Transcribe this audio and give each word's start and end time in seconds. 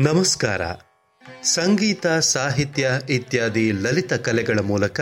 ನಮಸ್ಕಾರ. 0.00 0.60
ಸಂಗೀತ, 1.42 2.06
ಸಾಹಿತ್ಯ 2.06 2.90
ಇತ್ಯಾದಿ 3.10 3.72
ಲಲಿತ 3.72 4.12
ಕಲೆಗಳ 4.12 4.58
ಮೂಲಕ 4.58 5.00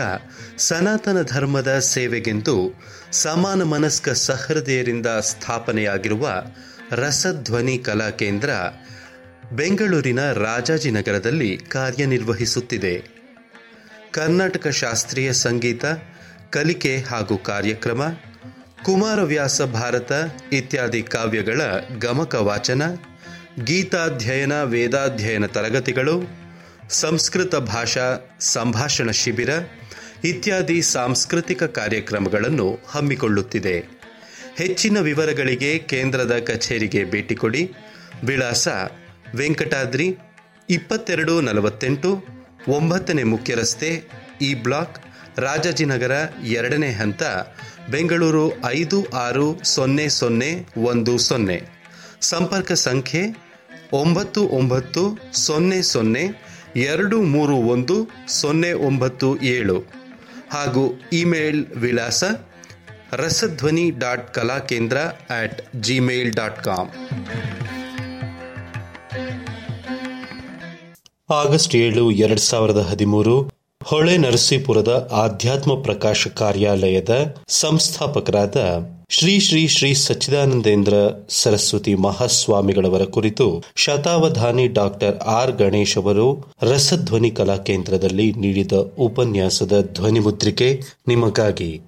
ಸನಾತನ 0.57 1.21
ಧರ್ಮದ 1.21 1.79
ಸೇವೆಗೆಂದು 1.79 2.73
ಸಮಾನ 3.11 3.63
ಮನಸ್ಕ 3.63 4.09
ಸಹೃದಯರಿಂದ 4.09 5.07
ಸ್ಥಾಪನೆಯಾಗಿರುವ 5.07 6.43
ರಸಧ್ವನಿ 6.91 7.77
ಕಲಾ 7.77 8.09
ಕೇಂದ್ರ 8.09 8.49
ಬೆಂಗಳೂರಿನ 9.51 10.31
ರಾಜಾಜಿನಗರದಲ್ಲಿ 10.31 11.57
ಕಾರ್ಯನಿರ್ವಹಿಸುತ್ತಿದೆ. 11.57 13.03
ಕರ್ನಾಟಕ 14.11 14.67
ಶಾಸ್ತ್ರೀಯ 14.67 15.33
ಸಂಗೀತ, 15.33 15.85
ಕಲಿಕೆ 16.49 16.97
ಹಾಗೂ 16.97 17.37
ಕಾರ್ಯಕ್ರಮ, 17.37 18.01
ಕುಮಾರವ್ಯಾಸ 18.83 19.61
ಭಾರತ 19.61 20.11
ಇತ್ಯಾದಿ 20.53 21.01
ಕಾವ್ಯಗಳ 21.01 21.61
ಗಮಕ 21.99 22.35
ವಾಚನ 22.35 22.81
ಗೀತಾಧ್ಯಯನ, 23.59 24.63
ವೇದಾಧ್ಯಯನ 24.63 25.45
ತರಗತಿಗಳು, 25.45 26.21
ಸಂಸ್ಕೃತ 26.89 27.55
ಭಾಷಾ 27.55 28.37
ಸಂಭಾಷಣ 28.39 29.11
ಶಿಬಿರ 29.11 29.49
ಇತ್ಯಾದಿ 30.23 30.81
ಸಾಂಸ್ಕೃತಿಕ 30.81 31.63
ಕಾರ್ಯಕ್ರಮಗಳನ್ನು 31.63 32.79
ಹಮ್ಮಿಕೊಳ್ಳುತ್ತಿದೆ. 32.87 34.01
ಹೆಚ್ಚಿನ 34.57 34.99
ವಿವರಗಳಿಗೆ 34.99 35.79
ಕೇಂದ್ರದ 35.79 36.39
ಕಚೇರಿಗೆ 36.39 37.03
ಭೇಟಿ 37.03 37.35
ಕೊಡಿ. 37.35 37.73
ವಿಳಾಸ 38.23 38.67
ವೆಂಕಟಾದ್ರಿ 39.35 40.17
ಇಪ್ಪತ್ತೆರಡು 40.69 41.41
ನಲವತ್ತೆಂಟು 41.41 42.25
ಒಂಬತ್ತನೇ 42.67 43.23
ಮುಖ್ಯ 43.23 43.55
ರಸ್ತೆ 43.55 44.03
ಇ 44.41 44.53
ಬ್ಲಾಕ್ 44.53 44.99
ರಾಜಾಜಿನಗರ 45.39 46.11
ಎರಡನೇ 46.45 46.91
ಹಂತ, 46.91 47.23
ಬೆಂಗಳೂರು 47.91 48.65
ಐದು 48.65 49.05
ಆರು 49.05 49.63
ಸೊನ್ನೆ 49.63 50.09
ಸೊನ್ನೆ 50.09 50.65
ಒಂದು 50.77 51.17
ಸೊನ್ನೆ. 51.17 51.80
ಸಂಪರ್ಕ 52.21 52.71
ಸಂಖ್ಯೆ 52.71 53.21
ಒಂಬತ್ತು 53.93 54.41
ಒಂಬತ್ತು 54.47 55.19
ಸೊನ್ನೆ 55.33 55.81
ಸೊನ್ನೆ 55.81 56.23
ಎರಡು 56.75 57.21
ಮೂರು 57.21 57.55
ಒಂದು 57.55 57.95
ಸೊನ್ನೆ 58.27 58.71
ಒಂಬತ್ತು 58.71 59.41
ಏಳು. 59.41 59.79
ಹಾಗೂ 60.51 61.01
ಇಮೇಲ್ 61.13 61.65
ವಿಳಾಸ 61.67 62.23
Rasadhwani 63.13 63.89
dot 63.89 64.33
Kalakendra 64.33 64.97
at 65.29 65.75
Gmail 65.81 66.33
dot 66.33 66.63
com. 66.63 66.89
August 71.29 71.75
ಏಳು 71.75 72.11
ಎರಡು 72.11 72.41
ಸಾವಿರದ 72.41 72.77
ಹದಿಮೂರು 72.77 73.51
ಹೊಳೆ 73.83 74.17
ನರಸೀಪುರದ 74.17 75.09
ಆಧ್ಯಾತ್ಮ 75.13 75.81
ಪ್ರಕಾಶ 75.81 76.27
ಕಾರ್ಯಾಲಯದ 76.27 77.35
ಸಂಸ್ಥಾಪಕರಾದ 77.47 78.55
ಶ್ರೀ 79.13 79.39
ಶ್ರೀ 79.39 79.67
ಶ್ರೀ 79.67 79.93
ಸಚ್ಚಿದಾನಂದೇಂದ್ರ 79.93 80.93
ಸರಸ್ವತಿ 81.29 81.95
ಮಹಾಸ್ವಾಮಿಗಳವರ 81.95 83.03
ಕುರಿತು 83.03 83.63
ಶತಾವಧಾನಿ 83.75 84.67
ಡಾಕ್ಟರ್ 84.67 85.17
ಆರ್ 85.17 85.51
ಗಣೇಶ್ 85.51 85.97
ಅವರು 85.97 86.53
ರಸಧ್ವನಿ 86.61 87.31
ಕಲಾ 87.31 87.57
ಕೇಂದ್ರದಲ್ಲಿ 87.57 88.31
ನೀಡಿದ 88.31 88.71
ಉಪನ್ಯಾಸದ 88.99 89.81
ಧ್ವನಿಮುದ್ರಿಕೆ 89.93 90.81
ನಿಮಗಾಗಿ. 91.07 91.81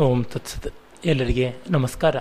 ಓಂ 0.00 0.24
ತತ್ಸತ್. 0.24 0.74
ಎಲ್ಲರಿಗೆ 1.04 1.54
ನಮಸ್ಕಾರ. 1.70 2.16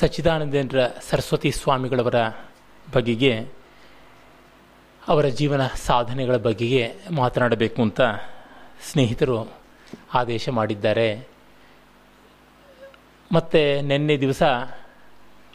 ಸಚ್ಚಿದಾನಂದೇಂದ್ರ 0.00 0.80
ಸರಸ್ವತಿ 1.10 1.50
ಸ್ವಾಮಿಗಳವರ 1.50 2.14
ಬಗೆಗೆ, 2.94 3.32
ಅವರ 5.08 5.26
ಜೀವನ 5.26 5.66
ಸಾಧನೆಗಳ 5.66 6.36
ಬಗೆಗೆ 6.36 6.94
ಮಾತನಾಡಬೇಕು 7.10 7.82
ಅಂತ 7.82 8.00
ಸ್ನೇಹಿತರು 8.90 9.52
ಆದೇಶ 10.14 10.48
ಮಾಡಿದ್ದಾರೆ. 10.48 11.28
ಮತ್ತು 13.32 13.80
ನಿನ್ನೆ 13.80 14.16
ದಿವಸ 14.16 14.42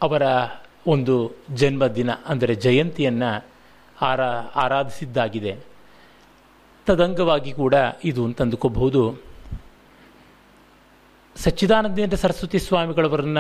ಅವರ 0.01 0.23
ಒಂದು 0.87 1.15
ಜನ್ಮದಿನ, 1.53 2.09
ಅಂದರೆ 2.25 2.55
ಜಯಂತಿಯನ್ನು 2.55 3.45
ಆರಾ, 4.01 4.29
ಆರಾಧಿಸಿದ್ದಾಗಿದೆ. 4.55 5.53
ತದಂಗವಾಗಿ 6.85 7.51
ಕೂಡ 7.51 7.73
ಇದು 8.03 8.25
ಅಂತಂದುಕೋಬಹುದು 8.25 9.01
ಸಚ್ಚಿದಾನಂದೇಂದ್ರ 11.35 12.17
ಸರಸ್ವತಿ 12.17 12.59
ಸ್ವಾಮಿಗಳವರನ್ನ 12.59 13.37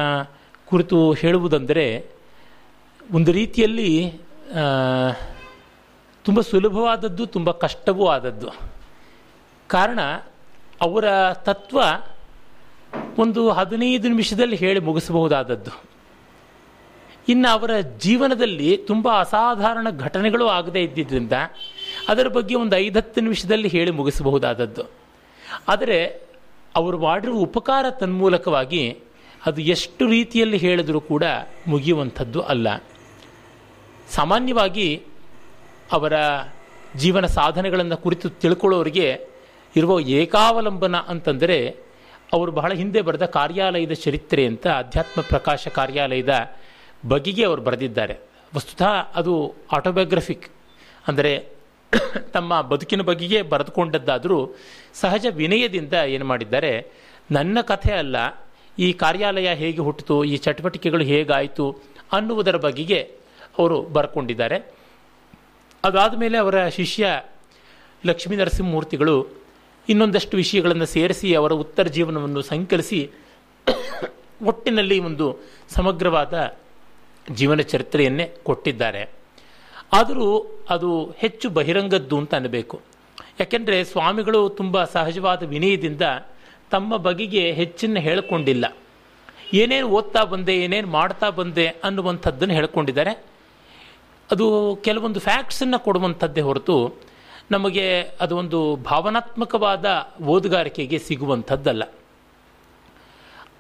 ಕುರಿತು 0.69 1.13
ಹೇಳುವುದೆಂದರೆ, 1.13 2.05
ಒಂದು 3.11 3.31
ರೀತಿಯಲ್ಲಿ 3.31 4.13
ತುಂಬ 6.23 6.41
ಸುಲಭವಾದದ್ದು, 6.41 7.25
ತುಂಬ 7.25 7.51
ಕಷ್ಟವೂ 7.51 8.07
ಆದದ್ದು. 8.07 8.49
ಕಾರಣ, 9.67 9.99
ಅವರ 10.81 11.33
ತತ್ವ 11.33 11.81
ಒಂದು 13.17 13.51
ಹದಿನೈದು 13.51 14.07
ನಿಮಿಷದಲ್ಲಿ 14.07 14.55
ಹೇಳಿ 14.55 14.79
ಮುಗಿಸಬಹುದಾದದ್ದು. 14.79 15.95
ಇನ್ನು 17.29 17.51
ಅವರ 17.51 17.71
ಜೀವನದಲ್ಲಿ 17.97 18.77
ತುಂಬ 18.77 19.19
ಅಸಾಧಾರಣ 19.19 19.87
ಘಟನೆಗಳು 19.89 20.47
ಆಗದೇ 20.47 20.81
ಇದ್ದಿದ್ದರಿಂದ, 20.81 21.33
ಅದರ 22.09 22.27
ಬಗ್ಗೆ 22.27 22.55
ಒಂದು 22.55 22.75
ಐದತ್ತು 22.75 23.21
ನಿಮಿಷದಲ್ಲಿ 23.21 23.67
ಹೇಳಿ 23.67 23.91
ಮುಗಿಸಬಹುದಾದದ್ದು. 23.91 24.83
ಆದರೆ, 25.67 26.05
ಅವರು 26.75 26.97
ಮಾಡಿರುವ 26.97 27.39
ಉಪಕಾರ 27.39 27.85
ತನ್ಮೂಲಕವಾಗಿ 27.89 28.99
ಅದು 29.47 29.59
ಎಷ್ಟು 29.75 30.03
ರೀತಿಯಲ್ಲಿ 30.15 30.57
ಹೇಳಿದರೂ 30.65 30.99
ಕೂಡ 31.11 31.23
ಮುಗಿಯುವಂಥದ್ದು 31.71 32.39
ಅಲ್ಲ. 32.53 32.67
ಸಾಮಾನ್ಯವಾಗಿ 34.17 34.87
ಅವರ 35.97 36.13
ಜೀವನ 37.01 37.25
ಸಾಧನೆಗಳನ್ನು 37.37 37.97
ಕುರಿತು 38.03 38.27
ತಿಳ್ಕೊಳ್ಳೋರಿಗೆ 38.43 39.07
ಇರುವ 39.75 39.93
ಏಕಾವಲಂಬನ 40.19 40.97
ಅಂತಂದರೆ 41.13 41.57
ಅವರು 42.35 42.51
ಬಹಳ 42.59 42.71
ಹಿಂದೆ 42.81 43.01
ಬರೆದ 43.07 43.25
ಕಾರ್ಯಾಲಯದ 43.37 43.95
ಚರಿತ್ರೆ 44.03 44.43
ಅಂತ, 44.51 44.65
ಅಧ್ಯಾತ್ಮ 44.81 45.19
ಪ್ರಕಾಶ 45.31 45.67
ಕಾರ್ಯಾಲಯದ 45.77 46.33
ಬಗೆಗೆ 47.11 47.43
ಅವರು 47.49 47.61
ಬರೆದಿದ್ದಾರೆ. 47.67 48.15
ವಸ್ತುತಃ 48.55 48.93
ಅದು 49.19 49.33
ಆಟೋಬಯೋಗ್ರಫಿಕ್ 49.77 50.47
ಅಂದರೆ 51.07 51.33
ತಮ್ಮ 52.35 52.61
ಬದುಕಿನ 52.71 53.01
ಬಗೆಗೆ 53.09 53.39
ಬರೆದುಕೊಂಡದ್ದಾದರೂ 53.51 54.39
ಸಹಜ 55.01 55.25
ವಿನಯದಿಂದ 55.39 55.93
ಏನು 56.15 56.25
ಮಾಡಿದ್ದಾರೆ, 56.25 56.73
ನನ್ನ 57.31 57.57
ಕಥೆ 57.71 57.93
ಅಲ್ಲ 58.03 58.17
ಈ 58.79 58.93
ಕಾರ್ಯಾಲಯ 58.93 59.49
ಹೇಗೆ 59.53 59.81
ಹುಟ್ಟಿತು, 59.81 60.23
ಈ 60.23 60.37
ಚಟುವಟಿಕೆಗಳು 60.37 61.03
ಹೇಗಾಯಿತು 61.03 61.65
ಅನ್ನುವುದರ 62.11 62.57
ಬಗೆಗೆ 62.57 62.99
ಅವರು 63.57 63.81
ಬರ್ಕೊಂಡಿದ್ದಾರೆ. 63.81 64.57
ಅದಾದ 65.83 66.13
ಮೇಲೆ 66.17 66.37
ಅವರ 66.37 66.67
ಶಿಷ್ಯ 66.67 67.21
ಲಕ್ಷ್ಮೀ 68.05 68.35
ನರಸಿಂಹಮೂರ್ತಿಗಳು 68.35 69.27
ಇನ್ನೊಂದಷ್ಟು 69.89 70.37
ವಿಷಯಗಳನ್ನು 70.37 70.85
ಸೇರಿಸಿ 70.85 71.33
ಅವರ 71.33 71.53
ಉತ್ತರ 71.53 71.87
ಜೀವನವನ್ನು 71.87 72.41
ಸಂಕಲಿಸಿ 72.41 72.99
ಒಟ್ಟಿನಲ್ಲಿ 74.41 74.99
ಒಂದು 74.99 75.25
ಸಮಗ್ರವಾದ 75.69 76.57
ಜೀವನ 77.31 77.61
ಚರಿತ್ರೆಯನ್ನೇ 77.61 78.25
ಕೊಟ್ಟಿದ್ದಾರೆ. 78.43 79.03
ಆದರೂ 79.93 80.27
ಅದು 80.69 81.15
ಹೆಚ್ಚು 81.17 81.49
ಬಹಿರಂಗದ್ದು 81.49 82.17
ಅಂತ 82.17 82.35
ಅನ್ನಬೇಕು. 82.35 82.81
ಯಾಕೆಂದರೆ 83.39 83.83
ಸ್ವಾಮಿಗಳು 83.83 84.49
ತುಂಬ 84.49 84.83
ಸಹಜವಾದ 84.83 85.43
ವಿನಯದಿಂದ 85.43 86.01
ತಮ್ಮ 86.71 86.97
ಬಗೆಗೆ 86.97 87.51
ಹೆಚ್ಚಿನ 87.51 87.97
ಹೇಳಿಕೊಂಡಿಲ್ಲ. 87.97 88.77
ಏನೇನು 89.53 89.87
ಓದ್ತಾ 89.87 90.23
ಬಂದೆ, 90.23 90.57
ಏನೇನು 90.57 90.87
ಮಾಡ್ತಾ 90.87 91.29
ಬಂದೆ 91.29 91.67
ಅನ್ನುವಂಥದ್ದನ್ನು 91.67 92.53
ಹೇಳ್ಕೊಂಡಿದ್ದಾರೆ. 92.53 93.23
ಅದು 94.31 94.77
ಕೆಲವೊಂದು 94.83 95.19
ಫ್ಯಾಕ್ಟ್ಸನ್ನು 95.19 95.79
ಕೊಡುವಂಥದ್ದೇ 95.79 96.41
ಹೊರತು 96.41 96.95
ನಮಗೆ 97.51 98.01
ಅದು 98.01 98.37
ಒಂದು 98.37 98.75
ಭಾವನಾತ್ಮಕವಾದ 98.75 100.13
ಓದುಗಾರಿಕೆಗೆ 100.23 100.99
ಸಿಗುವಂಥದ್ದಲ್ಲ. 100.99 101.83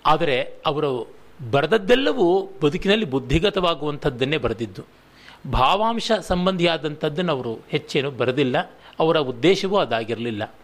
ಆದರೆ 0.05 0.53
ಅವರು 0.65 1.15
ಬರೆದದ್ದೆಲ್ಲವೂ 1.51 2.49
ಬದುಕಿನಲ್ಲಿ 2.63 3.05
ಬುದ್ಧಿಗತವಾಗುವಂಥದ್ದನ್ನೇ 3.05 4.37
ಬರೆದಿದ್ದು. 4.37 4.81
ಭಾವಾಂಶ 5.51 6.11
ಸಂಬಂಧಿಯಾದಂಥದ್ದನ್ನು 6.11 7.31
ಅವರು 7.31 7.59
ಹೆಚ್ಚೇನು 7.69 8.11
ಬರೆದಿಲ್ಲ. 8.11 8.57
ಅವರ 8.99 9.17
ಉದ್ದೇಶವೂ 9.17 9.77
ಅದಾಗಿರಲಿಲ್ಲ. 9.77 10.55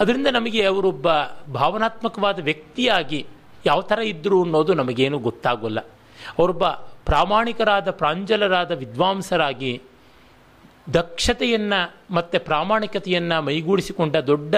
ಅದರಿಂದ 0.00 0.26
ನಮಗೆ 0.26 0.64
ಅವರೊಬ್ಬ 0.64 1.08
ಭಾವನಾತ್ಮಕವಾದ 1.52 2.38
ವ್ಯಕ್ತಿಯಾಗಿ 2.42 3.26
ಯಾವ 3.66 3.80
ಥರ 3.80 3.98
ಇದ್ದರು 3.98 4.42
ಅನ್ನೋದು 4.42 4.74
ನಮಗೇನು 4.74 5.18
ಗೊತ್ತಾಗೋಲ್ಲ. 5.18 5.80
ಅವರೊಬ್ಬ 6.38 6.66
ಪ್ರಾಮಾಣಿಕರಾದ 7.04 7.90
ಪ್ರಾಂಜಲರಾದ 7.90 8.70
ವಿದ್ವಾಂಸರಾಗಿ 8.70 9.82
ದಕ್ಷತೆಯನ್ನು 10.94 11.80
ಮತ್ತು 12.14 12.44
ಪ್ರಾಮಾಣಿಕತೆಯನ್ನು 12.44 13.42
ಮೈಗೂಡಿಸಿಕೊಂಡ 13.42 14.16
ದೊಡ್ಡ 14.16 14.54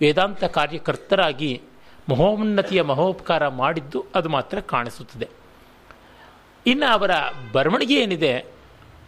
ವೇದಾಂತ 0.00 0.44
ಕಾರ್ಯಕರ್ತರಾಗಿ 0.44 1.60
ಮಹೋನ್ನತಿಯ 2.08 2.82
ಮಹೋಪಕಾರ 2.82 3.48
ಮಾಡಿದ್ದು 3.48 4.04
ಅದು 4.14 4.28
ಮಾತ್ರ 4.28 4.60
ಕಾಣಿಸುತ್ತದೆ. 4.60 5.28
ಇನ್ನು 6.66 6.92
ಅವರ 6.92 7.10
ಬರವಣಿಗೆ 7.52 7.96
ಏನಿದೆ, 8.02 8.32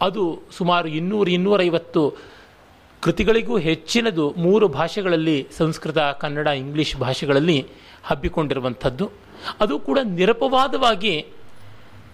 ಅದು 0.00 0.43
ಸುಮಾರು 0.50 0.88
ಇನ್ನೂರು 0.88 1.31
ಇನ್ನೂರೈವತ್ತು 1.31 2.02
ಕೃತಿಗಳಿಗೂ 3.02 3.58
ಹೆಚ್ಚಿನದು 3.58 4.31
ಮೂರು 4.31 4.69
ಭಾಷೆಗಳಲ್ಲಿ 4.69 5.49
ಸಂಸ್ಕೃತ, 5.56 5.99
ಕನ್ನಡ, 5.99 6.46
ಇಂಗ್ಲಿಷ್ 6.46 6.96
ಭಾಷೆಗಳಲ್ಲಿ 6.96 7.66
ಹಬ್ಬಿಕೊಂಡಿರುವಂಥದ್ದು. 8.02 9.10
ಅದು 9.60 9.78
ಕೂಡ 9.78 9.99
ನಿರಪವಾದವಾಗಿ 10.04 11.26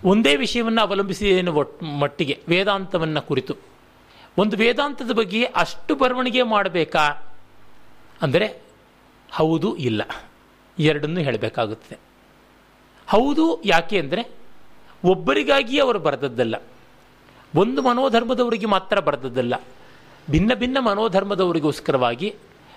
ಒಂದೇ 0.05 0.37
ವಿಷಯವನ್ನು 0.37 0.81
ಅವಲಂಬಿಸಿ 0.81 1.47
ಒಟ್ಟು 1.47 1.87
ಮಟ್ಟಿಗೆ, 1.87 2.39
ವೇದಾಂತವನ್ನು 2.49 3.23
ಕುರಿತು. 3.23 3.55
ಒಂದು 4.39 4.57
ವೇದಾಂತದ 4.57 5.11
ಬಗ್ಗೆ 5.11 5.45
ಅಷ್ಟು 5.45 5.95
ಬರವಣಿಗೆ 5.95 6.43
ಮಾಡಬೇಕಾ? 6.43 7.33
ಅಂದರೆ, 8.23 8.63
ಹೌದು, 9.33 9.77
ಇಲ್ಲ. 9.77 10.03
ಎರಡನ್ನೂ 10.79 11.21
ಹೇಳಬೇಕಾಗುತ್ತದೆ. 11.21 11.99
ಹೌದು, 13.09 13.63
ಯಾಕೆ 13.65 13.99
ಅಂದರೆ, 13.99 14.31
ಒಬ್ಬರಿಗಾಗಿಯೇ 15.05 15.81
ಅವರು 15.81 15.99
ಬರೆದದ್ದಲ್ಲ. 15.99 16.55
ಒಂದು 17.55 17.83
ಮನೋಧರ್ಮದವರಿಗೆ 17.83 18.67
ಮಾತ್ರ 18.67 19.01
ಬರೆದದ್ದಲ್ಲ. 19.01 19.55
ಭಿನ್ನ 20.31 20.55
ಭಿನ್ನ 20.55 20.79
ಮನೋಧರ್ಮದವರಿಗೋಸ್ಕರವಾಗಿ 20.81 22.35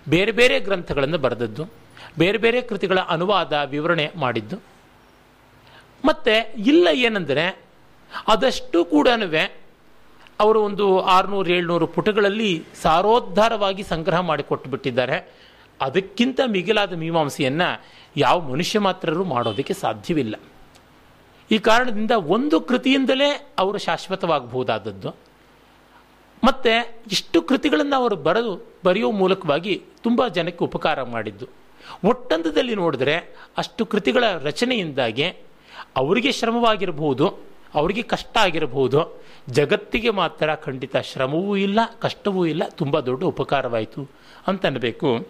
ಬೇರೆ 0.09 0.31
ಬೇರೆ 0.31 0.59
ಗ್ರಂಥಗಳನ್ನು 0.59 1.18
ಬರೆದದ್ದು, 1.18 1.65
ಬೇರೆ 2.18 2.38
ಬೇರೆ 2.38 2.62
ಕೃತಿಗಳ 2.62 3.00
ಅನುವಾದ, 3.00 3.53
ವಿವರಣೆ 3.65 4.12
ಮಾಡಿದ್ದು. 4.15 4.56
ಮತ್ತು 6.06 6.62
ಇಲ್ಲ 6.62 6.88
ಏನೆಂದರೆ, 6.94 7.59
ಅದಷ್ಟು 8.27 8.86
ಕೂಡ 8.86 9.07
ಅವರು 10.39 10.62
ಒಂದು 10.62 11.00
ಆರುನೂರು, 11.00 11.50
ಏಳ್ನೂರು 11.50 11.88
ಪುಟಗಳಲ್ಲಿ 11.88 12.63
ಸಾರೋದ್ಧಾರವಾಗಿ 12.81 13.83
ಸಂಗ್ರಹ 13.83 14.19
ಮಾಡಿಕೊಟ್ಟು 14.19 14.69
ಬಿಟ್ಟಿದ್ದಾರೆ 14.69 15.33
ಅದಕ್ಕಿಂತ 15.81 16.39
ಮಿಗಿಲಾದ 16.47 16.94
ಮೀಮಾಂಸೆಯನ್ನು 16.94 17.81
ಯಾವ 18.18 18.39
ಮನುಷ್ಯ 18.39 18.80
ಮಾತ್ರರು 18.80 19.24
ಮಾಡೋದಕ್ಕೆ 19.24 19.74
ಸಾಧ್ಯವಿಲ್ಲ. 19.74 20.36
ಈ 21.51 21.57
ಕಾರಣದಿಂದ 21.57 22.12
ಒಂದು 22.12 22.62
ಕೃತಿಯಿಂದಲೇ 22.62 23.54
ಅವರು 23.59 23.77
ಶಾಶ್ವತವಾಗಬಹುದಾದದ್ದು. 23.77 25.31
ಮತ್ತೆ 26.44 27.04
ಇಷ್ಟು 27.12 27.42
ಕೃತಿಗಳನ್ನು 27.42 27.96
ಅವರು 27.96 28.16
ಬರೆದು, 28.16 28.54
ಬರೆಯೋ 28.86 29.12
ಮೂಲಕವಾಗಿ 29.12 29.74
ತುಂಬ 30.04 30.28
ಜನಕ್ಕೆ 30.28 30.64
ಉಪಕಾರ 30.66 31.04
ಮಾಡಿದ್ದು. 31.04 31.46
ಒಟ್ಟಂದದಲ್ಲಿ 32.06 32.76
ನೋಡಿದ್ರೆ 32.76 33.16
ಅಷ್ಟು 33.58 33.86
ಕೃತಿಗಳ 33.86 34.24
ರಚನೆಯಿಂದಾಗಿ 34.44 35.28
ಅವರಿಗೆ 35.96 36.32
ಶ್ರಮವಾಗಿರಬಹುದು, 36.32 37.26
ಅವರಿಗೆ 37.76 38.02
ಕಷ್ಟ 38.02 38.38
ಆಗಿರಬಹುದು. 38.38 39.22
ಜಗತ್ತಿಗೆ 39.50 40.10
ಮಾತ್ರ 40.10 40.56
ಖಂಡಿತ 40.56 40.96
ಶ್ರಮವೂ 40.98 41.56
ಇಲ್ಲ, 41.56 41.80
ಕಷ್ಟವೂ 42.00 42.46
ಇಲ್ಲ, 42.46 42.64
ತುಂಬ 42.70 43.00
ದೊಡ್ಡ 43.00 43.24
ಉಪಕಾರವಾಯಿತು 43.24 44.02
ಅಂತ 44.48 44.66
ಅನ್ನಬೇಕು 44.66 45.28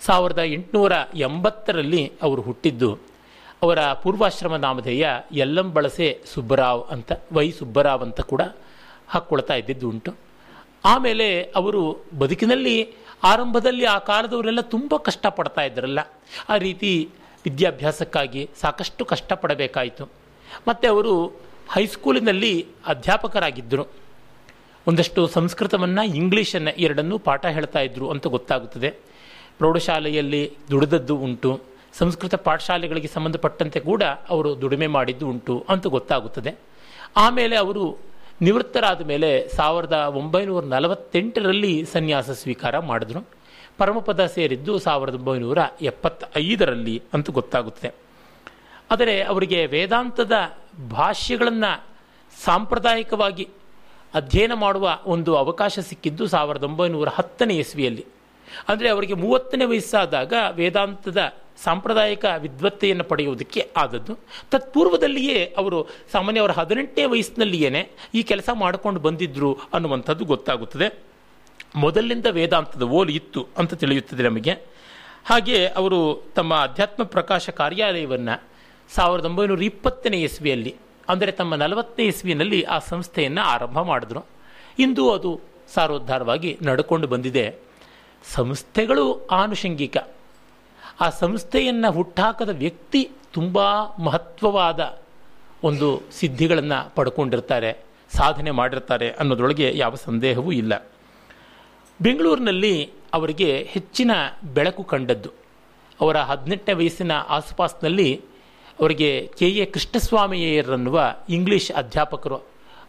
ಸಾವಿರದ 0.00 0.38
ಎಂಟುನೂರ 0.38 0.92
ಎಂಬತ್ತರಲ್ಲಿ 1.14 2.12
ಅವರು 2.22 2.42
ಹುಟ್ಟಿದ್ದು 2.42 2.90
ಅವರ 3.62 3.92
ಪೂರ್ವಾಶ್ರಮ 3.92 4.56
ನಾಮಧೇಯ 4.56 5.08
ಯಲ್ಲಂಬಳಸೆ 5.32 6.08
ಸುಬ್ಬರಾವ್ 6.34 6.82
ಅಂತ, 6.90 7.12
ವೈ 7.32 7.50
ಸುಬ್ಬರಾವ್ 7.50 8.02
ಅಂತ 8.02 8.20
ಕೂಡ 8.20 8.42
ಹಾಕ್ಕೊಳ್ತಾ 9.08 9.54
ಇದ್ದಿದ್ದು 9.54 9.88
ಉಂಟು. 9.88 10.14
ಆಮೇಲೆ 10.84 11.42
ಅವರು 11.42 12.04
ಬದುಕಿನಲ್ಲಿ, 12.18 12.94
ಆರಂಭದಲ್ಲಿ 13.22 13.84
ಆ 13.84 13.98
ಕಾಲದವರೆಲ್ಲ 13.98 14.60
ತುಂಬ 14.60 14.96
ಕಷ್ಟಪಡ್ತಾ 14.96 15.62
ಇದ್ದರಲ್ಲ. 15.62 15.98
ಆ 16.48 16.56
ರೀತಿ 16.56 17.08
ವಿದ್ಯಾಭ್ಯಾಸಕ್ಕಾಗಿ 17.44 18.50
ಸಾಕಷ್ಟು 18.60 19.04
ಕಷ್ಟಪಡಬೇಕಾಯಿತು. 19.04 20.08
ಮತ್ತು 20.68 20.90
ಅವರು 20.90 21.26
ಹೈಸ್ಕೂಲಿನಲ್ಲಿ 21.72 22.66
ಅಧ್ಯಾಪಕರಾಗಿದ್ದರು. 22.86 23.86
ಒಂದಷ್ಟು 24.86 25.26
ಸಂಸ್ಕೃತವನ್ನು 25.26 26.14
ಇಂಗ್ಲೀಷನ್ನು 26.14 26.70
ಎರಡನ್ನೂ 26.70 27.18
ಪಾಠ 27.18 27.46
ಹೇಳ್ತಾ 27.46 27.80
ಇದ್ದರು 27.80 28.10
ಅಂತ 28.10 28.26
ಗೊತ್ತಾಗುತ್ತದೆ. 28.26 28.90
ಪ್ರೌಢಶಾಲೆಯಲ್ಲಿ 29.58 30.52
ದುಡಿದದ್ದು 30.70 31.16
ಉಂಟು. 31.16 31.60
ಸಂಸ್ಕೃತ 31.98 32.34
ಪಾಠಶಾಲೆಗಳಿಗೆ 32.34 33.08
ಸಂಬಂಧಪಟ್ಟಂತೆ 33.08 33.80
ಕೂಡ 33.80 34.02
ಅವರು 34.02 34.60
ದುಡಿಮೆ 34.60 34.86
ಮಾಡಿದ್ದು 34.86 35.28
ಉಂಟು 35.28 35.66
ಅಂತ 35.68 35.86
ಗೊತ್ತಾಗುತ್ತದೆ. 35.86 36.54
ಆಮೇಲೆ 37.16 37.56
ಅವರು 37.56 37.98
ನಿವೃತ್ತರಾದ 38.42 39.02
ಮೇಲೆ 39.06 39.48
ಸಾವಿರದ 39.48 39.92
ಒಂಬೈನೂರ 39.92 40.64
ನಲವತ್ತೆಂಟರಲ್ಲಿ 40.64 41.84
ಸನ್ಯಾಸ 41.84 42.30
ಸ್ವೀಕಾರ 42.30 42.78
ಮಾಡಿದ್ರು. 42.78 43.20
ಪರಮಪದ 43.78 44.26
ಸೇರಿದ್ದು 44.26 44.78
ಸಾವಿರದ 44.78 45.14
ಒಂಬೈನೂರ 45.14 45.58
ಎಪ್ಪತ್ತೈದರಲ್ಲಿ 45.82 47.02
ಅಂತ 47.14 47.30
ಗೊತ್ತಾಗುತ್ತೆ 47.30 47.94
ಆದರೆ 48.90 49.22
ಅವರಿಗೆ 49.22 49.66
ವೇದಾಂತದ 49.66 50.32
ಭಾಷ್ಯಗಳನ್ನು 50.90 51.84
ಸಾಂಪ್ರದಾಯಿಕವಾಗಿ 52.44 53.48
ಅಧ್ಯಯನ 54.14 54.54
ಮಾಡುವ 54.54 54.98
ಒಂದು 55.06 55.36
ಅವಕಾಶ 55.36 55.78
ಸಿಕ್ಕಿದ್ದು 55.78 56.26
ಸಾವಿರದ 56.26 56.64
ಒಂಬೈನೂರ 56.64 57.08
ಹತ್ತನೇ 57.08 57.54
ಇಸ್ವಿಯಲ್ಲಿ. 57.54 58.04
ಅಂದರೆ 58.70 58.88
ಅವರಿಗೆ 58.94 59.16
ಮೂವತ್ತನೇ 59.24 59.66
ವಯಸ್ಸಾದಾಗ 59.72 60.32
ವೇದಾಂತದ 60.60 61.20
ಸಾಂಪ್ರದಾಯಿಕ 61.64 62.24
ವಿದ್ವತ್ತೆಯನ್ನು 62.44 63.04
ಪಡೆಯುವುದಕ್ಕೆ 63.10 63.60
ಆದದ್ದು. 63.82 64.14
ತತ್ಪೂರ್ವದಲ್ಲಿಯೇ 64.52 65.38
ಅವರು 65.60 65.78
ಸಾಮಾನ್ಯ 66.14 66.42
ಅವರ 66.44 66.54
ಹದಿನೆಂಟನೇ 66.60 67.04
ವಯಸ್ಸಿನಲ್ಲಿಯೇ 67.12 67.82
ಈ 68.18 68.22
ಕೆಲಸ 68.30 68.48
ಮಾಡಿಕೊಂಡು 68.62 69.00
ಬಂದಿದ್ದರು 69.06 69.50
ಅನ್ನುವಂಥದ್ದು 69.74 70.24
ಗೊತ್ತಾಗುತ್ತದೆ. 70.32 70.88
ಮೊದಲಿನಿಂದ 71.84 72.28
ವೇದಾಂತದ 72.38 72.84
ಓಲು 72.98 73.12
ಇತ್ತು 73.20 73.40
ಅಂತ 73.60 73.74
ತಿಳಿಯುತ್ತದೆ 73.82 74.22
ನಮಗೆ. 74.28 74.54
ಹಾಗೆ 75.30 75.58
ಅವರು 75.80 76.00
ತಮ್ಮ 76.34 76.52
ಅಧ್ಯಾತ್ಮ 76.66 77.02
ಪ್ರಕಾಶ 77.16 77.50
ಕಾರ್ಯಾಲಯವನ್ನು 77.60 78.34
ಸಾವಿರದ 78.90 79.26
ಒಂಬೈನೂರ 79.30 79.62
ಇಪ್ಪತ್ತನೇ 79.70 80.18
ಇಸ್ವಿಯಲ್ಲಿ, 80.28 80.72
ಅಂದರೆ 81.08 81.30
ತಮ್ಮ 81.40 81.54
ನಲವತ್ತನೇ 81.62 82.04
ಇಸ್ವಿನಲ್ಲಿ 82.12 82.60
ಆ 82.74 82.76
ಸಂಸ್ಥೆಯನ್ನು 82.90 83.42
ಆರಂಭ 83.54 83.78
ಮಾಡಿದ್ರು. 83.90 84.22
ಇಂದು 84.84 85.04
ಅದು 85.16 85.30
ಸಾರೋದ್ಧಾರವಾಗಿ 85.74 86.50
ನಡ್ಕೊಂಡು 86.68 87.06
ಬಂದಿದೆ. 87.14 87.46
ಸಂಸ್ಥೆಗಳು 88.32 89.26
ಆನುಷಂಗಿಕ. 89.26 89.96
ಆ 91.00 91.10
ಸಂಸ್ಥೆಯನ್ನು 91.10 91.92
ಹುಟ್ಟಾಕದ 91.92 92.48
ವ್ಯಕ್ತಿ 92.48 93.10
ತುಂಬ 93.32 93.58
ಮಹತ್ವವಾದ 93.98 94.98
ಒಂದು 95.64 96.02
ಸಿದ್ಧಿಗಳನ್ನು 96.12 96.94
ಪಡ್ಕೊಂಡಿರ್ತಾರೆ, 96.94 97.76
ಸಾಧನೆ 98.16 98.50
ಮಾಡಿರ್ತಾರೆ 98.50 99.10
ಅನ್ನೋದ್ರೊಳಗೆ 99.10 99.72
ಯಾವ 99.74 99.94
ಸಂದೇಹವೂ 99.94 100.52
ಇಲ್ಲ. 100.52 100.86
ಬೆಂಗಳೂರಿನಲ್ಲಿ 102.02 102.90
ಅವರಿಗೆ 103.14 103.62
ಹೆಚ್ಚಿನ 103.70 104.10
ಬೆಳಕು 104.54 104.84
ಕಂಡದ್ದು. 104.84 105.30
ಅವರ 106.00 106.16
ಹದಿನೆಂಟನೇ 106.16 106.74
ವಯಸ್ಸಿನ 106.74 107.12
ಆಸುಪಾಸಿನಲ್ಲಿ 107.12 108.20
ಅವರಿಗೆ 108.80 109.30
ಕೆ. 109.38 109.48
ಎ. 109.48 109.64
ಕೃಷ್ಣಸ್ವಾಮಿಯರನ್ನುವ 109.64 111.14
ಇಂಗ್ಲಿಷ್ 111.28 111.72
ಅಧ್ಯಾಪಕರು, 111.72 112.36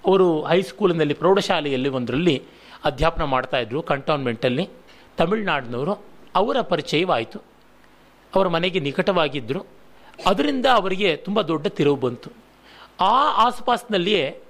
ಅವರು 0.08 0.44
ಹೈಸ್ಕೂಲಿನಲ್ಲಿ 0.44 1.14
ಪ್ರೌಢಶಾಲೆಯಲ್ಲಿ 1.14 1.90
ಒಂದರಲ್ಲಿ 1.90 2.44
ಅಧ್ಯಾಪನ 2.86 3.24
ಮಾಡ್ತಾಯಿದ್ರು 3.24 3.82
ಕಂಟೋನ್ಮೆಂಟಲ್ಲಿ. 3.82 4.70
ತಮಿಳುನಾಡಿನವರು 5.18 5.94
ಅವರ 6.36 6.62
ಪರಿಚಯವಾಯಿತು. 6.62 7.40
ಅವರ 8.36 8.48
ಮನೆಗೆ 8.48 8.80
ನಿಕಟವಾಗಿದ್ದರು. 8.80 9.66
ಅದರಿಂದ 10.26 10.66
ಅವರಿಗೆ 10.66 11.16
ತುಂಬ 11.16 11.42
ದೊಡ್ಡ 11.42 11.68
ತಿರುವು 11.68 11.96
ಬಂತು. 11.96 12.30
ಆ 13.00 13.46
ಆಸುಪಾಸಿನಲ್ಲಿಯೇ 13.46 14.42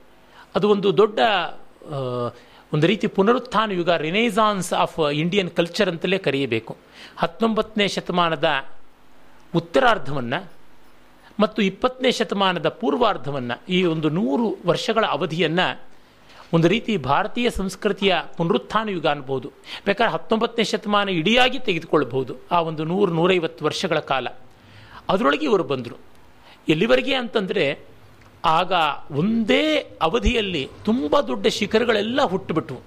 ಅದು 0.55 0.69
ಒಂದು 0.69 0.97
ದೊಡ್ಡ 0.97 1.19
ಒಂದು 2.73 2.87
ರೀತಿ 2.87 3.07
ಪುನರುತ್ಥಾನ 3.07 3.71
ಯುಗ 3.71 3.89
ರಿನೈಸಾನ್ಸ್ 3.89 4.73
ಆಫ್ 4.73 5.11
ಇಂಡಿಯನ್ 5.11 5.49
ಕಲ್ಚರ್ 5.51 5.89
ಅಂತಲೇ 5.89 6.17
ಕರೆಯಬೇಕು. 6.17 6.77
ಹತ್ತೊಂಬತ್ತನೇ 7.17 7.87
ಶತಮಾನದ 7.87 8.47
ಉತ್ತರಾರ್ಧವನ್ನು 9.55 10.51
ಮತ್ತು 11.39 11.61
ಇಪ್ಪತ್ತನೇ 11.61 12.11
ಶತಮಾನದ 12.11 12.69
ಪೂರ್ವಾರ್ಧವನ್ನು 12.69 13.73
ಈ 13.73 13.83
ಒಂದು 13.83 14.09
ನೂರು 14.09 14.57
ವರ್ಷಗಳ 14.65 15.05
ಅವಧಿಯನ್ನು 15.05 15.86
ಒಂದು 16.53 16.67
ರೀತಿ 16.67 16.97
ಭಾರತೀಯ 16.97 17.49
ಸಂಸ್ಕೃತಿಯ 17.49 18.16
ಪುನರುತ್ಥಾನ 18.37 18.89
ಯುಗ 18.89 19.07
ಅನ್ಬೋದು. 19.07 19.51
ಬೇಕಾದ್ರೆ 19.85 20.13
ಹತ್ತೊಂಬತ್ತನೇ 20.13 20.63
ಶತಮಾನ 20.63 21.09
ಇಡಿಯಾಗಿ 21.09 21.59
ತೆಗೆದುಕೊಳ್ಳಬಹುದು 21.59 22.35
ಆ 22.51 22.61
ಒಂದು 22.61 22.83
ನೂರು, 22.83 23.13
ನೂರೈವತ್ತು 23.13 23.66
ವರ್ಷಗಳ 23.66 23.99
ಕಾಲ. 23.99 24.27
ಅದರೊಳಗೆ 25.09 25.45
ಇವರು 25.45 25.63
ಬಂದರು. 25.63 25.95
ಎಲ್ಲಿವರೆಗೆ 26.69 27.13
ಅಂತಂದರೆ 27.13 27.80
ಆಗ 28.45 28.73
ಒಂದೇ 29.11 29.77
ಅವಧಿಯಲ್ಲಿ 30.01 30.69
ತುಂಬ 30.85 31.21
ದೊಡ್ಡ 31.21 31.47
ಶಿಖರಗಳೆಲ್ಲ 31.47 32.21
ಹುಟ್ಟುಬಿಟ್ವು. 32.21 32.81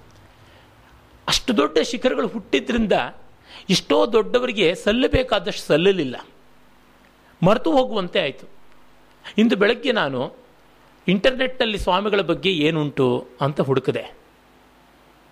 ಅಷ್ಟು 1.28 1.56
ದೊಡ್ಡ 1.56 1.78
ಶಿಖರಗಳು 1.78 2.26
ಹುಟ್ಟಿದ್ರಿಂದ 2.26 2.92
ಎಷ್ಟೋ 3.70 4.06
ದೊಡ್ಡವರಿಗೆ 4.06 4.74
ಸಲ್ಲಬೇಕಾದಷ್ಟು 4.74 5.62
ಸಲ್ಲಲಿಲ್ಲ. 5.62 6.26
ಮರೆತು 7.46 7.72
ಹೋಗುವಂತೆ 7.72 8.20
ಆಯಿತು. 8.20 8.48
ಇಂದು 9.38 9.56
ಬೆಳಗ್ಗೆ 9.56 9.92
ನಾನು 9.92 10.39
ಇಂಟರ್ನೆಟ್ನಲ್ಲಿ 11.10 11.78
ಸ್ವಾಮಿಗಳ 11.78 12.20
ಬಗ್ಗೆ 12.20 12.50
ಏನುಂಟು 12.52 13.06
ಅಂತ 13.40 13.60
ಹುಡುಕಿದೆ. 13.60 14.04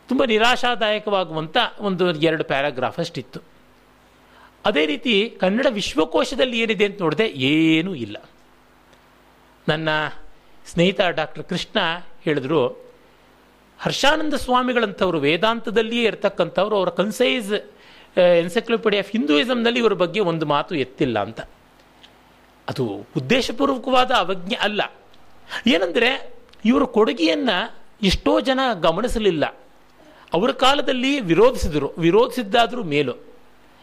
ತುಂಬ 0.08 0.24
ನಿರಾಶಾದಾಯಕವಾಗುವಂಥ 0.24 1.56
ಒಂದು 1.78 2.04
ಎರಡು 2.20 2.44
ಪ್ಯಾರಾಗ್ರಾಫ್ 2.44 2.98
ಅಷ್ಟಿತ್ತು. 2.98 3.40
ಅದೇ 4.66 4.86
ರೀತಿ 4.86 5.14
ಕನ್ನಡ 5.40 5.66
ವಿಶ್ವಕೋಶದಲ್ಲಿ 5.70 6.60
ಏನಿದೆ 6.60 6.84
ಅಂತ 6.84 7.02
ನೋಡಿದೆ 7.02 7.26
ಏನೂ 7.28 7.94
ಇಲ್ಲ. 7.94 8.16
ನನ್ನ 9.68 9.88
ಸ್ನೇಹಿತ 10.66 11.00
ಡಾಕ್ಟರ್ 11.00 11.44
ಕೃಷ್ಣ 11.44 11.78
ಹೇಳಿದ್ರು, 12.24 12.60
ಹರ್ಷಾನಂದ 13.78 14.34
ಸ್ವಾಮಿಗಳಂಥವ್ರು 14.34 15.18
ವೇದಾಂತದಲ್ಲಿಯೇ 15.18 16.02
ಇರತಕ್ಕಂಥವ್ರು, 16.02 16.76
ಅವರ 16.76 16.88
ಕನ್ಸೈಸ್ 16.88 17.52
ಎನ್ಸೈಕ್ಲೋಪೀಡಿಯಾ 18.18 19.02
ಆಫ್ 19.06 19.12
ಹಿಂದೂಯಿಸಮ್ನಲ್ಲಿ 19.12 19.78
ಇವರ 19.78 19.92
ಬಗ್ಗೆ 19.92 20.20
ಒಂದು 20.20 20.46
ಮಾತು 20.46 20.74
ಎತ್ತಿಲ್ಲ 20.76 21.18
ಅಂತ. 21.18 21.40
ಅದು 22.68 22.84
ಉದ್ದೇಶಪೂರ್ವಕವಾದ 23.16 24.10
ಅವಜ್ಞೆ 24.10 24.56
ಅಲ್ಲ. 24.56 24.82
ಏನಂದರೆ, 25.66 26.34
ಇವರ 26.64 26.84
ಕೊಡುಗೆಯನ್ನು 26.84 27.76
ಎಷ್ಟೋ 28.02 28.40
ಜನ 28.40 28.60
ಗಮನಿಸಲಿಲ್ಲ. 28.80 29.44
ಅವರ 30.34 30.50
ಕಾಲದಲ್ಲಿ 30.50 31.20
ವಿರೋಧಿಸಿದರು. 31.20 31.92
ವಿರೋಧಿಸಿದ್ದಾದರೂ 31.98 32.82
ಮೇಲು. 32.82 33.14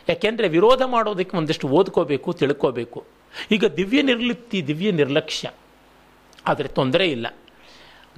ಯಾಕೆಂದರೆ, 0.10 0.48
ವಿರೋಧ 0.48 0.82
ಮಾಡೋದಕ್ಕೆ 0.82 1.38
ಒಂದಿಷ್ಟು 1.38 1.68
ಓದ್ಕೋಬೇಕು, 1.68 2.34
ತಿಳ್ಕೋಬೇಕು. 2.34 3.06
ಈಗ 3.52 3.66
ದಿವ್ಯ 3.66 4.02
ನಿರ್ಲಿಪ್ತಿ, 4.02 4.68
ದಿವ್ಯ 4.68 4.92
ನಿರ್ಲಕ್ಷ್ಯ. 4.92 5.52
ಆದರೆ 6.48 6.68
ತೊಂದರೆ 6.68 7.08
ಇಲ್ಲ. 7.08 7.28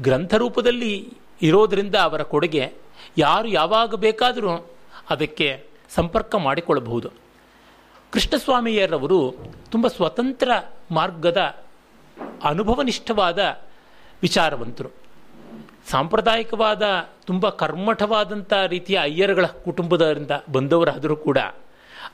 ಗ್ರಂಥ 0.02 0.34
ರೂಪದಲ್ಲಿ 0.34 1.14
ಇರೋದರಿಂದ 1.42 1.96
ಅವರ 1.96 2.22
ಕೊಡುಗೆ 2.22 2.74
ಯಾರು 3.18 3.48
ಯಾವಾಗ 3.48 3.96
ಬೇಕಾದರೂ 3.96 4.76
ಅದಕ್ಕೆ 5.10 5.64
ಸಂಪರ್ಕ 5.90 6.36
ಮಾಡಿಕೊಳ್ಳಬಹುದು. 6.36 7.10
ಕೃಷ್ಣಸ್ವಾಮಿಯರವರು 8.12 9.36
ತುಂಬ 9.72 9.88
ಸ್ವತಂತ್ರ 9.88 10.52
ಮಾರ್ಗದ 10.92 11.67
ಅನುಭವನಿಷ್ಠವಾದ 12.44 13.60
ವಿಚಾರವಂತರು. 14.22 14.90
ಸಾಂಪ್ರದಾಯಿಕವಾದ, 15.90 16.84
ತುಂಬ 17.26 17.50
ಕರ್ಮಠವಾದಂಥ 17.50 18.54
ರೀತಿಯ 18.68 18.98
ಅಯ್ಯರ್ಗಳ 18.98 19.46
ಕುಟುಂಬದವರಿಂದ 19.46 20.32
ಬಂದವರಾದರೂ 20.52 21.16
ಕೂಡ 21.16 21.38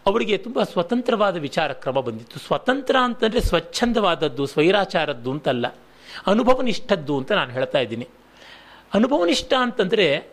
ಅವರಿಗೆ 0.05 0.37
ತುಂಬ 0.37 0.63
ಸ್ವತಂತ್ರವಾದ 0.63 1.37
ವಿಚಾರ 1.37 1.73
ಕ್ರಮ 1.73 1.99
ಬಂದಿತ್ತು. 1.99 2.39
ಸ್ವತಂತ್ರ 2.39 2.95
ಅಂತಂದರೆ 3.03 3.41
ಸ್ವಚ್ಛಂದವಾದದ್ದು, 3.41 4.45
ಸ್ವೈರಾಚಾರದ್ದು 4.45 5.31
ಅಂತಲ್ಲ. 5.31 5.67
ಅನುಭವನಿಷ್ಠದ್ದು 6.27 7.17
ಅಂತ 7.17 7.31
ನಾನು 7.31 7.51
ಹೇಳ್ತಾ 7.51 7.79
ಇದ್ದೀನಿ. 7.79 8.07
ಅನುಭವನಿಷ್ಠ 8.93 9.53
ಅಂತಂದರೆ 9.59 10.27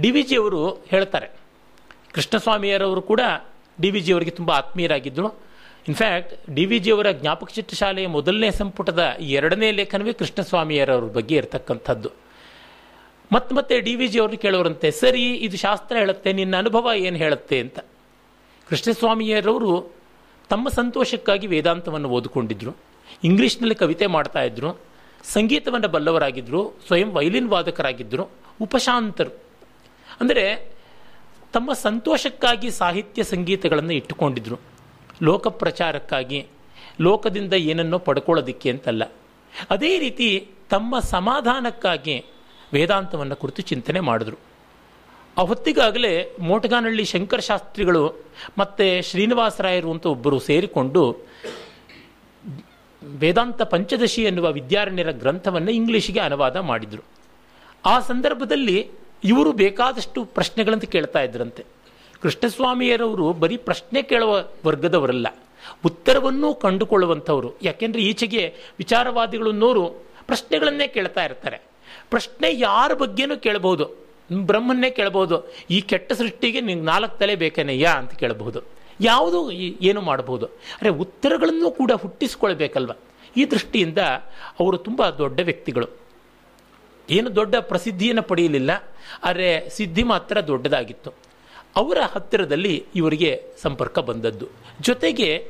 ಡಿ 0.00 0.10
ವಿ 0.10 0.22
ಜಿಯವರು 0.22 0.70
ಹೇಳ್ತಾರೆ. 0.70 1.30
ಕೃಷ್ಣಸ್ವಾಮಿಯರವರು 2.12 3.02
ಕೂಡ 3.02 3.20
ಡಿ 3.80 3.90
ವಿ 3.90 4.00
ಜಿಯವರಿಗೆ 4.00 4.30
ತುಂಬ 4.30 4.50
ಆತ್ಮೀಯರಾಗಿದ್ದರು. 4.50 5.45
ಇನ್ಫ್ಯಾಕ್ಟ್ 5.88 6.54
ಡಿ 6.54 6.64
ವಿ 6.64 6.78
ಜಿಯವರ 6.78 7.10
ಜ್ಞಾಪಕ 7.10 7.48
ಚಿತ್ರಶಾಲೆಯ 7.48 8.06
ಮೊದಲನೇ 8.06 8.50
ಸಂಪುಟದ 8.50 9.16
ಎರಡನೇ 9.20 9.70
ಲೇಖನವೇ 9.72 10.12
ಕೃಷ್ಣಸ್ವಾಮಿಯರವ್ರ 10.12 11.12
ಬಗ್ಗೆ 11.12 11.36
ಇರತಕ್ಕಂಥದ್ದು. 11.36 12.10
ಮತ್ತೆ 13.32 13.54
ಮತ್ತೆ 13.54 13.80
ಡಿ 13.80 13.94
ವಿ 13.94 14.06
ಜಿ 14.06 14.18
ಅವ್ರನ್ನ 14.18 14.36
ಕೇಳೋರಂತೆ, 14.36 14.90
ಸರಿ, 14.90 15.34
ಇದು 15.34 15.56
ಶಾಸ್ತ್ರ 15.56 15.96
ಹೇಳುತ್ತೆ, 15.96 16.32
ನಿನ್ನ 16.32 16.56
ಅನುಭವ 16.56 16.90
ಏನು 16.96 17.16
ಹೇಳುತ್ತೆ? 17.16 17.60
ಅಂತ. 17.60 17.78
ಕೃಷ್ಣಸ್ವಾಮಿಯರವರು 18.68 19.92
ತಮ್ಮ 20.48 20.68
ಸಂತೋಷಕ್ಕಾಗಿ 20.68 21.46
ವೇದಾಂತವನ್ನು 21.46 22.08
ಓದಿಕೊಂಡಿದ್ರು. 22.08 22.76
ಇಂಗ್ಲೀಷ್ನಲ್ಲಿ 23.24 23.74
ಕವಿತೆ 23.74 24.06
ಮಾಡ್ತಾ 24.06 24.42
ಇದ್ರು. 24.42 24.80
ಸಂಗೀತವನ್ನು 25.24 25.88
ಬಲ್ಲವರಾಗಿದ್ದರು 25.88 26.80
ಸ್ವಯಂ 26.86 27.12
ವೈಲಿನ್ 27.12 27.48
ವಾದಕರಾಗಿದ್ದರು 27.48 28.30
ಉಪಶಾಂತರು. 28.60 29.30
ಅಂದರೆ 30.20 30.72
ತಮ್ಮ 31.52 31.72
ಸಂತೋಷಕ್ಕಾಗಿ 31.72 32.70
ಸಾಹಿತ್ಯ 32.70 33.22
ಸಂಗೀತಗಳನ್ನು 33.22 33.92
ಇಟ್ಟುಕೊಂಡಿದ್ರು. 33.92 34.75
ಲೋಕ 35.22 35.48
ಪ್ರಚಾರಕ್ಕಾಗಿ 35.48 36.46
ಲೋಕದಿಂದ 37.00 37.52
ಏನನ್ನೋ 37.52 37.98
ಪಡ್ಕೊಳ್ಳೋದಿಕ್ಕೆ 37.98 38.70
ಅಂತಲ್ಲ. 38.70 39.12
ಅದೇ 39.70 39.98
ರೀತಿ 39.98 40.48
ತಮ್ಮ 40.70 41.00
ಸಮಾಧಾನಕ್ಕಾಗಿ 41.00 42.24
ವೇದಾಂತವನ್ನು 42.72 43.36
ಕುರಿತು 43.36 43.62
ಚಿಂತನೆ 43.62 44.00
ಮಾಡಿದ್ರು. 44.00 44.36
ಆ 45.38 45.42
ಹೊತ್ತಿಗಾಗಲೇ 45.42 46.36
ಮೋಟಗಾನಹಳ್ಳಿ 46.40 47.04
ಶಂಕರ 47.04 47.38
ಶಾಸ್ತ್ರಿಗಳು 47.38 48.24
ಮತ್ತು 48.58 49.02
ಶ್ರೀನಿವಾಸರಾಯರು 49.02 49.90
ಅಂತ 49.90 50.06
ಒಬ್ಬರು 50.06 50.38
ಸೇರಿಕೊಂಡು 50.38 51.16
ವೇದಾಂತ 53.04 53.62
ಪಂಚದಶಿ 53.62 54.22
ಎನ್ನುವ 54.22 54.52
ವಿದ್ಯಾರಣ್ಯರ 54.52 55.10
ಗ್ರಂಥವನ್ನು 55.10 55.70
ಇಂಗ್ಲೀಷಿಗೆ 55.70 56.20
ಅನುವಾದ 56.20 56.56
ಮಾಡಿದರು. 56.56 57.02
ಆ 57.84 58.00
ಸಂದರ್ಭದಲ್ಲಿ 58.00 58.90
ಇವರು 59.24 59.52
ಬೇಕಾದಷ್ಟು 59.52 60.24
ಪ್ರಶ್ನೆಗಳಂತ 60.24 60.84
ಕೇಳ್ತಾ 60.84 61.20
ಇದ್ರಂತೆ. 61.20 61.75
ಕೃಷ್ಣಸ್ವಾಮಿಯರವರು 62.22 63.32
ಬರೀ 63.32 63.56
ಪ್ರಶ್ನೆ 63.56 64.02
ಕೇಳುವ 64.02 64.44
ವರ್ಗದವರಲ್ಲ. 64.66 65.26
ಉತ್ತರವನ್ನೂ 65.84 66.54
ಕಂಡುಕೊಳ್ಳುವಂಥವರು. 66.54 67.54
ಯಾಕೆಂದರೆ 67.62 68.02
ಈಚೆಗೆ 68.02 68.54
ವಿಚಾರವಾದಿಗಳನ್ನೋರು 68.78 69.86
ಪ್ರಶ್ನೆಗಳನ್ನೇ 70.26 70.86
ಕೇಳ್ತಾ 70.86 71.24
ಇರ್ತಾರೆ. 71.24 71.60
ಪ್ರಶ್ನೆ 72.10 72.58
ಯಾರ 72.58 72.94
ಬಗ್ಗೆನೂ 72.94 73.36
ಕೇಳಬಹುದು. 73.36 74.06
ಬ್ರಹ್ಮನ್ನೇ 74.32 74.90
ಕೇಳಬಹುದು. 74.90 75.52
ಈ 75.70 75.80
ಕೆಟ್ಟ 75.80 76.12
ಸೃಷ್ಟಿಗೆ 76.12 76.60
ನಿಂಗೆ 76.60 76.84
ನಾಲ್ಕು 76.84 77.18
ತಲೆ 77.18 77.34
ಬೇಕೇನೆಯಾ 77.34 77.92
ಅಂತ 77.92 78.12
ಕೇಳಬಹುದು. 78.12 78.60
ಯಾವುದು 79.00 79.50
ಏನು 79.52 80.00
ಮಾಡಬಹುದು. 80.00 80.46
ಅರೆ 80.46 80.88
ಉತ್ತರಗಳನ್ನು 80.88 81.70
ಕೂಡ 81.70 81.92
ಹುಟ್ಟಿಸ್ಕೊಳ್ಬೇಕಲ್ವ. 81.92 82.90
ಈ 83.36 83.44
ದೃಷ್ಟಿಯಿಂದ 83.44 83.98
ಅವರು 84.60 84.78
ತುಂಬ 84.78 85.08
ದೊಡ್ಡ 85.08 85.40
ವ್ಯಕ್ತಿಗಳು. 85.40 85.86
ಏನು 87.10 87.36
ದೊಡ್ಡ 87.36 87.56
ಪ್ರಸಿದ್ಧಿಯನ್ನು 87.56 88.22
ಪಡೆಯಲಿಲ್ಲ. 88.22 88.94
ಆದರೆ 89.24 89.68
ಸಿದ್ಧಿ 89.68 90.02
ಮಾತ್ರ 90.02 90.40
ದೊಡ್ಡದಾಗಿತ್ತು. 90.40 91.25
ಅವರ 91.76 91.98
ಹತ್ತಿರದಲ್ಲಿ 92.12 92.86
ಇವರಿಗೆ 92.94 93.42
ಸಂಪರ್ಕ 93.62 93.98
ಬಂದದ್ದು. 93.98 94.46
ಜೊತೆಗೆ 94.80 95.48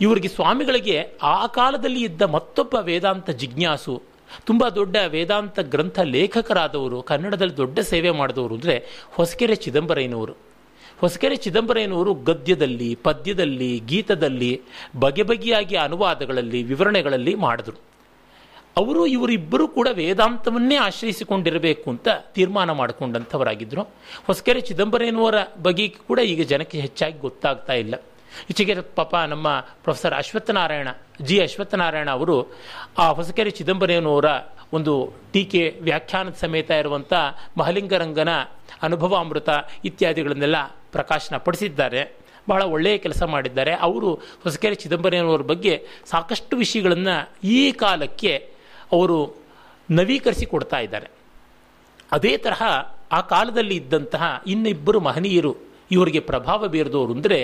ಇವರಿಗೆ 0.00 0.28
ಸ್ವಾಮಿಗಳಿಗೆ 0.28 0.96
ಆ 1.22 1.46
ಕಾಲದಲ್ಲಿ 1.46 2.02
ಇದ್ದ 2.04 2.22
ಮತ್ತೊಬ್ಬ 2.22 2.74
ವೇದಾಂತ 2.74 3.30
ಜಿಜ್ಞಾಸು, 3.30 4.02
ತುಂಬ 4.46 4.68
ದೊಡ್ಡ 4.68 4.96
ವೇದಾಂತ 5.06 5.60
ಗ್ರಂಥ 5.60 5.98
ಲೇಖಕರಾದವರು, 5.98 7.02
ಕನ್ನಡದಲ್ಲಿ 7.02 7.56
ದೊಡ್ಡ 7.56 7.78
ಸೇವೆ 7.78 8.10
ಮಾಡಿದವರು 8.10 8.54
ಅಂದರೆ 8.54 9.06
ಹೊಸಕೆರೆ 9.12 9.54
ಚಿದಂಬರಯ್ಯನವರು. 9.54 10.34
ಹೊಸಕೆರೆ 11.00 11.36
ಚಿದಂಬರಯ್ಯನವರು 11.36 12.14
ಗದ್ಯದಲ್ಲಿ, 12.14 12.94
ಪದ್ಯದಲ್ಲಿ, 12.94 13.82
ಗೀತದಲ್ಲಿ 13.86 14.62
ಬಗೆ 15.00 15.22
ಬಗೆಯಾಗಿ 15.22 15.76
ಅನುವಾದಗಳಲ್ಲಿ, 15.76 16.62
ವಿವರಣೆಗಳಲ್ಲಿ 16.62 17.34
ಮಾಡಿದ್ರು. 17.34 17.93
ಅವರು 18.76 19.06
ಇವರಿಬ್ಬರು 19.06 19.68
ಕೂಡ 19.68 19.88
ವೇದಾಂತವನ್ನೇ 19.92 20.76
ಆಶ್ರಯಿಸಿಕೊಂಡಿರಬೇಕು 20.76 21.90
ಅಂತ 21.90 22.08
ತೀರ್ಮಾನ 22.34 22.70
ಮಾಡಿಕೊಂಡಂಥವರಾಗಿದ್ದರು 22.72 23.82
ಹೊಸಕೆರೆ 24.26 24.60
ಚಿದಂಬರೇನವರ 24.60 25.34
ಬಗ್ಗೆ 25.62 25.88
ಕೂಡ 25.88 26.18
ಈಗ 26.18 26.46
ಜನಕ್ಕೆ 26.46 26.80
ಹೆಚ್ಚಾಗಿ 26.80 27.18
ಗೊತ್ತಾಗ್ತಾ 27.18 27.72
ಇಲ್ಲ. 27.72 27.94
ಈಚೆಗೆ 28.50 28.74
ಪಾಪ 28.94 29.16
ನಮ್ಮ 29.16 29.60
ಪ್ರೊಫೆಸರ್ 29.60 30.14
ಅಶ್ವತ್ಥನಾರಾಯಣ, 30.14 30.88
ಜಿ. 31.20 31.40
ಅಶ್ವತ್ಥನಾರಾಯಣ 31.40 32.10
ಅವರು 32.10 32.54
ಆ 32.98 33.08
ಹೊಸಕೆರೆ 33.08 33.50
ಚಿದಂಬರೇನವರ 33.50 34.24
ಒಂದು 34.72 35.12
ಟೀಕೆ 35.32 35.78
ವ್ಯಾಖ್ಯಾನದ 35.82 36.32
ಸಮೇತ 36.32 36.70
ಇರುವಂಥ 36.70 37.12
ಮಹಲಿಂಗರಂಗನ 37.56 38.28
ಅನುಭವ 38.82 39.16
ಅಮೃತ 39.16 39.48
ಇತ್ಯಾದಿಗಳನ್ನೆಲ್ಲ 39.84 40.56
ಪ್ರಕಾಶನ 40.92 41.36
ಪಡಿಸಿದ್ದಾರೆ. 41.36 42.16
ಬಹಳ 42.48 42.62
ಒಳ್ಳೆಯ 42.62 42.98
ಕೆಲಸ 42.98 43.22
ಮಾಡಿದ್ದಾರೆ. 43.22 43.74
ಅವರು 43.74 44.14
ಹೊಸಕೆರೆ 44.14 44.74
ಚಿದಂಬರನವರ 44.74 45.40
ಬಗ್ಗೆ 45.40 45.86
ಸಾಕಷ್ಟು 46.06 46.56
ವಿಷಯಗಳನ್ನು 46.56 47.48
ಈ 47.48 47.72
ಕಾಲಕ್ಕೆ 47.72 48.53
ಅವರು 48.92 49.18
ನವೀಕರಿಸಿ 49.90 50.46
ಕೊಡ್ತಾ 50.46 50.78
ಇದ್ದಾರೆ. 50.78 51.10
ಅದೇ 52.12 52.36
ತರಹ 52.36 52.62
ಆ 53.12 53.20
ಕಾಲದಲ್ಲಿ 53.20 53.76
ಇದ್ದಂತಹ 53.76 54.42
ಇನ್ನಿಬ್ಬರು 54.46 55.00
ಮಹನೀಯರು 55.00 55.52
ಇವರಿಗೆ 55.90 56.20
ಪ್ರಭಾವ 56.20 56.68
ಬೀರಿದವರು 56.68 57.12
ಅಂದರೆ 57.12 57.38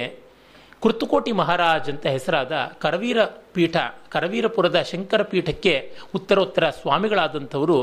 ಕೃತುಕೋಟಿ 0.82 1.32
ಮಹಾರಾಜ್ 1.32 1.90
ಅಂತ 1.90 2.06
ಹೆಸರಾದ 2.06 2.52
ಕರವೀರ 2.80 3.24
ಪೀಠ, 3.24 3.76
ಕರವೀರಪುರದ 4.08 4.82
ಶಂಕರ 4.82 5.22
ಪೀಠಕ್ಕೆ 5.22 5.92
ಉತ್ತರೋತ್ತರ 6.14 6.70
ಸ್ವಾಮಿಗಳಾದಂಥವರು 6.70 7.78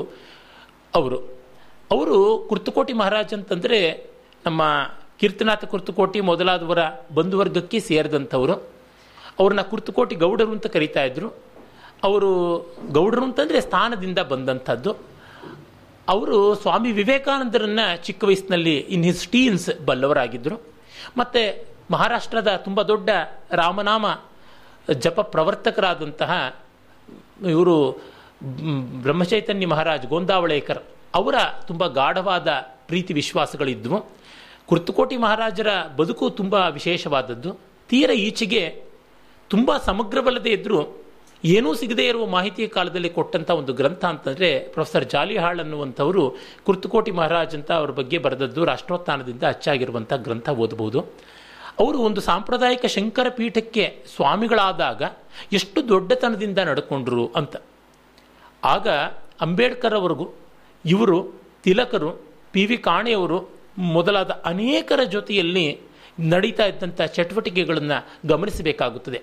ಅವರು. 0.95 1.19
ಅವರು 1.91 2.47
ಕೃತುಕೋಟಿ 2.49 2.93
ಮಹಾರಾಜ್ 2.93 3.33
ಅಂತಂದರೆ 3.33 3.79
ನಮ್ಮ 4.45 4.61
ಕೀರ್ತನಾಥ 5.19 5.65
ಕೃತುಕೋಟಿ 5.65 6.19
ಮೊದಲಾದವರ 6.21 6.79
ಬಂಧುವರ್ಗಕ್ಕೆ 7.13 7.79
ಸೇರಿದಂಥವರು. 7.79 8.55
ಅವ್ರನ್ನ 9.39 9.61
ಕೃತುಕೋಟಿ 9.61 10.15
ಗೌಡರು 10.15 10.51
ಅಂತ 10.51 10.67
ಕರೀತಾ 10.67 11.03
ಇದ್ರು. 11.03 11.46
ಅವರು 12.03 12.31
ಗೌಡರು 12.91 13.23
ಅಂತಂದರೆ 13.23 13.61
ಸ್ಥಾನದಿಂದ 13.61 14.19
ಬಂದಂಥದ್ದು. 14.19 14.91
ಅವರು 16.09 16.55
ಸ್ವಾಮಿ 16.55 16.91
ವಿವೇಕಾನಂದರನ್ನ 16.91 17.79
ಚಿಕ್ಕ 18.03 18.23
ವಯಸ್ಸಿನಲ್ಲಿ 18.23 18.77
ಇನ್ 18.77 19.03
ಹಿಸ್ 19.03 19.27
ಟೀನ್ಸ್ 19.27 19.85
ಬಲ್ಲವರಾಗಿದ್ದರು 19.85 20.61
ಮತ್ತು 21.17 21.65
ಮಹಾರಾಷ್ಟ್ರದ 21.91 22.55
ತುಂಬ 22.55 22.81
ದೊಡ್ಡ 22.81 23.09
ರಾಮನಾಮ 23.51 24.05
ಜಪ 24.93 25.19
ಪ್ರವರ್ತಕರಾದಂತಹ 25.19 26.59
ಇವರು 27.49 27.75
ಬ್ರಹ್ಮಚೈತನ್ಯ 29.01 29.67
ಮಹಾರಾಜ್ 29.67 30.07
ಗೋಂದಾವಳೇಕರ್ 30.07 30.83
ಅವರ 31.15 31.35
ತುಂಬ 31.67 31.87
ಗಾಢವಾದ 31.87 32.47
ಪ್ರೀತಿ 32.87 33.13
ವಿಶ್ವಾಸಗಳಿದ್ವು. 33.13 34.09
ಕುರ್ತುಕೋಟಿ 34.65 35.17
ಮಹಾರಾಜರ 35.17 35.67
ಬದುಕು 35.97 36.29
ತುಂಬ 36.29 36.53
ವಿಶೇಷವಾದದ್ದು. 36.53 37.59
ತೀರ 37.89 38.09
ಈಚೆಗೆ 38.09 38.83
ತುಂಬ 39.49 39.77
ಸಮಗ್ರವಲ್ಲದೆ 39.77 40.49
ಇದ್ದರೂ 40.49 41.06
ಏನೂ 41.45 41.73
ಸಿಗದೇ 41.73 42.07
ಇರುವ 42.07 42.25
ಮಾಹಿತಿಯ 42.25 42.67
ಕಾಲದಲ್ಲಿ 42.67 43.09
ಕೊಟ್ಟಂಥ 43.09 43.51
ಒಂದು 43.51 43.73
ಗ್ರಂಥ 43.73 44.05
ಅಂತಂದರೆ 44.05 44.59
ಪ್ರೊಫೆಸರ್ 44.59 45.09
ಜಾಲಿಹಾಳ್ 45.09 45.59
ಅನ್ನುವಂಥವರು 45.59 46.35
ಕುರ್ತುಕೋಟಿ 46.65 47.11
ಮಹಾರಾಜ್ 47.11 47.55
ಅಂತ 47.55 47.71
ಅವ್ರ 47.71 47.91
ಬಗ್ಗೆ 47.91 48.17
ಬರೆದದ್ದು 48.17 48.65
ರಾಷ್ಟ್ರೋತ್ಥಾನದಿಂದ 48.65 49.43
ಅಚ್ಚಾಗಿರುವಂಥ 49.43 50.13
ಗ್ರಂಥ 50.13 50.49
ಓದಬಹುದು 50.49 50.99
ಅವರು 51.79 51.97
ಒಂದು 51.97 52.21
ಸಾಂಪ್ರದಾಯಿಕ 52.21 52.85
ಶಂಕರ 52.85 53.29
ಪೀಠಕ್ಕೆ 53.29 54.03
ಸ್ವಾಮಿಗಳಾದಾಗ 54.15 55.03
ಎಷ್ಟು 55.53 55.87
ದೊಡ್ಡತನದಿಂದ 55.87 56.59
ನಡ್ಕೊಂಡ್ರು 56.59 57.27
ಅಂತ. 57.27 57.55
ಆಗ 58.63 58.87
ಅಂಬೇಡ್ಕರ್ 59.41 59.93
ಅವರಿಗೂ, 59.93 60.29
ಇವರು, 60.85 61.41
ತಿಲಕರು, 61.63 62.21
ಪಿ 62.51 62.65
ವಿ 62.65 62.77
ಕಾಣೆಯವರು 62.77 63.49
ಮೊದಲಾದ 63.77 64.31
ಅನೇಕರ 64.31 65.03
ಜೊತೆಯಲ್ಲಿ 65.03 65.79
ನಡೀತಾ 66.19 66.65
ಇದ್ದಂಥ 66.65 67.01
ಚಟುವಟಿಕೆಗಳನ್ನು 67.01 68.27
ಗಮನಿಸಬೇಕಾಗುತ್ತದೆ. 68.27 69.21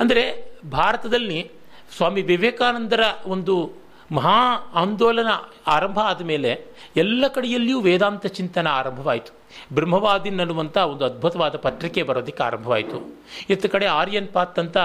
ಅಂದರೆ 0.00 0.49
ಭಾರತದಲ್ಲಿ 0.68 1.50
ಸ್ವಾಮಿ 1.96 2.22
ವಿವೇಕಾನಂದರ 2.22 3.00
ಒಂದು 3.26 3.72
ಮಹಾ 4.12 4.54
ಆಂದೋಲನ 4.74 5.26
ಆರಂಭ 5.66 5.98
ಆದ 5.98 6.22
ಮೇಲೆ 6.22 6.64
ಎಲ್ಲ 6.96 7.24
ಕಡೆಯಲ್ಲಿಯೂ 7.28 7.80
ವೇದಾಂತ 7.80 8.26
ಚಿಂತನ 8.26 8.66
ಆರಂಭವಾಯಿತು. 8.66 9.40
ಬ್ರಹ್ಮವಾದಿನ್ 9.74 10.40
ಅನ್ನುವಂಥ 10.40 10.76
ಒಂದು 10.76 11.04
ಅದ್ಭುತವಾದ 11.04 11.56
ಪತ್ರಿಕೆ 11.56 12.02
ಬರೋದಕ್ಕೆ 12.02 12.42
ಆರಂಭವಾಯಿತು. 12.42 13.20
ಇತ್ತ 13.50 13.66
ಕಡೆ 13.66 13.86
ಆರ್ಯನ್ 13.86 14.28
ಪಾತ್ 14.28 14.58
ಅಂತ 14.58 14.78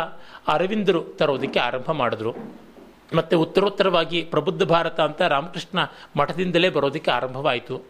ಅರವಿಂದರು 0.48 1.03
ತರೋದಕ್ಕೆ 1.03 1.60
ಆರಂಭ 1.60 1.91
ಮಾಡಿದ್ರು. 1.91 2.34
ಮತ್ತು 3.15 3.39
ಉತ್ತರೋತ್ತರವಾಗಿ 3.39 4.22
ಪ್ರಬುದ್ಧ 4.22 4.63
ಭಾರತ 4.63 5.00
ಅಂತ 5.00 5.22
ರಾಮಕೃಷ್ಣ 5.22 5.79
ಮಠದಿಂದಲೇ 6.15 6.70
ಬರೋದಕ್ಕೆ 6.70 7.12
ಆರಂಭವಾಯಿತು. 7.12 7.82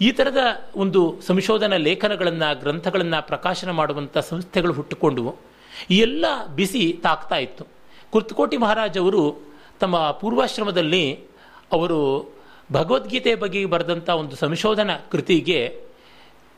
ಈ 0.00 0.12
ಥರದ 0.12 0.70
ಒಂದು 0.76 1.20
ಸಂಶೋಧನಾ 1.26 1.76
ಲೇಖನಗಳನ್ನು, 1.76 2.60
ಗ್ರಂಥಗಳನ್ನು 2.60 3.26
ಪ್ರಕಾಶನ 3.26 3.70
ಮಾಡುವಂಥ 3.70 4.18
ಸಂಸ್ಥೆಗಳು 4.18 4.72
ಹುಟ್ಟುಕೊಂಡವು. 4.72 5.49
ಎಲ್ಲ 5.90 6.24
ಬಿಸಿ 6.54 7.00
ತಾಕ್ತಾ 7.02 7.36
ಇತ್ತು. 7.36 7.66
ಕುರ್ತಕೋಟಿ 8.10 8.56
ಮಹಾರಾಜ್ 8.56 8.98
ಅವರು 8.98 9.50
ತಮ್ಮ 9.80 10.10
ಪೂರ್ವಾಶ್ರಮದಲ್ಲಿ 10.10 11.20
ಅವರು 11.72 12.32
ಭಗವದ್ಗೀತೆ 12.72 13.34
ಬಗ್ಗೆ 13.34 13.64
ಬರೆದಂಥ 13.64 14.10
ಒಂದು 14.10 14.36
ಸಂಶೋಧನಾ 14.36 14.96
ಕೃತಿಗೆ 15.12 15.90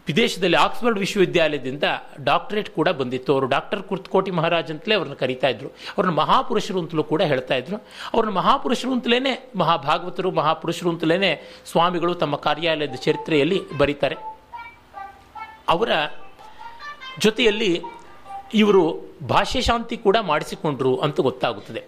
ವಿದೇಶದಲ್ಲಿ 0.07 0.57
ಆಕ್ಸ್ಫರ್ಡ್ 0.57 0.99
ವಿಶ್ವವಿದ್ಯಾಲಯದಿಂದ 0.99 1.83
ಡಾಕ್ಟರೇಟ್ 2.25 2.71
ಕೂಡ 2.71 2.89
ಬಂದಿತ್ತು. 2.89 3.33
ಅವರು 3.33 3.47
ಡಾಕ್ಟರ್ 3.47 3.83
ಕುರ್ತಕೋಟಿ 3.83 4.31
ಮಹಾರಾಜ್ 4.31 4.71
ಅಂತಲೇ 4.71 4.95
ಅವ್ರನ್ನ 4.95 5.15
ಕರೀತಾ 5.15 5.49
ಇದ್ರು. 5.49 5.69
ಅವ್ರನ್ನ 5.69 6.15
ಮಹಾಪುರುಷರು 6.15 6.79
ಅಂತಲೂ 6.79 7.05
ಕೂಡ 7.05 7.23
ಹೇಳ್ತಾ 7.23 7.55
ಇದ್ರು. 7.55 7.77
ಅವ್ರನ್ನ 8.15 8.35
ಮಹಾಪುರುಷರು 8.35 8.93
ಅಂತಲೇ 8.93 9.51
ಮಹಾಭಾಗವತರು, 9.57 10.31
ಮಹಾಪುರುಷರು 10.31 10.91
ಅಂತಲೇ 10.91 11.53
ಸ್ವಾಮಿಗಳು 11.67 12.15
ತಮ್ಮ 12.15 12.37
ಕಾರ್ಯಾಲಯದ 12.37 12.95
ಚರಿತ್ರೆಯಲ್ಲಿ 12.95 13.73
ಬರೀತಾರೆ. 13.73 14.17
ಅವರ 15.69 15.91
ಜೊತೆಯಲ್ಲಿ 17.19 17.83
ಇವರು 18.55 19.01
ಭಾಷೆ 19.29 19.61
ಶಾಂತಿ 19.61 19.97
ಕೂಡ 19.97 20.17
ಮಾಡಿಸಿಕೊಂಡ್ರು 20.17 20.97
ಅಂತ 20.97 21.21
ಗೊತ್ತಾಗುತ್ತದೆ. 21.21 21.83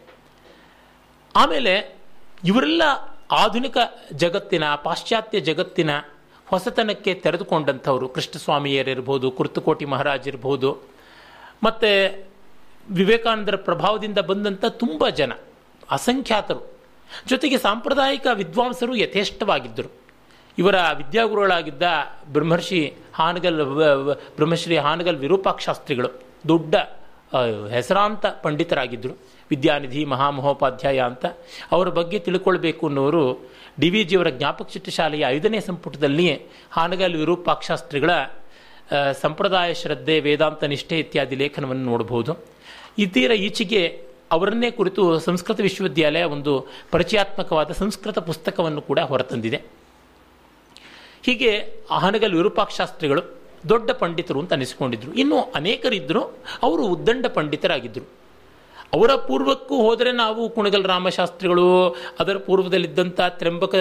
ಆಮೇಲೆ 1.36 1.98
ಇವರೆಲ್ಲ 2.44 2.82
ಆಧುನಿಕ 3.32 3.76
ಜಗತ್ತಿನ, 4.12 4.74
ಪಾಶ್ಚಾತ್ಯ 4.74 5.40
ಜಗತ್ತಿನ 5.40 5.90
ಹೊಸತನಕ್ಕೆ 6.46 7.14
ತೆರೆದುಕೊಂಡಂಥವರು 7.14 8.08
ಕೃಷ್ಣಸ್ವಾಮಿಯರಿರ್ಬೋದು, 8.08 9.30
ಕುರ್ತುಕೋಟಿ 9.30 9.84
ಮಹಾರಾಜ್ 9.84 10.28
ಇರ್ಬೋದು 10.28 10.82
ಮತ್ತು 11.62 12.26
ವಿವೇಕಾನಂದರ 12.90 13.56
ಪ್ರಭಾವದಿಂದ 13.56 14.18
ಬಂದಂಥ 14.18 14.64
ತುಂಬ 14.64 15.08
ಜನ, 15.08 15.32
ಅಸಂಖ್ಯಾತರು. 15.90 16.74
ಜೊತೆಗೆ 17.28 17.58
ಸಾಂಪ್ರದಾಯಿಕ 17.58 18.26
ವಿದ್ವಾಂಸರು 18.34 18.96
ಯಥೇಷ್ಟವಾಗಿದ್ದರು. 18.96 19.90
ಇವರ 20.58 20.74
ವಿದ್ಯಾಗುರುಗಳಾಗಿದ್ದ 20.96 21.82
ಬ್ರಹ್ಮರ್ಷಿ 22.32 22.94
ಹಾನಗಲ್, 23.14 23.62
ಬ್ರಹ್ಮಶ್ರೀ 24.36 24.76
ಹಾನಗಲ್ 24.76 25.16
ವಿರೂಪಾಕ್ಷಾಸ್ತ್ರಿಗಳು. 25.16 26.23
ದೊಡ್ಡ 26.48 26.74
ಹೆಸರಾಂತ 27.70 28.26
ಪಂಡಿತರಾಗಿದ್ದರು 28.42 29.14
ವಿದ್ಯಾನಿಧಿ, 29.50 30.02
ಮಹಾಮಹೋಪಾಧ್ಯಾಯ 30.04 30.98
ಅಂತ. 31.00 31.24
ಅವರ 31.72 31.88
ಬಗ್ಗೆ 31.88 32.18
ತಿಳ್ಕೊಳ್ಬೇಕು 32.18 32.86
ಅನ್ನೋರು 32.86 33.24
ಡಿ 33.80 33.88
ವಿ 33.90 34.02
ಜಿಯವರ 34.04 34.30
ಜ್ಞಾಪಕ 34.30 34.68
ಚಿತ್ರಶಾಲೆಯ 34.68 35.24
ಐದನೇ 35.28 35.60
ಸಂಪುಟದಲ್ಲಿ 35.60 36.26
ಹಾನಗಲ್ 36.70 37.14
ವಿರೂಪಾಕ್ಷಾಸ್ತ್ರಿಗಳ 37.16 38.10
ಸಂಪ್ರದಾಯ 39.20 39.70
ಶ್ರದ್ಧೆ, 39.74 40.16
ವೇದಾಂತ 40.20 40.64
ನಿಷ್ಠೆ 40.64 40.98
ಇತ್ಯಾದಿ 40.98 41.36
ಲೇಖನವನ್ನು 41.36 41.84
ನೋಡಬಹುದು. 41.84 42.32
ಇತೀರ 42.98 43.32
ಈಚೆಗೆ 43.46 43.82
ಅವರನ್ನೇ 44.32 44.70
ಕುರಿತು 44.70 45.02
ಸಂಸ್ಕೃತ 45.20 45.60
ವಿಶ್ವವಿದ್ಯಾಲಯ 45.60 46.24
ಒಂದು 46.34 46.52
ಪರಿಚಯಾತ್ಮಕವಾದ 46.90 47.70
ಸಂಸ್ಕೃತ 47.72 48.18
ಪುಸ್ತಕವನ್ನು 48.18 48.82
ಕೂಡ 48.82 49.00
ಹೊರತಂದಿದೆ. 49.10 49.60
ಹೀಗೆ 51.26 51.50
ಹಾನಗಲ್ 51.90 52.34
ವಿರೂಪಾಕ್ಷಾಸ್ತ್ರಿಗಳು 52.34 53.22
ದೊಡ್ಡ 53.68 53.90
ಪಂಡಿತರು 54.02 54.38
ಅಂತ 54.40 54.52
ಅನಿಸಿಕೊಂಡಿದ್ರು. 54.52 55.10
ಇನ್ನು 55.14 55.38
ಅನೇಕರಿದ್ದರು 55.54 56.22
ಅವರು 56.62 56.82
ಉದ್ದಂಡ 56.86 57.26
ಪಂಡಿತರಾಗಿದ್ದರು 57.26 58.06
ಅವರ 58.92 59.14
ಪೂರ್ವಕ್ಕೂ 59.28 59.76
ಹೋದರೆ 59.76 60.10
ನಾವು 60.12 60.42
ಕುಣಗಲ್ 60.50 60.84
ರಾಮಶಾಸ್ತ್ರಿಗಳು, 60.84 61.66
ಅದರ 62.20 62.36
ಪೂರ್ವದಲ್ಲಿದ್ದಂಥ 62.36 63.20
ತ್ರಂಬಕ 63.20 63.74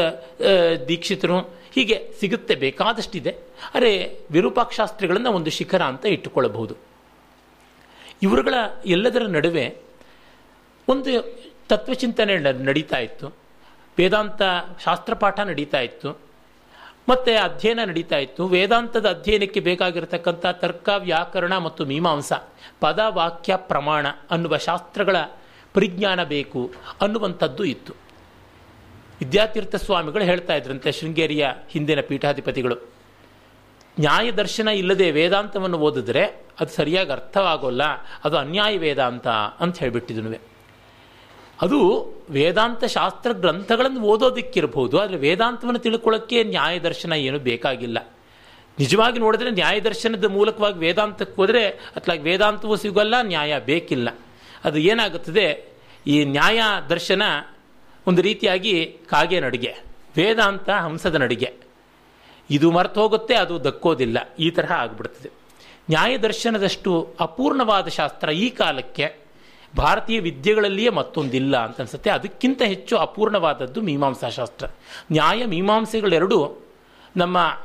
ದೀಕ್ಷಿತರು, 0.87 1.37
ಹೀಗೆ 1.75 1.97
ಸಿಗುತ್ತೆ, 2.19 2.55
ಬೇಕಾದಷ್ಟಿದೆ. 2.55 3.31
ಅರೆ, 3.73 3.91
ವಿರೂಪಾಕ್ಷಾಸ್ತ್ರಿಗಳನ್ನು 4.31 5.31
ಒಂದು 5.31 5.49
ಶಿಖರ 5.49 5.81
ಅಂತ 5.81 6.05
ಇಟ್ಟುಕೊಳ್ಳಬಹುದು. 6.05 6.75
ಇವರುಗಳ 8.21 8.55
ಎಲ್ಲದರ 8.85 9.25
ನಡುವೆ 9.27 9.65
ಒಂದು 10.87 11.11
ತತ್ವಚಿಂತನೆ 11.69 12.37
ನಡೀತಾ 12.37 12.97
ಇತ್ತು. 12.97 13.27
ವೇದಾಂತ 13.97 14.41
ಶಾಸ್ತ್ರಪಾಠ 14.83 15.39
ನಡೀತಾ 15.39 15.79
ಇತ್ತು. 15.79 16.09
ಮತ್ತು 17.09 17.43
ಅಧ್ಯಯನ 17.43 17.79
ನಡೀತಾ 17.85 18.17
ಇತ್ತು. 18.17 18.47
ವೇದಾಂತದ 18.47 19.09
ಅಧ್ಯಯನಕ್ಕೆ 19.09 19.59
ಬೇಕಾಗಿರತಕ್ಕಂಥ 19.59 20.45
ತರ್ಕ, 20.45 20.89
ವ್ಯಾಕರಣ 20.97 21.57
ಮತ್ತು 21.57 21.85
ಮೀಮಾಂಸ, 21.85 22.33
ಪದ, 22.79 22.99
ವಾಕ್ಯ, 23.09 23.55
ಪ್ರಮಾಣ 23.55 24.07
ಅನ್ನುವ 24.31 24.57
ಶಾಸ್ತ್ರಗಳ 24.57 25.15
ಪರಿಜ್ಞಾನ 25.73 26.23
ಬೇಕು 26.23 26.71
ಅನ್ನುವಂಥದ್ದು 27.01 27.63
ಇತ್ತು. 27.63 27.93
ವಿದ್ಯಾತೀರ್ಥ 29.19 29.75
ಸ್ವಾಮಿಗಳು 29.75 30.23
ಹೇಳ್ತಾ 30.23 30.55
ಇದ್ರಂತೆ 30.55 30.91
ಶೃಂಗೇರಿಯ 30.91 31.47
ಹಿಂದಿನ 31.69 32.01
ಪೀಠಾಧಿಪತಿಗಳು. 32.01 32.75
ನ್ಯಾಯ 33.99 34.31
ದರ್ಶನ 34.31 34.67
ಇಲ್ಲದೆ 34.67 35.11
ವೇದಾಂತವನ್ನು 35.11 35.77
ಓದಿದ್ರೆ 35.77 36.23
ಅದು 36.59 36.71
ಸರಿಯಾಗಿ 36.71 37.11
ಅರ್ಥವಾಗೋಲ್ಲ, 37.11 37.83
ಅದು 38.23 38.37
ಅನ್ಯಾಯ 38.37 38.77
ವೇದಾಂತ 38.77 39.27
ಅಂತ 39.59 39.79
ಹೇಳಿಬಿಟ್ಟಿದ್ನುವೆ 39.79 40.52
ಅದು 41.61 41.79
ವೇದಾಂತ 42.29 42.83
ಶಾಸ್ತ್ರ 42.83 43.31
ಗ್ರಂಥಗಳನ್ನು 43.31 44.01
ಓದೋದಕ್ಕಿರಬಹುದು 44.01 44.99
ಆದರೆ 44.99 45.17
ವೇದಾಂತವನ್ನು 45.17 45.79
ತಿಳ್ಕೊಳ್ಳೋಕ್ಕೆ 45.79 46.43
ನ್ಯಾಯ 46.43 46.79
ದರ್ಶನ 46.79 47.13
ಏನು 47.13 47.39
ಬೇಕಾಗಿಲ್ಲ. 47.39 48.13
ನಿಜವಾಗಿ 48.79 49.19
ನೋಡಿದ್ರೆ 49.19 49.51
ನ್ಯಾಯ 49.51 49.79
ದರ್ಶನದ 49.79 50.25
ಮೂಲಕವಾಗಿ 50.25 50.79
ವೇದಾಂತಕ್ಕೆ 50.79 51.35
ಹೋದರೆ 51.35 51.67
ಅಥವಾ 51.67 52.15
ವೇದಾಂತವೂ 52.15 52.75
ಸಿಗೋಲ್ಲ, 52.75 53.15
ನ್ಯಾಯ 53.21 53.59
ಬೇಕಿಲ್ಲ. 53.59 54.09
ಅದು 54.63 54.77
ಏನಾಗುತ್ತದೆ? 54.77 55.73
ಈ 56.07 56.25
ನ್ಯಾಯ 56.25 56.61
ದರ್ಶನ 56.89 57.21
ಒಂದು 58.07 58.21
ರೀತಿಯಾಗಿ 58.21 58.97
ಕಾಗೆ 59.09 59.39
ನಡಿಗೆ, 59.39 59.75
ವೇದಾಂತ 60.17 60.69
ಹಂಸದ 60.69 61.15
ನಡಿಗೆ. 61.15 61.53
ಇದು 62.49 62.71
ಮರ್ತು 62.71 63.01
ಹೋಗುತ್ತೆ, 63.01 63.35
ಅದು 63.35 63.63
ದಕ್ಕೋದಿಲ್ಲ. 63.63 64.35
ಈ 64.39 64.51
ತರಹ 64.51 64.71
ಆಗ್ಬಿಡ್ತದೆ. 64.71 65.29
ನ್ಯಾಯ 65.89 66.17
ದರ್ಶನದಷ್ಟು 66.17 67.15
ಅಪೂರ್ಣವಾದ 67.19 67.87
ಶಾಸ್ತ್ರ 67.87 68.29
ಈ 68.29 68.49
ಕಾಲಕ್ಕೆ 68.49 69.22
ಭಾರತೀಯ 69.77 70.19
ವಿದ್ಯೆಗಳಲ್ಲಿಯೇ 70.19 70.89
ಮತ್ತೊಂದಿಲ್ಲ 70.89 71.57
ಅಂತ 71.57 71.79
ಅನ್ಸುತ್ತೆ. 71.79 72.09
ಅದಕ್ಕಿಂತ 72.09 72.61
ಹೆಚ್ಚು 72.61 72.97
ಅಪೂರ್ಣವಾದದ್ದು 72.97 73.81
ಮೀಮಾಂಸಾ 73.81 74.29
ಶಾಸ್ತ್ರ 74.29 74.65
ನ್ಯಾಯ 75.11 75.45
ಮೀಮಾಂಸೆಗಳೆರಡೂ 75.45 76.63
ನಮ್ಮ 77.17 77.61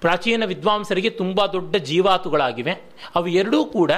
ಪ್ರಾಚೀನ 0.00 0.44
ವಿದ್ವಾಂಸರಿಗೆ 0.44 1.10
ತುಂಬ 1.10 1.46
ದೊಡ್ಡ 1.46 1.76
ಜೀವಾತುಗಳಾಗಿವೆ. 1.76 2.72
ಅವು 3.14 3.26
ಎರಡೂ 3.26 3.64
ಕೂಡ 3.64 3.90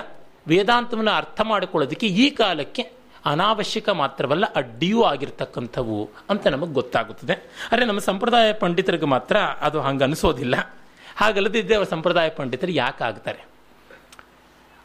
ವೇದಾಂತವನ್ನು 0.49 1.11
ಅರ್ಥ 1.11 1.41
ಮಾಡಿಕೊಳ್ಳೋದಕ್ಕೆ 1.41 2.07
ಈ 2.07 2.31
ಕಾಲಕ್ಕೆ 2.31 2.93
ಅನಾವಶ್ಯಕ 3.25 3.89
ಮಾತ್ರವಲ್ಲ, 3.89 4.53
ಅಡ್ಡಿಯೂ 4.53 5.03
ಆಗಿರ್ತಕ್ಕಂಥವು 5.03 6.11
ಅಂತ 6.31 6.47
ನಮಗೆ 6.47 6.73
ಗೊತ್ತಾಗುತ್ತದೆ. 6.73 7.33
ಆದರೆ 7.73 7.85
ನಮ್ಮ 7.85 7.99
ಸಂಪ್ರದಾಯ 7.99 8.53
ಪಂಡಿತರಿಗೆ 8.53 9.05
ಮಾತ್ರ 9.05 9.37
ಅದು 9.37 9.81
ಹಂಗೆ 9.81 10.05
ಅನಿಸೋದಿಲ್ಲ. 10.05 10.77
ಹಾಗಲ್ಲದಿದ್ದರೆ 11.17 11.75
ಅವರ 11.75 11.85
ಸಂಪ್ರದಾಯ 11.85 12.29
ಪಂಡಿತರು 12.29 12.71
ಯಾಕಾಗ್ತಾರೆ? 12.71 13.47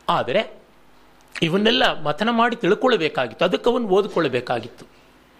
ಆದರೆ 0.10 0.65
ಇವನ್ನೆಲ್ಲ 1.42 2.02
ಮಥನ 2.02 2.30
ಮಾಡಿ 2.32 2.56
ತಿಳ್ಕೊಳ್ಬೇಕಾಗಿತ್ತು 2.56 3.46
ಅದಕ್ಕೆ 3.46 3.70
ಅವನು 3.70 3.88
ಓದಿಕೊಳ್ಳಬೇಕಾಗಿತ್ತು 3.88 4.86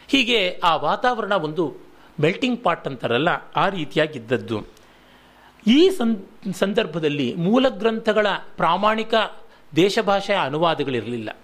ಹೀಗೆ 0.08 0.60
ಆ 0.64 0.76
ವಾತಾವರಣ 0.76 1.34
ಒಂದು 1.34 1.76
ಮೆಲ್ಟಿಂಗ್ 2.20 2.64
ಪಾಟ್ 2.64 2.88
ಅಂತಾರಲ್ಲ, 2.88 3.30
ಆ 3.56 3.70
ರೀತಿಯಾಗಿದ್ದದ್ದು. 3.70 4.66
ಈ 5.68 5.90
ಸಂದರ್ಭದಲ್ಲಿ 6.54 7.36
ಮೂಲ 7.36 7.70
ಗ್ರಂಥಗಳ 7.70 8.28
ಪ್ರಾಮಾಣಿಕ 8.58 9.14
ದೇಶಭಾಷೆಯ 9.76 10.36
ಅನುವಾದಗಳಿರಲಿಲ್ಲ. 10.36 11.38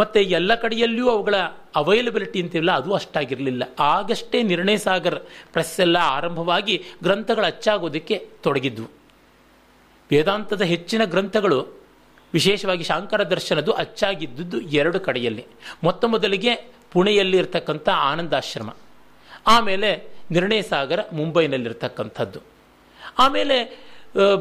ಮತ್ತು 0.00 0.20
ಎಲ್ಲ 0.20 0.54
ಕಡೆಯಲ್ಲಿಯೂ 0.54 1.10
ಅವುಗಳ 1.10 1.34
ಅವೈಲಬಿಲಿಟಿ 1.76 2.42
ಅಂತಿಲ್ಲ 2.42 2.72
ಅದು 2.72 2.94
ಅಷ್ಟಾಗಿರಲಿಲ್ಲ. 2.94 3.62
ಆಗಷ್ಟೇ 3.80 4.42
ನಿರ್ಣಯ 4.42 4.76
ಸಾಗರ್ 4.76 5.20
ಪ್ರೆಸ್ 5.52 5.80
ಎಲ್ಲ 5.80 5.96
ಆರಂಭವಾಗಿ 6.00 6.84
ಗ್ರಂಥಗಳು 7.02 7.46
ಅಚ್ಚಾಗೋದಕ್ಕೆ 7.46 8.28
ತೊಡಗಿದ್ವು. 8.42 8.86
ವೇದಾಂತದ 10.10 10.62
ಹೆಚ್ಚಿನ 10.62 11.04
ಗ್ರಂಥಗಳು 11.04 11.77
ವಿಶೇಷವಾಗಿ 12.32 12.84
ಶಾಂಕರ 12.84 13.22
ದರ್ಶನದು 13.22 13.72
ಅಚ್ಚಾಗಿದ್ದುದು 13.72 14.60
ಎರಡು 14.60 15.00
ಕಡೆಯಲ್ಲಿ. 15.00 15.46
ಮೊತ್ತ 15.84 16.04
ಮೊದಲಿಗೆ 16.04 16.54
ಪುಣೆಯಲ್ಲಿ 16.92 17.36
ಇರ್ತಕ್ಕಂಥ 17.38 17.88
ಆನಂದಾಶ್ರಮ. 17.88 18.70
ಆಮೇಲೆ 19.46 20.08
ನಿರ್ಣಯ 20.30 20.62
ಸಾಗರ 20.62 21.00
ಮುಂಬೈನಲ್ಲಿರ್ತಕ್ಕಂಥದ್ದು. 21.12 22.40
ಆಮೇಲೆ 23.18 23.88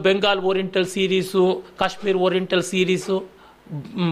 Bengal 0.02 0.40
oriental 0.40 0.86
series, 0.86 1.64
Kashmir 1.80 2.18
oriental 2.18 2.64
series 2.64 3.37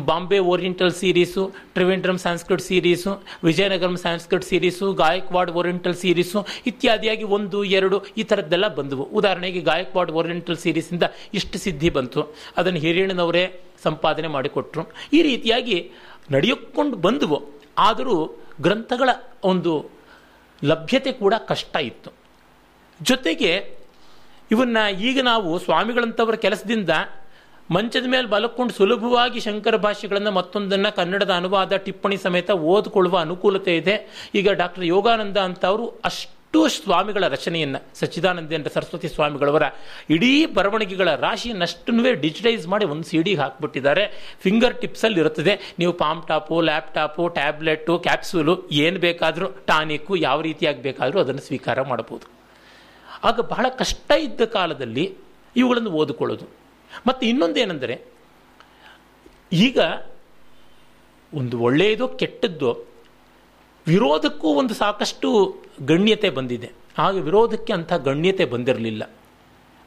Bombay 0.06 0.40
oriental 0.40 0.92
series 0.92 1.54
Trivandrum 1.74 2.18
Sanskrit 2.18 2.62
series 2.62 3.24
Vizianagaram 3.44 3.98
Sanskrit 3.98 4.44
series 4.44 4.94
Gaekwad 4.94 5.52
oriental 5.52 5.96
series 5.96 6.46
ಇತ್ಯಾದಿಯಾಗಿ 6.68 7.24
ಒಂದು, 7.24 7.64
ಎರಡು 7.64 8.06
ಈ 8.18 8.24
ಥರದ್ದೆಲ್ಲ 8.24 8.68
ಬಂದವು. 8.68 9.04
ಉದಾಹರಣೆಗೆ 9.04 9.62
ಗಾಯಕ್ವಾಡ್ 9.62 10.12
ಓರಿಯೆಂಟಲ್ 10.12 10.58
ಸೀರೀಸಿಂದ 10.58 11.04
ಇಷ್ಟು 11.34 11.60
ಸಿದ್ಧಿ 11.60 11.90
ಬಂತು. 11.90 12.36
ಅದನ್ನು 12.58 12.80
ಹಿರಿಯಣ್ಣನವರೇ 12.80 13.62
ಸಂಪಾದನೆ 13.84 14.28
ಮಾಡಿಕೊಟ್ರು. 14.28 14.84
ಈ 15.14 15.22
ರೀತಿಯಾಗಿ 15.22 15.92
ನಡೆಯಕೊಂಡು 16.32 16.98
ಬಂದವು. 16.98 17.40
ಆದರೂ 17.78 18.38
ಗ್ರಂಥಗಳ 18.62 19.10
ಒಂದು 19.44 19.90
ಲಭ್ಯತೆ 20.66 21.12
ಕೂಡ 21.12 21.34
ಕಷ್ಟ 21.48 21.76
ಇತ್ತು. 21.76 22.12
ಜೊತೆಗೆ 23.02 23.78
ಇವನ್ನ 24.52 24.78
ಈಗ 25.00 25.22
ನಾವು 25.24 25.60
ಸ್ವಾಮಿಗಳಂಥವರ 25.60 26.36
ಕೆಲಸದಿಂದ 26.36 26.90
ಮಂಚದ 27.72 28.06
ಮೇಲೆ 28.08 28.28
ಬಲಕೊಂಡು 28.28 28.74
ಸುಲಭವಾಗಿ 28.74 29.40
ಶಂಕರ 29.40 29.76
ಭಾಷೆಗಳನ್ನು 29.76 30.32
ಮತ್ತೊಂದನ್ನು 30.32 30.96
ಕನ್ನಡದ 30.96 31.30
ಅನುವಾದ, 31.30 31.76
ಟಿಪ್ಪಣಿ 31.76 32.18
ಸಮೇತ 32.18 32.52
ಓದಿಕೊಳ್ಳುವ 32.52 33.18
ಅನುಕೂಲತೆ 33.18 33.78
ಇದೆ. 33.78 34.30
ಈಗ 34.36 34.50
ಡಾಕ್ಟರ್ 34.52 34.86
ಯೋಗಾನಂದ 34.86 35.38
ಅಂತ 35.38 35.66
ಅವರು 35.66 36.02
ಅಷ್ಟು 36.06 36.68
ಸ್ವಾಮಿಗಳ 36.68 37.28
ರಚನೆಯನ್ನು, 37.28 38.00
ಸಚ್ಚಿದಾನಂದೇಂದ್ರ 38.00 38.72
ಸರಸ್ವತಿ 38.74 39.08
ಸ್ವಾಮಿಗಳವರ 39.08 39.64
ಇಡೀ 40.10 40.46
ಬರವಣಿಗೆಗಳ 40.46 41.16
ರಾಶಿಯನ್ನಷ್ಟನ್ನೇ 41.16 42.14
ಡಿಜಿಟೈಸ್ 42.14 42.68
ಮಾಡಿ 42.68 42.86
ಒಂದು 42.86 43.04
ಸಿ 43.04 43.22
ಡಿಗೆ 43.22 43.42
ಹಾಕ್ಬಿಟ್ಟಿದ್ದಾರೆ. 43.42 44.36
ಫಿಂಗರ್ 44.42 44.82
ಟಿಪ್ಸಲ್ಲಿ 44.82 45.20
ಇರುತ್ತದೆ. 45.20 45.76
ನೀವು 45.80 45.94
palm 45.94 46.28
top 46.28 46.62
laptop 46.62 47.28
tablet 47.28 48.00
capsule 48.00 48.70
ಏನು 48.72 49.00
ಬೇಕಾದರೂ 49.00 49.48
ಟಾನಿಕ್ಕು 49.66 50.16
ಯಾವ 50.16 50.42
ರೀತಿಯಾಗಿ 50.42 50.82
ಬೇಕಾದರೂ 50.82 51.20
ಅದನ್ನು 51.20 51.42
ಸ್ವೀಕಾರ 51.42 51.82
ಮಾಡಬಹುದು. 51.82 52.28
ಆಗ 53.24 53.40
ಬಹಳ 53.40 53.66
ಕಷ್ಟ 53.70 54.12
ಇದ್ದ 54.12 54.42
ಕಾಲದಲ್ಲಿ 54.42 55.16
ಇವುಗಳನ್ನು 55.56 55.90
ಓದಿಕೊಳ್ಳೋದು. 55.90 56.65
ಮತ್ತು 57.08 57.28
ಇನ್ನೊಂದೇನೆಂದರೆ 57.28 58.02
ಈಗ 59.54 59.80
ಒಂದು 61.34 61.60
ಒಳ್ಳೆಯದೋ 61.60 62.08
ಕೆಟ್ಟದ್ದು 62.08 62.96
ವಿರೋಧಕ್ಕೂ 63.88 64.48
ಒಂದು 64.48 64.74
ಸಾಕಷ್ಟು 64.74 65.58
ಗಣ್ಯತೆ 65.82 66.30
ಬಂದಿದೆ. 66.30 66.72
ಆಗ 66.98 67.16
ವಿರೋಧಕ್ಕೆ 67.16 67.74
ಅಂಥ 67.74 67.94
ಗಣ್ಯತೆ 67.94 68.46
ಬಂದಿರಲಿಲ್ಲ. 68.46 69.10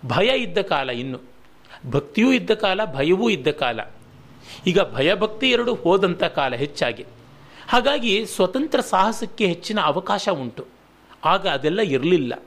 ಭಯ 0.07 0.39
ಇದ್ದ 0.39 0.59
ಕಾಲ 0.59 0.91
ಇನ್ನು. 0.91 1.21
ಭಕ್ತಿಯೂ 1.91 2.33
ಇದ್ದ 2.33 2.51
ಕಾಲ, 2.51 2.81
ಭಯವೂ 2.85 3.29
ಇದ್ದ 3.29 3.49
ಕಾಲ. 3.49 3.81
ಈಗ 4.67 4.81
ಭಯಭಕ್ತಿ 4.81 5.51
ಎರಡು 5.51 5.75
ಹೋದಂಥ 5.75 6.25
ಕಾಲ 6.25 6.55
ಹೆಚ್ಚಾಗಿ. 6.55 7.07
ಹಾಗಾಗಿ 7.69 8.27
ಸ್ವತಂತ್ರ 8.27 8.81
ಸಾಹಸಕ್ಕೆ 8.81 9.47
ಹೆಚ್ಚಿನ 9.47 9.81
ಅವಕಾಶ 9.81 10.29
ಉಂಟು. 10.29 10.67
ಆಗ 11.25 11.49
ಅದೆಲ್ಲ 11.49 11.81
ಇರಲಿಲ್ಲ. 11.81 12.45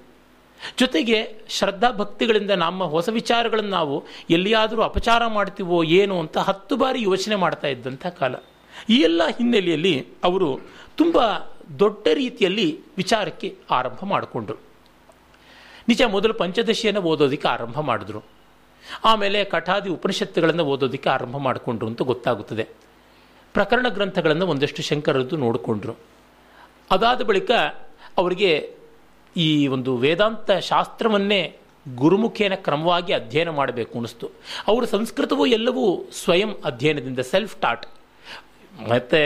ಜೊತೆಗೆ 0.77 1.33
ಶ್ರದ್ಧಾ 1.49 1.91
ಭಕ್ತಿಗಳಿಂದ 1.91 2.51
ನಮ್ಮ 2.51 2.83
ಹೊಸ 2.83 3.09
ವಿಚಾರಗಳನ್ನು 3.09 3.69
ನಾವು 3.69 4.03
ಎಲ್ಲಿಯಾದರೂ 4.29 4.81
ಅಪಚಾರ 4.81 5.27
ಮಾಡ್ತೀವೋ 5.27 5.83
ಏನು 5.83 6.19
ಅಂತ 6.19 6.37
ಹತ್ತು 6.37 6.77
ಬಾರಿ 6.77 7.01
ಯೋಚನೆ 7.01 7.35
ಮಾಡ್ತಾ 7.35 7.67
ಇದ್ದಂಥ 7.67 8.07
ಕಾಲ. 8.07 8.35
ಈ 8.89 8.95
ಎಲ್ಲ 8.95 9.21
ಹಿನ್ನೆಲೆಯಲ್ಲಿ 9.27 10.07
ಅವರು 10.23 10.59
ತುಂಬ 10.97 11.17
ದೊಡ್ಡ 11.79 12.07
ರೀತಿಯಲ್ಲಿ 12.13 12.79
ವಿಚಾರಕ್ಕೆ 12.97 13.57
ಆರಂಭ 13.71 14.05
ಮಾಡಿಕೊಂಡ್ರು. 14.05 14.57
ನಿಜ 15.87 16.01
ಮೊದಲು 16.01 16.33
ಪಂಚದಶಿಯನ್ನು 16.33 17.01
ಓದೋದಕ್ಕೆ 17.01 17.47
ಆರಂಭ 17.47 17.79
ಮಾಡಿದ್ರು. 17.79 18.21
ಆಮೇಲೆ 19.05 19.43
ಕಠಾದಿ 19.43 19.89
ಉಪನಿಷತ್ತುಗಳನ್ನು 19.89 20.63
ಓದೋದಕ್ಕೆ 20.65 21.09
ಆರಂಭ 21.09 21.37
ಮಾಡಿಕೊಂಡ್ರು 21.37 21.87
ಅಂತ 21.87 22.01
ಗೊತ್ತಾಗುತ್ತದೆ. 22.01 22.67
ಪ್ರಕರಣ 23.53 23.87
ಗ್ರಂಥಗಳನ್ನು 23.87 24.47
ಒಂದಷ್ಟು 24.47 24.81
ಶಂಕರದ್ದು 24.81 25.37
ನೋಡಿಕೊಂಡ್ರು. 25.37 25.95
ಅದಾದ 26.91 27.21
ಬಳಿಕ 27.21 27.51
ಅವರಿಗೆ 28.17 28.75
ಈ 29.35 29.67
ಒಂದು 29.67 29.97
ವೇದಾಂತ 29.97 30.51
ಶಾಸ್ತ್ರವನ್ನೇ 30.51 31.57
ಗುರುಮುಖೇನ 31.95 32.55
ಕ್ರಮವಾಗಿ 32.55 33.13
ಅಧ್ಯಯನ 33.13 33.49
ಮಾಡಬೇಕು 33.49 33.97
ಅನಿಸ್ತು 33.97 34.29
ಅವರು 34.67 34.85
ಸಂಸ್ಕೃತವು 34.85 35.45
ಎಲ್ಲವೂ 35.45 36.09
ಸ್ವಯಂ 36.11 36.55
ಅಧ್ಯಯನದಿಂದ 36.65 37.19
ಸೆಲ್ಫ್ 37.19 37.55
ಟಾಟ್ 37.55 37.85
ಮತ್ತು 38.89 39.19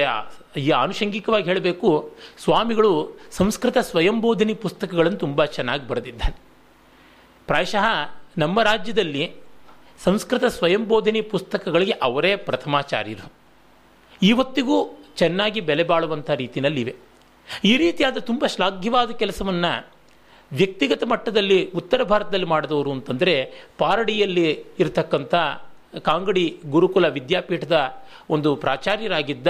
ಈ 0.60 0.70
ಆನುಷಂಗಿಕವಾಗಿ 0.70 1.44
ಹೇಳಬೇಕು, 1.44 2.12
ಸ್ವಾಮಿಗಳು 2.38 3.20
ಸಂಸ್ಕೃತ 3.32 3.78
ಸ್ವಯಂಬೋಧಿನಿ 3.78 4.54
ಪುಸ್ತಕಗಳನ್ನು 4.54 5.18
ತುಂಬ 5.18 5.46
ಚೆನ್ನಾಗಿ 5.46 5.88
ಬರೆದಿದ್ದಾನೆ 5.88 6.36
ಪ್ರಾಯಶಃ 7.48 8.16
ನಮ್ಮ 8.38 8.62
ರಾಜ್ಯದಲ್ಲಿ 8.62 9.32
ಸಂಸ್ಕೃತ 10.04 10.46
ಸ್ವಯಂಬೋಧಿನಿ 10.46 11.22
ಪುಸ್ತಕಗಳಿಗೆ 11.22 11.92
ಅವರೇ 11.92 12.36
ಪ್ರಥಮಾಚಾರ್ಯರು. 12.36 13.34
ಇವತ್ತಿಗೂ 14.22 15.04
ಚೆನ್ನಾಗಿ 15.16 15.62
ಬೆಲೆ 15.62 15.84
ಬಾಳುವಂಥ 15.84 16.30
ರೀತಿಯಲ್ಲಿವೆ 16.30 16.96
ಈ 17.64 17.78
ರೀತಿಯಾದ 17.78 18.18
ತುಂಬ 18.18 18.46
ಶ್ಲಾಘ್ಯವಾದ 18.46 19.12
ಕೆಲಸವನ್ನು 19.12 19.95
ವ್ಯಕ್ತಿಗತ 20.52 21.04
ಮಟ್ಟದಲ್ಲಿ 21.04 21.72
ಉತ್ತರ 21.72 22.04
ಭಾರತದಲ್ಲಿ 22.04 22.46
ಮಾಡಿದವರು 22.46 22.92
ಅಂತಂದರೆ 22.92 23.34
ಪಾರಡಿಯಲ್ಲಿ 23.78 24.52
ಇರತಕ್ಕಂಥ 24.80 25.36
ಕಾಂಗಡಿ 26.04 26.58
ಗುರುಕುಲ 26.70 27.08
ವಿದ್ಯಾಪೀಠದ 27.08 27.96
ಒಂದು 28.30 28.56
ಪ್ರಾಚಾರ್ಯರಾಗಿದ್ದ 28.56 29.48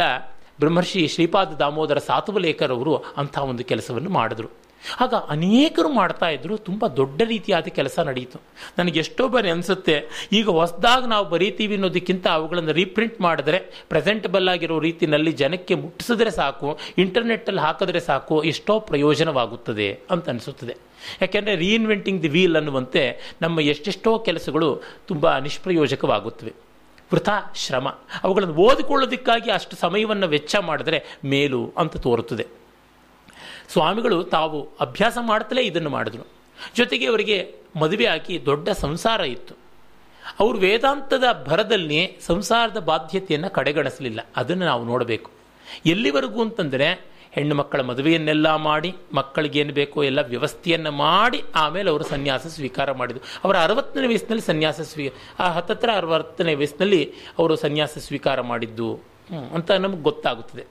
ಬ್ರಹ್ಮರ್ಷಿ 0.59 1.07
ಶ್ರೀಪಾದ 1.07 1.53
ದಾಮೋದರ 1.53 1.97
ಸಾತುವಲೇಖರವರು 1.97 2.95
ಅಂಥ 2.95 3.37
ಒಂದು 3.37 3.63
ಕೆಲಸವನ್ನು 3.63 4.09
ಮಾಡಿದ್ರು. 4.09 4.47
ಆಗ 4.99 5.13
ಅನೇಕರು 5.13 5.89
ಮಾಡ್ತಾ 5.89 6.29
ಇದ್ರು, 6.29 6.57
ತುಂಬ 6.57 6.87
ದೊಡ್ಡ 6.87 7.21
ರೀತಿಯಾದ 7.25 7.63
ಕೆಲಸ 7.63 7.99
ನಡೆಯಿತು 7.99 8.41
ನನಗೆ 8.77 8.99
ಎಷ್ಟೋ 8.99 9.27
ಬಾರಿ 9.27 9.49
ಅನಿಸುತ್ತೆ, 9.49 10.03
ಈಗ 10.31 10.49
ಹೊಸದಾಗಿ 10.49 11.07
ನಾವು 11.07 11.25
ಬರೀತೀವಿ 11.25 11.73
ಅನ್ನೋದಕ್ಕಿಂತ 11.73 12.27
ಅವುಗಳನ್ನು 12.27 12.71
ರೀಪ್ರಿಂಟ್ 12.71 13.21
ಮಾಡಿದ್ರೆ 13.21 13.59
ಪ್ರೆಸೆಂಟಬಲ್ 13.89 14.49
ಆಗಿರೋ 14.49 14.79
ರೀತಿಯಲ್ಲಿ 14.79 15.31
ಜನಕ್ಕೆ 15.31 15.75
ಮುಟ್ಟಿಸಿದ್ರೆ 15.75 16.31
ಸಾಕು 16.31 16.79
ಇಂಟರ್ನೆಟ್ಟಲ್ಲಿ 16.97 17.61
ಹಾಕಿದ್ರೆ 17.61 17.99
ಸಾಕು, 17.99 18.43
ಎಷ್ಟೋ 18.43 18.79
ಪ್ರಯೋಜನವಾಗುತ್ತದೆ 18.79 19.99
ಅಂತ 20.11 20.29
ಅನಿಸುತ್ತದೆ. 20.29 20.75
ಯಾಕೆಂದರೆ 21.21 21.55
ರೀಇನ್ವೆಂಟಿಂಗ್ 21.55 22.21
ದಿ 22.21 22.27
ವೀಲ್ 22.27 22.55
ಅನ್ನುವಂತೆ 22.55 23.35
ನಮ್ಮ 23.41 23.59
ಎಷ್ಟೆಷ್ಟೋ 23.59 24.19
ಕೆಲಸಗಳು 24.19 24.81
ತುಂಬ 25.07 25.37
ನಿಷ್ಪ್ರಯೋಜಕವಾಗುತ್ತವೆ. 25.37 26.53
ವೃಥ 27.13 27.29
ಶ್ರಮ. 27.55 27.87
ಅವುಗಳನ್ನು 28.23 28.53
ಓದಿಕೊಳ್ಳೋದಕ್ಕಾಗಿ 28.53 29.51
ಅಷ್ಟು 29.51 29.75
ಸಮಯವನ್ನು 29.75 30.27
ವೆಚ್ಚ 30.27 30.55
ಮಾಡಿದ್ರೆ 30.55 31.03
ಮೇಲು 31.25 31.73
ಅಂತ 31.77 31.97
ತೋರುತ್ತದೆ. 31.97 32.64
ಸ್ವಾಮಿಗಳು 33.75 34.17
ತಾವು 34.23 34.59
ಅಭ್ಯಾಸ 34.79 35.17
ಮಾಡ್ತಲೇ 35.21 35.61
ಇದನ್ನು 35.61 35.89
ಮಾಡಿದ್ರು. 35.89 36.23
ಜೊತೆಗೆ 36.75 37.05
ಅವರಿಗೆ 37.05 37.37
ಮದುವೆ 37.79 38.05
ಹಾಕಿ 38.07 38.35
ದೊಡ್ಡ 38.45 38.69
ಸಂಸಾರ 38.69 39.21
ಇತ್ತು. 39.21 39.53
ಅವರು 40.39 40.57
ವೇದಾಂತದ 40.57 41.23
ಭರದಲ್ಲಿ 41.47 42.17
ಸಂಸಾರದ 42.25 42.79
ಬಾಧ್ಯತೆಯನ್ನು 42.79 43.49
ಕಡೆಗಣಿಸಲಿಲ್ಲ. 43.49 44.19
ಅದನ್ನು 44.35 44.65
ನಾವು 44.65 44.83
ನೋಡಬೇಕು. 44.85 45.29
ಎಲ್ಲಿವರೆಗೂ 45.85 46.41
ಅಂತಂದರೆ 46.41 46.87
ಹೆಣ್ಣು 47.31 47.55
ಮಕ್ಕಳ 47.55 47.81
ಮದುವೆಯನ್ನೆಲ್ಲ 47.81 48.55
ಮಾಡಿ 48.55 48.95
ಮಕ್ಕಳಿಗೇನು 49.13 49.73
ಬೇಕೋ 49.73 50.03
ಎಲ್ಲ 50.03 50.21
ವ್ಯವಸ್ಥೆಯನ್ನು 50.27 50.91
ಮಾಡಿ 50.91 51.43
ಆಮೇಲೆ 51.55 51.89
ಅವರು 51.89 52.03
ಸನ್ಯಾಸ 52.03 52.47
ಸ್ವೀಕಾರ 52.47 52.91
ಮಾಡಿದರು. 52.91 53.23
ಅವರ 53.43 53.55
ಅರವತ್ತನೇ 53.57 54.07
ವಯಸ್ಸಿನಲ್ಲಿ 54.07 54.45
ಸನ್ಯಾಸ 54.45 54.81
ಸ್ವೀ, 54.81 55.05
ಆ 55.39 55.47
ಹತ್ತತ್ರ 55.51 55.89
ಅರವತ್ತನೇ 55.95 56.53
ವಯಸ್ಸಿನಲ್ಲಿ 56.55 57.01
ಅವರು 57.39 57.55
ಸನ್ಯಾಸ 57.55 57.97
ಸ್ವೀಕಾರ 57.97 58.41
ಮಾಡಿದ್ದು. 58.41 58.89
ಅಂತ 59.53 59.71
ನಮಗೆ 59.71 60.01
ಗೊತ್ತಾಗುತ್ತದೆ. 60.01 60.63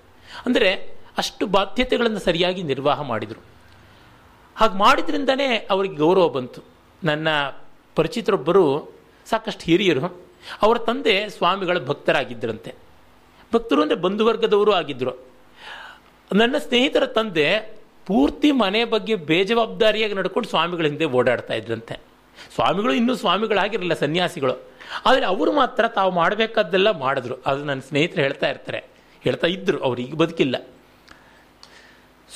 ಅಂದರೆ 0.47 0.95
ಅಷ್ಟು 1.19 1.47
ಬಾಧ್ಯತೆಗಳನ್ನು 1.47 2.19
ಸರಿಯಾಗಿ 2.19 2.63
ನಿರ್ವಾಹ 2.63 3.03
ಮಾಡಿದರು. 3.03 3.43
ಹಾಗೆ 4.57 4.75
ಮಾಡಿದ್ರಿಂದನೇ 4.75 5.67
ಅವರಿಗೆ 5.71 5.95
ಗೌರವ 5.95 6.29
ಬಂತು. 6.29 6.63
ನನ್ನ 7.05 7.29
ಪರಿಚಿತರೊಬ್ಬರು, 7.95 8.93
ಸಾಕಷ್ಟು 9.27 9.65
ಹಿರಿಯರು, 9.65 10.27
ಅವರ 10.63 10.79
ತಂದೆ 10.79 11.29
ಸ್ವಾಮಿಗಳ 11.29 11.79
ಭಕ್ತರಾಗಿದ್ದರಂತೆ. 11.79 12.75
ಭಕ್ತರು 13.55 13.83
ಅಂದರೆ 13.83 13.97
ಬಂಧುವರ್ಗದವರು 13.97 14.73
ಆಗಿದ್ದರು 14.73 15.27
ನನ್ನ 16.33 16.59
ಸ್ನೇಹಿತರ 16.59 17.07
ತಂದೆ 17.07 17.61
ಪೂರ್ತಿ 18.07 18.53
ಮನೆ 18.53 18.85
ಬಗ್ಗೆ 18.85 19.15
ಬೇಜವಾಬ್ದಾರಿಯಾಗಿ 19.15 20.15
ನಡ್ಕೊಂಡು 20.15 20.49
ಸ್ವಾಮಿಗಳ 20.49 20.87
ಹಿಂದೆ 20.87 21.05
ಓಡಾಡ್ತಾ 21.05 21.55
ಇದ್ರಂತೆ. 21.55 22.01
ಸ್ವಾಮಿಗಳು 22.55 22.93
ಇನ್ನೂ 22.93 23.15
ಸ್ವಾಮಿಗಳಾಗಿರಲಿಲ್ಲ, 23.15 23.95
ಸನ್ಯಾಸಿಗಳು. 23.95 24.55
ಆದರೆ 25.07 25.27
ಅವರು 25.27 25.53
ಮಾತ್ರ 25.53 25.89
ತಾವು 25.89 26.13
ಮಾಡಬೇಕಾದ್ದೆಲ್ಲ 26.13 26.91
ಮಾಡಿದ್ರು. 26.91 27.35
ಅದು 27.47 27.65
ನನ್ನ 27.65 27.81
ಸ್ನೇಹಿತರು 27.81 28.23
ಹೇಳ್ತಾ 28.23 28.51
ಇರ್ತಾರೆ. 28.51 28.85
ಹೇಳ್ತಾ 29.23 29.47
ಇದ್ದರು 29.47 29.79
ಅವ್ರು 29.79 30.03
ಈಗ 30.03 30.15
ಬದುಕಿಲ್ಲ. 30.15 30.57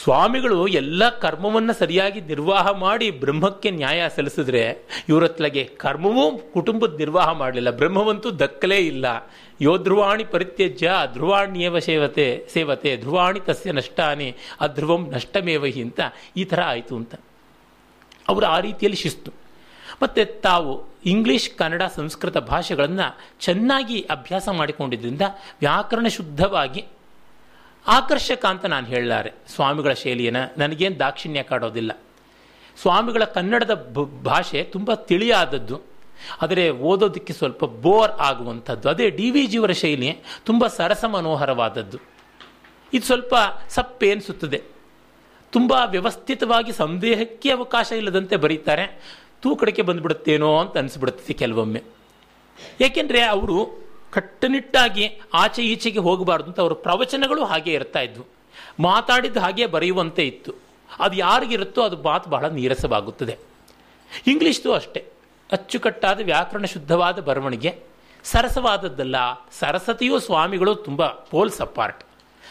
ಸ್ವಾಮಿಗಳು 0.03 0.67
ಎಲ್ಲ 0.67 1.09
ಕರ್ಮವನ್ನು 1.09 1.73
ಸರಿಯಾಗಿ 1.73 2.21
ನಿರ್ವಾಹ 2.21 2.71
ಮಾಡಿ 2.71 3.11
ಬ್ರಹ್ಮಕ್ಕೆ 3.11 3.71
ನ್ಯಾಯ 3.71 4.09
ಸಲ್ಲಿಸಿದ್ರೆ 4.17 4.79
ಇವರತ್ಲಗೆ 5.09 5.65
ಕರ್ಮವೂ 5.65 6.39
ಕುಟುಂಬದ 6.39 6.95
ನಿರ್ವಾಹ 6.99 7.33
ಮಾಡಲಿಲ್ಲ. 7.33 7.71
ಬ್ರಹ್ಮವಂತೂ 7.71 8.31
ದಕ್ಕಲೇ 8.31 8.77
ಇಲ್ಲ. 8.77 9.31
ಯೋ 9.61 9.79
ಧ್ರುವಾಣಿ 9.79 10.25
ಪರಿತ್ಯಜ್ಯ 10.25 10.93
ಧ್ರುವಾಣ್ಯೇವ 11.13 11.79
ಸೇವತೆ 11.79 12.47
ಸೇವತೆ, 12.53 12.97
ಧ್ರುವಾಣಿ 12.97 13.41
ತಸ್ಯ 13.41 13.73
ನಷ್ಟಾನಿ 13.73 14.37
ಅಧ್ರುವಂ 14.61 15.11
ನಷ್ಟಮೇವಹಿ 15.11 15.83
ಅಂತ 15.83 16.01
ಈ 16.37 16.45
ಥರ 16.45 16.63
ಆಯಿತು 16.63 16.97
ಅಂತ. 16.97 17.15
ಅವರು 18.29 18.47
ಆ 18.47 18.61
ರೀತಿಯಲ್ಲಿ 18.61 18.97
ಶಿಸ್ತು. 18.97 19.33
ಮತ್ತು 20.03 20.41
ತಾವು 20.41 20.85
ಇಂಗ್ಲಿಷ್, 21.07 21.51
ಕನ್ನಡ, 21.51 21.83
ಸಂಸ್ಕೃತ 21.95 22.39
ಭಾಷೆಗಳನ್ನು 22.39 23.19
ಚೆನ್ನಾಗಿ 23.41 24.01
ಅಭ್ಯಾಸ 24.01 24.49
ಮಾಡಿಕೊಂಡಿದ್ದರಿಂದ 24.49 25.23
ವ್ಯಾಕರಣ 25.61 26.07
ಶುದ್ಧವಾಗಿ 26.07 26.85
ಆಕರ್ಷಕ 27.89 28.47
ಅಂತ 28.47 28.65
ನಾನು 28.65 28.87
ಹೇಳಲಾರೆ. 28.87 29.33
ಸ್ವಾಮಿಗಳ 29.55 29.93
ಶೈಲಿಯನ್ನು 29.93 30.61
ನನಗೇನು 30.61 30.99
ದಾಕ್ಷಿಣ್ಯ 30.99 31.43
ಕಾಡೋದಿಲ್ಲ. 31.43 31.93
ಸ್ವಾಮಿಗಳ 32.81 33.25
ಕನ್ನಡದ 33.25 33.95
ಭಾಷೆ 34.23 34.63
ತುಂಬ 34.63 34.95
ತಿಳಿಯಾದದ್ದು. 34.95 35.81
ಆದರೆ 36.43 36.71
ಓದೋದಕ್ಕೆ 36.71 37.33
ಸ್ವಲ್ಪ 37.33 37.65
ಬೋರ್ 37.65 38.11
ಆಗುವಂಥದ್ದು. 38.11 38.89
ಅದೇ 38.89 39.11
ಡಿ 39.11 39.31
ವಿ 39.31 39.47
ಜಿಯವರ 39.47 39.71
ಶೈಲಿ 39.71 40.17
ತುಂಬ 40.45 40.67
ಸರಸ 40.67 41.05
ಮನೋಹರವಾದದ್ದು. 41.05 41.99
ಇದು 42.93 43.07
ಸ್ವಲ್ಪ 43.07 43.35
ಸಪ್ಪೆ 43.69 44.13
ಅನಿಸುತ್ತದೆ 44.13 44.63
ತುಂಬ 45.53 45.75
ವ್ಯವಸ್ಥಿತವಾಗಿ 45.87 46.73
ಸಂದೇಹಕ್ಕೆ 46.73 47.51
ಅವಕಾಶ 47.51 47.93
ಇಲ್ಲದಂತೆ 47.93 48.37
ಬರೀತಾರೆ. 48.37 49.19
ತೂಕಡಕ್ಕೆ 49.43 49.83
ಬಂದುಬಿಡುತ್ತೇನೋ 49.83 50.59
ಅಂತ 50.59 50.79
ಅನಿಸ್ಬಿಡುತ್ತೆ 50.79 51.33
ಕೆಲವೊಮ್ಮೆ. 51.33 51.83
ಏಕೆಂದರೆ 52.81 53.23
ಅವರು 53.23 53.88
ಕಟ್ಟುನಿಟ್ಟಾಗಿ 54.13 55.21
ಆಚೆ 55.35 55.63
ಈಚೆಗೆ 55.63 55.99
ಹೋಗಬಾರ್ದು 55.99 56.49
ಅಂತ 56.49 56.61
ಅವರ 56.61 56.73
ಪ್ರವಚನಗಳು 56.73 57.45
ಹಾಗೆ 57.45 57.73
ಇರ್ತಾ 57.73 58.01
ಇದ್ವು. 58.01 58.27
ಮಾತಾಡಿದ 58.81 59.37
ಹಾಗೆ 59.37 59.67
ಬರೆಯುವಂತೆ 59.67 60.27
ಇತ್ತು. 60.27 60.53
ಅದು 60.99 61.17
ಯಾರಿಗಿರುತ್ತೋ 61.17 61.83
ಅದು 61.83 62.03
ಮಾತು 62.03 62.31
ಬಹಳ 62.31 62.49
ನೀರಸವಾಗುತ್ತದೆ. 62.49 63.39
ಇಂಗ್ಲೀಷ್ದು 64.27 64.73
ಅಷ್ಟೇ. 64.73 65.05
ಅಚ್ಚುಕಟ್ಟಾದ 65.53 66.21
ವ್ಯಾಕರಣ 66.25 66.65
ಶುದ್ಧವಾದ 66.65 67.19
ಬರವಣಿಗೆ. 67.19 67.79
ಸರಸವಾದದ್ದಲ್ಲ, 68.25 69.17
ಸರಸತೆಯು 69.59 70.19
ಸ್ವಾಮಿಗಳು 70.19 70.75
ತುಂಬ 70.75 71.07
ಪೋಲ್ಸ್ 71.07 71.61
ಅಪಾರ್ಟ್ 71.61 72.05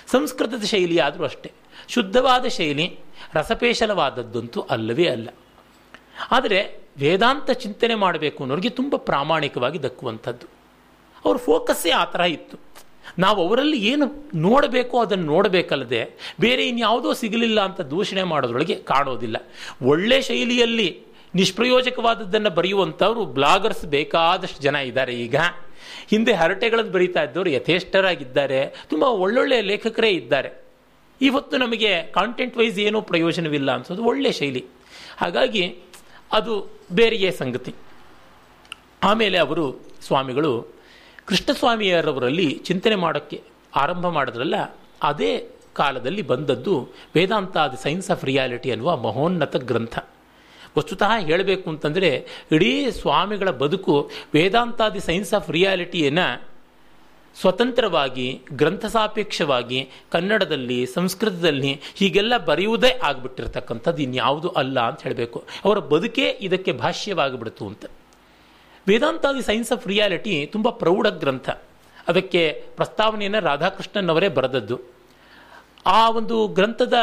ಸಂಸ್ಕೃತದ 0.07 0.63
ಆದರೂ 0.99 1.23
ಅಷ್ಟೇ. 1.23 1.51
ಶುದ್ಧವಾದ 1.87 2.45
ಶೈಲಿ 2.45 2.99
ರಸಪೇಶಲವಾದದ್ದಂತೂ 3.33 4.61
ಅಲ್ಲವೇ 4.61 5.07
ಅಲ್ಲ. 5.07 5.29
ಆದರೆ 6.31 6.79
ವೇದಾಂತ 6.97 7.51
ಚಿಂತನೆ 7.51 7.95
ಮಾಡಬೇಕು 7.95 8.43
ಅನ್ನೋರಿಗೆ 8.43 8.69
ತುಂಬ 8.69 8.95
ಪ್ರಾಮಾಣಿಕವಾಗಿ 8.97 9.83
ದಕ್ಕುವಂಥದ್ದು. 9.83 10.56
ಅವ್ರ 11.27 11.37
ಫೋಕಸ್ಸೇ 11.37 11.91
ಆ 11.91 12.05
ಥರ 12.05 12.19
ಇತ್ತು. 12.19 12.57
ನಾವು 13.19 13.47
ಅವರಲ್ಲಿ 13.47 13.77
ಏನು 13.87 14.05
ನೋಡಬೇಕೋ 14.35 15.01
ಅದನ್ನು 15.01 15.25
ನೋಡಬೇಕಲ್ಲದೆ 15.25 16.33
ಬೇರೆ 16.39 16.67
ಇನ್ಯಾವುದೋ 16.67 17.13
ಸಿಗಲಿಲ್ಲ 17.13 17.61
ಅಂತ 17.61 17.81
ದೂಷಣೆ 17.81 18.23
ಮಾಡೋದ್ರೊಳಗೆ 18.23 18.75
ಕಾಣೋದಿಲ್ಲ. 18.75 19.37
ಒಳ್ಳೆ 19.81 20.21
ಶೈಲಿಯಲ್ಲಿ 20.21 21.01
ನಿಷ್ಪ್ರಯೋಜಕವಾದದ್ದನ್ನು 21.35 22.49
ಬರೆಯುವಂಥವ್ರು 22.49 23.25
ಬ್ಲಾಗರ್ಸ್ 23.25 23.85
ಬೇಕಾದಷ್ಟು 23.85 24.61
ಜನ 24.61 24.75
ಇದ್ದಾರೆ 24.75 25.13
ಈಗ. 25.15 25.35
ಹಿಂದೆ 26.09 26.33
ಹರಟೆಗಳನ್ನು 26.33 26.91
ಬರೀತಾ 26.91 27.23
ಇದ್ದವರು 27.23 27.49
ಯಥೇಷ್ಟರಾಗಿದ್ದಾರೆ. 27.49 28.65
ತುಂಬ 28.89 29.03
ಒಳ್ಳೊಳ್ಳೆ 29.03 29.61
ಲೇಖಕರೇ 29.61 30.09
ಇದ್ದಾರೆ. 30.09 30.49
ಇವತ್ತು 31.21 31.57
ನಮಗೆ 31.57 32.03
ಕಾಂಟೆಂಟ್ 32.03 32.57
ವೈಸ್ 32.57 32.79
ಏನೂ 32.79 33.01
ಪ್ರಯೋಜನವಿಲ್ಲ 33.01 33.71
ಅನ್ಸೋದು 33.71 34.03
ಒಳ್ಳೆ 34.03 34.31
ಶೈಲಿ. 34.31 34.65
ಹಾಗಾಗಿ 35.17 35.63
ಅದು 36.31 36.79
ಬೇರೆಯೇ 36.91 37.31
ಸಂಗತಿ. 37.31 37.73
ಆಮೇಲೆ 39.03 39.37
ಅವರು 39.37 39.81
ಸ್ವಾಮಿಗಳು 40.01 40.76
ಕೃಷ್ಣಸ್ವಾಮಿಯರವರಲ್ಲಿ 41.27 42.49
ಚಿಂತನೆ 42.67 42.95
ಮಾಡೋಕ್ಕೆ 42.95 43.37
ಆರಂಭ 43.75 44.07
ಮಾಡಿದ್ರಲ್ಲ, 44.07 44.57
ಅದೇ 45.03 45.31
ಕಾಲದಲ್ಲಿ 45.73 46.21
ಬಂದದ್ದು 46.21 46.75
Vedanta 47.15 47.57
the 47.71 47.83
science 47.83 48.11
of 48.11 48.23
reality 48.25 48.71
ಅನ್ನುವ 48.71 48.97
ಮಹೋನ್ನತ 48.97 49.55
ಗ್ರಂಥ. 49.55 49.97
ವಸ್ತುತಃ 50.77 51.11
ಹೇಳಬೇಕು 51.19 51.69
ಅಂತಂದರೆ, 51.69 52.09
ಇಡೀ 52.51 52.91
ಸ್ವಾಮಿಗಳ 52.91 53.49
ಬದುಕು 53.49 54.09
ವೇದಾಂತಾದಿ 54.33 54.99
ಸೈನ್ಸ್ 54.99 55.33
ಆಫ್ 55.33 55.49
ರಿಯಾಲಿಟಿಯನ್ನು 55.49 56.27
ಸ್ವತಂತ್ರವಾಗಿ 57.35 58.41
ಗ್ರಂಥ 58.53 58.85
ಸಾಪೇಕ್ಷವಾಗಿ 58.85 59.89
ಕನ್ನಡದಲ್ಲಿ, 60.11 60.85
ಸಂಸ್ಕೃತದಲ್ಲಿ 60.85 61.81
ಹೀಗೆಲ್ಲ 61.95 62.37
ಬರೆಯುವುದೇ 62.37 62.99
ಆಗಿಬಿಟ್ಟಿರ್ತಕ್ಕಂಥದ್ದು 63.03 64.03
ಇನ್ಯಾವುದು 64.03 64.49
ಅಲ್ಲ 64.49 64.79
ಅಂತ 64.79 65.01
ಹೇಳಬೇಕು. 65.01 65.43
ಅವರ 65.65 65.79
ಬದುಕೇ 65.79 66.29
ಇದಕ್ಕೆ 66.41 66.71
ಭಾಷ್ಯವಾಗಿಬಿಡ್ತು 66.71 67.65
ಅಂತ. 67.67 67.85
ವೇದಾಂತಾದಿ 68.87 69.41
ಸೈನ್ಸ್ 69.41 69.71
ಆಫ್ 69.71 69.87
ರಿಯಾಲಿಟಿ 69.87 70.45
ತುಂಬ 70.45 70.69
ಪ್ರೌಢ 70.69 71.07
ಗ್ರಂಥ. 71.07 71.49
ಅದಕ್ಕೆ 72.07 72.63
ಪ್ರಸ್ತಾವನೆಯನ್ನು 72.75 73.39
ರಾಧಾಕೃಷ್ಣನ್ 73.39 74.09
ಅವರೇ 74.09 74.27
ಬರೆದದ್ದು. 74.27 74.79
ಆ 75.85 76.09
ಒಂದು 76.09 76.47
ಗ್ರಂಥದ 76.47 76.93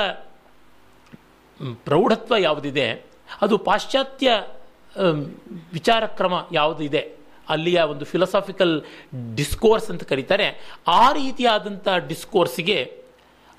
ಪ್ರೌಢತ್ವ 1.85 2.35
ಯಾವುದಿದೆ? 2.39 3.05
ಅದು 3.41 3.59
ಪಾಶ್ಚಾತ್ಯ 3.59 4.31
ವಿಚಾರ 5.73 6.07
ಕ್ರಮ 6.07 6.35
ಯಾವುದಿದೆ? 6.53 7.03
ಅಲ್ಲಿಯ 7.49 7.81
ಒಂದು 7.83 8.05
ಫಿಲಸಾಫಿಕಲ್ 8.05 8.83
ಡಿಸ್ಕೋರ್ಸ್ 9.35 9.91
ಅಂತ 9.91 10.03
ಕರೀತಾರೆ. 10.03 10.47
ಆ 10.89 11.13
ರೀತಿಯಾದಂಥ 11.13 11.89
ಡಿಸ್ಕೋರ್ಸ್ಗೆ 12.09 12.79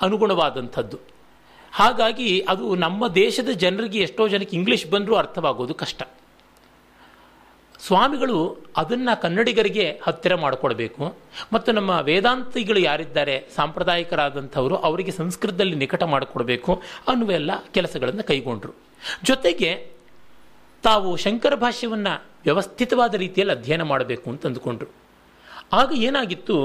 ಅನುಗುಣವಾದಂಥದ್ದು. 0.01 0.97
ಹಾಗಾಗಿ 1.71 2.45
ಅದು 2.49 2.75
ನಮ್ಮ 2.75 3.07
ದೇಶದ 3.07 3.49
ಜನರಿಗೆ 3.49 3.99
ಎಷ್ಟೋ 3.99 4.27
ಜನಕ್ಕೆ 4.27 4.57
ಇಂಗ್ಲೀಷ್ 4.57 4.85
ಬಂದರೂ 4.87 5.15
ಅರ್ಥವಾಗೋದು 5.15 5.73
ಕಷ್ಟ. 5.73 6.03
ಸ್ವಾಮಿಗಳು 7.85 8.37
ಅದನ್ನು 8.77 9.21
ಕನ್ನಡಿಗರಿಗೆ 9.21 9.85
ಹತ್ತಿರ 10.03 10.35
ಮಾಡಿಕೊಡ್ಬೇಕು. 10.35 11.03
ಮತ್ತು 11.53 11.71
ನಮ್ಮ 11.71 11.89
ವೇದಾಂತಿಗಳು 11.89 12.79
ಯಾರಿದ್ದಾರೆ, 12.79 13.35
ಸಾಂಪ್ರದಾಯಿಕರಾದಂಥವರು, 13.55 14.75
ಅವರಿಗೆ 14.75 15.11
ಸಂಸ್ಕೃತದಲ್ಲಿ 15.11 15.75
ನಿಕಟ 15.75 16.03
ಮಾಡಿಕೊಡ್ಬೇಕು 16.03 16.81
ಅನ್ನುವ 17.07 17.31
ಎಲ್ಲ 17.31 17.51
ಕೆಲಸಗಳನ್ನು 17.73 18.23
ಕೈಗೊಂಡರು. 18.23 18.73
ಜೊತೆಗೆ 19.23 19.71
ತಾವು 20.83 21.15
ಶಂಕರ 21.15 21.55
ಭಾಷ್ಯವನ್ನು 21.55 22.13
ವ್ಯವಸ್ಥಿತವಾದ 22.43 23.13
ರೀತಿಯಲ್ಲಿ 23.13 23.53
ಅಧ್ಯಯನ 23.55 23.81
ಮಾಡಬೇಕು 23.81 24.29
ಅಂತ 24.29 24.45
ಅಂದುಕೊಂಡ್ರು. 24.45 24.89
ಆಗ 25.73 25.91
ಏನಾಗಿತ್ತು, 25.97 26.57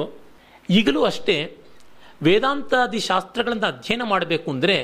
ಈಗಲೂ 0.71 1.03
ಅಷ್ಟೇ 1.05 1.37
ವೇದಾಂತಾದಿ 2.23 3.01
ಶಾಸ್ತ್ರಗಳನ್ನು 3.01 3.67
ಅಧ್ಯಯನ 3.67 4.03
ಮಾಡಬೇಕು 4.05 4.51
ಅಂದರೆ 4.51 4.77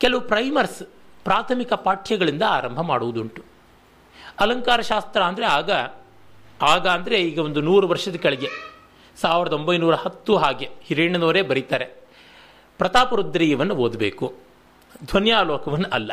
ಕೆಲವು 0.00 0.20
ಪ್ರೈಮರ್ಸ್ 0.20 0.82
ಪ್ರಾಥಮಿಕ 1.24 1.72
ಪಾಠ್ಯಗಳಿಂದ 1.72 2.44
ಆರಂಭ 2.48 2.80
ಮಾಡುವುದುಂಟು. 2.80 3.57
ಅಲಂಕಾರ 4.40 4.80
ಶಾಸ್ತ್ರ 4.80 5.22
ಅಂದರೆ 5.22 5.46
ಆಗ 5.46 5.70
ಆಗ 6.62 6.88
ಅಂದರೆ 6.88 7.22
ಈಗ 7.22 7.38
ಒಂದು 7.38 7.60
ನೂರು 7.60 7.88
ವರ್ಷದ 7.88 8.14
ಕೆಳಗೆ. 8.14 8.48
ಸಾವಿರದ 9.20 9.52
ಒಂಬೈನೂರ 9.52 9.94
ಹತ್ತು 9.94 10.36
ಹಾಗೆ 10.36 10.68
ಹಿರಣ್ಣನವರೇ 10.82 11.42
ಬರೀತಾರೆ. 11.42 11.84
ಪ್ರತಾಪರುದ್ರೀಯವನ್ನು 12.78 13.74
ಓದಬೇಕು. 13.74 14.34
ಧ್ವನ್ಯಾಲೋಕವನ್ನು 15.06 15.88
ಅಲ್ಲ. 15.92 16.12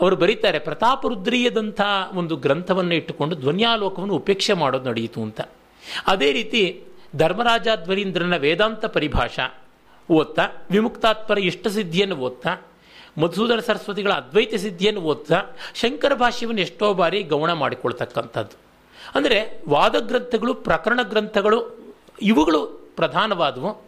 ಅವರು 0.00 0.16
ಬರೀತಾರೆ, 0.16 0.58
ಪ್ರತಾಪರುದ್ರೀಯದಂಥ 0.58 1.80
ಒಂದು 2.12 2.36
ಗ್ರಂಥವನ್ನು 2.36 2.94
ಇಟ್ಟುಕೊಂಡು 2.94 3.36
ಧ್ವನ್ಯಾಲೋಕವನ್ನು 3.36 4.14
ಉಪೇಕ್ಷೆ 4.14 4.52
ಮಾಡೋದು 4.52 4.88
ನಡೆಯಿತು 4.88 5.22
ಅಂತ. 5.22 5.40
ಅದೇ 6.06 6.32
ರೀತಿ 6.32 6.82
ಧರ್ಮರಾಜ 7.16 7.68
ಧ್ವರೀಂದ್ರನ 7.84 8.36
ವೇದಾಂತ 8.36 8.84
ಪರಿಭಾಷಾ 8.86 9.62
ಓದ್ತಾ, 10.10 10.48
ವಿಮುಕ್ತಾತ್ಪರ 10.70 11.38
ಇಷ್ಟ 11.38 11.66
ಸಿದ್ಧಿಯನ್ನು 11.66 12.16
ಓದ್ತಾ 12.16 12.54
ಮಧುಸೂದನ 13.18 13.58
ಸರಸ್ವತಿಗಳ 13.58 14.12
ಅದ್ವೈತ 14.12 14.54
ಸಿದ್ಧಿಯನ್ನು 14.54 15.00
ಓದ್ತಾ 15.00 15.42
ಶಂಕರ 15.74 16.14
ಭಾಷ್ಯವನ್ನು 16.14 16.60
ಎಷ್ಟೋ 16.60 16.94
ಬಾರಿ 16.94 17.22
ಗೌಣ 17.22 17.52
ಮಾಡಿಕೊಳ್ತಕ್ಕಂಥದ್ದು. 17.52 18.58
ಅಂದರೆ 19.14 19.62
ವಾದ 19.68 19.94
ಗ್ರಂಥಗಳು, 19.98 20.54
ಪ್ರಕರಣ 20.54 21.00
ಗ್ರಂಥಗಳು, 21.02 21.86
ಇವುಗಳು 22.22 22.66
ಪ್ರಧಾನವಾದವು. 22.96 23.84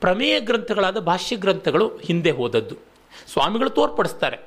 ಪ್ರಮೇಯ 0.00 0.40
ಗ್ರಂಥಗಳಾದ 0.40 0.98
ಭಾಷ್ಯ 0.98 1.36
ಗ್ರಂಥಗಳು 1.36 1.96
ಹಿಂದೆ 1.96 2.30
ಹೋದದ್ದು. 2.30 2.76
ಸ್ವಾಮಿಗಳು 3.32 3.70
ತೋರ್ಪಡಿಸ್ತಾರೆ. 3.70 4.38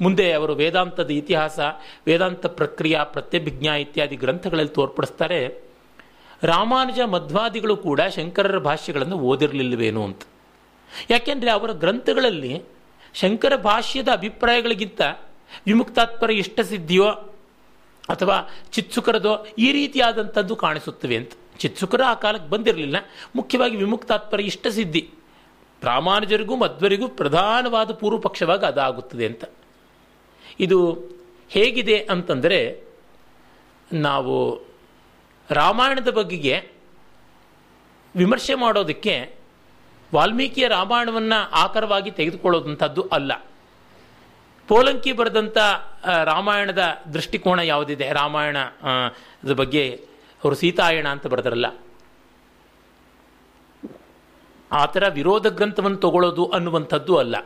ಮುಂದೆ 0.00 0.32
ಅವರು 0.32 0.54
ವೇದಾಂತದ 0.54 1.10
ಇತಿಹಾಸ, 1.10 1.58
ವೇದಾಂತ 2.06 2.46
ಪ್ರಕ್ರಿಯಾ, 2.46 3.04
ಪ್ರತ್ಯಭಿಜ್ಞಾ 3.04 3.74
ಇತ್ಯಾದಿ 3.74 4.16
ಗ್ರಂಥಗಳಲ್ಲಿ 4.16 4.70
ತೋರ್ಪಡಿಸ್ತಾರೆ. 4.70 5.64
ರಾಮಾನುಜ 6.42 7.00
ಮಧ್ವಾದಿಗಳು 7.00 7.76
ಕೂಡ 7.76 8.00
ಶಂಕರರ 8.00 8.58
ಭಾಷ್ಯಗಳನ್ನು 8.58 9.18
ಓದಿರಲಿಲ್ಲವೇನು 9.18 10.04
ಅಂತ. 10.04 10.22
ಯಾಕೆಂದರೆ 11.10 11.50
ಅವರ 11.50 11.70
ಗ್ರಂಥಗಳಲ್ಲಿ 11.70 12.62
ಶಂಕರ 13.14 13.56
ಭಾಷ್ಯದ 13.56 14.08
ಅಭಿಪ್ರಾಯಗಳಿಗಿಂತ 14.08 15.00
ವಿಮುಕ್ತಾತ್ಪರ 15.66 16.30
ಇಷ್ಟ 16.30 16.60
ಸಿದ್ಧಿಯೋ 16.60 17.10
ಅಥವಾ 18.08 18.50
ಚಿತ್ಸುಕರದೋ 18.72 19.46
ಈ 19.58 19.72
ರೀತಿಯಾದಂಥದ್ದು 19.72 20.56
ಕಾಣಿಸುತ್ತವೆ 20.56 21.16
ಅಂತ. 21.16 21.32
ಚಿತ್ಸುಕರ 21.58 22.00
ಆ 22.06 22.14
ಕಾಲಕ್ಕೆ 22.14 22.50
ಬಂದಿರಲಿಲ್ಲ. 22.50 22.96
ಮುಖ್ಯವಾಗಿ 23.36 23.76
ವಿಮುಕ್ತಾತ್ಪರ 23.76 24.40
ಇಷ್ಟ 24.40 24.66
ಸಿದ್ಧಿ. 24.66 25.10
ಪ್ರಾಮಾಣಿಕರಿಗೂ 25.80 26.56
ಮಧ್ವರಿಗೂ 26.56 27.08
ಪ್ರಧಾನವಾದ 27.08 27.90
ಪೂರ್ವ 27.90 28.18
ಪಕ್ಷವಾಗಿ 28.18 28.66
ಅದಾಗುತ್ತದೆ 28.66 29.26
ಅಂತ. 29.26 29.44
ಇದು 30.60 30.92
ಹೇಗಿದೆ 31.48 31.98
ಅಂತಂದರೆ 32.10 32.84
ನಾವು 33.92 34.62
ರಾಮಾಯಣದ 35.50 36.10
ಬಗೆಗೆ 36.10 36.68
ವಿಮರ್ಶೆ 38.16 38.54
ಮಾಡೋದಕ್ಕೆ 38.54 39.41
ವಾಲ್ಮೀಕಿಯ 40.14 40.68
ರಾಮಾಯಣವನ್ನು 40.68 41.50
ಆಕರವಾಗಿ 41.50 42.10
ತೆಗೆದುಕೊಳ್ಳೋದಂಥದ್ದು 42.10 43.08
ಅಲ್ಲ. 43.12 43.32
ಪೋಲಂಕಿ 44.68 45.12
ಬರೆದಂಥ 45.12 45.58
ರಾಮಾಯಣದ 46.24 46.82
ದೃಷ್ಟಿಕೋನ 47.14 47.58
ಯಾವುದಿದೆ? 47.58 48.12
ರಾಮಾಯಣ 48.12 48.56
ಬಗ್ಗೆ 49.56 50.04
ಅವರು 50.44 50.54
ಸೀತಾಯಣ 50.54 51.08
ಅಂತ 51.08 51.26
ಬರೆದ್ರಲ್ಲ. 51.26 51.66
ಆ 54.72 54.84
ಥರ 54.84 55.08
ವಿರೋಧ 55.08 55.46
ಗ್ರಂಥವನ್ನು 55.46 55.98
ತಗೊಳ್ಳೋದು 55.98 56.46
ಅನ್ನುವಂಥದ್ದು 56.46 57.16
ಅಲ್ಲ. 57.16 57.36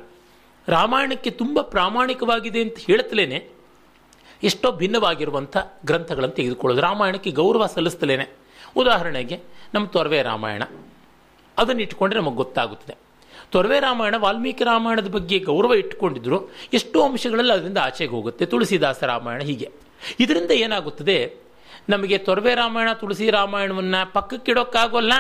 ರಾಮಾಯಣಕ್ಕೆ 0.69 1.31
ತುಂಬ 1.31 1.61
ಪ್ರಾಮಾಣಿಕವಾಗಿದೆ 1.61 2.61
ಅಂತ 2.61 2.79
ಹೇಳುತ್ತಲೇನೆ 2.79 3.49
ಎಷ್ಟೋ 4.43 4.73
ಭಿನ್ನವಾಗಿರುವಂಥ 4.73 5.57
ಗ್ರಂಥಗಳನ್ನು 5.87 6.35
ತೆಗೆದುಕೊಳ್ಳೋದು. 6.35 6.81
ರಾಮಾಯಣಕ್ಕೆ 6.81 7.31
ಗೌರವ 7.31 7.67
ಸಲ್ಲಿಸ್ತಲೇನೆ. 7.67 8.27
ಉದಾಹರಣೆಗೆ, 8.77 9.41
ನಮ್ಮ 9.75 9.87
ತೊರವೆ 9.87 10.23
ರಾಮಾಯಣ. 10.23 10.63
ಅದನ್ನು 11.59 11.83
ಇಟ್ಕೊಂಡ್ರೆ 11.83 12.21
ನಮಗೆ 12.21 12.37
ಗೊತ್ತಾಗುತ್ತದೆ. 12.37 12.95
ತೊರವೆ 13.51 13.81
ರಾಮಾಯಣ, 13.81 14.15
ವಾಲ್ಮೀಕಿ 14.19 14.65
ರಾಮಾಯಣದ 14.65 15.09
ಬಗ್ಗೆ 15.09 15.39
ಗೌರವ 15.39 15.75
ಇಟ್ಟುಕೊಂಡಿದ್ರು. 15.75 16.49
ಎಷ್ಟೋ 16.73 17.03
ಅಂಶಗಳಲ್ಲಿ 17.03 17.53
ಅದರಿಂದ 17.53 17.79
ಆಚೆಗೆ 17.79 18.11
ಹೋಗುತ್ತೆ. 18.11 18.47
ತುಳಸಿದಾಸ 18.47 19.05
ರಾಮಾಯಣ 19.05 19.41
ಹೀಗೆ. 19.41 19.71
ಇದರಿಂದ 20.21 20.51
ಏನಾಗುತ್ತದೆ? 20.51 21.35
ನಮಗೆ 21.89 22.19
ತೊರವೆ 22.19 22.55
ರಾಮಾಯಣ, 22.55 22.93
ತುಳಸಿ 22.93 23.31
ರಾಮಾಯಣವನ್ನು 23.31 24.13
ಪಕ್ಕಕ್ಕಿಡೋಕ್ಕಾಗೋಲ್ಲ 24.13 25.13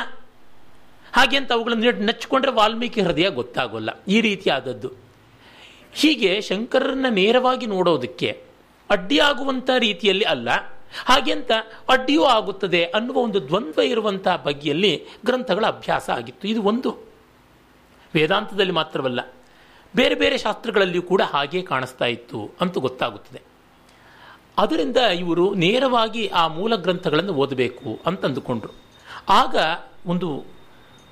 ಹಾಗೆ 1.12 1.36
ಅಂತ 1.36 1.52
ಅವುಗಳನ್ನು 1.52 1.90
ನಚ್ಚಿಕೊಂಡ್ರೆ 1.90 2.52
ವಾಲ್ಮೀಕಿ 2.52 3.00
ಹೃದಯ 3.00 3.28
ಗೊತ್ತಾಗೋಲ್ಲ. 3.28 3.90
ಈ 4.08 4.20
ರೀತಿಯಾದದ್ದು. 4.20 4.92
ಹೀಗೆ 5.92 6.40
ಶಂಕರರನ್ನ 6.40 7.06
ನೇರವಾಗಿ 7.10 7.66
ನೋಡೋದಕ್ಕೆ 7.66 8.42
ಅಡ್ಡಿಯಾಗುವಂಥ 8.90 9.70
ರೀತಿಯಲ್ಲಿ 9.78 10.24
ಅಲ್ಲ. 10.24 10.75
ಹಾಗೆಂತ 11.04 11.50
ಅಡ್ಡಿಯೂ 11.88 12.24
ಆಗುತ್ತದೆ 12.24 12.84
ಅನ್ನುವ 12.84 13.16
ಒಂದು 13.16 13.48
ದ್ವಂದ್ವ 13.48 13.80
ಇರುವಂತಹ 13.82 14.36
ಬಗೆಯಲ್ಲಿ 14.36 15.04
ಗ್ರಂಥಗಳ 15.24 15.66
ಅಭ್ಯಾಸ 15.66 16.10
ಆಗಿತ್ತು. 16.10 16.48
ಇದು 16.48 16.62
ಒಂದು. 16.62 16.96
ವೇದಾಂತದಲ್ಲಿ 18.14 18.72
ಮಾತ್ರವಲ್ಲ, 18.72 19.20
ಬೇರೆ 19.96 20.14
ಬೇರೆ 20.14 20.38
ಶಾಸ್ತ್ರಗಳಲ್ಲಿಯೂ 20.38 21.02
ಕೂಡ 21.02 21.22
ಹಾಗೆ 21.22 21.62
ಕಾಣಿಸ್ತಾ 21.62 22.04
ಇತ್ತು 22.04 22.50
ಅಂತ 22.60 22.78
ಗೊತ್ತಾಗುತ್ತದೆ. 22.78 23.42
ಅದರಿಂದ 24.58 24.96
ಇವರು 24.96 25.54
ನೇರವಾಗಿ 25.54 26.28
ಆ 26.28 26.48
ಮೂಲ 26.48 26.76
ಗ್ರಂಥಗಳನ್ನು 26.76 27.32
ಓದಬೇಕು 27.32 28.00
ಅಂತಂದುಕೊಂಡ್ರು 28.06 28.72
ಆಗ 29.28 29.56
ಒಂದು 30.06 30.44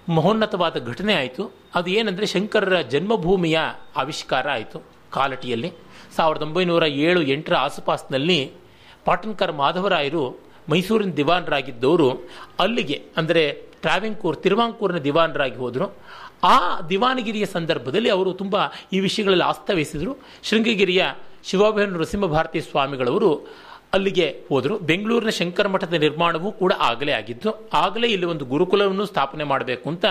ಮಹೋನ್ನತವಾದ 0.08 0.86
ಘಟನೆ 0.86 1.14
ಆಯಿತು. 1.14 1.54
ಅದು 1.74 1.90
ಏನಂದರೆ 1.90 2.26
ಶಂಕರರ 2.26 2.80
ಜನ್ಮಭೂಮಿಯ 2.80 3.60
ಆವಿಷ್ಕಾರ 3.96 4.50
ಆಯಿತು 4.50 4.82
ಕಾಲಟಿಯಲ್ಲಿ. 5.10 5.72
ಸಾವಿರದ 6.16 6.42
ಒಂಬೈನೂರ 6.42 6.84
ಏಳು 6.84 7.22
ಎಂಟರ 7.22 7.54
ಆಸುಪಾಸಿನಲ್ಲಿ 7.54 8.52
ಪಾಟನ್ಕರ್ 9.06 9.52
ಮಾಧವರಾಯರು 9.62 10.24
ಮೈಸೂರಿನ 10.70 11.12
ದಿವಾನರಾಗಿದ್ದವರು, 11.20 12.08
ಅಲ್ಲಿಗೆ 12.60 12.98
ಅಂದರೆ 13.20 13.42
ಟ್ರಾವೆಂಕೂರ್, 13.84 14.36
ತಿರುವಾಂಕೂರಿನ 14.44 15.00
ದಿವಾನರಾಗಿ 15.08 15.58
ಹೋದರು. 15.64 15.86
ಆ 16.54 16.56
ದಿವಾನಗಿರಿಯ 16.92 17.46
ಸಂದರ್ಭದಲ್ಲಿ 17.56 18.10
ಅವರು 18.16 18.30
ತುಂಬ 18.40 18.56
ಈ 18.92 19.00
ವಿಷಯಗಳಲ್ಲಿ 19.06 19.46
ಆಸ್ತವಹಿಸಿದರು 19.50 20.12
ಶೃಂಗಗಿರಿಯ 20.48 21.04
ಶಿವಾಭಯ 21.50 21.86
ನೃಸಿಂಹಭಾರತಿ 21.86 22.60
ಸ್ವಾಮಿಗಳವರು 22.60 23.30
ಅಲ್ಲಿಗೆ 23.94 24.26
ಹೋದರು. 24.48 24.74
ಬೆಂಗಳೂರಿನ 24.88 25.32
ಶಂಕರ 25.38 25.66
ಮಠದ 25.74 25.96
ನಿರ್ಮಾಣವೂ 26.04 26.48
ಕೂಡ 26.60 26.72
ಆಗಲೇ 26.88 27.12
ಆಗಿದ್ದು 27.12 27.50
ಆಗಲೇ 27.82 28.08
ಇಲ್ಲಿ 28.14 28.26
ಒಂದು 28.26 28.44
ಗುರುಕುಲವನ್ನು 28.52 29.04
ಸ್ಥಾಪನೆ 29.10 29.44
ಮಾಡಬೇಕು 29.52 29.86
ಅಂತ 29.92 30.06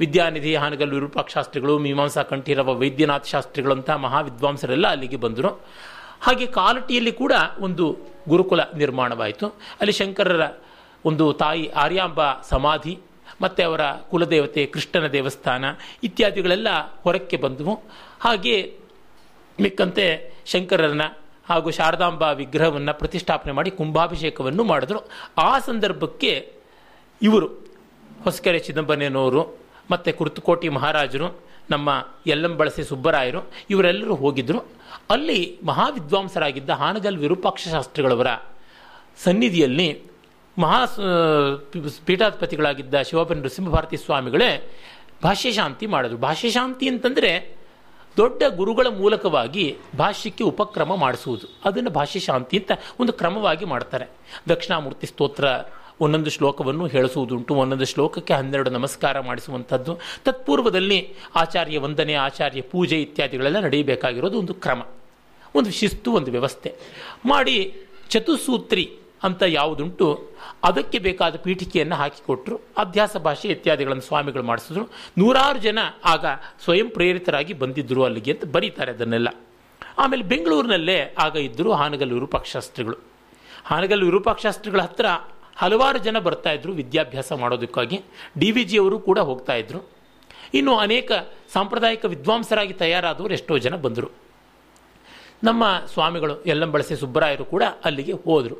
ವಿದ್ಯಾನಿಧಿ 0.00 0.52
ಹಾನಗಲ್ 0.62 0.92
ವಿರೂಪಾಕ್ಷಾಸ್ತ್ರಿಗಳು, 0.96 1.76
ಮೀಮಾಂಸಾ 1.86 2.22
ಕಂಠೀರವ, 2.32 2.74
ವೈದ್ಯನಾಥ 2.82 3.26
ಶಾಸ್ತ್ರಿಗಳಂಥ 3.34 3.90
ಮಹಾವಿದ್ವಾಂಸರೆಲ್ಲ 4.06 4.86
ಅಲ್ಲಿಗೆ 4.86 5.20
ಬಂದರು. 5.26 5.52
ಹಾಗೆ 6.26 6.46
ಕಾಲಟಿಯಲ್ಲಿ 6.58 7.12
ಕೂಡ 7.22 7.32
ಒಂದು 7.66 7.86
ಗುರುಕುಲ 8.28 8.60
ನಿರ್ಮಾಣವಾಯಿತು. 8.76 9.46
ಅಲ್ಲಿ 9.80 9.94
ಶಂಕರರ 10.00 10.44
ಒಂದು 11.04 11.24
ತಾಯಿ 11.42 11.64
ಆರ್ಯಾಂಬ 11.84 12.20
ಸಮಾಧಿ, 12.50 12.94
ಮತ್ತು 13.40 13.60
ಅವರ 13.68 13.82
ಕುಲದೇವತೆ 14.10 14.62
ಕೃಷ್ಣನ 14.66 15.06
ದೇವಸ್ಥಾನ 15.06 15.64
ಇತ್ಯಾದಿಗಳೆಲ್ಲ 16.08 16.68
ಹೊರಕ್ಕೆ 17.04 17.36
ಬಂದವು. 17.36 17.74
ಹಾಗೆ 18.24 18.56
ಮಿಕ್ಕಂತೆ 19.60 20.06
ಶಂಕರರನ್ನ 20.52 21.06
ಹಾಗೂ 21.48 21.68
ಶಾರದಾಂಬಾ 21.78 22.28
ವಿಗ್ರಹವನ್ನು 22.40 22.92
ಪ್ರತಿಷ್ಠಾಪನೆ 22.98 23.52
ಮಾಡಿ 23.52 23.70
ಕುಂಭಾಭಿಷೇಕವನ್ನು 23.70 24.64
ಮಾಡಿದ್ರು. 24.64 25.00
ಆ 25.38 25.50
ಸಂದರ್ಭಕ್ಕೆ 25.68 26.32
ಇವರು 27.22 27.48
ಹೊಸಕೆರೆ 28.24 28.58
ಚಿದಂಬರನವರು 28.58 29.42
ಮತ್ತು 29.90 30.10
ಕುರ್ತುಕೋಟಿ 30.18 30.68
ಮಹಾರಾಜರು, 30.68 31.28
ನಮ್ಮ 31.70 31.88
ಯಲ್ಲಂಬಳಸಿ 32.26 32.82
ಸುಬ್ಬರಾಯರು, 32.90 33.40
ಇವರೆಲ್ಲರೂ 33.70 34.14
ಹೋಗಿದ್ದರು 34.14 34.60
ಅಲ್ಲಿ 35.12 35.58
ಮಹಾವಿದ್ವಾಂಸರಾಗಿದ್ದ 35.64 36.70
ಹಾನಗಲ್ 36.70 37.16
ವಿರೂಪಾಕ್ಷ 37.16 37.68
ಶಾಸ್ತ್ರಿಗಳವರ 37.68 38.26
ಸನ್ನಿಧಿಯಲ್ಲಿ 39.24 40.02
ಮಹಾ 40.58 40.80
ಪೀಠಾಧಿಪತಿಗಳಾಗಿದ್ದ 42.06 43.02
ಶಿವಪನ್ 43.02 43.38
ನೃಸಿಂಹಭಾರತಿ 43.38 43.96
ಸ್ವಾಮಿಗಳೇ 43.96 44.70
ಭಾಷ್ಯಶಾಂತಿ 45.22 45.86
ಮಾಡಿದ್ರು. 45.86 46.18
ಭಾಷ್ಯಶಾಂತಿ 46.18 46.88
ಅಂತಂದರೆ 46.88 47.62
ದೊಡ್ಡ 48.16 48.42
ಗುರುಗಳ 48.56 48.86
ಮೂಲಕವಾಗಿ 48.86 49.76
ಭಾಷ್ಯಕ್ಕೆ 49.98 50.44
ಉಪಕ್ರಮ 50.44 50.96
ಮಾಡಿಸುವುದು. 50.96 51.46
ಅದನ್ನು 51.64 51.90
ಭಾಷ್ಯಶಾಂತಿ 51.90 52.58
ಅಂತ 52.58 52.72
ಒಂದು 53.00 53.12
ಕ್ರಮವಾಗಿ 53.12 53.64
ಮಾಡ್ತಾರೆ. 53.64 54.06
ದಕ್ಷಿಣಾಮೂರ್ತಿ 54.48 55.06
ಸ್ತೋತ್ರ 55.06 55.44
ಒಂದೊಂದು 56.00 56.30
ಶ್ಲೋಕವನ್ನು 56.30 56.86
ಹೇಳಿಸುವುದುಂಟು. 56.86 57.54
ಒಂದೊಂದು 57.54 57.84
ಶ್ಲೋಕಕ್ಕೆ 57.84 58.34
ಹನ್ನೆರಡು 58.34 58.70
ನಮಸ್ಕಾರ 58.70 59.20
ಮಾಡಿಸುವಂಥದ್ದು. 59.20 59.98
ತತ್ಪೂರ್ವದಲ್ಲಿ 60.24 61.14
ಆಚಾರ್ಯ 61.34 61.78
ವಂದನೆ, 61.78 62.14
ಆಚಾರ್ಯ 62.14 62.60
ಪೂಜೆ 62.60 63.02
ಇತ್ಯಾದಿಗಳೆಲ್ಲ 63.02 63.60
ನಡೆಯಬೇಕಾಗಿರೋದು 63.60 64.38
ಒಂದು 64.38 64.54
ಕ್ರಮ. 64.54 64.82
ಒಂದು 65.54 65.70
ಶಿಸ್ತು, 65.70 66.12
ಒಂದು 66.12 66.30
ವ್ಯವಸ್ಥೆ. 66.30 66.74
ಮಾಡಿ 67.26 67.74
ಚತುಸೂತ್ರಿ 68.08 68.96
ಅಂತ 69.22 69.42
ಯಾವುದುಂಟು, 69.42 70.30
ಅದಕ್ಕೆ 70.62 70.98
ಬೇಕಾದ 70.98 71.36
ಪೀಠಿಕೆಯನ್ನು 71.36 71.94
ಹಾಕಿಕೊಟ್ರು. 71.94 72.60
ಅಧ್ಯಾಸ 72.76 73.16
ಭಾಷೆ 73.16 73.48
ಇತ್ಯಾದಿಗಳನ್ನು 73.48 74.02
ಸ್ವಾಮಿಗಳು 74.02 74.42
ಮಾಡಿಸಿದ್ರು. 74.42 74.90
ನೂರಾರು 75.18 75.58
ಜನ 75.58 75.78
ಆಗ 76.04 76.26
ಸ್ವಯಂ 76.64 76.88
ಪ್ರೇರಿತರಾಗಿ 76.90 77.52
ಬಂದಿದ್ದರು 77.52 78.04
ಅಲ್ಲಿಗೆ 78.04 78.32
ಅಂತ 78.32 78.44
ಬರೀತಾರೆ 78.44 78.92
ಅದನ್ನೆಲ್ಲ. 78.92 79.28
ಆಮೇಲೆ 79.98 80.22
ಬೆಂಗಳೂರಿನಲ್ಲೇ 80.22 81.14
ಆಗ 81.18 81.36
ಇದ್ದರು 81.36 81.72
ಹಾನಗಲ್ 81.72 82.12
ವಿರೂಪಾಕ್ಷಾಸ್ತ್ರಿಗಳು. 82.12 82.96
ಹಾನಗಲ್ 83.64 84.02
ವಿರೂಪಾಕ್ಷಾಸ್ತ್ರಿಗಳ 84.02 84.80
ಹತ್ರ 84.80 85.06
ಹಲವಾರು 85.56 85.98
ಜನ 85.98 86.18
ಬರ್ತಾ 86.18 86.52
ಇದ್ರು 86.52 86.72
ವಿದ್ಯಾಭ್ಯಾಸ 86.72 87.32
ಮಾಡೋದಕ್ಕಾಗಿ. 87.32 88.00
ಡಿ 88.38 88.50
ವಿ 88.50 88.64
ಜಿ 88.64 88.78
ಅವರು 88.78 88.98
ಕೂಡ 88.98 89.18
ಹೋಗ್ತಾ 89.18 89.54
ಇದ್ರು. 89.54 89.90
ಇನ್ನು 90.54 90.76
ಅನೇಕ 90.76 91.12
ಸಾಂಪ್ರದಾಯಿಕ 91.52 92.04
ವಿದ್ವಾಂಸರಾಗಿ 92.04 92.72
ತಯಾರಾದವರು 92.72 93.32
ಎಷ್ಟೋ 93.32 93.58
ಜನ 93.58 93.76
ಬಂದರು. 93.76 94.21
ನಮ್ಮ 95.44 95.64
ಸ್ವಾಮಿಗಳು 95.92 96.44
ಯಲ್ಲಂಬಳಸೆ 96.46 96.96
ಸುಬ್ಬರಾಯರು 96.96 97.44
ಕೂಡ 97.44 97.62
ಅಲ್ಲಿಗೆ 97.84 98.12
ಹೋದರು. 98.12 98.56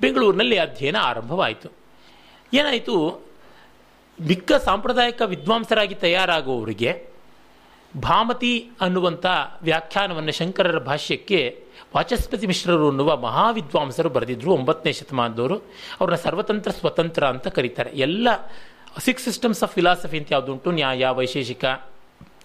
ಬೆಂಗಳೂರಿನಲ್ಲಿ 0.00 0.58
ಅಧ್ಯಯನ 0.58 0.96
ಆರಂಭವಾಯಿತು. 0.96 1.68
ಏನಾಯಿತು? 2.54 3.24
ಮಿಕ್ಕ 4.26 4.52
ಸಾಂಪ್ರದಾಯಿಕ 4.52 5.22
ವಿದ್ವಾಂಸರಾಗಿ 5.22 5.94
ತಯಾರಾಗುವವರಿಗೆ 5.94 7.06
ಭಾಮತಿ 8.02 8.70
ಅನ್ನುವಂಥ 8.80 9.26
ವ್ಯಾಖ್ಯಾನವನ್ನು 9.62 10.32
ಶಂಕರರ 10.32 10.78
ಭಾಷ್ಯಕ್ಕೆ 10.78 11.64
ವಾಚಸ್ಪತಿ 11.96 12.46
ಮಿಶ್ರರು 12.46 12.88
ಅನ್ನುವ 12.88 13.16
ಮಹಾವಿದ್ವಾಂಸರು 13.16 14.08
ಬರೆದಿದ್ರು 14.08 14.52
ಒಂಬತ್ತನೇ 14.52 14.92
ಶತಮಾನದವರು. 14.92 15.58
ಅವ್ರನ್ನ 16.00 16.14
ಸರ್ವತಂತ್ರ 16.14 16.70
ಸ್ವತಂತ್ರ 16.70 17.24
ಅಂತ 17.24 17.48
ಕರೀತಾರೆ. 17.48 17.90
ಎಲ್ಲ 17.90 18.28
ಸಿಕ್ಸ್ 18.98 19.24
ಸಿಸ್ಟಮ್ಸ್ 19.24 19.62
ಆಫ್ 19.62 19.74
ಫಿಲಾಸಫಿ 19.74 20.18
ಅಂತ 20.18 20.28
ಯಾವುದುಂಟು 20.32 20.70
ನ್ಯಾಯ, 20.70 21.06
ವೈಶೇಷಿಕ 21.08 21.64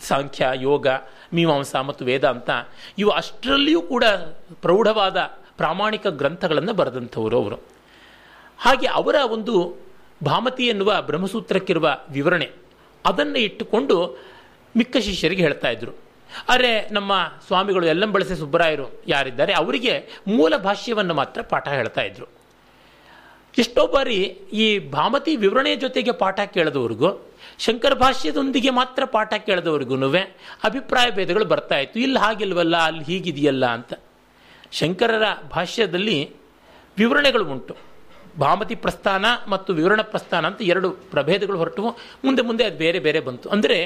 ಸಾಂಖ್ಯ, 0.01 0.47
ಯೋಗ, 0.55 0.87
ಮೀಮಾಂಸ 1.33 1.75
ಮತ್ತು 1.75 2.05
ವೇದಾಂತ, 2.05 2.49
ಇವು 2.97 3.09
ಅಷ್ಟರಲ್ಲಿಯೂ 3.09 3.81
ಕೂಡ 3.81 4.03
ಪ್ರೌಢವಾದ 4.61 5.17
ಪ್ರಾಮಾಣಿಕ 5.57 6.07
ಗ್ರಂಥಗಳನ್ನು 6.07 6.73
ಬರೆದಂಥವರು 6.73 7.41
ಅವರು. 7.41 7.55
ಹಾಗೆ 8.57 8.87
ಅವರ 8.87 9.15
ಒಂದು 9.31 9.75
ಭಾಮತಿ 10.25 10.67
ಎನ್ನುವ 10.67 11.01
ಬ್ರಹ್ಮಸೂತ್ರಕ್ಕಿರುವ 11.01 11.97
ವಿವರಣೆ 12.11 12.51
ಅದನ್ನು 13.05 13.39
ಇಟ್ಟುಕೊಂಡು 13.39 14.17
ಮಿಕ್ಕ 14.77 14.97
ಶಿಷ್ಯರಿಗೆ 14.97 15.41
ಹೇಳ್ತಾ 15.41 15.69
ಇದ್ರು. 15.69 15.91
ಅರೆ 16.49 16.89
ನಮ್ಮ 16.89 17.11
ಸ್ವಾಮಿಗಳು 17.47 17.85
ಎಲ್ಲಂಬಳಸಿ 17.85 18.35
ಸುಬ್ಬರಾಯರು 18.35 19.01
ಯಾರಿದ್ದಾರೆ 19.07 19.53
ಅವರಿಗೆ 19.53 20.09
ಮೂಲ 20.27 20.57
ಭಾಷ್ಯವನ್ನು 20.57 21.13
ಮಾತ್ರ 21.13 21.41
ಪಾಠ 21.41 21.67
ಹೇಳ್ತಾ 21.67 22.01
ಇದ್ರು. 22.01 22.25
ಎಷ್ಟೋ 23.57 23.87
ಬಾರಿ 23.87 24.15
ಈ 24.53 24.79
ಭಾಮತಿ 24.79 25.35
ವಿವರಣೆಯ 25.35 25.75
ಜೊತೆಗೆ 25.75 26.11
ಪಾಠ 26.11 26.39
ಕೇಳಿದವ್ರಿಗೂ 26.39 27.25
ಶಂಕರ 27.65 27.93
ಭಾಷ್ಯದೊಂದಿಗೆ 27.93 28.69
ಮಾತ್ರ 28.69 29.03
ಪಾಠ 29.05 29.33
ಕೇಳಿದವ್ರಿಗೂ 29.33 29.95
ಅಭಿಪ್ರಾಯ 30.63 31.09
ಭೇದಗಳು 31.11 31.45
ಬರ್ತಾ 31.45 31.77
ಇತ್ತು. 31.77 31.99
ಇಲ್ಲಿ 31.99 32.19
ಹಾಗಿಲ್ವಲ್ಲ, 32.19 32.75
ಅಲ್ಲಿ 32.77 33.03
ಹೀಗಿದೆಯಲ್ಲ 33.03 33.65
ಅಂತ. 33.65 33.93
ಶಂಕರರ 34.71 35.25
ಭಾಷ್ಯದಲ್ಲಿ 35.51 36.17
ವಿವರಣೆಗಳು 36.97 37.45
ಉಂಟು. 37.45 37.75
ಭಾಮತಿ 38.39 38.75
ಪ್ರಸ್ಥಾನ 38.75 39.25
ಮತ್ತು 39.47 39.73
ವಿವರಣ 39.73 40.01
ಪ್ರಸ್ಥಾನ 40.01 40.47
ಅಂತ 40.47 40.61
ಎರಡು 40.61 40.91
ಪ್ರಭೇದಗಳು 40.91 41.57
ಹೊರಟವು. 41.57 41.89
ಮುಂದೆ 42.23 42.41
ಮುಂದೆ 42.41 42.63
ಅದು 42.63 42.77
ಬೇರೆ 42.77 42.99
ಬೇರೆ 42.99 43.19
ಬಂತು. 43.19 43.49
ಅಂದರೆ 43.49 43.77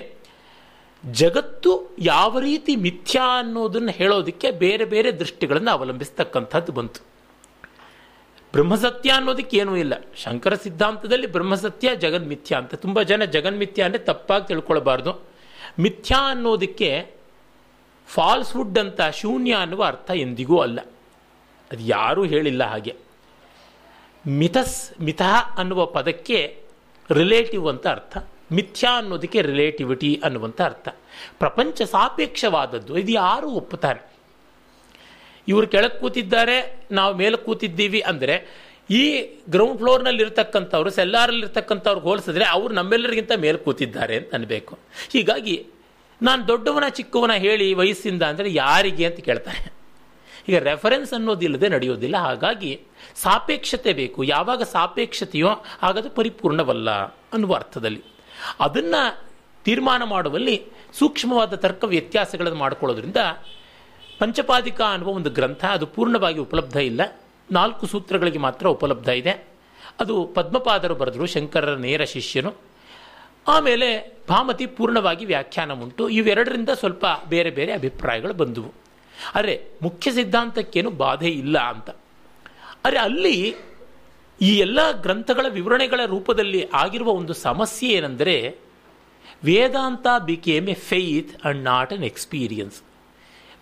ಜಗತ್ತು 1.06 1.72
ಯಾವ 2.00 2.40
ರೀತಿ 2.40 2.76
ಮಿಥ್ಯಾ 2.76 3.26
ಅನ್ನೋದನ್ನು 3.40 3.92
ಹೇಳೋದಕ್ಕೆ 3.92 4.52
ಬೇರೆ 4.52 4.86
ಬೇರೆ 4.86 5.12
ದೃಷ್ಟಿಗಳನ್ನು 5.12 5.72
ಅವಲಂಬಿಸ್ತಕ್ಕಂಥದ್ದು 5.72 6.72
ಬಂತು. 6.72 7.02
ಬ್ರಹ್ಮಸತ್ಯ 8.58 9.10
ಅನ್ನೋದಕ್ಕೆ 9.12 9.56
ಏನೂ 9.58 9.74
ಇಲ್ಲ. 9.76 9.94
ಶಂಕರ 10.24 10.54
ಸಿದ್ಧಾಂತದಲ್ಲಿ 10.56 11.28
ಬ್ರಹ್ಮಸತ್ಯ 11.28 11.96
ಜಗನ್ಮಿಥ್ಯ 11.96 12.56
ಅಂತ 12.56 12.76
ತುಂಬ 12.76 13.02
ಜನ 13.02 13.24
ಜಗನ್ಮಿಥ್ಯ 13.36 13.84
ಅಂದರೆ 13.84 14.02
ತಪ್ಪಾಗಿ 14.10 14.48
ತಿಳ್ಕೊಳ್ಬಾರ್ದು. 14.48 15.12
ಮಿಥ್ಯಾ 15.80 16.20
ಅನ್ನೋದಕ್ಕೆ 16.30 16.90
ಫಾಲ್ಸ್ವುಡ್ 18.08 18.80
ಅಂತ 18.80 19.02
ಶೂನ್ಯ 19.02 19.54
ಅನ್ನುವ 19.54 19.84
ಅರ್ಥ 19.84 20.10
ಎಂದಿಗೂ 20.16 20.58
ಅಲ್ಲ. 20.60 20.80
ಅದು 21.72 21.84
ಯಾರೂ 21.84 22.22
ಹೇಳಿಲ್ಲ 22.24 22.64
ಹಾಗೆ. 22.64 22.94
ಮಿಥಸ್, 24.28 25.02
ಮಿಥಃ 25.02 25.34
ಅನ್ನುವ 25.58 25.86
ಪದಕ್ಕೆ 25.86 26.40
ರಿಲೇಟಿವ್ 27.12 27.66
ಅಂತ 27.68 27.88
ಅರ್ಥ. 27.88 28.18
ಮಿಥ್ಯಾ 28.52 28.92
ಅನ್ನೋದಕ್ಕೆ 28.98 29.40
ರಿಲೇಟಿವಿಟಿ 29.42 30.22
ಅನ್ನುವಂಥ 30.24 30.62
ಅರ್ಥ. 30.62 30.88
ಪ್ರಪಂಚ 31.40 31.82
ಸಾಪೇಕ್ಷವಾದದ್ದು, 31.82 32.94
ಇದು 32.98 33.12
ಯಾರು 33.12 33.50
ಒಪ್ಪುತ್ತಾರೆ. 33.62 34.02
ಇವರು 35.48 35.68
ಕೆಳಗೆ 35.68 35.98
ಕೂತಿದ್ದಾರೆ, 36.00 36.58
ನಾವು 36.92 37.12
ಮೇಲೆ 37.22 37.38
ಕೂತಿದ್ದೀವಿ 37.38 38.02
ಅಂದರೆ, 38.12 38.36
ಈ 39.00 39.04
ಗ್ರೌಂಡ್ 39.54 39.78
ಫ್ಲೋರ್ನಲ್ಲಿ 39.78 40.22
ಇರ್ತಕ್ಕಂಥವ್ರು 40.24 40.90
ಸೆಲ್ಲಾರಲ್ಲಿ 40.90 41.44
ಇರ್ತಕ್ಕಂಥವ್ರು 41.46 42.02
ಹೋಲಿಸಿದ್ರೆ 42.08 42.46
ಅವರು 42.56 42.74
ನಮ್ಮೆಲ್ಲರಿಗಿಂತ 42.74 43.34
ಮೇಲೆ 43.46 43.58
ಕೂತಿದ್ದಾರೆ 43.58 44.16
ಅಂತ 44.20 44.32
ಅನ್ಬೇಕು. 44.36 44.74
ಹೀಗಾಗಿ 45.16 45.56
ನಾನು 46.22 46.42
ದೊಡ್ಡವನ 46.48 46.86
ಚಿಕ್ಕವನ 47.00 47.34
ಹೇಳಿ 47.46 47.68
ವಯಸ್ಸಿಂದ 47.74 48.24
ಅಂದರೆ 48.32 48.54
ಯಾರಿಗೆ 48.54 49.06
ಅಂತ 49.06 49.20
ಕೇಳ್ತಾರೆ. 49.28 49.62
ಈಗ 50.50 50.58
ರೆಫರೆನ್ಸ್ 50.70 51.12
ಅನ್ನೋದಿಲ್ಲದೆ 51.14 51.68
ನಡೆಯೋದಿಲ್ಲ. 51.76 52.18
ಹಾಗಾಗಿ 52.28 52.72
ಸಾಪೇಕ್ಷತೆ 53.24 53.92
ಬೇಕು. 53.94 54.20
ಯಾವಾಗ 54.36 54.62
ಸಾಪೇಕ್ಷತೆಯೋ 54.76 55.52
ಆಗದು 55.88 56.10
ಪರಿಪೂರ್ಣವಲ್ಲ 56.20 56.90
ಅನ್ನುವ 57.36 57.54
ಅರ್ಥದಲ್ಲಿ. 57.62 58.02
ಅದನ್ನು 58.66 59.02
ತೀರ್ಮಾನ 59.66 60.02
ಮಾಡುವಲ್ಲಿ 60.16 60.58
ಸೂಕ್ಷ್ಮವಾದ 61.00 61.54
ತರ್ಕ 61.64 61.84
ವ್ಯತ್ಯಾಸಗಳನ್ನು 61.94 62.60
ಮಾಡಿಕೊಳ್ಳೋದ್ರಿಂದ 62.64 63.22
ಪಂಚಪಾದಿಕ 64.20 64.82
ಅನ್ನುವ 64.82 65.10
ಒಂದು 65.10 65.30
ಗ್ರಂಥ 65.30 65.66
ಅದು 65.66 65.88
ಪೂರ್ಣವಾಗಿ 65.88 66.40
ಉಪಲಬ್ಧ 66.40 66.76
ಇಲ್ಲ. 66.76 67.22
ನಾಲ್ಕು 67.52 67.88
ಸೂತ್ರಗಳಿಗೆ 67.88 68.38
ಮಾತ್ರ 68.38 68.68
ಉಪಲಬ್ಧ 68.68 69.08
ಇದೆ. 69.08 69.48
ಅದು 70.00 70.26
ಪದ್ಮಪಾದರು 70.34 70.96
ಬರೆದರು, 70.96 71.26
ಶಂಕರರ 71.26 71.76
ನೇರ 71.76 72.04
ಶಿಷ್ಯನು. 72.04 72.54
ಆಮೇಲೆ 73.48 74.18
ಭಾಮತಿ 74.30 74.66
ಪೂರ್ಣವಾಗಿ 74.66 75.26
ವ್ಯಾಖ್ಯಾನ 75.26 75.74
ಉಂಟು. 75.74 76.10
ಇವೆರಡರಿಂದ 76.10 76.70
ಸ್ವಲ್ಪ 76.70 77.06
ಬೇರೆ 77.30 77.50
ಬೇರೆ 77.50 77.74
ಅಭಿಪ್ರಾಯಗಳು 77.74 78.34
ಬಂದವು. 78.34 78.74
ಅರೆ, 79.36 79.66
ಮುಖ್ಯ 79.82 80.12
ಸಿದ್ಧಾಂತಕ್ಕೇನು 80.12 80.90
ಬಾಧೆ 80.90 81.30
ಇಲ್ಲ 81.30 81.60
ಅಂತ. 81.60 81.90
ಅರೆ, 82.86 82.98
ಅಲ್ಲಿ 82.98 83.56
ಈ 84.42 84.58
ಎಲ್ಲ 84.58 84.92
ಗ್ರಂಥಗಳ 84.92 85.46
ವಿವರಣೆಗಳ 85.50 86.00
ರೂಪದಲ್ಲಿ 86.06 86.68
ಆಗಿರುವ 86.74 87.10
ಒಂದು 87.10 87.34
ಸಮಸ್ಯೆ 87.34 87.90
ಏನೆಂದರೆ, 87.90 88.56
Vedanta 89.44 90.08
became 90.26 90.70
a 90.70 90.74
faith 90.74 91.46
and 91.46 91.64
not 91.64 91.94
an 91.94 92.04
experience 92.04 92.82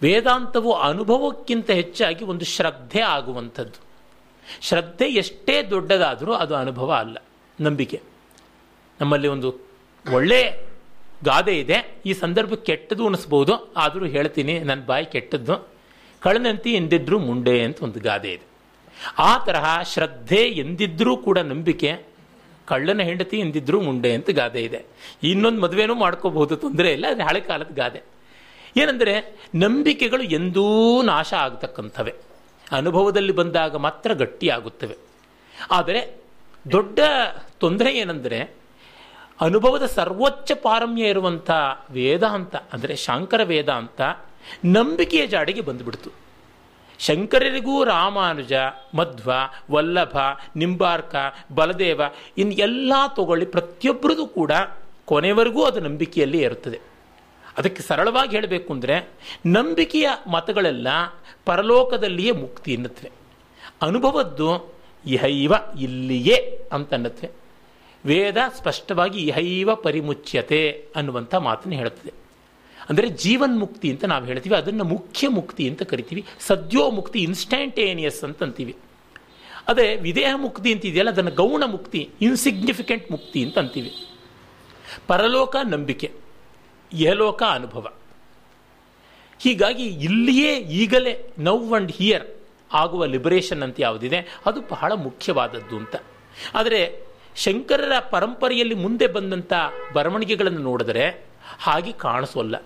ವೇದಾಂತವು 0.02 0.72
ಅನುಭವಕ್ಕಿಂತ 0.74 1.70
ಹೆಚ್ಚಾಗಿ 1.72 2.24
ಒಂದು 2.26 2.46
ಶ್ರದ್ಧೆ 2.46 3.02
ಆಗುವಂಥದ್ದು. 3.02 3.80
ಶ್ರದ್ಧೆ 4.62 5.08
ಎಷ್ಟೇ 5.22 5.56
ದೊಡ್ಡದಾದರೂ 5.70 6.34
ಅದು 6.34 6.56
ಅನುಭವ 6.56 6.92
ಅಲ್ಲ, 6.94 7.18
ನಂಬಿಕೆ. 7.62 8.02
ನಮ್ಮಲ್ಲಿ 9.02 9.28
ಒಂದು 9.28 9.50
ಒಳ್ಳೆ 10.06 10.42
ಗಾದೆ 11.24 11.60
ಇದೆ, 11.60 11.78
ಈ 12.06 12.14
ಸಂದರ್ಭ 12.14 12.54
ಕೆಟ್ಟದ್ದು 12.54 13.06
ಅನಿಸ್ಬೋದು, 13.08 13.54
ಆದರೂ 13.78 14.06
ಹೇಳ್ತೀನಿ, 14.06 14.60
ನನ್ನ 14.60 14.82
ಬಾಯಿ 14.86 15.06
ಕೆಟ್ಟದ್ದು. 15.06 15.56
ಕಳನಂತಿ 16.22 16.72
ಎಂದಿದ್ರೂ 16.74 17.20
ಮುಂಡೆ 17.20 17.56
ಅಂತ 17.64 17.78
ಒಂದು 17.84 18.00
ಗಾದೆ 18.00 18.32
ಇದೆ. 18.34 18.46
ಆ 19.20 19.32
ತರಹ 19.38 19.66
ಶ್ರದ್ಧೆ 19.84 20.42
ಎಂದಿದ್ರೂ 20.64 21.18
ಕೂಡ 21.18 21.38
ನಂಬಿಕೆ, 21.38 21.92
ಕಳ್ಳನ 22.68 23.02
ಹೆಂಡತಿ 23.02 23.38
ಎಂದಿದ್ರೂ 23.38 23.82
ಮುಂಡೆ 23.82 24.12
ಅಂತ 24.14 24.30
ಗಾದೆ 24.30 24.62
ಇದೆ. 24.62 24.86
ಇನ್ನೊಂದು 25.24 25.62
ಮದುವೆನೂ 25.62 25.96
ಮಾಡ್ಕೋಬಹುದು, 25.96 26.56
ತೊಂದರೆ 26.56 26.92
ಇಲ್ಲ, 26.94 27.06
ಅದು 27.10 27.24
ಹಳೆ 27.24 27.40
ಕಾಲದ 27.40 27.74
ಗಾದೆ. 27.74 28.02
ಏನಂದರೆ 28.78 29.14
ನಂಬಿಕೆಗಳು 29.56 30.24
ಎಂದೂ 30.38 30.66
ನಾಶ 31.02 31.32
ಆಗ್ತಕ್ಕಂಥವೆ. 31.46 32.14
ಅನುಭವದಲ್ಲಿ 32.72 33.32
ಬಂದಾಗ 33.32 33.76
ಮಾತ್ರ 33.76 34.14
ಗಟ್ಟಿಯಾಗುತ್ತವೆ 34.14 34.96
ಆದರೆ 35.72 36.00
ದೊಡ್ಡ 36.72 37.00
ತೊಂದರೆ 37.60 37.90
ಏನೆಂದರೆ 37.98 38.40
ಅನುಭವದ 39.42 39.86
ಸರ್ವೋಚ್ಚ 39.86 40.52
ಪಾರಮ್ಯ 40.62 41.14
ಇರುವಂಥ 41.14 41.50
ವೇದಾಂತ, 41.92 42.56
ಅಂದರೆ 42.74 42.94
ಶಾಂಕರ 42.96 43.42
ವೇದಾಂತ 43.44 44.02
ನಂಬಿಕೆಯ 44.66 45.24
ಜಾಡಿಗೆ 45.28 45.62
ಬಂದುಬಿಡ್ತು. 45.62 46.10
ಶಂಕರರಿಗೂ 47.00 47.76
ರಾಮಾನುಜ, 47.84 48.54
ಮಧ್ವ, 48.96 49.30
ವಲ್ಲಭ, 49.72 50.16
ನಿಂಬಾರ್ಕ, 50.56 51.16
ಬಲದೇವ 51.56 52.02
ಇನ್ನು 52.38 52.56
ಎಲ್ಲ 52.56 52.94
ತಗೊಳ್ಳಿ 53.16 53.46
ಪ್ರತಿಯೊಬ್ಬರದು 53.46 54.26
ಕೂಡ 54.28 54.52
ಕೊನೆವರೆಗೂ 55.06 55.64
ಅದು 55.64 55.80
ನಂಬಿಕೆಯಲ್ಲಿ 55.80 56.42
ಇರುತ್ತದೆ. 56.42 56.80
ಅದಕ್ಕೆ 57.58 57.82
ಸರಳವಾಗಿ 57.84 58.32
ಹೇಳಬೇಕು 58.38 58.70
ಅಂದರೆ 58.74 58.96
ನಂಬಿಕೆಯ 59.56 60.08
ಮತಗಳೆಲ್ಲ 60.36 60.88
ಪರಲೋಕದಲ್ಲಿಯೇ 61.50 62.32
ಮುಕ್ತಿ 62.44 62.70
ಎನ್ನುತ್ತವೆ. 62.74 63.12
ಅನುಭವದ್ದು 63.88 64.50
ಇಹೈವ 65.06 65.54
ಇಲ್ಲಿಯೇ 65.86 66.38
ಅಂತ 66.76 66.94
ಅನ್ನತ್ವೆ 66.98 67.30
ವೇದ 68.06 68.40
ಸ್ಪಷ್ಟವಾಗಿ 68.58 69.20
ಇಹೈವ 69.30 69.70
ಪರಿಮುಚ್ಯತೆ 69.86 70.62
ಅನ್ನುವಂಥ 70.96 71.36
ಮಾತನ್ನು 71.48 71.76
ಹೇಳುತ್ತದೆ. 71.82 72.12
ಅಂದರೆ 72.90 73.08
ಜೀವನ್ 73.24 73.56
ಮುಕ್ತಿ 73.62 73.88
ಅಂತ 73.92 74.04
ನಾವು 74.12 74.26
ಹೇಳ್ತೀವಿ, 74.26 74.56
ಅದನ್ನು 74.56 74.86
ಮುಖ್ಯ 74.94 75.28
ಮುಕ್ತಿ 75.38 75.64
ಅಂತ 75.70 75.84
ಕರಿತೀವಿ, 75.92 76.22
ಸದ್ಯೋ 76.48 76.84
ಮುಕ್ತಿ 76.98 77.20
ಇನ್ಸ್ಟ್ಯಾಂಟೇನಿಯಸ್ 77.28 78.22
ಅಂತ 78.28 78.44
ಅಂತೀವಿ. 78.48 78.76
ಅದೇ 79.68 79.88
ವಿದೇಹ 80.08 80.32
ಮುಕ್ತಿ 80.44 80.70
ಅಂತಿದೆಯಲ್ಲ 80.74 81.12
ಅದನ್ನು 81.16 81.34
ಗೌಣ 81.42 81.64
ಮುಕ್ತಿ 81.76 82.02
ಇನ್ಸಿಗ್ನಿಫಿಕೆಂಟ್ 82.28 83.08
ಮುಕ್ತಿ 83.14 83.40
ಅಂತ 83.46 83.58
ಅಂತೀವಿ. 83.64 83.92
ಪರಲೋಕ 85.08 85.56
ನಂಬಿಕೆ. 85.74 86.10
ಯಲೋಕ 87.04 87.44
ಅನುಭವ. 87.44 87.88
ಹೀಗಾಗಿ 89.40 89.86
ಇಲ್ಲಿಯೇ 89.86 90.58
ಈಗಲೇ 90.58 91.30
ನೌ 91.40 91.74
ಅಂಡ್ 91.74 91.92
ಹಿಯರ್ 91.92 92.28
ಆಗುವ 92.74 93.06
ಲಿಬರೇಷನ್ 93.06 93.64
ಅಂತ 93.64 93.76
ಯಾವುದಿದೆ, 93.80 94.42
ಅದು 94.46 94.62
ಬಹಳ 94.62 94.92
ಮುಖ್ಯವಾದದ್ದು 94.92 95.78
ಅಂತ. 95.78 95.96
ಆದರೆ 96.54 97.04
ಶಂಕರರ 97.36 97.92
ಪರಂಪರೆಯಲ್ಲಿ 98.00 98.76
ಮುಂದೆ 98.76 99.08
ಬಂದಂಥ 99.08 99.54
ಬರವಣಿಗೆಗಳನ್ನು 99.94 100.60
ನೋಡಿದರೆ 100.60 101.26
ಹಾಗೆ 101.60 101.92
ಕಾಣಿಸೋಲ್ಲ 101.92 102.58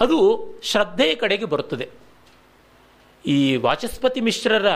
ಅದು 0.00 0.48
ಶ್ರದ್ಧೆಯ 0.62 1.14
ಕಡೆಗೆ 1.14 1.44
ಬರುತ್ತದೆ. 1.44 1.88
ಈ 3.26 3.56
ವಾಚಸ್ಪತಿ 3.56 4.20
ಮಿಶ್ರರ 4.20 4.66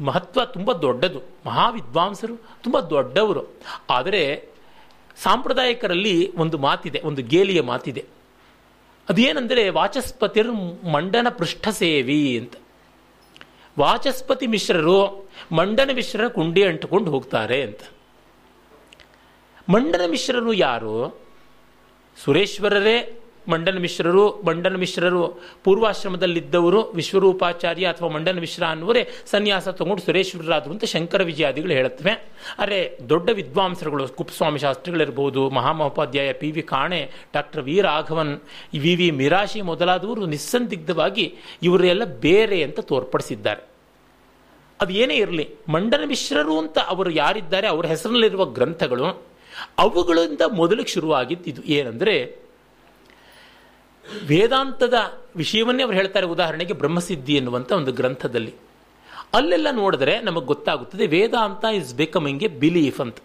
ಮಹತ್ವ 0.00 0.44
ತುಂಬ 0.44 0.72
ದೊಡ್ಡದು. 0.72 1.20
ಮಹಾವಿದ್ವಾಂಸರು 1.46 2.36
ತುಂಬ 2.36 2.80
ದೊಡ್ಡವರು. 2.80 3.54
ಆದರೆ 3.90 4.48
ಸಾಂಪ್ರದಾಯಿಕರಲ್ಲಿ 5.16 6.36
ಒಂದು 6.36 6.58
ಮಾತಿದೆ, 6.58 7.00
ಒಂದು 7.00 7.22
ಗೇಲಿಯ 7.22 7.62
ಮಾತಿದೆ. 7.62 8.04
ಅದೇನೆಂದರೆ 9.08 9.68
ವಾಚಸ್ಪತಿರ್ 9.68 10.48
ಮಂಡನ 10.86 11.28
ಪೃಷ್ಠ 11.28 11.68
ಸೇವಿ 11.68 12.38
ಅಂತ. 12.38 12.54
ವಾಚಸ್ಪತಿ 13.78 14.46
ಮಿಶ್ರರು 14.46 15.30
ಮಂಡನ 15.52 15.90
ಮಿಶ್ರರ 15.94 16.28
ಕುಂಡಿ 16.28 16.62
ಅಂಟುಕೊಂಡು 16.62 17.10
ಹೋಗ್ತಾರೆ 17.10 17.62
ಅಂತ. 17.62 17.80
ಮಂಡನ 19.68 20.00
ಮಿಶ್ರರು 20.06 20.52
ಯಾರು? 20.52 21.20
ಸುರೇಶ್ವರರೇ 22.24 23.20
ಮಂಡನ 23.48 23.78
ಮಿಶ್ರರು 23.78 24.42
ಮಂಡನ 24.46 24.76
ಮಿಶ್ರರು, 24.76 25.40
ಪೂರ್ವಾಶ್ರಮದಲ್ಲಿದ್ದವರು, 25.64 26.82
ವಿಶ್ವರೂಪಾಚಾರ್ಯ 26.82 27.86
ಅಥವಾ 27.86 28.08
ಮಂಡನ 28.08 28.38
ಮಿಶ್ರ 28.38 28.64
ಅನ್ನುವರೇ 28.64 29.08
ಸನ್ಯಾಸ 29.26 29.68
ತಗೊಂಡು 29.68 30.02
ಸುರೇಶ್ವರರಾದರು 30.02 30.72
ಅಂತ 30.72 30.84
ಶಂಕರ 30.84 31.22
ವಿಜಯಾದಿಗಳು 31.22 31.72
ಹೇಳುತ್ತವೆ. 31.72 32.10
ಅರೆ, 32.58 32.98
ದೊಡ್ಡ 33.08 33.30
ವಿದ್ವಾಂಸರುಗಳು 33.30 34.08
Kuppaswamy 34.08 34.58
ಶಾಸ್ತ್ರಿಗಳಿರ್ಬೋದು, 34.58 35.50
Mahamahopadhyaya 35.50 36.32
P 36.32 36.50
V 36.50 36.62
Kane, 36.62 37.10
doctor 37.34 37.62
V 37.62 37.80
Raghavan, 37.80 38.40
V 38.78 38.94
V 38.94 39.10
Mirashi 39.10 39.60
ಮೊದಲಾದವರು 39.60 40.26
ನಿಸ್ಸಂದಿಗ್ಧವಾಗಿ 40.26 41.34
ಇವರೆಲ್ಲ 41.62 42.04
ಬೇರೆ 42.04 42.62
ಅಂತ 42.62 42.80
ತೋರ್ಪಡಿಸಿದ್ದಾರೆ. 42.80 43.62
ಅದು 44.80 44.92
ಏನೇ 44.92 45.14
ಇರಲಿ, 45.14 45.48
ಮಂಡನ 45.68 46.00
ಮಿಶ್ರರು 46.06 46.58
ಅಂತ 46.58 46.78
ಅವರು 46.78 47.10
ಯಾರಿದ್ದಾರೆ, 47.10 47.66
ಅವರ 47.66 47.86
ಹೆಸರಿನಲ್ಲಿರುವ 47.86 48.44
ಗ್ರಂಥಗಳು, 48.44 49.26
ಅವುಗಳಿಂದ 49.78 50.40
ಮೊದಲಿಗೆ 50.52 50.88
ಶುರುವಾಗಿದ್ದು 50.88 51.50
ಇದು 51.50 51.62
ಏನಂದರೆ 51.62 52.43
ವೇದಾಂತದ 54.26 54.94
ವಿಷಯವನ್ನೇ 55.36 55.82
ಅವರು 55.82 55.96
ಹೇಳ್ತಾರೆ. 55.96 56.26
ಉದಾಹರಣೆಗೆ 56.26 56.72
ಬ್ರಹ್ಮಸಿದ್ಧಿ 56.72 57.34
ಎನ್ನುವಂಥ 57.34 57.72
ಒಂದು 57.72 57.92
ಗ್ರಂಥದಲ್ಲಿ. 57.92 58.54
ಅಲ್ಲೆಲ್ಲ 59.34 59.66
ನೋಡಿದ್ರೆ 59.72 60.20
ನಮಗೆ 60.20 60.44
ಗೊತ್ತಾಗುತ್ತದೆ, 60.44 61.06
Vedanta 61.06 61.64
is 61.64 61.94
becoming 61.94 62.42
a 62.42 62.48
belief 62.48 63.00
ಅಂತ. 63.00 63.16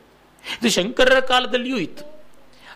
ಇದು 0.62 0.70
ಶಂಕರರ 0.70 1.20
ಕಾಲದಲ್ಲಿಯೂ 1.20 1.78
ಇತ್ತು. 1.78 2.20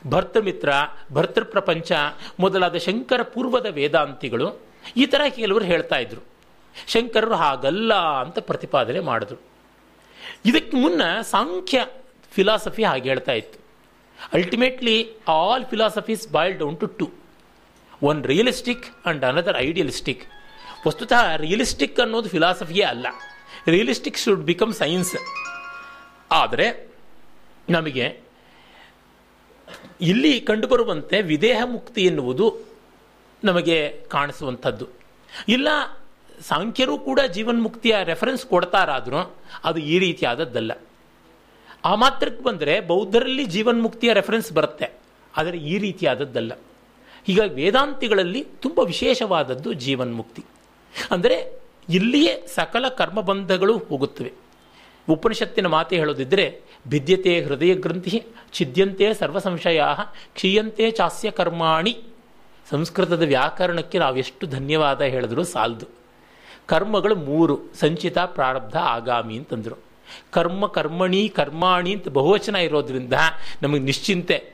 ಭರ್ತೃಮಿತ್ರ 0.09 0.69
ಭರ್ತೃ 1.13 1.43
ಪ್ರಪಂಚ 1.43 1.91
ಮೊದಲಾದ 2.39 2.75
ಶಂಕರ 2.75 3.21
ಪೂರ್ವದ 3.21 3.65
ವೇದಾಂತಿಗಳು 3.65 4.61
ಈ 4.97 5.05
ಥರ 5.05 5.21
ಕೆಲವರು 5.29 5.65
ಹೇಳ್ತಾ 5.65 5.95
ಇದ್ರು. 5.95 6.21
ಶಂಕರರು 6.87 7.35
ಹಾಗಲ್ಲ 7.35 7.93
ಅಂತ 7.93 8.39
ಪ್ರತಿಪಾದನೆ 8.39 8.99
ಮಾಡಿದ್ರು. 8.99 9.41
ಇದಕ್ಕೆ 10.45 10.77
ಮುನ್ನ 10.77 11.01
ಸಾಂಖ್ಯ 11.21 11.85
ಫಿಲಾಸಫಿ 12.31 12.83
ಹಾಗೆ 12.83 13.09
ಹೇಳ್ತಾ 13.09 13.31
ಇತ್ತು. 13.31 13.59
Ultimately 14.33 15.11
all 15.27 15.65
philosophies 15.65 16.31
boil 16.31 16.57
down 16.57 16.79
to 16.79 16.85
two 16.85 17.22
one 18.09 18.19
realistic 18.31 18.85
and 19.09 19.23
another 19.29 19.57
idealistic 19.67 20.23
ವಸ್ತುತಃ 20.87 21.23
ರಿಯಲಿಸ್ಟಿಕ್ 21.45 21.99
ಅನ್ನೋದು 22.03 22.29
ಫಿಲಾಸಫಿಯೇ 22.35 22.85
ಅಲ್ಲ. 22.93 23.07
ರಿಯಲಿಸ್ಟಿಕ್ 23.73 24.19
ಶುಡ್ 24.23 24.43
ಬಿಕಮ್ 24.51 24.73
ಸೈನ್ಸ್ 24.81 25.15
ಆದರೆ 26.41 26.67
ನಮಗೆ 27.75 28.05
ಇಲ್ಲಿ 30.09 30.33
ಕಂಡುಬರುವಂತೆ 30.49 31.17
ವಿದೇಹ 31.31 31.59
ಮುಕ್ತಿ 31.75 32.01
ಎನ್ನುವುದು 32.11 32.47
ನಮಗೆ 33.43 33.77
ಕಾಣಿಸುವಂಥದ್ದು. 34.15 34.85
ಇಲ್ಲ, 35.55 35.67
ಸಾಂಖ್ಯರು 36.49 36.95
ಕೂಡ 37.07 37.19
ಜೀವನ್ಮುಕ್ತಿಯ 37.35 37.95
ರೆಫರೆನ್ಸ್ 38.11 38.43
ಕೊಡ್ತಾರಾದ್ರೂ 38.51 39.21
ಅದು 39.69 39.79
ಈ 39.93 39.95
ರೀತಿಯಾದದ್ದಲ್ಲ. 40.05 40.71
ಆ 41.89 41.93
ಮಾತ್ರಕ್ಕೆ 42.03 42.43
ಬಂದರೆ 42.43 42.73
ಬೌದ್ಧರಲ್ಲಿ 42.91 43.45
ಜೀವನ್ಮುಕ್ತಿಯ 43.55 44.13
ರೆಫರೆನ್ಸ್ 44.19 44.51
ಬರುತ್ತೆ. 44.59 44.87
ಆದರೆ 45.37 45.57
ಈ 45.71 45.77
ರೀತಿಯಾದದ್ದಲ್ಲ. 45.87 46.53
ಹೀಗಾಗಿ 47.27 47.53
ವೇದಾಂತಿಗಳಲ್ಲಿ 47.53 48.43
ತುಂಬ 48.43 48.79
ವಿಶೇಷವಾದದ್ದು 48.79 49.73
ಜೀವನ್ಮುಕ್ತಿ. 49.73 50.45
ಅಂದರೆ 51.11 51.59
ಇಲ್ಲಿಯೇ 51.89 52.47
ಸಕಲ 52.55 52.87
ಕರ್ಮಬಂಧಗಳು 52.87 53.77
ಹೋಗುತ್ತವೆ. 53.77 54.31
ಉಪನಿಷತ್ತಿನ 55.09 55.67
ಮಾತೆ 55.67 55.97
ಹೇಳೋದಿದ್ರೆ, 55.97 56.61
ಭಿದ್ಯತೆ 56.87 57.41
ಹೃದಯ 57.41 57.73
ಗ್ರಂಥಿ 57.73 58.23
ಛಿದ್ಯಂತೆ 58.53 59.13
ಸರ್ವ 59.13 59.39
ಸಂಶಯ 59.39 59.81
ಕ್ಷೀಯಂತೆ 60.33 60.91
ಚಾಸ್ಯ 60.91 61.31
ಕರ್ಮಾಣಿ. 61.31 62.03
ಸಂಸ್ಕೃತದ 62.69 63.21
ವ್ಯಾಕರಣಕ್ಕೆ 63.21 63.99
ನಾವೆಷ್ಟು 63.99 64.47
ಧನ್ಯವಾದ 64.47 65.01
ಹೇಳಿದ್ರು 65.01 65.43
ಸಾಲದು. 65.43 65.85
ಕರ್ಮಗಳು 66.65 67.15
ಮೂರು, 67.15 67.59
ಸಂಚಿತ, 67.79 68.17
ಪ್ರಾರಬ್ಧ, 68.17 68.77
ಆಗಾಮಿ 68.77 69.37
ಅಂತಂದರು. 69.37 69.83
ಕರ್ಮ 70.31 70.67
ಕರ್ಮಣಿ 70.67 71.29
ಕರ್ಮಾಣಿ 71.29 71.93
ಅಂತ 71.93 72.07
ಬಹುವಚನ 72.07 72.55
ಇರೋದ್ರಿಂದ 72.55 73.13
ನಮಗೆ 73.61 73.79
ನಿಶ್ಚಿಂತೆ 73.79 74.52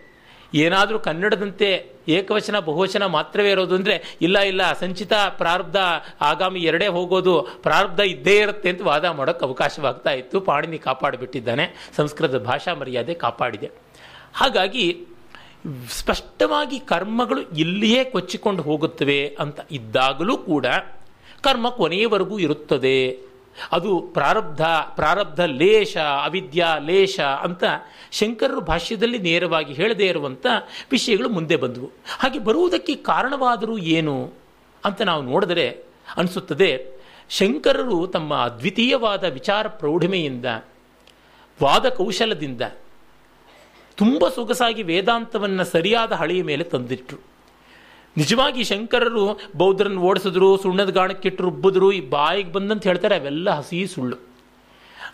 ಏನಾದರೂ 0.54 1.00
ಕನ್ನಡದಂತೆ 1.00 1.86
ಏಕವಚನ, 2.08 2.60
ಬಹುವಚನ 2.60 3.06
ಮಾತ್ರವೇ 3.06 3.52
ಇರೋದು 3.52 3.76
ಅಂದರೆ, 3.76 4.18
ಇಲ್ಲ 4.22 4.40
ಇಲ್ಲ, 4.40 4.74
ಸಂಚಿತ 4.74 5.14
ಪ್ರಾರಬ್ಧ 5.30 5.76
ಆಗಾಮಿ 6.22 6.60
ಎರಡೇ 6.60 6.88
ಹೋಗೋದು, 6.88 7.42
ಪ್ರಾರಬ್ಧ 7.42 8.00
ಇದ್ದೇ 8.00 8.38
ಇರುತ್ತೆ 8.38 8.70
ಅಂತ 8.70 8.82
ವಾದ 8.82 9.06
ಮಾಡೋಕ್ಕೆ 9.06 9.46
ಅವಕಾಶವಾಗ್ತಾ 9.46 10.12
ಇತ್ತು. 10.12 10.40
ಪಾಣಿನಿ 10.40 10.78
ಕಾಪಾಡಿಬಿಟ್ಟಿದ್ದಾನೆ. 10.78 11.92
ಸಂಸ್ಕೃತ 11.96 12.36
ಭಾಷಾ 12.36 12.74
ಮರ್ಯಾದೆ 12.74 13.14
ಕಾಪಾಡಿದೆ. 13.14 13.70
ಹಾಗಾಗಿ 14.34 15.08
ಸ್ಪಷ್ಟವಾಗಿ 15.90 16.80
ಕರ್ಮಗಳು 16.80 17.42
ಇಲ್ಲಿಯೇ 17.42 18.04
ಕೊಚ್ಚಿಕೊಂಡು 18.04 18.64
ಹೋಗುತ್ತವೆ 18.64 19.38
ಅಂತ 19.40 19.60
ಇದ್ದಾಗಲೂ 19.72 20.38
ಕೂಡ 20.38 20.66
ಕರ್ಮ 21.42 21.70
ಕೊನೆಯವರೆಗೂ 21.70 22.40
ಇರುತ್ತದೆ. 22.40 23.29
ಅದು 23.72 24.02
ಪ್ರಾರಬ್ಧ 24.02 24.62
ಪ್ರಾರಬ್ಧ 24.96 25.40
ಲೇಷ 25.40 25.98
ಅವಿದ್ಯಾ 25.98 26.78
ಲೇಷ 26.78 27.20
ಅಂತ 27.20 27.64
ಶಂಕರರು 28.12 28.62
ಭಾಷ್ಯದಲ್ಲಿ 28.62 29.20
ನೇರವಾಗಿ 29.20 29.74
ಹೇಳದೇ 29.74 30.08
ಇರುವಂಥ 30.08 30.46
ವಿಷಯಗಳು 30.92 31.30
ಮುಂದೆ 31.30 31.56
ಬಂದವು. 31.56 31.92
ಹಾಗೆ 32.20 32.40
ಬರುವುದಕ್ಕೆ 32.40 32.96
ಕಾರಣವಾದರೂ 32.96 33.78
ಏನು 33.78 34.34
ಅಂತ 34.86 35.02
ನಾವು 35.02 35.22
ನೋಡಿದರೆ 35.22 35.84
ಅನಿಸುತ್ತದೆ, 36.18 37.00
ಶಂಕರರು 37.30 38.08
ತಮ್ಮ 38.08 38.36
ಅದ್ವಿತೀಯವಾದ 38.36 39.24
ವಿಚಾರ 39.24 39.68
ಪ್ರೌಢಿಮೆಯಿಂದ, 39.68 40.46
ವಾದ 41.64 41.90
ಕೌಶಲದಿಂದ 41.90 42.62
ತುಂಬ 43.96 44.30
ಸೊಗಸಾಗಿ 44.30 44.84
ವೇದಾಂತವನ್ನು 44.84 45.64
ಸರಿಯಾದ 45.64 46.12
ಹಳೆಯ 46.12 46.44
ಮೇಲೆ 46.44 46.64
ತಂದಿಟ್ರು. 46.64 47.29
ನಿಜವಾಗಿ 48.18 48.64
ಶಂಕರರು 48.64 49.40
ಬೌದ್ಧರನ್ನು 49.58 50.02
ಓಡಿಸಿದ್ರು, 50.02 50.58
ಸುಣ್ಣದ 50.58 50.90
ಗಾಣಕ್ಕಿಟ್ಟು 50.90 51.44
ರುಬ್ಬಿದ್ರು, 51.44 51.92
ಈ 51.92 52.10
ಬಾಯಿಗೆ 52.10 52.52
ಬಂದಂತ 52.52 52.84
ಹೇಳ್ತಾರೆ, 52.84 53.16
ಅವೆಲ್ಲ 53.16 53.50
ಹಸಿ 53.50 53.88
ಸುಳ್ಳು. 53.88 54.30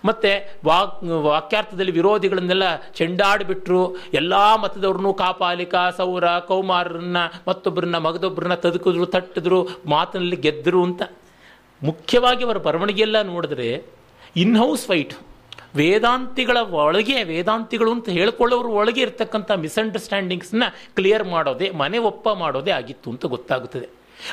ಮತ್ತೆ 0.06 0.60
ವಾಕ್, 0.66 1.04
ವಾಕ್ಯಾರ್ಥದಲ್ಲಿ 1.04 1.92
ವಿರೋಧಿಗಳನ್ನೆಲ್ಲ 1.92 2.76
ಚೆಂಡಾಡಿಬಿಟ್ರು, 2.76 3.96
ಎಲ್ಲ 4.14 4.56
ಮತದವ್ರನ್ನು 4.56 5.14
ಕಾಪಾಲಿಕ, 5.14 5.76
ಸೌರ, 5.98 6.40
ಕೌಮಾರರನ್ನ, 6.40 7.18
ಮತ್ತೊಬ್ಬರನ್ನ 7.48 7.98
ಮಗದೊಬ್ಬರನ್ನ 7.98 8.54
ತದುಕಿದ್ರು, 8.54 9.06
ತಟ್ಟಿದ್ರು, 9.06 9.68
ಮಾತಿನಲ್ಲಿ 9.86 10.36
ಗೆದ್ದರು 10.36 10.84
ಅಂತ. 10.84 11.02
ಮುಖ್ಯವಾಗಿ 11.84 12.44
ಅವರ 12.44 12.58
ಬರವಣಿಗೆಯೆಲ್ಲ 12.58 13.22
ನೋಡಿದ್ರೆ 13.22 13.84
ಇನ್ಹೌಸ್ 14.36 14.88
ಫೈಟ್ 14.88 15.14
ವೇದಾಂತಿಗಳ 15.76 16.58
ಒಳಗೆ, 16.58 17.24
ವೇದಾಂತಿಗಳು 17.24 17.92
ಅಂತ 17.92 18.10
ಹೇಳ್ಕೊಳ್ಳೋರು 18.10 18.70
ಒಳಗೆ 18.70 19.02
ಇರ್ತಕ್ಕಂಥ 19.02 19.52
ಮಿಸ್ಅಂಡರ್ಸ್ಟ್ಯಾಂಡಿಂಗ್ಸ್ನ 19.52 20.64
ಕ್ಲಿಯರ್ 20.96 21.24
ಮಾಡೋದೇ, 21.24 21.70
ಮನೆ 21.70 21.98
ಒಪ್ಪ 21.98 22.30
ಮಾಡೋದೇ 22.30 22.72
ಆಗಿತ್ತು 22.72 23.12
ಅಂತ 23.12 23.26
ಗೊತ್ತಾಗುತ್ತದೆ. 23.26 23.90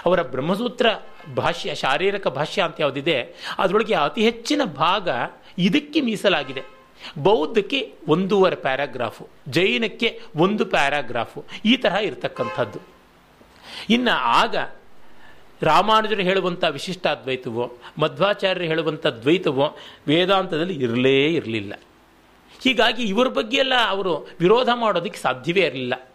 ಅವರ 0.07 0.23
ಬ್ರಹ್ಮಸೂತ್ರ 0.23 0.87
ಭಾಷ್ಯ, 1.37 1.75
ಶಾರೀರಿಕ 1.75 2.29
ಭಾಷ್ಯ 2.29 2.63
ಅಂತ 2.63 2.77
ಯಾವುದಿದೆ, 2.81 3.23
ಅದರೊಳಗೆ 3.59 3.95
ಅತಿ 3.95 4.23
ಹೆಚ್ಚಿನ 4.23 4.61
ಭಾಗ 4.65 5.09
ಇದಕ್ಕೆ 5.59 6.01
ಮೀಸಲಾಗಿದೆ. 6.01 6.63
ಬೌದ್ಧಕ್ಕೆ 7.19 7.95
ಒಂದೂವರೆ 8.09 8.57
ಪ್ಯಾರಾಗ್ರಾಫು, 8.57 9.29
ಜೈನಕ್ಕೆ 9.49 10.21
ಒಂದು 10.37 10.67
ಪ್ಯಾರಾಗ್ರಾಫು, 10.67 11.45
ಈ 11.65 11.77
ತರಹ 11.77 11.95
ಇರತಕ್ಕಂಥದ್ದು. 11.95 12.79
ಇನ್ನು 13.91 14.17
ಆಗ 14.17 14.57
ರಾಮಾನುಜರು 15.63 16.23
ಹೇಳುವಂಥ 16.23 16.65
ವಿಶಿಷ್ಟಾದ್ವೈತವೋ 16.65 17.79
ಮಧ್ವಾಚಾರ್ಯರು 17.99 18.69
ಹೇಳುವಂಥ 18.69 19.07
ದ್ವೈತವೋ 19.07 19.77
ವೇದಾಂತದಲ್ಲಿ 20.09 20.75
ಇರಲೇ 20.75 21.27
ಇರಲಿಲ್ಲ. 21.27 21.73
ಹೀಗಾಗಿ 22.63 23.03
ಇವರ 23.03 23.29
ಬಗ್ಗೆ 23.29 23.57
ಎಲ್ಲ 23.57 23.73
ಅವರು 23.89 24.29
ವಿರೋಧ 24.41 24.69
ಮಾಡೋದಕ್ಕೆ 24.75 25.21
ಸಾಧ್ಯವೇ 25.21 25.61
ಇರಲಿಲ್ಲ. 25.61 26.11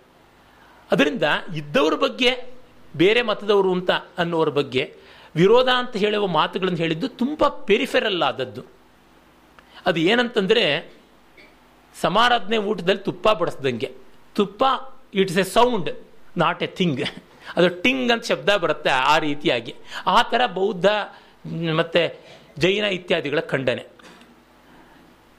ಅದರಿಂದ 0.92 1.24
ಇದ್ದವ್ರ 1.56 1.94
ಬಗ್ಗೆ, 1.94 2.54
ಬೇರೆ 2.96 3.22
ಮತದವರು 3.22 3.74
ಅಂತ 3.74 3.92
ಅನ್ನೋರ 4.18 4.50
ಬಗ್ಗೆ 4.50 4.96
ವಿರೋಧ 5.36 5.68
ಅಂತ 5.68 5.96
ಹೇಳುವ 5.96 6.28
ಮಾತುಗಳನ್ನು 6.28 6.78
ಹೇಳಿದ್ದು 6.78 7.08
ತುಂಬ 7.08 7.48
ಪೆರಿಫೆರಲ್ 7.48 8.22
ಆದದ್ದು. 8.22 8.62
ಅದು 9.86 10.00
ಏನಂತಂದರೆ, 10.00 10.94
ಸಮಾರಾಧನೆ 12.02 12.58
ಊಟದಲ್ಲಿ 12.58 13.04
ತುಪ್ಪ 13.04 13.30
ಬಡಿಸ್ದಂಗೆ. 13.30 13.92
ತುಪ್ಪ 14.36 14.64
it's 15.14 15.38
a 15.38 15.44
sound 15.44 15.90
not 16.38 16.64
a 16.64 16.68
thing 16.68 17.02
ಅದು 17.56 17.68
ಟಿಂಗ್ 17.82 18.12
ಅಂತ 18.12 18.26
ಶಬ್ದ 18.26 18.50
ಬರುತ್ತೆ 18.58 18.90
ಆ 18.90 19.18
ರೀತಿಯಾಗಿ. 19.18 19.74
ಆ 20.08 20.22
ಥರ 20.22 20.42
ಬೌದ್ಧ, 20.54 20.86
ಮತ್ತು 21.74 22.02
ಜೈನ 22.58 22.84
ಇತ್ಯಾದಿಗಳ 22.84 23.40
ಖಂಡನೆ. 23.40 23.84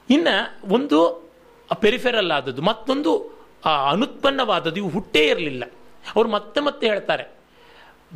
ಇನ್ನು 0.09 0.35
ಒಂದು 0.73 0.99
ಪೆರಿಫೆರಲ್ 1.81 2.31
ಆದದ್ದು, 2.31 2.61
ಮತ್ತೊಂದು 2.61 3.11
ಅನುತ್ಪನ್ನವಾದದ್ದು 3.91 4.77
ಇವು 4.77 4.89
ಹುಟ್ಟೇ 4.89 5.23
ಇರಲಿಲ್ಲ. 5.27 5.63
ಅವರು 6.15 6.29
ಮತ್ತೆ 6.29 6.59
ಮತ್ತೆ 6.61 6.85
ಹೇಳ್ತಾರೆ, 6.87 7.25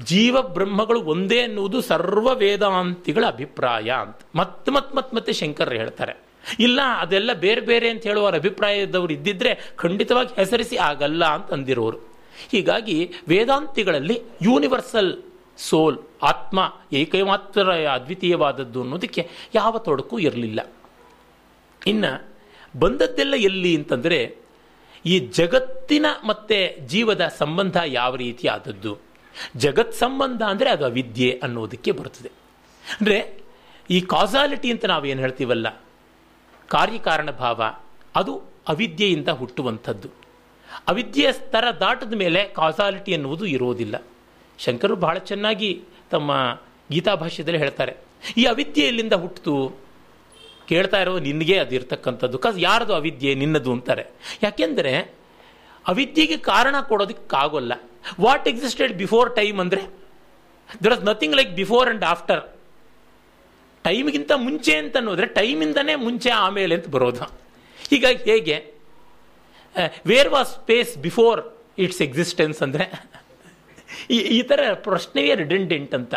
ಜೀವ 0.03 0.35
ಬ್ರಹ್ಮಗಳು 0.41 0.99
ಒಂದೇ 1.03 1.39
ಅನ್ನುವುದು 1.41 1.81
ಸರ್ವ 1.81 2.27
ವೇದಾಂತಿಗಳ 2.35 3.23
ಅಭಿಪ್ರಾಯ 3.25 3.89
ಅಂತ. 3.89 4.19
ಮತ್ತೆ 4.35 4.71
ಮತ್ತೆ 4.71 4.95
ಮತ್ತೆ 4.97 5.15
ಮತ್ತೆ 5.15 5.33
ಶಂಕರ್ 5.33 5.73
ಹೇಳ್ತಾರೆ. 5.73 6.13
ಇಲ್ಲ, 6.59 6.79
ಅದೆಲ್ಲ 6.99 7.33
ಬೇರೆ 7.33 7.61
ಬೇರೆ 7.61 7.89
ಅಂತ 7.89 8.03
ಹೇಳುವವರ 8.03 8.35
ಅಭಿಪ್ರಾಯದವರು 8.35 9.13
ಇದ್ದಿದ್ರೆ 9.13 9.51
ಖಂಡಿತವಾಗಿ 9.75 10.33
ಹೆಸರಿಸಿ 10.35 10.77
ಆಗಲ್ಲ 10.77 11.23
ಅಂತ 11.25 11.51
ಅಂದಿರೋರು. 11.51 12.12
ಹೀಗಾಗಿ 12.51 13.11
ವೇದಾಂತಿಗಳಲ್ಲಿ 13.27 14.21
ಯೂನಿವರ್ಸಲ್ 14.41 15.21
ಸೋಲ್ 15.57 15.97
ಆತ್ಮ 16.21 16.59
ಏಕಮಾತ್ರ 16.93 17.71
ಅದ್ವಿತೀಯವಾದದ್ದು 17.71 18.81
ಅನ್ನೋದಕ್ಕೆ 18.81 19.29
ಯಾವ 19.55 19.77
ತೊಡಕು 19.77 20.19
ಇರಲಿಲ್ಲ. 20.19 20.59
ಇನ್ನು 21.87 22.33
ಬಂದದ್ದೆಲ್ಲ 22.79 23.33
ಎಲ್ಲಿ 23.35 23.75
ಅಂತಂದರೆ 23.75 24.35
ಈ 25.05 25.19
ಜಗತ್ತಿನ 25.19 26.05
ಮತ್ತೆ 26.23 26.77
ಜೀವದ 26.87 27.27
ಸಂಬಂಧ 27.37 27.77
ಯಾವ 27.85 28.15
ರೀತಿ 28.15 28.47
ಆದದ್ದು. 28.47 28.99
ಜಗತ್ 29.57 29.93
ಸಂಬಂಧ 29.93 30.41
ಅಂದರೆ 30.41 30.69
ಅದು 30.69 30.85
ಅವಿದ್ಯೆ 30.85 31.39
ಅನ್ನೋದಕ್ಕೆ 31.43 31.91
ಬರುತ್ತದೆ. 31.91 32.31
ಅಂದರೆ 32.83 33.43
ಈ 33.89 34.01
ಕಾಸಾಲಿಟಿ 34.01 34.71
ಅಂತ 34.71 34.85
ನಾವೇನು 34.85 35.21
ಹೇಳ್ತೀವಲ್ಲ? 35.21 35.67
ಕಾರ್ಯಕಾರಣ 36.67 37.31
ಭಾವ, 37.31 37.61
ಅದು 38.15 38.33
ಅವಿದ್ಯೆಯಿಂದ 38.67 39.29
ಹುಟ್ಟುವಂಥದ್ದು. 39.29 40.22
ಅವಿದ್ಯೆಯ 40.89 41.29
ಸ್ತರ 41.39 41.65
ದಾಟದ 41.83 42.13
ಮೇಲೆ 42.23 42.41
ಕಾಸಾಲಿಟಿ 42.59 43.11
ಅನ್ನುವುದು 43.17 43.45
ಇರೋದಿಲ್ಲ 43.55 43.95
ಶಂಕರು 44.59 44.95
ಬಹಳ 45.05 45.17
ಚೆನ್ನಾಗಿ 45.29 45.71
ತಮ್ಮ 46.11 46.31
ಗೀತಾ 46.93 47.13
ಭಾಷ್ಯದಲ್ಲಿ 47.21 47.59
ಹೇಳ್ತಾರೆ, 47.63 47.93
ಈ 48.37 48.43
ಅವಿದ್ಯೆ 48.51 48.83
ಎಲ್ಲಿಂದ 48.91 49.15
ಹುಟ್ಟಿತು? 49.23 49.55
ಕೇಳ್ತಾ 50.69 50.97
ಇರೋ 51.03 51.13
ನಿನಗೆ 51.27 51.55
ಅದು 51.63 51.73
ಇರ್ತಕ್ಕಂಥದ್ದು 51.77 52.37
ಕಾಸ್ 52.43 52.57
ಯಾರದು 52.59 52.93
ಅವಿದ್ಯೆ? 52.99 53.31
ನಿನ್ನದು 53.41 53.71
ಅಂತಾರೆ. 53.75 54.03
ಯಾಕೆಂದರೆ, 54.43 54.93
ಅವಿದ್ಯೆಗೆ 55.85 56.37
ಕಾರಣ 56.51 56.75
ಕೊಡೋದಕ್ಕಾಗೋಲ್ಲ. 56.89 57.73
ವಾಟ್ 58.25 58.45
ಎಕ್ಸಿಸ್ಟೆಡ್ 58.51 58.93
ಬಿಫೋರ್ 59.03 59.29
ಟೈಮ್ 59.35 59.57
ಅಂದರೆ 59.63 59.81
there 60.83 60.93
was 60.95 61.03
nothing 61.09 61.35
like 61.39 61.51
before 61.61 61.87
and 61.89 62.05
after 62.13 62.43
ಟೈಮ್ಗಿಂತ 63.85 64.31
ಮುಂಚೆ 64.45 64.73
ಅಂತ 64.81 64.95
ಅನ್ನೋದ್ರೆ 65.01 65.27
ಟೈಮಿಂದನೇ 65.39 65.95
ಮುಂಚೆ, 66.05 66.29
ಆಮೇಲೆ 66.43 66.73
ಅಂತ 66.77 66.89
ಬರೋದು. 66.95 67.25
ಹೀಗಾಗಿ 67.89 68.23
ಹೇಗೆ 68.31 68.57
where 70.07 70.29
was 70.29 70.53
space 70.53 70.97
before 70.97 71.57
its 71.77 72.01
existence 72.01 72.61
ಅಂದರೆ? 72.61 73.09
ಈ 74.09 74.17
ಈ 74.17 74.41
ಥರ 74.41 74.59
ಪ್ರಶ್ನೆಯೇ 74.73 75.35
ರಿಡೆಂಡೆಂಟ್ 75.35 75.95
ಅಂತ. 75.95 76.13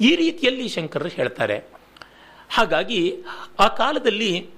ಈ 0.00 0.16
ರೀತಿಯಲ್ಲಿ 0.16 0.68
ಶಂಕರರು 0.68 1.08
ಹೇಳ್ತಾರೆ. 1.08 1.64
ಹಾಗಾಗಿ, 2.50 3.22
ಆ 3.58 3.68
ಕಾಲದಲ್ಲಿ 3.68 4.50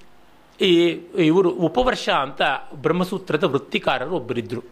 ಈ, 0.60 0.84
ಇವರು 1.24 1.50
ಉಪವರ್ಷ 1.50 2.08
ಅಂತ 2.08 2.42
ಬ್ರಹ್ಮಸೂತ್ರದ 2.74 3.44
ವೃತ್ತಿಕಾರರು 3.44 4.16
ಒಬ್ಬರಿದ್ದರು 4.16 4.64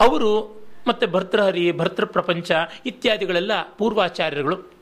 ಅವರು 0.00 0.60
ಮತ್ತು 0.86 1.06
ಭರ್ತೃಹರಿ, 1.06 1.72
ಭರ್ತೃ 1.72 2.06
ಪ್ರಪಂಚ 2.06 2.50
ಇತ್ಯಾದಿಗಳೆಲ್ಲ 2.86 3.62
ಪೂರ್ವಾಚಾರ್ಯರುಗಳು. 3.62 4.72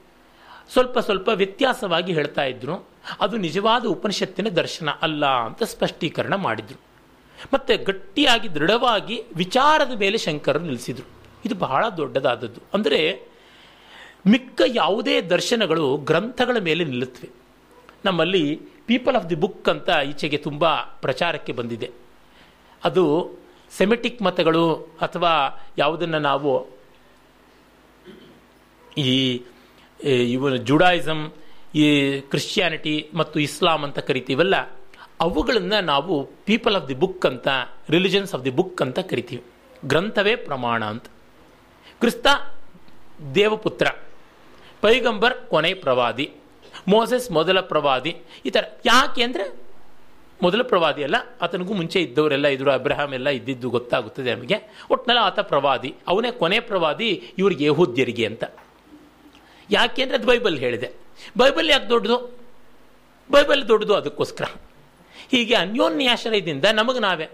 ಸ್ವಲ್ಪ 0.72 0.98
ಸ್ವಲ್ಪ 0.98 1.28
ವ್ಯತ್ಯಾಸವಾಗಿ 1.28 2.12
ಹೇಳ್ತಾ 2.12 2.44
ಇದ್ರು. 2.44 2.88
ಅದು 3.20 3.36
ನಿಜವಾದ 3.36 3.86
ಉಪನಿಷತ್ತಿನ 3.86 4.48
ದರ್ಶನ 4.48 4.88
ಅಲ್ಲ 5.02 5.26
ಅಂತ 5.26 5.62
ಸ್ಪಷ್ಟೀಕರಣ 5.62 6.34
ಮಾಡಿದ್ರು. 6.34 6.88
ಮತ್ತೆ 7.55 7.76
ಗಟ್ಟಿಯಾಗಿ, 7.76 8.49
ದೃಢವಾಗಿ 8.55 9.22
ವಿಚಾರದ 9.36 9.93
ಮೇಲೆ 9.99 10.18
ಶಂಕರರು 10.18 10.64
ನಿಲ್ಲಿಸಿದ್ರು. 10.64 11.07
ಇದು 11.45 11.55
ಬಹಳ 11.55 11.89
ದೊಡ್ಡದಾದದ್ದು. 11.89 12.61
ಅಂದರೆ 12.74 13.01
ಮಿಕ್ಕ 14.26 14.61
ಯಾವುದೇ 14.74 15.20
ದರ್ಶನಗಳು 15.20 15.97
ಗ್ರಂಥಗಳ 15.97 16.57
ಮೇಲೆ 16.61 16.84
ನಿಲ್ಲುತ್ತವೆ. 16.84 17.28
ನಮ್ಮಲ್ಲಿ 18.05 18.61
ಪೀಪಲ್ 18.86 19.16
ಆಫ್ 19.16 19.30
ದಿ 19.30 19.34
ಬುಕ್ 19.34 19.68
ಅಂತ 19.68 19.89
ಈಚೆಗೆ 20.09 20.36
ತುಂಬ 20.36 20.74
ಪ್ರಚಾರಕ್ಕೆ 20.74 21.53
ಬಂದಿದೆ. 21.53 21.91
ಅದು 22.84 23.05
ಸೆಮೆಟಿಕ್ 23.70 24.22
ಮತಗಳು 24.22 24.64
ಅಥವಾ 25.01 25.32
ಯಾವುದನ್ನು 25.78 26.18
ನಾವು 26.18 26.53
ಈ 28.97 29.43
ಇವನು 30.30 30.57
ಜುಡಾಯಿಸಮ್ 30.57 31.22
ಈ 31.74 31.86
ಕ್ರಿಶ್ಚಿಯಾನಿಟಿ 32.20 33.11
ಮತ್ತು 33.14 33.41
ಇಸ್ಲಾಂ 33.41 33.84
ಅಂತ 33.84 33.99
ಕರಿತೀವಲ್ಲ 33.99 34.57
ಅವುಗಳನ್ನು 35.20 35.84
ನಾವು 35.84 36.24
ಪೀಪಲ್ 36.24 36.76
ಆಫ್ 36.76 36.88
ದಿ 36.88 36.94
ಬುಕ್ 36.94 37.26
ಅಂತ 37.26 37.48
ರಿಲಿಜನ್ಸ್ 37.90 38.34
ಆಫ್ 38.34 38.44
ದಿ 38.44 38.50
ಬುಕ್ 38.50 38.82
ಅಂತ 38.82 38.98
ಕರಿತೀವಿ. 38.98 39.42
ಗ್ರಂಥವೇ 39.84 40.36
ಪ್ರಮಾಣ 40.36 40.84
ಅಂತ. 40.84 41.06
ಕ್ರಿಸ್ತ 42.00 42.26
ದೇವಪುತ್ರ. 43.34 43.86
ಪೈಗಂಬರ್ 44.80 45.34
ಕೊನೆ 45.48 45.74
ಪ್ರವಾದಿ. 45.74 46.30
ಮೋಸೆಸ್ 46.88 47.30
ಮೊದಲ 47.30 47.60
ಪ್ರವಾದಿ. 47.60 48.16
ಈ 48.46 48.50
ಥರ 48.50 48.64
ಯಾಕೆ 48.86 49.22
ಅಂದರೆ 49.22 49.68
ಮೊದಲ 50.42 50.62
ಪ್ರವಾದಿ 50.62 51.02
ಅಲ್ಲ, 51.02 51.16
ಆತನಿಗೂ 51.42 51.74
ಮುಂಚೆ 51.74 52.00
ಇದ್ದವರೆಲ್ಲ 52.00 52.46
ಇದ್ರು 52.46 52.70
ಅಬ್ರಹಾಮ್ 52.70 53.14
ಎಲ್ಲ 53.14 53.28
ಇದ್ದಿದ್ದು 53.28 53.70
ಗೊತ್ತಾಗುತ್ತದೆ 53.70 54.34
ನಮಗೆ. 54.34 54.56
ಒಟ್ಟಿನಲ್ಲಿ 54.90 55.24
ಆತ 55.24 55.40
ಪ್ರವಾದಿ. 55.40 55.94
ಅವನೇ 56.08 56.30
ಕೊನೆ 56.30 56.60
ಪ್ರವಾದಿ 56.60 57.08
ಇವ್ರಿಗೆ 57.38 57.64
ಯಹೂದ್ಯರಿಗೆ 57.64 58.26
ಅಂತ. 58.26 58.44
ಯಾಕೆ 59.70 60.02
ಅಂದರೆ 60.02 60.16
ಅದು 60.16 60.26
ಬೈಬಲ್ 60.26 60.58
ಹೇಳಿದೆ. 60.58 60.92
ಬೈಬಲ್ 61.38 61.70
ಯಾಕೆ 61.70 61.88
ದೊಡ್ಡದು? 61.88 62.18
ಬೈಬಲ್ 63.30 63.68
ದೊಡ್ಡದು 63.68 63.94
ಅದಕ್ಕೋಸ್ಕರ. 63.94 64.44
ಹೀಗೆ 65.31 65.55
ಅನ್ಯೋನ್ಯಾಶ್ರಯದಿಂದ 65.55 66.64
ನಮಗೆ 66.64 66.99
ನಾವೇ. 66.99 67.29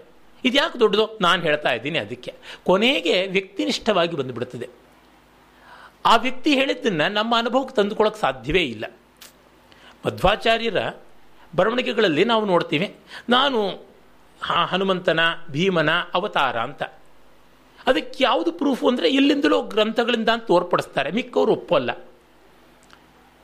ಇದ್ಯಾಕೆ 0.45 0.79
ದೊಡ್ಡದು? 0.79 1.17
ನಾನು 1.21 1.41
ಹೇಳ್ತಾ 1.41 1.69
ಇದ್ದೀನಿ 1.69 1.99
ಅದಕ್ಕೆ. 1.99 2.33
ಕೊನೆಗೆ 2.63 3.27
ವ್ಯಕ್ತಿನಿಷ್ಠವಾಗಿ 3.27 4.17
ಬಂದುಬಿಡುತ್ತದೆ 4.17 4.69
ಆ 6.05 6.15
ವ್ಯಕ್ತಿ 6.15 6.53
ಹೇಳಿದ್ದನ್ನು 6.53 7.11
ನಮ್ಮ 7.13 7.37
ಅನುಭವಕ್ಕೆ 7.37 7.75
ತಂದುಕೊಳ್ಳೋಕೆ 7.75 8.19
ಸಾಧ್ಯವೇ 8.19 8.63
ಇಲ್ಲ. 8.63 8.85
ಮಧ್ವಾಚಾರ್ಯರ 10.05 10.77
ಬರವಣಿಗೆಗಳಲ್ಲಿ 11.55 12.25
ನಾವು 12.25 12.45
ನೋಡ್ತೀವಿ, 12.45 12.95
ನಾನು 13.29 13.85
ಹನುಮಂತನ, 14.41 15.19
ಭೀಮನ 15.51 15.89
ಅವತಾರ 16.13 16.59
ಅಂತ. 16.59 16.83
ಅದಕ್ಕೆ 17.87 18.23
ಯಾವುದು 18.23 18.51
ಪ್ರೂಫು 18.51 18.87
ಅಂದರೆ 18.87 19.09
ಇಲ್ಲಿಂದಲೋ 19.09 19.61
ಗ್ರಂಥಗಳಿಂದ 19.61 20.29
ಅಂತ 20.29 20.45
ತೋರ್ಪಡಿಸ್ತಾರೆ. 20.45 21.11
ಮಿಕ್ಕವರು 21.11 21.51
ಒಪ್ಪಲ್ಲ. 21.51 21.91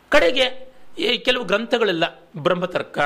ಕಡೆಗೆ 0.09 0.73
ಕೆಲವು 1.17 1.43
ಗ್ರಂಥಗಳೆಲ್ಲ. 1.43 2.03
ಬ್ರಹ್ಮತರ್ಕ 2.37 2.99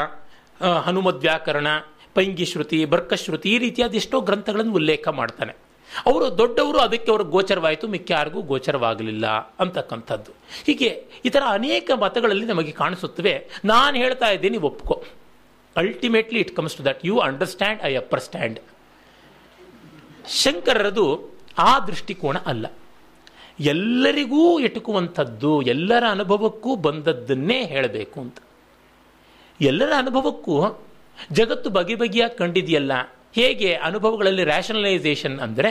ಹನುಮದ್ವ್ಯಾಕರಣ 0.62 1.68
ಪೈಂಗಿಶ್ರುತಿ 2.14 2.86
ಬರ್ಕಶ್ರುತಿ 2.86 3.52
ಈ 3.52 3.58
ರೀತಿಯಾದ 3.58 3.94
ಎಷ್ಟೋ 3.94 4.22
ಗ್ರಂಥಗಳನ್ನು 4.22 4.74
ಉಲ್ಲೇಖ 4.74 5.08
ಮಾಡ್ತಾನೆ. 5.08 5.66
ಅವರು 6.06 6.38
ದೊಡ್ಡವರು, 6.38 6.78
ಅದಕ್ಕೆ 6.78 7.12
ಅವ್ರಿಗೆ 7.12 7.32
ಗೋಚರವಾಯಿತು, 7.32 7.88
ಮಿಕ್ಕ 7.88 8.12
ಯಾರಿಗೂ 8.12 8.42
ಗೋಚರವಾಗಲಿಲ್ಲ 8.42 9.28
ಅಂತಕ್ಕಂಥದ್ದು. 9.28 10.32
ಹೀಗೆ 10.66 11.04
ಈ 11.26 11.30
ಥರ 11.30 11.44
ಅನೇಕ 11.48 11.92
ಮತಗಳಲ್ಲಿ 12.02 12.46
ನಮಗೆ 12.46 12.72
ಕಾಣಿಸುತ್ತವೆ. 12.72 13.50
ನಾನು 13.66 13.98
ಹೇಳ್ತಾ 13.98 14.30
ಇದ್ದೀನಿ, 14.30 14.58
ಒಪ್ಕೋ. 14.58 15.04
Ultimately 15.78 16.40
it 16.40 16.56
comes 16.56 16.76
to 16.76 16.86
that 16.86 17.06
you 17.06 17.20
understand 17.20 17.84
I 17.84 17.96
upperstand 17.96 18.60
ಶಂಕರರದು 20.28 21.36
ಆ 21.58 21.80
ದೃಷ್ಟಿಕೋನ 21.80 22.38
ಅಲ್ಲ. 22.38 22.66
ಎಲ್ಲರಿಗೂ 23.60 24.60
ಎಟುಕುವಂಥದ್ದು 24.60 25.62
ಎಲ್ಲರ 25.62 26.04
ಅನುಭವಕ್ಕೂ 26.12 26.76
ಬಂದದ್ದನ್ನೇ 26.76 27.66
ಹೇಳಬೇಕು 27.66 28.20
ಅಂತ. 28.20 28.38
ಎಲ್ಲರ 29.60 29.92
ಅನುಭವಕ್ಕೂ 29.98 30.56
ಜಗತ್ತು 31.32 31.70
ಬಗೆ 31.70 31.96
ಬಗೆಯಾಗಿ 31.96 32.36
ಕಂಡಿದೆಯಲ್ಲ, 32.38 32.94
ಹೇಗೆ 33.36 33.74
ಅನುಭವಗಳಲ್ಲಿ 33.74 34.44
ರ್ಯಾಷನಲೈಸೇಷನ್ 34.44 35.40
ಅಂದರೆ 35.40 35.70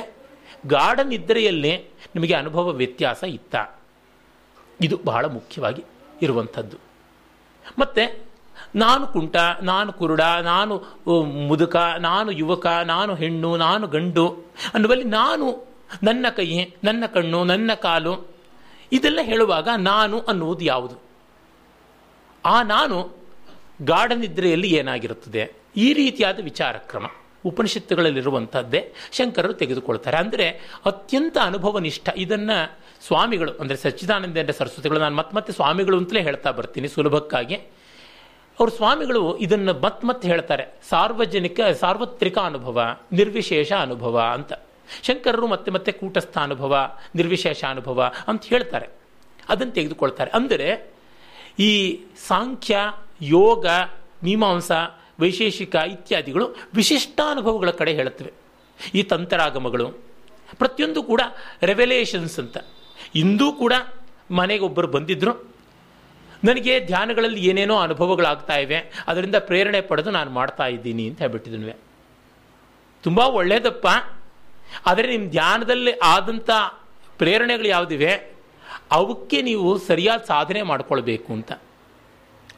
ಗಾರ್ಡನ್ 0.66 1.12
ಇದ್ದರೆಯಲ್ಲಿ 1.12 1.72
ನಿಮಗೆ 2.14 2.34
ಅನುಭವ 2.34 2.72
ವ್ಯತ್ಯಾಸ 2.72 3.24
ಇತ್ತ. 3.24 3.54
ಇದು 4.80 4.96
ಬಹಳ 5.04 5.24
ಮುಖ್ಯವಾಗಿ 5.26 5.84
ಇರುವಂಥದ್ದು. 6.22 6.76
ಮತ್ತು 7.78 8.04
ನಾನು 8.76 9.06
ಕುಂಟ, 9.06 9.36
ನಾನು 9.62 9.92
ಕುರುಡ, 9.92 10.20
ನಾನು 10.20 10.74
ಮುದುಕ, 11.48 11.76
ನಾನು 11.98 12.30
ಯುವಕ, 12.30 12.66
ನಾನು 12.66 13.14
ಹೆಣ್ಣು, 13.14 13.56
ನಾನು 13.56 13.86
ಗಂಡು 13.86 14.26
ಅನ್ನುವಲ್ಲಿ 14.74 15.04
ನಾನು, 15.04 15.46
ನನ್ನ 16.02 16.26
ಕೈ, 16.28 16.48
ನನ್ನ 16.84 17.04
ಕಣ್ಣು, 17.06 17.44
ನನ್ನ 17.44 17.74
ಕಾಲು, 17.74 18.14
ಇದೆಲ್ಲ 18.92 19.20
ಹೇಳುವಾಗ 19.22 19.68
ನಾನು 19.76 20.18
ಅನ್ನುವುದು 20.20 20.64
ಯಾವುದು? 20.64 20.96
ಆ 22.44 22.62
ನಾನು 22.62 23.23
ಗಾಢ 23.82 24.12
ನಿದ್ರೆಯಲ್ಲಿ 24.12 24.74
ಏನಾಗಿರುತ್ತದೆ? 24.74 25.52
ಈ 25.76 25.92
ರೀತಿಯಾದ 25.92 26.38
ವಿಚಾರ 26.42 26.76
ಕ್ರಮ 26.76 27.06
ಉಪನಿಷತ್ತುಗಳಲ್ಲಿರುವಂಥದ್ದೇ 27.46 28.92
ಶಂಕರರು 29.12 29.52
ತೆಗೆದುಕೊಳ್ತಾರೆ. 29.52 30.16
ಅಂದರೆ 30.16 30.46
ಅತ್ಯಂತ 30.86 31.38
ಅನುಭವನಿಷ್ಠ 31.42 32.08
ಇದನ್ನು 32.16 32.78
ಸ್ವಾಮಿಗಳು, 33.06 33.52
ಅಂದರೆ 33.52 33.76
ಸಚ್ಚಿದಾನಂದ 33.76 34.50
ಸರಸ್ವತಿಗಳು, 34.50 34.98
ನಾನು 34.98 35.14
ಮತ್ತೆ 35.14 35.36
ಮತ್ತೆ 35.36 35.52
ಸ್ವಾಮಿಗಳು 35.52 35.96
ಅಂತಲೇ 35.96 36.20
ಹೇಳ್ತಾ 36.20 36.50
ಬರ್ತೀನಿ 36.50 36.88
ಸುಲಭಕ್ಕಾಗಿ. 36.88 37.54
ಅವರು 38.60 38.70
ಸ್ವಾಮಿಗಳು 38.70 39.36
ಇದನ್ನು 39.36 39.80
ಮತ್ತೆ 39.80 40.06
ಮತ್ತೆ 40.06 40.28
ಹೇಳ್ತಾರೆ. 40.28 40.78
ಸಾರ್ವಜನಿಕ, 40.90 41.60
ಸಾರ್ವತ್ರಿಕ 41.60 42.38
ಅನುಭವ, 42.38 42.98
ನಿರ್ವಿಶೇಷ 43.12 43.72
ಅನುಭವ 43.72 44.20
ಅಂತ. 44.20 44.52
ಶಂಕರರು 45.02 45.46
ಮತ್ತೆ 45.46 45.70
ಮತ್ತೆ 45.70 45.92
ಕೂಟಸ್ಥ 45.92 46.38
ಅನುಭವ, 46.38 46.96
ನಿರ್ವಿಶೇಷ 47.14 47.64
ಅನುಭವ 47.64 48.12
ಅಂತ 48.28 48.44
ಹೇಳ್ತಾರೆ. 48.44 48.88
ಅದನ್ನು 49.48 49.72
ತೆಗೆದುಕೊಳ್ತಾರೆ. 49.72 50.30
ಅಂದರೆ 50.30 50.92
ಈ 51.58 52.00
ಸಾಂಖ್ಯ 52.28 52.78
ಯೋಗ, 53.20 53.66
ಮೀಮಾಂಸ, 54.24 54.70
ವೈಶೇಷಿಕ 55.20 55.74
ಇತ್ಯಾದಿಗಳು 55.74 56.56
ವಿಶಿಷ್ಟಾನುಭವಗಳ 56.74 57.70
ಕಡೆ 57.70 57.92
ಹೇಳುತ್ತವೆ. 57.94 58.32
ಈ 58.94 59.02
ತಂತ್ರಾಗಮಗಳು, 59.02 59.88
ಪ್ರತಿಯೊಂದು 60.58 61.02
ಕೂಡ 61.02 61.20
ರೆವೆಲೇಷನ್ಸ್ 61.62 62.38
ಅಂತ. 62.38 62.56
ಇಂದೂ 63.14 63.52
ಕೂಡ 63.52 63.72
ಮನೆಗೆ 64.30 64.64
ಒಬ್ಬರು 64.64 64.88
ಬಂದಿದ್ರು. 64.88 65.54
ನನಗೆ 66.44 66.80
ಧ್ಯಾನಗಳಲ್ಲಿ 66.80 67.44
ಏನೇನೋ 67.44 67.76
ಅನುಭವಗಳಾಗ್ತಾ 67.78 68.56
ಇವೆ, 68.56 69.04
ಅದರಿಂದ 69.06 69.34
ಪ್ರೇರಣೆ 69.36 69.80
ಪಡೆದು 69.80 70.10
ನಾನು 70.10 70.30
ಮಾಡ್ತಾ 70.30 70.66
ಇದ್ದೀನಿ 70.66 71.08
ಅಂತ 71.08 71.18
ಹೇಳ್ಬಿಟ್ಟಿದ್ನುವೆ 71.18 71.76
ತುಂಬ 73.02 73.18
ಒಳ್ಳೆಯದಪ್ಪ 73.18 73.86
ಆದರೆ 74.86 75.16
ನಿಮ್ಮ 75.16 75.30
ಧ್ಯಾನದಲ್ಲಿ 75.30 75.92
ಆದಂಥ 75.92 76.50
ಪ್ರೇರಣೆಗಳು 77.18 77.68
ಯಾವುದಿವೆ? 77.68 78.34
ಅವಕ್ಕೆ 78.90 79.42
ನೀವು 79.42 79.78
ಸರಿಯಾದ 79.78 80.22
ಸಾಧನೆ 80.22 80.62
ಮಾಡ್ಕೊಳ್ಬೇಕು 80.62 81.32
ಅಂತ. 81.32 81.52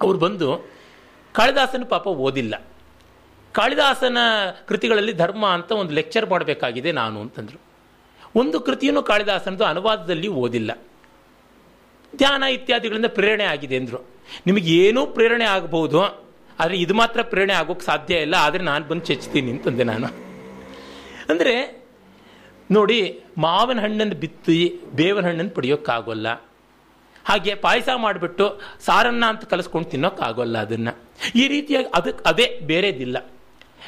ಅವ್ರು 0.05 0.18
ಬಂದು 0.24 0.49
ಕಾಳಿದಾಸನ 1.34 1.84
ಪಾಪ 1.94 2.07
ಓದಿಲ್ಲ. 2.26 2.55
ಕಾಳಿದಾಸನ 3.55 4.18
ಕೃತಿಗಳಲ್ಲಿ 4.68 5.14
ಧರ್ಮ 5.22 5.44
ಅಂತ 5.57 5.70
ಒಂದು 5.82 5.92
ಲೆಕ್ಚರ್ 5.99 6.26
ಮಾಡಬೇಕಾಗಿದೆ 6.32 6.90
ನಾನು 7.01 7.18
ಅಂತಂದರು. 7.24 7.59
ಒಂದು 8.40 8.57
ಕೃತಿಯನ್ನು 8.66 9.03
ಕಾಳಿದಾಸನದು 9.11 9.64
ಅನುವಾದದಲ್ಲಿ 9.72 10.28
ಓದಿಲ್ಲ. 10.42 10.70
ಧ್ಯಾನ 12.12 12.42
ಇತ್ಯಾದಿಗಳಿಂದ 12.57 13.09
ಪ್ರೇರಣೆ 13.18 13.47
ಆಗಿದೆ 13.55 13.76
ಅಂದರು. 13.80 14.01
ನಿಮಗೆ 14.47 14.70
ಏನೂ 14.84 15.01
ಪ್ರೇರಣೆ 15.16 15.47
ಆಗಬಹುದು, 15.57 15.99
ಆದರೆ 16.61 16.76
ಇದು 16.84 16.94
ಮಾತ್ರ 17.01 17.20
ಪ್ರೇರಣೆ 17.32 17.55
ಆಗೋಕ್ಕೆ 17.61 17.84
ಸಾಧ್ಯ 17.90 18.20
ಇಲ್ಲ, 18.26 18.36
ಆದರೆ 18.47 18.62
ನಾನು 18.70 18.84
ಬಂದು 18.90 19.05
ಚೆಚ್ತೀನಿ 19.11 19.51
ಅಂತಂದೆ 19.55 19.84
ನಾನು. 19.92 20.09
ಅಂದರೆ 21.32 21.55
ನೋಡಿ, 22.70 22.99
ಮಾವಿನ 23.44 23.80
ಹಣ್ಣನ್ನು 23.84 24.16
ಬಿತ್ತಿ 24.22 24.59
ಬೇವಿನ 25.01 25.24
ಹಣ್ಣನ್ನು 25.30 25.55
ಪಡೆಯೋಕ್ಕಾಗೋಲ್ಲ. 25.59 26.28
ಹಾಗೆ 27.27 27.55
ಪಾಯಸ 27.55 27.89
ಮಾಡಿಬಿಟ್ಟು 27.97 28.61
ಸಾರನ್ನ 28.87 29.24
ಅಂತ 29.29 29.45
ಕಲಿಸ್ಕೊಂಡು 29.45 29.89
ತಿನ್ನೋಕ್ಕಾಗೋಲ್ಲ 29.91 30.59
ಅದನ್ನು. 30.59 30.93
ಈ 31.35 31.49
ರೀತಿಯಾಗಿ 31.49 31.89
ಅದಕ್ಕೆ 31.95 32.22
ಅದೇ 32.29 32.47
ಬೇರೆದಿಲ್ಲ. 32.64 33.16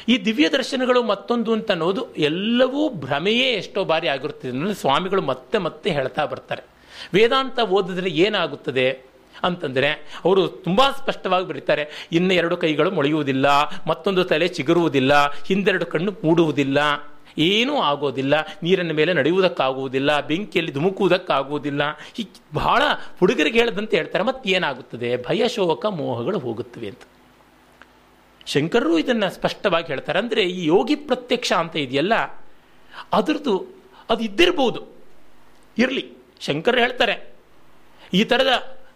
ಈ 0.07 0.15
ದಿವ್ಯ 0.25 0.49
ದರ್ಶನಗಳು 0.49 1.03
ಮತ್ತೊಂದು 1.03 1.53
ಅಂತ 1.53 1.71
ಅನ್ನೋದು 1.71 2.03
ಎಲ್ಲವೂ 2.13 2.89
ಭ್ರಮೆಯೇ 2.89 3.47
ಎಷ್ಟೋ 3.51 3.83
ಬಾರಿ 3.83 4.07
ಆಗಿರುತ್ತದೆ 4.07 4.51
ಅಂದರೆ 4.51 4.73
ಸ್ವಾಮಿಗಳು 4.73 5.21
ಮತ್ತೆ 5.21 5.57
ಮತ್ತೆ 5.57 5.89
ಹೇಳ್ತಾ 5.91 6.25
ಬರ್ತಾರೆ. 6.25 6.63
ವೇದಾಂತ 7.13 7.59
ಓದಿದ್ರೆ 7.59 8.09
ಏನಾಗುತ್ತದೆ 8.09 8.87
ಅಂತಂದರೆ 9.43 9.89
ಅವರು 10.25 10.47
ತುಂಬ 10.47 10.81
ಸ್ಪಷ್ಟವಾಗಿ 10.97 11.45
ಬರೀತಾರೆ. 11.47 11.83
ಇನ್ನು 12.11 12.33
ಎರಡು 12.33 12.57
ಕೈಗಳು 12.57 12.91
ಮೊಳೆಯುವುದಿಲ್ಲ, 12.91 13.47
ಮತ್ತೊಂದು 13.87 14.23
ತಲೆ 14.23 14.47
ಚಿಗುರುವುದಿಲ್ಲ, 14.47 15.13
ಹಿಂದೆರಡು 15.47 15.85
ಕಣ್ಣು 15.85 16.11
ಮೂಡುವುದಿಲ್ಲ. 16.23 16.79
ಏನೂ 17.37 17.73
ಆಗೋದಿಲ್ಲ, 17.81 18.33
ನೀರಿನ 18.63 18.91
ಮೇಲೆ 18.91 19.13
ನಡೆಯುವುದಕ್ಕಾಗುವುದಿಲ್ಲ, 19.13 20.19
ಬೆಂಕಿಯಲ್ಲಿ 20.19 20.71
ಧುಮುಕುವುದಕ್ಕಾಗುವುದಿಲ್ಲ. 20.71 21.81
ಈ 22.19 22.23
ಬಹಳ 22.53 22.81
ಹುಡುಗರಿಗೆ 23.19 23.59
ಹೇಳದಂತೆ 23.59 23.97
ಹೇಳ್ತಾರೆ 23.97 24.23
ಮತ್ತೆ 24.23 24.49
ಏನಾಗುತ್ತದೆ 24.49 25.09
ಭಯ, 25.23 25.47
ಶೋಕ, 25.47 25.85
ಮೋಹಗಳು 25.85 26.39
ಹೋಗುತ್ತವೆ 26.39 26.87
ಅಂತ. 26.87 27.03
ಶಂಕರರು 28.45 28.99
ಇದನ್ನು 28.99 29.27
ಸ್ಪಷ್ಟವಾಗಿ 29.33 29.87
ಹೇಳ್ತಾರೆ. 29.87 30.19
ಅಂದರೆ 30.19 30.43
ಈ 30.43 30.65
ಯೋಗಿ 30.65 30.95
ಪ್ರತ್ಯಕ್ಷ 30.95 31.51
ಅಂತ 31.53 31.75
ಇದೆಯಲ್ಲ, 31.75 32.13
ಅದರದ್ದು 33.13 33.55
ಅದು 34.09 34.23
ಇದ್ದಿರ್ಬೋದು. 34.23 34.81
ಇರಲಿ. 35.77 36.05
ಶಂಕರ್ 36.41 36.79
ಹೇಳ್ತಾರೆ, 36.79 37.15
ಈ 38.13 38.23
ಥರದ 38.23 38.53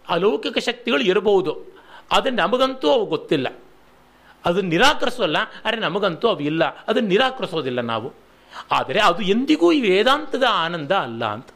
ಅಲೌಕಿಕ 0.08 0.58
ಶಕ್ತಿಗಳು 0.58 1.02
ಇರಬಹುದು. 1.02 1.52
ಅದು 2.12 2.30
ನಮಗಂತೂ 2.30 2.90
ಅವು 2.90 3.04
ಗೊತ್ತಿಲ್ಲ. 3.06 3.48
ಅದನ್ನು 4.44 4.70
ನಿರಾಕರಿಸೋಲ್ಲ, 4.70 5.38
ಅರೆ 5.64 5.76
ನಮಗಂತೂ 5.76 6.28
ಅವು 6.28 6.40
ಇಲ್ಲ. 6.40 6.64
ಅದನ್ನು 6.64 7.08
ನಿರಾಕರಿಸೋದಿಲ್ಲ 7.08 7.80
ನಾವು. 7.80 8.23
ಆದರೆ 8.78 9.00
ಅದು 9.08 9.22
ಎಂದಿಗೂ 9.34 9.68
ಈ 9.78 9.80
ವೇದಾಂತದ 9.90 10.46
ಆನಂದ 10.64 10.92
ಅಲ್ಲ 11.06 11.24
ಅಂತ. 11.36 11.48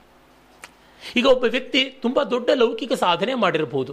ಈಗ 1.19 1.27
ಒಬ್ಬ 1.35 1.45
ವ್ಯಕ್ತಿ 1.55 1.81
ತುಂಬ 2.05 2.19
ದೊಡ್ಡ 2.33 2.51
ಲೌಕಿಕ 2.63 2.93
ಸಾಧನೆ 3.05 3.35
ಮಾಡಿರ್ಬೋದು. 3.45 3.93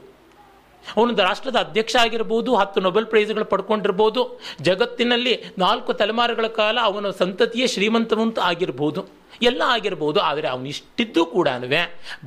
ಅವನೊಂದು 0.84 1.24
ರಾಷ್ಟ್ರದ 1.28 1.58
ಅಧ್ಯಕ್ಷ 1.66 1.96
ಆಗಿರ್ಬೋದು, 2.06 2.50
ಹತ್ತು 2.62 2.80
ನೊಬೆಲ್ 2.86 3.08
ಪ್ರೈಸ್ಗಳು 3.12 3.46
ಪಡ್ಕೊಂಡಿರ್ಬೋದು, 3.54 4.22
ಜಗತ್ತಿನಲ್ಲಿ 4.68 5.34
ನಾಲ್ಕು 5.64 5.94
ತಲೆಮಾರುಗಳ 6.02 6.48
ಕಾಲ 6.60 6.78
ಅವನ 6.90 7.12
ಸಂತತಿಯೇ 7.22 7.68
ಶ್ರೀಮಂತವಂತ 7.76 8.38
ಆಗಿರ್ಬೋದು. 8.50 9.02
ಎಲ್ಲ 9.50 9.62
ಆಗಿರ್ಬೋದು, 9.76 10.20
ಆದರೆ 10.30 10.48
ಅವನು 10.54 10.68
ಇಷ್ಟಿದ್ದು 10.74 11.24
ಕೂಡ 11.36 11.48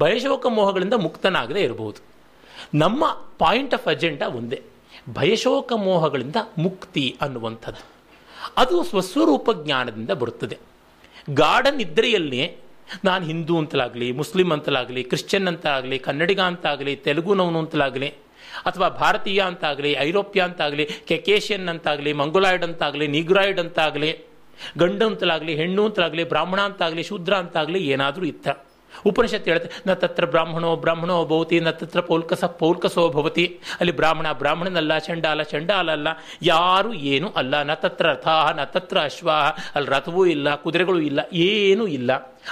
ಭಯಶೋಕ 0.03 0.47
ಮೋಹಗಳಿಂದ 0.57 0.97
ಮುಕ್ತನಾಗದೇ 1.07 1.62
ಇರಬಹುದು 1.68 2.01
ನಮ್ಮ 2.83 3.05
ಪಾಯಿಂಟ್ 3.43 3.76
ಆಫ್ 3.76 3.87
ಅಜೆಂಡಾ 3.95 4.26
ಒಂದೇ, 4.39 4.59
ಭಯಶೋಕ 5.18 5.72
ಮೋಹಗಳಿಂದ 5.87 6.39
ಮುಕ್ತಿ 6.64 7.07
ಅನ್ನುವಂಥದ್ದು. 7.24 7.85
ಅದು 8.57 8.84
ಸ್ವಸ್ವರೂಪ 8.84 9.51
ಜ್ಞಾನದಿಂದ 9.64 10.11
ಬರುತ್ತದೆ. 10.11 10.59
ಗಾಢ 11.34 11.66
ನಿದ್ರೆಯಲ್ಲಿ 11.76 12.57
ನಾನು 13.05 13.26
ಹಿಂದೂ 13.26 13.59
ಅಂತಲಾಗಲಿ, 13.59 14.12
ಮುಸ್ಲಿಂ 14.12 14.53
ಅಂತಲಾಗಲಿ, 14.53 15.03
ಕ್ರಿಶ್ಚಿಯನ್ 15.03 15.49
ಅಂತಾಗಲಿ 15.49 15.99
ಕನ್ನಡಿಗ 15.99 16.40
ಅಂತಾಗಲಿ 16.40 16.96
ತೆಲುಗುನವನು 16.96 17.59
ಅಂತಲಾಗಲಿ, 17.59 18.09
ಅಥವಾ 18.66 18.88
ಭಾರತೀಯ 18.88 19.40
ಅಂತಾಗಲಿ, 19.40 19.92
ಐರೋಪ್ಯ 19.92 20.40
ಅಂತಾಗಲಿ, 20.40 20.84
ಕೆಕೇಶಿಯನ್ 20.84 21.68
ಅಂತಾಗಲಿ, 21.68 22.12
ಮಂಗೋಲಾಯ್ಡ್ 22.12 22.64
ಅಂತಾಗಲಿ, 22.64 23.07
ನಿಗ್ರಾಯ್ಡ್ 23.07 23.61
ಅಂತಾಗಲಿ, 23.61 24.24
ಗಂಡು 24.78 25.07
ಅಂತಲಾಗಲಿ, 25.07 25.55
ಹೆಣ್ಣು 25.55 25.84
ಅಂತಲಾಗಲಿ, 25.84 26.24
ಬ್ರಾಹ್ಮಣ 26.24 26.61
ಅಂತಾಗಲಿ 26.61 27.03
ಶೂದ್ರ 27.03 27.34
ಅಂತಾಗಲಿ 27.34 27.78
ಏನಾದರೂ 27.78 28.24
ಇತ್ತ. 28.24 28.49
ಉಪನಿಷತ್ 29.07 29.49
ಹೇಳುತ್ತೆ 29.49 29.70
ನ 29.86 29.95
ತತ್ರ 29.95 30.24
ಬ್ರಾಹ್ಮಣೋ 30.24 30.76
ಬ್ರಾಹ್ಮಣೋ 30.76 31.24
ಭವತಿ, 31.24 31.61
ನ 31.61 31.70
ತತ್ರ 31.70 32.01
ಪೌಲ್ಕಸ 32.01 32.45
ಪೌಲ್ಕಸೋ 32.45 33.09
ಭವತಿ. 33.09 33.59
ಅಲ್ಲಿ 33.80 33.93
ಬ್ರಾಹ್ಮಣ 33.93 34.32
ಬ್ರಾಹ್ಮಣನಲ್ಲ, 34.32 34.99
ಚಂಡಾಲ 34.99 35.91
ಅಲ್ಲ 35.91 36.09
ಯಾರು 36.43 36.93
ಏನು 36.93 37.28
ಅಲ್ಲ. 37.28 37.62
ನ 37.62 37.74
ತತ್ರ 37.74 38.07
ರಥಾಹ, 38.07 38.53
ನ 38.57 38.64
ತತ್ರ 38.64 38.99
ಅಶ್ವಾಹ, 38.99 39.49
ಅಲ್ಲಿ 39.74 39.91
ರಥವೂ 39.91 40.26
ಇಲ್ಲ, 40.26 40.55
ಕುದುರೆಗಳು 40.55 41.01
ಇಲ್ಲ, 41.01 41.20
ಏನೂ 41.32 41.86
ಇಲ್ಲ. 41.86 42.11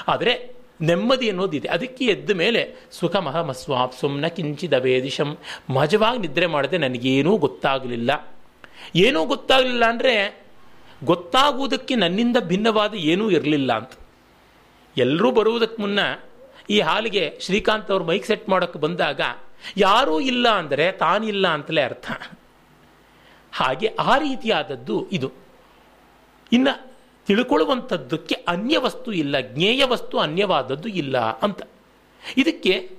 ಆದರೆ 0.08 0.56
ನೆಮ್ಮದಿ 0.82 1.30
ಅನ್ನೋದಿದೆ. 1.30 1.68
ಅದಕ್ಕೆ 1.68 2.04
ಎದ್ದ 2.04 2.30
ಮೇಲೆ 2.30 2.90
ಸುಖ 2.92 3.16
ಮಹಮಸ್ವಾಪ್ 3.16 3.94
ಸುಮ್ನ 3.94 4.26
ಕಿಂಚಿದ 4.26 4.72
ವೇದಿಶಂ, 4.72 5.36
ಮಜವಾಗಿ 5.70 6.18
ನಿದ್ರೆ 6.18 6.46
ಮಾಡದೆ, 6.46 6.78
ನನಗೇನೂ 6.78 7.36
ಗೊತ್ತಾಗಲಿಲ್ಲ. 7.36 8.10
ಏನೂ 8.96 9.24
ಗೊತ್ತಾಗಲಿಲ್ಲ 9.24 9.84
ಅಂದರೆ 9.84 10.14
ಗೊತ್ತಾಗುವುದಕ್ಕೆ 11.04 11.94
ನನ್ನಿಂದ 11.94 12.36
ಭಿನ್ನವಾದ 12.40 12.94
ಏನೂ 12.94 13.30
ಇರಲಿಲ್ಲ 13.30 13.72
ಅಂತ. 13.72 13.92
ಎಲ್ಲರೂ 14.96 15.30
ಬರುವುದಕ್ಕೆ 15.30 15.82
ಮುನ್ನ 15.82 16.00
ಈ 16.70 16.80
ಹಾಲಿಗೆ 16.80 17.38
ಶ್ರೀಕಾಂತ್ 17.40 17.90
ಅವರು 17.90 18.04
ಮೈಕ್ 18.04 18.26
ಸೆಟ್ 18.26 18.48
ಮಾಡೋಕ್ಕೆ 18.48 18.78
ಬಂದಾಗ, 18.78 19.20
ಯಾರೂ 19.76 20.20
ಇಲ್ಲ 20.20 20.48
ಅಂದರೆ 20.48 20.92
ತಾನಿಲ್ಲ 20.92 21.48
ಅಂತಲೇ 21.48 21.82
ಅರ್ಥ. 21.82 22.10
ಹಾಗೆ 23.52 23.86
ಆ 23.86 24.18
ರೀತಿಯಾದದ್ದು 24.18 25.08
ಇದು. 25.10 25.32
ಇನ್ನು 26.52 26.96
ತಿಳ್ಕೊಳ್ಳುವಂಥದ್ದಕ್ಕೆ 27.26 28.34
ಅನ್ಯ 28.34 28.78
ವಸ್ತು 28.78 29.12
ಇಲ್ಲ, 29.12 29.40
ಜ್ಞೇಯ 29.40 29.84
ವಸ್ತು 29.84 30.18
ಅನ್ಯವಾದದ್ದು 30.18 30.88
ಇಲ್ಲ 30.88 31.18
ಅಂತ. 31.18 31.62
ಇದಕ್ಕೆ 32.36 32.90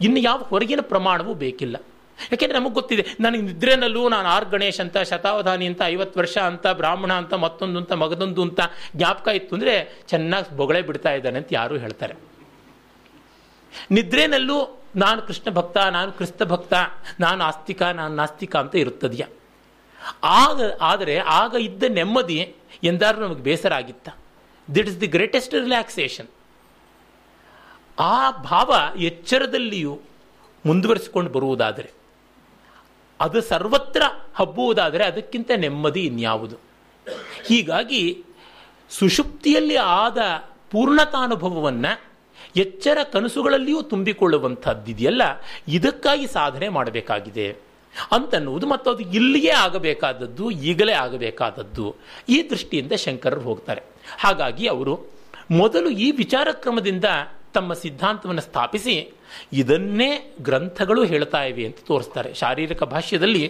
ಇನ್ನು 0.00 0.20
ಯಾವ 0.20 0.38
ಹೊರಗಿನ 0.42 0.80
ಪ್ರಮಾಣವೂ 0.82 1.34
ಬೇಕಿಲ್ಲ. 1.34 1.76
ಯಾಕೆಂದ್ರೆ 2.18 2.58
ನಮಗೆ 2.58 2.74
ಗೊತ್ತಿದೆ, 2.74 3.02
ನನಗೆ 3.20 3.42
ನಿದ್ರೆನಲ್ಲೂ 3.42 4.08
ನಾನು 4.08 4.28
ಆರ್ 4.28 4.44
ಗಣೇಶ್ 4.44 4.80
ಅಂತ, 4.80 4.96
ಶತಾವಧಾನಿ 4.98 5.66
ಅಂತ, 5.66 5.82
ಐವತ್ತು 5.84 6.20
ವರ್ಷ 6.20 6.36
ಅಂತ, 6.38 6.66
ಬ್ರಾಹ್ಮಣ 6.66 7.12
ಅಂತ, 7.12 7.34
ಮತ್ತೊಂದು 7.34 7.78
ಅಂತ, 7.78 7.92
ಮಗದೊಂದು 7.92 8.42
ಅಂತ 8.42 8.60
ಜ್ಞಾಪಕ 8.96 9.28
ಇತ್ತು 9.28 9.54
ಅಂದರೆ 9.56 10.04
ಚೆನ್ನಾಗಿ 10.08 10.56
ಬೊಗಳೆ 10.56 10.82
ಬಿಡ್ತಾ 10.82 11.12
ಇದ್ದಾನೆ 11.12 11.38
ಅಂತ 11.38 11.48
ಯಾರು 11.52 11.76
ಹೇಳ್ತಾರೆ. 11.78 12.16
ನಿದ್ರೆನಲ್ಲೂ 13.90 14.58
ನಾನು 14.96 15.22
ಕೃಷ್ಣ 15.22 15.50
ಭಕ್ತ, 15.50 15.76
ನಾನು 15.76 16.12
ಕ್ರಿಸ್ತ 16.12 16.42
ಭಕ್ತ, 16.42 16.74
ನಾನು 17.20 17.44
ಆಸ್ತಿಕ, 17.44 17.82
ನಾನು 17.82 18.14
ನಾಸ್ತಿಕ 18.14 18.56
ಅಂತ 18.56 18.74
ಇರುತ್ತದೆಯ. 18.74 19.24
ಆಗ, 20.22 20.60
ಆದರೆ 20.80 21.18
ಆಗ 21.18 21.54
ಇದ್ದ 21.54 21.84
ನೆಮ್ಮದಿ 21.88 22.38
ಎಂದಾದ್ರೂ 22.82 23.22
ನಮಗೆ 23.26 23.42
ಬೇಸರ 23.42 23.72
ಆಗಿತ್ತ. 23.72 24.08
That 24.74 24.88
is 24.88 25.00
the 25.00 25.06
greatest 25.06 25.54
relaxation 25.54 26.28
ಆ 27.98 28.30
ಭಾವ 28.30 28.72
ಎಚ್ಚರದಲ್ಲಿಯೂ 29.00 29.94
ಮುಂದುವರಿಸಿಕೊಂಡು 30.64 31.30
ಬರುವುದಾದರೆ 31.30 31.90
ಅದು 33.20 33.40
ಸರ್ವತ್ರ 33.40 34.02
ಹಬ್ಬುವುದಾದರೆ 34.34 35.04
ಅದಕ್ಕಿಂತ 35.04 35.50
ನೆಮ್ಮದಿ 35.56 36.00
ಇನ್ಯಾವುದು? 36.00 36.56
ಹೀಗಾಗಿ 37.46 38.24
ಸುಷುಪ್ತಿಯಲ್ಲಿ 38.90 39.76
ಆದ 39.76 40.18
ಪೂರ್ಣತಾನುಭವವನ್ನು 40.70 42.16
ಎಚ್ಚರ 42.56 42.98
ಕನಸುಗಳಲ್ಲಿಯೂ 43.12 43.82
ತುಂಬಿಕೊಳ್ಳುವಂಥದ್ದಿದೆಯಲ್ಲ, 43.82 45.22
ಇದಕ್ಕಾಗಿ 45.68 46.26
ಸಾಧನೆ 46.26 46.68
ಮಾಡಬೇಕಾಗಿದೆ. 46.68 47.56
ಅಂತನ್ನುವುದು 48.12 48.66
ಮತ್ತು 48.66 48.90
ಅದು 48.90 49.00
ಇಲ್ಲಿಯೇ 49.00 49.50
ಆಗಬೇಕಾದದ್ದು, 49.50 50.50
ಈಗಲೇ 50.50 50.92
ಆಗಬೇಕಾದದ್ದು. 50.92 51.96
ಈ 52.28 52.50
ದೃಷ್ಟಿಯಿಂದ 52.50 52.92
ಶಂಕರರು 52.92 53.40
ಹೋಗ್ತಾರೆ. 53.40 53.82
ಹಾಗಾಗಿ 54.18 54.66
ಅವರು 54.68 55.16
ಮೊದಲು 55.50 55.90
ಈ 55.90 56.10
ವಿಚಾರ 56.10 56.48
ಕ್ರಮದಿಂದ 56.52 57.04
ತಮ್ಮ 57.56 57.72
ಸಿದ್ಧಾಂತವನ್ನು 57.72 58.42
ಸ್ಥಾಪಿಸಿ 58.42 58.94
ಇದನ್ನೇ 59.52 60.10
ಗ್ರಂಥಗಳು 60.42 61.04
ಹೇಳ್ತಾ 61.04 61.40
ಇವೆ 61.42 61.64
ಅಂತ 61.66 61.78
ತೋರಿಸ್ತಾರೆ. 61.86 62.34
ಶಾರೀರಿಕ 62.34 62.82
ಭಾಷ್ಯದಲ್ಲಿ 62.82 63.44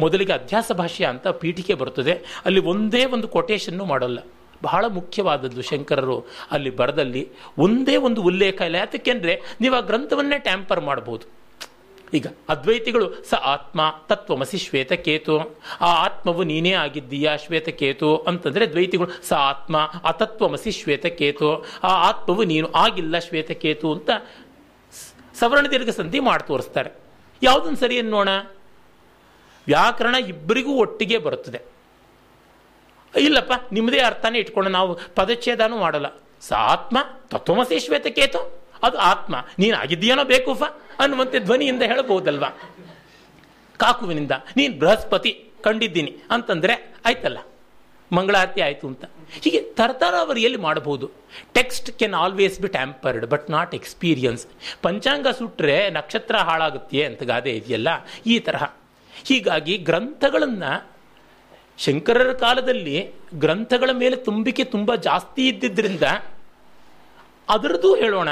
ಮೊದಲಿಗೆ 0.00 0.32
ಅಧ್ಯಾಸ 0.32 0.72
ಭಾಷ್ಯ 0.72 1.06
ಅಂತ 1.06 1.28
ಪೀಠಿಕೆ 1.28 1.74
ಬರುತ್ತದೆ. 1.74 2.14
ಅಲ್ಲಿ 2.44 2.60
ಒಂದೇ 2.60 3.04
ಒಂದು 3.04 3.28
ಕೊಟೇಶನ್ನು 3.28 3.84
ಮಾಡೋಲ್ಲ. 3.84 4.18
ಬಹಳ 4.62 4.84
ಮುಖ್ಯವಾದದ್ದು 4.88 5.62
ಶಂಕರರು 5.62 6.18
ಅಲ್ಲಿ 6.50 6.70
ಬರದಲ್ಲಿ 6.70 7.28
ಒಂದೇ 7.58 7.96
ಒಂದು 7.96 8.20
ಉಲ್ಲೇಖ 8.22 8.60
ಇಲ್ಲ. 8.60 8.76
ಯಾತಕ್ಕೆಂದ್ರೆ 8.76 9.40
ನೀವು 9.60 9.74
ಆ 9.74 9.80
ಗ್ರಂಥವನ್ನೇ 9.80 10.38
ಟ್ಯಾಂಪರ್ 10.38 10.80
ಮಾಡಬಹುದು. 10.80 11.41
ಈಗ 12.12 12.26
ಅದ್ವೈತಿಗಳು 12.48 13.24
ಸ 13.24 13.34
ಆತ್ಮ, 13.34 13.94
ತತ್ವಮಸಿ 14.08 14.58
ಶ್ವೇತಕೇತು. 14.58 15.38
ಆ 15.80 16.04
ಆತ್ಮವು 16.04 16.42
ನೀನೇ 16.42 16.72
ಆಗಿದ್ದೀಯಾ 16.72 17.36
ಶ್ವೇತಕೇತು? 17.36 18.16
ಅಂತಂದ್ರೆ 18.16 18.70
ದ್ವೈತಿಗಳು 18.70 19.28
ಸ 19.28 19.32
ಆತ್ಮ, 19.32 19.76
ಅತತ್ವಮಸಿ 20.04 20.70
ಶ್ವೇತಕೇತು. 20.70 21.66
ಆ 21.82 21.88
ಆತ್ಮವು 21.88 22.44
ನೀನು 22.44 22.70
ಆಗಿಲ್ಲ 22.72 23.18
ಶ್ವೇತಕೇತು 23.18 23.92
ಅಂತ 23.92 24.10
ಸವರ್ಣ 25.38 25.66
ದೀರ್ಘ 25.70 25.88
ಸಂಧಿ 25.88 26.20
ಮಾಡಿ 26.20 26.46
ತೋರಿಸ್ತಾರೆ. 26.46 26.90
ಯಾವುದನ್ನು 27.42 27.78
ಸರಿ 27.78 27.98
ಅನ್ನೋಣ 27.98 28.28
ವ್ಯಾಕರಣ 29.66 30.14
ಇಬ್ಬರಿಗೂ 30.14 30.72
ಒಟ್ಟಿಗೆ 30.72 31.18
ಬರುತ್ತದೆ. 31.18 31.60
ಇಲ್ಲಪ್ಪ 33.18 33.52
ನಿಮ್ಮದೇ 33.72 34.00
ಅರ್ಥನೇ 34.00 34.38
ಇಟ್ಕೊಂಡು 34.38 34.70
ನಾವು 34.70 34.98
ಪದಚ್ಛೇದನೂ 35.14 35.76
ಮಾಡಲ್ಲ. 35.76 36.06
ಸ 36.40 36.52
ಆತ್ಮ, 36.52 36.98
ತತ್ವಮಸಿ 37.28 37.78
ಶ್ವೇತಕೇತು? 37.78 38.61
ಅದು 38.82 38.98
ಆತ್ಮ. 38.98 39.36
ನೀನು 39.58 39.76
ಆಗಿದ್ದೀಯನೋ 39.76 40.54
ಫ 40.54 40.62
ಅನ್ನುವಂತೆ 40.98 41.38
ಧ್ವನಿಯಿಂದ 41.38 41.82
ಹೇಳಬಹುದಲ್ವಾ? 41.82 42.48
ಕಾಕುವಿನಿಂದ, 43.76 44.30
ನೀನು 44.56 44.78
ಬೃಹಸ್ಪತಿ, 44.78 45.44
ಕಂಡಿದ್ದೀನಿ. 45.62 46.16
ಅಂತಂದರೆ, 46.30 46.94
ಆಯ್ತಲ್ಲ, 47.04 47.38
ಮಂಗಳಾರತಿ 48.12 48.60
ಆಯಿತು 48.60 48.86
ಅಂತ. 48.86 49.04
ಹೀಗೆ 49.40 49.60
ತರತರಾವರಿಯಲ್ಲಿ 49.60 50.58
ಮಾಡಬಹುದು. 50.58 51.10
Text 51.54 51.98
can 51.98 52.14
always 52.14 52.60
be 52.60 52.68
tampered 52.68 53.26
but 53.26 53.50
not 53.50 53.74
experience 53.74 54.46
ಪಂಚಾಂಗ 54.82 55.28
ಸುಟ್ಟರೆ 55.28 55.90
ನಕ್ಷತ್ರ 55.90 56.36
ಹಾಳಾಗುತ್ತೆ 56.36 57.04
ಅಂತ 57.04 57.22
ಗಾದೆ 57.22 57.50
ಇದೆಯಲ್ಲ? 57.50 57.88
ಈ 58.26 58.38
ತರಹ. 58.38 58.64
ಹೀಗಾಗಿ 59.24 59.76
ಗ್ರಂಥಗಳನ್ನು, 59.78 60.92
ಶಂಕರರ 61.78 62.32
ಕಾಲದಲ್ಲಿ 62.32 63.12
ಗ್ರಂಥಗಳ 63.34 63.90
ಮೇಲೆ 63.92 64.16
ತುಂಬಿಕೆ 64.16 64.64
ತುಂಬ 64.64 64.94
ಜಾಸ್ತಿ 64.94 65.48
ಇದ್ದಿದ್ದರಿಂದ 65.48 66.02
ಅದರದ್ದು 67.48 67.94
ಹೇಳೋಣ. 67.94 68.28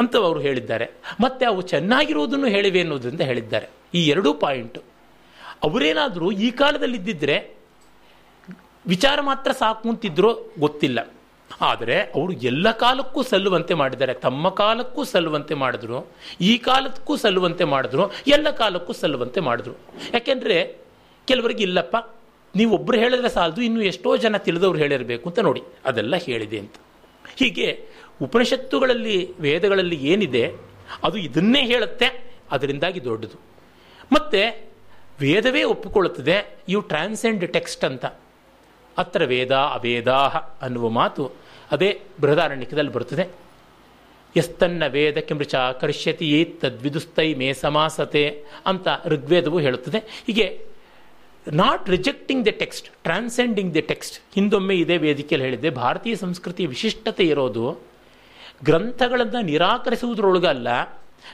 ಅಂತ 0.00 0.16
ಅವರು 0.16 0.40
ಹೇಳಿದ್ದಾರೆ. 0.40 0.86
ಮತ್ತೆ 1.20 1.46
ಅವು 1.46 1.60
ಚೆನ್ನಾಗಿರುವುದನ್ನು 1.60 2.46
ಹೇಳಿವೆ 2.46 2.80
ಅನ್ನೋದರಿಂದ 2.80 3.20
ಹೇಳಿದ್ದಾರೆ. 3.20 3.66
ಈ 3.94 4.08
ಎರಡೂ 4.08 4.34
ಪಾಯಿಂಟು. 4.34 4.82
ಅವರೇನಾದರೂ 5.62 6.32
ಈ 6.32 6.50
ಕಾಲದಲ್ಲಿ 6.50 6.96
ಇದ್ದಿದ್ರೆ 6.96 7.56
ವಿಚಾರ 8.86 9.20
ಮಾತ್ರ 9.20 9.52
ಸಾಕು 9.52 9.88
ಅಂತಿದ್ರೋ 9.88 10.52
ಗೊತ್ತಿಲ್ಲ. 10.58 11.12
ಆದರೆ 11.60 12.00
ಅವರು 12.00 12.32
ಎಲ್ಲ 12.32 12.70
ಕಾಲಕ್ಕೂ 12.70 13.22
ಸಲ್ಲುವಂತೆ 13.22 13.74
ಮಾಡಿದ್ದಾರೆ. 13.74 14.14
ತಮ್ಮ 14.14 14.48
ಕಾಲಕ್ಕೂ 14.48 15.04
ಸಲ್ಲುವಂತೆ 15.04 15.54
ಮಾಡಿದ್ರು. 15.54 16.12
ಈ 16.40 16.58
ಕಾಲಕ್ಕೂ 16.58 17.16
ಸಲ್ಲುವಂತೆ 17.16 17.64
ಮಾಡಿದ್ರು. 17.64 18.10
ಎಲ್ಲ 18.26 18.50
ಕಾಲಕ್ಕೂ 18.50 18.92
ಸಲ್ಲುವಂತೆ 18.92 19.40
ಮಾಡಿದ್ರು. 19.40 19.72
ಯಾಕೆಂದರೆ 20.14 20.78
ಕೆಲವರಿಗೆ 21.26 21.62
ಇಲ್ಲಪ್ಪ 21.62 21.96
ನೀವು 22.56 22.74
ಒಬ್ಬರು 22.74 22.98
ಹೇಳಿದ್ರೆ 22.98 23.28
ಸಾಲದು, 23.28 23.62
ಇನ್ನು 23.62 23.82
ಎಷ್ಟೋ 23.82 24.16
ಜನ 24.16 24.36
ತಿಳಿದವ್ರು 24.36 24.78
ಹೇಳಿರಬೇಕು 24.78 25.28
ಅಂತ 25.28 25.38
ನೋಡಿ. 25.38 25.62
ಅದೆಲ್ಲ 25.84 26.16
ಹೇಳಿದೆ 26.16 26.58
ಅಂತ. 26.58 26.74
ಹೀಗೆ 27.36 27.86
ಉಪನಿಷತ್ತುಗಳಲ್ಲಿ, 28.22 29.40
ವೇದಗಳಲ್ಲಿ 29.40 29.96
ಏನಿದೆ, 29.96 30.52
ಅದು 31.04 31.18
ಇದನ್ನೇ 31.18 31.62
ಹೇಳುತ್ತೆ, 31.62 32.30
ಅದರಿಂದಾಗಿ 32.50 33.04
ದೊಡ್ಡದು. 33.04 33.40
ಮತ್ತು, 34.12 34.68
ವೇದವೇ 35.20 35.62
ಒಪ್ಪಿಕೊಳ್ಳುತ್ತದೆ 35.62 36.58
ಇವು 36.68 36.80
ಟ್ರಾನ್ಸೆಂಡ್ 36.80 37.52
ಟೆಕ್ಸ್ಟ್ 37.52 37.84
ಅಂತ. 37.84 38.04
ಅತ್ರ 38.98 39.24
ವೇದ, 39.24 39.52
ಅವೇದಾಹ 39.52 40.36
ಅನ್ನುವ 40.36 40.88
ಮಾತು 40.88 41.30
ಅದೇ 41.70 42.00
ಬೃಹದಾರಣ್ಯಕದಲ್ಲಿ 42.20 42.92
ಬರುತ್ತದೆ. 42.92 43.26
ಎಸ್ತನ್ನ 44.36 44.82
ವೇದ 44.86 45.18
ಕಿಮೃಚ 45.18 45.54
ಕರ್ಷ್ಯತಿ, 45.54 46.44
ತದ್ವಿದುಸ್ತೈ 46.60 47.34
ಮೇ 47.34 47.52
ಸಮಾಸತೆ 47.52 48.44
ಅಂತ 48.66 48.88
ಋಗ್ವೇದವು 49.06 49.60
ಹೇಳುತ್ತದೆ. 49.60 50.24
ಹೀಗೆ 50.26 50.66
not 51.52 51.88
rejecting 51.88 52.46
the 52.46 52.48
text 52.58 52.88
transcending 52.88 53.74
the 53.74 53.76
text 53.80 54.34
ಹಿಂದೊಮ್ಮೆ 54.34 54.74
ಇದೇ 54.74 54.96
ವೇದಿಕೆಯಲ್ಲಿ 54.96 55.44
ಹೇಳಿದ್ದೆ, 55.44 55.70
ಭಾರತೀಯ 55.70 56.16
ಸಂಸ್ಕೃತಿಯ 56.16 56.66
ವಿಶಿಷ್ಟತೆ 56.66 57.24
ಇರೋದು 57.24 57.89
ಗ್ರಂಥಗಳನ್ನು 58.64 59.40
ನಿರಾಕರಿಸುವುದರೊಳಗಲ್ಲ, 59.40 60.68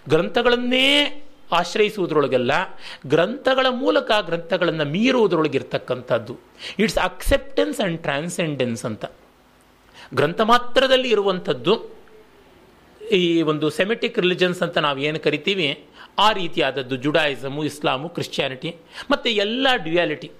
ಗ್ರಂಥಗಳನ್ನೇ 0.08 0.88
ಆಶ್ರಯಿಸುವುದರೊಳಗಲ್ಲ, 1.52 2.52
ಗ್ರಂಥಗಳ 3.06 3.66
ಮೂಲಕ 3.70 4.10
ಗ್ರಂಥಗಳನ್ನು 4.26 4.84
ಮೀರುವುದರೊಳಗಿರ್ತಕ್ಕಂಥದ್ದು. 4.84 6.34
ಇಟ್ಸ್ 6.78 6.98
ಅಕ್ಸೆಪ್ಟೆನ್ಸ್ 6.98 7.80
ಆ್ಯಂಡ್ 7.80 8.00
ಟ್ರಾನ್ಸೆಂಡೆನ್ಸ್ 8.00 8.84
ಅಂತ. 8.84 9.04
ಗ್ರಂಥ 10.14 10.40
ಮಾತ್ರದಲ್ಲಿ 10.40 11.08
ಇರುವಂಥದ್ದು, 11.08 11.74
ಈ 13.10 13.42
ಒಂದು 13.42 13.70
ಸೆಮೆಟಿಕ್ 13.70 14.18
ರಿಲಿಜನ್ಸ್ 14.18 14.62
ಅಂತ 14.62 14.78
ನಾವು 14.78 14.98
ಏನು 14.98 15.20
ಕರಿತೀವಿ, 15.20 15.86
ಆ 16.18 16.32
ರೀತಿಯಾದದ್ದು 16.32 16.96
ಜುಡಾಯಿಸಮು, 16.96 17.64
ಇಸ್ಲಾಮು, 17.64 18.08
ಕ್ರಿಶ್ಚಿಯಾನಿಟಿ, 18.08 18.76
ಮತ್ತು 19.10 19.28
ಎಲ್ಲ 19.28 19.66
ಡ್ಯುಯಾಲಿಟಿ 19.76 20.30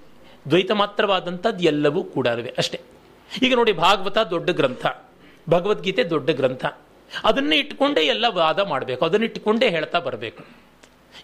ದ್ವೈತ 0.51 0.71
ಮಾತ್ರವಾದಂಥದ್ದು 0.73 1.65
ಎಲ್ಲವೂ 1.65 2.05
ಕೂಡ 2.05 2.29
ಅಷ್ಟೇ. 2.59 2.81
ಈಗ 3.43 3.55
ನೋಡಿ 3.55 3.73
ಭಾಗವತ 3.73 4.19
ದೊಡ್ಡ 4.19 4.51
ಗ್ರಂಥ. 4.51 4.87
ಭಗವದ್ಗೀತೆ 5.51 6.05
ದೊಡ್ಡ 6.05 6.31
ಗ್ರಂಥ. 6.31 6.65
ಅದನ್ನೇ 7.25 7.57
ಇಟ್ಕೊಂಡೇ 7.57 8.01
ಎಲ್ಲ 8.01 8.25
ವಾದ 8.29 8.59
ಮಾಡಬೇಕು. 8.61 9.05
ಅದನ್ನ 9.05 9.25
ಇಟ್ಟುಕೊಂಡೇ 9.25 9.69
ಹೇಳ್ತಾ 9.69 9.99
ಬರಬೇಕು. 9.99 10.45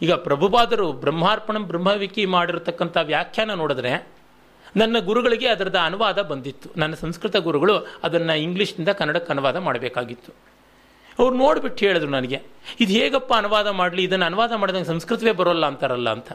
ಈಗ 0.02 0.12
ಪ್ರಭುಪಾದರು 0.12 0.92
ಬ್ರಹ್ಮಾರ್ಪಣ 0.92 1.58
ಬ್ರಹ್ಮವಿಕಿ 1.58 2.26
ಮಾಡಿರತಕ್ಕಂಥ 2.26 2.96
ವ್ಯಾಖ್ಯಾನ 3.02 3.54
ನೋಡಿದ್ರೆ 3.54 4.08
ನನ್ನ 4.76 4.98
ಗುರುಗಳಿಗೆ 4.98 5.48
ಅದರದ 5.48 5.78
ಅನುವಾದ 5.84 6.22
ಬಂದಿತ್ತು. 6.22 6.68
ನನ್ನ 6.76 6.94
ಸಂಸ್ಕೃತ 6.94 7.36
ಗುರುಗಳು 7.36 7.78
ಅದನ್ನು 8.02 8.34
ಇಂಗ್ಲೀಷ್ನಿಂದ 8.34 8.88
ಕನ್ನಡಕ್ಕೆ 8.88 9.32
ಅನುವಾದ 9.32 9.56
ಮಾಡಬೇಕಾಗಿತ್ತು. 9.56 10.32
ಅವ್ರು 11.18 11.36
ನೋಡ್ಬಿಟ್ಟು 11.36 11.86
ಹೇಳಿದ್ರು 11.86 12.10
ನನಗೆ, 12.10 12.42
ಇದು 12.80 12.92
ಹೇಗಪ್ಪ 12.92 13.34
ಅನುವಾದ 13.36 13.68
ಮಾಡಲಿ? 13.68 14.04
ಇದನ್ನು 14.04 14.26
ಅನುವಾದ 14.26 14.52
ಮಾಡಿದಂಗೆ 14.52 14.84
ಸಂಸ್ಕೃತವೇ 14.84 15.32
ಬರೋಲ್ಲ 15.32 15.66
ಅಂತಾರಲ್ಲ 15.66 16.10
ಅಂತ. 16.10 16.32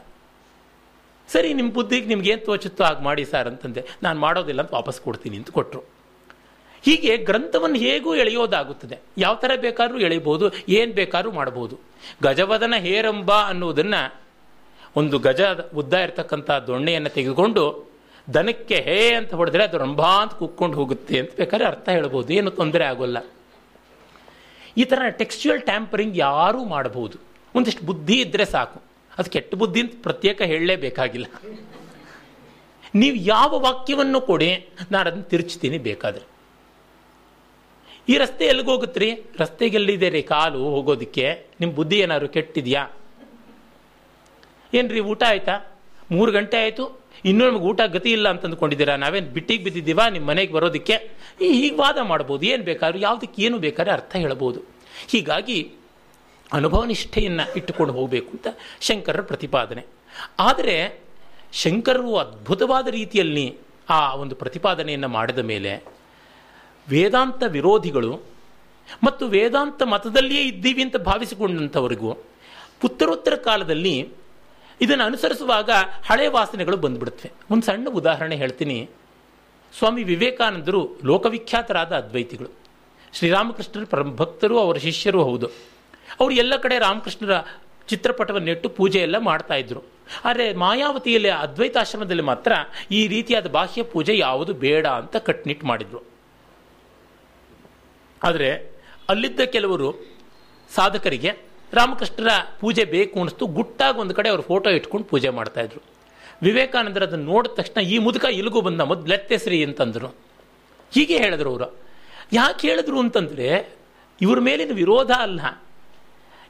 ಸರಿ 1.28 1.54
ನಿಮ್ಮ 1.54 1.72
ಬುದ್ಧಿಗೆ 1.72 2.06
ನಿಮ್ಗೆ 2.06 2.30
ಏನು 2.30 2.44
ತೋಚುತ್ತೋ 2.44 2.84
ಹಾಗೆ 2.84 3.02
ಮಾಡಿ 3.02 3.24
ಸರ್ 3.24 3.48
ಅಂತಂದೆ. 3.48 3.84
ನಾನು 4.02 4.20
ಮಾಡೋದಿಲ್ಲ 4.20 4.60
ಅಂತ 4.60 4.74
ವಾಪಸ್ 4.74 5.00
ಕೊಡ್ತೀನಿ 5.00 5.36
ಅಂತ 5.36 5.50
ಕೊಟ್ಟರು 5.50 5.97
ಹೀಗೆ 6.82 7.16
ಗ್ರಂಥವನ್ನು 7.16 7.76
ಹೇಗೂ 7.76 8.14
ಎಳೆಯೋದಾಗುತ್ತದೆ. 8.14 8.98
ಯಾವ 9.18 9.34
ಥರ 9.34 9.50
ಬೇಕಾದ್ರೂ 9.56 9.98
ಎಳೆಯಬಹುದು, 9.98 10.50
ಏನು 10.68 10.92
ಬೇಕಾದ್ರೂ 10.92 11.32
ಮಾಡಬಹುದು. 11.32 11.78
ಗಜವದನ 12.22 12.74
ಹೇರಂಬ 12.78 13.32
ಅನ್ನುವುದನ್ನು 13.32 14.20
ಒಂದು 14.96 15.18
ಗಜ 15.18 15.40
ಉದ್ದ 15.74 15.94
ಇರತಕ್ಕಂಥ 15.94 16.50
ದೊಣ್ಣೆಯನ್ನು 16.50 17.08
ತೆಗೆದುಕೊಂಡು 17.08 17.90
ದನಕ್ಕೆ 18.34 18.74
ಹೇ 18.74 19.14
ಅಂತ 19.14 19.34
ಹೊಡೆದ್ರೆ 19.34 19.64
ಅದು 19.64 19.78
ರಂಭ 19.78 20.02
ಅಂತ 20.02 20.32
ಕುಕ್ಕೊಂಡು 20.32 20.76
ಹೋಗುತ್ತೆ 20.76 21.18
ಅಂತ 21.18 21.30
ಬೇಕಾದ್ರೆ 21.36 21.66
ಅರ್ಥ 21.66 21.88
ಹೇಳ್ಬೋದು. 21.88 22.32
ಏನು 22.32 22.50
ತೊಂದರೆ 22.50 22.84
ಆಗೋಲ್ಲ. 22.84 23.18
ಈ 24.76 24.84
ಥರ 24.84 25.08
ಟೆಕ್ಸ್ಚುಯಲ್ 25.08 25.62
ಟ್ಯಾಂಪರಿಂಗ್ 25.62 26.16
ಯಾರೂ 26.16 26.64
ಮಾಡಬಹುದು. 26.64 27.18
ಒಂದಿಷ್ಟು 27.54 27.86
ಬುದ್ಧಿ 27.86 28.20
ಇದ್ದರೆ 28.20 28.44
ಸಾಕು. 28.44 28.82
ಅದು 29.18 29.30
ಕೆಟ್ಟ 29.30 29.54
ಬುದ್ಧಿ 29.54 29.80
ಅಂತ 29.80 29.92
ಪ್ರತ್ಯೇಕ 30.02 30.42
ಹೇಳಲೇಬೇಕಾಗಿಲ್ಲ. 30.42 31.26
ನೀವು 32.94 33.16
ಯಾವ 33.16 33.58
ವಾಕ್ಯವನ್ನು 33.58 34.20
ಕೊಡಿ 34.20 34.68
ನಾನು 34.92 35.08
ಅದನ್ನು 35.08 35.24
ತಿರುಚ್ತೀನಿ 35.24 35.78
ಬೇಕಾದ್ರೆ. 35.78 36.37
ಈ 38.08 38.18
ರಸ್ತೆ 38.18 38.44
ಎಲ್ಲಿಗೆ 38.44 38.70
ಹೋಗುತ್ತ್ರಿ 38.70 39.14
ರಸ್ತೆಗೆಲ್ಲಿದೆ 39.38 40.08
ರೀ 40.08 40.22
ಕಾಲು 40.22 40.58
ಹೋಗೋದಕ್ಕೆ. 40.58 41.46
ನಿಮ್ಮ 41.60 41.74
ಬುದ್ಧಿ 41.74 41.98
ಏನಾದ್ರು 41.98 42.28
ಕೆಟ್ಟಿದ್ಯಾ? 42.28 42.82
ಏನ್ರಿ, 44.74 45.00
ಊಟ 45.00 45.22
ಆಯ್ತಾ? 45.26 45.78
ಮೂರು 46.10 46.32
ಗಂಟೆ 46.32 46.56
ಆಯಿತು. 46.56 47.00
ಇನ್ನೂ 47.24 47.50
ನಮಗೆ 47.50 47.64
ಊಟ 47.64 47.80
ಗತಿ 47.86 48.12
ಇಲ್ಲ 48.12 48.28
ಅಂತ 48.28 48.44
ಅಂದ್ಕೊಂಡಿದ್ದೀರಾ 48.44 48.96
ನಾವೇನು 48.96 49.26
ಬಿಟ್ಟಿಗೆ 49.26 49.64
ಬಿದ್ದಿದ್ದೀವಾ 49.64 50.08
ನಿಮ್ಮ 50.08 50.28
ಮನೆಗೆ 50.28 50.52
ಬರೋದಕ್ಕೆ? 50.52 50.92
ಈ 51.40 51.52
ಹೀಗೆ 51.52 51.76
ವಾದ 51.76 51.98
ಮಾಡ್ಬೋದು. 52.02 52.46
ಏನು 52.46 52.64
ಬೇಕಾದ್ರೂ, 52.64 52.98
ಯಾವುದಕ್ಕೆ 52.98 53.42
ಏನು 53.42 53.58
ಬೇಕಾದ್ರೆ 53.58 53.92
ಅರ್ಥ 53.92 54.16
ಹೇಳ್ಬೋದು. 54.16 54.60
ಹೀಗಾಗಿ 55.08 55.72
ಅನುಭವ 56.52 56.84
ನಿಷ್ಠೆಯನ್ನು 56.84 57.54
ಇಟ್ಟುಕೊಂಡು 57.54 57.92
ಹೋಗಬೇಕು 57.92 58.30
ಅಂತ 58.30 58.46
ಶಂಕರರ 58.80 59.20
ಪ್ರತಿಪಾದನೆ. 59.20 59.86
ಆದರೆ 60.38 61.00
ಶಂಕರರು 61.52 62.16
ಅದ್ಭುತವಾದ 62.16 62.88
ರೀತಿಯಲ್ಲಿ 62.88 63.58
ಆ 63.88 64.14
ಒಂದು 64.14 64.34
ಪ್ರತಿಪಾದನೆಯನ್ನು 64.34 65.08
ಮಾಡಿದ 65.08 65.38
ಮೇಲೆ 65.38 65.97
ವೇದಾಂತ 66.90 67.42
ವಿರೋಧಿಗಳು 67.46 68.20
ಮತ್ತು 69.04 69.28
ವೇದಾಂತ 69.28 69.82
ಮತದಲ್ಲಿಯೇ 69.82 70.42
ಇದ್ದೀವಿ 70.42 70.82
ಅಂತ 70.82 70.96
ಭಾವಿಸಿಕೊಂಡಂಥವರಿಗೂ 70.96 72.16
ಉತ್ತರೋತ್ತರ 72.84 73.34
ಕಾಲದಲ್ಲಿ 73.34 74.08
ಇದನ್ನು 74.80 75.04
ಅನುಸರಿಸುವಾಗ 75.04 75.70
ಹಳೆ 76.06 76.26
ವಾಸನೆಗಳು 76.26 76.76
ಬಂದ್ಬಿಡುತ್ತವೆ. 76.76 77.32
ಒಂದು 77.50 77.66
ಸಣ್ಣ 77.66 77.88
ಉದಾಹರಣೆ 77.90 78.36
ಹೇಳ್ತೀನಿ. 78.36 78.88
ಸ್ವಾಮಿ 79.78 80.02
ವಿವೇಕಾನಂದರು 80.02 81.00
ಲೋಕವಿಖ್ಯಾತರಾದ 81.04 81.92
ಅದ್ವೈತಿಗಳು. 81.92 82.48
ಶ್ರೀರಾಮಕೃಷ್ಣರ 83.12 83.84
ಪರಮ 83.84 84.14
ಭಕ್ತರು, 84.16 84.58
ಅವರ 84.58 84.76
ಶಿಷ್ಯರು 84.76 85.24
ಹೌದು. 85.24 85.46
ಅವರು 86.20 86.34
ಎಲ್ಲ 86.34 86.56
ಕಡೆ 86.56 86.78
ರಾಮಕೃಷ್ಣರ 86.78 87.44
ಚಿತ್ರಪಟವನ್ನಿಟ್ಟು 87.88 88.68
ಪೂಜೆ 88.68 88.98
ಎಲ್ಲ 88.98 89.18
ಮಾಡ್ತಾ 89.18 89.54
ಇದ್ರು. 89.54 89.82
ಆದರೆ 90.24 90.52
ಮಾಯಾವತಿಯಲ್ಲಿ 90.52 91.28
ಅದ್ವೈತಾಶ್ರಮದಲ್ಲಿ 91.28 92.22
ಮಾತ್ರ 92.22 92.52
ಈ 92.90 93.06
ರೀತಿಯಾದ 93.06 93.46
ಬಾಹ್ಯ 93.46 93.82
ಪೂಜೆ 93.82 94.18
ಯಾವುದು 94.18 94.52
ಬೇಡ 94.54 94.86
ಅಂತ 94.86 95.16
ಕಟ್ನಿಟ್ಟು 95.16 95.66
ಮಾಡಿದ್ರು. 95.66 96.17
ಆದರೆ 98.22 98.72
ಅಲ್ಲಿದ್ದ 99.08 99.40
ಕೆಲವರು 99.40 100.06
ಸಾಧಕರಿಗೆ 100.74 101.32
ರಾಮಕೃಷ್ಣರ 101.72 102.28
ಪೂಜೆ 102.60 102.84
ಬೇಕು 102.84 103.20
ಅನಿಸ್ತು 103.20 103.46
ಗುಟ್ಟಾಗಿ 103.46 103.98
ಒಂದು 103.98 104.14
ಕಡೆ 104.14 104.28
ಅವರು 104.28 104.42
ಫೋಟೋ 104.42 104.70
ಇಟ್ಕೊಂಡು 104.70 105.06
ಪೂಜೆ 105.06 105.28
ಮಾಡ್ತಾಯಿದ್ರು 105.28 105.98
ವಿವೇಕಾನಂದರು 106.42 107.04
ಅದನ್ನು 107.04 107.24
ನೋಡಿದ 107.24 107.52
ತಕ್ಷಣ 107.52 107.80
ಈ 107.80 107.98
ಮುದುಕ 107.98 108.24
ಇಲ್ಲಿಗೂ 108.24 108.60
ಬಂದ 108.60 108.80
ಮೊದಲೆತ್ತೆಸ್ರಿ 108.80 109.64
ಅಂತಂದರು. 109.64 110.16
ಹೀಗೆ 110.94 111.16
ಹೇಳಿದ್ರು 111.16 111.50
ಅವರು. 111.50 111.78
ಯಾಕೆ 112.32 112.68
ಹೇಳಿದ್ರು 112.68 113.00
ಅಂತಂದರೆ, 113.00 113.76
ಇವ್ರ 114.20 114.40
ಮೇಲಿನ 114.40 114.72
ವಿರೋಧ 114.72 115.10
ಅಲ್ಲ. 115.10 115.62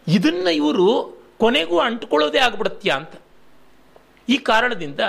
ಇದನ್ನು 0.09 0.51
ಇವರು 0.51 1.19
ಕೊನೆಗೂ 1.39 1.79
ಅಂಟ್ಕೊಳ್ಳೋದೇ 1.79 2.39
ಆಗ್ಬಿಡತ್ಯಾ 2.39 2.97
ಅಂತ. 2.97 3.13
ಈ 4.29 4.37
ಕಾರಣದಿಂದ 4.37 5.01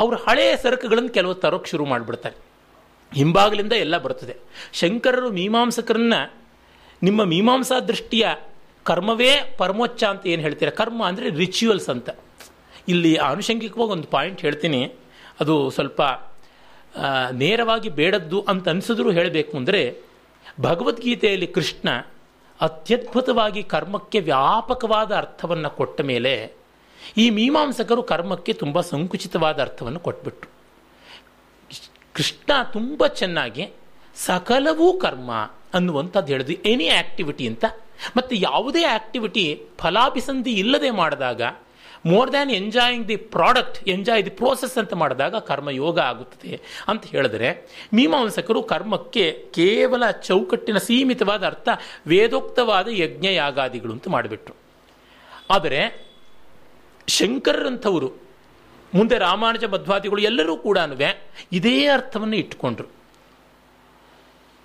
ಅವರು 0.00 0.16
ಹಳೆಯ 0.16 0.56
ಸರಕುಗಳನ್ನು 0.56 1.08
ಕೆಲವು 1.08 1.34
ತರೋಕ್ಕೆ 1.34 1.70
ಶುರು 1.70 1.84
ಮಾಡಿಬಿಡ್ತಾರೆ. 1.84 2.51
ಹಿಂಬಾಗಲಿಂದ 3.18 3.74
ಎಲ್ಲ 3.84 3.96
ಬರುತ್ತದೆ. 4.04 4.34
ಶಂಕರರು 4.80 5.28
ಮೀಮಾಂಸಕರನ್ನ 5.38 6.16
ನಿಮ್ಮ 7.02 7.20
ಮೀಮಾಂಸಾ 7.24 7.76
ದೃಷ್ಟಿಯ 7.90 8.26
ಕರ್ಮವೇ 8.86 9.32
ಪರಮೋಚ್ಚ 9.58 10.02
ಅಂತ 10.04 10.22
ಏನು 10.32 10.42
ಹೇಳ್ತೀರ? 10.42 10.70
ಕರ್ಮ 10.80 11.00
ಅಂದರೆ 11.08 11.26
ರಿಚುವಲ್ಸ್ 11.42 11.88
ಅಂತ. 11.94 12.10
ಇಲ್ಲಿ 12.92 13.12
ಆನುಷಂಗಿಕವಾಗಿ 13.30 13.92
ಒಂದು 13.96 14.08
ಪಾಯಿಂಟ್ 14.14 14.40
ಹೇಳ್ತೀನಿ. 14.40 14.80
ಅದು 15.40 15.54
ಸ್ವಲ್ಪ 15.70 16.00
ನೇರವಾಗಿ 17.42 17.90
ಬೇಡದ್ದು 18.00 18.38
ಅಂತ 18.50 18.64
ಅನಿಸಿದ್ರು 18.68 19.10
ಹೇಳಬೇಕು 19.10 19.52
ಅಂದರೆ, 19.56 19.82
ಭಗವದ್ಗೀತೆಯಲ್ಲಿ 20.60 21.48
ಕೃಷ್ಣ 21.56 21.88
ಅತ್ಯದ್ಭುತವಾಗಿ 22.60 23.62
ಕರ್ಮಕ್ಕೆ 23.74 24.18
ವ್ಯಾಪಕವಾದ 24.30 25.10
ಅರ್ಥವನ್ನು 25.16 25.70
ಕೊಟ್ಟ 25.78 26.00
ಮೇಲೆ 26.10 26.34
ಈ 27.18 27.24
ಮೀಮಾಂಸಕರು 27.38 28.02
ಕರ್ಮಕ್ಕೆ 28.10 28.52
ತುಂಬ 28.52 28.80
ಸಂಕುಚಿತವಾದ 28.90 29.58
ಅರ್ಥವನ್ನು 29.66 30.00
ಕೊಟ್ಬಿಟ್ರು. 30.00 30.50
ಕೃಷ್ಣ 32.14 32.50
ತುಂಬ 32.72 33.06
ಚೆನ್ನಾಗಿ 33.06 33.70
ಸಕಲವೂ 34.16 34.98
ಕರ್ಮ 34.98 35.30
ಅನ್ನುವಂಥದ್ದು 35.74 36.32
ಹೇಳಿದ್ವಿ. 36.32 36.60
ಎನಿ 36.64 36.88
ಆಕ್ಟಿವಿಟಿ 36.88 37.46
ಅಂತ. 37.46 37.64
ಮತ್ತು 38.16 38.36
ಯಾವುದೇ 38.36 38.84
ಆಕ್ಟಿವಿಟಿ 38.84 39.62
ಫಲಾಭಿಸಂಧಿ 39.78 40.52
ಇಲ್ಲದೆ 40.52 40.90
ಮಾಡಿದಾಗ 40.90 41.42
more 42.06 42.30
than 42.30 42.50
enjoying 42.50 43.08
the 43.08 43.16
product 43.16 43.88
enjoy 43.88 44.24
the 44.24 44.30
process 44.30 44.78
ಅಂತ 44.78 44.94
ಮಾಡಿದಾಗ 44.94 45.36
ಕರ್ಮಯೋಗ 45.36 45.98
ಆಗುತ್ತದೆ 45.98 46.60
ಅಂತ 46.88 47.04
ಹೇಳಿದ್ರೆ, 47.04 47.66
ಮೀಮಾಂಸಕರು 47.92 48.62
ಕರ್ಮಕ್ಕೆ 48.62 49.32
ಕೇವಲ 49.32 50.10
ಚೌಕಟ್ಟಿನ 50.10 50.78
ಸೀಮಿತವಾದ 50.78 51.44
ಅರ್ಥ 51.44 51.68
ವೇದೋಕ್ತವಾದ 52.06 52.88
ಯಜ್ಞ 52.90 53.26
ಯಾಗಾದಿಗಳು 53.26 53.92
ಅಂತ 53.92 54.08
ಮಾಡಿಬಿಟ್ರು. 54.08 54.54
ಆದರೆ 55.50 56.12
ಶಂಕರರಂಥವರು 57.08 58.21
ಮುಂದೆ 58.94 59.18
ರಾಮಾನುಜ 59.18 59.64
ಮಧ್ವಾದಿಗಳು 59.64 60.20
ಎಲ್ಲರೂ 60.20 60.56
ಕೂಡ 60.56 60.78
ಇದೇ 61.52 61.86
ಅರ್ಥವನ್ನು 61.86 62.36
ಇಟ್ಟುಕೊಂಡ್ರು. 62.36 62.88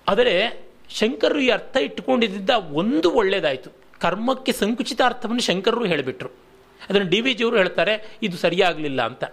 ಆದರೆ 0.08 0.64
ಶಂಕರರು 0.90 1.40
ಈ 1.40 1.48
ಅರ್ಥ 1.48 1.76
ಇಟ್ಟುಕೊಂಡಿದ್ದ 1.76 2.50
ಒಂದು 2.50 3.10
ಒಳ್ಳೆಯದಾಯಿತು 3.10 3.70
ಕರ್ಮಕ್ಕೆ 4.00 4.52
ಸಂಕುಚಿತ 4.52 5.00
ಅರ್ಥವನ್ನು 5.04 5.42
ಶಂಕರರು 5.42 5.84
ಹೇಳಿಬಿಟ್ರು. 5.84 6.28
ಅದನ್ನು 6.88 7.08
ಡಿ 7.08 7.20
ವಿ 7.20 7.34
ಜಿಯವರು 7.34 7.56
ಹೇಳ್ತಾರೆ, 7.56 8.18
ಇದು 8.22 8.36
ಸರಿಯಾಗಲಿಲ್ಲ 8.36 9.02
ಅಂತ. 9.02 9.24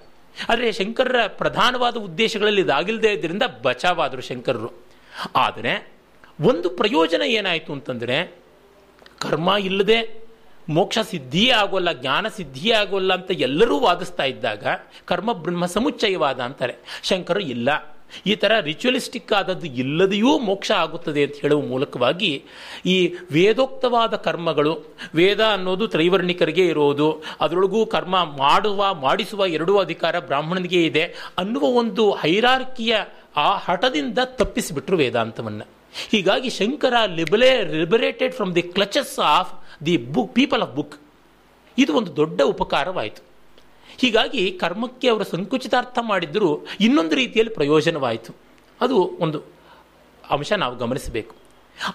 ಆದರೆ 0.50 0.72
ಶಂಕರರ 0.72 1.28
ಪ್ರಧಾನವಾದ 1.28 1.98
ಉದ್ದೇಶಗಳಲ್ಲಿ 1.98 2.62
ಇದಾಗಿಲ್ಲದೆ 2.62 3.14
ಇದರಿಂದ 3.14 3.44
ಬಚಾವಾದರು 3.62 4.22
ಶಂಕರರು. 4.22 4.86
ಆದರೆ 5.36 5.94
ಒಂದು 6.42 6.70
ಪ್ರಯೋಜನ 6.70 7.22
ಏನಾಯಿತು 7.22 7.74
ಅಂತಂದರೆ, 7.74 8.36
ಕರ್ಮ 9.20 9.50
ಇಲ್ಲದೆ 9.60 10.25
ಮೋಕ್ಷ 10.70 11.00
ಸಿದ್ಧಿಯೇ 11.00 11.52
ಆಗೋಲ್ಲ, 11.52 11.92
ಜ್ಞಾನ 11.92 12.28
ಸಿದ್ಧಿಯೇ 12.28 12.76
ಆಗೋಲ್ಲ 12.76 13.14
ಅಂತ 13.14 13.32
ಎಲ್ಲರೂ 13.32 13.80
ವಾದಿಸ್ತಾ 13.80 14.24
ಇದ್ದಾಗ 14.24 14.66
ಕರ್ಮ 15.06 15.34
ಬ್ರಹ್ಮ 15.34 15.66
ಸಮುಚ್ಚಯವಾದ 15.66 16.40
ಅಂತಾರೆ. 16.40 16.76
ಶಂಕರು 17.04 17.40
ಇಲ್ಲ. 17.40 17.96
ಈ 18.26 18.36
ಥರ 18.36 18.60
ರಿಚುವಲಿಸ್ಟಿಕ್ 18.60 19.34
ಆದದ್ದು 19.34 19.68
ಇಲ್ಲದೆಯೂ 19.68 20.40
ಮೋಕ್ಷ 20.40 20.72
ಆಗುತ್ತದೆ 20.72 21.24
ಅಂತ 21.24 21.34
ಹೇಳುವ 21.42 21.62
ಮೂಲಕವಾಗಿ 21.62 22.44
ಈ 22.86 23.14
ವೇದೋಕ್ತವಾದ 23.32 24.16
ಕರ್ಮಗಳು, 24.16 24.96
ವೇದ 25.16 25.44
ಅನ್ನೋದು 25.44 25.88
ತ್ರೈವರ್ಣಿಕರಿಗೆ 25.88 26.66
ಇರೋದು, 26.66 27.24
ಅದರೊಳಗೂ 27.42 27.86
ಕರ್ಮ 27.86 28.24
ಮಾಡುವ, 28.24 28.94
ಮಾಡಿಸುವ 28.94 29.46
ಎರಡೂ 29.46 29.78
ಅಧಿಕಾರ 29.78 30.20
ಬ್ರಾಹ್ಮಣನಿಗೆ 30.20 30.84
ಇದೆ 30.84 31.04
ಅನ್ನುವ 31.38 31.64
ಒಂದು 31.64 32.12
ಹೈರಾರ್ಕಿಯ 32.12 32.98
ಆ 33.36 33.58
ಹಠದಿಂದ 33.58 34.18
ತಪ್ಪಿಸಿಬಿಟ್ರು 34.24 34.98
ವೇದಾಂತವನ್ನು. 34.98 35.66
ಹೀಗಾಗಿ 36.12 36.50
Shankara 36.50 36.94
libera 37.06 37.64
liberated 37.64 38.34
from 38.34 38.56
the 38.56 38.62
clutches 38.62 39.20
of 39.20 39.86
the 39.86 39.98
book 39.98 40.36
people 40.36 40.62
of 40.62 40.76
book 40.76 40.96
ಇದು 41.78 41.94
ಒಂದು 41.94 42.16
ದೊಡ್ಡ 42.16 42.42
ಉಪಕಾರವಾಯಿತು. 42.42 43.22
ಹೀಗಾಗಿ 43.98 44.52
ಕರ್ಮಕ್ಕೆ 44.52 45.08
ಅವರು 45.08 45.24
ಸಂಕುಚಿತಾರ್ಥ 45.24 45.98
ಮಾಡಿದ್ದರೂ 46.02 46.66
ಇನ್ನೊಂದು 46.80 47.16
ರೀತಿಯಲ್ಲಿ 47.16 47.54
ಪ್ರಯೋಜನವಾಯಿತು. 47.54 48.36
ಅದು 48.82 49.18
ಒಂದು 49.20 49.44
ಅಂಶ 50.30 50.52
ನಾವು 50.52 50.78
ಗಮನಿಸಬೇಕು. 50.78 51.36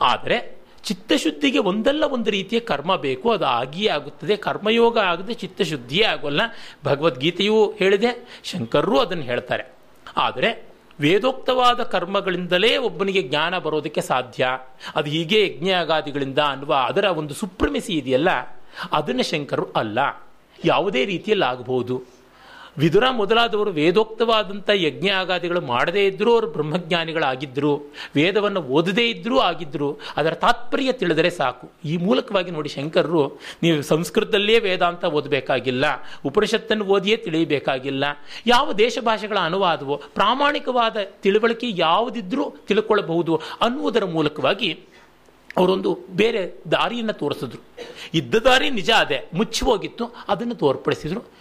ಆದರೆ 0.00 0.60
ಚಿತ್ತಶುದ್ಧಿಗೆ 0.84 1.58
ಒಂದಲ್ಲ 1.58 2.04
ಒಂದು 2.04 2.30
ರೀತಿಯ 2.30 2.60
ಕರ್ಮ 2.60 2.96
ಬೇಕು, 2.96 3.30
ಅದು 3.30 3.44
ಆಗಿಯೇ 3.44 3.88
ಆಗುತ್ತದೆ. 3.88 4.36
ಕರ್ಮಯೋಗ 4.36 4.98
ಆಗದೆ 4.98 5.34
ಚಿತ್ತಶುದ್ಧಿಯೇ 5.34 6.04
ಆಗೋಲ್ಲ. 6.04 6.40
ಭಗವದ್ಗೀತೆಯೂ 6.84 7.72
ಹೇಳಿದೆ, 7.72 8.40
ಶಂಕರರು 8.44 8.98
ಅದನ್ನು 8.98 9.22
ಹೇಳ್ತಾರೆ. 9.22 9.74
ಆದರೆ 10.16 10.69
ವೇದೋಕ್ತವಾದ 11.00 11.82
ಕರ್ಮಗಳಿಂದಲೇ 11.82 12.76
ಒಬ್ಬನಿಗೆ 12.76 13.22
ಜ್ಞಾನ 13.22 13.58
ಬರೋದಕ್ಕೆ 13.58 14.00
ಸಾಧ್ಯ. 14.00 14.48
ಅದು 14.94 15.10
ಹೀಗೆ 15.10 15.38
ಯಜ್ಞಾಗಾದಿಗಳಿಂದ 15.46 16.38
ಅನ್ನುವ 16.38 16.74
ಅದರ 16.74 17.04
ಒಂದು 17.04 17.34
ಸುಪ್ರಮಿಸಿ 17.34 17.92
ಇದೆಯಲ್ಲ, 17.92 18.30
ಅದನ್ನು 18.92 19.22
ಶಂಕರು 19.22 19.66
ಅಲ್ಲ. 19.76 19.98
ಯಾವುದೇ 20.64 21.04
ರೀತಿಯಲ್ಲಿ 21.04 21.46
ಆಗಬಹುದು. 21.46 22.19
ವಿದುರ 22.78 23.10
ಮೊದಲಾದವರು 23.10 23.70
ವೇದೋಕ್ತವಾದಂಥ 23.70 24.70
ಯಜ್ಞ 24.74 25.08
ಆಗಾದಿಗಳು 25.08 25.60
ಮಾಡದೇ 25.60 26.06
ಇದ್ದರೂ 26.06 26.32
ಅವರು 26.32 26.46
ಬ್ರಹ್ಮಜ್ಞಾನಿಗಳಾಗಿದ್ದರು 26.46 27.92
ವೇದವನ್ನು 28.16 28.60
ಓದದೇ 28.60 29.08
ಇದ್ದರೂ 29.08 29.38
ಆಗಿದ್ದರು 29.38 30.00
ಅದರ 30.16 30.34
ತಾತ್ಪರ್ಯ 30.34 30.92
ತಿಳಿದರೆ 30.92 31.30
ಸಾಕು. 31.30 31.72
ಈ 31.84 31.96
ಮೂಲಕವಾಗಿ 31.96 32.50
ನೋಡಿ 32.50 32.68
ಶಂಕರರು, 32.68 33.40
ನೀವು 33.62 33.82
ಸಂಸ್ಕೃತದಲ್ಲೇ 33.82 34.58
ವೇದಾಂತ 34.58 35.04
ಓದಬೇಕಾಗಿಲ್ಲ, 35.04 35.84
ಉಪನಿಷತ್ತನ್ನು 36.24 36.84
ಓದಿಯೇ 36.84 37.16
ತಿಳಿಯಬೇಕಾಗಿಲ್ಲ, 37.16 38.04
ಯಾವ 38.46 38.72
ದೇಶ 38.72 38.98
ಭಾಷೆಗಳ 39.02 39.38
ಅನುವಾದವೋ, 39.38 39.96
ಪ್ರಾಮಾಣಿಕವಾದ 40.14 40.96
ತಿಳುವಳಿಕೆ 41.22 41.70
ಯಾವುದಿದ್ರೂ 41.74 42.50
ತಿಳ್ಕೊಳ್ಳಬಹುದು 42.50 43.36
ಅನ್ನುವುದರ 43.36 44.04
ಮೂಲಕವಾಗಿ 44.04 44.72
ಅವರೊಂದು 45.56 45.98
ಬೇರೆ 46.10 46.54
ದಾರಿಯನ್ನು 46.72 47.12
ತೋರಿಸಿದ್ರು. 47.12 47.62
ಇದ್ದ 48.14 48.34
ದಾರಿ 48.34 48.70
ನಿಜ 48.70 48.90
ಅದೇ, 48.90 49.28
ಮುಚ್ಚಿ 49.34 49.64
ಹೋಗಿತ್ತು, 49.64 50.04
ಅದನ್ನು 50.28 50.54
ತೋರ್ಪಡಿಸಿದ್ರು. 50.54 51.39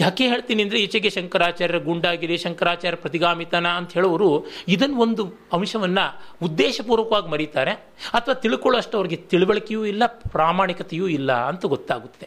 ಯಾಕೆ 0.00 0.24
ಹೇಳ್ತೀನಿ 0.28 0.62
ಅಂದರೆ 0.64 0.78
ಈಚೆಗೆ 0.84 1.10
ಶಂಕರಾಚಾರ್ಯ 1.16 1.78
ಗುಂಡಾಗಿರಿ, 1.88 2.36
ಶಂಕರಾಚಾರ್ಯ 2.44 2.98
ಪ್ರತಿಗಾಮಿತನ 3.04 3.66
ಅಂತ 3.80 3.92
ಹೇಳೋರು 3.98 4.28
ಇದನ್ನು 4.74 4.98
ಒಂದು 5.04 5.22
ಅಂಶವನ್ನು 5.56 6.04
ಉದ್ದೇಶಪೂರ್ವಕವಾಗಿ 6.46 7.28
ಮರೀತಾರೆ, 7.34 7.72
ಅಥವಾ 8.18 8.34
ತಿಳ್ಕೊಳ್ಳೋಷ್ಟು 8.44 8.96
ಅವ್ರಿಗೆ 8.98 9.18
ತಿಳುವಳಿಕೆಯೂ 9.32 9.82
ಇಲ್ಲ, 9.92 10.06
ಪ್ರಾಮಾಣಿಕತೆಯೂ 10.36 11.08
ಇಲ್ಲ 11.18 11.32
ಅಂತ 11.50 11.64
ಗೊತ್ತಾಗುತ್ತೆ. 11.74 12.26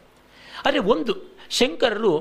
ಆದರೆ 0.66 0.82
ಒಂದು, 0.94 1.14
ಶಂಕರರು 1.58 2.14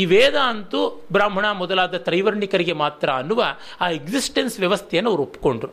ಈ 0.00 0.04
ವೇದ 0.12 0.36
ಅಂತೂ 0.52 0.80
ಬ್ರಾಹ್ಮಣ 1.12 1.46
ಮೊದಲಾದ 1.62 1.96
ತ್ರೈವರ್ಣಿಕರಿಗೆ 2.06 2.74
ಮಾತ್ರ 2.84 3.08
ಅನ್ನುವ 3.20 3.42
ಆ 3.80 3.88
ಎಕ್ಸಿಸ್ಟೆನ್ಸ್ 4.00 4.56
ವ್ಯವಸ್ಥೆಯನ್ನು 4.64 5.10
ಅವರು 5.10 5.22
ಒಪ್ಪಿಕೊಂಡ್ರು 5.28 5.70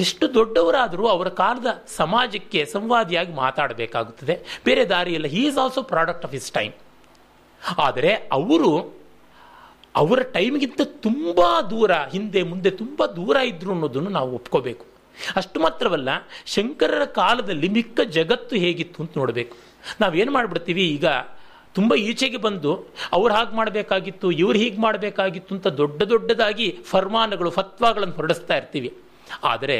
ಎಷ್ಟು 0.00 0.24
ದೊಡ್ಡವರಾದರೂ 0.34 1.04
ಅವರ 1.14 1.28
ಕಾಲದ 1.40 1.70
ಸಮಾಜಕ್ಕೆ 1.96 2.60
ಸಂವಾದಿಯಾಗಿ 2.64 3.32
ಮಾತಾಡಬೇಕಾಗುತ್ತದೆ. 3.44 4.34
ಬೇರೆ 4.64 4.84
ದಾರಿಯಲ್ಲ 4.94 5.28
he 5.34 5.42
is 5.48 5.58
also 5.64 5.82
product 5.92 6.24
of 6.28 6.34
his 6.38 6.50
time 6.58 6.74
ಆದರೆ 7.78 8.28
ಅವರು 8.38 8.70
ಅವರ 9.94 10.20
ಟೈಮ್ಗಿಂತ 10.22 10.82
ತುಂಬ 10.82 11.40
ದೂರ, 11.70 11.92
ಹಿಂದೆ, 11.94 12.42
ಮುಂದೆ 12.42 12.70
ತುಂಬ 12.70 13.06
ದೂರ 13.06 13.36
ಇದ್ರು 13.36 13.70
ಅನ್ನೋದನ್ನು 13.72 14.10
ನಾವು 14.10 14.34
ಒಪ್ಕೋಬೇಕು. 14.34 14.84
ಅಷ್ಟು 15.36 15.60
ಮಾತ್ರವಲ್ಲ, 15.60 16.08
ಶಂಕರರ 16.46 17.04
ಕಾಲದಲ್ಲಿ 17.04 17.68
ಮಿಕ್ಕ 17.68 18.00
ಜಗತ್ತು 18.00 18.56
ಹೇಗಿತ್ತು 18.56 19.02
ಅಂತ 19.02 19.18
ನೋಡಬೇಕು. 19.18 19.56
ನಾವೇನು 20.00 20.32
ಮಾಡಿಬಿಡ್ತೀವಿ, 20.32 20.84
ಈಗ 20.88 21.06
ತುಂಬ 21.74 21.94
ಈಚೆಗೆ 21.94 22.36
ಬಂದು 22.36 22.72
ಅವ್ರು 23.12 23.34
ಹಾಗೆ 23.34 23.56
ಮಾಡಬೇಕಾಗಿತ್ತು, 23.56 24.30
ಇವ್ರು 24.30 24.58
ಹೀಗೆ 24.58 24.80
ಮಾಡಬೇಕಾಗಿತ್ತು 24.80 25.54
ಅಂತ 25.54 25.66
ದೊಡ್ಡ 25.66 26.02
ದೊಡ್ಡದಾಗಿ 26.02 26.78
ಫರ್ಮಾನಗಳು, 26.84 27.50
ಫತ್ವಾಗಳನ್ನು 27.50 28.14
ಹೊರಡಿಸ್ತಾ 28.14 28.56
ಇರ್ತೀವಿ. 28.56 28.92
ಆದರೆ 29.44 29.78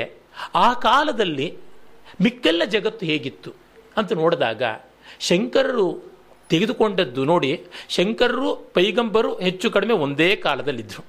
ಆ 0.55 0.73
ಕಾಲದಲ್ಲಿ 0.73 1.49
ಮಿಕ್ಕೆಲ್ಲ 2.23 2.63
ಜಗತ್ತು 2.65 3.07
ಹೇಗಿತ್ತು 3.07 3.51
ಅಂತ 3.97 4.13
ನೋಡಿದಾಗ 4.13 4.63
ಶಂಕರರು 5.21 6.14
ತೆಗೆದುಕೊಂಡದ್ದು 6.51 7.25
ನೋಡಿ, 7.25 7.51
ಶಂಕರರು, 7.89 8.51
ಪೈಗಂಬರು 8.57 9.31
ಹೆಚ್ಚು 9.39 9.71
ಕಡಿಮೆ 9.71 9.95
ಒಂದೇ 9.95 10.37
ಕಾಲದಲ್ಲಿದ್ದರು 10.37 11.03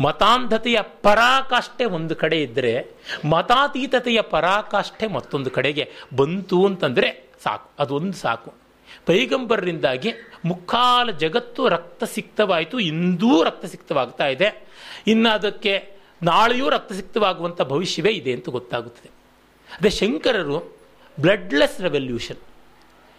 ಮತಾಂಧತೆಯ 0.00 0.78
ಪರಾಕಾಷ್ಠೆ 1.02 1.84
ಒಂದು 1.96 2.14
ಕಡೆ 2.16 2.42
ಇದ್ದರೆ 2.42 2.72
ಮತಾತೀತತೆಯ 3.24 4.20
ಪರಾಕಾಷ್ಠೆ 4.34 5.06
ಮತ್ತೊಂದು 5.06 5.50
ಕಡೆಗೆ 5.50 5.84
ಬಂತು 6.16 6.58
ಅಂತಂದರೆ 6.66 7.08
ಸಾಕು, 7.44 7.70
ಅದೊಂದು 7.78 8.12
ಸಾಕು. 8.12 8.50
ಪೈಗಂಬರರಿಂದಾಗಿ 9.06 10.10
ಮುಕ್ಕಾಲ 10.44 11.10
ಜಗತ್ತು 11.10 11.68
ರಕ್ತ 11.68 12.04
ಸಿಕ್ತವಾಯಿತು 12.04 12.78
ಇಂದೂ 12.78 13.42
ರಕ್ತ 13.42 13.64
ಸಿಕ್ತವಾಗ್ತಾ 13.64 14.26
ಇದೆ. 14.26 14.48
ಇನ್ನು 15.06 15.30
ಅದಕ್ಕೆ 15.30 15.74
ನಾಳೆಯೂ 16.22 16.68
ರಕ್ತಸಿಕ್ತವಾಗುವಂಥ 16.68 17.62
ಭವಿಷ್ಯವೇ 17.62 18.12
ಇದೆ 18.12 18.32
ಅಂತ 18.32 18.48
ಗೊತ್ತಾಗುತ್ತದೆ. 18.48 19.10
ಅದೇ 19.78 19.90
ಶಂಕರರು 19.90 20.58
ಬ್ಲಡ್ಲೆಸ್ 21.20 21.80
ರೆವಲ್ಯೂಷನ್ 21.80 22.42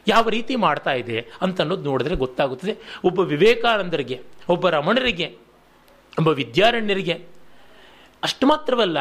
ಯಾವ 0.07 0.29
ರೀತಿ 0.29 0.55
ಮಾಡ್ತಾ 0.55 0.93
ಇದೆ 0.93 1.17
ಅಂತ 1.41 1.61
ಅನ್ನೋದು 1.61 1.83
ನೋಡಿದ್ರೆ 1.83 2.15
ಗೊತ್ತಾಗುತ್ತದೆ. 2.15 2.75
ಒಬ್ಬ 3.03 3.19
ವಿವೇಕಾನಂದರಿಗೆ, 3.19 4.19
ಒಬ್ಬ 4.49 4.69
ರಮಣರಿಗೆ, 4.69 5.27
ಒಬ್ಬ 6.19 6.27
ವಿದ್ಯಾರಣ್ಯರಿಗೆ 6.27 7.17
ಅಷ್ಟು 8.23 8.47
ಮಾತ್ರವಲ್ಲ, 8.47 8.97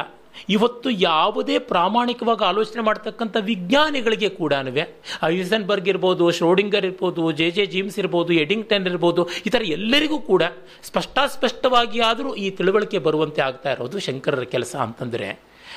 ಇವತ್ತು 0.49 0.91
ಯಾವುದೇ 0.91 1.59
ಪ್ರಾಮಾಣಿಕವಾಗಿ 1.59 2.45
ಆಲೋಚನೆ 2.45 2.83
ಮಾಡ್ತಕ್ಕಂಥ 2.83 3.37
ವಿಜ್ಞಾನಿಗಳಿಗೆ 3.41 4.29
ಕೂಡ 4.29 4.53
ಐಸನ್ಬರ್ಗ್ 5.23 5.89
ಇರ್ಬೋದು, 5.89 6.31
ಶ್ರೋಡಿಂಗರ್ 6.31 6.85
ಇರ್ಬೋದು, 6.85 7.33
ಜೆ 7.33 7.51
ಜೆ 7.51 7.67
ಜೀಮ್ಸ್ 7.67 7.99
ಇರ್ಬೋದು, 7.99 8.33
ಎಡಿಂಗ್ಟನ್ 8.33 8.87
ಇರ್ಬೋದು, 8.87 9.29
ಈ 9.47 9.51
ಥರ 9.51 9.63
ಎಲ್ಲರಿಗೂ 9.63 10.19
ಕೂಡ 10.19 10.43
ಸ್ಪಷ್ಟಾಸ್ಪಷ್ಟವಾಗಿ 10.83 12.01
ಆದರೂ 12.01 12.35
ಈ 12.35 12.51
ತಿಳುವಳಿಕೆ 12.51 12.99
ಬರುವಂತೆ 12.99 13.43
ಆಗ್ತಾ 13.43 13.71
ಇರೋದು 13.73 13.99
ಶಂಕರರ 13.99 14.43
ಕೆಲಸ 14.43 14.77
ಅಂತಂದರೆ, 14.77 15.31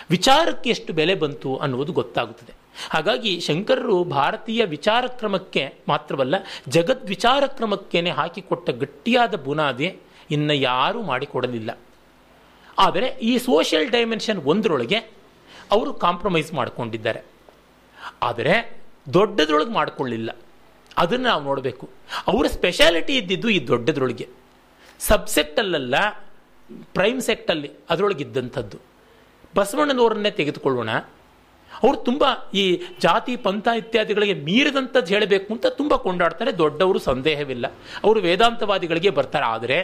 ವಿಚಾರಕ್ಕೆ 0.10 0.70
ಎಷ್ಟು 0.70 0.94
ಬೆಲೆ 0.94 1.16
ಬಂತು 1.16 1.56
ಅನ್ನುವುದು 1.56 1.94
ಗೊತ್ತಾಗುತ್ತದೆ. 1.94 2.63
ಹಾಗಾಗಿ 2.90 3.40
ಶಂಕರರು 3.40 4.04
ಭಾರತೀಯ 4.04 4.66
ವಿಚಾರ 4.66 5.06
ಕ್ರಮಕ್ಕೆ 5.08 5.74
ಮಾತ್ರವಲ್ಲ, 5.88 6.36
ಜಗದ್ 6.70 7.08
ವಿಚಾರ 7.08 7.44
ಕ್ರಮಕ್ಕೇನೆ 7.48 8.10
ಹಾಕಿಕೊಟ್ಟ 8.10 8.70
ಗಟ್ಟಿಯಾದ 8.70 9.36
ಬುನಾದಿ 9.36 10.00
ಇನ್ನು 10.32 10.54
ಯಾರೂ 10.54 11.02
ಮಾಡಿಕೊಡಲಿಲ್ಲ. 11.02 11.78
ಆದರೆ 12.78 13.08
ಈ 13.08 13.38
ಸೋಷಿಯಲ್ 13.38 13.90
ಡೈಮೆನ್ಷನ್ 13.90 14.44
ಒಂದರೊಳಗೆ 14.44 14.96
ಅವರು 15.72 15.94
ಕಾಂಪ್ರಮೈಸ್ 15.94 16.54
ಮಾಡಿಕೊಂಡಿದ್ದಾರೆ. 16.54 17.22
ಆದರೆ 18.22 18.82
ದೊಡ್ಡದ್ರೊಳಗೆ 19.14 19.72
ಮಾಡಿಕೊಳ್ಳಿಲ್ಲ. 19.72 20.30
ಅದನ್ನು 20.98 21.30
ನಾವು 21.30 21.44
ನೋಡಬೇಕು. 21.44 21.90
ಅವರ 22.28 22.46
ಸ್ಪೆಷಾಲಿಟಿ 22.48 23.18
ಇದ್ದಿದ್ದು 23.18 23.50
ಈ 23.50 23.68
ದೊಡ್ಡದ್ರೊಳಗೆ. 23.68 24.28
ಸಬ್ಸೆಕ್ಟಲ್ಲ 25.00 25.96
ಪ್ರೈಮ್ 26.94 27.22
ಸೆಕ್ಟಲ್ಲಿ 27.22 27.72
ಅದರೊಳಗಿದ್ದಂಥದ್ದು. 27.90 28.78
ಬಸವಣ್ಣನವರನ್ನೇ 29.56 30.32
ತೆಗೆದುಕೊಳ್ಳೋಣ. 30.32 30.90
ಅವರು 31.84 31.98
ತುಂಬ 32.10 32.24
ಈ 32.54 32.64
ಜಾತಿ, 33.00 33.34
ಪಂಥ 33.48 33.68
ಇತ್ಯಾದಿಗಳಿಗೆ 33.82 34.36
ಮೀರಿದಂಥದ್ದು 34.48 35.12
ಹೇಳಬೇಕು 35.14 35.50
ಅಂತ 35.54 35.66
ತುಂಬ 35.80 35.94
ಕೊಂಡಾಡ್ತಾರೆ. 36.06 36.52
ದೊಡ್ಡವರು 36.64 37.00
ಸಂದೇಹವಿಲ್ಲ. 37.10 37.66
ಅವರು 38.04 38.20
ವೇದಾಂತವಾದಿಗಳಿಗೆ 38.28 39.10
ಬರ್ತಾರೆ. 39.20 39.48
ಆದರೆ 39.56 39.78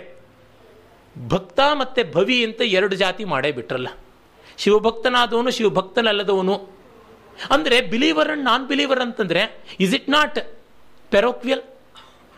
ಭಕ್ತ 1.15 1.59
ಮತ್ತು 1.81 2.01
ಭವಿ 2.15 2.37
ಅಂತ 2.47 2.61
ಎರಡು 2.79 2.95
ಜಾತಿ 2.95 3.23
ಮಾಡೇ 3.33 3.51
ಬಿಟ್ರಲ್ಲ. 3.51 3.89
ಶಿವಭಕ್ತನಾದವನು 4.63 5.51
ಶಿವಭಕ್ತನಲ್ಲದವನು. 5.57 6.55
ಅಂದರೆ 7.55 7.77
ಬಿಲೀವರ್ 7.91 8.29
ಅಂಡ್ 8.31 8.43
ನಾನ್ 8.43 8.63
ಬಿಲೀವರ್ 8.67 9.01
ಅಂತಂದರೆ 9.07 9.43
ಇಸ್ 9.85 9.93
ಇಟ್ 9.97 10.09
ನಾಟ್ 10.09 10.39
ಪೆರೋಕ್ವಿಯಲ್ 11.11 11.61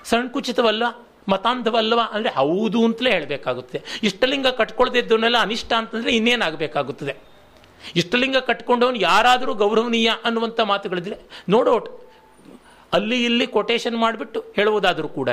ಸಂಕುಚಿತವಲ್ಲ, 0.05 0.83
ಮತಾಂಧವಲ್ಲವಾ? 1.31 2.05
ಅಂದರೆ 2.15 2.31
ಹೌದು 2.37 2.79
ಅಂತಲೇ 2.85 3.09
ಹೇಳಬೇಕಾಗುತ್ತೆ. 3.11 3.77
ಇಷ್ಟಲಿಂಗ 4.03 4.47
ಕಟ್ಕೊಳ್ದಿದ್ದವನ್ನೆಲ್ಲ 4.59 5.39
ಅನಿಷ್ಟ 5.47 5.71
ಅಂತಂದ್ರೆ 5.81 6.11
ಇನ್ನೇನಾಗಬೇಕಾಗುತ್ತದೆ. 6.17 7.13
ಇಷ್ಟಲಿಂಗ 7.95 8.37
ಕಟ್ಕೊಂಡವನು 8.37 8.95
ಯಾರಾದರೂ 8.95 9.53
ಗೌರವನೀಯ 9.53 10.11
ಅನ್ನುವಂಥ 10.25 10.59
ಮಾತುಗಳಿದ್ರೆ 10.59 11.17
ನೋಡೋಟ್ 11.49 12.01
ಅಲ್ಲಿ 12.93 13.25
ಇಲ್ಲಿ 13.25 13.47
ಕೊಟೇಶನ್ 13.47 13.95
ಮಾಡಿಬಿಟ್ಟು 13.95 14.45
ಹೇಳುವುದಾದರೂ 14.55 15.07
ಕೂಡ 15.07 15.29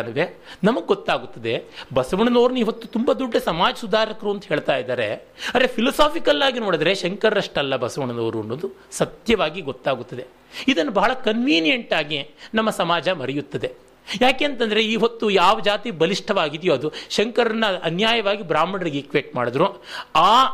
ನಮಗೆ 0.65 0.87
ಗೊತ್ತಾಗುತ್ತದೆ. 0.87 1.65
ಬಸವಣ್ಣನವ್ರನ್ನ 1.95 2.59
ಇವತ್ತು 2.59 2.89
ತುಂಬ 2.89 3.13
ದೊಡ್ಡ 3.13 3.37
ಸಮಾಜ 3.37 3.75
ಸುಧಾರಕರು 3.75 4.31
ಅಂತ 4.31 4.45
ಹೇಳ್ತಾ 4.45 4.77
ಇದ್ದಾರೆ. 4.77 5.15
ಅರೆ 5.55 5.67
ಫಿಲಸಾಫಿಕಲ್ 5.67 6.43
ಆಗಿ 6.43 6.59
ನೋಡಿದ್ರೆ 6.59 6.95
ಶಂಕರಷ್ಟಲ್ಲ 6.95 7.77
ಬಸವಣ್ಣನವರು 7.77 8.41
ಅನ್ನೋದು 8.41 8.71
ಸತ್ಯವಾಗಿ 8.91 9.61
ಗೊತ್ತಾಗುತ್ತದೆ. 9.61 10.27
ಇದನ್ನು 10.69 10.93
ಬಹಳ 10.93 11.13
ಕನ್ವೀನಿಯೆಂಟ್ 11.15 11.93
ಆಗಿ 11.93 12.31
ನಮ್ಮ 12.55 12.71
ಸಮಾಜ 12.71 13.09
ಮರೆಯುತ್ತದೆ. 13.09 13.73
ಯಾಕೆ 14.21 14.45
ಅಂತಂದರೆ 14.45 14.83
ಈ 14.83 14.97
ಹೊತ್ತು 14.97 15.31
ಯಾವ 15.31 15.61
ಜಾತಿ 15.61 15.91
ಬಲಿಷ್ಠವಾಗಿದೆಯೋ 15.91 16.75
ಅದು 16.75 16.93
ಶಂಕರನ್ನ 17.11 17.65
ಅನ್ಯಾಯವಾಗಿ 17.83 18.43
ಬ್ರಾಹ್ಮಣರಿಗೆ 18.43 18.99
ಈಕ್ವೇಟ್ 18.99 19.37
ಮಾಡಿದ್ರು. 19.37 19.83
ಆ 20.17 20.47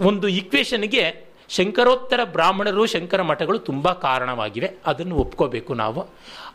ಒಂದು 0.00 0.28
ಈಕ್ವೇಷನ್ಗೆ 0.28 1.26
ಶಂಕರೋತ್ತರ 1.48 2.20
ಬ್ರಾಹ್ಮಣರು 2.24 2.86
ಶಂಕರ 2.86 3.22
ಮಠಗಳು 3.22 3.58
ತುಂಬ 3.58 3.92
ಕಾರಣವಾಗಿವೆ. 3.92 4.70
ಅದನ್ನು 4.86 5.16
ಒಪ್ಕೋಬೇಕು 5.16 5.74
ನಾವು. 5.74 6.06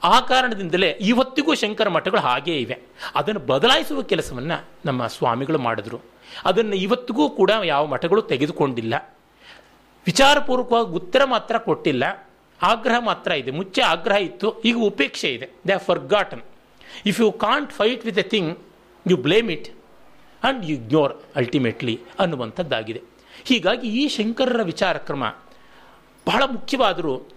ಆ 0.04 0.20
ಕಾರಣದಿಂದಲೇ 0.20 0.90
ಇವತ್ತಿಗೂ 0.90 1.56
ಶಂಕರ 1.56 1.90
ಮಠಗಳು 1.90 2.20
ಹಾಗೇ 2.20 2.54
ಇವೆ. 2.54 2.78
ಅದನ್ನು 3.16 3.40
ಬದಲಾಯಿಸುವ 3.40 4.02
ಕೆಲಸವನ್ನು 4.02 4.66
ನಮ್ಮ 4.86 5.08
ಸ್ವಾಮಿಗಳು 5.08 5.58
ಮಾಡಿದ್ರು. 5.58 6.00
ಅದನ್ನು 6.46 6.76
ಇವತ್ತಿಗೂ 6.76 7.30
ಕೂಡ 7.30 7.52
ಯಾವ 7.64 7.86
ಮಠಗಳು 7.86 8.22
ತೆಗೆದುಕೊಂಡಿಲ್ಲ. 8.22 9.18
ವಿಚಾರಪೂರ್ವಕವಾಗಿ 10.06 10.90
ಉತ್ತರ 10.90 11.24
ಮಾತ್ರ 11.26 11.58
ಕೊಟ್ಟಿಲ್ಲ. 11.58 12.28
ಆಗ್ರಹ 12.62 12.96
ಮಾತ್ರ 13.00 13.32
ಇದೆ. 13.32 13.52
ಮುಚ್ಚೆ 13.52 13.82
ಆಗ್ರಹ 13.82 14.16
ಇತ್ತು. 14.16 14.62
ಈಗ 14.62 14.76
ಉಪೇಕ್ಷೆ 14.78 15.34
ಇದೆ. 15.34 15.50
They 15.68 15.74
are 15.74 15.84
forgotten 15.84 16.42
if 17.06 17.22
you 17.22 17.32
can't 17.32 17.72
fight 17.72 18.06
with 18.06 18.20
a 18.20 18.22
thing 18.22 18.58
you 19.10 19.18
blame 19.18 19.52
it 19.52 19.78
and 20.44 20.66
you 20.66 20.78
ignore 20.78 21.14
ultimately 21.36 22.00
ಅನ್ನುವಂಥದ್ದಾಗಿದೆ. 22.20 23.11
ಹೀಗಾಗಿ 23.44 23.88
ಈ 23.88 24.08
ಶಂಕರರ 24.08 24.62
ವಿಚಾರ 24.62 24.98
ಕ್ರಮ 24.98 25.24
ಬಹಳ 26.28 26.44
ಮುಖ್ಯವಾದರೂ 26.44 27.28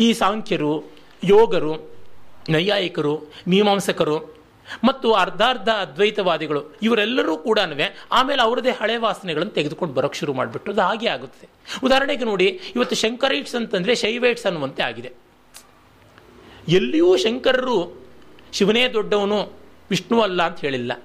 ಈ 0.00 0.12
ಸಾಂಖ್ಯರು, 0.12 0.92
ಯೋಗರು, 1.24 1.74
ನೈಯಾಯಿಕರು, 2.48 3.32
ಮೀಮಾಂಸಕರು 3.48 4.36
ಮತ್ತು 4.84 5.12
ಅರ್ಧಾರ್ಧ 5.12 5.68
ಅದ್ವೈತವಾದಿಗಳು 5.68 6.78
ಇವರೆಲ್ಲರೂ 6.82 7.36
ಕೂಡ 7.36 7.58
ಆಮೇಲೆ 8.12 8.42
ಅವರದೇ 8.42 8.70
ಹಳೆ 8.70 8.96
ವಾಸನೆಗಳನ್ನು 8.96 9.52
ತೆಗೆದುಕೊಂಡು 9.52 9.94
ಬರೋಕ್ಕೆ 9.94 10.18
ಶುರು 10.18 10.32
ಮಾಡಿಬಿಟ್ಟು 10.32 10.72
ಅದು 10.72 10.80
ಹಾಗೆ 10.80 11.08
ಆಗುತ್ತೆ. 11.08 11.48
ಉದಾಹರಣೆಗೆ 11.82 12.24
ನೋಡಿ, 12.24 12.46
ಇವತ್ತು 12.46 12.96
ಶಂಕರೈಟ್ಸ್ 12.96 13.54
ಅಂತಂದರೆ 13.54 13.94
ಶೈವೈಟ್ಸ್ 13.94 14.46
ಅನ್ನುವಂತೆ 14.46 14.82
ಆಗಿದೆ. 14.82 15.12
ಎಲ್ಲಿಯೂ 16.68 17.16
ಶಂಕರರು 17.16 18.06
ಶಿವನೇ 18.52 18.88
ದೊಡ್ಡವನು, 18.88 19.52
ವಿಷ್ಣು 19.90 20.20
ಅಲ್ಲ 20.20 20.42
ಅಂತ 20.42 20.60
ಹೇಳಿಲ್ಲ. 20.60 21.02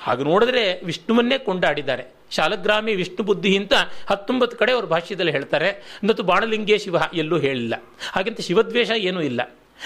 ಹಾಗೆ 0.00 0.24
ನೋಡಿದ್ರೆ 0.24 0.80
ವಿಷ್ಣುವನ್ನೇ 0.84 1.38
ಕೊಂಡಾಡಿದ್ದಾರೆ. 1.38 2.21
ಶಾಲಗ್ರಾಮಿ 2.32 2.94
ವಿಷ್ಣು 2.94 3.22
ಬುದ್ಧಿ 3.22 3.56
ಅಂತ 3.56 3.72
ಹತ್ತೊಂಬತ್ತು 4.06 4.56
ಕಡೆ 4.56 4.72
ಅವ್ರ 4.72 4.84
ಭಾಷ್ಯದಲ್ಲಿ 4.84 5.32
ಹೇಳ್ತಾರೆ. 5.32 5.98
ಮತ್ತು 6.08 6.22
ಬಾಣಲಿಂಗೇ 6.22 6.78
ಶಿವ 6.78 6.96
ಎಲ್ಲೂ 7.14 7.38
ಹೇಳಿಲ್ಲ. 7.38 7.74
ಹಾಗಂತ 8.12 8.40
ಶಿವದ್ವೇಷ 8.40 8.90
ಏನೂ 8.90 9.20
ಇಲ್ಲ. 9.20 9.40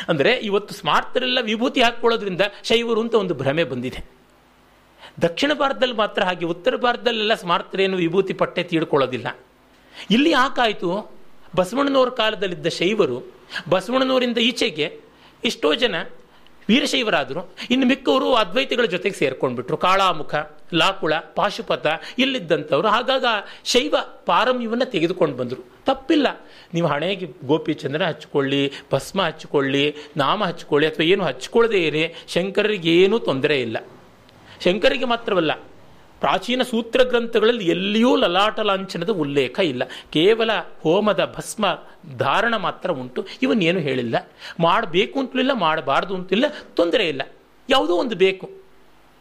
ಅಂದರೆ 0.08 0.32
ಇವತ್ತು 0.32 0.74
ಸ್ಮಾರ್ತರೆಲ್ಲ 0.74 1.38
ವಿಭೂತಿ 1.42 1.82
ಹಾಕ್ಕೊಳ್ಳೋದ್ರಿಂದ 1.82 2.40
ಶೈವರು 2.62 3.00
ಅಂತ 3.00 3.14
ಒಂದು 3.14 3.34
ಭ್ರಮೆ 3.34 3.64
ಬಂದಿದೆ. 3.64 4.10
ದಕ್ಷಿಣ 5.22 5.52
ಭಾರತದಲ್ಲಿ 5.52 5.94
ಮಾತ್ರ 5.94 6.22
ಹಾಗೆ, 6.22 6.44
ಉತ್ತರ 6.44 6.76
ಭಾರತದಲ್ಲೆಲ್ಲ 6.76 7.34
ಸ್ಮಾರ್ತರೇನು 7.34 7.96
ವಿಭೂತಿ 7.96 8.32
ಪಟ್ಟೆ 8.32 8.62
ತೀಡ್ಕೊಳ್ಳೋದಿಲ್ಲ. 8.62 9.36
ಇಲ್ಲಿ 10.10 10.30
ಯಾಕಾಯಿತು 10.30 11.16
ಬಸವಣ್ಣನವ್ರ 11.56 12.08
ಕಾಲದಲ್ಲಿದ್ದ 12.08 12.66
ಶೈವರು 12.66 13.32
ಬಸವಣ್ಣನವರಿಂದ 13.68 14.38
ಈಚೆಗೆ 14.38 15.00
ಎಷ್ಟೋ 15.44 15.74
ಜನ 15.74 15.94
ವೀರಶೈವರಾದರು. 16.68 17.54
ಇನ್ನು 17.70 17.86
ಮಿಕ್ಕವರು 17.86 18.34
ಅದ್ವೈತಿಗಳ 18.34 18.84
ಜೊತೆಗೆ 18.84 19.14
ಸೇರ್ಕೊಂಡ್ಬಿಟ್ರು. 19.14 19.76
ಕಾಳಾಮುಖ, 19.76 20.34
ಲಾಕುಳ, 20.74 21.12
ಪಾಶುಪತ 21.34 21.86
ಇಲ್ಲಿದ್ದಂಥವ್ರು. 22.18 22.88
ಹಾಗಾಗ 22.88 23.24
ಶೈವ 23.64 23.94
ಪಾರಮ್ಯವನ್ನು 24.26 24.84
ತೆಗೆದುಕೊಂಡು 24.84 25.36
ಬಂದರು. 25.36 25.76
ತಪ್ಪಿಲ್ಲ. 25.86 26.26
ನೀವು 26.74 26.86
ಹಣೆಗೆ 26.86 27.26
ಗೋಪಿಚಂದ್ರ 27.46 28.04
ಹಚ್ಕೊಳ್ಳಿ, 28.04 28.72
ಭಸ್ಮ 28.92 29.22
ಹಚ್ಕೊಳ್ಳಿ, 29.22 29.96
ನಾಮ 30.16 30.44
ಹಚ್ಕೊಳ್ಳಿ, 30.44 30.88
ಅಥವಾ 30.88 31.06
ಏನು 31.06 31.24
ಹಚ್ಕೊಳ್ಳದೆ 31.24 31.82
ಇರಿ, 31.82 32.14
ಶಂಕರರಿಗೆ 32.28 32.92
ಏನೂ 32.96 33.18
ತೊಂದರೆ 33.18 33.60
ಇಲ್ಲ. 33.60 33.76
ಶಂಕರಿಗೆ 34.64 35.04
ಮಾತ್ರವಲ್ಲ 35.04 35.52
ಪ್ರಾಚೀನ 36.20 36.62
ಸೂತ್ರ 36.62 37.02
ಗ್ರಂಥಗಳಲ್ಲಿ 37.02 37.68
ಎಲ್ಲಿಯೂ 37.68 38.16
ಲಲಾಟ 38.16 38.60
ಲಾಂಛನದ 38.60 39.10
ಉಲ್ಲೇಖ 39.10 39.58
ಇಲ್ಲ. 39.58 39.84
ಕೇವಲ 39.84 40.50
ಹೋಮದ 40.80 41.34
ಭಸ್ಮ 41.36 41.78
ಧಾರಣ 42.16 42.56
ಮಾತ್ರ 42.56 42.90
ಉಂಟು. 42.90 43.26
ಇವನ್ನೇನು 43.42 43.78
ಹೇಳಿಲ್ಲ. 43.78 44.30
ಮಾಡಬೇಕು 44.60 45.20
ಅಂತಲಿಲ್ಲ 45.20 45.52
ಮಾಡಬಾರ್ದು 45.52 46.14
ಅಂತಿಲ್ಲ 46.14 46.44
ತೊಂದರೆ 46.74 47.08
ಇಲ್ಲ. 47.08 47.22
ಯಾವುದೋ 47.70 47.96
ಒಂದು 47.96 48.16
ಬೇಕು. 48.16 48.50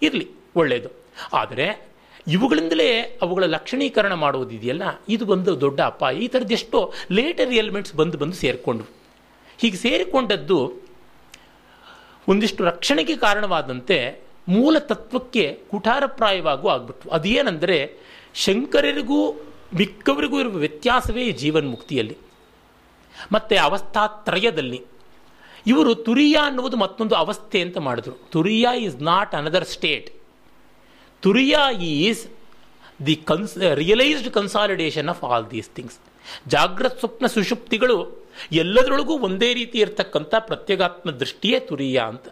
ಇರಲಿ 0.02 0.28
ಒಳ್ಳೆಯದು 0.56 0.90
ಆದರೆ 1.34 1.88
ಇವುಗಳಿಂದಲೇ 2.28 3.20
ಅವುಗಳ 3.22 3.44
ಲಕ್ಷಣೀಕರಣ 3.44 4.14
ಮಾಡುವುದಿದೆಯಲ್ಲ 4.14 4.84
ಇದು 5.10 5.26
ಒಂದು 5.26 5.62
ದೊಡ್ಡ 5.62 5.82
ಅಪಾಯ. 5.82 6.16
ಈ 6.16 6.28
ಥರದ್ದು 6.28 6.54
ಎಷ್ಟೋ 6.54 6.94
ಲೇಟರ್ 7.12 7.54
ಎಲಿಮೆಂಟ್ಸ್ 7.54 7.96
ಬಂದು 7.96 8.18
ಬಂದು 8.18 8.34
ಸೇರಿಕೊಂಡು 8.34 8.84
ಹೀಗೆ 9.58 9.78
ಸೇರಿಕೊಂಡದ್ದು 9.78 10.74
ಒಂದಿಷ್ಟು 12.28 12.64
ರಕ್ಷಣೆಗೆ 12.64 13.18
ಕಾರಣವಾದಂತೆ 13.18 14.25
ಮೂಲ 14.48 14.78
ತತ್ವಕ್ಕೆ 14.80 15.60
ಕುಠಾರಪ್ರಾಯವಾಗೂ 15.72 16.68
ಆಗ್ಬಿಟ್ಟು 16.68 17.10
ಅದೇನೆಂದರೆ 17.10 17.98
ಶಂಕರರಿಗೂ 18.34 19.32
ಮಿಕ್ಕವರಿಗೂ 19.76 20.40
ಇರುವ 20.40 20.54
ವ್ಯತ್ಯಾಸವೇ 20.54 21.24
ಈ 21.24 21.32
ಜೀವನ್ಮುಕ್ತಿಯಲ್ಲಿ. 21.32 22.18
ಮತ್ತು 23.32 23.64
ಅವಸ್ಥಾತ್ರಯದಲ್ಲಿ. 23.64 24.82
ಇವರು 25.68 25.96
ತುರಿಯ 25.96 26.36
ಅನ್ನುವುದು 26.44 26.78
ಮತ್ತೊಂದು 26.78 27.16
ಅವಸ್ಥೆ 27.16 27.62
ಅಂತ 27.62 27.78
ಮಾಡಿದ್ರು. 27.78 28.12
ತುರಿಯ 28.12 28.68
is 28.80 29.02
not 29.02 29.36
another 29.36 29.66
state. 29.66 30.22
ತುರಿಯ 31.22 31.56
is 31.82 32.28
the 33.06 33.16
cons, 33.16 33.58
realised 33.74 34.30
consolidation 34.30 35.10
of 35.10 35.24
all 35.24 35.52
these 35.52 35.70
things. 35.70 35.98
ಜಾಗ್ರತ್ 36.48 37.00
ಸ್ವಪ್ನ 37.00 37.26
ಸುಷುಪ್ತಿಗಳು 37.26 38.28
ಎಲ್ಲದರೊಳಗೂ 38.52 39.18
ಒಂದೇ 39.18 39.54
ರೀತಿ 39.54 39.80
ಇರತಕ್ಕಂಥ 39.80 40.36
ಪ್ರತ್ಯೇಗಾತ್ಮ 40.40 41.12
ದೃಷ್ಟಿಯೇ 41.12 41.60
ತುರಿಯ 41.60 42.00
ಅಂತ. 42.00 42.28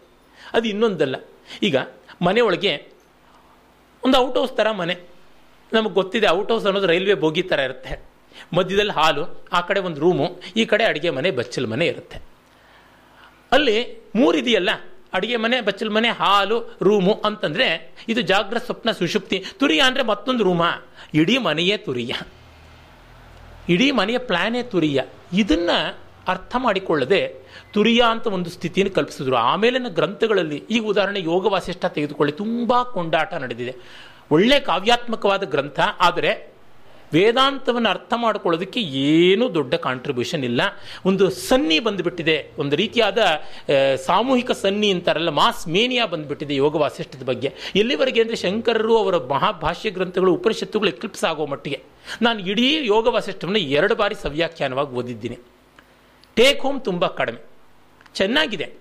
ಅದು 0.52 0.68
ಇನ್ನೊಂದಲ್ಲ. 0.68 1.16
ಈಗ 1.62 1.76
ಮನೆಯೊಳಗೆ 2.22 2.88
ಒಂದು 4.04 4.18
ಔಟ್ 4.18 4.38
ಹೌಸ್ 4.38 4.52
ಥರ 4.52 4.70
ಮನೆ. 4.70 4.96
ನಮಗೆ 5.72 5.94
ಗೊತ್ತಿದೆ 5.94 6.28
ಔಟ್ 6.28 6.52
ಹೌಸ್ 6.52 6.66
ಅನ್ನೋದು 6.66 6.86
ರೈಲ್ವೆ 6.86 7.14
ಬೋಗಿ 7.14 7.42
ಥರ 7.42 7.58
ಇರುತ್ತೆ. 7.58 8.04
ಮಧ್ಯದಲ್ಲಿ 8.56 8.92
ಹಾಲು, 8.92 9.44
ಆ 9.52 9.60
ಕಡೆ 9.60 9.80
ಒಂದು 9.80 10.00
ರೂಮು, 10.00 10.40
ಈ 10.56 10.64
ಕಡೆ 10.64 10.84
ಅಡುಗೆ 10.84 11.10
ಮನೆ, 11.10 11.30
ಬಚ್ಚಲ್ 11.30 11.66
ಮನೆ 11.66 11.86
ಇರುತ್ತೆ. 11.86 12.18
ಅಲ್ಲಿ 13.52 14.04
ಮೂರಿದೆಯಲ್ಲ 14.16 14.70
ಅಡುಗೆ 15.12 15.36
ಮನೆ, 15.36 15.60
ಬಚ್ಚಲ್ 15.60 15.90
ಮನೆ, 15.90 16.08
ಹಾಲು, 16.08 16.78
ರೂಮು 16.82 17.22
ಅಂತಂದರೆ 17.24 17.94
ಇದು 18.08 18.20
ಜಾಗ್ರ 18.20 18.58
ಸ್ವಪ್ನ 18.58 18.90
ಸುಷುಪ್ತಿ. 18.90 19.44
ತುರಿಯ 19.58 19.80
ಅಂದರೆ 19.80 20.02
ಮತ್ತೊಂದು 20.02 20.44
ರೂಮ. 20.44 20.62
ಇಡೀ 21.14 21.38
ಮನೆಯೇ 21.38 21.76
ತುರಿಯ. 21.76 22.14
ಇಡೀ 23.68 23.90
ಮನೆಯ 23.90 24.18
ಪ್ಲ್ಯಾನೇ 24.18 24.62
ತುರಿಯ. 24.62 25.02
ಇದನ್ನು 25.32 25.98
ಅರ್ಥ 26.28 26.56
ಮಾಡಿಕೊಳ್ಳದೆ 26.58 27.43
ತುರಿಯ 27.74 28.00
ಅಂತ 28.14 28.26
ಒಂದು 28.36 28.50
ಸ್ಥಿತಿಯನ್ನು 28.54 28.92
ಕಲ್ಪಿಸಿದ್ರು. 28.96 29.36
ಆಮೇಲಿನ 29.50 29.88
ಗ್ರಂಥಗಳಲ್ಲಿ 29.98 30.58
ಈಗ 30.76 30.82
ಉದಾಹರಣೆ 30.94 31.20
ಯೋಗ 31.32 31.52
ವಾಸಿಷ್ಠ 31.54 31.84
ತೆಗೆದುಕೊಳ್ಳಿ. 31.98 32.32
ತುಂಬ 32.42 32.82
ಕೊಂಡಾಟ 32.96 33.30
ನಡೆದಿದೆ. 33.44 33.72
ಒಳ್ಳೆ 34.34 34.58
ಕಾವ್ಯಾತ್ಮಕವಾದ 34.70 35.44
ಗ್ರಂಥ, 35.54 35.78
ಆದರೆ 36.08 36.32
ವೇದಾಂತವನ್ನು 37.14 37.88
ಅರ್ಥ 37.94 38.12
ಮಾಡಿಕೊಳ್ಳೋದಕ್ಕೆ 38.22 38.80
ಏನೂ 39.08 39.44
ದೊಡ್ಡ 39.56 39.74
ಕಾಂಟ್ರಿಬ್ಯೂಷನ್ 39.86 40.44
ಇಲ್ಲ. 40.48 40.62
ಒಂದು 41.08 41.24
ಸನ್ನಿ 41.48 41.76
ಬಂದುಬಿಟ್ಟಿದೆ. 41.86 42.36
ಒಂದು 42.62 42.74
ರೀತಿಯಾದ 42.80 43.18
ಸಾಮೂಹಿಕ 44.06 44.50
ಸನ್ನಿ 44.62 44.88
ಅಂತಾರಲ್ಲ, 44.94 45.32
ಮಾಸ್ 45.40 45.62
ಮೇನಿಯಾ 45.76 46.04
ಬಂದುಬಿಟ್ಟಿದೆ 46.14 46.54
ಯೋಗ 46.64 46.74
ವಾಸಿಷ್ಠದ 46.84 47.24
ಬಗ್ಗೆ. 47.30 47.50
ಎಲ್ಲಿವರೆಗೆ 47.82 48.22
ಅಂದರೆ 48.24 48.38
ಶಂಕರರು 48.44 48.94
ಅವರ 49.02 49.18
ಮಹಾಭಾಷ್ಯ 49.34 49.92
ಗ್ರಂಥಗಳು, 49.98 50.32
ಉಪನಿಷತ್ತುಗಳು 50.38 50.90
ಎಕ್ಲಿಪ್ಸ್ 50.94 51.24
ಆಗೋ 51.30 51.46
ಮಟ್ಟಿಗೆ. 51.52 51.80
ನಾನು 52.26 52.40
ಇಡೀ 52.52 52.66
ಯೋಗ 52.94 53.06
ವಾಸಿಷ್ಠವನ್ನು 53.16 53.62
ಎರಡು 53.78 53.96
ಬಾರಿ 54.02 54.18
ಸವ್ಯಾಖ್ಯಾನವಾಗಿ 54.24 54.94
ಓದಿದ್ದೀನಿ. 55.02 55.38
ಟೇಕ್ 56.40 56.62
ಹೋಮ್ 56.66 56.80
ತುಂಬ 56.90 57.06
ಕಡಿಮೆ. 57.20 57.42
ಚೆನ್ನಾಗಿದೆ. 58.14 58.72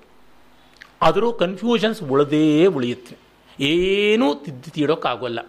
ಆದರೂ 1.01 1.33
ಕನ್ಫ್ಯೂಷನ್ಸ್ 1.33 2.03
ಉಳದೇ 2.03 2.65
ಉಳಿಯುತ್ತೆ. 2.65 3.15
ಏನೂ 3.59 4.35
ತಿದ್ದು 4.35 4.71
ತೀಡೋಕ್ಕಾಗೋಲ್ಲ. 4.71 5.39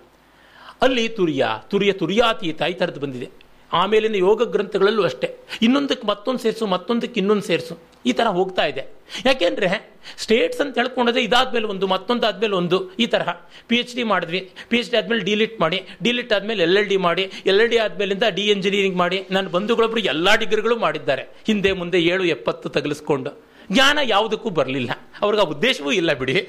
ಅಲ್ಲಿ 0.83 1.09
ತುರಿಯ 1.09 1.47
ತುರಿಯ 1.69 1.93
ತುರಿಯಾತೀತ 1.93 2.63
ಈ 2.63 2.73
ಥರದ್ದು 2.73 3.01
ಬಂದಿದೆ. 3.01 3.45
ಆಮೇಲಿನ 3.73 4.15
ಯೋಗ 4.15 4.51
ಗ್ರಂಥಗಳಲ್ಲೂ 4.51 5.03
ಅಷ್ಟೇ. 5.03 5.37
ಇನ್ನೊಂದಕ್ಕೆ 5.63 6.07
ಮತ್ತೊಂದು 6.07 6.41
ಸೇರಿಸು, 6.41 6.67
ಮತ್ತೊಂದಕ್ಕೆ 6.67 7.21
ಇನ್ನೊಂದು 7.21 7.43
ಸೇರಿಸು. 7.43 7.79
ಈ 8.07 8.13
ಥರ 8.13 8.27
ಹೋಗ್ತಾ 8.27 8.67
ಇದೆ. 8.67 8.93
ಯಾಕೆಂದರೆ 9.27 9.97
ಸ್ಟೇಟ್ಸ್ 10.17 10.61
ಅಂತ 10.61 10.79
ಹೇಳ್ಕೊಂಡ್ರೆ 10.79 11.23
ಇದಾದ್ಮೇಲೆ 11.23 11.67
ಒಂದು 11.67 11.87
ಮತ್ತೊಂದು 11.87 12.27
ಆದಮೇಲೆ 12.27 12.55
ಒಂದು, 12.55 12.95
ಈ 12.95 13.07
ತರಹ. 13.07 13.29
ಪಿ 13.69 13.77
ಎಚ್ 13.77 13.95
ಡಿ 13.95 14.03
ಮಾಡಿದ್ವಿ. 14.03 14.51
ಪಿ 14.69 14.77
ಎಚ್ 14.77 14.91
ಡಿ 14.91 14.97
ಆದಮೇಲೆ 14.97 15.25
ಡಿಲಿಟ್ 15.25 15.61
ಮಾಡಿ 15.61 15.83
ಡಿಲಿಟ್ 16.03 16.33
ಆದಮೇಲೆ 16.33 16.63
ಎಲ್ 16.63 16.77
ಎಲ್ 16.77 16.87
ಡಿ 16.87 16.97
ಮಾಡಿ 16.97 17.23
ಎಲ್ 17.47 17.61
ಎಲ್ 17.61 17.69
ಡಿ 17.69 17.79
ಆದಮೇಲಿಂದ 17.79 18.23
ಡಿ 18.31 18.43
ಎಂಜಿನಿಯರಿಂಗ್ 18.43 18.97
ಮಾಡಿ. 18.97 19.27
ನನ್ನ 19.31 19.49
ಬಂಧುಗಳೊಬ್ಬರು 19.49 20.01
ಎಲ್ಲ 20.01 20.35
ಡಿಗ್ರಿಗಳು 20.35 20.77
ಮಾಡಿದ್ದಾರೆ. 20.77 21.23
ಹಿಂದೆ, 21.47 21.73
ಮುಂದೆ 21.73 22.01
ಏಳು 22.01 22.25
ಎಪ್ಪತ್ತು 22.25 22.69
ತಗಲಿಸ್ಕೊಂಡು. 22.69 23.54
ಜ್ಞಾನ 23.73 23.99
ಯಾವುದಕ್ಕೂ 24.03 24.51
ಬರಲಿಲ್ಲ. 24.51 24.91
ಅವ್ರಿಗೆ 25.21 25.47
ಆ 25.47 25.47
ಉದ್ದೇಶವೂ 25.47 25.93
ಇಲ್ಲ 25.93 26.13
ಬಿಡಿ. 26.13 26.49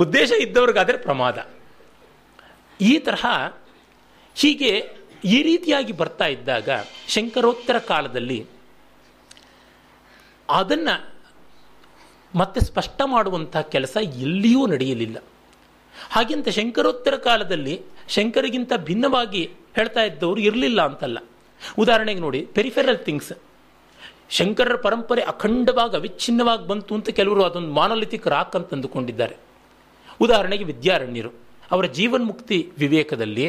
ಉದ್ದೇಶ 0.00 0.30
ಇದ್ದವ್ರಿಗಾದರೆ 0.30 0.96
ಪ್ರಮಾದ. 0.96 1.48
ಈ 2.80 2.98
ತರಹ 2.98 3.52
ಹೀಗೆ 4.34 4.90
ಈ 5.24 5.42
ರೀತಿಯಾಗಿ 5.42 5.92
ಬರ್ತಾ 5.92 6.26
ಇದ್ದಾಗ 6.26 6.68
ಶಂಕರೋತ್ತರ 7.08 7.78
ಕಾಲದಲ್ಲಿ 7.78 8.46
ಅದನ್ನು 10.50 11.14
ಮತ್ತೆ 12.34 12.60
ಸ್ಪಷ್ಟ 12.60 13.02
ಮಾಡುವಂಥ 13.04 13.56
ಕೆಲಸ 13.56 13.96
ಎಲ್ಲಿಯೂ 14.02 14.66
ನಡೆಯಲಿಲ್ಲ. 14.66 15.16
ಹಾಗೆಂತ 16.10 16.48
ಶಂಕರೋತ್ತರ 16.48 17.16
ಕಾಲದಲ್ಲಿ 17.16 17.82
ಶಂಕರಿಗಿಂತ 18.08 18.72
ಭಿನ್ನವಾಗಿ 18.76 19.50
ಹೇಳ್ತಾ 19.76 20.02
ಇದ್ದವರು 20.02 20.40
ಇರಲಿಲ್ಲ 20.40 20.82
ಅಂತಲ್ಲ. 20.82 21.18
ಉದಾಹರಣೆಗೆ 21.78 22.20
ನೋಡಿ 22.20 22.40
ಪೆರಿಫೆರಲ್ 22.40 22.98
ಥಿಂಗ್ಸ್ 22.98 23.32
ಶಂಕರರ 24.36 24.76
ಪರಂಪರೆ 24.86 25.22
ಅಖಂಡವಾಗಿ 25.32 25.94
ಅವಿಚ್ಛಿನ್ನವಾಗಿ 25.96 26.64
ಬಂತು 26.70 26.92
ಅಂತ 26.98 27.10
ಕೆಲವರು 27.18 27.42
ಅದೊಂದು 27.44 27.72
ಮಾನೋಲಿಥಿಕ್ 27.80 28.26
ರಾಕ್ 28.34 28.54
ಅಂತ 28.58 28.74
ಅಂದುಕೊಂಡಿದ್ದಾರೆ 28.76 29.36
ಉದಾಹರಣೆಗೆ 30.20 30.64
ವಿದ್ಯಾರಣ್ಯರು, 30.64 31.30
ಅವರ 31.72 31.84
ಜೀವನ್ಮುಕ್ತಿ 31.98 32.58
ವಿವೇಕದಲ್ಲಿ 32.78 33.46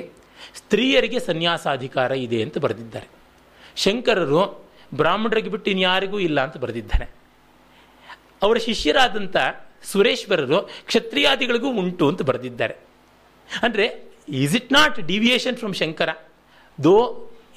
ಸ್ತ್ರೀಯರಿಗೆ 0.59 1.19
ಸನ್ಯಾಸಾಧಿಕಾರ 1.19 2.11
ಇದೆ 2.25 2.39
ಅಂತ 2.45 2.57
ಬರೆದಿದ್ದಾರೆ. 2.57 3.07
ಶಂಕರರು 3.83 4.41
ಬ್ರಾಹ್ಮಣರಿಗೆ 4.95 5.49
ಬಿಟ್ಟು 5.49 5.69
ಇನ್ಯಾರಿಗೂ 5.75 6.17
ಇಲ್ಲ 6.27 6.39
ಅಂತ 6.47 6.57
ಬರೆದಿದ್ದಾರೆ. 6.63 7.05
ಅವರ 8.43 8.57
ಶಿಷ್ಯರಾದಂಥ 8.67 9.37
ಸುರೇಶ್ವರರು 9.91 10.59
ಕ್ಷತ್ರಿಯಾದಿಗಳಿಗೂ 10.89 11.69
ಉಂಟು 11.81 12.05
ಅಂತ 12.11 12.21
ಬರೆದಿದ್ದಾರೆ. 12.21 12.75
ಅಂದರೆ 13.65 13.85
is 14.41 14.55
it 14.55 14.69
not 14.73 14.97
deviation 15.11 15.57
from 15.61 15.75
Shankara 15.81 16.09
though 16.83 16.95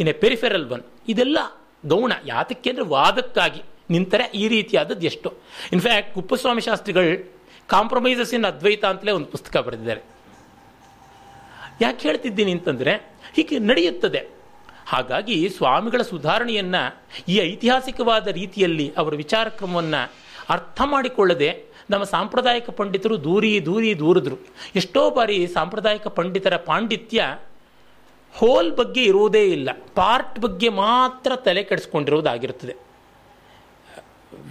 in 0.00 0.08
a 0.08 0.16
peripheral 0.24 0.66
one 0.76 0.84
ಇದೆಲ್ಲ 1.12 1.38
ಗೌಣ 1.86 2.12
ಯಾತಕ್ಕೆ 2.26 2.70
ಅಂದರೆ 2.70 2.84
ವಾದಕ್ಕಾಗಿ. 2.84 3.62
ನಿಂತರೆ 3.90 4.30
ಈ 4.34 4.48
ರೀತಿಯಾದದ್ದು 4.48 5.06
ಎಷ್ಟು. 5.06 5.34
ಇನ್ಫ್ಯಾಕ್ಟ್ 5.72 6.14
ಕುಪ್ಪಸ್ವಾಮಿ 6.14 6.60
ಶಾಸ್ತ್ರಿಗಳು 6.60 7.30
ಕಾಂಪ್ರಮೈಸಸ್ 7.66 8.34
ಇನ್ 8.34 8.44
ಅದ್ವೈತ 8.44 8.84
ಅಂತಲೇ 8.84 9.10
ಒಂದು 9.10 9.26
ಪುಸ್ತಕ 9.26 9.56
ಬರೆದಿದ್ದಾರೆ. 9.56 10.02
ಯಾಕೆ 11.80 12.08
ಹೇಳ್ತಿದ್ದೀನಿ 12.08 12.52
ಅಂತಂದರೆ, 12.52 12.94
ಹೀಗೆ 13.36 13.58
ನಡೆಯುತ್ತದೆ. 13.58 14.36
ಹಾಗಾಗಿ 14.86 15.48
ಸ್ವಾಮಿಗಳ 15.48 16.02
ಸುಧಾರಣೆಯನ್ನು 16.02 17.04
ಈ 17.28 17.36
ಐತಿಹಾಸಿಕವಾದ 17.36 18.26
ರೀತಿಯಲ್ಲಿ 18.26 18.92
ಅವರ 18.96 19.14
ವಿಚಾರ 19.14 19.48
ಕ್ರಮವನ್ನು 19.48 20.12
ಅರ್ಥ 20.48 20.82
ಮಾಡಿಕೊಳ್ಳದೆ 20.84 21.64
ನಮ್ಮ 21.90 22.04
ಸಾಂಪ್ರದಾಯಿಕ 22.04 22.70
ಪಂಡಿತರು 22.70 23.24
ದೂರಿ 23.24 23.66
ದೂರಿ 23.66 23.98
ದೂರಿದ್ರು. 23.98 24.36
ಎಷ್ಟೋ 24.74 25.10
ಬಾರಿ 25.10 25.46
ಸಾಂಪ್ರದಾಯಿಕ 25.46 26.06
ಪಂಡಿತರ 26.06 26.56
ಪಾಂಡಿತ್ಯ 26.56 27.38
ಹೋಲ್ 28.36 28.76
ಬಗ್ಗೆ 28.76 29.04
ಇರುವುದೇ 29.04 29.44
ಇಲ್ಲ. 29.44 29.68
ಪಾರ್ಟ್ 29.94 30.38
ಬಗ್ಗೆ 30.38 30.68
ಮಾತ್ರ 30.68 31.36
ತಲೆ 31.36 31.62
ಕೆಡಿಸ್ಕೊಂಡಿರುವುದಾಗಿರುತ್ತದೆ. 31.62 32.74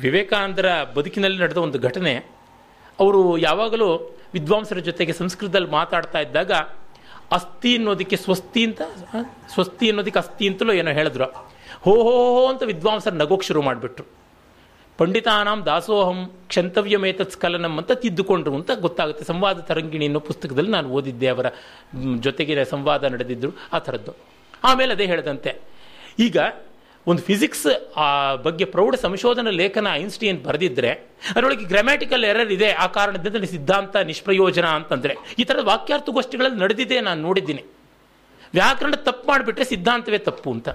ವಿವೇಕಾನಂದರ 0.01 0.83
ಬದುಕಿನಲ್ಲಿ 0.95 1.39
ನಡೆದ 1.41 1.57
ಒಂದು 1.57 1.79
ಘಟನೆ, 1.79 2.13
ಅವರು 2.99 3.38
ಯಾವಾಗಲೂ 3.38 4.17
ವಿದ್ವಾಂಸರ 4.33 4.77
ಜೊತೆಗೆ 4.79 5.13
ಸಂಸ್ಕೃತದಲ್ಲಿ 5.13 5.69
ಮಾತಾಡ್ತಾ 5.69 6.19
ಇದ್ದಾಗ, 6.19 6.51
ಅಸ್ಥಿ 7.31 7.75
ಅನ್ನೋದಕ್ಕೆ 7.75 8.15
ಸ್ವಸ್ತಿ 8.15 8.65
ಅಂತ 8.65 8.81
ಸ್ವಸ್ತಿ 9.53 9.88
ಅನ್ನೋದಕ್ಕೆ 9.88 10.19
ಅಸ್ಥಿ 10.19 10.47
ಅಂತಲೂ 10.47 10.73
ಏನೋ 10.73 10.91
ಹೇಳಿದ್ರು. 10.91 11.25
ಹೋ 11.81 11.91
ಹೋ 11.91 12.36
ಹೋ 12.36 12.47
ಅಂತ 12.47 12.63
ವಿದ್ವಾಂಸರು 12.63 13.15
ನಗೋಕ್ಕೆ 13.15 13.47
ಶುರು 13.47 13.61
ಮಾಡಿಬಿಟ್ರು. 13.61 14.24
ಪಂಡಿತಾನಾಂ 14.98 15.66
ದಾಸೋಹಂ 15.66 16.32
ಕ್ಷಂತವ್ಯಮೇತತ್ 16.48 17.32
ಸ್ಖಲನಂ 17.32 17.78
ಅಂತ 17.78 17.91
ತಿದ್ದುಕೊಂಡ್ರು 17.91 18.56
ಅಂತ 18.56 18.72
ಗೊತ್ತಾಗುತ್ತೆ. 18.72 19.26
ಸಂವಾದ 19.26 19.60
ತರಂಗಿಣಿ 19.60 20.06
ಅನ್ನೋ 20.06 20.20
ಪುಸ್ತಕದಲ್ಲಿ 20.20 20.72
ನಾನು 20.72 20.89
ಓದಿದ್ದೆ 20.89 21.28
ಅವರ 21.28 21.46
ಜೊತೆಗೆ 22.20 22.66
ಸಂವಾದ 22.66 23.04
ನಡೆದಿದ್ದರು 23.04 23.58
ಆ 23.74 23.80
ಥರದ್ದು. 23.80 24.14
ಆಮೇಲೆ 24.64 24.93
ಅದೇ 24.93 25.06
ಹೇಳಿದಂತೆ, 25.06 25.62
ಈಗ 26.20 26.38
ಒಂದು 27.08 27.22
ಫಿಸಿಕ್ಸ್, 27.22 27.98
ಆ, 27.98 28.36
ಬಗ್ಗೆ 28.36 28.66
ಪ್ರೌಢ 28.66 28.96
ಸಂಶೋಧನಾ 28.96 29.50
ಲೇಖನ 29.50 29.88
ಐನ್ಸ್ಟೀನ್ 29.93 30.43
ಬರೆದಿದ್ರೆ, 30.43 30.91
ಅದರೊಳಗೆ 30.91 31.64
ಗ್ರಾಮ್ಯಾಟಿಕಲ್ 31.64 32.24
ಎರರ್ 32.24 32.52
ಇದೆ, 32.52 32.72
ಆ 32.72 32.88
ಕಾರಣದಿಂದ 32.88 33.43
ಸಿದ್ಧಾಂತ 33.43 33.96
ನಿಷ್ಪ್ರಯೋಜನ 33.96 34.66
ಅಂತಂದ್ರೆ, 34.66 35.16
ಈ 35.39 35.43
ಥರದ 35.43 35.64
ವಾಕ್ಯಾರ್ಥಗೋಷ್ಠಿಗಳಲ್ಲಿ 35.64 36.60
ನಡೆದಿದೆ 36.60 37.02
ನಾನು 37.02 37.22
ನೋಡಿದ್ದೀನಿ. 37.22 37.64
ವ್ಯಾಕರಣ 38.54 38.91
ತಪ್ಪು 38.91 39.28
ಮಾಡಿಬಿಟ್ರೆ 39.28 39.66
ಸಿದ್ಧಾಂತವೇ 39.66 40.18
ತಪ್ಪು 40.18 40.52
ಅಂತ. 40.52 40.70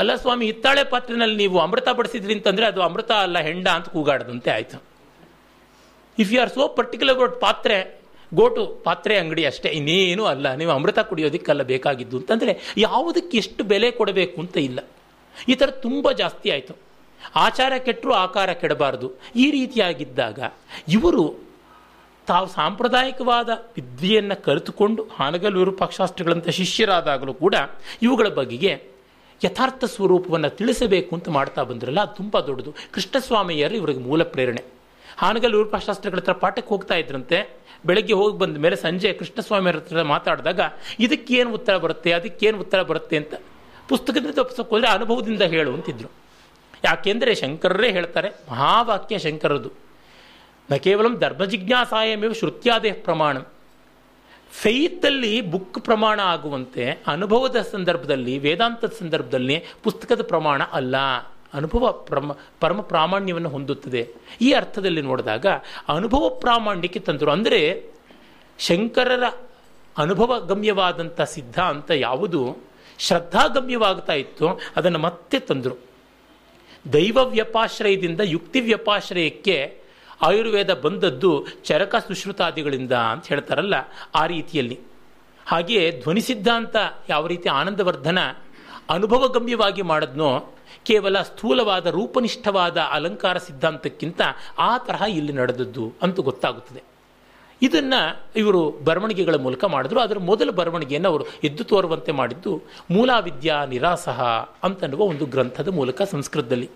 ಅಲ್ಲ 0.00 0.12
ಸ್ವಾಮಿ, 0.22 0.44
ಹಿತ್ತಾಳೆ 0.50 0.82
ಪಾತ್ರೆನಲ್ಲಿ 0.92 1.36
ನೀವು 1.42 1.58
ಅಮೃತ 1.64 1.88
ಬಡಿಸಿದ್ರಿ 1.98 2.34
ಅಂತಂದ್ರೆ 2.38 2.66
ಅದು 2.72 2.80
ಅಮೃತ 2.88 3.12
ಅಲ್ಲ, 3.24 3.38
ಹೆಂಡ 3.48 3.68
ಅಂತ 3.78 3.88
ಕೂಗಾಡದಂತೆ 3.94 4.50
ಆಯಿತು. 4.56 4.78
If 6.18 6.30
you 6.32 6.38
are 6.44 6.52
so 6.56 6.62
particular 6.78 7.16
about 7.18 7.36
ಪಾತ್ರೆ 7.46 7.76
ಗೋಟು 8.40 8.62
ಪಾತ್ರೆ 8.84 9.14
ಅಂಗಡಿ 9.22 9.42
ಅಷ್ಟೇ. 9.50 9.68
ಇನ್ನೇನು 9.78 10.24
ಅಲ್ಲ, 10.32 10.46
ನೀವು 10.60 10.72
ಅಮೃತ 10.76 11.00
ಕುಡಿಯೋದಕ್ಕೆಲ್ಲ 11.10 11.62
ಬೇಕಾಗಿದ್ದು 11.72 12.16
ಅಂತಂದರೆ 12.20 12.52
ಯಾವುದಕ್ಕೆ 12.86 13.36
ಎಷ್ಟು 13.42 13.62
ಬೆಲೆ 13.72 13.90
ಕೊಡಬೇಕು 14.00 14.36
ಅಂತ 14.44 14.56
ಇಲ್ಲ. 14.68 14.80
ಈ 15.52 15.54
ಥರ 15.60 15.70
ತುಂಬ 15.86 16.12
ಜಾಸ್ತಿ 16.22 16.48
ಆಯಿತು. 16.54 16.74
ಆಚಾರ 17.46 17.72
ಕೆಟ್ಟರು 17.86 18.12
ಆಕಾರ 18.24 18.52
ಕೆಡಬಾರದು. 18.62 19.08
ಈ 19.42 19.46
ರೀತಿಯಾಗಿದ್ದಾಗ 19.56 20.38
ಇವರು 20.96 21.24
ತಾವು 22.26 22.46
ಸಾಂಪ್ರದಾಯಿಕವಾದ 22.56 23.50
ವಿದ್ಯೆಯನ್ನು 23.76 24.36
ಕಲಿತುಕೊಂಡು, 24.46 25.02
ಹಾನಗಲ್ 25.18 25.54
ವಿರೂಪಾಕ್ಷಾಸ್ತ್ರಗಳಂಥ 25.60 26.48
ಶಿಷ್ಯರಾದಾಗಲೂ 26.58 27.34
ಕೂಡ 27.44 27.54
ಇವುಗಳ 28.06 28.28
ಬಗೆಗೆ 28.40 28.72
ಯಥಾರ್ಥ 29.44 29.84
ಸ್ವರೂಪವನ್ನು 29.84 30.50
ತಿಳಿಸಬೇಕು 30.50 31.16
ಅಂತ 31.16 31.28
ಮಾಡ್ತಾ 31.28 31.62
ಬಂದ್ರಲ್ಲ, 31.62 32.00
ಅದು 32.00 32.14
ತುಂಬ 32.16 32.40
ದೊಡ್ಡದು. 32.40 32.74
ಕೃಷ್ಣಸ್ವಾಮಿಯರು 32.92 33.74
ಇವರಿಗೆ 33.74 34.00
ಮೂಲ 34.00 34.22
ಪ್ರೇರಣೆ. 34.22 34.64
ಹಾನಗಲ್ 35.16 35.54
ವಿರೂಪಾಶಾಸ್ತ್ರಗಳ 35.54 36.18
ಹತ್ರ 36.18 36.32
ಪಾಠಕ್ಕೆ 36.32 36.68
ಹೋಗ್ತಾ 36.68 36.94
ಇದ್ರಂತೆ, 36.94 37.38
ಬೆಳಗ್ಗೆ 37.86 38.12
ಹೋಗಿ 38.12 38.38
ಬಂದ 38.38 38.56
ಮೇಲೆ 38.56 38.76
ಸಂಜೆ 38.76 39.12
ಕೃಷ್ಣಸ್ವಾಮಿಯರ 39.12 39.76
ಹತ್ರ 39.76 40.02
ಮಾತಾಡಿದಾಗ, 40.02 40.60
ಇದಕ್ಕೇನು 41.00 41.52
ಉತ್ತರ 41.52 41.76
ಬರುತ್ತೆ, 41.76 42.12
ಅದಕ್ಕೇನು 42.12 42.58
ಉತ್ತರ 42.58 42.82
ಬರುತ್ತೆ 42.82 43.16
ಅಂತ 43.16 43.34
ಪುಸ್ತಕದಿಂದ 43.88 44.30
ತಪ್ಪಿಸೋಕೆ 44.30 44.86
ಅನುಭವದಿಂದ 44.86 45.42
ಹೇಳು 45.42 45.72
ಅಂತಿದ್ರು. 45.74 46.10
ಯಾಕೆಂದರೆ 46.84 47.34
ಶಂಕರರೇ 47.34 47.90
ಹೇಳ್ತಾರೆ, 47.90 48.28
ಮಹಾವಾಕ್ಯ 48.50 49.18
ಶಂಕರದು. 49.18 49.70
ನ 50.70 50.76
ಕೇವಲ 50.76 51.06
ಧರ್ಮ 51.18 51.44
ಜಿಜ್ಞಾಸಾಯಮೇವ 51.44 52.32
ಶ್ರುತ್ಯಾದೇ 52.32 52.92
ಪ್ರಮಾಣ. 52.92 53.38
ಫೇತಲ್ಲಿ 54.52 55.40
ಬುಕ್ 55.40 55.80
ಪ್ರಮಾಣ 55.80 56.20
ಆಗುವಂತೆ 56.20 57.02
ಅನುಭವದ 57.06 57.56
ಸಂದರ್ಭದಲ್ಲಿ, 57.62 58.38
ವೇದಾಂತದ 58.38 58.92
ಸಂದರ್ಭದಲ್ಲಿ 58.98 59.62
ಪುಸ್ತಕದ 59.82 60.22
ಪ್ರಮಾಣ 60.22 60.62
ಅಲ್ಲ. 60.62 60.96
ಅನುಭವ 61.54 61.92
ಪ್ರಮ, 61.92 62.32
ಪರಮ 62.60 62.80
ಪ್ರಾಮಾಣ್ಯವನ್ನು 62.80 63.48
ಹೊಂದುತ್ತದೆ. 63.48 64.08
ಈ 64.40 64.52
ಅರ್ಥದಲ್ಲಿ 64.52 65.02
ನೋಡಿದಾಗ 65.02 65.46
ಅನುಭವ 65.88 66.28
ಪ್ರಾಮಾಣ್ಯಕ್ಕೆ 66.28 67.00
ತಂದರು. 67.00 67.30
ಅಂದರೆ 67.30 67.90
ಶಂಕರರ 68.58 69.22
ಅನುಭವ 69.98 70.40
ಗಮ್ಯವಾದಂಥ 70.40 71.20
ಸಿದ್ಧಾಂತ 71.20 71.90
ಯಾವುದು? 71.90 72.56
ಶ್ರದ್ಧಾಗಮ್ಯವಾಗ್ತಾ 72.98 74.12
ಇತ್ತು, 74.12 74.60
ಅದನ್ನು 74.76 74.98
ಮತ್ತೆ 74.98 75.38
ತಂದರು. 75.38 75.76
ದೈವ 76.92 77.18
ವ್ಯಪಾಶ್ರಯದಿಂದ 77.24 78.20
ಯುಕ್ತಿ 78.24 78.60
ವ್ಯಪಾಶ್ರಯಕ್ಕೆ 78.60 79.81
ಆಯುರ್ವೇದ 80.22 80.74
ಬಂದದ್ದು 80.74 81.46
ಚರಕ 81.64 81.94
ಸುಶ್ರುತಾದಿಗಳಿಂದ 81.96 82.92
ಅಂತ 82.92 83.26
ಹೇಳ್ತಾರಲ್ಲ 83.26 83.74
ಆ 84.14 84.26
ರೀತಿಯಲ್ಲಿ. 84.26 84.80
ಹಾಗೆಯೇ 85.46 86.00
ಧ್ವನಿ 86.02 86.20
ಸಿದ್ಧಾಂತ 86.20 86.76
ಯಾವ 87.08 87.26
ರೀತಿ 87.26 87.48
ಆನಂದವರ್ಧನ 87.48 88.18
ಅನುಭವಗಮ್ಯವಾಗಿ 88.90 89.82
ಮಾಡದ್ನೋ, 89.82 90.54
ಕೇವಲ 90.84 91.22
ಸ್ಥೂಲವಾದ 91.22 91.86
ರೂಪನಿಷ್ಠವಾದ 91.86 92.76
ಅಲಂಕಾರ 92.80 93.38
ಸಿದ್ಧಾಂತಕ್ಕಿಂತ 93.38 94.20
ಆ 94.58 94.78
ತರಹ 94.78 95.02
ಇಲ್ಲಿ 95.02 95.32
ನಡೆದದ್ದು 95.32 95.92
ಅಂತ 96.02 96.20
ಗೊತ್ತಾಗುತ್ತದೆ. 96.20 96.82
ಇದನ್ನು 97.62 98.22
ಇವರು 98.36 98.70
ಬರವಣಿಗೆಗಳ 98.70 99.34
ಮೂಲಕ 99.34 99.64
ಮಾಡಿದ್ರು. 99.64 100.00
ಅದರ 100.00 100.18
ಮೊದಲ 100.18 100.50
ಬರವಣಿಗೆಯನ್ನು 100.50 101.08
ಅವರು 101.08 101.24
ಎದ್ದು 101.44 101.64
ತೋರುವಂತೆ 101.64 102.12
ಮಾಡಿದ್ದು 102.12 102.62
ಮೂಲಾವಿದ್ಯಾ 102.90 103.64
ನಿರಾಸಹ 103.64 104.22
ಅಂತನ್ನುವ 104.62 105.00
ಒಂದು 105.00 105.26
ಗ್ರಂಥದ 105.26 105.68
ಮೂಲಕ 105.68 106.02
ಸಂಸ್ಕೃತದಲ್ಲಿ. 106.02 106.70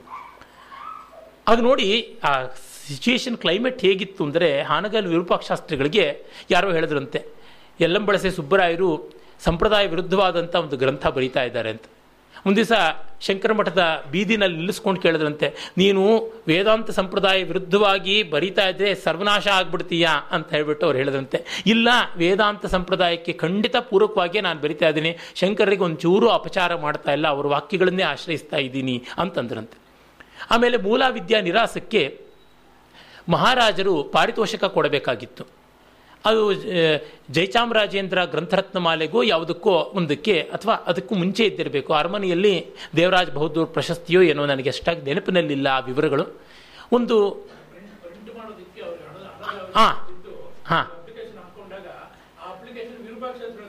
ಅದು 1.49 1.63
ನೋಡಿ 1.63 2.19
ಆ 2.25 2.45
ಸಿಚುಯೇಷನ್ 2.89 3.37
ಕ್ಲೈಮೇಟ್ 3.43 3.81
ಹೇಗಿತ್ತು 3.87 4.23
ಅಂದರೆ 4.29 4.49
ಹಾನಗಲ್ 4.71 5.09
ವಿರೂಪಾಕ್ಷಾಸ್ತ್ರಿಗಳಿಗೆ 5.15 6.07
ಯಾರೋ 6.55 6.71
ಹೇಳಿದ್ರಂತೆ 6.79 7.21
ಯಲ್ಲಂಬಳಸೆ 7.83 8.31
ಸುಬ್ಬರಾಯರು 8.39 8.91
ಸಂಪ್ರದಾಯ 9.47 9.85
ವಿರುದ್ಧವಾದಂಥ 9.95 10.55
ಒಂದು 10.65 10.77
ಗ್ರಂಥ 10.83 11.07
ಬರೀತಾ 11.17 11.43
ಇದ್ದಾರೆ 11.49 11.71
ಅಂತ. 11.75 11.87
ಒಂದು 12.47 12.57
ದಿವಸ 12.61 12.73
ಶಂಕರ 13.27 13.53
ಮಠದ 13.59 13.83
ಬೀದಿನಲ್ಲಿ 14.13 14.57
ನಿಲ್ಲಿಸ್ಕೊಂಡು 14.59 15.01
ಕೇಳಿದ್ರಂತೆ, 15.05 15.47
ನೀನು 15.81 16.03
ವೇದಾಂತ 16.51 16.91
ಸಂಪ್ರದಾಯ 16.99 17.39
ವಿರುದ್ಧವಾಗಿ 17.51 18.17
ಬರೀತಾ 18.35 18.65
ಇದ್ರೆ 18.73 18.91
ಸರ್ವನಾಶ 19.05 19.47
ಆಗ್ಬಿಡ್ತೀಯಾ 19.59 20.13
ಅಂತ 20.37 20.49
ಹೇಳ್ಬಿಟ್ಟು 20.57 20.85
ಅವ್ರು 20.89 20.99
ಹೇಳಿದ್ರಂತೆ. 21.01 21.39
ಇಲ್ಲ, 21.73 21.89
ವೇದಾಂತ 22.23 22.67
ಸಂಪ್ರದಾಯಕ್ಕೆ 22.77 23.33
ಖಂಡಿತ 23.45 23.77
ಪೂರಕವಾಗಿಯೇ 23.91 24.43
ನಾನು 24.49 24.61
ಬರಿತಾ 24.65 24.89
ಇದ್ದೀನಿ, 24.93 25.13
ಶಂಕರರಿಗೆ 25.41 25.85
ಒಂಚೂರು 25.89 26.29
ಅಪಚಾರ 26.39 26.75
ಮಾಡ್ತಾ 26.85 27.13
ಇಲ್ಲ, 27.19 27.27
ಅವರ 27.37 27.49
ವಾಕ್ಯಗಳನ್ನೇ 27.57 28.07
ಆಶ್ರಯಿಸ್ತಾ 28.13 28.61
ಇದ್ದೀನಿ 28.67 28.97
ಅಂತಂದ್ರಂತೆ. 29.25 29.79
ಆಮೇಲೆ 30.55 30.79
ಮೂಲ 30.87 31.03
ವಿದ್ಯಾ 31.19 31.41
ನಿರಾಸಕ್ಕೆ 31.49 32.05
ಮಹಾರಾಜರು 33.29 34.03
ಪಾರಿತೋಷಕ 34.03 34.65
ಕೊಡಬೇಕಾಗಿತ್ತು. 34.65 35.45
ಅದು 36.25 36.53
ಜಯಚಾಮರಾಜೇಂದ್ರ 37.31 38.25
ಗ್ರಂಥರತ್ನ 38.25 38.79
ಮಾಲೆಗೂ 38.79 39.23
ಯಾವುದಕ್ಕೋ 39.23 39.71
ಒಂದಕ್ಕೆ 39.71 40.41
ಅಥವಾ 40.53 40.75
ಅದಕ್ಕೂ 40.75 41.15
ಮುಂಚೆ 41.15 41.45
ಇದ್ದಿರಬೇಕು. 41.45 41.95
ಅರಮನೆಯಲ್ಲಿ 41.95 42.67
ದೇವರಾಜ್ 42.97 43.31
ಬಹದ್ದೂರ್ 43.31 43.71
ಪ್ರಶಸ್ತಿಯೋ 43.71 44.23
ಏನೋ 44.23 44.47
ನನಗೆ 44.47 44.71
ಅಷ್ಟಾಗಿ 44.71 45.03
ನೆನಪಿನಲ್ಲಿಲ್ಲ 45.03 45.67
ಆ 45.67 45.79
ವಿವರಗಳು. 45.79 46.41
ಒಂದು, 46.93 47.31
ಹಾಂ 49.75 50.23
ಹಾಂ. 50.67 50.87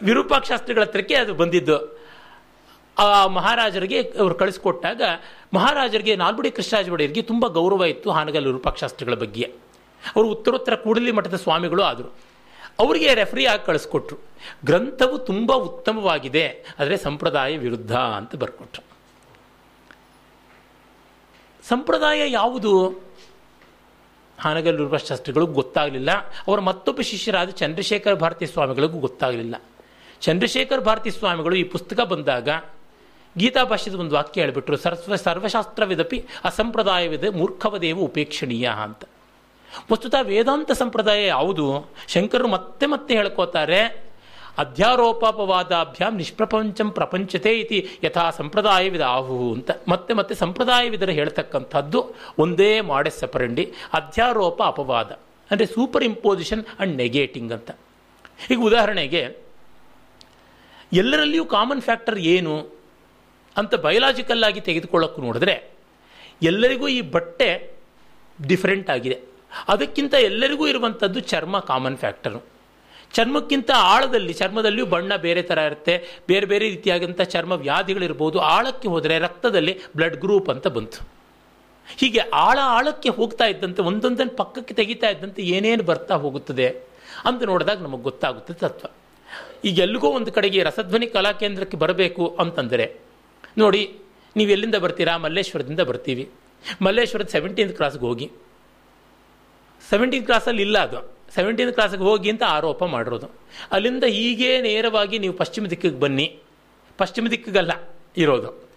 ವಿರೂಪಾಕ್ಷಾಸ್ತ್ರಿಗಳ 0.02 0.82
ಹತ್ರಕ್ಕೆ 0.82 1.16
ಅದು 1.16 1.34
ಬಂದಿದ್ದು. 1.34 2.07
ಆ 2.98 3.06
ಮಹಾರಾಜರಿಗೆ 3.38 4.00
ಅವರು 4.02 4.36
ಕಳಿಸ್ಕೊಟ್ಟಾಗ 4.36 5.02
ಮಹಾರಾಜರಿಗೆ 5.54 6.14
ನಾಲ್ಬುಡಿ 6.16 6.50
ಕೃಷ್ಣರಾಜ 6.52 6.90
ಒಡೆಯರಿಗೆ 6.90 7.22
ತುಂಬ 7.22 7.48
ಗೌರವ 7.48 7.86
ಇತ್ತು 7.86 8.12
ಹಾನಗಲ್ 8.12 8.46
ವಿರೂಪಾಕ್ಷಾಸ್ತ್ರಿಗಳ 8.46 9.16
ಬಗ್ಗೆ. 9.24 9.46
ಅವರು 10.16 10.28
ಉತ್ತರೋತ್ತರ 10.28 10.76
ಕೂಡಲಿ 10.76 11.12
ಮಠದ 11.12 11.36
ಸ್ವಾಮಿಗಳು 11.36 11.84
ಆದರು. 11.84 12.10
ಅವರಿಗೆ 12.80 13.10
ರೆಫರಿ 13.14 13.46
ಆಗಿ 13.46 13.64
ಕಳಿಸ್ಕೊಟ್ರು. 13.66 14.18
ಗ್ರಂಥವು 14.66 15.16
ತುಂಬ 15.30 15.52
ಉತ್ತಮವಾಗಿದೆ, 15.68 16.46
ಆದರೆ 16.80 16.98
ಸಂಪ್ರದಾಯ 16.98 17.58
ವಿರುದ್ಧ 17.58 17.94
ಅಂತ 18.20 18.36
ಬರ್ಕೊಟ್ರು. 18.36 18.84
ಸಂಪ್ರದಾಯ 21.64 22.22
ಯಾವುದು? 22.32 22.74
ಹಾನಗಲ್ 24.40 24.78
ಶಾಸ್ತ್ರಿಗಳಿಗೂ 25.10 25.54
ಗೊತ್ತಾಗಲಿಲ್ಲ. 25.54 26.12
ಅವರ 26.48 26.60
ಮತ್ತೊಬ್ಬ 26.60 27.02
ಶಿಷ್ಯರಾದ 27.02 27.50
ಚಂದ್ರಶೇಖರ 27.62 28.14
ಭಾರತೀ 28.14 28.46
ಸ್ವಾಮಿಗಳಿಗೂ 28.46 28.98
ಗೊತ್ತಾಗಲಿಲ್ಲ. 29.00 29.56
ಚಂದ್ರಶೇಖರ್ 30.22 30.82
ಭಾರತೀ 30.82 31.10
ಸ್ವಾಮಿಗಳು 31.10 31.56
ಈ 31.56 31.64
ಪುಸ್ತಕ 31.64 32.00
ಬಂದಾಗ 32.14 32.50
ಗೀತಾ 33.38 33.64
ಭಾಷ್ಯದ 33.64 33.96
ಒಂದು 33.96 34.16
ವಾಕ್ಯ 34.16 34.42
ಹೇಳಿಬಿಟ್ರು 34.42 34.78
ಸರ್ವ 34.78 35.16
ಸರ್ವಶಾಸ್ತ್ರವಿದಪಿ 35.16 36.20
ಅಸಂಪ್ರದಾಯವಿದೆ 36.44 37.30
ಮೂರ್ಖವದೇವ 37.30 38.00
ಉಪೇಕ್ಷಣೀಯ 38.00 38.68
ಅಂತ. 38.84 39.04
ವಸ್ತುತಃ 39.92 40.22
ವೇದಾಂತ 40.22 40.72
ಸಂಪ್ರದಾಯ 40.72 41.26
ಯಾವುದು? 41.26 41.94
ಶಂಕರರು 42.08 42.48
ಮತ್ತೆ 42.48 42.86
ಮತ್ತೆ 42.86 43.16
ಹೇಳ್ಕೋತಾರೆ, 43.16 43.82
ಅಧ್ಯಾರೋಪಾಪವಾದಾಭ್ಯಾಂ 44.58 46.14
ನಿಷ್ಪ್ರಪಂಚಂ 46.18 46.92
ಪ್ರಪಂಚತೆ 46.92 47.52
ಇತಿ 47.60 47.80
ಯಥಾ 48.04 48.30
ಸಂಪ್ರದಾಯವಿದ 48.30 49.02
ಆಹು 49.02 49.54
ಅಂತ. 49.54 49.72
ಮತ್ತೆ 49.88 50.14
ಮತ್ತೆ 50.14 50.36
ಸಂಪ್ರದಾಯವಿದರ 50.36 51.10
ಹೇಳ್ತಕ್ಕಂಥದ್ದು 51.10 52.00
ಒಂದೇ 52.40 52.82
ಮಾಡೆ 52.82 53.10
ಸಪರಂಡಿ 53.10 53.66
ಅಧ್ಯಾರೋಪ 53.94 54.64
ಅಪವಾದ. 54.64 55.12
ಅಂದರೆ 55.52 55.66
ಸೂಪರ್ 55.66 56.04
ಇಂಪೋಸಿಷನ್ 56.04 56.64
ಅಂಡ್ 56.80 56.96
ನೆಗೇಟಿಂಗ್ 56.98 57.52
ಅಂತ. 57.52 57.72
ಈಗ 58.52 58.60
ಉದಾಹರಣೆಗೆ, 58.60 59.22
ಎಲ್ಲರಲ್ಲಿಯೂ 60.94 61.46
ಕಾಮನ್ 61.46 61.82
ಫ್ಯಾಕ್ಟರ್ 61.82 62.20
ಏನು? 62.20 62.77
ಅಂತ 63.58 63.76
ಬಯಲಾಜಿಕಲ್ 63.76 64.44
ಆಗಿ 64.44 64.62
ತೆಗೆದುಕೊಳ್ಳೋಕೆ 64.62 65.22
ನೋಡಿದ್ರೆ 65.22 65.72
ಎಲ್ಲರಿಗೂ 66.44 66.88
ಈ 66.88 67.02
ಬಟ್ಟೆ 67.02 67.76
ಡಿಫರೆಂಟ್ 68.48 68.90
ಆಗಿದೆ. 68.90 69.18
ಅದಕ್ಕಿಂತ 69.68 70.14
ಎಲ್ಲರಿಗೂ 70.14 70.68
ಇರುವಂಥದ್ದು 70.68 71.20
ಚರ್ಮ 71.20 71.60
ಕಾಮನ್ 71.60 71.98
ಫ್ಯಾಕ್ಟರು 71.98 72.58
ಚರ್ಮಕ್ಕಿಂತ 73.14 73.72
ಆಳದಲ್ಲಿ, 73.72 74.34
ಚರ್ಮದಲ್ಲಿಯೂ 74.34 74.86
ಬಣ್ಣ 74.86 75.16
ಬೇರೆ 75.16 75.42
ಥರ 75.42 75.58
ಇರುತ್ತೆ. 75.58 76.24
ಬೇರೆ 76.28 76.46
ಬೇರೆ 76.46 76.70
ರೀತಿಯಾದಂಥ 76.70 77.22
ಚರ್ಮ 77.22 77.52
ವ್ಯಾಧಿಗಳಿರ್ಬೋದು. 77.52 78.40
ಆಳಕ್ಕೆ 78.40 78.88
ಹೋದರೆ 78.88 79.20
ರಕ್ತದಲ್ಲಿ 79.20 79.80
ಬ್ಲಡ್ 79.96 80.16
ಗ್ರೂಪ್ 80.16 80.50
ಅಂತ 80.50 80.68
ಬಂತು. 80.68 81.08
ಹೀಗೆ 81.98 82.20
ಆಳ 82.20 82.60
ಆಳಕ್ಕೆ 82.64 83.10
ಹೋಗ್ತಾ 83.10 83.46
ಇದ್ದಂತೆ 83.46 83.82
ಒಂದೊಂದನ್ನು 83.82 84.38
ಪಕ್ಕಕ್ಕೆ 84.38 84.74
ತೆಗಿತಾ 84.74 85.10
ಇದ್ದಂತೆ 85.10 85.42
ಏನೇನು 85.42 85.84
ಬರ್ತಾ 85.84 86.16
ಹೋಗುತ್ತದೆ 86.16 86.68
ಅಂತ 87.26 87.44
ನೋಡಿದಾಗ 87.44 87.82
ನಮಗೆ 87.82 88.04
ಗೊತ್ತಾಗುತ್ತೆ 88.04 88.54
ತತ್ವ. 88.54 88.88
ಈಗ 89.66 89.80
ಎಲ್ಲಿಗೋ 89.80 90.08
ಒಂದು 90.08 90.32
ಕಡೆಗೆ 90.32 90.64
ರಸಧ್ವನಿ 90.64 91.08
ಕಲಾ 91.08 91.32
ಕೇಂದ್ರಕ್ಕೆ 91.32 91.78
ಬರಬೇಕು 91.78 92.38
ಅಂತಂದರೆ 92.40 93.07
ನೋಡಿ, 93.58 94.00
ನೀವು 94.36 94.52
ಎಲ್ಲಿಂದ 94.52 94.76
ಬರ್ತೀರಾ? 94.76 95.18
ಮಲ್ಲೇಶ್ವರದಿಂದ 95.18 95.80
ಬರ್ತೀವಿ. 95.80 96.30
ಮಲ್ಲೇಶ್ವರದ 96.82 97.28
ಸೆವೆಂಟೀನ್ತ್ 97.28 97.76
ಕ್ಲಾಸ್ಗೆ 97.76 98.06
ಹೋಗಿ. 98.06 98.32
ಸೆವೆಂಟೀನ್ 99.90 100.26
ಕ್ಲಾಸಲ್ಲಿ 100.26 100.62
ಇಲ್ಲ 100.62 100.78
ಅದು. 100.78 101.18
ಸೆವೆಂಟೀನ್ 101.36 101.74
ಕ್ಲಾಸ್ಗೆ 101.74 102.04
ಹೋಗಿ 102.04 102.30
ಅಂತ 102.30 102.44
ಆರೋಪ 102.48 102.84
ಮಾಡಿರೋದು. 102.84 103.28
ಅಲ್ಲಿಂದ 103.72 104.04
ಹೀಗೆ 104.04 104.62
ನೇರವಾಗಿ 104.62 105.20
ನೀವು 105.20 105.34
ಪಶ್ಚಿಮ 105.34 105.66
ದಿಕ್ಕಿಗೆ 105.66 106.00
ಬನ್ನಿ. 106.00 106.40
ಪಶ್ಚಿಮ 106.98 107.28
ದಿಕ್ಕಿಗಲ್ಲ 107.28 107.72
ಇರೋದು. 108.18 108.68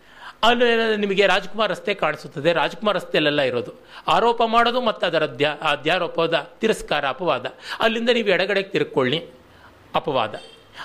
ಅಲ್ಲಿ 0.42 0.96
ನಿಮಗೆ 0.96 1.26
ರಾಜ್ಕುಮಾರ್ 1.26 1.70
ರಸ್ತೆ 1.70 1.94
ಕಾಣಿಸುತ್ತದೆ. 1.94 2.52
ರಾಜ್ಕುಮಾರ್ 2.52 2.96
ರಸ್ತೆಯಲ್ಲೆಲ್ಲ 2.96 3.40
ಇರೋದು. 3.40 3.72
ಆರೋಪ 4.08 4.42
ಮಾಡೋದು 4.46 4.80
ಮತ್ತು 4.80 5.06
ಅದರ 5.06 5.24
ಅಧ್ಯ, 5.24 5.56
ಅಧ್ಯಾರೋಪದ 5.62 6.50
ತಿರಸ್ಕಾರ 6.60 7.08
ಅಪವಾದ. 7.08 7.46
ಅಲ್ಲಿಂದ 7.80 8.10
ನೀವು 8.10 8.28
ಎಡಗಡೆಗೆ 8.28 8.68
ತಿರುಕೊಳ್ಳಿ. 8.68 9.26
ಅಪವಾದ. 9.94 10.34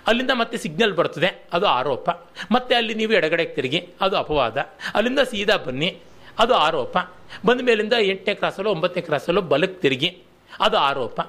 ಅಲ್ಲಿಂದ 0.07 0.31
ಮತ್ತೆ 0.34 0.57
ಸಿಗ್ನಲ್ 0.57 0.93
ಬರ್ತದೆ, 0.93 1.45
ಅದು 1.53 1.65
ಆರೋಪ. 1.65 2.09
ಮತ್ತೆ 2.51 2.76
ಅಲ್ಲಿ 2.76 2.93
ನೀವು 2.93 3.13
ಎಡಗಡೆಗೆ 3.13 3.53
ತಿರುಗಿ, 3.53 3.89
ಅದು 4.01 4.17
ಅಪವಾದ. 4.17 4.57
ಅಲ್ಲಿಂದ 4.93 5.19
ಸೀದಾ 5.19 5.57
ಬನ್ನಿ, 5.57 5.97
ಅದು 6.39 6.53
ಆರೋಪ. 6.53 6.97
ಬಂದ 7.45 7.61
ಮೇಲಿಂದ 7.61 7.93
ಎಂಟನೇ 7.99 8.35
ಕ್ರಾಸಲ್ಲೋ 8.35 8.72
ಒಂಬತ್ತನೇ 8.72 9.01
ಕ್ರಾಸಲ್ಲೋ 9.01 9.41
ಬಲಕ್ಕೆ 9.41 9.81
ತಿರುಗಿ, 9.81 10.23
ಅದು 10.59 10.77
ಆರೋಪ. 10.77 11.22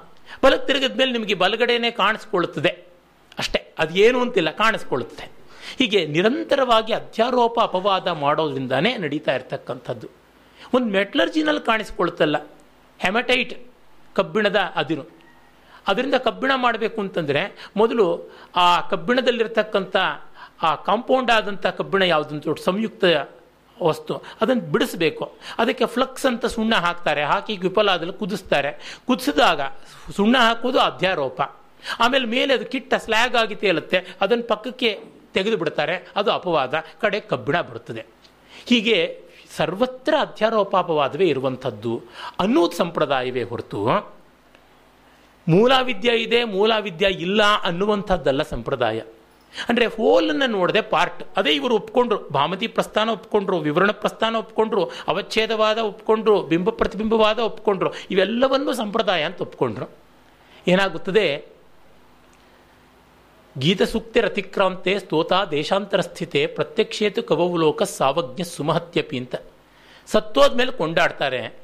ಬಲಕ್ಕೆ 0.43 0.67
ತಿರುಗಿದ 0.67 0.97
ಮೇಲೆ 0.97 1.11
ನಿಮಗೆ 1.11 1.33
ಬಲಗಡೆನೇ 1.33 1.91
ಕಾಣಿಸ್ಕೊಳ್ಳುತ್ತದೆ. 1.91 2.69
ಅಷ್ಟೇ, 3.37 3.73
ಅದೇನು 3.79 4.21
ಅಂತಿಲ್ಲ, 4.21 4.51
ಕಾಣಿಸ್ಕೊಳ್ಳುತ್ತದೆ. 4.51 5.31
ಹೀಗೆ 5.77 6.05
ನಿರಂತರವಾಗಿ 6.05 6.93
ಅಧ್ಯಾರೋಪ, 6.93 7.59
ಅಪವಾದ 7.59 8.07
ಮಾಡೋದ್ರಿಂದಾನೇ 8.07 8.97
ನಡೀತಾ 8.97 9.35
ಇರ್ತಕ್ಕಂಥದ್ದು. 9.35 10.07
ಒಂದು 10.73 10.87
ಮೆಟ್ಲರ್ಜಿನಲ್ಲಿ 10.87 11.65
ಕಾಣಿಸ್ಕೊಳ್ತಲ್ಲ 11.65 12.35
ಹೆಮಟೈಟ್ 12.99 13.67
ಕಬ್ಬಿಣದ 14.15 14.55
ಅದಿರು. 14.75 15.16
ಅದರಿಂದ 15.87 16.13
ಕಬ್ಬಿಣ 16.15 16.51
ಮಾಡಬೇಕು 16.55 17.01
ಅಂತಂದರೆ 17.01 17.69
ಮೊದಲು 17.77 18.31
ಆ 18.55 18.81
ಕಬ್ಬಿಣದಲ್ಲಿರ್ತಕ್ಕಂಥ 18.81 19.95
ಆ 20.63 20.75
ಕಾಂಪೌಂಡ್ 20.75 21.31
ಆದಂಥ 21.31 21.67
ಕಬ್ಬಿಣ 21.67 22.01
ಯಾವುದಂತ 22.01 22.59
ಸಂಯುಕ್ತ 22.65 23.03
ವಸ್ತು. 23.83 24.15
ಅದನ್ನು 24.41 24.63
ಬಿಡಿಸಬೇಕು. 24.63 25.37
ಅದಕ್ಕೆ 25.57 25.85
ಫ್ಲಕ್ಸ್ 25.85 26.25
ಅಂತ 26.25 26.45
ಸುಣ್ಣ 26.45 26.75
ಹಾಕ್ತಾರೆ. 26.75 27.23
ಹಾಕಿ 27.23 27.57
ವಿಫಲ 27.57 28.11
ಕುದಿಸ್ತಾರೆ. 28.11 28.99
ಕುದಿಸಿದಾಗ 29.07 29.61
ಸುಣ್ಣ 30.15 30.37
ಹಾಕೋದು 30.37 30.79
ಅಧ್ಯಾರೋಪ. 30.79 31.41
ಆಮೇಲೆ 31.99 32.25
ಮೇಲೆ 32.25 32.53
ಅದು 32.53 32.65
ಕಿಟ್ಟ 32.65 32.93
ಸ್ಲ್ಯಾಗ್ 32.93 33.35
ಆಗಿ 33.35 33.55
ತೇಲುತ್ತೆ. 33.55 34.17
ಅದನ್ನು 34.21 34.43
ಪಕ್ಕಕ್ಕೆ 34.43 35.03
ತೆಗೆದು 35.33 35.57
ಬಿಡ್ತಾರೆ 35.57 36.11
ಅದು 36.15 36.31
ಅಪವಾದ. 36.31 36.73
ಕಡೆ 37.01 37.19
ಕಬ್ಬಿಣ 37.19 37.61
ಬರುತ್ತದೆ. 37.61 38.05
ಹೀಗೆ 38.65 39.21
ಸರ್ವತ್ರ 39.57 40.13
ಅಧ್ಯಾರೋಪಾಪವಾದವೇ 40.21 41.25
ಇರುವಂಥದ್ದು 41.25 42.03
ಅನ್ನೋದು 42.39 42.71
ಸಂಪ್ರದಾಯವೇ 42.71 43.43
ಹೊರತು 43.43 44.16
ಮೂಲಾವಿದ್ಯೆ 45.47 46.15
ಇದೆ, 46.15 46.43
ಮೂಲಾವಿದ್ಯೆ 46.43 47.09
ಇಲ್ಲ 47.09 47.43
ಅನ್ನುವಂಥದ್ದಲ್ಲ 47.63 48.41
ಸಂಪ್ರದಾಯ. 48.41 49.01
ಅಂದರೆ 49.69 49.85
ಹೋಲನ್ನು 49.85 50.47
ನೋಡದೆ 50.47 50.81
ಪಾರ್ಟ್ 50.81 51.23
ಅದೇ 51.37 51.49
ಇವರು 51.49 51.75
ಒಪ್ಕೊಂಡ್ರು, 51.75 52.29
ಭಾಮತಿ 52.29 52.67
ಪ್ರಸ್ಥಾನ 52.67 53.09
ಒಪ್ಕೊಂಡ್ರು, 53.09 53.59
ವಿವರಣ 53.59 53.91
ಪ್ರಸ್ಥಾನ 53.91 54.35
ಒಪ್ಕೊಂಡ್ರು, 54.35 54.85
ಅವಚ್ಛೇದವಾದ 54.85 55.77
ಒಪ್ಕೊಂಡ್ರು, 55.77 56.41
ಬಿಂಬ 56.41 56.69
ಪ್ರತಿಬಿಂಬವಾದ 56.69 57.39
ಒಪ್ಕೊಂಡ್ರು, 57.39 57.93
ಇವೆಲ್ಲವನ್ನೂ 58.11 58.73
ಸಂಪ್ರದಾಯ 58.73 59.23
ಅಂತ 59.23 59.41
ಒಪ್ಕೊಂಡ್ರು. 59.41 59.89
ಏನಾಗುತ್ತದೆ? 60.67 61.45
ಗೀತಸೂಕ್ತಿ 63.57 64.19
ರತಿಕ್ರಾಂತೆ 64.19 64.99
ಸ್ತೋತ 64.99 65.33
ದೇಶಾಂತರ 65.51 66.01
ಸ್ಥಿತೆ 66.01 66.47
ಪ್ರತ್ಯಕ್ಷೇತು 66.47 67.23
ಕವವುಲೋಕ 67.23 67.83
ಸಾವಜ್ಞ 67.83 68.43
ಸುಮಹತ್ಯಪಿ 68.43 69.17
ಅಂತ. 69.17 69.35
ಸತ್ತೋದ್ಮೇಲೆ 70.07 70.71
ಕೊಂಡಾಡ್ತಾರೆ. 70.71 71.59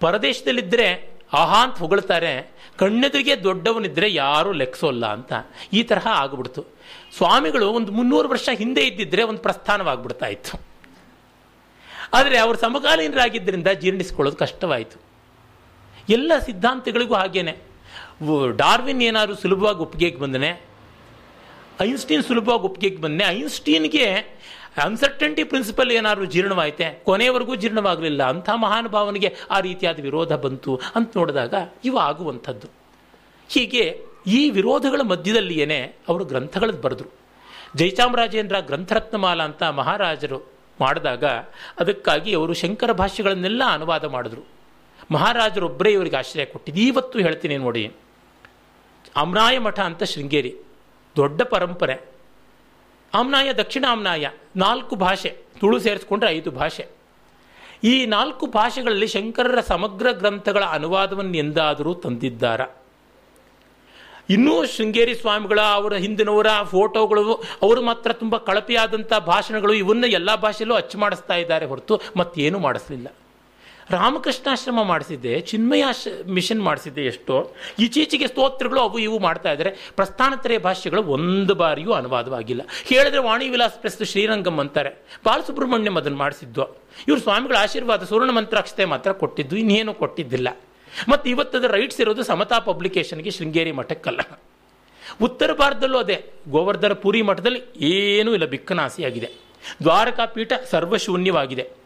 ಪರದೇಶದಲ್ಲಿದ್ದರೆ 0.00 1.09
ಆಹಾ 1.32 1.62
ಅಂತ 1.62 1.78
ಹೊಗಳ್ತಾರೆ. 1.78 2.50
ಕಣ್ಣೆದುರಿಗೆ 2.78 3.44
ದೊಡ್ಡವನಿದ್ರೆ 3.44 4.14
ಯಾರೂ 4.14 4.52
ಲೆಕ್ಸೋಲ್ಲ 4.52 5.06
ಅಂತ. 5.06 5.32
ಈ 5.72 5.82
ತರಹ 5.82 6.06
ಆಗ್ಬಿಡ್ತು. 6.06 6.64
ಸ್ವಾಮಿಗಳು 7.16 7.72
ಒಂದು 7.72 7.92
ಮುನ್ನೂರು 7.92 8.28
ವರ್ಷ 8.28 8.48
ಹಿಂದೆ 8.52 8.80
ಇದ್ದಿದ್ರೆ 8.80 9.22
ಒಂದು 9.22 9.38
ಪ್ರಸ್ಥಾನವಾಗ್ಬಿಡ್ತಾ 9.38 10.26
ಇತ್ತು 10.26 10.60
ಆದರೆ 12.14 12.38
ಅವರು 12.38 12.58
ಸಮಕಾಲೀನರಾಗಿದ್ದರಿಂದ 12.58 13.68
ಜೀರ್ಣಿಸ್ಕೊಳ್ಳೋದು 13.68 14.36
ಕಷ್ಟವಾಯಿತು. 14.36 15.02
ಎಲ್ಲ 16.08 16.32
ಸಿದ್ಧಾಂತಗಳಿಗೂ 16.46 17.14
ಹಾಗೇನೆ. 17.14 17.58
ಡಾರ್ವಿನ್ 18.56 19.02
ಏನಾದ್ರು 19.02 19.34
ಸುಲಭವಾಗಿ 19.36 19.78
ಒಪ್ಪಿಗೆಗೆ 19.78 20.16
ಬಂದನೆ? 20.16 20.60
ಐನ್ಸ್ಟೀನ್ 21.80 22.24
ಸುಲಭವಾಗಿ 22.24 22.62
ಒಪ್ಪಿಗೆಗೆ 22.62 23.02
ಬಂದನೆ? 23.02 23.24
ಐನ್ಸ್ಟೀನ್ಗೆ 23.24 24.26
ಅನ್ಸರ್ಟನ್ಟಿ 24.76 25.44
ಪ್ರಿನ್ಸಿಪಲ್ 25.44 25.90
ಏನಾದ್ರು 25.90 26.24
ಜೀರ್ಣವಾಯಿತೆ 26.24 27.02
ಕೊನೆಯವರೆಗೂ 27.04 27.54
ಜೀರ್ಣವಾಗಲಿಲ್ಲ, 27.54 28.22
ಅಂಥ 28.22 28.50
ಮಹಾನುಭಾವನಿಗೆ 28.50 29.36
ಆ 29.50 29.60
ರೀತಿಯಾದ 29.60 30.00
ವಿರೋಧ 30.00 30.32
ಬಂತು 30.32 30.80
ಅಂತ 30.94 31.16
ನೋಡಿದಾಗ 31.16 31.54
ಇವು 31.84 31.98
ಆಗುವಂಥದ್ದು. 31.98 32.68
ಹೀಗೆ 33.48 34.04
ಈ 34.26 34.50
ವಿರೋಧಗಳ 34.50 35.00
ಮಧ್ಯದಲ್ಲಿಯೇ 35.00 35.96
ಅವರು 36.08 36.24
ಗ್ರಂಥಗಳನ್ನು 36.24 36.80
ಬರೆದ್ರು. 36.80 37.08
ಜಯಚಾಮರಾಜೇಂದ್ರ 37.76 38.60
ಗ್ರಂಥರತ್ನಮಾಲ 38.60 39.42
ಅಂತ 39.42 39.62
ಮಹಾರಾಜರು 39.62 40.52
ಮಾಡಿದಾಗ 40.80 41.24
ಅದಕ್ಕಾಗಿ 41.80 42.34
ಅವರು 42.34 42.54
ಶಂಕರ 42.54 42.92
ಭಾಷೆಗಳನ್ನೆಲ್ಲ 42.92 43.62
ಅನುವಾದ 43.70 44.04
ಮಾಡಿದ್ರು. 44.04 44.42
ಮಹಾರಾಜರೊಬ್ಬರೇ 45.10 45.90
ಇವರಿಗೆ 45.90 46.16
ಆಶ್ರಯ 46.16 46.44
ಕೊಟ್ಟಿದ್ದು. 46.44 46.80
ಇವತ್ತು 46.80 47.18
ಹೇಳ್ತೀನಿ 47.18 47.56
ನೋಡಿ. 47.56 47.92
ಅಮ್ರಾಯ 49.16 49.58
ಮಠ 49.58 49.80
ಅಂತ 49.80 50.02
ಶೃಂಗೇರಿ. 50.02 50.56
ದೊಡ್ಡ 51.16 51.42
ಪರಂಪರೆ. 51.42 52.19
ಆಮ್ನಾಯ, 53.14 53.52
ದಕ್ಷಿಣ 53.52 53.84
ಆಮ್ನಾಯ, 53.88 54.28
ನಾಲ್ಕು 54.56 54.96
ಭಾಷೆ, 54.96 55.36
ತುಳು 55.60 55.78
ಸೇರಿಸ್ಕೊಂಡ್ರೆ 55.78 56.30
ಐದು 56.30 56.50
ಭಾಷೆ. 56.50 56.86
ಈ 57.84 58.06
ನಾಲ್ಕು 58.06 58.46
ಭಾಷೆಗಳಲ್ಲಿ 58.46 59.06
ಶಂಕರರ 59.06 59.60
ಸಮಗ್ರ 59.60 60.12
ಗ್ರಂಥಗಳ 60.12 60.64
ಅನುವಾದವನ್ನು 60.64 61.36
ಎಂದಾದರೂ 61.36 61.94
ತಂದಿದ್ದಾರ? 61.94 62.60
ಇನ್ನೂ 64.30 64.66
ಶೃಂಗೇರಿ 64.66 65.14
ಸ್ವಾಮಿಗಳ, 65.14 65.60
ಅವರ 65.60 65.94
ಹಿಂದಿನವರ 65.94 66.46
ಫೋಟೋಗಳು, 66.62 67.34
ಅವರು 67.62 67.82
ಮಾತ್ರ 67.82 68.12
ತುಂಬ 68.12 68.36
ಕಳಪೆಯಾದಂಥ 68.36 69.14
ಭಾಷಣಗಳು, 69.14 69.72
ಇವನ್ನ 69.72 70.04
ಎಲ್ಲ 70.04 70.34
ಭಾಷೆಯಲ್ಲೂ 70.34 70.74
ಅಚ್ಚು 70.74 70.98
ಮಾಡಿಸ್ತಾ 70.98 71.34
ಇದ್ದಾರೆ 71.34 71.66
ಹೊರತು 71.66 72.00
ಮತ್ತೇನು 72.16 72.58
ಮಾಡಿಸಲಿಲ್ಲ. 72.58 73.06
ರಾಮಕೃಷ್ಣಾಶ್ರಮ 73.90 74.82
ಮಾಡಿಸಿದ್ದೆ 74.82 75.40
ಚಿನ್ಮಯಾಶ 75.40 76.08
ಮಿಷನ್ 76.26 76.62
ಮಾಡಿಸಿದ್ದೆ 76.62 77.02
ಎಷ್ಟೋ. 77.02 77.56
ಈಚೀಚೆಗೆ 77.78 78.26
ಸ್ತೋತ್ರಗಳು 78.26 78.80
ಅವು 78.80 78.98
ಇವು 78.98 79.18
ಮಾಡ್ತಾ 79.18 79.52
ಇದ್ದಾರೆ 79.52 79.92
ಪ್ರಸ್ಥಾನತ್ರಯ 79.96 80.58
ಭಾಷೆಗಳು 80.58 81.02
ಒಂದು 81.02 81.54
ಬಾರಿಯೂ 81.54 81.92
ಅನುವಾದವಾಗಿಲ್ಲ. 81.92 82.60
ಹೇಳಿದ್ರೆ 82.84 83.18
ವಾಣಿ 83.18 83.48
ವಿಲಾಸ್ 83.48 83.74
ಪ್ರೆಸ್ 83.74 84.04
ಶ್ರೀರಂಗಂ 84.04 84.58
ಅಂತಾರೆ. 84.58 84.90
ಬಾಲಸುಬ್ರಹ್ಮಣ್ಯಂ 85.26 85.96
ಅದನ್ನು 85.96 86.18
ಮಾಡಿಸಿದ್ದು. 86.18 86.64
ಇವರು 87.08 87.20
ಸ್ವಾಮಿಗಳ 87.20 87.56
ಆಶೀರ್ವಾದ 87.56 88.04
ಸುವರ್ಣ 88.04 88.30
ಮಂತ್ರಾಕ್ಷತೆ 88.30 88.84
ಮಾತ್ರ 88.84 89.12
ಕೊಟ್ಟಿದ್ದು, 89.12 89.56
ಇನ್ನೇನು 89.56 89.94
ಕೊಟ್ಟಿದ್ದಿಲ್ಲ. 89.94 90.48
ಮತ್ತು 91.08 91.30
ಇವತ್ತದ 91.30 91.64
ರೈಟ್ಸ್ 91.64 92.00
ಇರೋದು 92.00 92.22
ಸಮತಾ 92.22 92.58
ಪಬ್ಲಿಕೇಶನ್ಗೆ 92.58 93.30
ಶೃಂಗೇರಿ 93.30 93.72
ಮಠಕ್ಕಲ್ಲ. 93.72 94.40
ಉತ್ತರ 95.22 95.52
ಭಾರತದಲ್ಲೂ 95.52 95.98
ಅದೇ, 95.98 96.24
ಗೋವರ್ಧನ 96.48 96.92
ಪುರಿ 96.92 97.22
ಮಠದಲ್ಲಿ 97.22 97.62
ಏನೂ 97.86 98.32
ಇಲ್ಲ, 98.32 98.44
ಬಿಕ್ಕನಾಸಿಯಾಗಿದೆ. 98.44 99.30
ದ್ವಾರಕಾ 99.82 100.26
ಪೀಠ 100.26 100.52
ಸರ್ವಶೂನ್ಯವಾಗಿದೆ. 100.70 101.79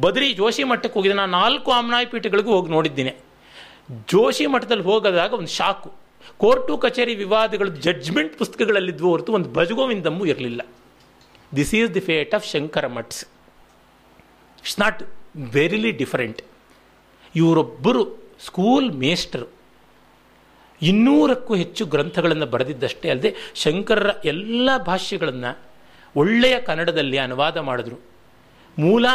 ಬದ್ರಿ 0.00 0.32
ಜೋಶಿ 0.32 0.64
ಮಠಕ್ಕೆ 0.64 0.92
ಹೋಗಿದ್ದೆ. 0.92 1.16
ನಾನು 1.16 1.32
ನಾಲ್ಕು 1.32 1.70
ಆಮ್ನಾಯ 1.70 2.04
ಪೀಠಗಳಿಗೂ 2.04 2.50
ಹೋಗಿ 2.50 2.70
ನೋಡಿದ್ದೀನಿ. 2.70 3.10
ಜೋಶಿ 4.08 4.46
ಮಠದಲ್ಲಿ 4.46 4.82
ಹೋಗದಾಗ 4.82 5.32
ಒಂದು 5.32 5.48
ಶಾಕು. 5.48 5.92
ಕೋರ್ಟು 6.38 6.78
ಕಚೇರಿ 6.78 7.14
ವಿವಾದಗಳು 7.14 7.68
ಜಡ್ಜ್ಮೆಂಟ್ 7.68 8.38
ಪುಸ್ತಕಗಳಲ್ಲಿದ್ವು 8.38 9.10
ಹೊರತು 9.10 9.32
ಒಂದು 9.32 9.52
ಭಜಗೋವಿಂದಮ್ಮು 9.52 10.26
ಇರಲಿಲ್ಲ. 10.26 10.60
This 11.56 11.74
is 11.74 11.94
the 11.94 12.00
fate 12.00 12.34
of 12.34 12.46
Shankara 12.50 12.86
maths 12.86 13.24
it's 14.58 14.80
not 14.80 15.02
verily 15.52 15.90
different 15.90 16.42
ಇವರೊಬ್ಬರು 17.36 18.32
school 18.44 18.92
ಮೇಸ್ಟರು 18.92 19.52
ಇನ್ನೂರಕ್ಕೂ 20.82 21.54
ಹೆಚ್ಚು 21.54 21.86
ಗ್ರಂಥಗಳನ್ನು 21.86 22.46
ಬರೆದಿದ್ದಷ್ಟೇ 22.46 23.10
ಅಲ್ಲದೆ 23.10 23.34
ಶಂಕರರ 23.54 24.10
ಎಲ್ಲ 24.24 24.70
ಭಾಷೆಗಳನ್ನು 24.76 25.58
ಒಳ್ಳೆಯ 26.16 26.60
ಕನ್ನಡದಲ್ಲಿ 26.60 27.18
ಅನುವಾದ 27.18 27.56
ಮಾಡಿದ್ರು. 27.56 27.96
ಮೂಲ 28.78 29.06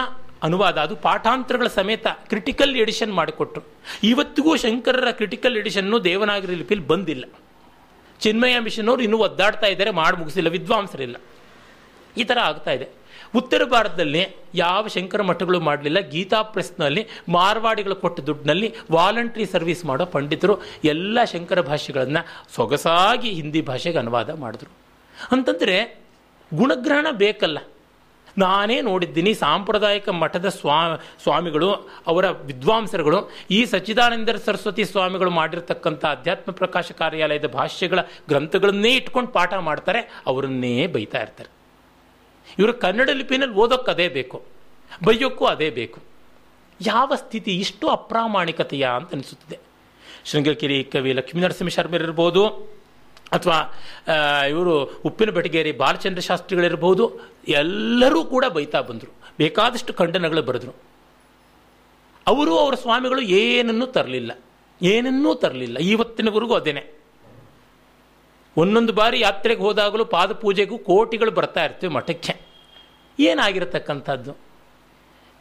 ಅನುವಾದ. 0.44 0.78
ಅದು 0.78 0.96
ಪಾಠಾಂತರಗಳ 0.96 1.68
ಸಮೇತ 1.68 2.08
ಕ್ರಿಟಿಕಲ್ 2.08 2.76
ಎಡಿಷನ್ 2.76 3.14
ಮಾಡಿಕೊಟ್ರು. 3.14 3.64
ಇವತ್ತಿಗೂ 4.04 4.56
ಶಂಕರರ 4.56 5.12
ಕ್ರಿಟಿಕಲ್ 5.12 5.58
ಎಡಿಷನ್ನು 5.58 6.04
ದೇವನಾಗರಿ 6.04 6.56
ಲಿಪಿಲಿ 6.56 6.88
ಬಂದಿಲ್ಲ. 6.88 7.24
ಚಿನ್ಮಯ 8.20 8.60
ಮಿಷನ್ 8.60 8.90
ಅವರು 8.90 9.02
ಇನ್ನೂ 9.02 9.18
ಒದ್ದಾಡ್ತಾ 9.18 9.68
ಇದ್ದಾರೆ, 9.68 9.92
ಮಾಡಿ 9.92 10.18
ಮುಗಿಸಿಲ್ಲ, 10.18 10.50
ವಿದ್ವಾಂಸರಿಲ್ಲ. 10.50 11.16
ಈ 12.18 12.24
ಥರ 12.24 12.38
ಆಗ್ತಾ 12.40 12.72
ಇದೆ. 12.72 12.88
ಉತ್ತರ 13.36 13.64
ಭಾರತದಲ್ಲಿ 13.64 14.28
ಯಾವ 14.56 14.88
ಶಂಕರ 14.88 15.22
ಮಠಗಳು 15.22 15.60
ಮಾಡಲಿಲ್ಲ, 15.60 16.00
ಗೀತಾ 16.00 16.42
ಪ್ರೆಸ್ನಲ್ಲಿ 16.42 17.08
ಮಾರ್ವಾಡಿಗಳು 17.30 17.96
ಕೊಟ್ಟ 17.96 18.20
ದುಡ್ಡಿನಲ್ಲಿ 18.20 18.74
ವಾಲಂಟ್ರಿ 18.92 19.46
ಸರ್ವಿಸ್ 19.46 19.86
ಮಾಡೋ 19.86 20.06
ಪಂಡಿತರು 20.06 20.58
ಎಲ್ಲ 20.84 21.24
ಶಂಕರ 21.24 21.62
ಭಾಷೆಗಳನ್ನು 21.62 22.54
ಸೊಗಸಾಗಿ 22.56 23.30
ಹಿಂದಿ 23.30 23.62
ಭಾಷೆಗೆ 23.62 23.98
ಅನುವಾದ 23.98 24.30
ಮಾಡಿದ್ರು. 24.30 24.72
ಅಂತಂದರೆ 25.32 26.00
ಗುಣಗ್ರಹಣ 26.54 27.08
ಬೇಕಲ್ಲ. 27.12 27.58
ನಾನೇ 28.38 28.82
ನೋಡಿದ್ದೀನಿ 28.82 29.34
ಸಾಂಪ್ರದಾಯಿಕ 29.34 30.10
ಮಠದ 30.10 30.50
ಸ್ವಾ, 30.50 30.96
ಸ್ವಾಮಿಗಳು, 31.24 31.70
ಅವರ 32.08 32.30
ವಿದ್ವಾಂಸರುಗಳು, 32.30 33.20
ಈ 33.52 33.66
ಸಚ್ಚಿದಾನಂದ 33.66 34.30
ಸರಸ್ವತಿ 34.46 34.84
ಸ್ವಾಮಿಗಳು 34.84 35.30
ಮಾಡಿರ್ತಕ್ಕಂಥ 35.30 36.06
ಅಧ್ಯಾತ್ಮ 36.06 36.52
ಪ್ರಕಾಶ 36.52 36.92
ಕಾರ್ಯಾಲಯದ 36.92 37.48
ಭಾಷ್ಯಗಳ 37.48 38.00
ಗ್ರಂಥಗಳನ್ನೇ 38.30 38.96
ಇಟ್ಕೊಂಡು 38.96 39.32
ಪಾಠ 39.32 39.54
ಮಾಡ್ತಾರೆ, 39.54 40.02
ಅವರನ್ನೇ 40.28 40.88
ಬೈತಾ 40.88 41.22
ಇರ್ತಾರೆ. 41.22 41.50
ಇವರು 42.60 42.74
ಕನ್ನಡ 42.74 43.10
ಲಿಪಿನಲ್ಲಿ 43.14 43.56
ಓದೋಕ್ಕೆ 43.56 43.92
ಅದೇ 43.92 44.08
ಬೇಕು, 44.08 44.38
ಬೈಯೋಕ್ಕೂ 45.04 45.46
ಅದೇ 45.46 45.70
ಬೇಕು. 45.70 46.00
ಯಾವ 46.82 47.12
ಸ್ಥಿತಿ 47.16 47.52
ಇಷ್ಟು 47.60 47.88
ಅಪ್ರಾಮಾಣಿಕತೆಯ 47.88 48.86
ಅಂತ 48.96 49.14
ಅನಿಸುತ್ತದೆ. 49.14 49.58
ಶೃಂಗಕಿರಿ 50.26 50.84
ಕವಿ 50.84 51.14
ಲಕ್ಷ್ಮೀ 51.14 51.42
ನರಸಿಂಹ 51.42 51.70
ಶರ್ಮರಿರ್ಬೋದು 51.70 52.44
ಅಥವಾ 53.34 53.58
ಇವರು 54.46 54.74
ಉಪ್ಪಿನ 55.06 55.30
ಬೆಟಗೇರಿ 55.30 55.72
ಬಾಲಚಂದ್ರ 55.72 56.22
ಶಾಸ್ತ್ರಿಗಳಿರ್ಬೋದು, 56.22 57.20
ಎಲ್ಲರೂ 57.48 58.26
ಕೂಡ 58.26 58.46
ಬೈತಾ 58.46 58.82
ಬಂದರು. 58.82 59.12
ಬೇಕಾದಷ್ಟು 59.38 59.94
ಖಂಡನಗಳು 59.94 60.42
ಬರೆದ್ರು. 60.42 60.74
ಅವರು 62.28 62.58
ಅವರ 62.58 62.76
ಸ್ವಾಮಿಗಳು 62.76 63.22
ಏನನ್ನೂ 63.22 63.86
ತರಲಿಲ್ಲ. 63.86 64.32
ಏನನ್ನೂ 64.82 65.34
ತರಲಿಲ್ಲ. 65.34 65.78
ಇವತ್ತಿನವರೆಗೂ 65.78 66.54
ಅದೇನೆ. 66.54 66.84
ಒಂದೊಂದು 68.58 68.94
ಬಾರಿ 68.94 69.20
ಯಾತ್ರೆಗೆ 69.20 69.62
ಹೋದಾಗಲೂ 69.62 70.06
ಪಾದಪೂಜೆಗೂ 70.06 70.78
ಕೋಟಿಗಳು 70.78 71.32
ಬರ್ತಾ 71.32 71.66
ಇರ್ತವೆ 71.66 71.90
ಮಠಕ್ಕೆ. 71.90 72.34
ಏನಾಗಿರತಕ್ಕಂಥದ್ದು? 73.20 74.36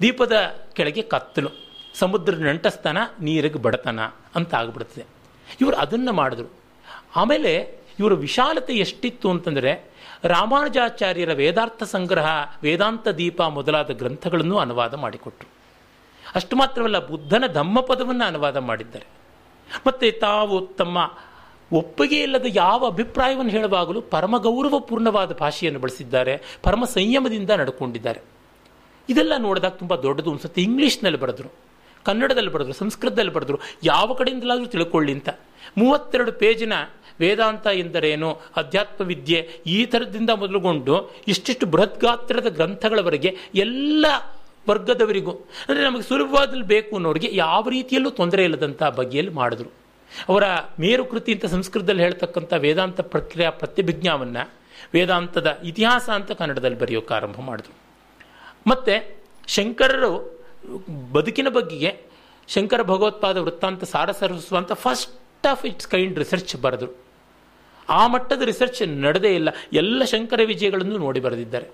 ದೀಪದ 0.02 0.36
ಕೆಳಗೆ 0.72 1.02
ಕತ್ತಲು 1.02 1.50
ಸಮುದ್ರ 1.94 2.34
ನಂಟಸ್ತನ, 2.34 2.98
ನೀರಿಗೆ 3.20 3.58
ಬಡತನ 3.58 4.00
ಅಂತ 4.34 4.54
ಆಗ್ಬಿಡ್ತದೆ. 4.54 5.04
ಇವರು 5.60 5.76
ಅದನ್ನು 5.76 6.12
ಮಾಡಿದ್ರು. 6.12 6.65
ಆಮೇಲೆ 7.16 7.80
ಇವರ 7.98 8.12
ವಿಶಾಲತೆ 8.12 8.72
ಎಷ್ಟಿತ್ತು 8.72 9.30
ಅಂತಂದರೆ 9.30 9.90
ರಾಮಾನುಜಾಚಾರ್ಯರ 10.24 11.32
ವೇದಾರ್ಥ 11.32 11.82
ಸಂಗ್ರಹ, 11.82 12.26
ವೇದಾಂತ 12.62 13.08
ದೀಪ 13.08 13.42
ಮೊದಲಾದ 13.42 13.90
ಗ್ರಂಥಗಳನ್ನು 13.90 14.58
ಅನುವಾದ 14.58 14.94
ಮಾಡಿಕೊಟ್ರು. 14.94 15.48
ಅಷ್ಟು 16.34 16.56
ಮಾತ್ರವಲ್ಲ, 16.56 17.06
ಬುದ್ಧನ 17.06 17.44
ಧಮ್ಮಪದವನ್ನು 17.52 18.24
ಅನುವಾದ 18.24 18.56
ಮಾಡಿದ್ದಾರೆ. 18.56 19.06
ಮತ್ತು 19.86 20.20
ತಾವು 20.20 20.66
ತಮ್ಮ 20.66 21.12
ಒಪ್ಪಿಗೆ 21.72 22.22
ಇಲ್ಲದ 22.22 22.44
ಯಾವ 22.48 22.86
ಅಭಿಪ್ರಾಯವನ್ನು 22.86 23.50
ಹೇಳುವಾಗಲೂ 23.50 24.00
ಪರಮ 24.00 24.38
ಗೌರವಪೂರ್ಣವಾದ 24.38 25.32
ಭಾಷೆಯನ್ನು 25.32 25.80
ಬಳಸಿದ್ದಾರೆ, 25.80 26.42
ಪರಮ 26.62 26.84
ಸಂಯಮದಿಂದ 26.84 27.50
ನಡ್ಕೊಂಡಿದ್ದಾರೆ. 27.50 28.20
ಇದೆಲ್ಲ 29.08 29.32
ನೋಡಿದಾಗ 29.38 29.70
ತುಂಬ 29.70 29.96
ದೊಡ್ಡದು 29.96 30.30
ಅನ್ಸುತ್ತೆ. 30.30 30.62
ಇಂಗ್ಲೀಷ್ನಲ್ಲಿ 30.62 31.18
ಬರೆದ್ರು, 31.18 31.48
ಕನ್ನಡದಲ್ಲಿ 32.04 32.50
ಬರೆದ್ರು, 32.50 32.74
ಸಂಸ್ಕೃತದಲ್ಲಿ 32.74 33.32
ಬರೆದ್ರು, 33.32 33.58
ಯಾವ 33.84 34.14
ಕಡೆಯಿಂದಲಾದರೂ 34.14 34.66
ತಿಳ್ಕೊಳ್ಳಿ 34.66 35.12
ಅಂತ. 35.12 35.28
ಮೂವತ್ತೆರಡು 35.78 36.32
ಪೇಜಿನ 36.32 36.72
ವೇದಾಂತ 37.20 37.66
ಎಂದರೇನು 37.66 38.40
ಅಧ್ಯಾತ್ಮ 38.56 39.06
ವಿದ್ಯೆ 39.06 39.50
ಈ 39.66 39.84
ಥರದಿಂದ 39.84 40.30
ಮೊದಲುಗೊಂಡು 40.30 41.14
ಇಷ್ಟಿಷ್ಟು 41.28 41.66
ಬೃಹತ್ 41.66 42.00
ಗಾತ್ರದ 42.00 42.48
ಗ್ರಂಥಗಳವರೆಗೆ 42.48 43.36
ಎಲ್ಲ 43.54 44.06
ವರ್ಗದವರಿಗೂ, 44.68 45.30
ಅಂದರೆ 45.68 45.84
ನಮಗೆ 45.84 46.02
ಸುಲಭವಾದಲ್ಲಿ 46.02 46.66
ಬೇಕು 46.66 46.96
ಅನ್ನೋರಿಗೆ 46.96 47.28
ಯಾವ 47.32 47.68
ರೀತಿಯಲ್ಲೂ 47.68 48.10
ತೊಂದರೆ 48.10 48.44
ಇಲ್ಲದಂಥ 48.44 48.82
ಬಗೆಯಲ್ಲಿ 48.82 49.32
ಮಾಡಿದ್ರು. 49.32 49.70
ಅವರ 50.28 50.44
ಮೇರುಕೃತಿ 50.80 51.32
ಅಂತ 51.32 51.46
ಸಂಸ್ಕೃತದಲ್ಲಿ 51.46 52.02
ಹೇಳ್ತಕ್ಕಂಥ 52.02 52.52
ವೇದಾಂತ 52.52 53.00
ಪ್ರಕ್ರಿಯಾ 53.00 53.50
ಪ್ರತ್ಯಭಿಜ್ಞಾವನ್ನು 53.50 54.52
ವೇದಾಂತದ 54.94 55.58
ಇತಿಹಾಸ 55.64 56.10
ಅಂತ 56.10 56.32
ಕನ್ನಡದಲ್ಲಿ 56.32 56.78
ಬರೆಯೋಕೆ 56.78 57.14
ಆರಂಭ 57.14 57.40
ಮಾಡಿದ್ರು. 57.40 57.74
ಮತ್ತು 58.66 59.16
ಶಂಕರರು 59.48 60.42
ಬದುಕಿನ 61.12 61.48
ಬಗ್ಗೆಗೆ 61.48 61.96
Shankara 62.48 62.82
Bhagavatpada 62.82 63.36
Vruttanta 63.36 63.84
Sarasarvasva 63.84 64.74
first 64.74 65.46
of 65.46 65.66
its 65.66 65.88
kind 65.88 66.18
research 66.18 66.56
ಬರೆದರು. 66.56 67.05
ಆ 67.88 68.06
ಮಟ್ಟದ 68.06 68.42
ರಿಸರ್ಚ್ 68.42 68.88
ನಡೆದೇ 68.88 69.34
ಇಲ್ಲ. 69.34 69.48
ಎಲ್ಲ 69.72 70.04
ಶಂಕರ 70.04 70.40
ವಿಜಯಗಳನ್ನು 70.44 70.98
ನೋಡಿ 70.98 71.20
ಬರೆದಿದ್ದಾರೆ. 71.20 71.66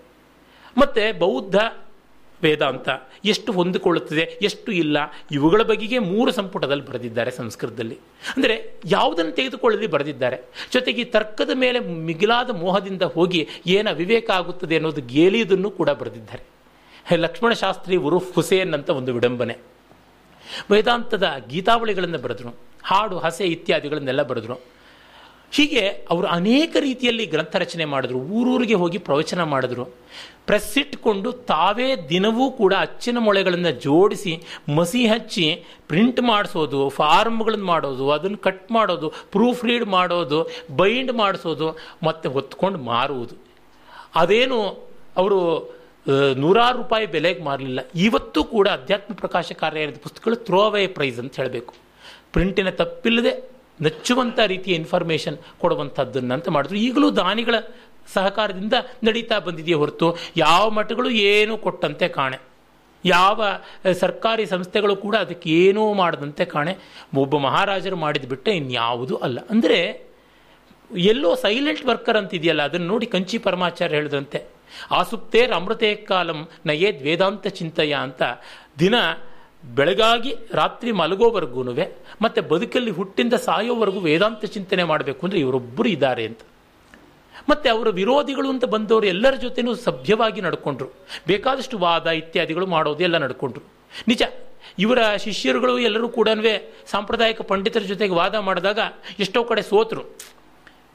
ಮತ್ತು 0.78 1.18
ಬೌದ್ಧ 1.18 1.56
ವೇದಾಂತ 2.42 2.88
ಎಷ್ಟು 3.24 3.52
ಹೊಂದಿಕೊಳ್ಳುತ್ತದೆ, 3.52 4.38
ಎಷ್ಟು 4.42 4.72
ಇಲ್ಲ, 4.72 4.98
ಇವುಗಳ 5.30 5.62
ಬಗೆಗೆ 5.62 5.98
ಮೂರು 5.98 6.32
ಸಂಪುಟದಲ್ಲಿ 6.32 6.86
ಬರೆದಿದ್ದಾರೆ 6.86 7.30
ಸಂಸ್ಕೃತದಲ್ಲಿ. 7.30 7.94
ಅಂದರೆ 8.36 8.74
ಯಾವುದನ್ನು 8.84 9.32
ತೆಗೆದುಕೊಳ್ಳಲಿ 9.32 9.86
ಬರೆದಿದ್ದಾರೆ. 9.86 10.42
ಜೊತೆಗೆ 10.72 11.04
ತರ್ಕದ 11.04 11.50
ಮೇಲೆ 11.54 11.78
ಮಿಗಿಲಾದ 11.78 12.50
ಮೋಹದಿಂದ 12.50 13.02
ಹೋಗಿ 13.02 13.48
ಏನ 13.66 13.90
ವಿವೇಕ 13.90 14.30
ಆಗುತ್ತದೆ 14.30 14.76
ಅನ್ನೋದು 14.76 15.00
ಗೇಲಿಯದನ್ನು 15.00 15.70
ಕೂಡ 15.70 15.90
ಬರೆದಿದ್ದಾರೆ. 15.90 16.42
ಲಕ್ಷ್ಮಣ 17.16 17.52
ಶಾಸ್ತ್ರಿ 17.52 17.96
ಉರುಫ್ 17.96 18.34
ಹುಸೇನ್ 18.34 18.74
ಅಂತ 18.74 18.90
ಒಂದು 18.90 19.14
ವಿಡಂಬನೆ. 19.14 19.58
ವೇದಾಂತದ 20.70 21.34
ಗೀತಾವಳಿಗಳನ್ನು 21.48 22.18
ಬರೆದ್ರು. 22.18 22.54
ಹಾಡು, 22.82 23.18
ಹಸೆ 23.18 23.44
ಇತ್ಯಾದಿಗಳನ್ನೆಲ್ಲ 23.44 24.22
ಬರೆದ್ರು. 24.22 24.60
ಹೀಗೆ 25.52 25.80
ಅವರು 25.80 26.26
ಅನೇಕ 26.26 26.76
ರೀತಿಯಲ್ಲಿ 26.80 27.26
ಗ್ರಂಥ 27.26 27.56
ರಚನೆ 27.56 27.84
ಮಾಡಿದ್ರು, 27.84 28.18
ಊರೂರಿಗೆ 28.18 28.74
ಹೋಗಿ 28.74 28.98
ಪ್ರವಚನ 28.98 29.42
ಮಾಡಿದ್ರು. 29.42 29.84
ಪ್ರೆಸ್ 30.46 30.78
ಇಟ್ಕೊಂಡು 30.78 31.32
ತಾವೇ 31.32 31.96
ದಿನವೂ 32.08 32.50
ಕೂಡ 32.50 32.74
ಅಚ್ಚಿನ 32.78 33.18
ಮೊಳೆಗಳನ್ನು 33.18 33.70
ಜೋಡಿಸಿ 33.80 34.42
ಮಸಿ 34.76 35.06
ಹಚ್ಚಿ 35.06 35.64
ಪ್ರಿಂಟ್ 35.88 36.20
ಮಾಡಿಸೋದು, 36.20 36.88
ಫಾರ್ಮ್ಗಳನ್ನು 36.88 37.64
ಮಾಡೋದು, 37.64 38.10
ಅದನ್ನು 38.10 38.38
ಕಟ್ 38.38 38.72
ಮಾಡೋದು, 38.72 39.08
ಪ್ರೂಫ್ 39.08 39.64
ರೀಡ್ 39.64 39.84
ಮಾಡೋದು, 39.84 40.50
ಬೈಂಡ್ 40.76 41.12
ಮಾಡಿಸೋದು, 41.12 41.78
ಮತ್ತು 42.02 42.30
ಹೊತ್ಕೊಂಡು 42.30 42.78
ಮಾರುವುದು. 42.78 43.34
ಅದೇನು 44.14 44.60
ಅವರು 45.16 45.38
ನೂರಾರು 46.36 46.76
ರೂಪಾಯಿ 46.78 47.06
ಬೆಲೆಗೆ 47.06 47.42
ಮಾರಲಿಲ್ಲ. 47.44 47.80
ಇವತ್ತು 47.94 48.44
ಕೂಡ 48.44 48.68
ಅಧ್ಯಾತ್ಮ 48.68 49.14
ಪ್ರಕಾಶ 49.14 49.52
ಕಾರ್ಯಾಲಯದ 49.52 49.96
ಪುಸ್ತಕಗಳು 50.02 50.36
ಥ್ರೋ 50.36 50.60
ಅವೇ 50.62 50.86
ಪ್ರೈಸ್ 50.86 51.18
ಅಂತ 51.18 51.36
ಹೇಳಬೇಕು. 51.36 51.74
ಪ್ರಿಂಟಿನ 52.32 52.70
ತಪ್ಪಿಲ್ಲದೆ 52.70 53.51
ನಚ್ಚುವಂಥ 53.80 54.38
ರೀತಿಯ 54.52 54.80
ಇನ್ಫಾರ್ಮೇಷನ್ 54.80 55.36
ಕೊಡುವಂಥದ್ದನ್ನು 55.62 56.32
ಅಂತ 56.36 56.48
ಮಾಡಿದ್ರು. 56.56 56.78
ಈಗಲೂ 56.86 57.08
ದಾನಿಗಳ 57.22 57.56
ಸಹಕಾರದಿಂದ 58.14 58.76
ನಡೀತಾ 59.06 59.36
ಬಂದಿದೆಯೇ 59.46 59.76
ಹೊರತು 59.82 60.06
ಯಾವ 60.36 60.64
ಮಠಗಳು 60.78 61.10
ಏನೂ 61.32 61.54
ಕೊಟ್ಟಂತೆ 61.66 62.08
ಕಾಣೆ. 62.18 62.38
ಯಾವ 63.04 63.42
ಸರ್ಕಾರಿ 64.02 64.44
ಸಂಸ್ಥೆಗಳು 64.46 64.94
ಕೂಡ 65.04 65.14
ಅದಕ್ಕೆ 65.24 65.48
ಏನೂ 65.62 65.82
ಮಾಡದಂತೆ 66.00 66.44
ಕಾಣೆ. 66.54 66.72
ಒಬ್ಬ 67.22 67.38
ಮಹಾರಾಜರು 67.46 67.98
ಮಾಡಿದ 68.04 68.26
ಬಿಟ್ಟೆ 68.32 68.52
ಇನ್ಯಾವುದೂ 68.60 69.16
ಅಲ್ಲ. 69.26 69.38
ಅಂದರೆ 69.52 69.78
ಎಲ್ಲೋ 71.10 71.30
ಸೈಲೆಂಟ್ 71.44 71.84
ವರ್ಕರ್ 71.90 72.18
ಅಂತಿದೆಯಲ್ಲ, 72.20 72.62
ಅದನ್ನು 72.68 72.88
ನೋಡಿ 72.92 73.06
ಕಂಚಿ 73.14 73.36
ಪರಮಾಚಾರ್ಯ 73.46 73.96
ಹೇಳಿದಂತೆ 73.98 74.40
ಆಸುಪ್ತೇರ್ 74.98 75.52
ಅಮೃತೇ 75.58 75.90
ಕಾಲಂ 76.10 76.40
ನಯೇದ್ 76.66 77.00
ವೇದಾಂತ 77.06 77.46
ಚಿಂತಯ 77.58 77.92
ಅಂತ 78.06 78.22
ದಿನ 78.82 78.96
ಬೆಳಗಾಗಿ 79.64 80.36
ರಾತ್ರಿ 80.52 80.92
ಮಲಗೋವರೆಗೂ 80.92 81.62
ಮತ್ತು 82.22 82.42
ಬದುಕಲ್ಲಿ 82.42 82.90
ಹುಟ್ಟಿಂದ 82.90 83.34
ಸಾಯೋವರೆಗೂ 83.34 84.00
ವೇದಾಂತ 84.00 84.44
ಚಿಂತನೆ 84.44 84.84
ಮಾಡಬೇಕು 84.84 85.26
ಅಂದರೆ 85.26 85.40
ಇವರೊಬ್ಬರು 85.40 85.88
ಇದ್ದಾರೆ 85.88 86.26
ಅಂತ. 86.26 86.40
ಮತ್ತು 87.48 87.70
ಅವರ 87.70 87.88
ವಿರೋಧಿಗಳು 87.88 88.48
ಅಂತ 88.50 88.64
ಬಂದವರು 88.64 89.06
ಎಲ್ಲರ 89.06 89.34
ಜೊತೆನೂ 89.34 89.74
ಸಭ್ಯವಾಗಿ 89.74 90.40
ನಡ್ಕೊಂಡ್ರು. 90.40 90.88
ಬೇಕಾದಷ್ಟು 91.26 91.78
ವಾದ 91.78 92.06
ಇತ್ಯಾದಿಗಳು 92.06 92.66
ಮಾಡೋದು 92.66 93.02
ಎಲ್ಲ 93.02 93.18
ನಡ್ಕೊಂಡ್ರು. 93.18 93.64
ನಿಜ, 94.08 94.22
ಇವರ 94.78 95.16
ಶಿಷ್ಯರುಗಳು 95.16 95.78
ಎಲ್ಲರೂ 95.78 96.08
ಕೂಡ 96.08 96.28
ಸಾಂಪ್ರದಾಯಿಕ 96.90 97.40
ಪಂಡಿತರ 97.40 97.80
ಜೊತೆಗೆ 97.80 98.14
ವಾದ 98.14 98.34
ಮಾಡಿದಾಗ 98.34 98.78
ಎಷ್ಟೋ 99.18 99.44
ಕಡೆ 99.44 99.62
ಸೋತರು. 99.62 100.18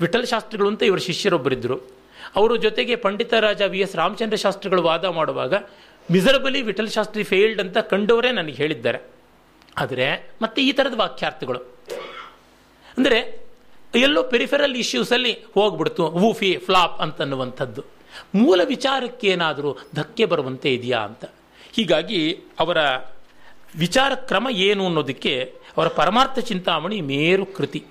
ವಿಠಲ್ 0.01 0.27
ಶಾಸ್ತ್ರಿಗಳು 0.27 0.67
ಅಂತ 0.67 0.83
ಇವರ 0.83 0.97
ಶಿಷ್ಯರೊಬ್ಬರಿದ್ದರು. 0.97 1.77
ಅವರ 2.35 2.55
ಜೊತೆಗೆ 2.55 2.95
ಪಂಡಿತ 2.95 3.33
ರಾಜ 3.33 3.61
ವಿ 3.61 3.79
ಎಸ್ 3.79 3.95
ರಾಮಚಂದ್ರ 3.95 4.35
ಶಾಸ್ತ್ರಿಗಳು 4.35 4.83
ವಾದ 4.83 5.05
ಮಾಡುವಾಗ 5.05 5.53
ಮಿಸರಬಲಿ 6.11 6.61
ವಿಠಲ್ 6.61 6.89
ಶಾಸ್ತ್ರಿ 6.89 7.23
ಫೇಲ್ಡ್ 7.23 7.61
ಅಂತ 7.61 7.77
ಕಂಡವರೇ 7.77 8.31
ನನಗೆ 8.31 8.53
ಹೇಳಿದ್ದಾರೆ. 8.53 8.99
ಆದರೆ 9.77 10.29
ಮತ್ತೆ 10.41 10.61
ಈ 10.61 10.71
ಥರದ 10.71 10.93
ವಾಕ್ಯಾರ್ಥಗಳು. 10.93 11.59
ಅಂದರೆ 12.97 13.47
ಎಲ್ಲೋ 13.95 14.23
ಪೆರಿಫೆರಲ್ 14.23 14.75
ಇಶ್ಯೂಸಲ್ಲಿ 14.75 15.33
ಹೋಗ್ಬಿಡ್ತು 15.53 16.07
ವೂಫಿ 16.07 16.57
ಫ್ಲಾಪ್ 16.57 17.01
ಅಂತನ್ನುವಂಥದ್ದು. 17.01 17.83
ಮೂಲ 18.35 18.61
ವಿಚಾರಕ್ಕೆ 18.63 19.27
ಏನಾದರೂ 19.27 19.77
ಧಕ್ಕೆ 19.95 20.25
ಬರುವಂತೆ 20.25 20.73
ಇದೆಯಾ 20.73 20.99
ಅಂತ. 20.99 21.25
ಹೀಗಾಗಿ 21.73 22.33
ಅವರ 22.59 22.77
ವಿಚಾರ 23.75 24.15
ಕ್ರಮ 24.15 24.47
ಏನು 24.51 24.85
ಅನ್ನೋದಕ್ಕೆ 24.85 25.53
ಅವರ 25.77 25.87
ಪರಮಾರ್ಥ 25.87 26.39
ಚಿಂತಾಮಣಿ 26.39 27.01
ಮೇರು 27.01 27.45
ಕೃತಿ. 27.45 27.83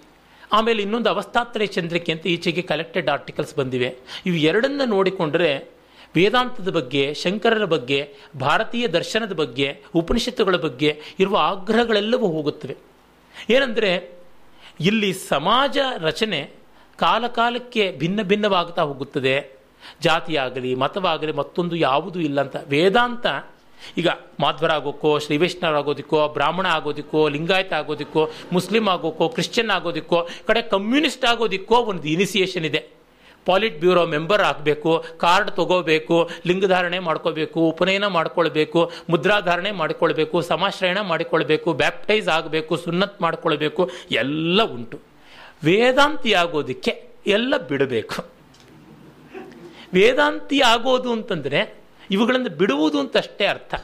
ಆಮೇಲೆ 0.53 0.83
ಇನ್ನೊಂದು 0.83 1.11
ಅವಸ್ಥಾತ್ರಯ 1.11 1.67
ಚಂದ್ರಿಕೆ 1.67 2.13
ಅಂತ 2.13 2.27
ಈಚೆಗೆ 2.27 2.63
ಕಲೆಕ್ಟೆಡ್ 2.63 3.09
ಆರ್ಟಿಕಲ್ಸ್ 3.09 3.55
ಬಂದಿವೆ. 3.55 3.95
ಇವು 4.27 4.37
ಎರಡನ್ನ 4.37 4.81
ನೋಡಿಕೊಂಡ್ರೆ 4.85 5.76
ವೇದಾಂತದ 6.17 6.71
ಬಗ್ಗೆ, 6.71 7.15
ಶಂಕರರ 7.15 7.65
ಬಗ್ಗೆ, 7.65 8.15
ಭಾರತೀಯ 8.41 8.89
ದರ್ಶನದ 8.89 9.33
ಬಗ್ಗೆ, 9.33 9.85
ಉಪನಿಷತ್ತುಗಳ 9.95 10.57
ಬಗ್ಗೆ 10.57 11.01
ಇರುವ 11.19 11.37
ಆಗ್ರಹಗಳೆಲ್ಲವೂ 11.37 12.27
ಹೋಗುತ್ತವೆ. 12.27 12.77
ಏನಂದರೆ, 13.51 14.19
ಇಲ್ಲಿ 14.81 15.13
ಸಮಾಜ 15.13 15.79
ರಚನೆ 15.99 16.51
ಕಾಲಕಾಲಕ್ಕೆ 16.97 17.97
ಭಿನ್ನ 17.99 18.23
ಭಿನ್ನವಾಗ್ತಾ 18.23 18.83
ಹೋಗುತ್ತದೆ. 18.83 19.57
ಜಾತಿಯಾಗಲಿ, 20.01 20.75
ಮತವಾಗಲಿ, 20.75 21.33
ಮತ್ತೊಂದು 21.33 21.77
ಯಾವುದೂ 21.77 22.21
ಇಲ್ಲ 22.21 22.41
ಅಂತ. 22.41 22.57
ವೇದಾಂತ, 22.69 23.27
ಈಗ 23.99 24.09
ಮಾಧ್ವರಾಗೋಕ್ಕೋ 24.41 25.19
ಶ್ರೀ 25.19 25.37
ವೈಷ್ಣವರಾಗೋದಕ್ಕೋ 25.37 26.29
ಬ್ರಾಹ್ಮಣ 26.29 26.67
ಆಗೋದಿಕ್ಕೋ, 26.67 27.29
ಲಿಂಗಾಯತ 27.29 27.73
ಆಗೋದಿಕ್ಕೋ, 27.73 28.31
ಮುಸ್ಲಿಂ 28.53 28.89
ಆಗೋಕ್ಕೋ 28.89 29.29
ಕ್ರಿಶ್ಚಿಯನ್ 29.29 29.71
ಆಗೋದಿಕ್ಕೋ, 29.71 30.29
ಕಡೆ 30.47 30.63
ಕಮ್ಯುನಿಸ್ಟ್ 30.63 31.25
ಆಗೋದಿಕ್ಕೋ 31.25 31.77
ಒಂದು 31.77 32.09
ಇನಿಸಿಯೇಷನ್ 32.09 32.65
ಇದೆ. 32.65 32.96
ಪಾಲಿಟ್ 33.47 33.81
ಬ್ಯೂರೋ 33.81 34.07
ಮೆಂಬರ್ 34.07 34.43
ಆಗಬೇಕು 34.43 35.05
ಕಾರ್ಡ್ 35.17 35.51
ತಗೋಬೇಕು 35.51 36.17
ಲಿಂಗಧಾರಣೆ 36.47 36.99
ಮಾಡ್ಕೋಬೇಕು, 36.99 37.61
ಉಪನಯನ 37.61 38.07
ಮಾಡ್ಕೊಳ್ಬೇಕು 38.07 38.93
ಮುದ್ರಾಧಾರಣೆ 39.11 39.71
ಮಾಡಿಕೊಳ್ಬೇಕು, 39.71 40.41
ಸಮಾಶ್ರಯಣ 40.43 41.01
ಮಾಡಿಕೊಳ್ಬೇಕು 41.01 41.73
ಬ್ಯಾಪ್ಟೈಸ್ 41.73 42.29
ಆಗಬೇಕು, 42.29 42.77
ಸುನ್ನತ್ 42.77 43.21
ಮಾಡಿಕೊಳ್ಬೇಕು, 43.23 43.91
ಎಲ್ಲ 44.13 44.63
ಉಂಟು. 44.63 44.99
ವೇದಾಂತಿ 45.65 46.33
ಆಗೋದಕ್ಕೆ 46.33 46.93
ಎಲ್ಲ 47.27 47.57
ಬಿಡಬೇಕು. 47.57 48.19
ವೇದಾಂತಿ 49.95 50.61
ಆಗೋದು 50.61 51.13
ಅಂತಂದರೆ 51.13 51.61
ಇವುಗಳನ್ನು 52.11 52.51
ಬಿಡುವುದು 52.51 52.99
ಅಂತ 53.01 53.17
ಅಷ್ಟೇ 53.17 53.47
ಅರ್ಥ. 53.47 53.75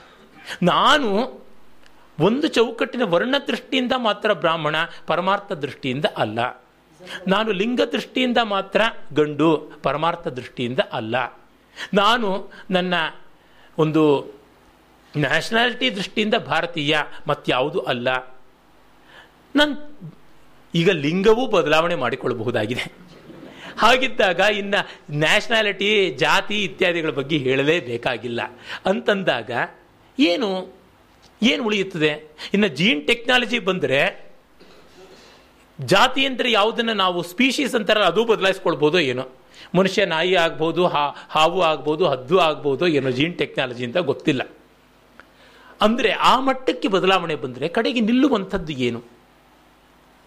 ನಾನು 0.62 1.08
ಒಂದು 2.20 2.46
ಚೌಕಟ್ಟಿನ 2.48 3.04
ವರ್ಣ 3.04 3.34
ದೃಷ್ಟಿಯಿಂದ 3.48 3.92
ಮಾತ್ರ 3.96 4.32
ಬ್ರಾಹ್ಮಣ, 4.32 4.76
ಪರಮಾರ್ಥ 5.06 5.52
ದೃಷ್ಟಿಯಿಂದ 5.52 6.04
ಅಲ್ಲ. 6.16 6.38
ನಾನು 7.28 7.52
ಲಿಂಗ 7.52 7.80
ದೃಷ್ಟಿಯಿಂದ 7.80 8.38
ಮಾತ್ರ 8.42 8.80
ಗಂಡು, 9.12 9.72
ಪರಮಾರ್ಥ 9.82 10.28
ದೃಷ್ಟಿಯಿಂದ 10.28 10.80
ಅಲ್ಲ. 10.92 11.40
ನಾನು 11.94 12.52
ನನ್ನ 12.70 12.94
ಒಂದು 13.78 14.34
ನ್ಯಾಷನಾಲಿಟಿ 15.16 15.96
ದೃಷ್ಟಿಯಿಂದ 15.96 16.34
ಭಾರತೀಯ 16.34 16.96
ಮತ್ತಾವುದು 17.26 17.80
ಅಲ್ಲ. 17.80 18.08
ನನ್ನ 19.56 19.74
ಈಗ 20.74 20.90
ಲಿಂಗವೂ 20.90 21.46
ಬದಲಾವಣೆ 21.46 21.94
ಮಾಡಿಕೊಳ್ಳಬಹುದಾಗಿದೆ. 21.94 22.92
ಹಾಗಿದ್ದಾಗ 23.78 24.38
ಇನ್ನು 24.38 24.88
ನ್ಯಾಷನಾಲಿಟಿ 25.10 26.10
ಜಾತಿ 26.10 26.64
ಇತ್ಯಾದಿಗಳ 26.64 27.10
ಬಗ್ಗೆ 27.10 27.36
ಹೇಳಲೇಬೇಕಾಗಿಲ್ಲ. 27.36 28.40
ಅಂತಂದಾಗ 28.86 29.50
ಏನು 30.18 30.82
ಏನು 31.42 31.64
ಉಳಿಯುತ್ತದೆ? 31.64 32.36
ಇನ್ನು 32.54 32.68
ಜೀನ್ 32.68 33.06
ಟೆಕ್ನಾಲಜಿ 33.06 33.58
ಬಂದರೆ 33.58 34.31
ಜಾತಿ 35.84 36.26
ಅಂದರೆ 36.26 36.52
ಯಾವುದನ್ನು 36.52 36.94
ನಾವು 36.94 37.22
ಸ್ಪೀಶೀಸ್ 37.22 37.74
ಅಂತಾರಲ್ಲ 37.74 38.06
ಅದು 38.06 38.24
ಬದಲಾಯಿಸ್ಕೊಳ್ಬೋದು 38.24 39.00
ಏನೋ. 39.00 39.28
ಮನುಷ್ಯ 39.74 40.04
ನಾಯಿ 40.04 40.34
ಆಗ್ಬೋದು, 40.34 40.86
ಹಾ, 40.86 41.16
ಹಾವು 41.28 41.62
ಆಗ್ಬೋದು, 41.62 42.08
ಹದ್ದು 42.08 42.38
ಆಗ್ಬೋದು, 42.38 42.86
ಏನೋ 42.86 43.10
ಜೀನ್ 43.10 43.34
ಟೆಕ್ನಾಲಜಿ 43.38 43.84
ಅಂತ 43.84 43.96
ಗೊತ್ತಿಲ್ಲ. 43.96 44.42
ಅಂದರೆ 45.80 46.12
ಆ 46.12 46.40
ಮಟ್ಟಕ್ಕೆ 46.40 46.88
ಬದಲಾವಣೆ 46.88 47.34
ಬಂದರೆ 47.34 47.68
ಕಡೆಗೆ 47.68 48.00
ನಿಲ್ಲುವಂಥದ್ದು 48.00 48.72
ಏನು? 48.72 49.02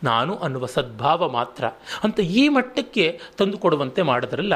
ನಾನು 0.04 0.36
ಅನ್ನುವ 0.36 0.66
ಸದ್ಭಾವ 0.66 1.30
ಮಾತ್ರ. 1.30 1.66
ಅಂತ 2.04 2.20
ಈ 2.20 2.48
ಮಟ್ಟಕ್ಕೆ 2.48 3.20
ತಂದುಕೊಡುವಂತೆ 3.38 4.02
ಮಾಡಿದ್ರಲ್ಲ, 4.02 4.56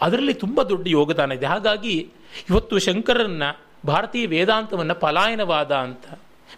ಅದರಲ್ಲಿ 0.00 0.34
ತುಂಬ 0.34 0.62
ದೊಡ್ಡ 0.62 0.86
ಯೋಗದಾನ 0.88 1.32
ಇದೆ. 1.32 1.46
ಹಾಗಾಗಿ 1.46 2.12
ಇವತ್ತು 2.50 2.78
ಶಂಕರನ್ನ 2.78 3.42
ಭಾರತೀಯ 3.86 4.26
ವೇದಾಂತವನ್ನು 4.26 4.94
ಪಲಾಯನವಾದ 4.94 5.72
ಅಂತ, 5.74 6.06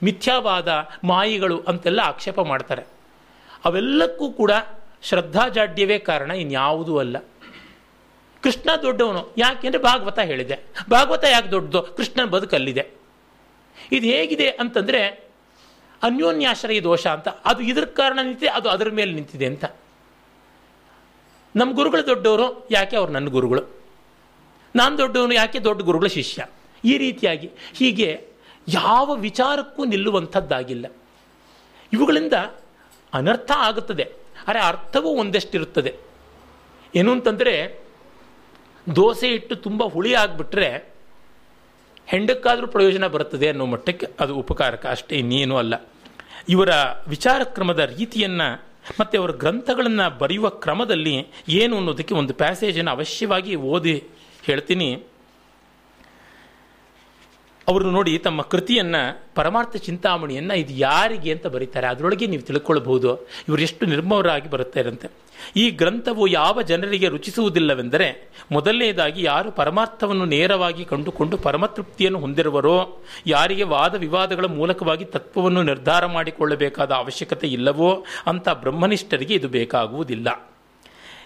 ಮಿಥ್ಯಾವಾದ 0.02 0.68
ಮಾಯಿಗಳು 1.04 1.58
ಅಂತೆಲ್ಲ 1.68 2.00
ಆಕ್ಷೇಪ 2.04 2.40
ಮಾಡ್ತಾರೆ. 2.40 2.97
ಅವೆಲ್ಲಕ್ಕೂ 3.64 4.32
ಕೂಡ 4.32 4.50
ಶ್ರದ್ಧಾಜಾಡ್ಯವೇ 5.02 5.98
ಕಾರಣ, 5.98 6.30
ಇನ್ಯಾವುದೂ 6.30 6.98
ಅಲ್ಲ. 6.98 7.16
ಕೃಷ್ಣ 8.42 8.70
ದೊಡ್ಡವನು 8.82 9.34
ಯಾಕೆಂದ್ರೆ 9.38 9.82
ಭಾಗವತ 9.82 10.18
ಹೇಳಿದೆ. 10.18 10.58
ಭಾಗವತ 10.90 11.24
ಯಾಕೆ 11.24 11.50
ದೊಡ್ಡದು? 11.50 11.82
ಕೃಷ್ಣನ 11.82 12.24
ಬದುಕಲ್ಲಿದೆ 12.24 12.90
ಇದು 13.92 14.06
ಹೇಗಿದೆ 14.06 14.48
ಅಂತಂದರೆ, 14.48 15.06
ಅನ್ಯೋನ್ಯಾಶ್ರಯ 16.02 16.80
ದೋಷ 16.80 17.06
ಅಂತ, 17.06 17.28
ಅದು 17.28 17.62
ಇದ್ರ 17.62 17.84
ಕಾರಣ 17.84 18.18
ನಿಂತಿದೆ, 18.22 18.50
ಅದು 18.50 18.68
ಅದರ 18.68 18.90
ಮೇಲೆ 18.90 19.12
ನಿಂತಿದೆ 19.12 19.46
ಅಂತ. 19.46 19.64
ನಮ್ಮ 21.56 21.74
ಗುರುಗಳು 21.74 22.06
ದೊಡ್ಡವರು, 22.06 22.68
ಯಾಕೆ 22.70 22.96
ಅವ್ರು 22.96 23.12
ನನ್ನ 23.12 23.28
ಗುರುಗಳು? 23.28 23.62
ನಾನು 24.76 24.98
ದೊಡ್ಡವನು, 24.98 25.34
ಯಾಕೆ 25.34 25.58
ದೊಡ್ಡ 25.58 25.82
ಗುರುಗಳ 25.82 26.06
ಶಿಷ್ಯ? 26.06 26.46
ಈ 26.84 26.98
ರೀತಿಯಾಗಿ 26.98 27.50
ಹೀಗೆ 27.74 28.28
ಯಾವ 28.68 29.14
ವಿಚಾರಕ್ಕೂ 29.14 29.84
ನಿಲ್ಲುವಂಥದ್ದಾಗಿಲ್ಲ. 29.84 30.86
ಇವುಗಳಿಂದ 31.92 32.32
ಅನರ್ಥ 33.14 33.50
ಆಗುತ್ತದೆ. 33.56 34.12
ಆದರೆ 34.48 34.60
ಅರ್ಥವೂ 34.60 35.08
ಒಂದಷ್ಟಿರುತ್ತದೆ. 35.08 35.94
ಏನು 36.94 37.12
ಅಂತಂದರೆ, 37.12 37.84
ದೋಸೆ 38.96 39.28
ಇಟ್ಟು 39.28 39.56
ತುಂಬ 39.56 39.84
ಹುಳಿ 39.84 40.14
ಆಗಿಬಿಟ್ರೆ 40.14 40.94
ಹೆಂಡಕ್ಕಾದರೂ 42.06 42.66
ಪ್ರಯೋಜನ 42.66 43.06
ಬರುತ್ತದೆ 43.06 43.48
ಅನ್ನೋ 43.48 43.66
ಮಟ್ಟಕ್ಕೆ 43.66 44.06
ಅದು 44.20 44.34
ಉಪಕಾರಕ. 44.34 44.86
ಅಷ್ಟೇ 44.86 45.16
ಇನ್ನೇನು 45.16 45.56
ಅಲ್ಲ. 45.56 45.74
ಇವರ 46.48 46.68
ವಿಚಾರ 47.08 47.42
ಕ್ರಮದ 47.44 47.78
ರೀತಿಯನ್ನು 47.78 48.64
ಮತ್ತು 49.00 49.20
ಅವರ 49.20 49.30
ಗ್ರಂಥಗಳನ್ನು 49.30 50.18
ಬರೆಯುವ 50.18 50.48
ಕ್ರಮದಲ್ಲಿ 50.48 51.26
ಏನು 51.48 51.76
ಅನ್ನೋದಕ್ಕೆ 51.76 52.14
ಒಂದು 52.14 52.34
ಪ್ಯಾಸೇಜನ್ನು 52.34 52.90
ಅವಶ್ಯವಾಗಿ 52.90 53.56
ಓದಿ 53.56 54.04
ಹೇಳ್ತೀನಿ. 54.42 55.02
ಅವರು 57.68 57.90
ನೋಡಿ 57.90 58.18
ತಮ್ಮ 58.18 58.42
ಕೃತಿಯನ್ನು, 58.42 59.22
ಪರಮಾರ್ಥ 59.34 59.76
ಚಿಂತಾಮಣಿಯನ್ನು 59.76 60.54
ಇದು 60.54 60.72
ಯಾರಿಗೆ 60.72 61.32
ಅಂತ 61.32 61.46
ಬರೀತಾರೆ. 61.46 61.86
ಅದರೊಳಗೆ 61.86 62.26
ನೀವು 62.26 62.42
ತಿಳ್ಕೊಳ್ಬಹುದು. 62.42 63.16
ಇವರು 63.48 63.62
ಎಷ್ಟು 63.62 63.86
ನಿರ್ಮವರಾಗಿ 63.86 64.50
ಬರುತ್ತಾರಂತೆ 64.50 65.08
ಈ 65.56 65.70
ಗ್ರಂಥವು 65.70 66.26
ಯಾವ 66.26 66.62
ಜನರಿಗೆ 66.62 67.08
ರುಚಿಸುವುದಿಲ್ಲವೆಂದರೆ, 67.08 68.30
ಮೊದಲನೇದಾಗಿ 68.52 69.22
ಯಾರು 69.22 69.50
ಪರಮಾರ್ಥವನ್ನು 69.50 70.24
ನೇರವಾಗಿ 70.24 70.84
ಕಂಡುಕೊಂಡು 70.84 71.36
ಪರಮತೃಪ್ತಿಯನ್ನು 71.36 72.18
ಹೊಂದಿರುವರೋ, 72.18 72.98
ಯಾರಿಗೆ 73.26 73.62
ವಾದ 73.62 73.94
ವಿವಾದಗಳ 73.94 74.44
ಮೂಲಕವಾಗಿ 74.44 75.04
ತತ್ವವನ್ನು 75.04 75.62
ನಿರ್ಧಾರ 75.62 76.06
ಮಾಡಿಕೊಳ್ಳಬೇಕಾದ 76.06 76.90
ಅವಶ್ಯಕತೆ 76.90 77.48
ಇಲ್ಲವೋ 77.48 78.04
ಅಂತ 78.26 78.48
ಬ್ರಹ್ಮನಿಷ್ಠರಿಗೆ 78.48 79.34
ಇದು 79.34 79.48
ಬೇಕಾಗುವುದಿಲ್ಲ. 79.48 80.50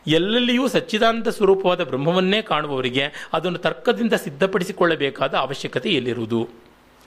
ಎಲ್ಲೆಲ್ಲಿಯೂ 0.07 0.69
ಸಚ್ಚಿದಾನಂದ 0.69 1.27
ಸ್ವರೂಪವಾದ 1.27 1.85
ಬ್ರಹ್ಮವನ್ನೇ 1.85 2.43
ಕಾಣುವವರಿಗೆ 2.43 3.31
ಅದನ್ನು 3.33 3.59
ತರ್ಕದಿಂದ 3.59 4.13
ಸಿದ್ಧಪಡಿಸಿಕೊಳ್ಳಬೇಕಾದ 4.13 5.35
ಅವಶ್ಯಕತೆ 5.35 5.91
ಎಲ್ಲಿರುವುದು? 5.91 6.49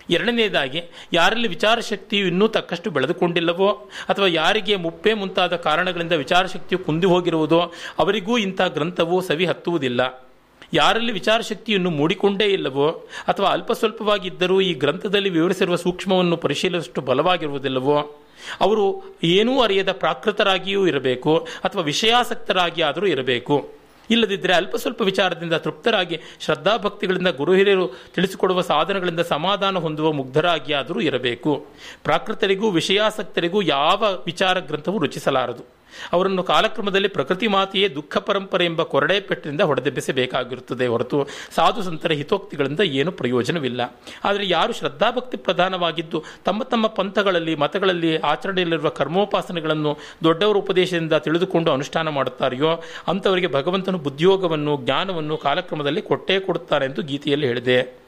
ಎರಡನೇದಾಗಿ, 0.09 0.84
ಯಾರಲ್ಲಿ 1.13 1.47
ವಿಚಾರಶಕ್ತಿಯು 1.47 2.27
ಇನ್ನೂ 2.27 2.47
ತಕ್ಕಷ್ಟು 2.47 2.91
ಬೆಳೆದುಕೊಂಡಿಲ್ಲವೋ, 2.91 3.69
ಅಥವಾ 4.09 4.27
ಯಾರಿಗೆ 4.27 4.76
ಮುಪ್ಪೆ 4.76 5.13
ಮುಂತಾದ 5.13 5.55
ಕಾರಣಗಳಿಂದ 5.55 6.11
ವಿಚಾರಶಕ್ತಿಯು 6.11 6.85
ಕುಂದಿ 6.85 7.07
ಹೋಗಿರುವುದೋ, 7.07 7.73
ಅವರಿಗೂ 7.99 8.38
ಇಂಥ 8.38 8.61
ಗ್ರಂಥವು 8.61 9.22
ಸವಿ 9.22 9.45
ಹತ್ತುವುದಿಲ್ಲ. 9.45 10.31
ಯಾರಲ್ಲಿ 10.73 11.11
ವಿಚಾರಶಕ್ತಿಯನ್ನು 11.11 11.89
ಮೂಡಿಕೊಂಡೇ 11.89 12.45
ಇಲ್ಲವೋ, 12.45 12.89
ಅಥವಾ 13.27 13.49
ಅಲ್ಪ 13.49 13.72
ಸ್ವಲ್ಪವಾಗಿದ್ದರೂ 13.72 14.61
ಈ 14.61 14.73
ಗ್ರಂಥದಲ್ಲಿ 14.73 15.30
ವಿವರಿಸಿರುವ 15.30 15.76
ಸೂಕ್ಷ್ಮವನ್ನು 15.76 16.38
ಪರಿಶೀಲಿಸಷ್ಟು 16.38 17.01
ಬಲವಾಗಿರುವುದಿಲ್ಲವೋ 17.01 18.15
ಅವರು 18.61 19.03
ಏನೂ 19.23 19.61
ಅರಿಯದ 19.61 19.91
ಪ್ರಾಕೃತರಾಗಿಯೂ 19.91 20.87
ಇರಬೇಕು 20.87 21.37
ಅಥವಾ 21.37 21.81
ವಿಷಯಾಸಕ್ತರಾಗಿ 21.81 22.81
ಆದರೂ 22.81 23.05
ಇರಬೇಕು. 23.05 23.69
ಇಲ್ಲದಿದ್ದರೆ 24.09 24.53
ಅಲ್ಪ 24.53 24.75
ಸ್ವಲ್ಪ 24.75 25.01
ವಿಚಾರದಿಂದ 25.01 25.53
ತೃಪ್ತರಾಗಿ 25.53 26.19
ಶ್ರದ್ಧಾಭಕ್ತಿಗಳಿಂದ 26.39 27.27
ಗುರು 27.27 27.53
ಹಿರಿಯರು 27.53 27.87
ತಿಳಿಸಿಕೊಡುವ 27.87 28.61
ಸಾಧನಗಳಿಂದ 28.61 29.19
ಸಮಾಧಾನ 29.19 29.77
ಹೊಂದುವ 29.77 30.11
ಮುಗ್ಧರಾಗಿ 30.11 30.73
ಆದರೂ 30.73 30.99
ಇರಬೇಕು. 30.99 31.65
ಪ್ರಾಕೃತರಿಗೂ 32.03 32.69
ವಿಷಯಾಸಕ್ತರಿಗೂ 32.69 33.61
ಯಾವ 33.61 34.03
ವಿಚಾರ 34.25 34.59
ಗ್ರಂಥವೂ 34.59 34.97
ರುಚಿಸಲಾರದು. 34.97 35.75
ಅವರನ್ನು 36.13 36.43
ಕಾಲಕ್ರಮದಲ್ಲಿ 36.43 37.07
ಪ್ರಕೃತಿ 37.07 37.47
ಮಾತೆಯೇ 37.47 37.88
ದುಃಖ 37.88 38.17
ಪರಂಪರೆ 38.17 38.65
ಎಂಬ 38.65 38.81
ಕೊರಡೆ 38.81 39.19
ಪೆಟ್ಟಿನಿಂದ 39.19 39.61
ಹೊಡೆದೆಬ್ಬಿಸಬೇಕಾಗಿರುತ್ತದೆ 39.61 40.88
ಹೊರತು 40.88 41.27
ಸಾಧು 41.55 41.81
ಸಂತರ 41.81 42.11
ಹಿತೋಕ್ತಿಗಳಿಂದ 42.11 42.80
ಏನು 42.80 43.11
ಪ್ರಯೋಜನವಿಲ್ಲ. 43.11 43.99
ಆದರೆ 44.23 44.49
ಯಾರು 44.49 44.73
ಶ್ರದ್ಧಾಭಕ್ತಿ 44.73 45.38
ಪ್ರಧಾನವಾಗಿದ್ದು 45.38 46.23
ತಮ್ಮ 46.45 46.63
ತಮ್ಮ 46.63 46.88
ಪಂಥಗಳಲ್ಲಿ, 46.88 47.55
ಮತಗಳಲ್ಲಿ 47.55 48.17
ಆಚರಣೆಯಲ್ಲಿರುವ 48.17 48.89
ಕರ್ಮೋಪಾಸನೆಗಳನ್ನು 48.89 49.97
ದೊಡ್ಡವರ 50.23 50.57
ಉಪದೇಶದಿಂದ 50.57 51.13
ತಿಳಿದುಕೊಂಡು 51.13 51.72
ಅನುಷ್ಠಾನ 51.72 52.09
ಮಾಡುತ್ತಾರೆಯೋ, 52.09 52.84
ಅಂಥವರಿಗೆ 53.07 53.47
ಭಗವಂತನು 53.47 53.97
ಬುದ್ಧಿಯೋಗವನ್ನು, 53.97 54.81
ಜ್ಞಾನವನ್ನು 54.84 55.38
ಕಾಲಕ್ರಮದಲ್ಲಿ 55.38 56.01
ಕೊಟ್ಟೇ 56.01 56.39
ಕೊಡುತ್ತಾರೆ 56.39 56.85
ಎಂದು 56.85 57.01
ಗೀತೆಯಲ್ಲಿ 57.01 57.47
ಹೇಳಿದೆ. 57.47 58.05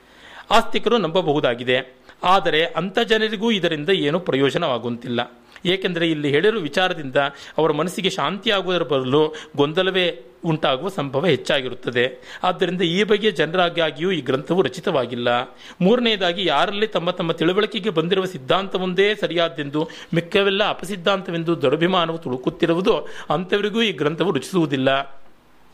ಆಸ್ತಿಕರು 0.51 0.97
ನಂಬಬಹುದಾಗಿದೆ. 0.97 1.97
ಆದರೆ 2.23 2.65
ಅಂಥ 2.65 2.99
ಜನರಿಗೂ 2.99 3.51
ಇದರಿಂದ 3.51 3.89
ಏನೂ 3.89 4.19
ಪ್ರಯೋಜನವಾಗುವಂತಿಲ್ಲ. 4.19 5.21
ಏಕೆಂದರೆ 5.67 6.11
ಇಲ್ಲಿ 6.11 6.29
ಹೇಳಿರುವ 6.29 6.61
ವಿಚಾರದಿಂದ 6.61 7.15
ಅವರ 7.57 7.71
ಮನಸ್ಸಿಗೆ 7.71 8.09
ಶಾಂತಿಯಾಗುವುದರ 8.09 8.83
ಬದಲು 8.83 9.35
ಗೊಂದಲವೇ 9.57 10.23
ಉಂಟಾಗುವ 10.45 10.89
ಸಂಭವ 10.89 11.25
ಹೆಚ್ಚಾಗಿರುತ್ತದೆ. 11.25 12.21
ಆದ್ದರಿಂದ 12.43 12.81
ಈ 12.81 13.03
ಬಗೆಯ 13.03 13.31
ಜನರಾಗಿಯೂ 13.31 14.11
ಈ 14.11 14.21
ಗ್ರಂಥವು 14.21 14.61
ರಚಿತವಾಗಿಲ್ಲ. 14.61 15.41
ಮೂರನೆಯದಾಗಿ, 15.81 16.45
ಯಾರಲ್ಲಿ 16.45 16.87
ತಮ್ಮ 16.87 17.11
ತಮ್ಮ 17.11 17.31
ತಿಳುವಳಿಕೆಗೆ 17.31 17.89
ಬಂದಿರುವ 17.89 18.25
ಸಿದ್ಧಾಂತವೊಂದೇ 18.25 19.15
ಸರಿಯಾದ್ದೆಂದು 19.15 19.89
ಮಿಕ್ಕವೆಲ್ಲ 20.13 20.69
ಅಪಸಿದ್ಧಾಂತವೆಂದು 20.69 21.61
ದೊರಭಿಮಾನವು 21.61 22.17
ತುಳುಕುತ್ತಿರುವುದು 22.17 22.97
ಅಂಥವರಿಗೂ 23.29 23.81
ಈ 23.81 23.91
ಗ್ರಂಥವು 23.91 24.31
ರಚಿಸುವುದಿಲ್ಲ. 24.31 25.17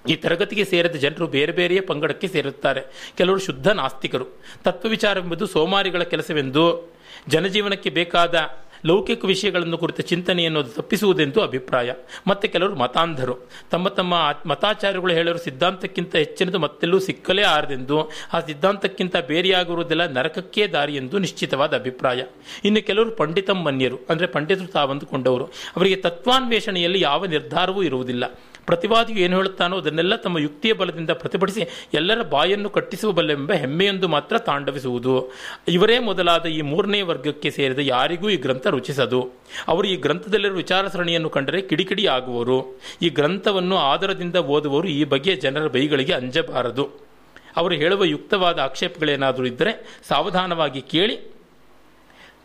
ಈ 0.09 0.15
ತರಗತಿಗೆ 0.15 0.65
ಸೇರಿದ 0.65 0.91
ಜನರು 0.91 1.27
ಬೇರೆ 1.27 1.51
ಬೇರೆಯೇ 1.51 1.79
ಪಂಗಡಕ್ಕೆ 1.79 2.27
ಸೇರುತ್ತಾರೆ. 2.27 3.13
ಕೆಲವರು 3.17 3.39
ಶುದ್ಧ 3.39 3.67
ನಾಸ್ತಿಕರು. 3.67 4.25
ತತ್ವ 4.63 4.89
ವಿಚಾರವೆಂಬುದು 4.89 5.47
ಸೋಮಾರಿಗಳ 5.47 6.03
ಕೆಲಸವೆಂದು 6.03 6.93
ಜನಜೀವನಕ್ಕೆ 7.27 7.89
ಬೇಕಾದ 7.89 8.35
ಲೌಕಿಕ 8.85 9.25
ವಿಷಯಗಳನ್ನು 9.25 9.77
ಕುರಿತ 9.77 10.01
ಚಿಂತನೆಯನ್ನು 10.01 10.63
ತಪ್ಪಿಸುವುದೆಂದು 10.63 11.41
ಅಭಿಪ್ರಾಯ. 11.41 11.91
ಮತ್ತೆ 12.27 12.47
ಕೆಲವರು 12.47 12.75
ಮತಾಂಧರು. 12.75 13.35
ತಮ್ಮ 13.71 13.87
ತಮ್ಮ 13.87 14.13
ಮತಾಚಾರ್ಯಗಳು 14.45 15.13
ಹೇಳೋರು 15.13 15.37
ಸಿದ್ಧಾಂತಕ್ಕಿಂತ 15.37 16.15
ಹೆಚ್ಚಿನದು 16.15 16.59
ಮತ್ತೆಲ್ಲೂ 16.59 16.99
ಸಿಕ್ಕಲೇ 16.99 17.43
ಆರದೆಂದು, 17.43 18.11
ಆ 18.33 18.39
ಸಿದ್ಧಾಂತಕ್ಕಿಂತ 18.39 19.15
ಬೇರೆಯಾಗಿರುವುದೆಲ್ಲ 19.17 20.05
ನರಕಕ್ಕೇ 20.07 20.67
ದಾರಿ 20.67 20.95
ಎಂದು 20.95 21.17
ನಿಶ್ಚಿತವಾದ 21.17 21.73
ಅಭಿಪ್ರಾಯ. 21.73 22.21
ಇನ್ನು 22.65 22.85
ಕೆಲವರು 22.85 23.11
ಪಂಡಿತಂ 23.11 23.63
ಮನ್ಯರು, 23.63 23.99
ಅಂದರೆ 24.09 24.27
ಪಂಡಿತರು 24.27 24.67
ತಾವಂದುಕೊಂಡವರು. 24.67 25.45
ಅವರಿಗೆ 25.75 25.95
ತತ್ವಾನ್ವೇಷಣೆಯಲ್ಲಿ 25.95 27.01
ಯಾವ 27.01 27.25
ನಿರ್ಧಾರವೂ 27.25 27.83
ಇರುವುದಿಲ್ಲ. 27.83 28.25
ಪ್ರತಿವಾದಿಯು 28.65 29.19
ಏನು 29.19 29.35
ಹೇಳುತ್ತಾನೋ 29.35 29.77
ಅದನ್ನೆಲ್ಲ 29.77 30.15
ತಮ್ಮ 30.15 30.37
ಯುಕ್ತಿಯ 30.37 30.73
ಬಲದಿಂದ 30.73 31.11
ಪ್ರತಿಭಟಿಸಿ 31.11 31.63
ಎಲ್ಲರ 31.93 32.21
ಬಾಯನ್ನು 32.21 32.69
ಕಟ್ಟಿಸುವಬಲ್ಲೆಂಬ 32.69 33.51
ಹೆಮ್ಮೆಯೊಂದು 33.51 34.07
ಮಾತ್ರ 34.07 34.37
ತಾಂಡವಿಸುವುದು. 34.37 35.15
ಇವರೇ 35.67 35.99
ಮೊದಲಾದ 35.99 36.45
ಈ 36.45 36.61
ಮೂರನೇ 36.61 37.01
ವರ್ಗಕ್ಕೆ 37.01 37.51
ಸೇರಿದ 37.51 37.79
ಯಾರಿಗೂ 37.79 38.29
ಈ 38.29 38.37
ಗ್ರಂಥ 38.37 38.67
ರುಚಿಸದು. 38.67 39.21
ಅವರು 39.67 39.87
ಈ 39.87 39.95
ಗ್ರಂಥದಲ್ಲಿರುವ 39.95 40.57
ವಿಚಾರ 40.57 40.87
ಸರಣಿಯನ್ನು 40.87 41.29
ಕಂಡರೆ 41.29 41.61
ಕಿಡಿಕಿಡಿ 41.61 42.07
ಆಗುವರು 42.07 42.59
ಈ 43.01 43.09
ಗ್ರಂಥವನ್ನು 43.09 43.77
ಆಧಾರದಿಂದ 43.77 44.35
ಓದುವವರು 44.35 44.87
ಈ 44.87 45.03
ಬಗೆಯ 45.03 45.35
ಜನರ 45.35 45.67
ಬೈಗಳಿಗೆ 45.67 46.13
ಅಂಜಬಾರದು. 46.13 46.85
ಅವರು 47.57 47.73
ಹೇಳುವ 47.75 48.03
ಯುಕ್ತವಾದ 48.03 48.59
ಆಕ್ಷೇಪಗಳೇನಾದರೂ 48.59 49.45
ಇದ್ದರೆ 49.45 50.01
ಸಾವಧಾನವಾಗಿ 50.07 50.81
ಕೇಳಿ, 50.81 51.17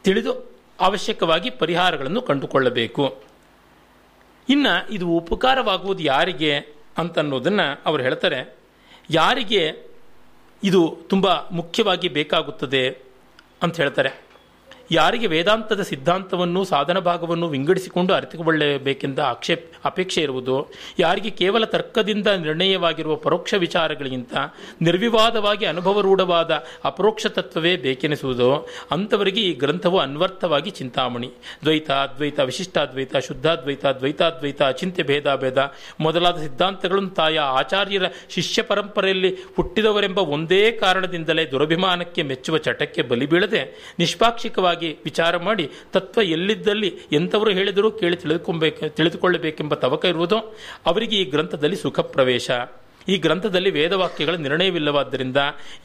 ತಿಳಿದು 0.05 0.33
ಅವಶ್ಯಕವಾಗಿ 0.81 1.51
ಪರಿಹಾರಗಳನ್ನು 1.51 2.23
ಕಂಡುಕೊಳ್ಳಬೇಕು. 2.23 3.28
ಇನ್ನು 4.49 4.93
ಇದು 4.93 5.09
ಉಪಕಾರವಾಗುವುದು 5.09 6.03
ಯಾರಿಗೆ 6.03 6.59
ಅಂತನ್ನೋದನ್ನು 6.99 7.83
ಅವರು 7.87 8.03
ಹೇಳ್ತಾರೆ. 8.03 8.57
ಯಾರಿಗೆ 9.11 9.87
ಇದು 10.65 10.99
ತುಂಬ 11.09 11.33
ಮುಖ್ಯವಾಗಿ 11.51 12.09
ಬೇಕಾಗುತ್ತದೆ 12.09 12.99
ಅಂತ 13.63 13.77
ಹೇಳ್ತಾರೆ. 13.77 14.28
ಯಾರಿಗೆ 14.91 15.27
ವೇದಾಂತದ 15.27 15.83
ಸಿದ್ಧಾಂತವನ್ನು, 15.83 16.65
ಸಾಧನ 16.65 16.99
ಭಾಗವನ್ನು 16.99 17.49
ವಿಂಗಡಿಸಿಕೊಂಡು 17.49 18.15
ಅರಿತುಕೊಳ್ಳಬೇಕೆಂದ 18.15 19.19
ಆಕ್ಷೇಪ, 19.19 19.65
ಅಪೇಕ್ಷೆ 19.85 20.21
ಇರುವುದು, 20.21 20.73
ಯಾರಿಗೆ 20.99 21.31
ಕೇವಲ 21.31 21.65
ತರ್ಕದಿಂದ 21.65 22.27
ನಿರ್ಣಯವಾಗಿರುವ 22.27 23.17
ಪರೋಕ್ಷ 23.17 23.55
ವಿಚಾರಗಳಿಗಿಂತ 23.55 24.33
ನಿರ್ವಿವಾದವಾಗಿ 24.83 25.67
ಅನುಭವರೂಢವಾದ 25.67 26.65
ಅಪರೋಕ್ಷ 26.85 27.27
ತತ್ವವೇ 27.27 27.77
ಬೇಕೆನಿಸುವುದು, 27.77 28.69
ಅಂಥವರಿಗೆ 28.91 29.41
ಈ 29.41 29.53
ಗ್ರಂಥವು 29.55 29.99
ಅನ್ವರ್ಥವಾಗಿ 29.99 30.71
ಚಿಂತಾಮಣಿ. 30.71 31.31
ದ್ವೈತ, 31.65 31.91
ಅದ್ವೈತ, 31.91 32.41
ವಿಶಿಷ್ಟಾದ್ವೈತ, 32.41 33.17
ಶುದ್ಧಾದ್ವೈತ, 33.17 33.87
ದ್ವೈತಾದ್ವೈತ 33.87 34.63
ಅಚಿಂತ್ಯ 34.63 35.03
ಭೇದ 35.03 35.35
ಭೇದ 35.35 35.59
ಮೊದಲಾದ 36.01 36.37
ಸಿದ್ಧಾಂತಗಳನ್ನು 36.43 37.11
ತಾಯ 37.11 37.39
ಆಚಾರ್ಯರ 37.39 38.07
ಶಿಷ್ಯ 38.31 38.63
ಪರಂಪರೆಯಲ್ಲಿ 38.63 39.31
ಹುಟ್ಟಿದವರೆಂಬ 39.57 40.19
ಒಂದೇ 40.19 40.73
ಕಾರಣದಿಂದಲೇ 40.73 41.45
ದುರಭಿಮಾನಕ್ಕೆ 41.51 42.23
ಮೆಚ್ಚುವ 42.23 42.59
ಚಟಕ್ಕೆ 42.59 43.03
ಬಲಿ 43.03 43.27
ಬೀಳದೆ 43.27 43.63
ವಿಚಾರ 44.87 45.37
ಮಾಡಿ 45.37 45.71
ತತ್ವ 45.93 46.23
ಎಲ್ಲಿದ್ದಲ್ಲಿ 46.23 46.99
ಎಂಥವರು 47.13 47.51
ಹೇಳಿದರೂ 47.51 47.91
ಕೇಳಿ 47.91 48.17
ತಿಳಿದುಕೊಬೇಕು, 48.17 48.89
ತಿಳಿದುಕೊಳ್ಳಬೇಕೆಂಬ 48.89 49.75
ತವಕ 49.75 50.05
ಇರುವುದೋ 50.05 50.55
ಅವರಿಗೆ 50.87 51.17
ಈ 51.17 51.25
ಗ್ರಂಥದಲ್ಲಿ 51.25 51.77
ಸುಖ 51.77 52.01
ಪ್ರವೇಶ 52.01 52.51
ಈ 53.09 53.17
ಗ್ರಂಥದಲ್ಲಿ 53.17 53.71
ವೇದವಾಕ್ಯಗಳ 53.71 54.35
ನಿರ್ಣಯವಿಲ್ಲವಾದ್ದರಿಂದ 54.35 55.37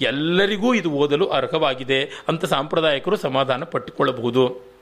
ಎಲ್ಲರಿಗೂ 0.01 0.73
ಇದು 0.73 0.91
ಓದಲು 0.91 1.27
ಅರ್ಹವಾಗಿದೆ 1.27 2.23
ಅಂತ 2.27 2.45
ಸಾಂಪ್ರದಾಯಿಕರು 2.45 3.15
ಸಮಾಧಾನ 3.15 3.63
ಪಟ್ಟುಕೊಳ್ಳಬಹುದು. 3.63 4.73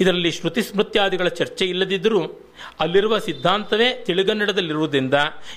ಇದರಲ್ಲಿ 0.00 0.30
ಶ್ರುತಿ 0.30 0.62
ಸ್ಮೃತ್ಯಾದಿಗಳ 0.62 1.28
ಚರ್ಚೆ 1.28 1.66
ಇಲ್ಲದಿದ್ದರೂ 1.66 2.51
ಅಲ್ಲಿರುವ 2.80 3.18
ಸಿದ್ಧಾಂತವೇ 3.18 3.88
ತಿಳಿಗನ್ನಡದಲ್ಲಿರುವುದರಿಂದ 4.06 5.14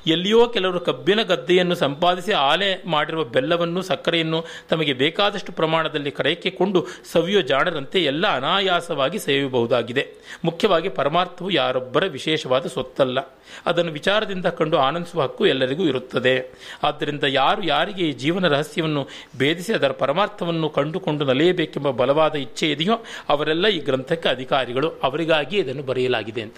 ಎಲ್ಲಿಯೋ 0.08 0.48
ಕೆಲವರು 0.48 0.80
ಕಬ್ಬಿನ 0.80 1.22
ಗದ್ದೆಯನ್ನು 1.22 1.76
ಸಂಪಾದಿಸಿ 1.76 2.32
ಆಲೆ 2.32 2.70
ಮಾಡಿರುವ 2.86 3.24
ಬೆಲ್ಲವನ್ನು, 3.24 3.82
ಸಕ್ಕರೆಯನ್ನು 3.82 4.46
ತಮಗೆ 4.70 4.94
ಬೇಕಾದಷ್ಟು 4.94 5.52
ಪ್ರಮಾಣದಲ್ಲಿ 5.52 6.12
ಕರೆಯಕ್ಕೆ 6.12 6.50
ಕೊಂಡು 6.50 6.88
ಸವಿಯೋ 7.12 7.42
ಜಾಣರಂತೆ 7.42 8.04
ಎಲ್ಲ 8.04 8.28
ಅನಾಯಾಸವಾಗಿ 8.36 9.20
ಸೇವಬಹುದಾಗಿದೆ 9.20 10.06
ಮುಖ್ಯವಾಗಿ 10.46 10.90
ಪರಮಾರ್ಥವು 10.90 11.50
ಯಾರೊಬ್ಬರ 11.52 12.04
ವಿಶೇಷವಾದ 12.06 12.66
ಸೊತ್ತಲ್ಲ 12.68 13.20
ಅದನ್ನು 13.66 13.92
ವಿಚಾರದಿಂದ 13.92 14.46
ಕಂಡು 14.46 14.78
ಆನಂದಿಸುವ 14.78 15.22
ಹಕ್ಕು 15.22 15.46
ಎಲ್ಲರಿಗೂ 15.46 15.84
ಇರುತ್ತದೆ. 15.84 16.36
ಆದ್ದರಿಂದ 16.84 17.24
ಯಾರು 17.28 17.64
ಯಾರಿಗೆ 17.64 18.04
ಈ 18.10 18.14
ಜೀವನ 18.14 18.48
ರಹಸ್ಯವನ್ನು 18.48 19.08
ಭೇದಿಸಿ 19.38 19.74
ಅದರ 19.74 19.92
ಪರಮಾರ್ಥವನ್ನು 19.92 20.70
ಕಂಡುಕೊಂಡು 20.70 21.26
ನಲಿಯಬೇಕೆಂಬ 21.26 21.90
ಬಲವಾದ 21.90 22.36
ಇಚ್ಛೆ 22.36 22.72
ಇದೆಯೋ 22.72 22.98
ಅವರೆಲ್ಲ 23.30 23.68
ಈ 23.68 23.80
ಗ್ರಂಥಕ್ಕೆ 23.80 24.30
ಅಧಿಕಾರಿಗಳು. 24.30 24.90
ಅವರಿಗಾಗಿ 25.04 25.58
ಇದನ್ನು 25.58 25.84
ಬರೆಯಲಾಗಿದೆ 25.84 26.42
ಅಂತ. 26.42 26.56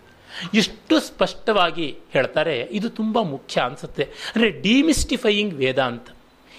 ಇಷ್ಟು 0.54 1.00
ಸ್ಪಷ್ಟವಾಗಿ 1.00 1.98
ಹೇಳ್ತಾರೆ, 2.12 2.68
ಇದು 2.72 2.90
ತುಂಬ 2.90 3.22
ಮುಖ್ಯ 3.22 3.62
ಅನಿಸುತ್ತೆ. 3.62 4.04
ಅಂದರೆ 4.04 4.50
ಡಿಮಿಸ್ಟಿಫೈಯಿಂಗ್ 4.50 5.54
ವೇದಾಂತ. 5.54 6.08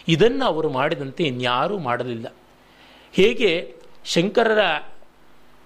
ಇದನ್ನು 0.08 0.44
ಅವರು 0.44 0.68
ಮಾಡಿದಂತೆ 0.70 1.24
ಇನ್ಯಾರೂ 1.24 1.78
ಮಾಡಲಿಲ್ಲ. 1.78 2.34
ಹೇಗೆ 3.12 3.74
ಶಂಕರರ 4.04 4.62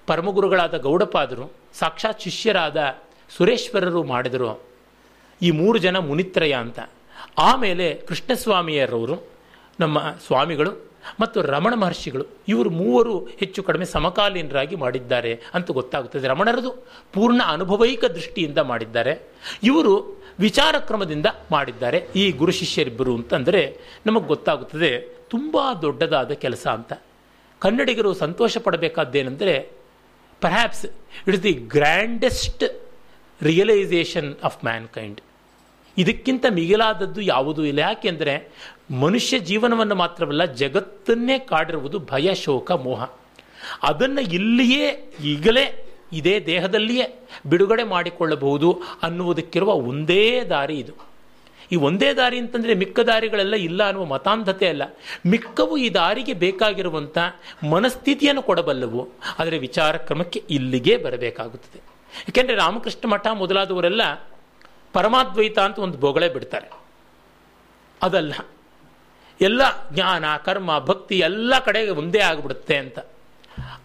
ಪರಮಗುರುಗಳಾದ 0.07 0.79
ಗೌಡಪಾದರು, 0.79 1.53
ಸಾಕ್ಷಾತ್ 1.75 2.21
ಶಿಷ್ಯರಾದ 2.21 3.01
ಸುರೇಶ್ವರರು 3.37 4.05
ಮಾಡಿದರು, 4.05 4.63
ಈ 5.43 5.51
ಮೂರು 5.51 5.79
ಜನ 5.79 5.97
ಮುನಿತ್ರಯ 5.99 6.53
ಅಂತ. 6.53 6.81
ಆಮೇಲೆ 7.39 7.95
ಕೃಷ್ಣಸ್ವಾಮಿಯರವರು, 7.95 9.17
ನಮ್ಮ 9.81 9.99
ಸ್ವಾಮಿಗಳು 10.27 10.92
ಮತ್ತು 11.21 11.43
ರಮಣ 11.43 11.75
ಮಹರ್ಷಿಗಳು 11.75 12.25
ಇವರು 12.49 12.71
ಮೂವರು 12.71 13.19
ಹೆಚ್ಚು 13.19 13.63
ಕಡಿಮೆ 13.63 13.85
ಸಮಕಾಲೀನರಾಗಿ 13.85 14.77
ಮಾಡಿದ್ದಾರೆ 14.77 15.41
ಅಂತ 15.55 15.71
ಗೊತ್ತಾಗುತ್ತದೆ. 15.71 16.29
ರಮಣರದು 16.29 16.71
ಪೂರ್ಣ 17.13 17.43
ಅನುಭವೈಕ 17.47 18.05
ದೃಷ್ಟಿಯಿಂದ 18.05 18.59
ಮಾಡಿದ್ದಾರೆ. 18.59 19.21
ಇವರು 19.63 20.23
ವಿಚಾರ 20.39 20.79
ಕ್ರಮದಿಂದ 20.79 21.27
ಮಾಡಿದ್ದಾರೆ. 21.51 22.07
ಈ 22.17 22.31
ಗುರು 22.31 22.53
ಶಿಷ್ಯರಿಬ್ಬರು 22.53 23.15
ಅಂತಂದರೆ 23.15 23.79
ನಮಗೆ 24.07 24.27
ಗೊತ್ತಾಗುತ್ತದೆ 24.27 25.01
ತುಂಬ 25.31 25.57
ದೊಡ್ಡದಾದ 25.83 26.33
ಕೆಲಸ 26.33 26.67
ಅಂತ. 26.67 26.93
ಕನ್ನಡಿಗರು 27.59 28.15
ಸಂತೋಷ 28.15 28.59
ಪಡಬೇಕಾದ್ದೇನೆಂದರೆ 28.59 29.69
perhaps 30.41 30.87
it 30.87 31.35
is 31.35 31.43
the 31.43 31.53
grandest 31.53 32.65
realisation 33.43 34.37
of 34.45 34.65
mankind 34.65 35.21
ಇದಕ್ಕಿಂತ 35.99 36.45
ಮಿಗಿಲಾದದ್ದು 36.51 37.21
ಯಾವುದೂ 37.21 37.65
ಇಲ್ಲ. 37.65 37.79
ಯಾಕೆಂದರೆ 37.79 38.49
ಮನುಷ್ಯ 38.93 39.39
ಜೀವನವನ್ನು 39.39 39.95
ಮಾತ್ರವಲ್ಲ, 39.95 40.45
ಜಗತ್ತನ್ನೇ 40.45 41.39
ಕಾಡಿರುವುದು 41.39 41.99
ಭಯ, 41.99 42.35
ಶೋಕ, 42.35 42.73
ಮೋಹ. 42.73 43.03
ಅದನ್ನು 43.83 44.21
ಇಲ್ಲಿಯೇ, 44.21 45.13
ಈಗಲೇ, 45.25 45.89
ಇದೇ 46.13 46.41
ದೇಹದಲ್ಲಿಯೇ 46.41 47.29
ಬಿಡುಗಡೆ 47.47 47.83
ಮಾಡಿಕೊಳ್ಳಬಹುದು 47.83 48.81
ಅನ್ನುವುದಕ್ಕಿರುವ 49.03 49.73
ಒಂದೇ 49.73 50.45
ದಾರಿ 50.45 50.79
ಇದು. 50.79 50.93
ಈ 51.73 51.77
ಒಂದೇ 51.77 52.13
ದಾರಿ 52.13 52.39
ಅಂತಂದರೆ 52.39 52.75
ಮಿಕ್ಕ 52.75 53.01
ದಾರಿಗಳೆಲ್ಲ 53.01 53.55
ಇಲ್ಲ 53.55 53.87
ಅನ್ನುವ 53.87 54.05
ಮತಾಂಧತೆ 54.05 54.69
ಅಲ್ಲ. 54.69 54.83
ಮಿಕ್ಕವು 55.27 55.77
ಈ 55.77 55.95
ದಾರಿಗೆ 55.95 56.33
ಬೇಕಾಗಿರುವಂಥ 56.33 57.19
ಮನಸ್ಥಿತಿಯನ್ನು 57.71 58.43
ಕೊಡಬಲ್ಲವು. 58.43 59.09
ಆದರೆ 59.39 59.59
ವಿಚಾರ 59.59 59.97
ಕ್ರಮಕ್ಕೆ 59.97 60.43
ಇಲ್ಲಿಗೆ 60.51 60.97
ಬರಬೇಕಾಗುತ್ತದೆ. 60.97 61.81
ಏಕೆಂದರೆ 62.29 62.57
ರಾಮಕೃಷ್ಣ 62.57 63.09
ಮಠ 63.09 63.27
ಮೊದಲಾದವರೆಲ್ಲ 63.27 64.31
ಪರಮಾದ್ವೈತ 64.93 65.59
ಅಂತ 65.59 65.79
ಒಂದು 65.79 65.99
ಬೊಗಳೆ 65.99 66.29
ಬಿಡ್ತಾರೆ. 66.29 66.71
ಅದಲ್ಲ. 68.03 68.33
ಎಲ್ಲ 69.43 69.63
ಜ್ಞಾನ, 69.93 70.25
ಕರ್ಮ, 70.45 70.79
ಭಕ್ತಿ 70.79 71.19
ಎಲ್ಲ 71.19 71.59
ಕಡೆಗೆ 71.59 71.91
ಒಂದೇ 71.91 72.19
ಆಗಿಬಿಡುತ್ತೆ 72.19 72.77
ಅಂತ. 72.77 72.99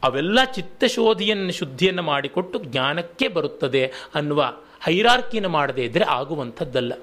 ಅವೆಲ್ಲ 0.04 0.40
ಚಿತ್ತಶೋಧಿಯನ್ನು, 0.44 1.52
ಶುದ್ಧಿಯನ್ನು 1.52 2.04
ಮಾಡಿಕೊಟ್ಟು 2.04 2.60
ಜ್ಞಾನಕ್ಕೆ 2.60 3.28
ಬರುತ್ತದೆ 3.28 3.84
ಅನ್ನುವ 4.16 4.42
ಹೈರಾರ್ಕಿನ 4.84 5.48
ಮಾಡದೇ 5.48 5.84
ಇದ್ದರೆ 5.84 6.06
ಆಗುವಂಥದ್ದಲ್ಲ. 6.06 6.94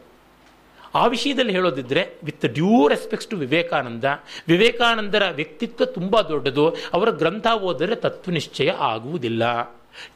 ಆ 0.94 1.06
ವಿಷಯದಲ್ಲಿ 1.06 1.52
ಹೇಳೋದಿದ್ರೆ 1.52 2.02
with 2.24 2.46
due 2.46 2.88
respects 2.88 3.30
to 3.30 3.36
Vivekananda, 3.36 4.04
ವಿವೇಕಾನಂದರ 4.48 5.24
ವ್ಯಕ್ತಿತ್ವ 5.30 5.84
ತುಂಬ 5.84 6.20
ದೊಡ್ಡದು, 6.20 6.64
ಅವರ 6.92 7.10
ಗ್ರಂಥ 7.10 7.46
ಓದಿದ್ರೆ 7.46 7.96
ತತ್ವನಿಶ್ಚಯ 7.96 8.70
ಆಗುವುದಿಲ್ಲ. 8.70 9.42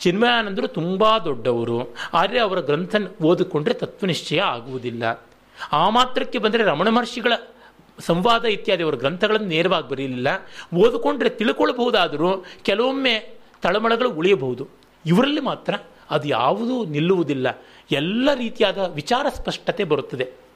ಚಿನ್ಮಯಾನಂದರು 0.01 0.69
ತುಂಬ 0.69 1.05
ದೊಡ್ಡವರು, 1.25 1.97
ಆದರೆ 2.15 2.41
ಅವರ 2.41 2.61
ಗ್ರಂಥ 2.61 2.95
ಓದಿಕೊಂಡ್ರೆ 3.23 3.75
ತತ್ವನಿಶ್ಚಯ 3.75 4.41
ಆಗುವುದಿಲ್ಲ. 4.41 5.25
ಆ 5.73 5.91
ಮಾತ್ರಕ್ಕೆ 5.91 6.39
ಬಂದರೆ 6.39 6.63
ರಮಣ 6.63 6.89
ಸಂವಾದ 8.01 8.45
ಇತ್ಯಾದಿ 8.45 8.83
ಅವರ 8.83 8.95
ಗ್ರಂಥಗಳನ್ನು 8.95 9.47
ನೇರವಾಗಿ 9.47 9.89
ಬರೆಯಲಿಲ್ಲ. 9.89 10.29
ಓದಿಕೊಂಡ್ರೆ 10.75 11.29
ತಿಳ್ಕೊಳ್ಬಹುದಾದರೂ 11.29 12.45
ಕೆಲವೊಮ್ಮೆ 12.63 13.39
ತಳಮಳಗಳು 13.63 14.11
ಉಳಿಯಬಹುದು. 14.11 14.69
ಇವರಲ್ಲಿ 15.07 15.41
ಮಾತ್ರ 15.41 15.75
ಅದು 16.11 16.29
ಯಾವುದೂ 16.29 16.85
ನಿಲ್ಲುವುದಿಲ್ಲ. 16.85 17.65
ಎಲ್ಲ 17.91 18.35
ರೀತಿಯಾದ 18.35 18.79
ವಿಚಾರ 18.79 19.27
ಸ್ಪಷ್ಟತೆ 19.35 19.85
ಬರುತ್ತದೆ. 19.85 20.49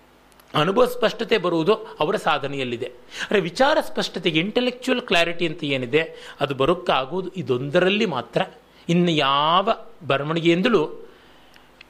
ಅನುಭವ 0.55 0.85
ಸ್ಪಷ್ಟತೆ 0.85 1.39
ಬರುವುದು 1.39 1.75
ಅವರ 1.75 2.17
ಸಾಧನೆಯಲ್ಲಿದೆ. 2.17 2.87
ಅಂದರೆ 2.87 3.41
ವಿಚಾರ 3.41 3.79
ಸ್ಪಷ್ಟತೆಗೆ 3.81 4.41
ಇಂಟೆಲೆಕ್ಚುಯಲ್ 4.41 5.01
ಕ್ಲಾರಿಟಿ 5.01 5.47
ಅಂತ 5.47 5.65
ಏನಿದೆ, 5.65 6.35
ಅದು 6.41 6.55
ಬರೋಕ್ಕಾಗುವುದು 6.55 7.29
ಇದೊಂದರಲ್ಲಿ 7.29 8.07
ಮಾತ್ರ. 8.07 8.43
ಇನ್ನು 8.89 9.11
ಯಾವ 9.11 9.69
ಬರವಣಿಗೆಯಿಂದಲೂ 10.07 11.09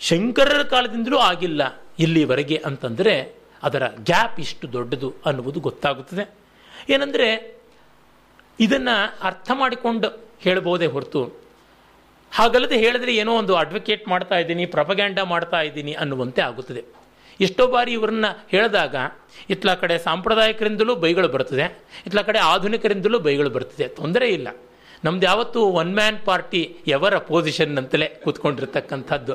ಶಂಕರರ 0.01 0.63
ಕಾಲದಿಂದಲೂ 0.63 1.17
ಆಗಿಲ್ಲ 1.17 1.83
ಇಲ್ಲಿವರೆಗೆ 1.99 2.63
ಅಂತಂದರೆ 2.67 3.42
ಅದರ 3.63 3.89
ಗ್ಯಾಪ್ 3.89 4.41
ಇಷ್ಟು 4.41 4.73
ದೊಡ್ಡದು 4.73 5.15
ಅನ್ನುವುದು 5.27 5.61
ಗೊತ್ತಾಗುತ್ತದೆ. 5.61 6.31
ಏನಂದರೆ 6.89 7.57
ಇದನ್ನು 8.61 9.19
ಅರ್ಥ 9.23 9.51
ಮಾಡಿಕೊಂಡು 9.55 10.09
ಹೇಳ್ಬೋದೇ 10.41 10.87
ಹೊರತು. 10.87 11.43
ಹಾಗಲ್ಲದೆ 12.33 12.79
ಹೇಳಿದ್ರೆ 12.79 13.17
ಏನೋ 13.17 13.33
ಒಂದು 13.37 13.55
ಅಡ್ವೊಕೇಟ್ 13.57 14.09
ಮಾಡ್ತಾ 14.09 14.39
ಇದ್ದೀನಿ 14.39 14.67
ಪ್ರಪಗ್ಯಾಂಡ 14.67 15.19
ಮಾಡ್ತಾ 15.21 15.61
ಇದ್ದೀನಿ 15.61 15.93
ಅನ್ನುವಂತೆ 15.93 16.43
ಆಗುತ್ತದೆ. 16.43 16.85
ಎಷ್ಟೋ 17.41 17.67
ಬಾರಿ 17.67 17.93
ಇವರನ್ನ 17.93 18.25
ಹೇಳಿದಾಗ, 18.49 18.97
ಇತ್ಲ 19.51 19.75
ಕಡೆ 19.75 19.99
ಸಾಂಪ್ರದಾಯಿಕರಿಂದಲೂ 19.99 20.95
ಬೈಗಳು 20.95 21.29
ಬರ್ತದೆ, 21.29 21.79
ಇತ್ಲ 22.07 22.21
ಕಡೆ 22.21 22.39
ಆಧುನಿಕರಿಂದಲೂ 22.39 23.19
ಬೈಗಳು 23.19 23.51
ಬರ್ತದೆ, 23.51 23.89
ತೊಂದರೆ 23.89 24.29
ಇಲ್ಲ. 24.29 24.49
ನಮ್ದು 25.05 25.27
ಯಾವತ್ತೂ 25.27 25.61
one 25.61 25.95
man 25.95 26.19
party 26.19 26.77
ever 26.87 27.19
position 27.19 27.79
ಅಂತಲೇ 27.79 28.09
ಕೂತ್ಕೊಂಡಿರ್ತಕ್ಕಂಥದ್ದು. 28.09 29.35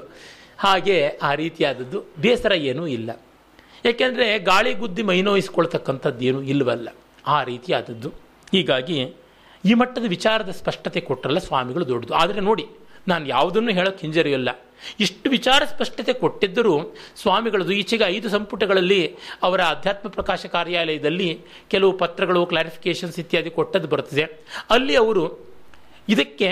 ಹಾಗೆ 0.58 1.08
ಆ 1.22 1.34
ರೀತಿಯಾದದ್ದು 1.34 2.04
ಬೇಸರ 2.20 2.52
ಏನೂ 2.52 2.88
ಇಲ್ಲ. 2.88 3.12
ಏಕೆಂದರೆ 3.86 4.40
ಗಾಳಿ 4.40 4.74
ಗುದ್ದಿ 4.74 5.04
ಮೈನೋಯಿಸ್ಕೊಳ್ತಕ್ಕಂಥದ್ದು 5.04 6.26
ಏನೂ 6.26 6.42
ಇಲ್ಲವಲ್ಲ 6.42 6.90
ಆ 7.28 7.44
ರೀತಿಯಾದದ್ದು. 7.44 8.10
ಹೀಗಾಗಿ 8.52 9.16
ಈ 9.66 9.74
ಮಟ್ಟದ 9.74 10.06
ವಿಚಾರದ 10.08 10.52
ಸ್ಪಷ್ಟತೆ 10.52 11.02
ಕೊಟ್ಟರಲ್ಲ 11.02 11.40
ಸ್ವಾಮಿಗಳು 11.40 11.88
ದೊಡ್ಡದು. 11.88 12.14
ಆದರೆ 12.14 12.42
ನೋಡಿ, 12.42 12.66
ನಾನು 13.08 13.26
ಯಾವುದನ್ನು 13.26 13.72
ಹೇಳೋಕ್ಕೆ 13.72 14.02
ಹಿಂಜರಿಯಲ್ಲ. 14.02 14.50
ಇಷ್ಟು 15.00 15.30
ವಿಚಾರ 15.30 15.62
ಸ್ಪಷ್ಟತೆ 15.66 16.14
ಕೊಟ್ಟಿದ್ದರೂ 16.14 16.74
ಸ್ವಾಮಿಗಳದು 17.22 17.72
ಈಚೆಗೆ 17.72 18.06
ಐದು 18.16 18.30
ಸಂಪುಟಗಳಲ್ಲಿ 18.30 19.18
ಅವರ 19.44 19.62
ಅಧ್ಯಾತ್ಮ 19.62 20.10
ಪ್ರಕಾಶ 20.10 20.46
ಕಾರ್ಯಾಲಯದಲ್ಲಿ 20.46 21.30
ಕೆಲವು 21.70 21.98
ಪತ್ರಗಳು 21.98 22.46
ಕ್ಲಾರಿಫಿಕೇಶನ್ಸ್ 22.46 23.20
ಇತ್ಯಾದಿ 23.20 23.50
ಕೊಟ್ಟದ್ದು 23.50 23.88
ಬರ್ತದೆ 23.88 24.24
ಅಲ್ಲಿ 24.70 24.96
ಅವರು 24.96 25.54
ಇದಕ್ಕೆ 26.10 26.50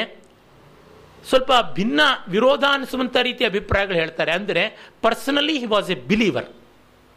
ಸ್ವಲ್ಪ 1.30 1.52
ಭಿನ್ನ 1.74 2.02
ವಿರೋಧ 2.30 2.64
ಅನಿಸುವಂಥ 2.72 3.18
ರೀತಿಯ 3.22 3.48
ಅಭಿಪ್ರಾಯಗಳು 3.48 3.96
ಹೇಳ್ತಾರೆ. 3.96 4.32
ಅಂದರೆ 4.32 4.92
personally 5.02 5.58
he 5.60 5.66
was 5.66 5.92
a 5.92 5.96
believer 5.96 6.50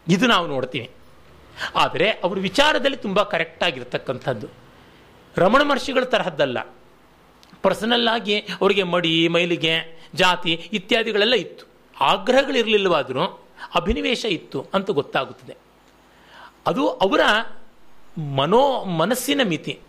ಇದು 0.08 0.26
ನಾವು 0.26 0.46
ನೋಡ್ತೀವಿ. 0.46 0.90
ಆದರೆ 1.76 2.10
ಅವ್ರ 2.10 2.38
ವಿಚಾರದಲ್ಲಿ 2.38 2.96
ತುಂಬ 2.96 3.22
ಕರೆಕ್ಟ್ 3.22 3.64
ಆಗಿರ್ತಕ್ಕಂಥದ್ದು. 3.64 4.46
ರಮಣ 5.36 5.62
ಮಹರ್ಷಿಗಳ 5.62 6.04
ತರಹದ್ದಲ್ಲ. 6.04 6.58
ಪರ್ಸನಲ್ 7.62 8.08
ಆಗಿ 8.08 8.38
ಅವರಿಗೆ 8.38 8.82
ಮಡಿ, 8.82 9.28
ಮೈಲಿಗೆ, 9.28 9.98
ಜಾತಿ 10.14 10.52
ಇತ್ಯಾದಿಗಳೆಲ್ಲ 10.52 11.34
ಇತ್ತು. 11.34 11.66
ಆಗ್ರಹಗಳಿರಲಿಲ್ಲವಾದರೂ 12.00 13.24
ಅಭಿನಿವೇಶ 13.74 14.24
ಇತ್ತು 14.24 14.66
ಅಂತ 14.74 14.90
ಗೊತ್ತಾಗುತ್ತದೆ. 14.90 15.56
ಅದು 16.66 16.88
ಅವರ 16.88 17.20
ಮನೋ, 18.18 18.84
ಮನಸ್ಸಿನ 18.84 19.40
ಮಿತಿ. 19.44 19.80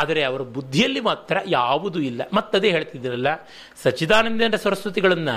ಆದರೆ 0.00 0.20
ಅವರ 0.28 0.42
ಬುದ್ಧಿಯಲ್ಲಿ 0.56 1.00
ಮಾತ್ರ 1.08 1.36
ಯಾವುದೂ 1.58 2.00
ಇಲ್ಲ. 2.10 2.22
ಮತ್ತದೇ 2.38 2.68
ಹೇಳ್ತಿದ್ರಲ್ಲ, 2.76 3.28
ಸಚ್ಚಿದಾನಂದೇಂದ್ರ 3.82 4.60
ಸರಸ್ವತಿಗಳನ್ನು 4.66 5.36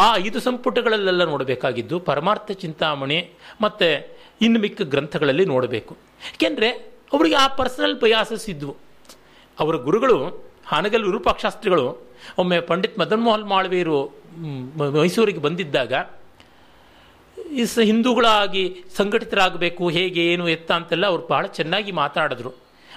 ಆ 0.00 0.04
ಐದು 0.24 0.38
ಸಂಪುಟಗಳಲ್ಲೆಲ್ಲ 0.40 1.24
ನೋಡಬೇಕಾಗಿದ್ದು 1.32 1.98
ಪರಮಾರ್ಥ 2.10 2.50
ಚಿಂತಾಮಣಿ 2.64 3.18
ಮತ್ತು 3.64 3.88
ಇನ್ನು 4.46 4.58
ಮಿಕ್ಕ 4.60 4.82
ಗ್ರಂಥಗಳಲ್ಲಿ 4.92 5.44
ನೋಡಬೇಕು. 5.54 5.92
ಏಕೆಂದರೆ 6.34 6.70
ಅವರಿಗೆ 7.14 7.36
ಆ 7.42 7.46
ಪರ್ಸನಲ್ 7.60 7.96
ಬಯಾಸಸ್ 8.02 8.46
ಇದ್ವು. 8.54 8.74
ಅವರ 9.58 9.76
ಗುರುಗಳು, 9.86 10.18
ಹಾನಗಲ್ 10.72 11.04
ವಿರೂಪಾಕ್ಷಾಸ್ತ್ರಿಗಳು, 11.08 11.86
ಒಮ್ಮೆ 12.38 12.58
ಪಂಡಿತ್ 12.70 12.96
ಮದನ್ 13.00 13.24
ಮೋಹನ್ 13.26 13.46
ಮಾಳ್ವೀರು 13.52 13.98
ಮೈಸೂರಿಗೆ 14.96 15.40
ಬಂದಿದ್ದಾಗ, 15.46 15.92
ಈ 17.60 17.64
ಹಿಂದೂಗಳಾಗಿ 17.90 18.64
ಸಂಘಟಿತರಾಗಬೇಕು, 18.96 19.84
ಹೇಗೆ, 19.96 20.22
ಏನು, 20.32 20.44
ಎತ್ತ 20.48 20.70
ಅಂತೆಲ್ಲ 20.72 21.06
ಅವ್ರು 21.12 21.22
ಬಹಳ 21.32 21.44
ಚೆನ್ನಾಗಿ 21.58 21.92
ಮಾತಾಡಿದ್ರು. 22.02 22.52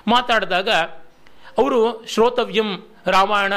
ಮಾತಾಡಿದಾಗ 0.08 0.70
ಅವರು 1.58 2.06
ಶ್ರೋತವ್ಯಂ 2.08 2.70
ರಾಮಾಯಣ, 3.08 3.54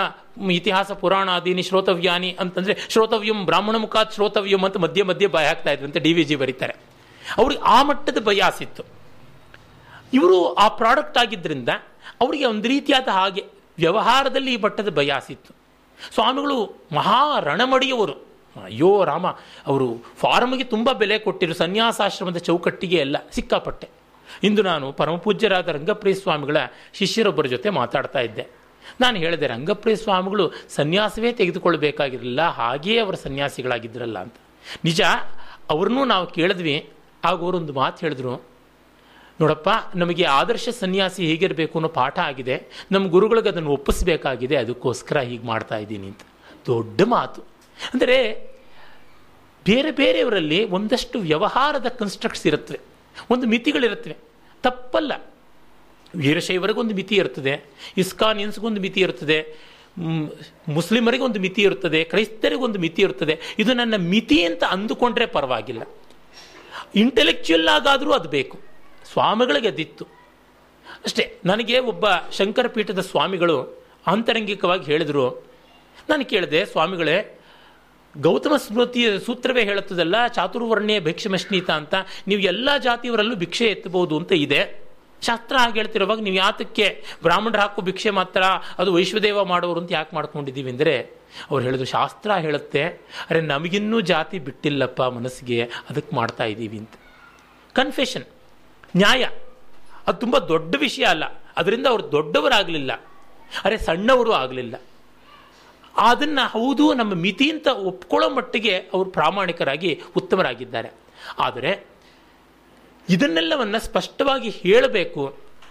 ಇತಿಹಾಸ 0.51 0.93
ಪುರಾಣಾದೀನಿ 0.93 1.62
ಶ್ರೋತವ್ಯಾನಿ 1.62 2.36
ಅಂತಂದ್ರೆ 2.40 2.77
ಶ್ರೋತವ್ಯಂ 2.89 3.47
ಬ್ರಾಹ್ಮಣ 3.47 3.77
ಮುಖಾತ್ 3.77 4.14
ಶ್ರೋತವ್ಯಂ 4.14 4.64
ಅಂತ 4.64 4.77
ಮಧ್ಯೆ 4.77 5.02
ಮಧ್ಯೆ 5.02 5.27
ಭಯ 5.27 5.47
ಆಗ್ತಾ 5.47 5.70
ಇದ್ರು 5.70 5.86
ಅಂತ 5.86 5.97
ಡಿ 5.97 6.12
ವಿ 6.12 6.24
ಜಿ 6.24 6.36
ಬರೀತಾರೆ. 6.36 6.74
ಅವ್ರಿಗೆ 7.36 7.60
ಆ 7.62 7.82
ಮಟ್ಟದ 7.82 8.18
ಬಯಾಸಿತ್ತು 8.18 8.82
ಇವರು 10.12 10.55
ಆ 10.55 10.68
ಪ್ರಾಡಕ್ಟ್ 10.68 11.18
ಆಗಿದ್ದರಿಂದ 11.18 11.68
ಅವರಿಗೆ 12.20 12.44
ಒಂದು 12.44 12.68
ರೀತಿಯಾದ 12.68 13.09
ಹಾಗೆ 13.09 13.44
ವ್ಯವಹಾರದಲ್ಲಿ 13.78 14.55
ಈ 14.55 14.56
ಮಟ್ಟದ 14.56 14.89
ಬಯಾಸಿತ್ತು 14.89 15.55
ಸ್ವಾಮಿಗಳು 16.14 16.86
ಮಹಾ 16.93 17.40
ರಣಮಡಿಯವರು. 17.40 18.12
ಅಯ್ಯೋ 18.64 19.05
ರಾಮ, 19.05 19.27
ಅವರು 19.66 20.05
ಫಾರ್ಮ್ಗೆ 20.16 20.64
ತುಂಬ 20.64 20.93
ಬೆಲೆ 20.93 21.18
ಕೊಟ್ಟಿರು, 21.18 21.55
ಸನ್ಯಾಸಾಶ್ರಮದ 21.55 22.36
ಚೌಕಟ್ಟಿಗೆ 22.36 22.97
ಎಲ್ಲ 22.97 23.16
ಸಿಕ್ಕಾಪಟ್ಟೆ. 23.32 23.89
ಇಂದು 24.43 24.62
ನಾನು 24.62 24.93
ಪರಮಪೂಜ್ಯರಾದ 24.93 25.69
ರಂಗಪ್ರಿಯ 25.69 26.15
ಸ್ವಾಮಿಗಳ 26.15 26.57
ಶಿಷ್ಯರೊಬ್ಬರ 26.93 27.47
ಜೊತೆ 27.47 27.70
ಮಾತಾಡ್ತಾ 27.70 28.20
ಇದ್ದೆ. 28.20 28.47
ನಾನು 29.01 29.16
ಹೇಳಿದೆ, 29.16 29.47
ರಂಗಪ್ರಿಯ 29.47 29.97
ಸ್ವಾಮಿಗಳು 29.97 30.53
ಸನ್ಯಾಸವೇ 30.69 31.32
ತೆಗೆದುಕೊಳ್ಬೇಕಾಗಿರಲಿಲ್ಲ 31.32 32.43
ಹಾಗೆಯೇ 32.43 32.98
ಅವರು 32.98 33.16
ಸನ್ಯಾಸಿಗಳಾಗಿದ್ದರಲ್ಲ 33.16 34.19
ಅಂತ. 34.19 34.35
ನಿಜ, 34.85 35.01
ಅವ್ರನ್ನೂ 35.70 36.05
ನಾವು 36.05 36.27
ಕೇಳಿದ್ವಿ, 36.27 36.90
ಆಗ 37.24 37.40
ಅವರೊಂದು 37.40 37.73
ಮಾತು 37.73 38.01
ಹೇಳಿದ್ರು, 38.01 38.43
ನೋಡಪ್ಪ, 39.40 39.69
ನಮಗೆ 39.94 40.24
ಆದರ್ಶ 40.24 40.69
ಸನ್ಯಾಸಿ 40.69 41.27
ಹೇಗಿರಬೇಕು 41.27 41.78
ಅನ್ನೋ 41.78 41.89
ಪಾಠ 41.89 42.19
ಆಗಿದೆ, 42.19 42.86
ನಮ್ಮ 42.93 43.09
ಗುರುಗಳಿಗೆ 43.09 43.48
ಅದನ್ನು 43.48 43.70
ಒಪ್ಪಿಸಬೇಕಾಗಿದೆ, 43.70 44.57
ಅದಕ್ಕೋಸ್ಕರ 44.57 45.19
ಹೀಗೆ 45.19 45.47
ಮಾಡ್ತಾ 45.47 45.77
ಇದ್ದೀನಿ 45.77 46.07
ಅಂತ. 46.07 46.20
ದೊಡ್ಡ 46.66 47.01
ಮಾತು. 47.05 47.40
ಅಂದರೆ, 47.94 48.48
ಬೇರೆ 49.65 49.90
ಬೇರೆಯವರಲ್ಲಿ 49.90 50.65
ಒಂದಷ್ಟು 50.65 51.19
ವ್ಯವಹಾರದ 51.19 51.86
ಕನ್ಸ್ಟ್ರಕ್ಟ್ಸ್ 51.86 52.47
ಇರುತ್ತವೆ 52.47 52.81
ಒಂದು 53.31 53.47
ಮಿತಿಗಳಿರುತ್ತವೆ. 53.47 54.17
ತಪ್ಪಲ್ಲ. 54.63 55.13
ವೀರಶೈವರಿಗೊಂದು 56.17 56.95
ಮಿತಿ 56.95 57.15
ಇರ್ತದೆ. 57.15 57.65
ಇಸ್ಕಾನಿಯನ್ಸ್ಗೊಂದು 57.97 58.81
ಮಿತಿ 58.81 59.01
ಇರ್ತದೆ. 59.01 59.57
ಮುಸ್ಲಿಮರಿಗೊಂದು 60.69 61.41
ಮಿತಿ 61.41 61.63
ಇರ್ತದೆ. 61.63 62.05
ಕ್ರೈಸ್ತರಿಗೊಂದು 62.05 62.79
ಮಿತಿ 62.79 63.03
ಇರ್ತದೆ. 63.03 63.41
ಇದು 63.59 63.75
ನನ್ನ 63.75 63.95
ಮಿತಿ 63.97 64.43
ಅಂತ 64.43 64.65
ಅಂದುಕೊಂಡ್ರೆ 64.65 65.27
ಪರವಾಗಿಲ್ಲ. 65.27 65.83
ಇಂಟೆಲೆಕ್ಚುಯಲ್ 66.95 67.69
ಆಗಾದರೂ 67.69 68.13
ಅದು 68.13 68.29
ಬೇಕು. 68.29 68.61
ಸ್ವಾಮಿಗಳಿಗೆ 69.13 69.69
ಅದಿತ್ತು. 69.69 70.07
ಅಷ್ಟೇ, 71.05 71.39
ನನಗೆ 71.45 71.79
ಒಬ್ಬ 71.79 72.05
ಶಂಕರಪೀಠದ 72.33 73.01
ಸ್ವಾಮಿಗಳು 73.01 73.85
ಆಂತರಂಗಿಕವಾಗಿ 74.07 74.85
ಹೇಳಿದರು. 74.85 75.47
ನಾನು 76.09 76.25
ಕೇಳಿದೆ, 76.25 76.65
ಸ್ವಾಮಿಗಳೇ 76.65 77.36
ಗೌತಮ 78.25 78.57
ಸ್ಮೃತಿಯ 78.57 79.19
ಸೂತ್ರವೇ 79.19 79.63
ಹೇಳುತ್ತದಲ್ಲ, 79.65 80.27
ಚಾತುರ್ವರ್ಣೀಯ 80.27 81.01
ಭಿಕ್ಷಮಶ್ನೀತ 81.01 81.71
ಅಂತ. 81.71 81.95
ನೀವು 82.29 82.41
ಎಲ್ಲ 82.41 82.77
ಜಾತಿಯವರಲ್ಲೂ 82.77 83.37
ಭಿಕ್ಷೆ 83.37 83.67
ಎತ್ತಬಹುದು 83.67 84.19
ಅಂತ 84.19 84.33
ಇದೆ. 84.33 84.87
ಶಾಸ್ತ್ರ 85.27 85.57
ಹಾಗೆ 85.59 85.79
ಹೇಳ್ತಿರುವಾಗ 85.81 86.21
ನೀವು 86.21 86.37
ಯಾತಕ್ಕೆ 86.37 87.05
ಬ್ರಾಹ್ಮಣರು 87.23 87.61
ಹಾಕೋ 87.61 87.83
ಭಿಕ್ಷೆ 87.83 88.11
ಮಾತ್ರ, 88.11 88.43
ಅದು 88.79 88.95
ವೈಶ್ವದೇವ 88.95 89.45
ಮಾಡೋರು 89.45 89.81
ಅಂತ 89.81 89.93
ಯಾಕೆ 89.93 90.17
ಮಾಡ್ಕೊಂಡಿದ್ದೀವಿ 90.17 90.71
ಅಂದರೆ, 90.71 90.95
ಅವ್ರು 91.51 91.65
ಹೇಳಿದ್ರು 91.65 91.87
ಶಾಸ್ತ್ರ 91.87 92.31
ಹೇಳುತ್ತೆ, 92.35 92.83
ಅರೆ 93.31 93.41
ನಮಗಿನ್ನೂ 93.41 94.01
ಜಾತಿ 94.01 94.39
ಬಿಟ್ಟಿಲ್ಲಪ್ಪ 94.39 95.03
ಮನಸ್ಸಿಗೆ, 95.03 95.63
ಅದಕ್ಕೆ 95.63 96.17
ಮಾಡ್ತಾ 96.17 96.45
ಇದ್ದೀವಿ 96.45 96.79
ಅಂತ. 96.79 96.95
ಕನ್ಫೆಷನ್ 97.75 98.25
ನ್ಯಾಯ, 98.97 99.25
ಅದು 100.07 100.19
ತುಂಬ 100.19 100.39
ದೊಡ್ಡ 100.39 100.75
ವಿಷಯ 100.79 101.05
ಅಲ್ಲ. 101.05 101.25
ಅದರಿಂದ 101.57 101.87
ಅವರು 101.87 102.13
ದೊಡ್ಡವರಾಗಲಿಲ್ಲ. 102.13 102.93
ಅರೆ 103.65 103.77
ಸಣ್ಣವರು 103.79 104.33
ಆಗಲಿಲ್ಲ. 104.33 104.75
ಅದನ್ನು 106.09 106.44
ಹೌದು, 106.55 106.85
ನಮ್ಮ 107.01 107.12
ಮಿತಿ 107.24 107.47
ಅಂತ 107.55 107.68
ಒಪ್ಕೊಳ್ಳೋ 107.90 108.28
ಮಟ್ಟಿಗೆ 108.36 108.74
ಅವರು 108.94 109.09
ಪ್ರಾಮಾಣಿಕರಾಗಿ 109.18 109.90
ಉತ್ತಮರಾಗಿದ್ದಾರೆ. 110.20 110.90
ಆದರೆ 111.47 111.73
ಇದನ್ನೆಲ್ಲವನ್ನು 113.09 113.81
ಸ್ಪಷ್ಟವಾಗಿ 113.89 114.51
ಹೇಳಬೇಕು. 114.62 115.24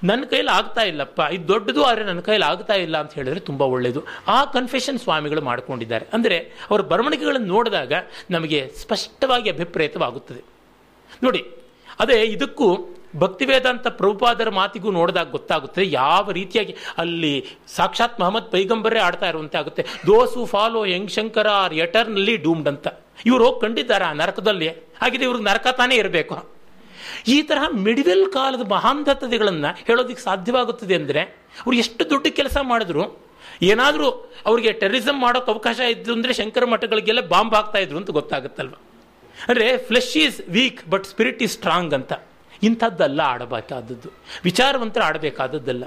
ನನ್ನ 0.10 0.24
ಕೈಲಿ 0.32 0.52
ಆಗ್ತಾ 0.60 0.82
ಇಲ್ಲಪ್ಪ, 0.90 1.20
ಇದು 1.36 1.46
ದೊಡ್ಡದು 1.52 1.82
ಆದರೆ 1.90 2.04
ನನ್ನ 2.10 2.22
ಕೈಲಿ 2.28 2.46
ಆಗ್ತಾ 2.50 2.76
ಇಲ್ಲ 2.86 2.96
ಅಂತ 3.04 3.14
ಹೇಳಿದ್ರೆ 3.20 3.42
ತುಂಬ 3.50 3.62
ಒಳ್ಳೆಯದು 3.76 4.02
ಆ 4.36 4.40
ಕನ್ಫೆಷನ್ 4.56 5.00
ಸ್ವಾಮಿಗಳು 5.04 5.42
ಮಾಡಿಕೊಂಡಿದ್ದಾರೆ. 5.50 6.06
ಅಂದರೆ 6.16 6.38
ಅವರ 6.70 6.82
ಬರವಣಿಗೆಗಳನ್ನು 6.92 7.50
ನೋಡಿದಾಗ 7.56 7.94
ನಮಗೆ 8.36 8.60
ಸ್ಪಷ್ಟವಾಗಿ 8.82 9.50
ಅಭಿಪ್ರೇತವಾಗುತ್ತದೆ. 9.56 10.42
ನೋಡಿ, 11.26 11.42
ಅದೇ 12.04 12.20
ಇದಕ್ಕೂ 12.36 12.68
ಭಕ್ತಿವೇದಾಂತ 13.24 13.88
ಪ್ರಭುಪಾದರ 14.00 14.50
ಮಾತಿಗೂ 14.60 14.90
ನೋಡಿದಾಗ 15.00 15.28
ಗೊತ್ತಾಗುತ್ತೆ 15.38 15.82
ಯಾವ 16.00 16.26
ರೀತಿಯಾಗಿ 16.40 16.74
ಅಲ್ಲಿ 17.04 17.34
ಸಾಕ್ಷಾತ್ 17.76 18.18
ಮಹಮ್ಮದ್ 18.22 18.50
ಪೈಗಂಬರೇ 18.56 19.00
ಆಡ್ತಾ 19.08 19.28
ಇರುವಂತೆ 19.32 19.58
ಆಗುತ್ತೆ. 19.62 19.84
Those 20.10 20.38
follow 20.54 20.82
young 20.94 21.14
Shankara 21.18 21.50
are 21.64 21.76
eternally 21.86 22.36
doomed 22.46 22.70
ಅಂತ. 22.74 22.88
ಇವರು 23.30 23.44
ಹೋಗಿ 23.48 23.60
ಕಂಡಿದ್ದಾರೆ 23.66 24.06
ಆ 24.12 24.14
ನರಕದಲ್ಲಿ. 24.22 24.70
ಹಾಗಿದ್ರೆ 25.02 25.28
ಇವ್ರಿಗೆ 25.30 25.48
ನರಕ 25.52 25.68
ತಾನೇ 25.82 25.98
ಇರಬೇಕು. 26.04 26.36
ಈ 27.34 27.36
ತರಹ 27.50 27.66
ಮಿಡಿವೆಲ್ 27.88 28.26
ಕಾಲದ 28.38 28.64
ಮಹಾಂಧತತೆಗಳನ್ನು 28.76 29.70
ಹೇಳೋದಕ್ಕೆ 29.88 30.24
ಸಾಧ್ಯವಾಗುತ್ತದೆ 30.30 30.96
ಅಂದರೆ 31.02 31.22
ಅವ್ರು 31.64 31.76
ಎಷ್ಟು 31.84 32.04
ದೊಡ್ಡ 32.12 32.28
ಕೆಲಸ 32.40 32.58
ಮಾಡಿದ್ರು, 32.72 33.04
ಏನಾದರೂ 33.72 34.08
ಅವರಿಗೆ 34.50 34.72
ಟೆರರಿಸಮ್ 34.82 35.20
ಮಾಡೋಕೆ 35.26 35.50
ಅವಕಾಶ 35.54 35.80
ಇದ್ದು 35.94 36.12
ಅಂದರೆ 36.18 36.34
ಶಂಕರ 36.40 36.66
ಮಠಗಳಿಗೆಲ್ಲ 36.74 37.22
ಬಾಂಬ್ 37.34 37.54
ಹಾಕ್ತಾ 37.58 37.80
ಇದ್ರು 37.86 37.98
ಅಂತ 38.02 38.12
ಗೊತ್ತಾಗುತ್ತಲ್ವ? 38.20 38.76
ಅಂದರೆ 39.48 39.68
flesh 39.88 40.14
is 40.24 40.38
weak 40.56 40.82
but 40.94 41.06
spirit 41.12 41.42
is 41.46 41.54
strong 41.60 41.94
ಅಂತ. 42.00 42.14
ಇಂಥದ್ದಲ್ಲ 42.64 43.22
ಆಡಬೇಕಾದದ್ದು. 43.22 44.10
ವಿಚಾರವಂತರ 44.44 45.04
ಆಡಬೇಕಾದದ್ದಲ್ಲ. 45.04 45.84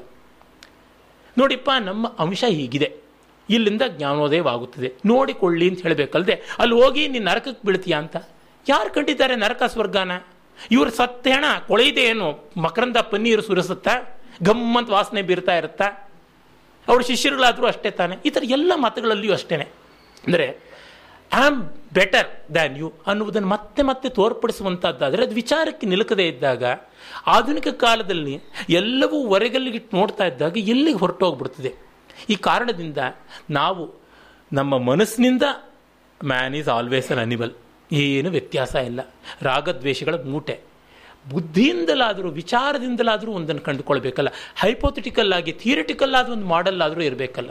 ನೋಡಿಪ್ಪ, 1.38 1.70
ನಮ್ಮ 1.80 2.08
ಅಂಶ 2.18 2.44
ಹೀಗಿದೆ. 2.48 2.96
ಇಲ್ಲಿಂದ 3.50 3.82
ಜ್ಞಾನೋದಯವಾಗುತ್ತದೆ. 3.88 4.92
ನೋಡಿಕೊಳ್ಳಿ 5.06 5.68
ಅಂತ 5.68 5.82
ಹೇಳಬೇಕಲ್ಲದೆ 5.82 6.42
ಅಲ್ಲಿ 6.58 6.82
ಹೋಗಿ 6.82 7.08
ನೀನು 7.08 7.24
ನರಕಕ್ಕೆ 7.24 7.66
ಬೀಳ್ತೀಯ 7.66 7.94
ಅಂತ? 7.94 8.16
ಯಾರು 8.68 8.94
ಕಂಡಿದ್ದಾರೆ 8.94 9.36
ನರಕ 9.36 9.62
ಸ್ವರ್ಗಾನ? 9.62 10.10
ಇವರು 10.70 10.90
ಸತ್ತೇಣ 10.90 11.44
ಕೊಳೆಯಿದೆ 11.66 12.02
ಏನು? 12.02 12.50
ಮಕರಂದ 12.56 12.96
ಪನ್ನೀರು 12.96 13.42
ಸುರಿಸುತ್ತಾ? 13.42 14.20
ಗಮ್ಮಂತ 14.42 14.90
ವಾಸನೆ 14.90 15.22
ಬೀರ್ತಾ 15.22 15.56
ಇರುತ್ತಾ? 15.56 16.10
ಅವ್ರ 16.88 17.02
ಶಿಷ್ಯರುಗಳಾದರೂ 17.02 17.66
ಅಷ್ಟೇ 17.66 17.90
ತಾನೆ. 17.90 18.16
ಈ 18.26 18.30
ಥರ 18.30 18.44
ಎಲ್ಲ 18.44 18.72
ಮತಗಳಲ್ಲಿಯೂ 18.74 19.32
ಅಷ್ಟೇನೆ. 19.32 19.68
ಅಂದರೆ 20.26 20.67
ಆಮ್ 21.32 21.62
ಬೆಟರ್ 21.94 22.54
ದ್ಯಾನ್ 22.54 22.78
ಯು 22.78 22.92
ಅನ್ನುವುದನ್ನು 23.06 23.48
ಮತ್ತೆ 23.48 23.82
ಮತ್ತೆ 23.82 24.08
ತೋರ್ಪಡಿಸುವಂಥದ್ದಾದರೆ 24.08 25.22
ಅದು 25.22 25.34
ವಿಚಾರಕ್ಕೆ 25.34 25.86
ನಿಲುಕದೇ 25.86 26.28
ಇದ್ದಾಗ 26.28 26.64
ಆಧುನಿಕ 27.26 27.68
ಕಾಲದಲ್ಲಿ 27.68 28.40
ಎಲ್ಲವೂ 28.70 29.26
ಹೊರಗಲ್ಲಿಗಿಟ್ಟು 29.26 29.96
ನೋಡ್ತಾ 29.96 30.24
ಇದ್ದಾಗ 30.24 30.58
ಎಲ್ಲಿಗೆ 30.58 30.98
ಹೊರಟೋಗ್ಬಿಡ್ತದೆ? 30.98 31.74
ಈ 32.30 32.34
ಕಾರಣದಿಂದ 32.34 32.98
ನಾವು 33.50 33.94
ನಮ್ಮ 34.52 34.78
ಮನಸ್ಸಿನಿಂದ 34.78 35.42
man 36.24 36.54
is 36.54 36.68
always 36.68 37.12
an 37.12 37.18
animal 37.18 37.52
ಏನು 37.92 38.30
ವ್ಯತ್ಯಾಸ 38.30 38.74
ಇಲ್ಲ. 38.74 39.00
ರಾಗದ್ವೇಷಗಳ 39.42 40.14
ಮೂಟೆ. 40.14 40.60
ಬುದ್ಧಿಯಿಂದಲಾದರೂ, 41.30 42.30
ವಿಚಾರದಿಂದಲಾದರೂ 42.30 43.32
ಒಂದನ್ನು 43.32 43.60
ಕಂಡುಕೊಳ್ಬೇಕಲ್ಲ. 43.60 44.28
ಹೈಪೋಥೆಟಿಕಲ್ 44.56 45.32
ಆಗಿ 45.32 45.52
ಥಿಯರಿಟಿಕಲ್ 45.52 46.14
ಆದ 46.14 46.30
ಒಂದು 46.30 46.46
ಮಾಡಲ್ 46.46 46.82
ಆದರೂ 46.82 47.00
ಇರಬೇಕಲ್ಲ. 47.00 47.50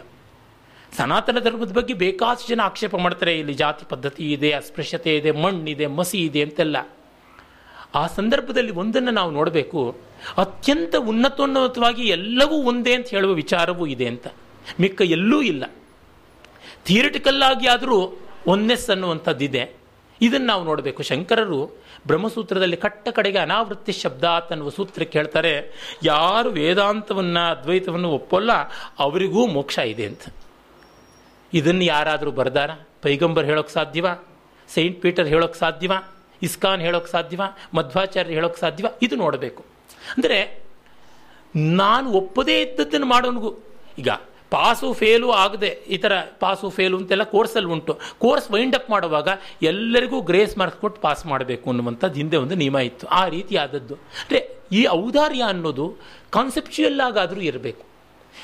ಸನಾತನ 0.96 1.40
ಧರ್ಮದ 1.40 1.72
ಬಗ್ಗೆ 1.72 1.94
ಬೇಕಾದಷ್ಟು 1.94 2.48
ಜನ 2.48 2.62
ಆಕ್ಷೇಪ 2.62 2.96
ಮಾಡ್ತಾರೆ. 2.96 3.40
ಇಲ್ಲಿ 3.40 3.54
ಜಾತಿ 3.54 3.86
ಪದ್ಧತಿ 3.90 4.32
ಇದೆ, 4.32 4.52
ಅಸ್ಪೃಶ್ಯತೆ 4.52 5.18
ಇದೆ, 5.18 5.32
ಮಣ್ಣಿದೆ, 5.32 5.88
ಮಸಿ 5.88 6.22
ಇದೆ 6.22 6.42
ಅಂತೆಲ್ಲ. 6.42 6.78
ಆ 7.96 8.08
ಸಂದರ್ಭದಲ್ಲಿ 8.08 8.72
ಒಂದನ್ನು 8.72 9.12
ನಾವು 9.12 9.32
ನೋಡಬೇಕು. 9.32 9.98
ಅತ್ಯಂತ 10.38 10.96
ಉನ್ನತೋನ್ನತವಾಗಿ 10.96 12.08
ಎಲ್ಲವೂ 12.08 12.56
ಒಂದೇ 12.56 12.94
ಅಂತ 12.94 13.08
ಹೇಳುವ 13.08 13.32
ವಿಚಾರವೂ 13.32 13.86
ಇದೆ 13.86 14.08
ಅಂತ. 14.08 14.28
ಮಿಕ್ಕ 14.80 15.02
ಎಲ್ಲೂ 15.02 15.42
ಇಲ್ಲ. 15.42 15.66
ಥಿಯರಿಟಿಕಲ್ 16.86 17.44
ಆಗಿ 17.44 17.68
ಆದರೂ 17.68 18.18
ಒನ್ನೆಸ್ 18.48 18.90
ಅನ್ನುವಂಥದ್ದಿದೆ. 18.90 19.76
ಇದನ್ನು 20.22 20.48
ನಾವು 20.48 20.64
ನೋಡಬೇಕು. 20.64 21.04
ಶಂಕರರು 21.04 21.84
ಬ್ರಹ್ಮಸೂತ್ರದಲ್ಲಿ 22.08 22.78
ಕಟ್ಟ 22.78 23.10
ಕಡೆಗೆ 23.10 23.38
ಅನಾವೃತ್ತಿ 23.38 23.92
ಶಬ್ದ 23.92 24.24
ಅನ್ನುವ 24.24 24.70
ಸೂತ್ರಕ್ಕೆ 24.70 25.20
ಹೇಳ್ತಾರೆ. 25.20 25.54
ಯಾರು 26.04 26.50
ವೇದಾಂತವನ್ನು, 26.50 27.52
ಅದ್ವೈತವನ್ನು 27.52 28.10
ಒಪ್ಪಲ್ಲ, 28.10 28.52
ಅವರಿಗೂ 29.00 29.48
ಮೋಕ್ಷ 29.48 29.78
ಇದೆ 29.78 30.06
ಅಂತ. 30.06 30.22
ಇದನ್ನು 31.54 31.84
ಯಾರಾದರೂ 31.84 32.32
ಬರ್ದಾರ? 32.32 32.72
ಪೈಗಂಬರ್ 33.02 33.46
ಹೇಳೋಕೆ 33.46 33.72
ಸಾಧ್ಯವಾ? 33.72 34.14
ಸೈಂಟ್ 34.74 35.02
ಪೀಟರ್ 35.02 35.28
ಹೇಳೋಕೆ 35.28 35.60
ಸಾಧ್ಯವಾ? 35.60 36.14
ಇಸ್ಕಾನ್ 36.42 36.82
ಹೇಳೋಕೆ 36.82 37.12
ಸಾಧ್ಯವಾ? 37.12 37.58
ಮಧ್ವಾಚಾರ್ಯ 37.74 38.34
ಹೇಳೋಕೆ 38.34 38.60
ಸಾಧ್ಯವಾ? 38.60 38.92
ಇದು 39.02 39.16
ನೋಡಬೇಕು. 39.16 39.66
ಅಂದರೆ 40.18 40.68
ನಾನು 41.56 42.12
ಒಪ್ಪದೇ 42.12 42.62
ಇದ್ದದ್ದನ್ನು 42.62 43.08
ಮಾಡೋನಿಗೂ. 43.08 43.52
ಈಗ 43.98 44.10
ಪಾಸು 44.50 44.94
ಫೇಲು 44.94 45.32
ಆಗದೆ, 45.32 45.68
ಈ 45.68 45.98
ಥರ 45.98 46.14
ಪಾಸು 46.40 46.70
ಫೇಲು 46.70 46.98
ಅಂತೆಲ್ಲ 46.98 47.24
ಕೋರ್ಸಲ್ಲಿ 47.24 47.70
ಉಂಟು. 47.70 47.94
ಕೋರ್ಸ್ 48.20 48.52
ವೈಂಡ್ 48.52 48.76
ಅಪ್ 48.76 48.90
ಮಾಡುವಾಗ 48.90 49.30
ಎಲ್ಲರಿಗೂ 49.62 50.22
ಗ್ರೇಸ್ 50.22 50.58
ಮಾರ್ಕ್ಸ್ 50.58 50.82
ಕೊಟ್ಟು 50.82 51.02
ಪಾಸ್ 51.02 51.26
ಮಾಡಬೇಕು 51.26 51.70
ಅನ್ನುವಂಥದ್ದು 51.70 52.16
ಹಿಂದೆ 52.16 52.38
ಒಂದು 52.38 52.56
ನಿಯಮ 52.56 52.78
ಇತ್ತು. 52.78 53.08
ಆ 53.08 53.28
ರೀತಿ 53.28 53.58
ಆದದ್ದು 53.58 53.94
ಅಂದರೆ 53.94 54.58
ಈ 54.72 54.88
ಔದಾರ್ಯ 54.88 55.44
ಅನ್ನೋದು 55.48 55.98
ಕಾನ್ಸೆಪ್ಚುಯಲ್ 56.32 57.02
ಆಗಾದರೂ 57.02 57.42
ಇರಬೇಕು. 57.42 57.86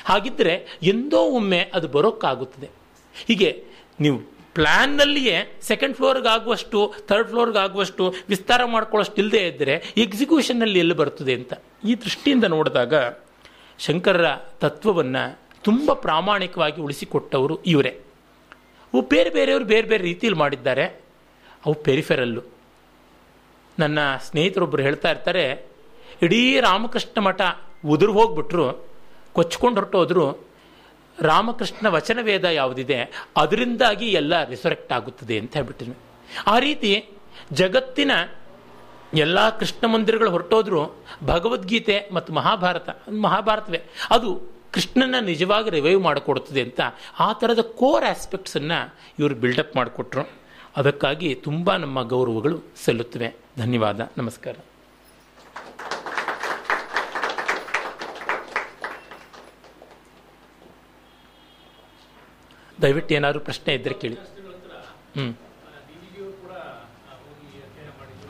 ಹಾಗಿದ್ದರೆ 0.04 0.80
ಎಂದೋ 0.82 1.18
ಒಮ್ಮೆ 1.18 1.70
ಅದು 1.74 1.88
ಬರೋಕ್ಕಾಗುತ್ತದೆ. 1.88 2.83
ಹೀಗೆ 3.28 3.64
ನೀವು 4.00 4.18
ಪ್ಲ್ಯಾನ್ನಲ್ಲಿಯೇ 4.54 5.58
ಸೆಕೆಂಡ್ 5.62 5.96
ಫ್ಲೋರ್ಗಾಗುವಷ್ಟು 5.96 6.94
ಥರ್ಡ್ 7.06 7.28
ಫ್ಲೋರ್ಗಾಗುವಷ್ಟು 7.28 8.14
ವಿಸ್ತಾರ 8.28 8.64
ಮಾಡ್ಕೊಳ್ಳೋಷ್ಟು 8.64 9.16
ಇಲ್ಲದೆ 9.16 9.46
ಇದ್ದರೆ 9.48 9.94
ಎಕ್ಸಿಕ್ಯೂಷನ್ನಲ್ಲಿ 9.96 10.78
ಎಲ್ಲಿ 10.78 10.94
ಬರ್ತದೆ 10.94 11.34
ಅಂತ 11.34 11.52
ಈ 11.84 11.94
ದೃಷ್ಟಿಯಿಂದ 11.94 12.44
ನೋಡಿದಾಗ 12.44 12.94
ಶಂಕರರ 13.78 14.34
ತತ್ವವನ್ನು 14.34 15.38
ತುಂಬ 15.62 15.92
ಪ್ರಾಮಾಣಿಕವಾಗಿ 15.92 16.80
ಉಳಿಸಿಕೊಟ್ಟವರು 16.80 17.62
ಇವರೇ. 17.62 17.88
ಅವು 18.94 19.02
ಬೇರೆ 19.02 19.30
ಬೇರೆಯವರು 19.30 19.64
ಬೇರೆ 19.64 19.88
ಬೇರೆ 19.88 20.02
ರೀತಿಯಲ್ಲಿ 20.02 20.38
ಮಾಡಿದ್ದಾರೆ. 20.38 20.84
ಅವು 21.66 21.74
ಪೆರಿಫೆರಲ್ಲು. 21.74 22.42
ನನ್ನ 23.78 23.98
ಸ್ನೇಹಿತರೊಬ್ಬರು 24.16 24.82
ಹೇಳ್ತಾ 24.82 25.10
ಇರ್ತಾರೆ, 25.10 25.66
ಇಡೀ 26.22 26.60
ರಾಮಕೃಷ್ಣ 26.60 27.20
ಮಠ 27.20 27.40
ಉದುರು 27.86 28.12
ಹೋಗ್ಬಿಟ್ರು, 28.12 28.86
ಕೊಚ್ಕೊಂಡು 29.32 29.80
ಹೊರಟೋದ್ರು 29.80 30.53
ರಾಮಕೃಷ್ಣ 31.20 31.86
ವಚನ 31.86 32.18
ವೇದ 32.22 32.44
ಯಾವುದಿದೆ, 32.44 33.26
ಅದರಿಂದಾಗಿ 33.36 34.06
ಎಲ್ಲ 34.06 34.44
ರಿಸರೆಕ್ಟ್ 34.44 34.92
ಆಗುತ್ತದೆ 34.92 35.38
ಅಂತ 35.38 35.54
ಹೇಳ್ಬಿಟ್ಟಿದ್ವಿ 35.54 35.96
ಆ 36.46 36.58
ರೀತಿ 36.58 37.08
ಜಗತ್ತಿನ 37.52 38.10
ಎಲ್ಲ 39.14 39.58
ಕೃಷ್ಣ 39.58 39.86
ಮಂದಿರಗಳು 39.86 40.30
ಹೊರಟೋದ್ರು, 40.30 41.04
ಭಗವದ್ಗೀತೆ 41.24 42.08
ಮತ್ತು 42.12 42.32
ಮಹಾಭಾರತ 42.32 43.08
ಮಹಾಭಾರತವೇ, 43.08 43.80
ಅದು 44.10 44.54
ಕೃಷ್ಣನ 44.72 45.14
ನಿಜವಾಗಿ 45.20 45.70
ರಿವೈವ್ 45.70 46.02
ಮಾಡಿಕೊಡುತ್ತದೆ 46.02 46.62
ಅಂತ 46.62 46.80
ಆ 47.18 47.32
ಥರದ 47.32 47.60
ಕೋರ್ 47.60 48.04
ಆಸ್ಪೆಕ್ಟ್ಸನ್ನು 48.04 48.94
ಇವರು 49.18 49.34
ಬಿಲ್ಡಪ್ 49.34 49.76
ಮಾಡಿಕೊಟ್ರು. 49.76 50.44
ಅದಕ್ಕಾಗಿ 50.76 51.34
ತುಂಬ 51.34 51.76
ನಮ್ಮ 51.76 52.02
ಗೌರವಗಳು 52.02 52.60
ಸಲ್ಲುತ್ತವೆ. 52.84 53.36
ಧನ್ಯವಾದ. 53.58 54.00
ನಮಸ್ಕಾರ. 54.18 54.56
ದಯವಿಟ್ಟು 62.82 63.14
ಏನಾದರೂ 63.14 63.40
ಪ್ರಶ್ನೆ 63.40 63.74
ಇದ್ದರೆ 63.74 63.94
ಕೇಳಿ. 63.94 64.16
ಹ್ಞೂ 65.16 65.26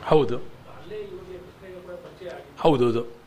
ಹೌದು. 0.06 0.36
ಹೌದು 2.58 3.24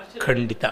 ಆಶ್ಚರ್ಯ 0.00 0.20
ಖಂಡಿತ. 0.26 0.64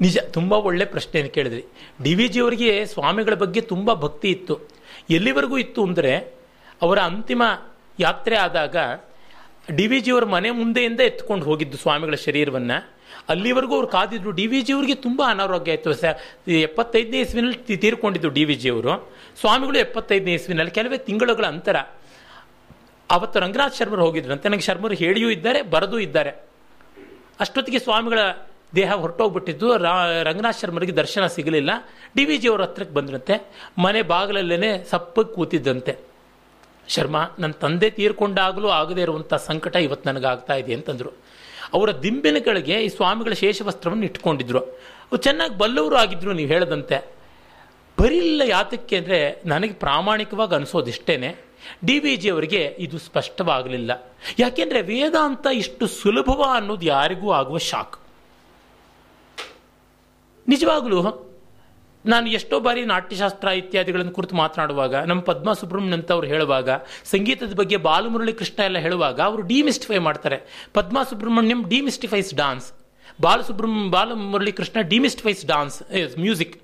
ನಿಜ, 0.00 0.18
ತುಂಬ 0.18 0.52
ಒಳ್ಳೆ 0.52 0.84
ಪ್ರಶ್ನೆಯನ್ನು 0.84 1.32
ಕೇಳಿದ್ರಿ. 1.34 1.64
ಡಿ 2.02 2.14
ವಿ 2.14 2.28
ಜಿ 2.28 2.40
ಅವರಿಗೆ 2.40 2.86
ಸ್ವಾಮಿಗಳ 2.86 3.34
ಬಗ್ಗೆ 3.34 3.60
ತುಂಬ 3.60 3.94
ಭಕ್ತಿ 3.94 4.28
ಇತ್ತು. 4.30 4.54
ಎಲ್ಲಿವರೆಗೂ 5.10 5.58
ಇತ್ತು 5.58 5.82
ಅಂದರೆ, 5.84 6.12
ಅವರ 6.82 6.98
ಅಂತಿಮ 6.98 7.42
ಯಾತ್ರೆ 8.00 8.36
ಆದಾಗ 8.36 8.76
ಡಿ 9.76 9.86
ವಿ 9.86 10.00
ಜಿಯವರ 10.00 10.24
ಮನೆ 10.24 10.50
ಮುಂದೆಯಿಂದ 10.50 11.00
ಎತ್ಕೊಂಡು 11.00 11.44
ಹೋಗಿದ್ದು 11.44 11.76
ಸ್ವಾಮಿಗಳ 11.76 12.14
ಶರೀರವನ್ನು. 12.14 12.78
ಅಲ್ಲಿವರೆಗೂ 13.28 13.74
ಅವ್ರು 13.74 13.88
ಕಾದಿದ್ರು. 13.88 14.30
ಡಿ 14.30 14.46
ವಿ 14.46 14.60
ಜಿಯವರಿಗೆ 14.60 14.94
ತುಂಬ 14.94 15.22
ಅನಾರೋಗ್ಯ 15.28 15.70
ಆಯಿತು. 15.70 15.92
ಸ 15.92 16.04
ಎಪ್ಪತ್ತೈದನೇ 16.48 17.20
ಇಸ್ವಿನಲ್ಲಿ 17.20 17.76
ತೀರ್ಕೊಂಡಿದ್ದು 17.76 18.28
ಡಿ 18.28 18.44
ವಿ 18.44 18.54
ಜಿಯವರು 18.54 18.94
ಸ್ವಾಮಿಗಳು 19.40 19.78
ಎಪ್ಪತ್ತೈದನೇ 19.78 20.34
ಇಸ್ವಿನಲ್ಲಿ, 20.34 20.70
ಕೆಲವೇ 20.70 20.98
ತಿಂಗಳುಗಳ 20.98 21.44
ಅಂತರ 21.44 21.76
ಅವತ್ತು 23.10 23.40
ರಂಗನಾಥ್ 23.40 23.76
ಶರ್ಮರು 23.76 24.02
ಹೋಗಿದ್ರಂತೆ 24.02 24.48
ನನಗೆ 24.48 24.60
ಶರ್ಮರು 24.60 24.94
ಹೇಳಿಯೂ 24.94 25.30
ಇದ್ದಾರೆ, 25.30 25.62
ಬರೆದೂ 25.62 25.98
ಇದ್ದಾರೆ. 25.98 26.30
ಅಷ್ಟೊತ್ತಿಗೆ 27.40 27.78
ಸ್ವಾಮಿಗಳ 27.78 28.18
ದೇಹ 28.74 28.94
ಹೊರಟೋಗ್ಬಿಟ್ಟಿದ್ದು, 28.94 29.76
ರಾ, 29.76 30.22
ರಂಗನಾಥ್ 30.22 30.60
ಶರ್ಮರಿಗೆ 30.60 30.92
ದರ್ಶನ 30.92 31.26
ಸಿಗಲಿಲ್ಲ. 31.26 31.70
ಡಿ 32.16 32.24
ವಿ 32.24 32.36
ಜಿಯವ್ರ 32.36 32.62
ಹತ್ರಕ್ಕೆ 32.62 32.94
ಬಂದ್ರಂತೆ. 32.94 33.52
ಮನೆ 33.78 34.02
ಬಾಗಿಲಲ್ಲೇ 34.02 34.84
ಸಪ್ಪಗೆ 34.90 35.34
ಕೂತಿದ್ದಂತೆ. 35.34 36.14
ಶರ್ಮಾ 36.88 37.26
ನನ್ನ 37.38 37.52
ತಂದೆ 37.52 37.90
ತೀರ್ಕೊಂಡಾಗಲೂ 37.90 38.68
ಆಗದೇ 38.68 39.02
ಇರುವಂಥ 39.02 39.34
ಸಂಕಟ 39.34 39.76
ಇವತ್ತು 39.76 40.10
ನನಗಾಗ್ತಾ 40.10 40.54
ಇದೆ 40.54 40.74
ಅಂತಂದರು. 40.74 41.12
ಅವರ 41.72 41.98
ದಿಂಬಿನಗಳಿಗೆ 42.02 42.74
ಈ 42.74 42.88
ಸ್ವಾಮಿಗಳ 42.88 43.32
ಶೇಷವಸ್ತ್ರವನ್ನು 43.32 44.04
ಇಟ್ಕೊಂಡಿದ್ರು. 44.04 44.60
ಅವ್ರು 44.60 45.16
ಚೆನ್ನಾಗಿ 45.16 45.58
ಬಲ್ಲವರು 45.58 45.96
ಆಗಿದ್ರು 45.96 46.32
ನೀವು 46.32 46.48
ಹೇಳದಂತೆ. 46.48 47.14
ಬರಿಲ್ಲ 48.00 48.42
ಯಾತಕ್ಕೆ 48.46 48.96
ಅಂದರೆ 48.96 49.42
ನನಗೆ 49.46 49.72
ಪ್ರಾಮಾಣಿಕವಾಗಿ 49.72 50.54
ಅನಿಸೋದಿಷ್ಟೇನೆ. 50.54 51.36
ಡಿ 51.84 51.98
ವಿ 51.98 52.16
ಜಿ 52.16 52.30
ಅವರಿಗೆ 52.30 52.76
ಇದು 52.78 52.98
ಸ್ಪಷ್ಟವಾಗಲಿಲ್ಲ. 52.98 54.12
ಯಾಕೆಂದರೆ 54.38 54.82
ವೇದಾಂತ 54.82 55.46
ಇಷ್ಟು 55.54 55.86
ಸುಲಭವ 55.86 56.44
ಅನ್ನೋದು 56.54 56.86
ಯಾರಿಗೂ 56.86 57.32
ಆಗುವ 57.32 57.58
ಶಾಕ್. 57.58 58.03
ನಿಜವಾಗಲೂ 60.48 60.98
ನಾನು 62.06 62.26
ಎಷ್ಟೋ 62.28 62.60
ಬಾರಿ 62.60 62.84
ನಾಟ್ಯಶಾಸ್ತ್ರ 62.84 63.48
ಇತ್ಯಾದಿಗಳನ್ನು 63.48 64.12
ಕುರಿತು 64.12 64.34
ಮಾತನಾಡುವಾಗ, 64.36 64.94
ನಮ್ಮ 64.94 65.20
ಪದ್ಮ 65.20 65.52
ಸುಬ್ರಹ್ಮಣ್ಯ 65.52 65.96
ಅಂತ 65.96 66.12
ಅವ್ರು 66.12 66.26
ಹೇಳುವಾಗ, 66.26 66.70
ಸಂಗೀತದ 67.04 67.54
ಬಗ್ಗೆ 67.54 67.76
ಬಾಲಮುರಳಿ 67.76 68.32
ಕೃಷ್ಣ 68.32 68.62
ಎಲ್ಲ 68.62 68.78
ಹೇಳುವಾಗ, 68.78 69.20
ಅವರು 69.20 69.42
ಡಿಮಿಸ್ಟಿಫೈ 69.42 69.98
ಮಾಡ್ತಾರೆ. 69.98 70.68
Padma 70.74 71.02
Subrahmanyam 71.02 71.68
demystifies 71.68 72.34
dance. 72.34 72.72
Balasubrahma 73.20 73.90
Balamurali 73.90 74.52
Krishna 74.52 74.80
demystifies 74.80 75.46
dance 75.46 75.82
music. 76.18 76.62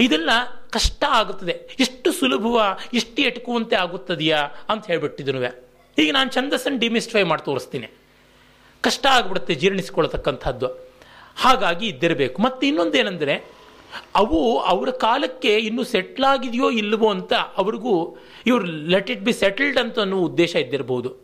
ಇದೆಲ್ಲ 0.00 0.30
ಕಷ್ಟ 0.70 1.04
ಆಗುತ್ತದೆ. 1.08 1.52
ಎಷ್ಟು 1.80 2.12
ಸುಲಭವ, 2.12 2.78
ಎಷ್ಟು 2.94 3.22
ಎಟುಕುವಂತೆ 3.22 3.76
ಆಗುತ್ತದೆಯಾ 3.76 4.38
ಅಂತ 4.68 4.86
ಹೇಳ್ಬಿಟ್ಟಿದ್ರು 4.86 5.38
ಈಗ 5.98 6.12
ನಾನು 6.12 6.32
ಛಂದಸ್ಸನ್ನು 6.32 6.78
ಡಿಮಿಸ್ಟಿಫೈ 6.78 7.22
ಮಾಡಿ 7.22 7.44
ತೋರಿಸ್ತೀನಿ. 7.44 7.88
ಕಷ್ಟ 8.80 9.06
ಆಗ್ಬಿಡುತ್ತೆ 9.06 9.54
ಜೀರ್ಣಿಸ್ಕೊಳ್ತಕ್ಕಂಥದ್ದು 9.54 10.93
ಹಾಗಾಗಿ 11.36 11.86
ಇದ್ದಿರಬೇಕು. 11.86 12.42
ಮತ್ತು 12.42 12.66
ಇನ್ನೊಂದೇನೆಂದರೆ, 12.66 13.64
ಅವು 14.14 14.58
ಅವರ 14.58 14.90
ಕಾಲಕ್ಕೆ 14.90 15.56
ಇನ್ನೂ 15.56 15.84
ಸೆಟ್ಲ್ 15.84 16.24
ಆಗಿದೆಯೋ 16.24 16.70
ಇಲ್ಲವೋ 16.70 17.10
ಅಂತ 17.10 17.32
ಅವ್ರಿಗೂ 17.56 18.16
ಇವರು 18.46 18.64
ಲೆಟ್ 18.64 19.10
ಇಟ್ 19.10 19.20
ಬಿ 19.20 19.32
ಸೆಟಲ್ಡ್ 19.32 19.78
ಅಂತ 19.78 19.98
ಅನ್ನೋ 19.98 20.16
ಉದ್ದೇಶ 20.16 20.56
ಇದ್ದಿರಬಹುದು 20.56 21.16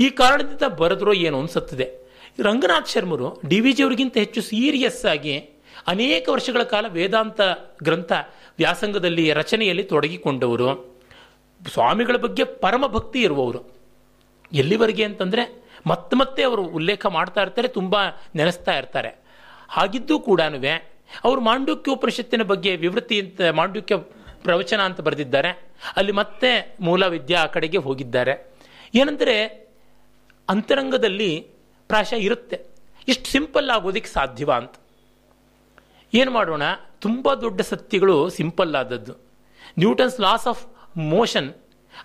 ಈ 0.00 0.10
ಕಾರಣದಿಂದ 0.10 0.62
ಬರೆದ್ರೋ 0.62 1.12
ಏನೋ 1.12 1.40
ಅನ್ಸುತ್ತದೆ. 1.40 2.08
ರಂಗನಾಥ್ 2.42 2.88
ಶರ್ಮರು 2.88 3.40
ಡಿ 3.48 3.60
ವಿ 3.60 3.72
ಜಿ 3.72 3.82
ಅವರಿಗಿಂತ 3.82 4.16
ಹೆಚ್ಚು 4.16 4.42
ಸೀರಿಯಸ್ 4.42 5.06
ಆಗಿ 5.06 5.38
ಅನೇಕ 5.86 6.28
ವರ್ಷಗಳ 6.28 6.62
ಕಾಲ 6.62 6.86
ವೇದಾಂತ 6.88 7.40
ಗ್ರಂಥ 7.82 8.12
ವ್ಯಾಸಂಗದಲ್ಲಿ 8.58 9.32
ರಚನೆಯಲ್ಲಿ 9.32 9.82
ತೊಡಗಿಕೊಂಡವರು. 9.82 11.00
ಸ್ವಾಮಿಗಳ 11.72 12.16
ಬಗ್ಗೆ 12.16 12.44
ಪರಮ 12.44 12.86
ಭಕ್ತಿ 12.86 13.20
ಇರುವವರು. 13.20 13.72
ಎಲ್ಲಿವರೆಗೆ 14.52 15.04
ಅಂತಂದರೆ 15.04 15.67
ಮತ್ತೆ 15.86 16.16
ಮತ್ತೆ 16.16 16.42
ಅವರು 16.42 16.62
ಉಲ್ಲೇಖ 16.62 17.06
ಮಾಡ್ತಾ 17.06 17.42
ಇರ್ತಾರೆ, 17.42 17.68
ತುಂಬ 17.68 17.96
ನೆನೆಸ್ತಾ 18.34 18.78
ಇರ್ತಾರೆ. 18.78 19.16
ಹಾಗಿದ್ದೂ 19.68 20.18
ಕೂಡ 20.18 20.40
ಅವರು 21.24 21.40
ಮಾಂಡುಕ್ಯ 21.40 21.92
ಉಪನಿಷತ್ತಿನ 21.92 22.42
ಬಗ್ಗೆ 22.42 22.76
ವಿವೃತ್ತಿ 22.76 23.20
ಅಂತ 23.20 23.40
ಮಾಂಡುಕ್ಯ 23.52 23.96
ಪ್ರವಚನ 24.42 24.80
ಅಂತ 24.80 25.00
ಬರೆದಿದ್ದಾರೆ. 25.00 25.48
ಅಲ್ಲಿ 25.96 26.12
ಮತ್ತೆ 26.12 26.76
ಮೂಲ 26.80 27.06
ವಿದ್ಯಾ 27.06 27.42
ಆ 27.42 27.46
ಕಡೆಗೆ 27.46 27.76
ಹೋಗಿದ್ದಾರೆ. 27.76 28.52
ಏನಂದರೆ, 28.94 29.68
ಅಂತರಂಗದಲ್ಲಿ 30.48 31.50
ಪ್ರಾಶ 31.88 32.12
ಇರುತ್ತೆ. 32.12 32.64
ಇಷ್ಟು 33.08 33.30
ಸಿಂಪಲ್ 33.30 33.70
ಆಗೋದಕ್ಕೆ 33.70 34.08
ಸಾಧ್ಯವ 34.08 34.52
ಅಂತ. 34.52 34.74
ಏನು 36.14 36.30
ಮಾಡೋಣ, 36.30 36.62
ತುಂಬ 37.00 37.34
ದೊಡ್ಡ 37.34 37.60
ಸತ್ಯಗಳು 37.60 38.28
ಸಿಂಪಲ್ 38.28 38.74
ಆದದ್ದು. 38.74 39.12
Newton's 39.78 40.20
laws 40.20 40.46
of 40.46 40.66
motion 40.98 41.54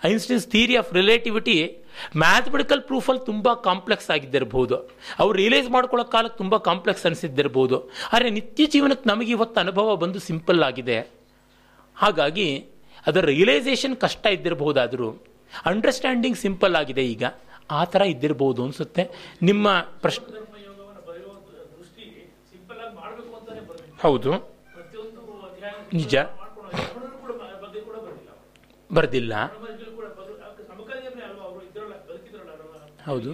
Einstein's 0.06 0.48
theory 0.48 0.76
of 0.76 0.94
relativity 0.94 1.56
mathematical 2.18 2.82
ಪ್ರೂಫಲ್ಲಿ 2.82 3.26
ತುಂಬ 3.26 3.54
ಕಾಂಪ್ಲೆಕ್ಸ್ 3.54 4.10
ಆಗಿದ್ದಿರಬಹುದು 4.10 4.76
ಅವ್ರು 5.20 5.34
ರಿಯಲೈಸ್ 5.38 5.70
ಮಾಡ್ಕೊಳ್ಳೋ 5.70 6.06
ಕಾಲಕ್ಕೆ 6.06 6.38
ತುಂಬ 6.38 6.58
ಕಾಂಪ್ಲೆಕ್ಸ್ 6.58 7.06
ಅನಿಸಿದ್ದಿರ್ಬೋದು. 7.06 7.92
ಆದರೆ 8.14 8.30
ನಿತ್ಯ 8.30 8.66
ಜೀವನಕ್ಕೆ 8.66 9.10
ನಮಗೆ 9.10 9.32
ಇವತ್ತು 9.32 9.60
ಅನುಭವ 9.60 9.96
ಬಂದು 9.96 10.20
ಸಿಂಪಲ್ 10.20 10.64
ಆಗಿದೆ. 10.64 10.98
ಹಾಗಾಗಿ 11.96 12.48
ಅದರ 13.08 13.26
ರಿಯಲೈಸೇಷನ್ 13.26 13.98
ಕಷ್ಟ 13.98 14.26
ಇದ್ದಿರಬಹುದಾದರೂ 14.26 15.10
ಅಂಡರ್ಸ್ಟ್ಯಾಂಡಿಂಗ್ 15.66 16.38
ಸಿಂಪಲ್ 16.38 16.76
ಆಗಿದೆ 16.76 17.06
ಈಗ. 17.06 17.24
ಆ 17.72 17.84
ಥರ 17.84 18.02
ಇದ್ದಿರಬಹುದು 18.02 18.64
ಅನಿಸುತ್ತೆ. 18.64 19.04
ನಿಮ್ಮ 19.42 19.80
ಪ್ರಶ್ನೆ 19.80 20.26
ಹೌದು. 24.02 24.32
ನಿಜ. 25.94 26.16
ದೃಷ್ಟಿ 28.96 29.83
ಹೌದು. 33.08 33.32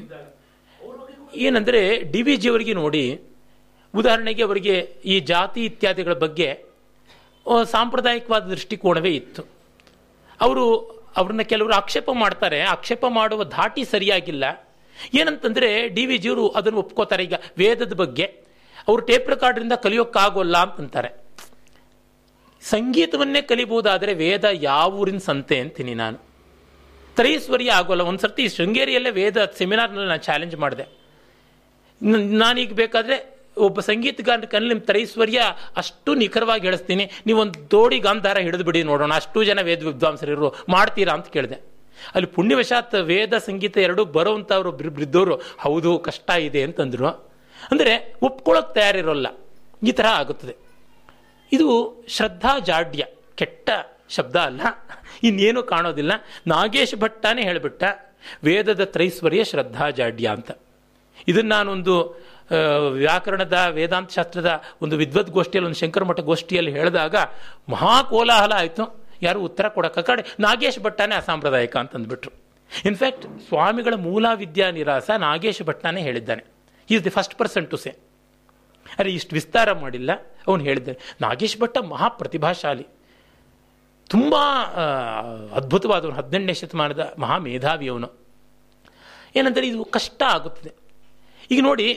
ಏನಂದರೆ 1.46 1.82
ಡಿ 2.12 2.22
ವಿ 2.28 2.36
ಜಿಯವರಿಗೆ 2.44 2.74
ನೋಡಿ, 2.74 3.04
ಉದಾಹರಣೆಗೆ 3.94 4.44
ಅವರಿಗೆ 4.48 4.76
ಈ 5.14 5.16
ಜಾತಿ 5.32 5.62
ಇತ್ಯಾದಿಗಳ 5.70 6.16
ಬಗ್ಗೆ 6.24 6.50
ಸಾಂಪ್ರದಾಯಿಕವಾದ 7.74 8.44
ದೃಷ್ಟಿಕೋನವೇ 8.54 9.12
ಇತ್ತು. 9.20 9.44
ಅವರು 10.40 10.66
ಅವ್ರನ್ನ 11.20 11.44
ಕೆಲವರು 11.52 11.74
ಆಕ್ಷೇಪ 11.82 12.10
ಮಾಡ್ತಾರೆ. 12.24 12.60
ಆಕ್ಷೇಪ 12.74 13.06
ಮಾಡುವ 13.20 13.44
ಧಾಟಿ 13.58 13.84
ಸರಿಯಾಗಿಲ್ಲ. 13.94 14.46
ಏನಂತಂದರೆ 15.20 15.70
ಡಿ 15.96 16.04
ವಿ 16.10 16.18
ಜಿಯವರು 16.24 16.46
ಅದನ್ನು 16.60 16.80
ಒಪ್ಕೋತಾರೆ. 16.84 17.24
ಈಗ 17.28 17.38
ವೇದದ 17.62 17.94
ಬಗ್ಗೆ, 18.04 18.26
ಅವರು 18.88 19.02
ಟೇಪ್ 19.10 19.30
ರೆಕಾರ್ಡ್ರಿಂದ 19.34 19.76
ಕಲಿಯೋಕ್ಕಾಗೋಲ್ಲ 19.86 20.58
ಅಂತಂತಾರೆ 20.68 21.12
ಸಂಗೀತವನ್ನೇ 22.64 23.42
ಕಲಿಬಹುದಾದರೆ 23.50 24.14
ವೇದ 24.24 24.46
ಯಾವ 24.70 25.00
ಊರಿನ 25.02 25.22
ಸಂತೆ 25.30 25.58
ಅಂತೀನಿ 25.64 25.94
ನಾನು. 26.04 26.18
ತ್ರೈಸ್ವರ್ಯ 27.20 27.72
ಆಗೋಲ್ಲ 27.80 28.04
ಒಂದ್ಸರ್ತಿ 28.12 28.44
ಶೃಂಗೇರಿಯಲ್ಲೇ 28.56 29.12
ವೇದ 29.20 29.38
ಸೆಮಿನಾರ್ನಲ್ಲಿ 29.60 30.10
ನಾನು 30.14 30.24
ಚಾಲೆಂಜ್ 30.30 30.56
ಮಾಡಿದೆ. 30.64 30.86
ನಾನೀಗ 32.42 32.74
ಬೇಕಾದ್ರೆ 32.82 33.18
ಒಬ್ಬ 33.68 33.80
ಸಂಗೀತಗಾರ 33.88 34.46
ಕಣ್ಣಲ್ಲಿ 34.52 34.74
ನಿಮ್ಮ 34.74 34.86
ತ್ರೈಸ್ವರ್ಯ 34.90 35.40
ಅಷ್ಟು 35.82 36.12
ನಿಖರವಾಗಿ 36.22 36.64
ಹೇಳಿಸ್ತೀನಿ. 36.68 37.06
ನೀವೊಂದು 37.28 37.58
ದೋಡಿ 37.74 37.98
ಗಾಂಧಾರ 38.06 38.38
ಹಿಡಿದು 38.48 38.66
ಬಿಡಿ 38.68 38.82
ನೋಡೋಣ, 38.92 39.12
ಅಷ್ಟು 39.22 39.40
ಜನ 39.50 39.60
ವೇದ 39.70 39.82
ವಿದ್ವಾಂಸರಿರು 39.90 40.50
ಮಾಡ್ತೀರಾ 40.74 41.14
ಅಂತ 41.18 41.28
ಕೇಳಿದೆ. 41.36 41.58
ಅಲ್ಲಿ 42.16 42.30
ಪುಣ್ಯವಶಾತ್ 42.36 42.96
ವೇದ 43.12 43.34
ಸಂಗೀತ 43.48 43.78
ಎರಡೂ 43.88 44.04
ಬರೋವಂಥವ್ರು 44.18 44.72
ಬಿದ್ದವರು 45.00 45.36
ಹೌದು, 45.66 45.92
ಕಷ್ಟ 46.08 46.30
ಇದೆ 46.48 46.62
ಅಂತಂದ್ರು. 46.68 47.10
ಅಂದರೆ 47.72 47.94
ಒಪ್ಕೊಳ್ಳೋಕೆ 48.28 48.72
ತಯಾರಿರೋಲ್ಲ, 48.78 49.28
ಈ 49.90 49.94
ಥರ 50.00 50.08
ಆಗುತ್ತದೆ. 50.22 50.56
ಇದು 51.52 51.68
ಶ್ರದ್ಧಾ 52.16 52.54
ಜಾಡ್ಯ 52.70 53.04
ಕೆಟ್ಟ 53.42 53.70
ಶಬ್ದ 54.10 54.36
ಅಲ್ಲ. 54.40 54.62
ಇನ್ನೇನು 55.24 55.62
ಕಾಣೋದಿಲ್ಲ. 55.64 56.14
ನಾಗೇಶ್ 56.48 56.96
ಭಟ್ಟನೇ 56.96 57.42
ಹೇಳಿಬಿಟ್ಟ, 57.42 57.84
ವೇದದ 58.44 58.84
ತ್ರೈಸ್ವರ್ಯ 58.84 59.44
ಶ್ರದ್ಧಾ 59.44 59.86
ಜಾಡ್ಯ 59.90 60.28
ಅಂತ. 60.28 60.52
ಇದನ್ನು 61.28 61.50
ನಾನೊಂದು 61.50 61.96
ವ್ಯಾಕರಣದ, 62.92 63.58
ವೇದಾಂತ 63.70 64.10
ಶಾಸ್ತ್ರದ 64.12 64.52
ಒಂದು 64.82 64.96
ವಿದ್ವತ್ 64.98 65.30
ಗೋಷ್ಠಿಯಲ್ಲಿ, 65.30 65.68
ಒಂದು 65.70 65.80
ಶಂಕರಮಠ 65.80 66.20
ಗೋಷ್ಠಿಯಲ್ಲಿ 66.20 66.72
ಹೇಳಿದಾಗ 66.72 67.16
ಮಹಾ 67.70 67.96
ಕೋಲಾಹಲ 68.04 68.54
ಆಯಿತು. 68.56 68.84
ಯಾರು 69.22 69.40
ಉತ್ತರ 69.42 69.68
ಕೊಡೋಕೆ 69.68 70.02
ಕಡೆ, 70.02 70.24
ನಾಗೇಶ್ 70.40 70.80
ಭಟ್ಟನೇ 70.80 71.16
ಅಸಾಂಪ್ರದಾಯಿಕ 71.16 71.78
ಅಂತಂದ್ಬಿಟ್ರು. 71.78 72.32
ಇನ್ಫ್ಯಾಕ್ಟ್ 72.86 73.26
ಸ್ವಾಮಿಗಳ 73.48 73.96
ಮೂಲ 73.98 74.26
ವಿದ್ಯಾ 74.36 74.68
ನಿರಾಸ 74.72 75.10
ನಾಗೇಶ್ 75.18 75.62
ಭಟ್ಟನೇ 75.64 76.02
ಹೇಳಿದ್ದಾನೆ. 76.02 76.44
Is 76.90 77.04
the 77.04 77.10
first 77.10 77.36
person 77.36 77.68
to 77.68 77.78
say 77.78 77.92
ಅರೆ, 79.00 79.10
ಇಷ್ಟು 79.12 79.34
ವಿಸ್ತಾರ 79.36 79.72
ಮಾಡಿಲ್ಲ. 79.82 80.12
ಅವನು 80.48 80.64
ಹೇಳಿದ್ದಾನೆ, 80.64 81.00
ನಾಗೇಶ್ 81.22 81.58
ಭಟ್ಟ 81.60 81.78
ಮಹಾ 81.90 82.08
ಪ್ರತಿಭಾಶಾಲಿ 82.20 82.86
ತುಂಬ 84.14 84.36
ಅದ್ಭುತವಾದವನು, 85.60 86.16
ಹದಿನೆಂಟನೇ 86.20 86.54
ಶತಮಾನದ 86.60 87.04
ಮಹಾ 87.24 87.38
ಮೇಧಾವಿ 87.48 87.88
ಅವನು 87.94 88.10
ಏನಂದರೆ 89.40 89.66
ಇದು 89.72 89.84
ಕಷ್ಟ 89.96 90.22
ಆಗುತ್ತದೆ. 90.36 90.72
ಈಗ 91.52 91.60
ನೋಡಿ, 91.70 91.88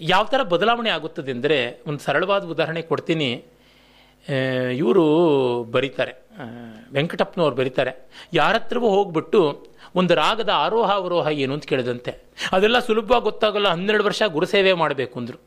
ಯಾವ 0.00 0.24
ಥರ 0.32 0.42
ಬದಲಾವಣೆ 0.54 0.90
ಆಗುತ್ತದೆ 0.90 1.30
ಅಂದರೆ 1.36 1.58
ಒಂದು 1.88 2.00
ಸರಳವಾದ 2.06 2.44
ಉದಾಹರಣೆ 2.54 2.82
ಕೊಡ್ತೀನಿ. 2.82 3.28
ಇವರು 4.80 5.04
ಬರೀತಾರೆ. 5.74 6.12
ವೆಂಕಟಪ್ಪನವ್ರು 6.92 7.56
ಬರೀತಾರೆ. 7.60 7.92
ಯಾರ 8.40 8.54
ಹತ್ರವೂ 8.62 8.88
ಹೋಗ್ಬಿಟ್ಟು 8.96 9.40
ಒಂದು 10.00 10.12
ರಾಗದ 10.14 10.50
ಆರೋಹ 10.64 10.90
ಅವರೋಹ 11.00 11.26
ಏನು 11.44 11.52
ಅಂತ 11.56 11.66
ಕೇಳಿದಂತೆ. 11.72 12.12
ಅದೆಲ್ಲ 12.52 12.78
ಸುಲಭವಾಗಿ 12.88 13.24
ಗೊತ್ತಾಗಲ್ಲ, 13.30 13.68
ಹನ್ನೆರಡು 13.74 14.04
ವರ್ಷ 14.08 14.22
ಗುರುಸೇವೆ 14.36 14.72
ಮಾಡಬೇಕು 14.82 15.14
ಅಂದರು. 15.20 15.38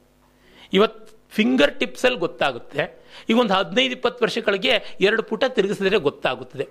ಇವತ್ತು 0.73 1.11
ಫಿಂಗರ್ 1.31 1.79
ಟಿಪ್ಸಲ್ಲಿ 1.79 2.17
ಗೊತ್ತಾಗುತ್ತೆ. 2.17 2.83
ಈಗ 3.29 3.39
ಒಂದು 3.39 3.53
ಹದಿನೈದು, 3.53 3.91
ಇಪ್ಪತ್ತು 3.91 4.25
ವರ್ಷಗಳಿಗೆ 4.25 4.97
ಎರಡು 5.01 5.23
ಪುಟ 5.23 5.43
ತಿರುಗಿಸಿದ್ರೆ 5.45 5.97
ಗೊತ್ತಾಗುತ್ತದೆ. 5.97 6.67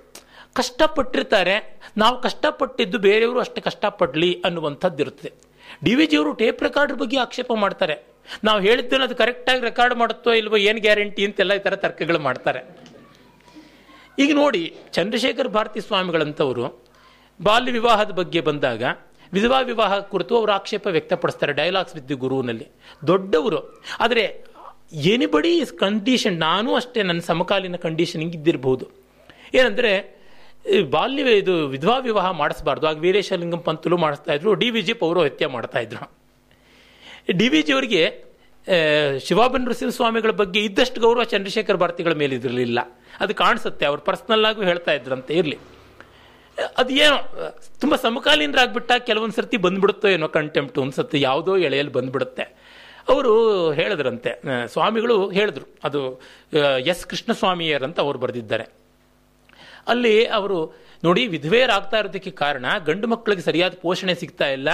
ಕಷ್ಟಪಟ್ಟಿರ್ತಾರೆ. 0.54 1.80
ನಾವು 1.96 2.22
ಕಷ್ಟಪಟ್ಟಿದ್ದು 2.22 2.98
ಬೇರೆಯವರು 2.98 3.40
ಅಷ್ಟು 3.40 3.62
ಕಷ್ಟಪಡಲಿ 3.62 4.42
ಅನ್ನುವಂಥದ್ದು 4.44 5.02
ಇರುತ್ತದೆ 5.02 5.32
ಡಿ 5.84 5.94
ವಿ 5.94 6.06
ಜಿಯವರು 6.06 6.32
ಟೇಪ್ 6.32 6.62
ರೆಕಾರ್ಡರ್ 6.62 6.98
ಬಗ್ಗೆ 6.98 7.16
ಆಕ್ಷೇಪ 7.16 7.52
ಮಾಡ್ತಾರೆ. 7.54 7.96
ನಾವು 8.44 8.60
ಹೇಳಿದ್ದನ್ನು 8.60 9.04
ಅದು 9.04 9.16
ಕರೆಕ್ಟಾಗಿ 9.16 9.60
ರೆಕಾರ್ಡ್ 9.60 9.94
ಮಾಡುತ್ತೋ 9.94 10.32
ಇಲ್ವೋ 10.32 10.56
ಏನು 10.56 10.80
ಗ್ಯಾರಂಟಿ 10.80 11.24
ಅಂತೆಲ್ಲ 11.24 11.52
ಈ 11.52 11.58
ಥರ 11.58 11.74
ತರ್ಕಗಳು 11.74 12.18
ಮಾಡ್ತಾರೆ. 12.18 12.60
ಈಗ 14.18 14.34
ನೋಡಿ, 14.34 14.76
ಚಂದ್ರಶೇಖರ್ 14.92 15.48
ಭಾರತಿ 15.48 15.80
ಸ್ವಾಮಿಗಳಂಥವರು 15.80 16.86
ಬಾಲ್ಯ 17.42 17.72
ವಿವಾಹದ 17.72 18.10
ಬಗ್ಗೆ 18.10 18.40
ಬಂದಾಗ 18.40 18.82
ವಿಧವಾ 19.36 19.60
ವಿವಾಹ 19.70 19.92
ಕುರಿತು 20.12 20.32
ಅವರು 20.38 20.52
ಆಕ್ಷೇಪ 20.58 20.86
ವ್ಯಕ್ತಪಡಿಸ್ತಾರೆ 20.96 21.52
ಡೈಲಾಗ್ಸ್ 21.60 21.94
ವಿತ್ 21.96 22.08
ದಿ 22.10 22.16
ಗುರುವಿನಲ್ಲಿ. 22.24 22.66
ದೊಡ್ಡವರು. 23.06 23.60
ಆದರೆ 24.04 24.24
ಎನಿಬಡಿ 25.14 25.52
ಇಸ್ 25.62 25.72
ಕಂಡೀಷನ್ 25.84 26.36
ನಾನು 26.48 26.70
ಅಷ್ಟೇ 26.80 27.00
ನನ್ನ 27.08 27.22
ಸಮಕಾಲೀನ 27.30 27.78
ಕಂಡೀಷನಿಂಗ್ 27.86 28.34
ಇದ್ದಿರಬಹುದು 28.38 28.86
ಏನಂದರೆ 29.54 29.92
ಬಾಲ್ಯ 30.90 31.32
ಇದು 31.40 31.54
ವಿಧವಾ 31.74 31.96
ವಿವಾಹ 32.06 32.28
ಮಾಡಿಸಬಾರ್ದು. 32.40 32.84
ಆಗ 32.90 32.98
ವೀರೇಶಲಿಂಗಂ 33.06 33.60
ಪಂತಲು 33.68 33.96
ಮಾಡಿಸ್ತಾ 34.04 34.32
ಇದ್ರು, 34.36 34.50
ಡಿ 34.60 34.68
ವಿ 34.74 34.82
ಜಿ 34.86 34.94
ಪೌರೋಹಿತ್ಯ 35.02 35.46
ಮಾಡ್ತಾ 35.56 35.78
ಇದ್ರು. 35.78 36.04
ಡಿ 37.38 37.48
ವಿ 37.52 37.60
ಜಿ 37.66 37.72
ಅವರಿಗೆ 37.76 38.02
ಶಿವಾಬನ್ 39.26 39.66
ಸ್ವಾಮಿಗಳ 39.98 40.32
ಬಗ್ಗೆ 40.42 40.60
ಇದ್ದಷ್ಟು 40.68 40.98
ಗೌರವ 41.00 41.24
ಚಂದ್ರಶೇಖರ್ 41.32 41.78
ಭಾರತಿಗಳ 41.82 42.14
ಮೇಲೆ 42.22 42.34
ಇದಿರಲಿಲ್ಲ 42.38 42.78
ಅದು 43.20 43.32
ಕಾಣಿಸುತ್ತೆ, 43.42 43.84
ಅವ್ರು 43.90 44.02
ಪರ್ಸ್ನಲ್ 44.08 44.44
ಆಗೂ 44.44 44.62
ಹೇಳ್ತಾ 44.70 44.92
ಇದ್ರಂತೆ, 44.92 45.34
ಇರಲಿ. 45.40 45.58
ಅದೇನೋ, 46.78 47.18
ತುಂಬ 47.80 47.94
ಸಮಕಾಲೀನರಾಗ್ಬಿಟ್ಟ 47.96 48.92
ಕೆಲವೊಂದು 49.08 49.36
ಸರ್ತಿ 49.36 49.56
ಬಂದ್ಬಿಡುತ್ತೋ 49.56 50.08
ಏನೋ 50.08 50.28
ಕಂಟೆಂಪ್ಟು 50.28 50.82
ಅನ್ಸುತ್ತೆ 50.82 51.20
ಯಾವುದೋ 51.20 51.52
ಎಳೆಯಲ್ಲಿ 51.66 51.92
ಬಂದ್ಬಿಡುತ್ತೆ. 51.92 52.44
ಅವರು 53.08 53.32
ಹೇಳಿದ್ರಂತೆ 53.72 54.30
ಸ್ವಾಮಿಗಳು 54.72 55.16
ಹೇಳಿದ್ರು, 55.30 55.66
ಅದು 55.84 56.00
ಎಸ್ 56.92 57.04
ಕೃಷ್ಣಸ್ವಾಮಿಯರ್ 57.06 57.84
ಅವರು 57.98 58.18
ಬರೆದಿದ್ದಾರೆ. 58.18 58.66
ಅಲ್ಲಿ 59.88 60.14
ಅವರು, 60.38 60.58
ನೋಡಿ, 61.04 61.22
ವಿಧವೆಯರಾಗ್ತಾ 61.26 61.96
ಇರೋದಕ್ಕೆ 61.98 62.30
ಕಾರಣ, 62.30 62.66
ಗಂಡು 62.86 63.06
ಮಕ್ಕಳಿಗೆ 63.08 63.42
ಸರಿಯಾದ 63.42 63.74
ಪೋಷಣೆ 63.82 64.14
ಸಿಗ್ತಾ 64.14 64.46
ಇಲ್ಲ, 64.48 64.68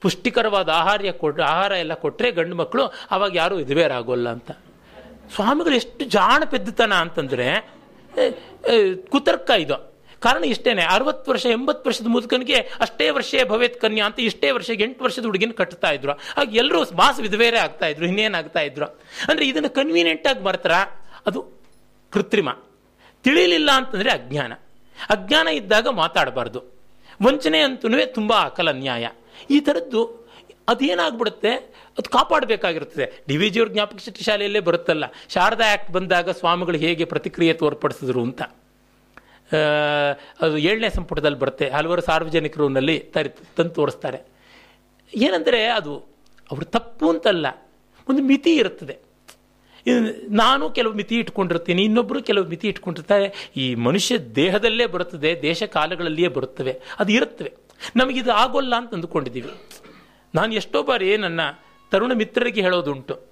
ಪುಷ್ಟಿಕರವಾದ 0.00 0.68
ಆಹಾರ 0.68 1.10
ಕೊಟ್ಟು 1.10 1.42
ಆಹಾರ 1.42 1.72
ಎಲ್ಲ 1.72 1.94
ಕೊಟ್ಟರೆ 2.04 2.30
ಗಂಡು 2.30 2.56
ಮಕ್ಕಳು 2.56 2.84
ಅವಾಗ 3.10 3.32
ಯಾರು 3.36 3.54
ವಿಧವೆಯರಾಗೋಲ್ಲ 3.56 4.28
ಅಂತ. 4.28 4.50
ಸ್ವಾಮಿಗಳು 5.34 5.74
ಎಷ್ಟು 5.74 6.04
ಜಾಣ 6.16 6.42
ಪೆದ್ದುತನ 6.50 6.94
ಅಂತಂದ್ರೆ 7.04 7.48
ಕುತರ್ಕ 9.10 9.50
ಇದು. 9.64 9.78
ಕಾರಣ 10.20 10.44
ಇಷ್ಟೇನೆ. 10.44 10.82
ಅರವತ್ತು 10.82 11.30
ವರ್ಷ, 11.30 11.46
ಎಂಬತ್ತು 11.46 11.88
ವರ್ಷದ 11.88 12.06
ಮುದುಕನಿಗೆ 12.06 12.56
ಅಷ್ಟೇ 12.80 13.10
ವರ್ಷ 13.10 13.34
ಭವೇತ್ 13.48 13.80
ಕನ್ಯಾ 13.80 14.06
ಅಂತ 14.06 14.20
ಇಷ್ಟೇ 14.20 14.50
ವರ್ಷಕ್ಕೆ 14.50 14.84
ಎಂಟು 14.84 15.04
ವರ್ಷದ 15.04 15.24
ಹುಡುಗಿನ 15.24 15.50
ಕಟ್ತಾ 15.50 15.90
ಇದ್ರು. 15.90 16.12
ಆಗ 16.12 16.56
ಎಲ್ಲರೂ 16.56 16.82
ಮಾಸ್ 16.82 17.20
ವಿಧವೇರೆ 17.20 17.58
ಆಗ್ತಾ 17.58 17.86
ಇದ್ರು, 17.86 18.06
ಇನ್ನೇನಾಗ್ತಾ 18.06 18.60
ಇದ್ರು. 18.60 18.86
ಅಂದ್ರೆ 19.28 19.48
ಇದನ್ನು 19.48 19.70
ಕನ್ವೀನಿಯೆಂಟ್ 19.70 20.26
ಆಗಿ 20.26 20.42
ಬರ್ತಾರ 20.42 20.72
ಅದು 21.26 21.40
ಕೃತ್ರಿಮ. 22.10 22.50
ತಿಳಿಲಿಲ್ಲ 23.24 23.70
ಅಂತಂದ್ರೆ 23.70 24.10
ಅಜ್ಞಾನ. 24.10 24.52
ಅಜ್ಞಾನ 25.10 25.48
ಇದ್ದಾಗ 25.48 25.88
ಮಾತಾಡಬಾರ್ದು. 25.88 26.60
ವಂಚನೆ 27.22 27.60
ಅಂತೂ 27.60 27.88
ತುಂಬ 28.06 28.32
ಅಕಲ 28.32 28.70
ನ್ಯಾಯ. 28.70 29.08
ಈ 29.50 29.60
ಥರದ್ದು 29.60 30.28
ಅದೇನಾಗ್ಬಿಡುತ್ತೆ? 30.68 31.50
ಅದು 31.98 32.10
ಕಾಪಾಡಬೇಕಾಗಿರುತ್ತದೆ. 32.10 33.24
ಡಿ 33.28 33.36
ವಿ 33.36 33.48
ಜಿಯವ್ರ 33.50 33.72
ಜ್ಞಾಪಕ 33.72 33.98
ಶಾಲೆಯಲ್ಲೇ 34.22 34.60
ಬರುತ್ತಲ್ಲ, 34.60 35.04
ಶಾರದಾ 35.28 35.68
ಆ್ಯಕ್ಟ್ 35.68 35.90
ಬಂದಾಗ 35.90 36.30
ಸ್ವಾಮಿಗಳು 36.30 36.78
ಹೇಗೆ 36.78 37.04
ಪ್ರತಿಕ್ರಿಯೆ 37.04 37.52
ತೋರ್ಪಡಿಸಿದ್ರು 37.52 38.22
ಅಂತ. 38.22 38.42
ಅದು 40.40 40.58
ಏಳನೇ 40.58 40.88
ಸಂಪುಟದಲ್ಲಿ 40.90 41.38
ಬರುತ್ತೆ. 41.38 41.68
ಹಲವಾರು 41.70 42.02
ಸಾರ್ವಜನಿಕರುನಲ್ಲಿ 42.02 42.98
ತರಿ, 42.98 43.28
ತಂದು 43.28 43.70
ತೋರಿಸ್ತಾರೆ. 43.70 44.22
ಏನಂದರೆ 45.14 45.66
ಅದು 45.66 45.96
ಅವರು 46.50 46.64
ತಪ್ಪು 46.64 47.10
ಅಂತಲ್ಲ. 47.10 47.46
ಒಂದು 48.08 48.22
ಮಿತಿ 48.22 48.54
ಇರುತ್ತದೆ. 48.56 48.98
ನಾನು 50.30 50.70
ಕೆಲವು 50.70 50.92
ಮಿತಿ 50.92 51.18
ಇಟ್ಕೊಂಡಿರ್ತೀನಿ 51.18 51.82
ಇನ್ನೊಬ್ಬರು 51.84 52.22
ಕೆಲವು 52.22 52.44
ಮಿತಿ 52.44 52.68
ಇಟ್ಕೊಂಡಿರ್ತಾರೆ. 52.68 53.50
ಈ 53.56 53.74
ಮನುಷ್ಯ 53.74 54.18
ದೇಹದಲ್ಲೇ 54.18 54.86
ಬರುತ್ತದೆ, 54.86 55.42
ದೇಶ 55.42 55.62
ಕಾಲಗಳಲ್ಲಿಯೇ 55.62 56.28
ಬರುತ್ತವೆ, 56.28 56.80
ಅದು 56.98 57.12
ಇರುತ್ತವೆ. 57.12 57.52
ನಮಗಿದು 57.96 58.32
ಆಗೋಲ್ಲ 58.32 58.74
ಅಂತ 58.76 58.94
ಅಂದುಕೊಂಡಿದ್ದೀವಿ. 58.94 59.50
ನಾನು 60.34 60.54
ಎಷ್ಟೋ 60.54 60.82
ಬಾರಿ 60.82 61.16
ನನ್ನ 61.16 61.40
ತರುಣ 61.90 62.12
ಮಿತ್ರರಿಗೆ 62.12 62.60
ಹೇಳೋದುಂಟು. 62.60 63.27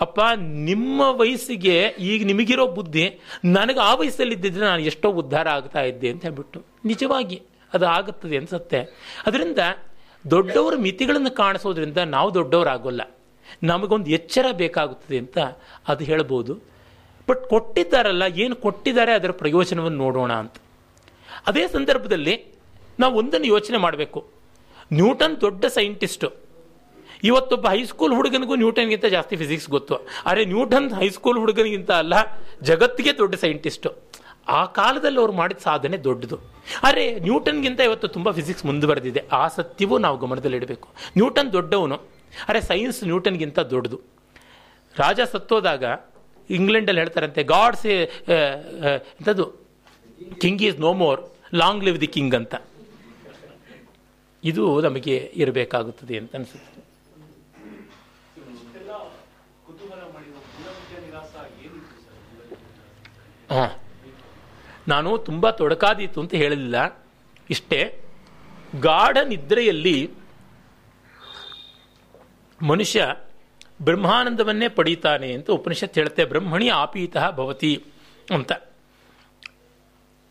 ಅಪ್ಪ, 0.00 0.20
ನಿಮ್ಮ 0.40 1.00
ವಯಸ್ಸಿಗೆ 1.00 1.86
ಈಗ 1.98 2.26
ನಿಮಗಿರೋ 2.26 2.66
ಬುದ್ಧಿ, 2.66 3.20
ನನಗೆ 3.44 3.80
ಆ 3.80 3.94
ವಯಸ್ಸಲ್ಲಿದ್ದಿದ್ರೆ 3.94 4.64
ನಾನು 4.66 4.82
ಎಷ್ಟೋ 4.82 5.10
ಉದ್ಧಾರ 5.10 5.48
ಆಗ್ತಾ 5.48 5.80
ಇದ್ದೆ 5.80 6.08
ಅಂತ 6.08 6.22
ಹೇಳ್ಬಿಟ್ಟು. 6.22 6.64
ನಿಜವಾಗಿ 6.84 7.42
ಅದು 7.74 7.86
ಆಗುತ್ತದೆ 7.86 8.36
ಅನ್ಸುತ್ತೆ. 8.36 8.78
ಅದರಿಂದ 9.26 9.58
ದೊಡ್ಡವರ 10.30 10.74
ಮಿತಿಗಳನ್ನು 10.76 11.30
ಕಾಣಿಸೋದ್ರಿಂದ 11.30 11.96
ನಾವು 11.98 12.34
ದೊಡ್ಡವರಾಗೋಲ್ಲ. 12.34 13.16
ನಮಗೊಂದು 13.62 14.10
ಎಚ್ಚರ 14.10 14.46
ಬೇಕಾಗುತ್ತದೆ 14.52 15.18
ಅಂತ 15.18 15.38
ಅದು 15.88 16.04
ಹೇಳ್ಬೋದು. 16.04 16.54
ಬಟ್ 17.28 17.46
ಕೊಟ್ಟಿದ್ದಾರಲ್ಲ, 17.48 18.22
ಏನು 18.36 18.56
ಕೊಟ್ಟಿದ್ದಾರೆ 18.56 19.12
ಅದರ 19.12 19.30
ಪ್ರಯೋಜನವನ್ನು 19.30 19.98
ನೋಡೋಣ 19.98 20.32
ಅಂತ. 20.32 20.54
ಅದೇ 21.46 21.68
ಸಂದರ್ಭದಲ್ಲಿ 21.68 22.44
ನಾವು 23.00 23.18
ಒಂದನ್ನು 23.18 23.46
ಯೋಚನೆ 23.46 23.76
ಮಾಡಬೇಕು. 23.76 24.26
ನ್ಯೂಟನ್ 24.92 25.40
ದೊಡ್ಡ 25.40 25.64
ಸೈಂಟಿಸ್ಟು 25.64 26.45
ಇವತ್ತೊಬ್ಬ 27.30 27.66
ಹೈಸ್ಕೂಲ್ 27.74 28.14
ಹುಡುಗನಿಗೂ 28.18 28.54
ನ್ಯೂಟನ್ಗಿಂತ 28.62 29.06
ಜಾಸ್ತಿ 29.16 29.34
ಫಿಸಿಕ್ಸ್ 29.42 29.68
ಗೊತ್ತು. 29.76 29.96
ಆದರೆ 30.26 30.42
ನ್ಯೂಟನ್ 30.54 30.88
ಹೈಸ್ಕೂಲ್ 31.00 31.38
ಹುಡುಗನಿಗಿಂತ 31.42 31.90
ಅಲ್ಲ, 32.02 32.14
ಜಗತ್ತಿಗೆ 32.70 33.12
ದೊಡ್ಡ 33.20 33.34
ಸೈಂಟಿಸ್ಟು 33.44 33.90
ಆ 34.58 34.60
ಕಾಲದಲ್ಲಿ 34.78 35.18
ಅವ್ರು 35.22 35.34
ಮಾಡಿದ 35.40 35.60
ಸಾಧನೆ 35.68 35.96
ದೊಡ್ಡದು. 36.08 36.36
ಆದರೆ 36.86 37.04
ನ್ಯೂಟನ್ಗಿಂತ 37.26 37.80
ಇವತ್ತು 37.88 38.08
ತುಂಬ 38.16 38.28
ಫಿಸಿಕ್ಸ್ 38.38 38.64
ಮುಂದುವರೆದಿದೆ 38.70 39.22
ಆ 39.40 39.44
ಸತ್ಯವೂ 39.56 39.96
ನಾವು 40.06 40.16
ಗಮನದಲ್ಲಿಡಬೇಕು 40.24 40.88
ನ್ಯೂಟನ್ 41.20 41.50
ದೊಡ್ಡವನು. 41.56 41.98
ಅರೆ 42.50 42.60
ಸೈನ್ಸ್ 42.70 43.00
ನ್ಯೂಟನ್ಗಿಂತ 43.10 43.58
ದೊಡ್ಡದು. 43.72 43.98
ರಾಜ 44.94 45.20
ಸತ್ತೋದಾಗ 45.32 45.84
ಇಂಗ್ಲೆಂಡಲ್ಲಿ 46.58 47.00
ಹೇಳ್ತಾರಂತೆ 47.02 47.42
ಗಾಡ್ಸ್ 47.54 47.86
ಎಂಥದ್ದು 47.86 49.46
king 50.42 50.62
is 50.68 50.78
no 50.86 50.90
more 51.02 51.20
long 51.60 51.82
live 51.86 51.98
the 52.02 52.08
king 52.16 52.34
ಅಂತ. 52.40 52.54
ಇದು 54.42 54.64
ನಮಗೆ 54.86 55.14
ಇರಬೇಕಾಗುತ್ತದೆ 55.42 56.14
ಅಂತ 56.20 56.34
ಅನಿಸುತ್ತೆ 56.38 56.80
ಇಷ್ಟೆಲ್ಲ 58.54 58.92
ಕುತೂಹಲ 59.66 60.02
ಮಾಡಿದ 60.14 60.36
ಮೂಲವಿದ್ಯಾ 60.54 60.98
ನಿರಾಸ 61.06 61.34
ಏನಿತ್ತು 61.64 61.96
ಸರ್ 62.04 62.20
ಹಾಂ. 63.50 63.70
ನಾನು 64.88 65.18
ತುಂಬ 65.18 65.50
ತೊಡಕಾದೀತು 65.50 66.20
ಅಂತ 66.20 66.34
ಹೇಳಲಿಲ್ಲ 66.34 67.06
ಇಷ್ಟೇ, 67.50 68.00
ಗಾಢ 68.80 69.18
ನಿದ್ರೆಯಲ್ಲಿ 69.18 70.10
ಮನುಷ್ಯ 72.62 73.14
ಬ್ರಹ್ಮಾನಂದವನ್ನೇ 73.82 74.68
ಪಡೀತಾನೆ 74.68 75.32
ಅಂತ 75.32 75.50
ಉಪನಿಷತ್ 75.50 75.94
ಹೇಳುತ್ತೆ, 75.94 76.24
ಬ್ರಹ್ಮಣಿ 76.24 76.68
ಆಪೀತಃ 76.68 77.30
ಭವತಿ 77.30 77.84
ಅಂತ. 78.30 78.52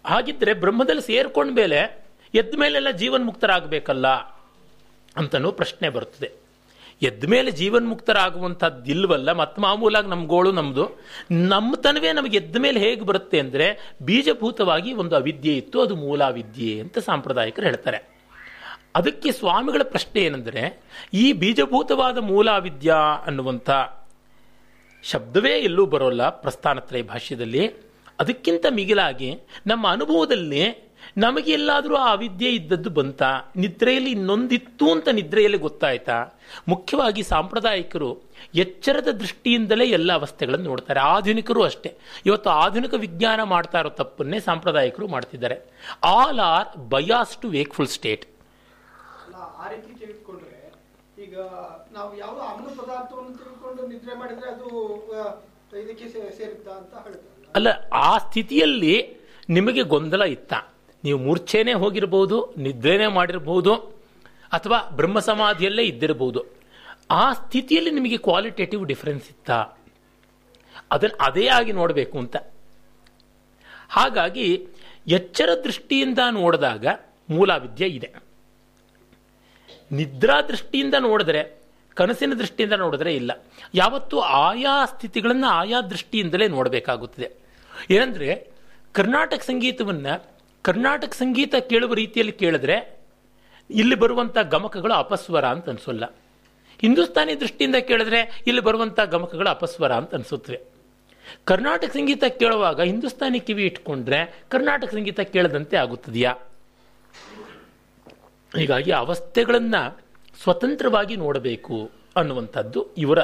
ಹಾಗಿದ್ರೆ 0.06 0.54
ಬ್ರಹ್ಮದಲ್ಲಿ 0.54 1.02
ಸೇರ್ಕೊಂಡ 1.02 1.52
ಮೇಲೆ 1.56 2.06
ಎದ್ದ 2.34 2.56
ಮೇಲೆಲ್ಲ 2.58 2.92
ಜೀವನ್ಮುಕ್ತರಾಗಬೇಕಲ್ಲ 2.92 4.08
ಅಂತನೂ 5.18 5.52
ಪ್ರಶ್ನೆ 5.52 5.90
ಬರುತ್ತದೆ 5.90 6.45
ಎದ್ದ 7.02 7.24
ಮೇಲೆ 7.30 7.52
ಜೀವನ್ಮುಕ್ತರಾಗುವಂಥದ್ದು 7.52 8.92
ಇಲ್ವಲ್ಲ 8.92 9.32
ಮತ್ತೆ 9.32 9.62
ಮಾಮೂಲಾಗಿ 9.62 10.08
ನಮ್ಮ 10.08 10.28
ಗೋಳು 10.28 10.52
ನಮ್ಮದು 10.52 11.82
ತನವೇ 11.82 12.12
ನಮಗೆ 12.12 12.38
ಎದ್ದ 12.38 12.58
ಮೇಲೆ 12.58 12.80
ಹೇಗೆ 12.80 13.02
ಬರುತ್ತೆ 13.02 13.40
ಅಂದರೆ, 13.40 13.96
ಬೀಜಭೂತವಾಗಿ 14.02 14.94
ಒಂದು 14.94 15.16
ಅವಿದ್ಯೆ 15.16 15.58
ಇತ್ತು, 15.58 15.82
ಅದು 15.82 15.96
ಮೂಲಾವಿದ್ಯೆ 15.96 16.80
ಅಂತ 16.80 16.98
ಸಾಂಪ್ರದಾಯಿಕರು 16.98 17.66
ಹೇಳ್ತಾರೆ. 17.66 18.16
ಅದಕ್ಕೆ 18.96 19.32
ಸ್ವಾಮಿಗಳ 19.32 19.82
ಪ್ರಶ್ನೆ 19.84 20.22
ಏನೆಂದರೆ, 20.22 20.84
ಈ 21.14 21.34
ಬೀಜಭೂತವಾದ 21.34 22.18
ಮೂಲಾವಿದ್ಯಾ 22.18 22.96
ಅನ್ನುವಂಥ 23.26 23.70
ಶಬ್ದವೇ 25.04 25.60
ಎಲ್ಲೂ 25.60 25.86
ಬರೋಲ್ಲ 25.86 26.30
ಪ್ರಸ್ಥಾನತ್ರಯ 26.30 27.02
ಭಾಷ್ಯದಲ್ಲಿ. 27.02 27.68
ಅದಕ್ಕಿಂತ 28.20 28.66
ಮಿಗಿಲಾಗಿ 28.70 29.40
ನಮ್ಮ 29.68 29.88
ಅನುಭವದಲ್ಲಿ 29.88 30.86
ನಮಗೆ 31.18 31.52
ಎಲ್ಲಾದರೂ 31.52 31.96
ಆ 31.96 32.12
ಅವಿದ್ಯೆ 32.12 32.50
ಇದ್ದದ್ದು 32.50 32.90
ಬಂತ? 32.90 33.24
ನಿದ್ರೆಯಲ್ಲಿ 33.56 34.12
ಇನ್ನೊಂದಿತ್ತು 34.12 34.92
ಅಂತ 34.92 35.08
ನಿದ್ರೆಯಲ್ಲಿ 35.10 35.58
ಗೊತ್ತಾಯ್ತಾ? 35.58 36.18
ಮುಖ್ಯವಾಗಿ 36.68 37.24
ಸಾಂಪ್ರದಾಯಿಕರು 37.24 38.10
ಎಚ್ಚರದ 38.56 39.10
ದೃಷ್ಟಿಯಿಂದಲೇ 39.12 39.86
ಎಲ್ಲ 39.86 40.14
ಅವಸ್ಥೆಗಳನ್ನು 40.14 40.66
ನೋಡ್ತಾರೆ. 40.66 41.00
ಆಧುನಿಕರು 41.00 41.64
ಅಷ್ಟೇ. 41.64 41.92
ಇವತ್ತು 42.26 42.50
ಆಧುನಿಕ 42.50 42.94
ವಿಜ್ಞಾನ 42.94 43.44
ಮಾಡ್ತಾ 43.44 43.80
ಇರೋ 43.80 43.90
ತಪ್ಪನ್ನೇ 43.90 44.40
ಸಾಂಪ್ರದಾಯಿಕರು 44.40 45.08
ಮಾಡ್ತಿದ್ದಾರೆ. 45.08 45.58
All 46.04 46.40
are 46.40 46.78
bias 46.78 47.38
to 47.38 47.50
wakeful 47.50 47.88
state. 47.88 48.26
ಅಲ್ಲ 49.26 49.36
ಆ 49.36 49.68
ರೀತಿ 49.70 50.00
ತೆಗೆದುಕೊಂಡ್ರೆ 50.00 50.62
ಈಗ 51.24 51.36
ನಾವು 51.92 52.18
ಯಾವ 52.18 52.36
ಅಮ್ಲ 52.54 52.68
ಪದಾರ್ಥವನ್ನು 52.82 53.38
ತೆಗೆದುಕೊಂಡು 53.38 53.88
ನಿದ್ರೆ 53.88 54.16
ಮಾಡಿದ್ರೆ 54.16 54.50
ಅದು 54.50 54.70
ಇದಕ್ಕೆ 55.84 56.06
ಸೇರುತ್ತಾ 56.38 56.72
ಅಂತ 56.72 56.94
ಹೇಳ್ತಾರೆ. 57.08 57.52
ಅಲ್ಲ 57.56 57.70
ಆ 57.94 58.18
ಸ್ಥಿತಿಯಲ್ಲಿ 58.18 58.96
ನಿಮಗೆ 59.50 59.82
ಗೊಂದಲ 59.82 60.24
ಇತ್ತ? 60.24 60.54
ನೀವು 61.06 61.20
ಮೂರ್ಛೆನೇ 61.20 61.74
ಹೋಗಿರ್ಬೋದು, 61.74 62.54
ನಿದ್ರೆನೇ 62.58 63.08
ಮಾಡಿರ್ಬೋದು, 63.08 63.74
ಅಥವಾ 64.54 64.90
ಬ್ರಹ್ಮ 64.92 65.20
ಸಮಾಧಿಯಲ್ಲೇ 65.20 65.84
ಇದ್ದಿರಬಹುದು 65.84 66.46
ಆ 67.12 67.34
ಸ್ಥಿತಿಯಲ್ಲಿ 67.34 67.92
ನಿಮಗೆ 67.92 68.18
ಕ್ವಾಲಿಟೇಟಿವ್ 68.18 68.86
ಡಿಫರೆನ್ಸ್ 68.86 69.30
ಇತ್ತ. 69.30 69.52
ಅದನ್ನು 70.92 71.24
ಅದೇ 71.26 71.48
ಆಗಿ 71.48 71.72
ನೋಡಬೇಕು 71.72 72.18
ಅಂತ. 72.18 72.36
ಹಾಗಾಗಿ, 73.90 74.68
ಎಚ್ಚರ 75.08 75.50
ದೃಷ್ಟಿಯಿಂದ 75.64 76.20
ನೋಡಿದಾಗ 76.32 76.86
ಮೂಲಾವಿದ್ಯೆ 77.30 77.88
ಇದೆ. 77.88 78.14
ನಿದ್ರಾ 79.92 80.42
ದೃಷ್ಟಿಯಿಂದ 80.42 80.94
ನೋಡಿದ್ರೆ, 81.00 81.62
ಕನಸಿನ 81.94 82.34
ದೃಷ್ಟಿಯಿಂದ 82.34 82.74
ನೋಡಿದ್ರೆ 82.74 83.16
ಇಲ್ಲ. 83.16 83.46
ಯಾವತ್ತೂ 83.74 84.20
ಆಯಾ 84.20 84.86
ಸ್ಥಿತಿಗಳನ್ನು 84.86 85.48
ಆಯಾ 85.48 85.82
ದೃಷ್ಟಿಯಿಂದಲೇ 85.82 86.48
ನೋಡಬೇಕಾಗುತ್ತದೆ. 86.48 87.32
ಏನಂದರೆ, 87.90 88.52
ಕರ್ನಾಟಕ 88.92 89.42
ಸಂಗೀತವನ್ನು 89.42 90.35
ಕರ್ನಾಟಕ 90.66 91.14
ಸಂಗೀತ 91.14 91.56
ಕೇಳುವ 91.56 91.94
ರೀತಿಯಲ್ಲಿ 91.94 92.32
ಕೇಳಿದ್ರೆ 92.32 93.00
ಇಲ್ಲಿ 93.70 93.96
ಬರುವಂಥ 93.96 94.38
ಗಮಕಗಳು 94.38 94.94
ಅಪಸ್ವರ 94.94 95.46
ಅಂತ 95.46 95.70
ಅನಿಸೋಲ್ಲ. 95.70 96.16
ಹಿಂದೂಸ್ತಾನಿ 96.80 97.40
ದೃಷ್ಟಿಯಿಂದ 97.40 97.76
ಕೇಳಿದ್ರೆ 97.76 98.42
ಇಲ್ಲಿ 98.48 98.62
ಬರುವಂಥ 98.62 99.00
ಗಮಕಗಳು 99.00 99.50
ಅಪಸ್ವರ 99.50 99.94
ಅಂತ 99.94 100.14
ಅನಿಸುತ್ತವೆ 100.14 100.62
ಕರ್ನಾಟಕ 101.46 101.88
ಸಂಗೀತ 101.88 102.24
ಕೇಳುವಾಗ 102.24 102.82
ಹಿಂದೂಸ್ತಾನಿ 102.82 103.40
ಕಿವಿ 103.40 103.66
ಇಟ್ಕೊಂಡ್ರೆ 103.66 104.44
ಕರ್ನಾಟಕ 104.50 104.94
ಸಂಗೀತ 104.94 105.20
ಕೇಳದಂತೆ 105.20 105.78
ಆಗುತ್ತದೆಯಾ? 105.78 106.36
ಹೀಗಾಗಿ 108.58 108.92
ಅವಸ್ಥೆಗಳನ್ನು 108.92 110.00
ಸ್ವತಂತ್ರವಾಗಿ 110.44 111.16
ನೋಡಬೇಕು 111.16 111.92
ಅನ್ನುವಂಥದ್ದು 112.16 112.96
ಇವರ 112.98 113.20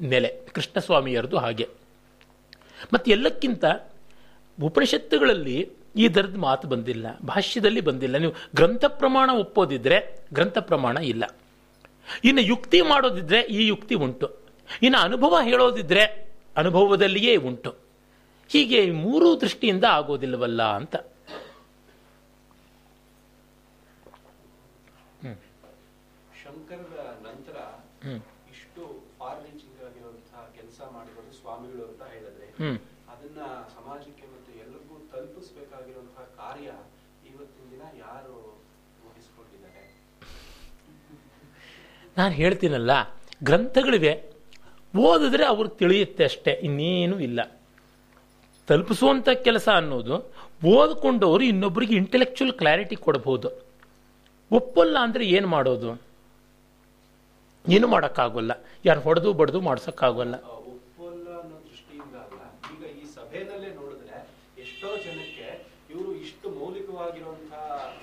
ನೆಲೆ. 0.00 0.40
ಕೃಷ್ಣಸ್ವಾಮಿಯರದು 0.52 1.36
ಹಾಗೆ. 1.36 1.68
ಮತ್ತು 2.92 3.10
ಎಲ್ಲಕ್ಕಿಂತ 3.10 3.64
ಉಪನಿಷತ್ತುಗಳಲ್ಲಿ 4.62 5.79
ಈ 5.94 6.08
ದರದ 6.08 6.36
ಮಾತು 6.38 6.68
ಬಂದಿಲ್ಲ 6.68 7.18
ಭಾಷ್ಯದಲ್ಲಿ 7.24 7.80
ಬಂದಿಲ್ಲ. 7.80 8.18
ನೀವು 8.18 8.34
ಗ್ರಂಥ 8.54 8.84
ಪ್ರಮಾಣ 8.84 9.30
ಒಪ್ಪೋದಿದ್ರೆ 9.34 9.98
ಗ್ರಂಥ 10.32 10.58
ಪ್ರಮಾಣ 10.60 10.96
ಇಲ್ಲ. 11.04 11.24
ಇನ್ನು 12.24 12.42
ಯುಕ್ತಿ 12.42 12.82
ಮಾಡೋದಿದ್ರೆ 12.82 13.40
ಈ 13.50 13.66
ಯುಕ್ತಿ 13.66 13.94
ಉಂಟು. 13.94 14.28
ಇನ್ನು 14.82 14.98
ಅನುಭವ 14.98 15.40
ಹೇಳೋದಿದ್ರೆ 15.42 16.04
ಅನುಭವದಲ್ಲಿಯೇ 16.56 17.36
ಉಂಟು. 17.36 17.70
ಹೀಗೆ 18.50 18.90
ಮೂರೂ 18.90 19.36
ದೃಷ್ಟಿಯಿಂದ 19.36 19.84
ಆಗೋದಿಲ್ಲವಲ್ಲ 19.90 20.62
ಅಂತ. 20.72 20.96
ಹ್ಮ್. 25.22 25.36
ನಂತರ 27.24 27.56
ಇಷ್ಟು 28.50 28.82
ಫಾರ್ 29.18 29.44
ರೀಚಿಂಗ್ 29.44 29.76
ಕೆಲಸ 30.54 30.80
ಮಾಡಿರೋದು 30.92 31.32
ಸ್ವಾಮಿಗಳು 31.40 31.84
ಅಂತ 31.88 32.02
ಹೇಳಿದ್ರೆ 32.12 32.46
ಹ್ಮ್ 32.58 32.78
ಅದನ್ನ 33.08 33.40
ಸಮಾಜಕ್ಕೆ 33.76 34.26
ಮತ್ತು 34.26 34.50
ಎಲ್ಲರಿಗೂ 34.58 34.96
ತಲುಪಿಸ್ಬೇಕಾಗಿರುವಂತಹ 35.12 36.24
ಕಾರ್ಯ 36.36 36.68
ಇವತ್ತಿನ 37.30 37.66
ದಿನ 37.70 37.82
ಯಾರು 38.00 38.34
ವಹಿಸ್ಕೊಂಡಿದ್ದಾರೆ 39.06 39.84
ನಾನು 42.18 42.34
ಹೇಳ್ತೀನಲ್ಲ, 42.34 42.90
ಗ್ರಂಥಗಳಿವೆ. 43.44 44.30
ಓದಿದ್ರೆ 44.98 45.44
ಅವ್ರಿಗೆ 45.44 45.76
ತಿಳಿಯುತ್ತೆ 45.76 46.24
ಅಷ್ಟೇ, 46.24 46.50
ಇನ್ನೇನು 46.50 47.20
ಇಲ್ಲ. 47.20 47.40
ತಲುಪಿಸುವಂಥ 48.68 49.28
ಕೆಲಸ 49.28 49.68
ಅನ್ನೋದು, 49.68 50.32
ಓದ್ಕೊಂಡವರು 50.66 51.44
ಇನ್ನೊಬ್ಬರಿಗೆ 51.44 51.94
ಇಂಟೆಲೆಕ್ಚುಯಲ್ 51.96 52.52
ಕ್ಲಾರಿಟಿ 52.52 52.96
ಕೊಡಬಹುದು 52.96 53.48
ಒಪ್ಪಲ್ಲ 54.52 54.96
ಅಂದರೆ 54.98 55.24
ಏನು 55.24 55.48
ಮಾಡೋದು? 55.48 56.02
ಏನು 57.68 57.88
ಮಾಡೋಕ್ಕಾಗೋಲ್ಲ. 57.88 58.52
ಯಾರು 58.84 59.00
ಹೊಡೆದು 59.00 59.32
ಬಡ್ದು 59.32 59.60
ಮಾಡ್ಸೋಕ್ಕಾಗೋಲ್ಲ. 59.60 60.36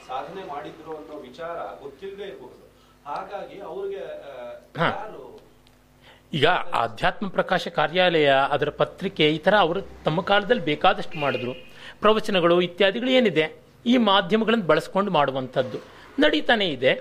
ಸಾಧನೆ 0.08 0.44
ಮಾಡಿದ್ರು 0.48 0.92
ಅನ್ನೋ 0.98 1.16
ವಿಚಾರ 1.20 1.58
ಗೊತ್ತಿಲ್ಲದೆ 1.82 2.24
ಇರಬಹುದು 2.24 2.66
ಹಾಗಾಗಿ 3.08 3.60
ಅವ್ರಿಗೆ. 3.60 4.04
ಈಗ 6.34 6.48
ಆಧ್ಯಾತ್ಮ 6.84 7.28
ಪ್ರಕಾಶ 7.28 7.68
ಕಾರ್ಯಾಲಯ 7.68 8.32
ಅದರ 8.50 8.70
ಪತ್ರಿಕೆ 8.70 9.32
ಈ 9.32 9.38
ಥರ 9.38 9.56
ಅವರು 9.56 9.82
ತಮ್ಮ 9.82 10.22
ಕಾಲದಲ್ಲಿ 10.22 10.64
ಬೇಕಾದಷ್ಟು 10.64 11.18
ಮಾಡಿದ್ರು. 11.18 11.54
ಪ್ರವಚನಗಳು 12.00 12.62
ಇತ್ಯಾದಿಗಳು 12.62 13.10
ಏನಿದೆ 13.10 13.62
ಈ 13.86 13.98
ಮಾಧ್ಯಮಗಳನ್ನು 13.98 14.66
ಬಳಸ್ಕೊಂಡು 14.66 15.12
ಮಾಡುವಂಥದ್ದು. 15.12 15.78
ನಡೀತಾನೆ 16.20 16.68
ಇದೆ. 16.70 16.92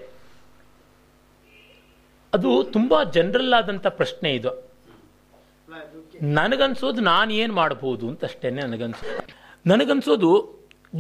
ಅದು 2.35 2.65
ತುಂಬ 2.65 3.03
ಜನರಲ್ 3.03 3.55
ಆದಂಥ 3.55 3.87
ಪ್ರಶ್ನೆ 3.87 4.31
ಇದು. 4.35 4.51
ನನಗನ್ಸೋದು 6.23 7.01
ನಾನು 7.01 7.33
ಏನು 7.33 7.55
ಮಾಡಬಹುದು 7.55 8.09
ಅಂತ 8.09 8.24
ಅಷ್ಟೇ 8.24 8.51
ನನಗನ್ಸೋದು 8.51 9.37
ನನಗನ್ಸೋದು 9.66 10.31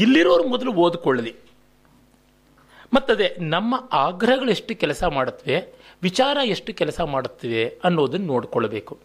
ಇಲ್ಲಿರೋರು 0.00 0.44
ಮೊದಲು 0.48 0.72
ಓದ್ಕೊಳ್ಳಲಿ. 0.72 1.45
ಮತ್ತದೇ, 2.94 3.36
ನಮ್ಮ 3.38 3.88
ಆಗ್ರಹಗಳೆಷ್ಟು 3.92 4.74
ಕೆಲಸ 4.74 5.04
ಮಾಡುತ್ತವೆ, 5.04 5.74
ವಿಚಾರ 6.02 6.38
ಎಷ್ಟು 6.44 6.74
ಕೆಲಸ 6.74 7.00
ಮಾಡುತ್ತವೆ 7.00 7.78
ಅನ್ನೋದನ್ನು 7.84 8.26
ನೋಡಿಕೊಳ್ಬೇಕು. 8.26 9.00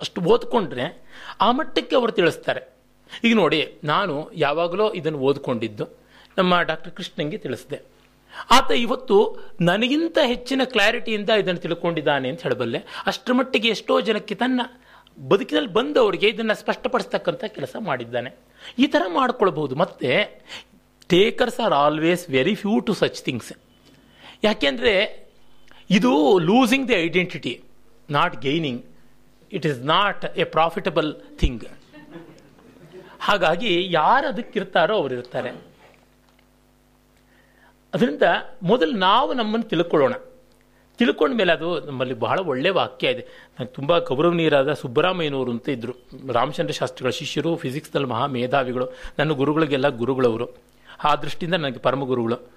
ಅಷ್ಟು 0.00 0.20
ಓದ್ಕೊಂಡ್ರೆ 0.20 1.02
ಆ 1.40 1.52
ಮಟ್ಟಕ್ಕೆ 1.52 1.96
ಅವರು 1.96 2.12
ತಿಳಿಸ್ತಾರೆ. 2.12 2.60
ಈಗ 3.24 3.36
ನೋಡಿ, 3.36 3.74
ನಾನು 3.84 4.30
ಯಾವಾಗಲೂ 4.34 4.92
ಇದನ್ನು 4.92 5.18
ಓದ್ಕೊಂಡಿದ್ದು, 5.18 5.88
ನಮ್ಮ 6.38 6.60
ಡಾಕ್ಟರ್ 6.60 6.92
ಕೃಷ್ಣಂಗೆ 6.92 7.38
ತಿಳಿಸಿದೆ. 7.38 7.80
ಆತ 8.50 8.70
ಇವತ್ತು 8.70 9.38
ನನಗಿಂತ 9.60 10.18
ಹೆಚ್ಚಿನ 10.24 10.60
ಕ್ಲಾರಿಟಿಯಿಂದ 10.64 11.30
ಇದನ್ನು 11.30 11.60
ತಿಳ್ಕೊಂಡಿದ್ದಾನೆ 11.60 12.28
ಅಂತ 12.28 12.42
ಹೇಳಬಲ್ಲೆ, 12.42 12.84
ಅಷ್ಟರ 13.06 13.32
ಮಟ್ಟಿಗೆ 13.32 13.68
ಎಷ್ಟೋ 13.68 14.00
ಜನಕ್ಕೆ 14.00 14.34
ತನ್ನ 14.34 14.60
ಬದುಕಿನಲ್ಲಿ 15.28 15.72
ಬಂದವರಿಗೆ 15.72 16.28
ಇದನ್ನು 16.28 16.54
ಸ್ಪಷ್ಟಪಡಿಸ್ತಕ್ಕಂಥ 16.54 17.44
ಕೆಲಸ 17.44 17.76
ಮಾಡಿದ್ದಾನೆ. 17.78 18.36
ಈ 18.78 18.86
ಥರ 18.86 19.02
ಮಾಡಿಕೊಳ್ಬಹುದು. 19.14 19.74
ಮತ್ತೆ 19.74 20.40
takers 21.08 21.60
are 21.60 21.72
always 21.72 22.30
very 22.30 22.54
few 22.54 22.80
to 22.80 22.94
such 22.94 23.22
things 23.22 23.52
ಯಾಕೆಂದರೆ 24.44 24.94
ಇದು 25.90 26.38
losing 26.38 26.88
the 26.88 26.94
identity 26.94 27.62
not 28.10 28.42
gaining 28.42 28.84
it 29.52 29.66
is 29.66 29.78
not 29.78 30.24
a 30.24 30.44
profitable 30.44 31.14
thing 31.38 31.64
ಹಾಗಾಗಿ 33.20 33.86
ಯಾರು 33.90 34.26
ಅದಕ್ಕಿರ್ತಾರೋ 34.28 34.96
ಅವರು 34.96 35.14
ಇರ್ತಾರೆ. 35.14 35.50
ಅದರಿಂದ 37.94 38.22
ಮೊದಲು 38.62 38.92
ನಾವು 38.92 39.34
ನಮ್ಮನ್ನು 39.34 39.68
ತಿಳ್ಕೊಳ್ಳೋಣ. 39.68 40.12
ತಿಳ್ಕೊಂಡ 40.98 41.34
ಮೇಲೆ 41.36 41.52
ಅದು 41.52 41.80
ನಮ್ಮಲ್ಲಿ 41.80 42.14
ಬಹಳ 42.14 42.38
ಒಳ್ಳೆಯ 42.38 42.72
ವಾಕ್ಯ 42.72 43.08
ಇದೆ. 43.08 43.20
ನನಗೆ 43.20 43.72
ತುಂಬ 43.72 43.98
ಗೌರವನೀಯರಾದ 43.98 44.72
ಸುಬ್ಬರಾಮಯ್ಯನವರು 44.72 45.50
ಅಂತ 45.50 45.68
ಇದ್ದರು 45.68 45.94
ರಾಮಚಂದ್ರ 46.32 46.72
ಶಾಸ್ತ್ರಿಗಳ, 46.72 47.10
ಶಿಷ್ಯರು 47.10 47.56
ಫಿಸಿಕ್ಸ್ನಲ್ಲಿ 47.56 48.08
ಮಹಾ 48.08 48.26
ಮೇಧಾವಿಗಳು, 48.26 48.86
ನನ್ನ 49.18 49.32
ಗುರುಗಳಿಗೆಲ್ಲ 49.32 49.88
ಗುರುಗಳವರು. 49.88 50.67
ಆ 51.04 51.14
ದೃಷ್ಟಿಯಿಂದ 51.14 51.54
ನನಗೆ 51.54 51.78
ಪರಮಗುರುಗಳು. 51.78 52.50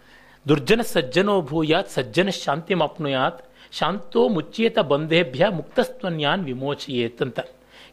ದುರ್ಜನ 0.48 0.82
ಸಜ್ಜನೋ 0.82 1.42
ಭೂಯಾತ್, 1.42 1.90
ಸಜ್ಜನ 1.90 2.30
ಶಾಂತಿ 2.30 2.74
ಮಾಪ್ನುಯಾತ್ 2.74 3.46
ಶಾಂತೋ 3.72 4.28
ಮುಚ್ಚೇತ 4.28 4.80
ಬಂಧೇಭ್ಯ 4.80 5.48
ಮುಕ್ತಸ್ತ್ವನ್ಯಾನ್ 5.50 6.46
ವಿಮೋಚಯೇತ್ 6.46 7.22
ಅಂತ 7.22 7.40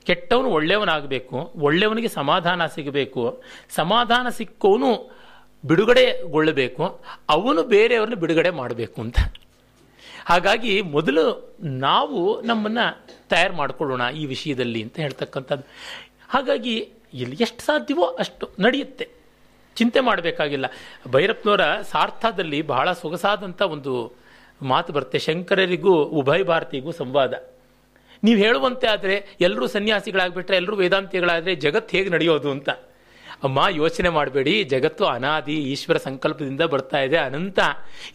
ಕೆಟ್ಟವನು 0.05 0.49
ಒಳ್ಳೆಯವನಾಗಬೇಕು, 0.49 1.51
ಒಳ್ಳೆಯವನಿಗೆ 1.57 2.09
ಸಮಾಧಾನ 2.09 2.67
ಸಿಗಬೇಕು, 2.67 3.43
ಸಮಾಧಾನ 3.71 4.29
ಸಿಕ್ಕೋನು 4.29 5.11
ಬಿಡುಗಡೆಗೊಳ್ಳಬೇಕು, 5.67 7.01
ಅವನು 7.29 7.63
ಬೇರೆಯವ್ರನ್ನ 7.63 8.15
ಬಿಡುಗಡೆ 8.15 8.51
ಮಾಡಬೇಕು 8.51 9.01
ಅಂತ. 9.01 9.19
ಹಾಗಾಗಿ 10.27 10.81
ಮೊದಲು 10.81 11.57
ನಾವು 11.65 12.41
ನಮ್ಮನ್ನು 12.41 13.07
ತಯಾರು 13.29 13.55
ಮಾಡಿಕೊಳ್ಳೋಣ 13.55 14.01
ಈ 14.11 14.27
ವಿಷಯದಲ್ಲಿ 14.27 14.83
ಅಂತ 14.83 14.97
ಹೇಳ್ತಕ್ಕಂಥದ್ದು. 15.01 15.67
ಹಾಗಾಗಿ 16.29 16.75
ಇಲ್ಲಿ 17.15 17.37
ಎಷ್ಟು 17.41 17.65
ಸಾಧ್ಯವೋ 17.65 18.05
ಅಷ್ಟು 18.05 18.51
ನಡೆಯುತ್ತೆ. 18.61 19.18
ಚಿಂತೆ 19.79 20.01
ಮಾಡಬೇಕಾಗಿಲ್ಲ. 20.01 20.67
ಭೈರಪ್ಪನವರ 21.11 21.61
ಸಾರ್ಥದಲ್ಲಿ 21.83 22.63
ಬಹಳ 22.63 22.93
ಸೊಗಸಾದಂಥ 22.93 23.63
ಒಂದು 23.63 24.19
ಮಾತು 24.63 24.93
ಬರುತ್ತೆ, 24.93 25.19
ಶಂಕರರಿಗೂ, 25.19 25.95
ಉಭಯ 25.95 26.43
ಭಾರತಿಗೂ 26.43 26.93
ಸಂವಾದ. 26.93 27.35
ನೀವು 28.25 28.39
ಹೇಳುವಂತೆ 28.39 28.87
ಆದರೆ 28.87 29.37
ಎಲ್ಲರೂ 29.41 29.67
ಸನ್ಯಾಸಿಗಳಾಗ್ಬಿಟ್ರೆ, 29.67 30.57
ಎಲ್ಲರೂ 30.57 30.77
ವೇದಾಂತಿಗಳಾದರೆ 30.77 31.55
ಜಗತ್ತು 31.55 31.97
ಹೇಗೆ 31.97 32.11
ನಡೆಯೋದು 32.11 32.51
ಅಂತ. 32.51 32.71
ಅಮ್ಮ, 33.43 33.67
ಯೋಚನೆ 33.71 34.09
ಮಾಡಬೇಡಿ, 34.09 34.63
ಜಗತ್ತು 34.63 35.05
ಅನಾದಿ, 35.07 35.55
ಈಶ್ವರ 35.55 35.97
ಸಂಕಲ್ಪದಿಂದ 35.97 36.61
ಬರ್ತಾ 36.61 36.99
ಇದೆ, 36.99 37.17
ಅನಂತ. 37.17 37.59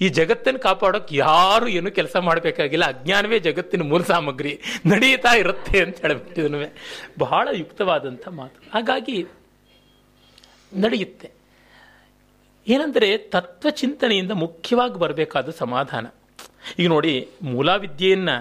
ಈ 0.01 0.09
ಜಗತ್ತನ್ನು 0.09 0.59
ಕಾಪಾಡೋಕೆ 0.59 1.15
ಯಾರು 1.15 1.67
ಏನು 1.67 1.91
ಕೆಲಸ 1.91 2.15
ಮಾಡಬೇಕಾಗಿಲ್ಲ. 2.17 2.85
ಅಜ್ಞಾನವೇ 2.85 3.39
ಜಗತ್ತಿನ 3.39 3.83
ಮೂಲ 3.83 4.01
ಸಾಮಗ್ರಿ. 4.03 4.59
ನಡೆಯುತ್ತಾ 4.85 5.35
ಇರುತ್ತೆ 5.35 5.79
ಅಂತ 5.79 6.05
ಹೇಳ್ಬಿಟ್ಟಿದನು 6.05 6.75
ಬಹಳ 7.19 7.47
ಯುಕ್ತವಾದಂಥ 7.53 8.27
ಮಾತು. 8.27 8.71
ಹಾಗಾಗಿ, 8.73 9.25
ನಡೆಯುತ್ತೆ. 10.73 11.42
ಏನಂದರೆ 12.67 13.07
ತತ್ವಚಿಂತನೆಯಿಂದ 13.33 14.33
ಮುಖ್ಯವಾಗಿ 14.45 14.97
ಬರಬೇಕಾದ 15.03 15.49
ಸಮಾಧಾನ. 15.63 16.05
ಈಗ 16.79 16.87
ನೋಡಿ, 16.95 17.13
ಮೂಲಾವಿದ್ಯೆಯನ್ನು 17.53 18.35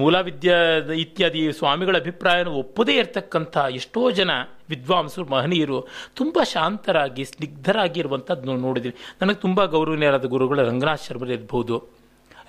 ಮೂಲಾವಿದ್ಯಾ 0.00 0.56
ಇತ್ಯಾದಿ 1.02 1.40
ಸ್ವಾಮಿಗಳ 1.58 1.96
ಅಭಿಪ್ರಾಯನ 2.02 2.50
ಒಪ್ಪದೇ 2.62 2.94
ಇರತಕ್ಕಂಥ 3.00 3.54
ಎಷ್ಟೋ 3.78 4.02
ಜನ 4.18 4.30
ವಿದ್ವಾಂಸರು, 4.72 5.24
ಮಹನೀಯರು 5.34 5.78
ತುಂಬ 6.18 6.36
ಶಾಂತರಾಗಿ 6.52 7.24
ಸ್ನಿಗ್ಧರಾಗಿರುವಂಥದ್ದು 7.32 8.56
ನೋಡಿದ್ವಿ. 8.66 8.92
ನನಗೆ 9.20 9.38
ತುಂಬ 9.46 9.64
ಗೌರವನೀಯರಾದ 9.74 10.28
ಗುರುಗಳು 10.34 10.62
ರಂಗನಾಥ 10.70 11.02
ಶರ್ಮರು 11.08 11.32
ಇರ್ಬೋದು, 11.38 11.76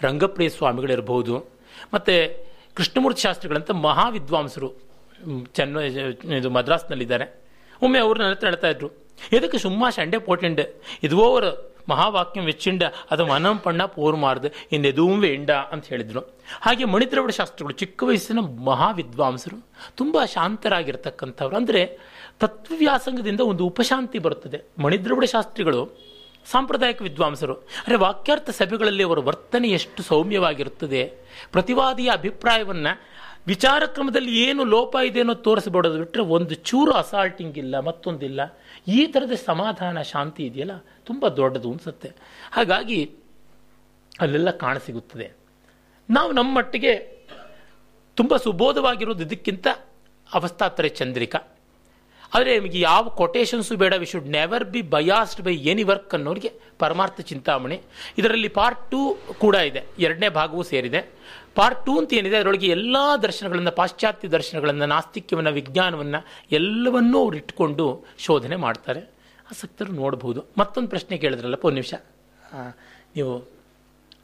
ರಂಗಪ್ರಿಯ 0.05 0.49
ಸ್ವಾಮಿಗಳಿರ್ಬೋದು 0.57 1.35
ಮತ್ತು 1.93 2.15
ಕೃಷ್ಣಮೂರ್ತಿ 2.77 3.21
ಶಾಸ್ತ್ರಿಗಳಂತ 3.25 3.71
ಮಹಾವಿದ್ವಾಂಸರು 3.87 4.69
ಚೆನ್ನ, 5.57 5.75
ಇದು 6.39 6.49
ಮದ್ರಾಸ್ನಲ್ಲಿದ್ದಾರೆ. 6.57 7.25
ಒಮ್ಮೆ 7.85 7.99
ಅವರು 8.05 8.17
ನನ್ನ 8.21 8.33
ಹತ್ರ 8.35 8.47
ಹೇಳ್ತಾ 8.51 8.69
ಇದ್ರು 8.75 8.89
ಇದಕ್ಕೆ 9.35 9.59
ಸುಮ್ಮ 9.65 9.89
ಸಂಡೆ 9.97 10.17
ಪೋಟೆಂಡ್? 10.27 10.61
ಇದುವೋ 11.05 11.25
ಅವರು 11.31 11.51
ಮಹಾವಾಕ್ಯಂ 11.91 12.43
ವೆಚ್ಚಿಂಡ, 12.49 12.83
ಅದು 13.13 13.23
ಮನಂ 13.31 13.57
ಪಣ್ಣ 13.65 13.81
ಪೋರು 13.95 14.17
ಮಾರ್ದು 14.23 14.49
ಇನ್ನೆದುவும் 14.75 15.21
ವೇಂಡ 15.25 15.51
ಅಂತ 15.73 15.85
ಹೇಳಿದ್ರು. 15.93 16.21
ಹಾಗೆ 16.65 16.85
ಮಣಿದ್ರವಡ 16.93 17.31
ಶಾಸ್ತ್ರಗಳು 17.39 17.73
ಚಿಕ್ಕ 17.81 17.99
ವಯಸ್ಸಿನ 18.09 18.41
ಮಹಾ 18.69 18.87
ವಿದ್ವಾಂಸರು 18.99 19.57
ತುಂಬ 19.99 20.25
ಶಾಂತರಾಗಿರ್ತಕ್ಕಂಥವ್ರು. 20.35 21.55
ಅಂದರೆ 21.61 21.83
ತತ್ವವ್ಯಾಸಂಗದಿಂದ 22.43 23.41
ಒಂದು 23.51 23.63
ಉಪಶಾಂತಿ 23.71 24.19
ಬರುತ್ತದೆ. 24.25 24.59
ಮಣಿದ್ರವಡ 24.85 25.27
ಶಾಸ್ತ್ರಿಗಳು, 25.35 25.81
ಸಾಂಪ್ರದಾಯಿಕ 26.53 26.99
ವಿದ್ವಾಂಸರು 27.09 27.53
ಅಂದರೆ 27.81 27.97
ವಾಕ್ಯಾರ್ಥ 28.05 28.49
ಸಭೆಗಳಲ್ಲಿ 28.61 29.03
ಅವರ 29.09 29.19
ವರ್ತನೆ 29.29 29.69
ಎಷ್ಟು 29.77 30.01
ಸೌಮ್ಯವಾಗಿರುತ್ತದೆ. 30.09 31.03
ಪ್ರತಿವಾದಿಯ 31.53 32.09
ಅಭಿಪ್ರಾಯವನ್ನು 32.19 32.93
ವಿಚಾರ 33.53 33.81
ಕ್ರಮದಲ್ಲಿ 33.95 34.31
ಏನು 34.43 34.61
ಲೋಪ 34.73 34.95
ಇದೆ 35.07 35.19
ಅನ್ನೋ 35.23 35.35
ತೋರಿಸ್ಬಿಡೋದು 35.47 35.97
ಬಿಟ್ಟರೆ 36.01 36.23
ಒಂದು 36.35 36.53
ಚೂರು 36.69 36.93
ಅಸಾಲ್ಟಿಂಗ್ 37.01 37.57
ಇಲ್ಲ, 37.63 37.73
ಮತ್ತೊಂದಿಲ್ಲ. 37.87 38.41
ಈ 38.87 39.07
ಥರದ 39.07 39.31
ಸಮಾಧಾನ, 39.45 40.01
ಶಾಂತಿ 40.01 40.45
ಇದೆಯಲ್ಲ? 40.45 40.71
ತುಂಬ 41.05 41.27
ದೊಡ್ಡದು 41.27 41.69
ಅನಿಸುತ್ತೆ. 41.69 42.11
ಹಾಗಾಗಿ 42.51 43.11
ಅಲ್ಲೆಲ್ಲ 44.21 44.51
ಕಾಣಸಿಗುತ್ತದೆ 44.51 45.31
ನಾವು 46.09 46.31
ನಮ್ಮ 46.31 46.57
ಮಟ್ಟಿಗೆ 46.57 47.15
ತುಂಬ 48.15 48.37
ಸುಬೋಧವಾಗಿರೋದು 48.37 49.23
ಇದಕ್ಕಿಂತ 49.23 49.67
ಅವಸ್ಥಾತ್ರೆ 50.33 50.89
ಚಂದ್ರಿಕಾ. 50.89 51.37
ಆದರೆ 52.35 52.51
ನಿಮಗೆ 52.57 52.79
ಯಾವ 52.89 53.03
ಕೊಟೇಶನ್ಸು 53.21 53.75
ಬೇಡ 53.81 53.93
we 54.01 54.07
should 54.13 54.29
never 54.37 54.65
be 54.73 54.81
biased 54.93 55.41
by 55.47 55.55
any 55.71 55.83
work 55.89 56.13
ಅನ್ನೋರಿಗೆ 56.17 56.51
ಪರಮಾರ್ಥ 56.83 57.17
ಚಿಂತಾಮಣಿ. 57.31 57.77
ಇದರಲ್ಲಿ 58.19 58.49
ಪಾರ್ಟ್ 58.59 58.83
ಟೂ 58.91 59.01
ಕೂಡ 59.43 59.55
ಇದೆ 59.69 59.81
ಎರಡನೇ 60.05 60.29
ಭಾಗವೂ 60.39 60.63
ಸೇರಿದೆ. 60.71 61.01
ಪಾರ್ಟ್ 61.57 61.81
ಟೂ 61.85 61.93
ಅಂತ 62.01 62.13
ಏನಿದೆ 62.19 62.37
ಅದರೊಳಗೆ 62.39 62.69
ಎಲ್ಲ 62.77 62.97
ದರ್ಶನಗಳನ್ನು 63.25 63.73
ಪಾಶ್ಚಾತ್ಯ 63.81 64.29
ದರ್ಶನಗಳನ್ನು 64.37 64.87
ನಾಸ್ತಿಕ್ಯವನ್ನು 64.93 65.53
ವಿಜ್ಞಾನವನ್ನು 65.59 66.19
ಎಲ್ಲವನ್ನೂ 66.59 67.17
ಅವ್ರು 67.23 67.37
ಇಟ್ಕೊಂಡು 67.41 67.85
ಶೋಧನೆ 68.25 68.57
ಮಾಡ್ತಾರೆ. 68.65 69.03
ಆಸಕ್ತರು 69.51 69.93
ನೋಡಬಹುದು 70.01 70.41
ಮತ್ತೊಂದು 70.61 70.89
ಪ್ರಶ್ನೆ 70.93 71.17
ಕೇಳಿದ್ರಲ್ಲಪ್ಪ 71.23 71.67
ಒಂದು 71.69 71.79
ನಿಮಿಷ. 71.81 71.93
ನೀವು 73.17 73.33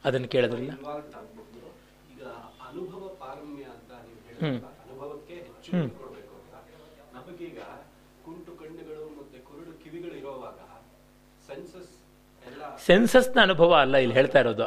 ಅದನ್ನು 0.08 0.28
ಕೇಳಿದ್ರಲ್ಲ. 0.34 0.72
ಹ್ಞೂ 0.78 0.94
ತಾಗ್ಬಹುದು. 1.14 1.60
ಈಗ 2.12 2.22
ಅನುಭವ 2.68 3.02
ಪಾರಮ್ಯ 3.22 3.64
ಅಂತ 3.74 3.92
ನೀವು 4.06 4.20
ಹೇಳಿದ್ರಲ್ಲ, 4.28 4.68
ಅನುಭವಕ್ಕೆ 4.84 5.34
ಹೆಚ್ಚು 5.46 5.70
ಒತ್ತು 5.80 5.98
ಕೊಡ್ಬೇಕು 6.00 6.34
ಅಂತ 6.38 6.54
ನಮಗೀಗ 7.16 7.58
ಕುಂಟು 8.24 8.52
ಕಣ್ಣುಗಳು 8.60 9.06
ಮತ್ತೆ 9.18 9.38
ಕುರುಡು 9.48 9.72
ಕಿವಿಗಳು 9.82 10.14
ಇರೋವಾಗ 10.20 10.58
ಸೆನ್ಸಸ್ 11.48 11.94
ಎಲ್ಲ 12.50 12.62
ಸೆನ್ಸಸ್ನ 12.86 13.40
ಅನುಭವ 13.42 13.74
ಅಲ್ಲ, 13.74 13.96
ಇಲ್ಲಿ 13.96 14.14
ಹೇಳ್ತಾ 14.14 14.38
ಇರೋದು. 14.38 14.64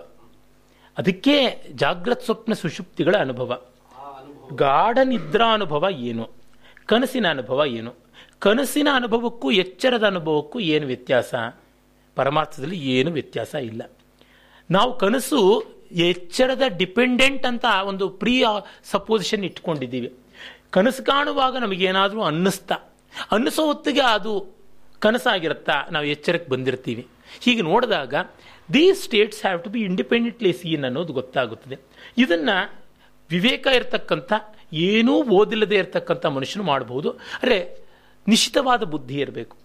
ಅದಕ್ಕೆ 0.98 1.64
ಜಾಗ್ರತ್ 1.72 2.24
ಸ್ವಪ್ನ 2.24 2.54
ಸುಷುಪ್ತಿಗಳ 2.54 3.16
ಅನುಭವ. 3.20 3.62
ಗಾಢ 4.56 4.98
ನಿದ್ರಾ 5.04 5.54
ಅನುಭವ 5.54 5.86
ಏನು? 5.92 6.30
ಕನಸಿನ 6.86 7.30
ಅನುಭವ 7.30 7.64
ಏನು? 7.68 7.96
ಕನಸಿನ 8.40 8.88
ಅನುಭವಕ್ಕೂ 8.94 9.52
ಎಚ್ಚರದ 9.52 10.08
ಅನುಭವಕ್ಕೂ 10.08 10.60
ಏನು 10.60 10.88
ವ್ಯತ್ಯಾಸ? 10.88 11.36
ಪರಮಾರ್ಥದಲ್ಲಿ 12.16 12.78
ಏನು 12.90 13.12
ವ್ಯತ್ಯಾಸ 13.12 13.56
ಇಲ್ಲ. 13.56 13.92
ನಾವು 14.72 14.98
ಕನಸು 14.98 15.64
ಎಚ್ಚರದ 15.92 16.62
ಡಿಪೆಂಡೆಂಟ್ 16.68 17.46
ಅಂತ 17.46 17.66
ಒಂದು 17.86 18.10
ಪ್ರೀ 18.10 18.44
ಸಪೋಸಿಷನ್ 18.84 19.44
ಇಟ್ಕೊಂಡಿದ್ದೀವಿ. 19.44 20.14
ಕನಸು 20.72 21.04
ಕಾಣುವಾಗ 21.04 21.58
ನಮಗೇನಾದರೂ 21.58 22.22
ಅನ್ನಿಸ್ತಾ. 22.22 22.76
ಅನ್ನಿಸೋ 23.32 23.66
ಹೊತ್ತಿಗೆ 23.66 24.02
ಅದು 24.02 24.48
ಕನಸಾಗಿರುತ್ತಾ? 25.00 25.74
ನಾವು 25.92 26.06
ಎಚ್ಚರಕ್ಕೆ 26.06 26.52
ಬಂದಿರ್ತೀವಿ. 26.52 27.08
ಹೀಗೆ 27.42 27.62
ನೋಡಿದಾಗ 27.62 28.14
these 28.74 29.04
states 29.04 29.42
have 29.42 29.64
to 29.64 29.70
be 29.70 29.80
independently 29.82 30.54
seen 30.54 30.86
ಅನ್ನೋದು 30.86 31.14
ಗೊತ್ತಾಗುತ್ತದೆ. 31.14 31.78
ಇದನ್ನು 32.18 32.86
ವಿವೇಕ 33.30 33.68
ಇರತಕ್ಕಂಥ, 33.76 34.34
ಏನೂ 34.74 35.24
ಓದಿಲ್ಲದೆ 35.24 35.76
ಇರತಕ್ಕಂಥ 35.76 36.26
ಮನುಷ್ಯನು 36.26 36.66
ಮಾಡಬಹುದು 36.66 37.10
ಅರೆ, 37.44 37.86
ನಿಶ್ಚಿತವಾದ 38.28 38.84
ಬುದ್ಧಿ 38.84 39.16
ಇರಬೇಕು. 39.16 39.58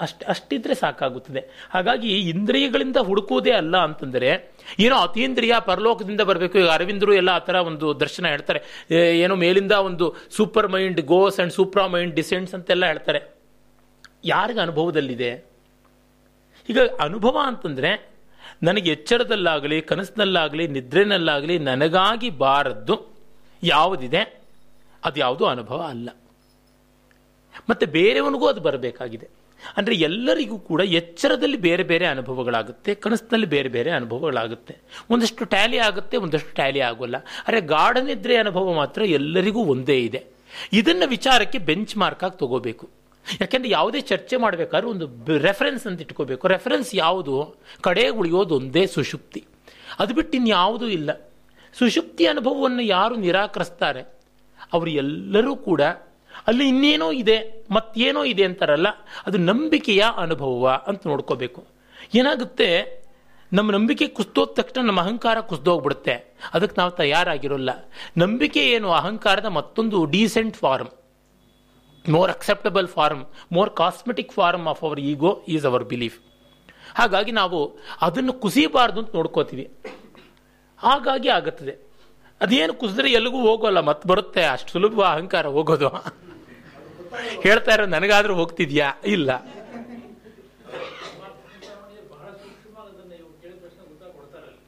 ಅಷ್ಟು, 0.00 0.26
ಅಷ್ಟಿದ್ರೆ 0.26 0.74
ಸಾಕಾಗುತ್ತದೆ. 0.74 1.66
ಹಾಗಾಗಿ 1.70 2.18
ಇಂದ್ರಿಯಗಳಿಂದ 2.18 2.96
ಹುಡುಕುವುದೇ 2.96 3.50
ಅಲ್ಲ 3.50 3.76
ಅಂತಂದರೆ, 3.76 4.52
ಏನೋ 4.78 4.96
ಅತೀಂದ್ರಿಯ 4.96 5.54
ಪರಲೋಕದಿಂದ 5.60 6.20
ಬರಬೇಕು. 6.20 6.58
ಈಗ 6.58 6.66
ಅರವಿಂದರು 6.66 7.14
ಎಲ್ಲ 7.14 7.28
ಆ 7.28 7.38
ಥರ 7.38 7.54
ಒಂದು 7.54 8.00
ದರ್ಶನ 8.00 8.26
ಹೇಳ್ತಾರೆ. 8.26 8.86
ಏನೋ 8.94 9.34
ಮೇಲಿಂದ 9.34 9.72
ಒಂದು 9.72 10.14
super 10.30 10.68
mind 10.68 11.00
goes 11.00 11.38
and 11.38 11.52
supra 11.52 11.86
mind 11.86 12.14
descends 12.14 12.54
ಅಂತೆಲ್ಲ 12.54 12.86
ಹೇಳ್ತಾರೆ. 12.86 13.34
ಯಾರಿಗ 14.24 14.58
ಅನುಭವದಲ್ಲಿದೆ? 14.58 15.51
ಈಗ 16.68 16.78
ಅನುಭವ 17.00 17.38
ಅಂತಂದರೆ, 17.42 18.10
ನನಗೆ 18.62 18.90
ಎಚ್ಚರದಲ್ಲಾಗಲಿ, 18.90 19.82
ಕನಸಿನಲ್ಲಾಗಲಿ, 19.82 20.66
ನಿದ್ರೆನಲ್ಲಾಗಲಿ 20.66 21.58
ನನಗಾಗಿ 21.58 22.30
ಬಾರದ್ದು 22.30 23.06
ಯಾವುದಿದೆ? 23.62 24.42
ಅದು 25.04 25.20
ಯಾವುದೂ 25.20 25.44
ಅನುಭವ 25.44 25.82
ಅಲ್ಲ. 25.88 26.10
ಮತ್ತು 27.70 27.86
ಬೇರೆಯವನಿಗೂ 27.86 28.46
ಅದು 28.46 28.60
ಬರಬೇಕಾಗಿದೆ. 28.60 29.28
ಅಂದರೆ 29.76 29.94
ಎಲ್ಲರಿಗೂ 29.94 30.58
ಕೂಡ 30.58 30.80
ಎಚ್ಚರದಲ್ಲಿ 30.80 31.56
ಬೇರೆ 31.56 31.82
ಬೇರೆ 31.82 32.06
ಅನುಭವಗಳಾಗುತ್ತೆ, 32.06 32.94
ಕನಸಿನಲ್ಲಿ 32.94 33.46
ಬೇರೆ 33.46 33.68
ಬೇರೆ 33.68 33.90
ಅನುಭವಗಳಾಗುತ್ತೆ. 33.90 34.76
ಒಂದಷ್ಟು 35.10 35.44
ಟ್ಯಾಲಿ 35.44 35.78
ಆಗುತ್ತೆ, 35.78 36.16
ಒಂದಷ್ಟು 36.16 36.54
ಟ್ಯಾಲಿ 36.54 36.80
ಆಗೋಲ್ಲ. 36.80 37.16
ಅರೆ 37.18 37.60
ಗಾರ್ಡನ್ 37.60 38.06
ನಿದ್ರೆ 38.06 38.36
ಅನುಭವ 38.36 38.72
ಮಾತ್ರ 38.72 39.02
ಎಲ್ಲರಿಗೂ 39.02 39.64
ಒಂದೇ 39.64 40.00
ಇದೆ. 40.00 40.24
ಇದನ್ನು 40.72 41.08
ವಿಚಾರಕ್ಕೆ 41.08 41.58
ಬೆಂಚ್ 41.58 41.96
ಮಾರ್ಕ್ 41.96 42.24
ಆಗಿ 42.24 42.38
ತಗೋಬೇಕು. 42.38 43.01
ಯಾಕೆಂದ್ರೆ 43.40 43.72
ಯಾವುದೇ 43.72 44.00
ಚರ್ಚೆ 44.00 44.36
ಮಾಡಬೇಕಾದ್ರೆ 44.36 44.90
ಒಂದು 44.90 45.38
ರೆಫರೆನ್ಸ್ 45.38 45.86
ಅಂತ 45.86 46.00
ಇಟ್ಕೋಬೇಕು. 46.00 46.48
ರೆಫರೆನ್ಸ್ 46.48 46.94
ಯಾವುದು? 46.94 47.54
ಕಡೆ 47.80 48.08
ಉಳಿಯೋದು 48.08 48.54
ಒಂದೇ 48.54 48.86
ಸುಷುಪ್ತಿ 48.86 49.44
ಅದು 49.98 50.14
ಬಿಟ್ಟು 50.14 50.36
ಇನ್ಯಾವುದೂ 50.36 50.86
ಇಲ್ಲ. 50.86 51.30
ಸುಷುಪ್ತಿ 51.78 52.26
ಅನುಭವವನ್ನು 52.26 52.82
ಯಾರು 52.82 53.14
ನಿರಾಕರಿಸ್ತಾರೆ? 53.14 54.00
ಅವರು 54.72 54.90
ಎಲ್ಲರೂ 54.90 55.56
ಕೂಡ 55.56 55.80
ಅಲ್ಲಿ 56.46 56.68
ಇನ್ನೇನೋ 56.68 57.12
ಇದೆ, 57.12 57.64
ಮತ್ತೇನೋ 57.70 58.24
ಇದೆ 58.24 58.44
ಅಂತಾರಲ್ಲ, 58.44 58.86
ಅದು 59.26 59.38
ನಂಬಿಕೆಯ 59.38 60.04
ಅನುಭವ 60.16 60.82
ಅಂತ 60.86 61.06
ನೋಡ್ಕೋಬೇಕು. 61.06 61.64
ಏನಾಗುತ್ತೆ? 62.14 63.02
ನಮ್ಮ 63.52 63.70
ನಂಬಿಕೆ 63.70 64.06
ಕುಸ್ತೋದ 64.06 64.48
ತಕ್ಷಣ 64.52 64.86
ನಮ್ಮ 64.86 65.00
ಅಹಂಕಾರ 65.00 65.40
ಕುಸ್ದೋಗ್ಬಿಡುತ್ತೆ. 65.40 66.34
ಅದಕ್ಕೆ 66.54 66.80
ನಾವು 66.80 66.90
ತಯಾರಾಗಿರೋಲ್ಲ. 66.90 67.70
ನಂಬಿಕೆ 68.18 68.60
ಏನು? 68.60 68.92
ಅಹಂಕಾರದ 68.92 69.44
ಮತ್ತೊಂದು 69.44 70.04
decent 70.04 70.56
form 70.56 70.88
more 72.14 72.30
acceptable 72.30 72.88
form 72.88 73.22
more 73.56 73.70
cosmetic 73.80 74.32
form 74.32 74.66
of 74.72 74.82
our 74.84 75.00
ego 75.00 75.32
is 75.54 75.66
our 75.70 75.84
belief 75.92 76.18
ಹಾಗಾಗಿ 76.98 77.32
ನಾವು 77.32 77.58
ಅದನ್ನು 78.06 78.32
ಕುಸಿಯಬಾರ್ದು 78.42 79.00
ಅಂತ 79.00 79.14
ನೋಡ್ಕೋತೀವಿ. 79.18 79.64
ಹಾಗಾಗಿ 80.78 81.28
ಆಗುತ್ತದೆ. 81.28 81.74
ಅದೇನು 82.40 82.74
ಕುಸಿದ್ರೆ 82.74 83.08
ಎಲ್ಲಿಗೂ 83.12 83.40
ಹೋಗೋಲ್ಲ 83.48 83.80
ಮತ್ತೆ 83.88 84.08
ಬರುತ್ತೆ, 84.08 84.42
ಅಷ್ಟು 84.44 84.70
ಸುಲಭ 84.72 85.00
ಅಹಂಕಾರ 85.12 85.46
ಹೋಗೋದು. 85.56 85.90
ಹೇಳ್ತಾ 87.44 87.72
ಇರೋ 87.74 87.86
ನನಗಾದ್ರೂ 87.86 88.34
ಹೋಗ್ತಿದ್ಯಾ? 88.34 88.88
ಇಲ್ಲ 89.14 89.30
ಬಹಳ 92.12 92.30
ಸೂಕ್ಷ್ಮವಾಗಿ 92.42 92.90
ಅದನ್ನ 92.94 93.12
ಇವ್ರು 93.20 93.34
ಕೇಳಿದ 93.42 93.58
ಪ್ರಶ್ನೆ 93.62 93.82
ಉತ್ತರ 93.92 94.08
ಕೊಡ್ತಾರಲ್ಲ 94.16 94.58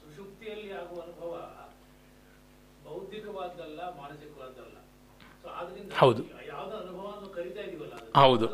ಸುಷುಪ್ತಿಯಲ್ಲಿ 0.00 0.70
ಆಗುವ 0.80 0.98
ಅನುಭವ 1.06 1.32
ಬೌದ್ಧಿಕವಾದ್ದಲ್ಲ 2.86 3.80
ಮಾನಸಿಕವಾದ್ದಲ್ಲ 4.00 4.76
ಸೊ 5.42 5.48
ಆದ್ರಿಂದ 5.58 5.91
ಹೌದು. 6.02 6.22
ಹೌದು. 8.16 8.46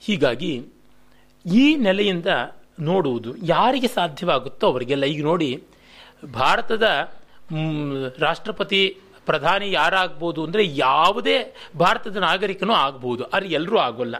ಹೀಗಾಗಿ 0.00 0.52
ಈ 1.46 1.76
ನೆಲೆಯಿಂದ 1.76 2.26
ನೋಡುವುದು 2.80 3.30
ಯಾರಿಗೆ 3.36 3.88
ಸಾಧ್ಯವಾಗುತ್ತೋ 3.88 4.66
ಅವರಿಗೆಲ್ಲ. 4.70 5.04
ಈಗ 5.04 5.22
ನೋಡಿ, 5.24 5.64
ಭಾರತದ 6.34 6.86
ರಾಷ್ಟ್ರಪತಿ 8.18 8.98
ಪ್ರಧಾನಿ 9.26 9.72
ಯಾರಾಗ್ಬೋದು 9.72 10.44
ಅಂದರೆ 10.44 10.62
ಯಾವುದೇ 10.76 11.54
ಭಾರತದ 11.78 12.16
ನಾಗರಿಕನೂ 12.16 12.72
ಆಗ್ಬೋದು. 12.72 13.24
ಅರೆ 13.24 13.48
ಎಲ್ಲರೂ 13.48 13.78
ಆಗೋಲ್ಲ. 13.78 14.16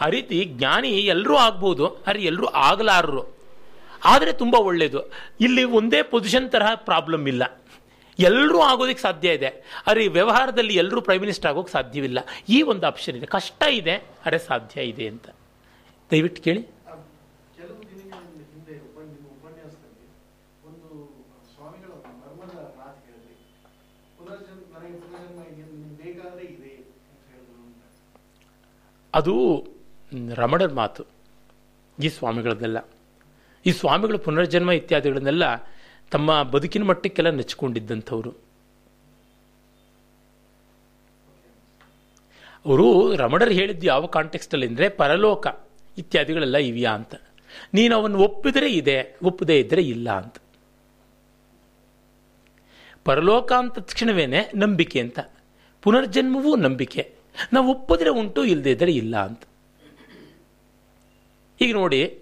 ಆ 0.00 0.08
ರೀತಿ 0.08 0.44
ಜ್ಞಾನಿ 0.44 0.88
ಎಲ್ಲರೂ 0.88 1.36
ಆಗ್ಬೋದು. 1.36 1.86
ಅರೆ 2.06 2.22
ಎಲ್ಲರೂ 2.22 2.46
ಆಗಲಾರರು. 2.46 3.39
ಆದರೆ 4.04 4.32
ತುಂಬ 4.32 4.54
ಒಳ್ಳೆಯದು 4.54 5.12
ಇಲ್ಲಿ 5.40 5.64
ಒಂದೇ 5.64 6.02
ಪೊಸಿಷನ್ 6.02 6.52
ತರಹ 6.52 6.74
ಪ್ರಾಬ್ಲಮ್ 6.74 7.28
ಇಲ್ಲ. 7.28 7.60
ಎಲ್ಲರೂ 8.18 8.60
ಆಗೋದಕ್ಕೆ 8.60 9.02
ಸಾಧ್ಯ 9.02 9.32
ಇದೆ. 9.32 9.82
ಆದರೆ 9.86 10.04
ಈ 10.04 10.08
ವ್ಯವಹಾರದಲ್ಲಿ 10.08 10.74
ಎಲ್ಲರೂ 10.74 11.00
ಪ್ರೈಮ್ 11.00 11.20
ಮಿನಿಸ್ಟರ್ 11.20 11.50
ಆಗೋಕ್ಕೆ 11.50 11.72
ಸಾಧ್ಯವಿಲ್ಲ. 11.72 12.18
ಈ 12.48 12.62
ಒಂದು 12.62 12.86
ಆಪ್ಷನ್ 12.86 13.16
ಇದೆ. 13.16 13.26
ಕಷ್ಟ 13.26 13.62
ಇದೆ 13.70 13.94
ಅರೆ 14.24 14.38
ಸಾಧ್ಯ 14.38 14.82
ಇದೆ 14.82 15.08
ಅಂತ. 15.08 15.28
ದಯವಿಟ್ಟು 16.10 16.42
ಕೇಳಿ. 16.42 16.66
ಅದು 29.14 29.66
ರಮಣರ 30.34 30.72
ಮಾತು. 30.72 31.04
ಈ 32.02 32.08
ಸ್ವಾಮಿಗಳನ್ನೆಲ್ಲ 32.08 32.78
ಈ 33.66 33.70
ಸ್ವಾಮಿಗಳ 33.70 34.16
ಪುನರ್ಜನ್ಮ 34.16 34.70
ಇತ್ಯಾದಿಗಳನ್ನೆಲ್ಲ 34.70 35.42
ತಮ್ಮ 36.10 36.42
ಬದುಕಿನ 36.42 36.82
ಮಟ್ಟಕ್ಕೆಲ್ಲ 36.82 37.30
ನೆಚ್ಚಿಕೊಂಡಿದ್ದಂಥವ್ರು. 37.30 38.30
ಅವರು 42.66 43.16
ರಮಣರು 43.16 43.50
ಹೇಳಿದ್ದು 43.50 43.86
ಯಾವ 43.86 44.06
ಕಾಂಟೆಕ್ಸ್ಟಲ್ಲಿ 44.06 44.66
ಅಂದರೆ 44.66 44.88
ಪರಲೋಕ 44.88 45.46
ಇತ್ಯಾದಿಗಳೆಲ್ಲ 45.98 46.56
ಇವೆಯಾ 46.56 46.90
ಅಂತ. 46.90 47.14
ನೀನು 47.74 47.96
ಅವನ್ನು 47.96 48.18
ಒಪ್ಪಿದರೆ 48.18 48.72
ಇದೆ, 48.72 49.18
ಒಪ್ಪದೇ 49.22 49.60
ಇದ್ದರೆ 49.60 49.82
ಇಲ್ಲ 49.82 50.10
ಅಂತ. 50.10 50.36
ಪರಲೋಕ 53.04 53.52
ಅಂತ 53.52 53.78
ತಕ್ಷಣವೇನೆ 53.78 54.50
ನಂಬಿಕೆ 54.54 55.00
ಅಂತ. 55.00 55.18
ಪುನರ್ಜನ್ಮವೂ 55.82 56.56
ನಂಬಿಕೆ. 56.56 57.14
ನಾವು 57.52 57.70
ಒಪ್ಪಿದ್ರೆ 57.70 58.10
ಉಂಟು 58.10 58.44
ಇಲ್ಲದೇ 58.44 58.70
ಇದ್ದರೆ 58.70 58.92
ಇಲ್ಲ 58.92 59.16
ಅಂತ. 59.16 59.42
ಈಗ 61.60 61.74
ನೋಡಿ 61.74 62.19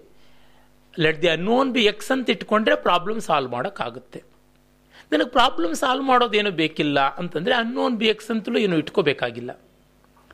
let 0.99 1.21
the 1.21 1.27
unknown 1.27 1.71
be 1.71 1.83
X 1.85 2.11
ಅಂತ 2.11 2.29
ಇಟ್ಕೊಂಡ್ರೆ 2.29 2.75
ಪ್ರಾಬ್ಲಮ್ 2.75 3.21
ಸಾಲ್ವ್ 3.21 3.51
ಮಾಡೋಕ್ಕಾಗುತ್ತೆ. 3.51 4.23
ನನಗೆ 5.11 5.29
ಪ್ರಾಬ್ಲಮ್ 5.29 5.75
ಸಾಲ್ವ್ 5.75 6.05
ಮಾಡೋದೇನು 6.05 6.51
ಬೇಕಿಲ್ಲ 6.51 6.99
ಅಂತಂದರೆ 6.99 7.53
ಅನ್ನೋನ್ 7.53 7.97
ಬಿ 7.97 8.07
ಎಕ್ಸ್ 8.07 8.31
ಅಂತಲೂ 8.31 8.57
ಏನು 8.57 8.77
ಇಟ್ಕೋಬೇಕಾಗಿಲ್ಲ. 8.77 9.51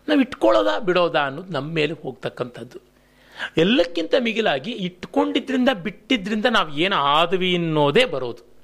ನಾವು 0.08 0.22
ಇಟ್ಕೊಳ್ಳೋದಾ 0.22 0.80
ಬಿಡೋದಾ 0.80 1.20
ಅನ್ನೋದು 1.20 1.54
ನಮ್ಮ 1.54 1.74
ಮೇಲೆ 1.74 1.94
ಹೋಗ್ತಕ್ಕಂಥದ್ದು. 1.94 2.80
ಎಲ್ಲಕ್ಕಿಂತ 3.58 4.14
ಮಿಗಿಲಾಗಿ 4.20 4.72
ಇಟ್ಕೊಂಡಿದ್ರಿಂದ 4.72 5.70
ಬಿಟ್ಟಿದ್ರಿಂದ 5.70 6.46
ನಾವು 6.46 6.78
ಏನು 6.78 6.96
ಆದ್ವಿ 6.96 7.56
ಅನ್ನೋದೇ 7.56 8.06
ಬರೋದು. 8.06 8.56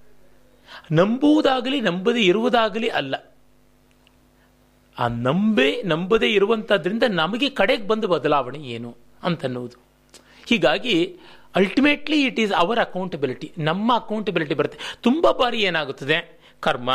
ನಂಬುವುದಾಗಲಿ 0.92 1.82
ನಂಬದೇ 1.82 2.20
ಇರುವುದಾಗಲಿ 2.20 2.88
ಅಲ್ಲ. 2.88 3.16
ಆ 5.00 5.08
ನಂಬೆ, 5.08 5.82
ನಂಬದೇ 5.82 6.28
ಇರುವಂಥದ್ರಿಂದ 6.28 7.04
ನಮಗೆ 7.10 7.50
ಕಡೆಗೆ 7.50 7.88
ಬಂದ 7.88 8.06
ಬದಲಾವಣೆ 8.06 8.60
ಏನು 8.60 8.98
ಅಂತನ್ನುವುದು. 9.24 9.78
ಹೀಗಾಗಿ 10.50 11.20
ultimately 11.56 12.24
it 12.24 12.40
is 12.40 12.54
our 12.54 12.80
accountability 12.80 13.52
ನಮ್ಮ 13.58 13.96
ಅಕೌಂಟಬಿಲಿಟಿ 13.96 14.56
ಬರುತ್ತೆ. 14.56 14.98
ತುಂಬ 15.02 15.32
ಬಾರಿ 15.32 15.62
ಏನಾಗುತ್ತದೆ? 15.62 16.40
ಕರ್ಮ, 16.60 16.92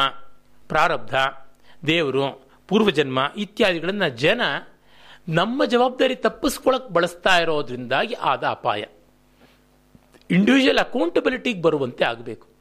ಪ್ರಾರಬ್ಧ, 0.69 1.15
ದೇವರು, 1.87 2.49
ಪೂರ್ವಜನ್ಮ 2.69 3.33
ಇತ್ಯಾದಿಗಳನ್ನು 3.37 4.09
ಜನ 4.09 4.41
ನಮ್ಮ 5.29 5.65
ಜವಾಬ್ದಾರಿ 5.65 6.15
ತಪ್ಪಿಸ್ಕೊಳಕ್ 6.15 6.91
ಬಳಸ್ತಾ 6.91 7.39
ಇರೋದ್ರಿಂದಾಗಿ 7.39 8.15
ಆದ 8.15 8.45
ಅಪಾಯ. 8.45 8.85
ಇಂಡಿವಿಜುವಲ್ 10.31 10.79
ಅಕೌಂಟಬಿಲಿಟಿಗೆ 10.79 11.63
ಬರುವಂತೆ 11.63 12.05
ಆಗಬೇಕು. 12.05 12.56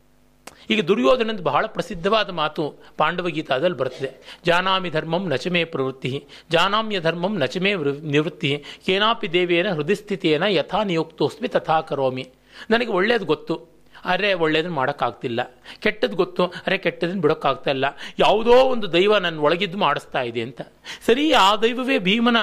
ಈಗ 0.69 0.81
ದುರ್ಯೋಧನದ 0.81 1.39
ಬಹಳ 1.39 1.65
ಪ್ರಸಿದ್ಧವಾದ 1.65 2.29
ಮಾತು 2.29 2.73
ಪಾಂಡವ 2.97 3.27
ಗೀತಾದಲ್ಲಿ 3.27 3.77
ಬರ್ತದೆ 3.77 4.39
ಜಾನಾಮಿ 4.45 4.89
ಧರ್ಮಂ 4.89 5.29
ನಚಮೇ 5.29 5.63
ಪ್ರವೃತ್ತಿ, 5.63 6.25
ಜಾನಾಮ್ಯ 6.51 6.99
ಧರ್ಮಂ 6.99 7.37
ನಚಮೇ 7.37 7.73
ನಿವೃತ್ತಿ, 8.03 8.63
ಕೇನಾಪಿ 8.85 9.33
ದೇವೇನ 9.33 9.71
ಹೃದಯಸ್ಥಿತಿಯೇನ 9.71 10.43
ಯಥಾ 10.43 10.83
ನಿಯುಕ್ತೋಸ್ಮಿ 10.83 11.47
ತಥಾ 11.47 11.81
ಕರೋಮಿ. 11.81 12.29
ನನಗೆ 12.69 12.87
ಒಳ್ಳೇದು 12.87 13.25
ಗೊತ್ತು. 13.25 13.75
ಅರೆ, 14.05 14.33
ಒಳ್ಳೇದನ್ನ 14.33 14.73
ಮಾಡೋಕ್ಕಾಗ್ತಿಲ್ಲ. 14.73 15.55
ಕೆಟ್ಟದ್ದು 15.79 16.15
ಗೊತ್ತು. 16.15 16.45
ಅರೆ, 16.45 16.77
ಕೆಟ್ಟದನ್ನು 16.77 17.21
ಬಿಡೋಕ್ಕಾಗ್ತಾ 17.21 17.71
ಇಲ್ಲ. 17.71 17.85
ಯಾವುದೋ 18.19 18.51
ಒಂದು 18.51 18.93
ದೈವ 18.93 19.17
ನನ್ನ 19.17 19.39
ಒಳಗಿದ್ದು 19.39 19.77
ಮಾಡಿಸ್ತಾ 19.77 20.21
ಇದೆ 20.21 20.41
ಅಂತ. 20.41 20.61
ಸರಿ, 21.05 21.33
ಆ 21.33 21.55
ದೈವವೇ 21.55 21.99
ಭೀಮನ 21.99 22.37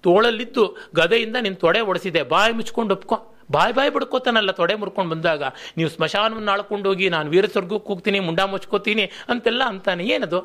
ತೋಳಲ್ಲಿದ್ದು 0.00 0.90
ಗದೆಯಿಂದ 0.94 1.36
ನಿನ್ನ 1.40 1.56
ತೊಡೆ 1.56 1.80
ಒಡಿಸಿದೆ. 1.80 2.22
ಬಾಯಿ 2.22 2.52
ಮುಚ್ಕೊಂಡು 2.52 2.94
ಒಪ್ಕೊ. 2.94 3.35
ಬಾಯ್ 3.54 3.72
ಬಾಯ್ 3.78 3.90
ಬಿಡ್ಕೋತಾನಲ್ಲ, 3.94 4.50
ತೊಡೆ 4.60 4.74
ಮುರ್ಕೊಂಡು 4.80 5.10
ಬಂದಾಗ. 5.14 5.42
ನೀವು 5.76 5.90
ಸ್ಮಶಾನವನ್ನು 5.96 6.52
ಆಳ್ಕೊಂಡು 6.52 6.86
ಹೋಗಿ 6.90 7.08
ನಾನು 7.14 7.30
ವೀರ 7.34 7.46
ಸ್ವರ್ಗಕ್ಕೆ 7.54 7.88
ಹೋಗ್ತೀನಿ, 7.92 8.20
ಮುಂಡಾ 8.28 8.46
ಮುಚ್ಕೋತೀನಿ, 8.52 9.04
ಅಂತೆಲ್ಲ 9.32 9.62
ಅಂತಾನೆ. 9.72 10.04
ಏನದು? 10.14 10.40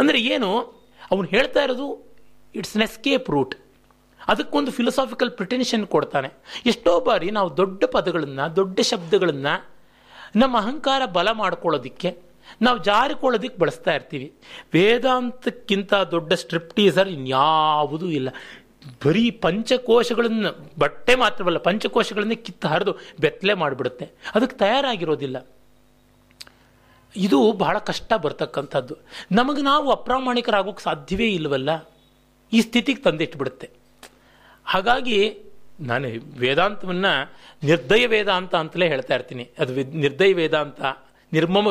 ಅಂದರೆ 0.00 0.20
ಏನು? 0.34 0.50
ಅವನು 1.10 1.26
ಹೇಳ್ತಾ 1.34 1.62
ಇರೋದು 1.66 1.86
ಇಟ್ಸ್ 2.54 2.74
ಎನ್ 2.76 2.84
ಎಸ್ಕೇಪ್ 2.88 3.28
ರೂಟ್ 3.30 3.54
ಅದಕ್ಕೊಂದು 4.32 4.70
ಫಿಲಸಾಫಿಕಲ್ 4.70 5.30
ಪ್ರಿಟೆನ್ಷನ್ 5.38 5.84
ಕೊಡ್ತಾನೆ. 5.86 6.28
ಎಷ್ಟೋ 6.72 6.92
ಬಾರಿ 7.06 7.28
ನಾವು 7.38 7.48
ದೊಡ್ಡ 7.56 7.84
ಪದಗಳನ್ನು, 7.94 8.44
ದೊಡ್ಡ 8.56 8.80
ಶಬ್ದಗಳನ್ನು, 8.90 9.54
ನಮ್ಮ 10.42 10.54
ಅಹಂಕಾರ 10.58 11.02
ಬಲ 11.16 11.28
ಮಾಡ್ಕೊಳ್ಳೋದಿಕ್ಕೆ, 11.40 12.10
ನಾವು 12.66 12.78
ಜಾರಿಕೊಳ್ಳೋದಿಕ್ಕೆ 12.78 13.58
ಬಳಸ್ತಾ 13.58 13.92
ಇರ್ತೀವಿ. 13.94 14.26
ವೇದಾಂತಕ್ಕಿಂತ 14.74 15.92
ದೊಡ್ಡ 16.14 16.32
ಸ್ಟ್ರಿಪ್ಟೀಸರ್ 16.42 17.08
ಇನ್ಯಾವುದೂ 17.08 18.08
ಇಲ್ಲ. 18.18 18.28
ಬರೀ 19.04 19.30
ಪಂಚಕೋಶಗಳನ್ನು, 19.30 20.70
ಬಟ್ಟೆ 20.78 21.14
ಮಾತ್ರವಲ್ಲ, 21.14 21.58
ಪಂಚಕೋಶಗಳನ್ನೇ 21.58 22.34
ಕಿತ್ತು 22.34 22.68
ಹರಿದು 22.68 22.92
ಬೆತ್ತಲೆ 23.20 23.54
ಮಾಡಿಬಿಡುತ್ತೆ. 23.54 24.08
ಅದಕ್ಕೆ 24.34 24.56
ತಯಾರಾಗಿರೋದಿಲ್ಲ. 24.56 25.46
ಇದು 27.16 27.52
ಬಹಳ 27.52 27.78
ಕಷ್ಟ 27.78 28.12
ಬರ್ತಕ್ಕಂಥದ್ದು. 28.12 28.96
ನಮಗೆ 29.32 29.62
ನಾವು 29.62 29.90
ಅಪ್ರಾಮಾಣಿಕರಾಗೋಕ್ಕೆ 29.90 30.84
ಸಾಧ್ಯವೇ 30.84 31.26
ಇಲ್ಲವಲ್ಲ 31.26 31.90
ಈ 32.52 32.60
ಸ್ಥಿತಿಗೆ 32.60 33.02
ತಂದಿಟ್ಬಿಡುತ್ತೆ. 33.02 33.70
ಹಾಗಾಗಿ 34.64 35.38
ನಾನು 35.80 36.08
ವೇದಾಂತವನ್ನು 36.38 37.32
ನಿರ್ದಯ 37.66 38.06
ವೇದಾಂತ 38.06 38.54
ಅಂತಲೇ 38.54 38.88
ಹೇಳ್ತಾ 38.88 39.14
ಇರ್ತೀನಿ. 39.14 39.50
ಅದು 39.58 39.74
ನಿರ್ದಯ 39.96 40.32
ವೇದಾಂತ 40.32 40.80
ನಿರ್ಮಮ 41.32 41.68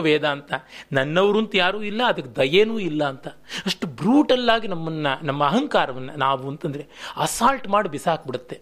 ನನ್ನವರು 0.93 1.39
ಅಂತ 1.39 1.53
ಯಾರೂ 1.55 1.79
ಇಲ್ಲ, 1.81 2.01
ಅದಕ್ಕೆ 2.07 2.31
ದಯೇನೂ 2.41 2.75
ಇಲ್ಲ 2.79 3.01
ಅಂತ. 3.07 3.27
ಅಷ್ಟು 3.65 3.87
ಬ್ರೂಟಲ್ಲಾಗಿ 3.87 4.67
ನಮ್ಮನ್ನು, 4.67 5.13
ನಮ್ಮ 5.25 5.41
ಅಹಂಕಾರವನ್ನು 5.43 6.13
ನಾವು 6.17 6.49
ಅಂತಂದರೆ 6.49 6.83
ಅಸಾಲ್ಟ್ 7.17 7.67
ಮಾಡಿ 7.67 7.89
ಬಿಸಾಕ್ಬಿಡುತ್ತೆ. 7.89 8.57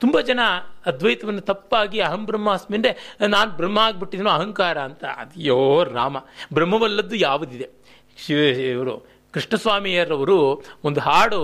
ತುಂಬ 0.00 0.20
ಜನ 0.20 0.40
ಅದ್ವೈತವನ್ನು 0.86 1.40
ತಪ್ಪಾಗಿ 1.40 1.98
ಅಹಂ 2.00 2.22
ಬ್ರಹ್ಮಾಸ್ಮಿ 2.26 2.76
ಅಂದರೆ, 2.76 2.92
ನಾನು 3.28 3.50
ಬ್ರಹ್ಮ 3.50 3.78
ಆಗ್ಬಿಟ್ಟಿದ್ದೀನೋ 3.78 4.30
ಅಹಂಕಾರ 4.30 4.78
ಅಂತ. 4.80 5.04
ಅದ್ಯೋ 5.04 5.84
ರಾಮ, 5.84 6.16
ಬ್ರಹ್ಮವಲ್ಲದ್ದು 6.52 7.16
ಯಾವುದಿದೆ? 7.16 7.68
ಶಿವ, 8.16 8.38
ಇವರು 8.72 8.94
ಕೃಷ್ಣಸ್ವಾಮಿಯರವರು 9.34 10.38
ಒಂದು 10.84 11.00
ಹಾಡು 11.00 11.40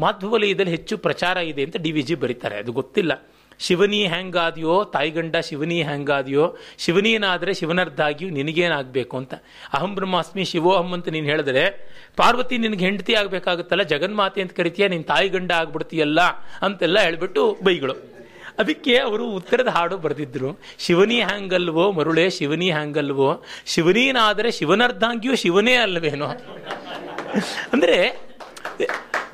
ಮಾಧ್ವವಲಯದಲ್ಲಿ 0.00 0.70
ಹೆಚ್ಚು 0.70 0.94
ಪ್ರಚಾರ 0.98 1.36
ಇದೆ 1.36 1.62
ಅಂತ 1.62 1.76
ಡಿ 1.76 1.90
ವಿ 1.92 2.02
ಜಿ 2.02 2.14
ಬರೀತಾರೆ, 2.14 2.56
ಅದು 2.58 2.72
ಗೊತ್ತಿಲ್ಲ. 2.72 3.12
ಶಿವನಿ 3.58 4.06
ಹೆಂಗಾದ್ಯೋ 4.06 4.84
ತಾಯಿಗಂಡ 4.84 5.36
ಶಿವನಿ 5.36 5.82
ಹೆಂಗಾದ್ಯೋ, 5.82 6.56
ಶಿವನೀನಾದರೆ 6.78 7.54
ಶಿವನರ್ಧಾಗಿಯೂ 7.54 8.30
ನಿನಗೇನಾಗಬೇಕು 8.30 9.16
ಅಂತ. 9.16 9.34
ಅಹಂ 9.74 9.94
ಬ್ರಹ್ಮಾಸ್ಮಿ 9.94 10.44
ಶಿವೋಹಂ 10.44 10.92
ಅಂತ 10.92 11.08
ನೀನು 11.08 11.26
ಹೇಳಿದ್ರೆ, 11.26 11.64
ಪಾರ್ವತಿ 12.16 12.58
ನಿನಗೆ 12.58 12.84
ಹೆಂಡತಿ 12.84 13.14
ಆಗಬೇಕಾಗುತ್ತಲ್ಲ, 13.14 13.82
ಜಗನ್ಮಾತೆ 13.82 14.42
ಅಂತ 14.42 14.52
ಕರಿತೀಯ, 14.52 14.88
ನೀನು 14.88 15.02
ತಾಯಿ 15.02 15.28
ಗಂಡ 15.28 15.52
ಆಗ್ಬಿಡ್ತೀಯಲ್ಲ 15.52 16.20
ಅಂತೆಲ್ಲ 16.62 16.98
ಹೇಳ್ಬಿಟ್ಟು 16.98 17.58
ಬೈಗಳು. 17.62 18.18
ಅದಕ್ಕೆ 18.58 18.96
ಅವರು 18.96 19.30
ಉತ್ತರದ 19.30 19.68
ಹಾಡು 19.68 19.98
ಬರೆದಿದ್ರು, 19.98 20.60
ಶಿವನಿ 20.78 21.20
ಹ್ಯಾಂಗಲ್ವೋ 21.20 21.92
ಮರುಳೆ, 21.92 22.30
ಶಿವನಿ 22.30 22.70
ಹ್ಯಾಂಗಲ್ವೋ, 22.70 23.44
ಶಿವನೀನಾದರೆ 23.66 24.50
ಶಿವನರ್ಧಾಂಗಿಯೂ 24.50 25.34
ಶಿವನೇ 25.34 25.74
ಅಲ್ಲವೇನೋ 25.74 26.26
ಅಂದ್ರೆ 27.72 27.98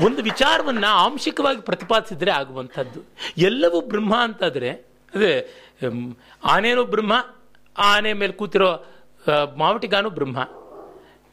ಒಂದು 0.01 0.23
ವಿಚಾರವನ್ನು 0.23 0.87
ಆಂಶಿಕವಾಗಿ 0.87 1.61
ಪ್ರತಿಪಾದಿಸಿದ್ರೆ 1.61 2.31
ಆಗುವಂಥದ್ದು. 2.31 3.01
ಎಲ್ಲವೂ 3.39 3.81
ಬ್ರಹ್ಮ 3.81 4.15
ಅಂತಾದರೆ, 4.21 4.71
ಅದೇ 5.15 5.33
ಆನೇನೂ 6.45 6.85
ಬ್ರಹ್ಮ, 6.85 7.13
ಆನೆ 7.79 8.13
ಮೇಲೆ 8.13 8.33
ಕೂತಿರೋ 8.33 8.71
ಮಾವಟಿಗಾನು 9.57 10.11
ಬ್ರಹ್ಮ. 10.11 10.39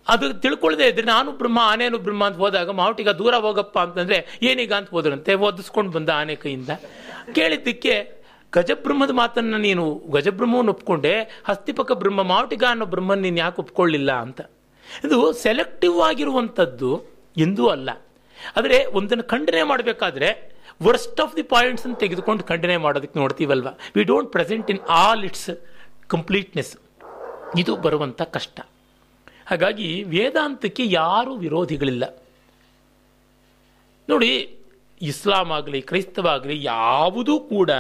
ಅದು 0.08 0.34
ತಿಳ್ಕೊಳ್ಳದೆ 0.34 0.88
ಇದ್ರೆ 0.88 1.06
ನಾನು 1.06 1.32
ಬ್ರಹ್ಮ, 1.32 1.60
ಆನೇನು 1.64 1.98
ಬ್ರಹ್ಮ 1.98 2.26
ಅಂತ 2.26 2.38
ಹೋದಾಗ 2.38 2.70
ಮಾವಟಿಗ 2.70 3.10
ದೂರ 3.10 3.36
ಹೋಗಪ್ಪ 3.36 3.80
ಅಂತಂದ್ರೆ 3.80 4.40
ಏನೀಗ 4.44 4.74
ಅಂತ 4.74 4.90
ಹೋದ್ರಂತೆ 4.90 5.34
ಓದಿಸ್ಕೊಂಡು 5.34 5.92
ಬಂದ 5.92 6.10
ಆನೆ 6.10 6.36
ಕೈಯಿಂದ. 6.36 6.70
ಕೇಳಿದ್ದಕ್ಕೆ 7.36 7.94
ಗಜಬ್ರಹ್ಮದ 8.54 9.10
ಮಾತನ್ನ 9.10 9.56
ನೀನು 9.56 10.04
ಗಜಬ್ರಹ್ಮವನ್ನು 10.12 10.72
ಒಪ್ಕೊಂಡೆ, 10.72 11.42
ಹಸ್ತಿಪಕ 11.48 11.92
ಬ್ರಹ್ಮ, 11.92 12.22
ಮಾವಟಿಗ 12.22 12.64
ಅನ್ನೋ 12.70 12.86
ಬ್ರಹ್ಮನ್ 12.86 13.22
ನೀನು 13.22 13.38
ಯಾಕೆ 13.38 13.62
ಒಪ್ಕೊಳ್ಳಿಲ್ಲ 13.62 14.12
ಅಂತ. 14.12 14.42
ಇದು 15.06 15.34
ಸೆಲೆಕ್ಟಿವ್ 15.34 16.02
ಆಗಿರುವಂಥದ್ದು 16.02 16.90
ಎಂದೂ 17.38 17.68
ಅಲ್ಲ. 17.68 17.90
ಆದರೆ 18.58 18.86
ಒಂದನ್ನು 18.86 19.24
ಖಂಡನೆ 19.24 19.64
ಮಾಡಬೇಕಾದ್ರೆ 19.64 20.30
ವರ್ಸ್ಟ್ 20.84 21.22
ಆಫ್ 21.22 21.36
ದಿ 21.36 21.44
ಪಾಯಿಂಟ್ಸ್ 21.44 21.86
ಅನ್ನು 21.86 21.98
ತೆಗೆದುಕೊಂಡು 21.98 22.44
ಖಂಡನೆ 22.44 22.78
ಮಾಡೋದಕ್ಕೆ 22.78 23.20
ನೋಡ್ತೀವಲ್ವ? 23.20 23.68
We 23.96 24.04
don't 24.04 24.32
present 24.32 24.72
in 24.72 24.80
all 24.90 25.24
its 25.24 25.50
completeness 26.08 26.78
ಇದು 27.60 27.76
ಬರುವಂಥ 27.76 28.22
ಕಷ್ಟ. 28.22 28.60
ಹಾಗಾಗಿ 29.46 30.04
ವೇದಾಂತಕ್ಕೆ 30.04 30.84
ಯಾರೂ 30.90 31.36
ವಿರೋಧಿಗಳಿಲ್ಲ. 31.36 32.04
ನೋಡಿ, 34.10 34.32
ಇಸ್ಲಾಂ 35.02 35.52
ಆಗಲಿ 35.52 35.82
ಕ್ರೈಸ್ತವಾಗಲಿ 35.82 36.64
ಯಾವುದೂ 36.64 37.40
ಕೂಡ 37.40 37.72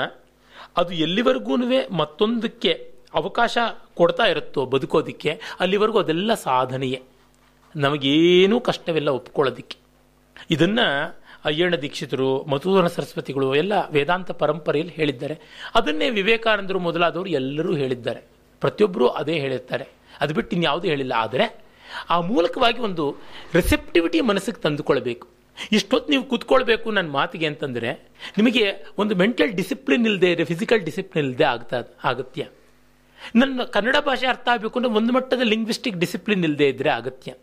ಅದು 0.77 0.93
ಎಲ್ಲಿವರೆಗೂ 0.93 1.57
ಮತ್ತೊಂದಕ್ಕೆ 1.91 2.91
ಅವಕಾಶ 3.13 3.57
ಕೊಡ್ತಾ 3.93 4.23
ಇರುತ್ತೋ 4.23 4.65
ಬದುಕೋದಿಕ್ಕೆ, 4.65 5.41
ಅಲ್ಲಿವರೆಗೂ 5.59 5.99
ಅದೆಲ್ಲ 5.99 6.33
ಸಾಧನೆಯೇ. 6.33 7.01
ನಮಗೇನೂ 7.75 8.59
ಕಷ್ಟವಿಲ್ಲ 8.59 9.09
ಒಪ್ಕೊಳ್ಳೋದಿಕ್ಕೆ. 9.09 9.80
ಇದನ್ನ 10.51 10.79
ಅಯ್ಯಣ್ಣ 11.45 11.75
ದೀಕ್ಷಿತರು, 11.75 12.43
ಮಧುಸೂದನ 12.43 12.87
ಸರಸ್ವತಿಗಳು, 12.87 13.55
ಎಲ್ಲ 13.55 13.73
ವೇದಾಂತ 13.91 14.31
ಪರಂಪರೆಯಲ್ಲಿ 14.31 14.93
ಹೇಳಿದ್ದಾರೆ. 14.93 15.39
ಅದನ್ನೇ 15.75 16.09
ವಿವೇಕಾನಂದರು 16.09 16.79
ಮೊದಲಾದವರು 16.79 17.29
ಎಲ್ಲರೂ 17.29 17.75
ಹೇಳಿದ್ದಾರೆ. 17.75 18.21
ಪ್ರತಿಯೊಬ್ಬರೂ 18.59 19.07
ಅದೇ 19.07 19.39
ಹೇಳಿರ್ತಾರೆ. 19.39 19.87
ಅದು 20.19 20.33
ಬಿಟ್ಟು 20.33 20.55
ಇನ್ಯಾವುದೂ 20.55 20.87
ಹೇಳಿಲ್ಲ. 20.87 21.13
ಆದರೆ 21.17 21.67
ಆ 22.09 22.21
ಮೂಲಕವಾಗಿ 22.21 22.79
ಒಂದು 22.79 23.17
ರಿಸೆಪ್ಟಿವಿಟಿ 23.53 24.21
ಮನಸ್ಸಿಗೆ 24.21 24.61
ತಂದುಕೊಳ್ಬೇಕು. 24.61 25.27
ಇಷ್ಟೊತ್ತು 25.71 26.11
ನೀವು 26.11 26.23
ಕೂತ್ಕೊಳ್ಬೇಕು 26.23 26.91
ನನ್ನ 26.91 27.11
ಮಾತಿಗೆ 27.11 27.45
ಅಂತಂದರೆ 27.45 27.89
ನಿಮಗೆ 28.37 28.93
ಒಂದು 28.97 29.15
ಮೆಂಟಲ್ 29.15 29.51
ಡಿಸಿಪ್ಲಿನ್ 29.51 30.05
ಇಲ್ಲದೆ 30.05 30.31
ಇದೆ 30.31 30.45
ಫಿಸಿಕಲ್ 30.45 30.81
ಡಿಸಿಪ್ಲಿನ್ 30.81 31.27
ಇಲ್ಲದೆ 31.27 31.43
ಆಗ್ತಾ 31.43 31.77
ಅಗತ್ಯ 32.03 32.43
ನನ್ನ 33.35 33.63
ಕನ್ನಡ 33.63 33.95
ಭಾಷೆ 34.05 34.27
ಅರ್ಥ 34.27 34.47
ಆಗಬೇಕು 34.51 34.79
ಅಂದರೆ 34.79 34.91
ಒಂದು 34.91 35.13
ಮಟ್ಟದ 35.13 35.41
ಲಿಂಗ್ವಿಸ್ಟಿಕ್ 35.41 35.97
ಡಿಸಿಪ್ಲಿನ್ 35.97 36.43
ಇಲ್ಲದೆ 36.43 36.67
ಇದ್ದರೆ 36.67 36.89
ಅಗತ್ಯ 36.89 37.33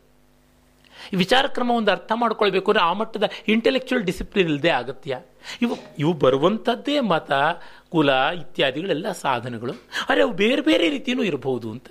ವಿಚಾರ 1.17 1.47
ಕ್ರಮ 1.47 1.71
ಒಂದು 1.71 1.91
ಅರ್ಥ 1.91 2.13
ಮಾಡ್ಕೊಳ್ಬೇಕು 2.15 2.71
ಅಂದ್ರೆ 2.71 2.85
ಆ 2.85 2.93
ಮಟ್ಟದ 2.93 3.31
ಇಂಟೆಲೆಕ್ಚುಯಲ್ 3.49 4.05
ಡಿಸಿಪ್ಲಿನ್ 4.05 4.49
ಇಲ್ಲದೆ 4.49 4.71
ಅಗತ್ಯ 4.71 5.21
ಇವು 5.63 5.77
ಇವು 5.99 6.13
ಬರುವಂಥದ್ದೇ 6.13 7.01
ಮತ, 7.01 7.33
ಕುಲ 7.89 8.09
ಇತ್ಯಾದಿಗಳೆಲ್ಲ 8.13 9.13
ಸಾಧನಗಳು. 9.13 9.73
ಆದರೆ 10.09 10.23
ಅವು 10.23 10.33
ಬೇರೆ 10.33 10.63
ಬೇರೆ 10.63 10.89
ರೀತಿಯೂ 10.89 11.23
ಇರಬಹುದು 11.23 11.71
ಅಂತ. 11.71 11.87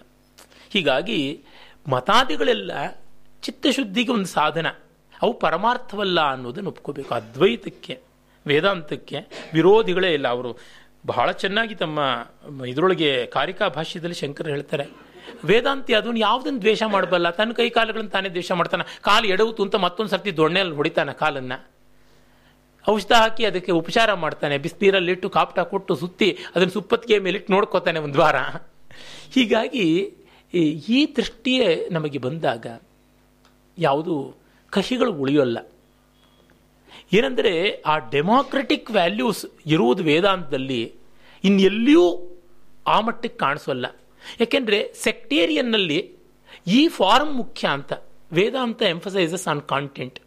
ಹೀಗಾಗಿ 0.70 1.44
ಮತಾದಿಗಳೆಲ್ಲ 1.88 3.02
ಚಿತ್ತಶುದ್ಧಿಗೆ 3.42 4.12
ಒಂದು 4.12 4.26
ಸಾಧನ. 4.26 4.68
ಅವು 5.22 5.34
ಪರಮಾರ್ಥವಲ್ಲ 5.34 6.32
ಅನ್ನೋದನ್ನು 6.32 6.70
ಒಪ್ಕೋಬೇಕು. 6.70 7.14
ಅದ್ವೈತಕ್ಕೆ, 7.14 8.00
ವೇದಾಂತಕ್ಕೆ 8.48 9.18
ವಿರೋಧಿಗಳೇ 9.54 10.14
ಇಲ್ಲ. 10.14 10.28
ಅವರು 10.28 10.58
ಬಹಳ 11.06 11.32
ಚೆನ್ನಾಗಿ 11.32 11.76
ತಮ್ಮ 11.76 12.00
ಇದರೊಳಗೆ 12.66 13.26
ಕಾರಿಕಾ 13.26 13.68
ಭಾಷ್ಯದಲ್ಲಿ 13.68 14.16
ಶಂಕರ್ 14.16 14.50
ಹೇಳ್ತಾರೆ. 14.50 15.07
ವೇದಾಂತಿ 15.46 15.94
ಅದನ್ನು 15.94 16.20
ಯಾವುದನ್ನು 16.20 16.62
ದ್ವೇಷ 16.62 16.84
ಮಾಡಬಲ್ಲ? 16.84 17.30
ತನ್ನ 17.30 17.52
ಕೈ 17.52 17.70
ಕಾಲುಗಳನ್ನು 17.70 18.12
ತಾನೇ 18.12 18.30
ದ್ವೇಷ 18.30 18.52
ಮಾಡ್ತಾನೆ. 18.52 19.00
ಕಾಲು 19.02 19.28
ಎಡವುತು 19.28 19.64
ಅಂತ 19.64 19.76
ಮತ್ತೊಂದು 19.76 20.12
ಸರ್ತಿ 20.12 20.38
ದೊಣ್ಣೆಯಲ್ಲಿ 20.38 20.76
ಹೊಡಿತಾನೆ 20.76 21.14
ಕಾಲನ್ನ. 21.14 21.54
ಔಷಧ 22.90 23.12
ಹಾಕಿ 23.12 23.46
ಅದಕ್ಕೆ 23.46 23.72
ಉಪಚಾರ 23.72 24.14
ಮಾಡ್ತಾನೆ. 24.14 24.58
ಬಿಸಿನೀರಲ್ಲಿಟ್ಟು 24.58 25.30
ಕಾಪಟ 25.30 25.60
ಕೊಟ್ಟು 25.60 25.96
ಸುತ್ತಿ 25.96 26.38
ಅದನ್ನು 26.56 26.74
ಸುಪ್ಪತ್ತಿಗೆ 26.74 27.20
ಮೇಲಿಟ್ಟು 27.20 27.54
ನೋಡ್ಕೋತಾನೆ 27.54 28.00
ಒಂದು 28.00 28.20
ವಾರ. 28.20 28.36
ಹೀಗಾಗಿ 29.32 30.14
ಈ- 30.54 30.80
ಈ 30.90 31.16
ದೃಷ್ಟಿಯೇ 31.16 31.90
ನಮಗೆ 31.92 32.18
ಬಂದಾಗ 32.18 32.80
ಯಾವುದು 33.78 34.36
ಕಹಿಗಳು 34.70 35.14
ಉಳಿಯೋಲ್ಲ. 35.14 35.58
ಏನಂದರೆ 37.14 37.82
ಆ 37.86 37.98
ಡೆಮಾಕ್ರೆಟಿಕ್ 37.98 38.92
ವ್ಯಾಲ್ಯೂಸ್ 38.92 39.46
ಇರುವುದು 39.66 40.04
ವೇದಾಂತದಲ್ಲಿ 40.04 40.96
ಇನ್ನೆಲ್ಲಿಯೂ 41.44 42.28
ಆ 42.88 43.00
ಮಟ್ಟಕ್ಕೆ 43.00 43.40
ಕಾಣಿಸೋಲ್ಲ. 43.40 43.86
ಯಾಕೆಂದರೆ 44.40 44.94
ಸೆಕ್ಟೇರಿಯನ್ನಲ್ಲಿ 44.94 46.16
ಈ 46.68 46.88
ಫಾರ್ಮ್ 46.88 47.36
ಮುಖ್ಯ 47.36 47.68
ಅಂತ, 47.68 47.94
ವೇದಾಂತ 48.32 48.82
ಎಂಫಸೈಸಸ್ 48.82 49.48
ಆನ್ 49.48 49.62
ಕಾಂಟೆಂಟ್ 49.62 50.20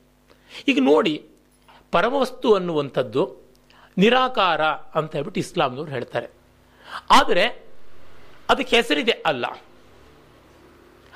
ಈಗ 0.69 0.79
ನೋಡಿ, 0.81 1.25
ಪರಮವಸ್ತು 1.93 2.55
ಅನ್ನುವಂಥದ್ದು 2.55 3.41
ನಿರಾಕಾರ 3.99 4.63
ಅಂತ 4.65 5.13
ಹೇಳ್ಬಿಟ್ಟು 5.13 5.41
ಇಸ್ಲಾಂನವ್ರು 5.41 5.93
ಹೇಳ್ತಾರೆ. 5.93 6.27
ಆದರೆ, 7.11 7.47
ಅದಕ್ಕೆ 8.51 8.77
ಹೆಸರಿದೆ 8.77 9.13
ಅಲ್ಲ. 9.13 9.47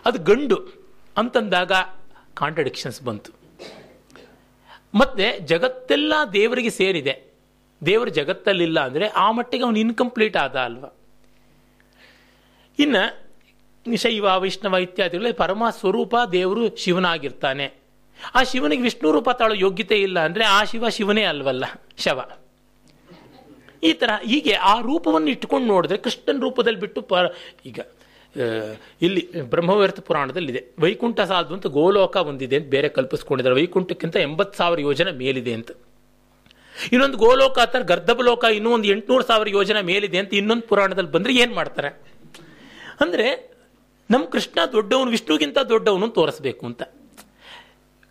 ಅದು 0.04 0.18
ಗಂಡು 0.18 0.88
ಅಂತಂದಾಗ 1.16 1.72
ಕಾಂಟ್ರಡಿಕ್ಷನ್ಸ್ 2.34 3.02
ಬಂತು. 3.02 3.32
ಮತ್ತೆ 4.94 5.40
ಜಗತ್ತೆಲ್ಲ 5.40 6.12
ದೇವರಿಗೆ 6.32 6.70
ಸೇರಿದೆ. 6.70 7.34
ದೇವರು 7.86 8.10
ಜಗತ್ತಲ್ಲಿಲ್ಲ 8.10 8.80
ಅಂದರೆ 8.80 9.06
ಆ 9.06 9.30
ಮಟ್ಟಿಗೆ 9.30 9.64
ಅವನು 9.64 9.78
ಇನ್ಕಂಪ್ಲೀಟ್ 9.78 10.36
ಆದ 10.36 10.56
ಅಲ್ವಾ? 10.56 10.96
ಇನ್ನು 12.78 13.02
ನಿಶೈವ, 13.86 14.26
ವೈಷ್ಣವ 14.42 14.76
ಇತ್ಯಾದಿಗಳಲ್ಲಿ 14.84 15.36
ಪರಮ 15.42 15.62
ಸ್ವರೂಪ 15.80 16.14
ದೇವರು 16.36 16.62
ಶಿವನಾಗಿರ್ತಾನೆ. 16.82 17.66
ಆ 18.38 18.40
ಶಿವನಿಗೆ 18.50 18.82
ವಿಷ್ಣು 18.86 19.08
ರೂಪ 19.16 19.30
ತಾಳೋ 19.38 19.54
ಯೋಗ್ಯತೆ 19.64 19.96
ಇಲ್ಲ 20.06 20.18
ಅಂದರೆ 20.28 20.44
ಆ 20.56 20.60
ಶಿವ 20.70 20.88
ಶಿವನೇ 20.96 21.24
ಅಲ್ವಲ್ಲ, 21.32 21.64
ಶವ. 22.04 22.20
ಈ 23.88 23.90
ಥರ 24.00 24.10
ಹೀಗೆ 24.30 24.54
ಆ 24.72 24.74
ರೂಪವನ್ನು 24.88 25.30
ಇಟ್ಕೊಂಡು 25.34 25.66
ನೋಡಿದ್ರೆ 25.72 25.98
ಕೃಷ್ಣನ 26.04 26.38
ರೂಪದಲ್ಲಿ 26.46 26.80
ಬಿಟ್ಟು 26.84 27.00
ಪ, 27.10 27.14
ಈಗ 27.70 27.80
ಇಲ್ಲಿ 29.06 29.22
ಬ್ರಹ್ಮವ್ಯರ್ಥ 29.52 30.00
ಪುರಾಣದಲ್ಲಿದೆ. 30.06 30.60
ವೈಕುಂಠ 30.84 31.20
ಸಾಧು 31.32 31.52
ಅಂತ 31.56 31.66
ಗೋಲೋಕ 31.76 32.16
ಒಂದಿದೆ 32.30 32.56
ಅಂತ 32.60 32.68
ಬೇರೆ 32.76 32.88
ಕಲ್ಪಿಸ್ಕೊಂಡಿದ್ದಾರೆ. 32.96 33.56
ವೈಕುಂಠಕ್ಕಿಂತ 33.60 34.16
ಎಂಬತ್ತು 34.28 34.56
ಸಾವಿರ 34.60 34.80
ಯೋಜನೆ 34.88 35.12
ಮೇಲಿದೆ 35.20 35.52
ಅಂತ. 35.58 35.70
ಇನ್ನೊಂದು 36.94 37.18
ಗೋಲೋಕ 37.24 37.58
ಅಂತ 37.66 37.82
ಗರ್ಧಬಲೋಕ 37.90 38.44
ಇನ್ನೂ 38.56 38.70
ಒಂದು 38.76 38.88
ಎಂಟುನೂರು 38.94 39.24
ಸಾವಿರ 39.30 39.48
ಯೋಜನೆ 39.58 39.82
ಮೇಲಿದೆ 39.90 40.18
ಅಂತ 40.22 40.32
ಇನ್ನೊಂದು 40.40 40.64
ಪುರಾಣದಲ್ಲಿ 40.70 41.12
ಬಂದರೆ 41.16 41.34
ಏನು 41.42 41.54
ಮಾಡ್ತಾರೆ? 41.60 41.90
ಅಂದರೆ 43.00 43.54
ನಮ್ಮ 44.10 44.24
ಕೃಷ್ಣ 44.24 44.58
ದೊಡ್ಡವನು, 44.72 45.10
ವಿಷ್ಣುಗಿಂತ 45.10 45.58
ದೊಡ್ಡವನು 45.58 46.08
ತೋರಿಸ್ಬೇಕು 46.08 46.66
ಅಂತ. 46.66 46.82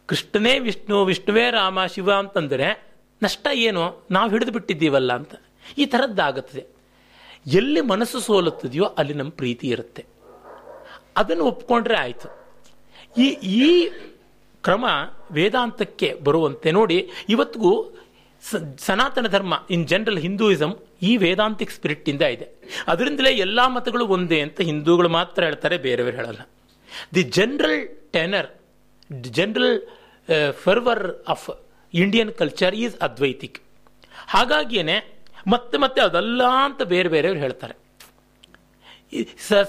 ಕೃಷ್ಣನೇ 0.05 0.59
ವಿಷ್ಣು, 0.59 1.05
ವಿಷ್ಣುವೇ 1.05 1.51
ರಾಮ, 1.51 1.85
ಶಿವ 1.85 2.11
ಅಂತಂದರೆ 2.11 2.93
ನಷ್ಟ 3.23 3.47
ಏನು? 3.53 4.05
ನಾವು 4.11 4.29
ಹಿಡಿದು 4.29 4.51
ಬಿಟ್ಟಿದ್ದೀವಲ್ಲ 4.51 5.13
ಅಂತ. 5.13 5.35
ಈ 5.77 5.85
ಥರದ್ದಾಗುತ್ತದೆ 5.85 6.65
ಎಲ್ಲಿ 7.47 7.81
ಮನಸ್ಸು 7.81 8.19
ಸೋಲುತ್ತದೆಯೋ 8.19 8.83
ಅಲ್ಲಿ 8.83 9.13
ನಮ್ಮ 9.13 9.31
ಪ್ರೀತಿ 9.31 9.67
ಇರುತ್ತೆ. 9.67 10.05
ಅದನ್ನು 11.17 11.43
ಒಪ್ಕೊಂಡ್ರೆ 11.43 11.95
ಆಯಿತು. 11.95 12.27
ಈ 13.17 13.27
ಈ 13.29 13.89
ಕ್ರಮ 14.61 14.85
ವೇದಾಂತಕ್ಕೆ 15.31 16.13
ಬರುವಂತೆ 16.13 16.71
ನೋಡಿ, 16.71 17.09
ಇವತ್ತಿಗೂ 17.29 17.92
ಸನಾತನ 18.77 19.27
ಧರ್ಮ 19.27 19.53
ಇನ್ 19.69 19.87
ಜನರಲ್ 19.87 20.17
ಹಿಂದೂಯಿಸಮ್ 20.17 20.73
ಈ 21.01 21.17
ವೇದಾಂತಿಕ್ 21.17 21.71
ಸ್ಪಿರಿಟ್ 21.71 22.09
ಇಂದ 22.09 22.21
ಇದೆ. 22.21 22.47
ಅದರಿಂದಲೇ 22.87 23.31
ಎಲ್ಲ 23.35 23.67
ಮತಗಳು 23.67 24.05
ಒಂದೇ 24.07 24.41
ಅಂತ 24.41 24.61
ಹಿಂದೂಗಳು 24.61 25.09
ಮಾತ್ರ 25.09 25.43
ಹೇಳ್ತಾರೆ 25.43 25.77
ಬೇರೆಯವರು 25.77 26.15
ಹೇಳಲ್ಲ. 26.15 26.41
The 27.15 27.23
general 27.37 27.79
tenor 28.11 28.49
general 29.31 29.75
fervour 30.63 31.03
of 31.27 31.47
Indian 31.93 32.31
culture 32.31 32.75
is 32.75 32.95
Advaitic 33.01 33.57
ಹಾಗಾಗಿಯೇ 34.27 34.97
ಮತ್ತೆ 35.47 35.77
ಮತ್ತೆ 35.77 36.01
ಅದಲ್ಲ 36.01 36.43
ಅಂತ 36.65 36.81
ಬೇರೆ 36.83 37.09
ಬೇರೆಯವರು 37.09 37.39
ಹೇಳ್ತಾರೆ. 37.39 37.75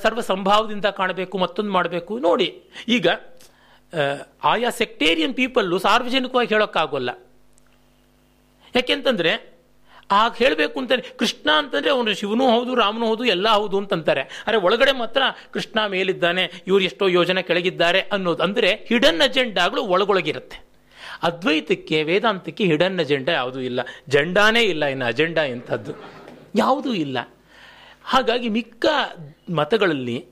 ಸರ್ವ 0.03 0.21
ಸಂಭಾವದಿಂದ 0.21 0.87
ಕಾಣಬೇಕು 0.87 1.39
ಮತ್ತೊಂದು 1.39 1.73
ಮಾಡಬೇಕು 1.73 2.19
ನೋಡಿ. 2.19 2.49
ಈಗ 2.89 3.07
ಆ, 3.93 4.03
ಆಯಾ 4.45 4.71
ಸೆಕ್ಟೇರಿಯನ್ 4.71 5.35
ಪೀಪಲ್ಲು 5.35 5.79
ಸಾರ್ವಜನಿಕವಾಗಿ 5.79 6.49
ಹೇಳೋಕ್ಕಾಗೋಲ್ಲ. 6.49 7.11
ಯಾಕೆಂತಂದ್ರೆ 8.75 9.55
ಆಗ 10.11 10.33
ಹೇಳಬೇಕು 10.33 10.81
ಅಂತಾನೆ 10.81 11.03
ಕೃಷ್ಣ 11.19 11.51
ಅಂತಂದ್ರೆ 11.51 11.91
ಅವನು 11.91 12.15
ಶಿವನೂ 12.15 12.51
ಹೌದು, 12.51 12.75
ರಾಮನೂ 12.75 13.07
ಹೌದು, 13.07 13.25
ಎಲ್ಲ 13.25 13.49
ಹೌದು 13.49 13.79
ಅಂತಂತಾರೆ. 13.79 14.21
ಅರೆ 14.21 14.57
ಒಳಗಡೆ 14.57 14.93
ಮಾತ್ರ 14.93 15.23
ಕೃಷ್ಣ 15.53 15.87
ಮೇಲಿದ್ದಾನೆ, 15.87 16.63
ಇವ್ರು 16.67 16.85
ಎಷ್ಟೋ 16.85 17.09
ಯೋಜನೆ 17.09 17.43
ಕೆಳಗಿದ್ದಾರೆ 17.43 18.01
ಅನ್ನೋದು. 18.01 18.43
ಅಂದ್ರೆ 18.43 18.75
ಹಿಡನ್ 18.75 19.21
ಅಜೆಂಡಾಗಳು 19.21 19.83
ಒಳಗೊಳಗಿರುತ್ತೆ. 19.83 20.65
ಅದ್ವೈತಕ್ಕೆ, 21.23 22.03
ವೇದಾಂತಕ್ಕೆ 22.03 22.65
ಹಿಡನ್ 22.65 23.01
ಅಜೆಂಡಾ 23.01 23.33
ಯಾವುದೂ 23.33 23.61
ಇಲ್ಲ. 23.61 23.81
ಜೆಂಡಾನೇ 24.09 24.63
ಇಲ್ಲ, 24.63 24.85
ಇನ್ನು 24.85 25.05
ಅಜೆಂಡಾ 25.05 25.43
ಎಂಥದ್ದು. 25.43 25.93
ಯಾವುದೂ 26.55 26.95
ಇಲ್ಲ. 26.95 27.19
ಹಾಗಾಗಿ 28.05 28.49
ಮಿಕ್ಕ 28.49 28.87
ಮತಗಳಲ್ಲಿ 29.51 30.25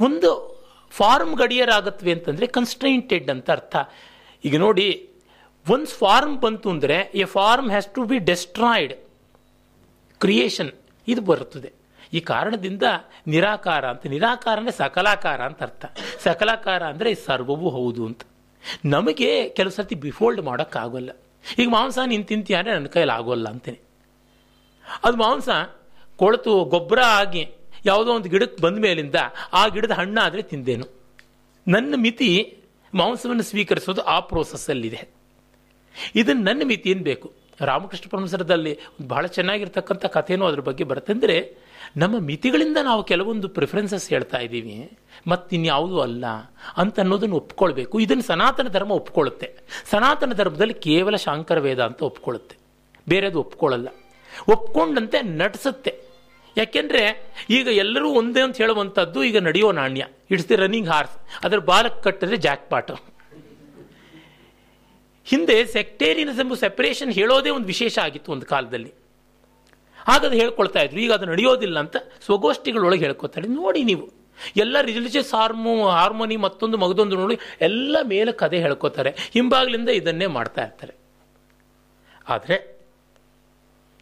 ಒಂದು 0.00 0.60
ಫಾರ್ಮ್ 0.90 1.34
ಗಡಿಯರಾಗತ್ವೆ 1.34 2.12
ಅಂತಂದ್ರೆ 2.12 2.46
ಕನ್ಸ್ಟ್ರೈಂಟೆಡ್ 2.46 3.30
ಅಂತ 3.30 3.50
ಅರ್ಥ. 3.50 3.76
ಈಗ 4.44 4.58
ನೋಡಿ 4.58 5.09
ಒನ್ಸ್ 5.66 5.92
ಫಾರ್ಮ್ 6.02 6.36
ಬಂತು 6.44 6.68
ಅಂದರೆ 6.74 6.96
a 7.22 7.24
form 7.36 7.68
has 7.74 7.88
to 7.96 8.02
be 8.10 8.18
destroyed 8.30 8.94
creation 10.20 10.70
ಇದು 11.08 11.22
ಬರುತ್ತದೆ. 11.30 11.70
ಈ 12.16 12.20
ಕಾರಣದಿಂದ 12.30 12.84
ನಿರಾಕಾರ 13.34 13.84
ಅಂತ, 13.92 14.02
ನಿರಾಕಾರ 14.14 14.56
ಅಂದರೆ 14.60 14.74
ಸಕಲಾಕಾರ 14.82 15.40
ಅಂತ 15.48 15.60
ಅರ್ಥ. 15.66 15.84
ಸಕಲಾಕಾರ 16.24 16.82
ಅಂದರೆ 16.92 17.10
ಸರ್ವವೂ 17.26 17.68
ಹೌದು 17.76 18.02
ಅಂತ. 18.08 18.22
ನಮಗೆ 18.94 19.30
ಕೆಲವು 19.56 19.74
ಸರ್ತಿ 19.76 19.96
ಬಿಫೋಲ್ಡ್ 20.06 20.40
ಮಾಡೋಕ್ಕಾಗಲ್ಲ. 20.48 21.10
ಈಗ 21.44 21.68
ಮಾಂಸ 21.76 21.98
ನೀನು 22.12 22.24
ತಿಂತೀಯ 22.30 22.56
ಅಂದರೆ 22.60 22.74
ನನ್ನ 22.78 22.90
ಕೈಯಲ್ಲಿ 22.94 23.14
ಆಗೋಲ್ಲ 23.18 23.46
ಅಂತೇನೆ. 23.54 23.80
ಅದು 25.06 25.16
ಮಾಂಸ 25.24 25.48
ಕೊಳತು 26.20 26.52
ಗೊಬ್ಬರ 26.74 27.00
ಆಗಿ 27.20 27.42
ಯಾವುದೋ 27.84 28.10
ಒಂದು 28.18 28.28
ಗಿಡಕ್ಕೆ 28.32 28.58
ಬಂದ 28.64 28.78
ಮೇಲಿಂದ 28.86 29.18
ಆ 29.60 29.62
ಗಿಡದ 29.74 29.94
ಹಣ್ಣಾದರೆ 30.00 30.42
ತಿಂದೇನು. 30.50 30.86
ನನ್ನ 31.66 31.94
ಮಿತಿ 32.04 32.30
ಮಾಂಸವನ್ನು 32.92 33.44
ಸ್ವೀಕರಿಸೋದು 33.50 34.02
ಆ 34.14 34.18
ಪ್ರೋಸೆಸ್ಸಲ್ಲಿದೆ 34.30 35.00
ಇದನ್ನು 36.14 36.42
ನನ್ನ 36.42 36.62
ಮಿತಿ 36.64 36.90
ಏನು 36.90 37.02
ಬೇಕು? 37.02 37.32
ರಾಮಕೃಷ್ಣ 37.60 38.04
ಪರಮಸರದಲ್ಲಿ 38.10 38.78
ಬಹಳ 39.08 39.26
ಚೆನ್ನಾಗಿರ್ತಕ್ಕಂಥ 39.26 40.06
ಕಥೆನೂ 40.06 40.46
ಅದ್ರ 40.46 40.60
ಬಗ್ಗೆ 40.60 40.84
ಬರುತ್ತಂದರೆ, 40.84 41.56
ನಮ್ಮ 41.96 42.18
ಮಿತಿಗಳಿಂದ 42.18 42.76
ನಾವು 42.82 43.04
ಕೆಲವೊಂದು 43.04 43.48
ಪ್ರಿಫರೆನ್ಸಸ್ 43.48 44.08
ಹೇಳ್ತಾ 44.08 44.38
ಇದ್ದೀವಿ, 44.38 44.98
ಮತ್ತಿನ್ಯಾವುದೂ 45.26 46.00
ಅಲ್ಲ 46.00 46.26
ಅಂತ 46.76 47.00
ಅನ್ನೋದನ್ನು 47.00 47.36
ಒಪ್ಕೊಳ್ಬೇಕು. 47.36 48.00
ಇದನ್ನು 48.00 48.22
ಸನಾತನ 48.22 48.68
ಧರ್ಮ 48.68 48.92
ಒಪ್ಕೊಳ್ಳುತ್ತೆ 48.92 49.54
ಸನಾತನ 49.90 50.32
ಧರ್ಮದಲ್ಲಿ 50.32 50.74
ಕೇವಲ 50.74 51.16
ಶಾಂಕರ 51.16 51.58
ವೇದ 51.58 51.80
ಅಂತ 51.80 52.02
ಒಪ್ಕೊಳ್ಳುತ್ತೆ 52.02 52.56
ಬೇರೆದು 53.08 53.40
ಒಪ್ಕೊಳ್ಳಲ್ಲ 53.40 53.88
ಒಪ್ಕೊಂಡಂತೆ 54.48 55.22
ನಟಿಸುತ್ತೆ. 55.22 56.00
ಯಾಕೆಂದ್ರೆ, 56.56 57.32
ಈಗ 57.50 57.66
ಎಲ್ಲರೂ 57.66 58.10
ಒಂದೇ 58.10 58.40
ಅಂತ 58.40 58.56
ಹೇಳುವಂಥದ್ದು 58.56 59.24
ಈಗ 59.24 59.38
ನಡೆಯೋ 59.38 59.72
ನಾಣ್ಯ. 59.72 60.06
ಇಟ್ಸ್ 60.30 60.48
ದಿ 60.48 60.56
ರನ್ನಿಂಗ್ 60.56 60.88
ಹಾರ್ಸ್ 60.88 61.44
ಅದರ 61.44 61.58
ಬಾಲಕ್ಕೆ 61.58 62.02
ಕಟ್ಟಿದ್ರೆ 62.02 62.36
ಜಾಕ್ 62.36 62.70
ಪಾಟ್ 62.70 62.90
ಹಿಂದೆ 65.26 65.56
ಸೆಕ್ಟೇರಿಯನಿಸಮ್ 65.66 66.56
ಸೆಪರೇಷನ್ 66.56 67.12
ಹೇಳೋದೇ 67.12 67.50
ಒಂದು 67.56 67.66
ವಿಶೇಷ 67.66 67.98
ಆಗಿತ್ತು 67.98 68.32
ಒಂದು 68.32 68.46
ಕಾಲದಲ್ಲಿ. 68.46 68.92
ಹಾಗಾದ್ರೆ 70.08 70.38
ಹೇಳ್ಕೊಳ್ತಾ 70.40 70.80
ಇದ್ರು. 70.80 71.00
ಈಗ 71.00 71.12
ಅದು 71.12 71.26
ನಡೆಯೋದಿಲ್ಲ 71.26 71.78
ಅಂತ 71.78 71.96
ಸ್ವಗೋಷ್ಠಿಗಳೊಳಗೆ 72.26 73.04
ಹೇಳ್ಕೊತಾರೆ 73.04 73.48
ನೋಡಿ 73.48 73.82
ನೀವು. 73.90 74.06
ಎಲ್ಲ 74.56 74.76
ರಿಲಿಜಿಯಸ್ 74.80 75.34
ಹಾರ್ಮೋ 75.34 75.72
ಹಾರ್ಮೋನಿ 75.88 76.36
ಮತ್ತೊಂದು 76.36 76.76
ಮಗದೊಂದು 76.78 77.16
ನೋಡಿ, 77.16 77.36
ಎಲ್ಲ 77.60 77.96
ಮೇಲೆ 78.02 78.32
ಕದೆ 78.32 78.58
ಹೇಳ್ಕೊತಾರೆ 78.58 79.10
ಹಿಂಬಾಗ್ಲಿಂದ 79.10 79.88
ಇದನ್ನೇ 79.88 80.26
ಮಾಡ್ತಾ 80.26 80.62
ಇರ್ತಾರೆ. 80.62 80.94
ಆದರೆ 82.28 82.56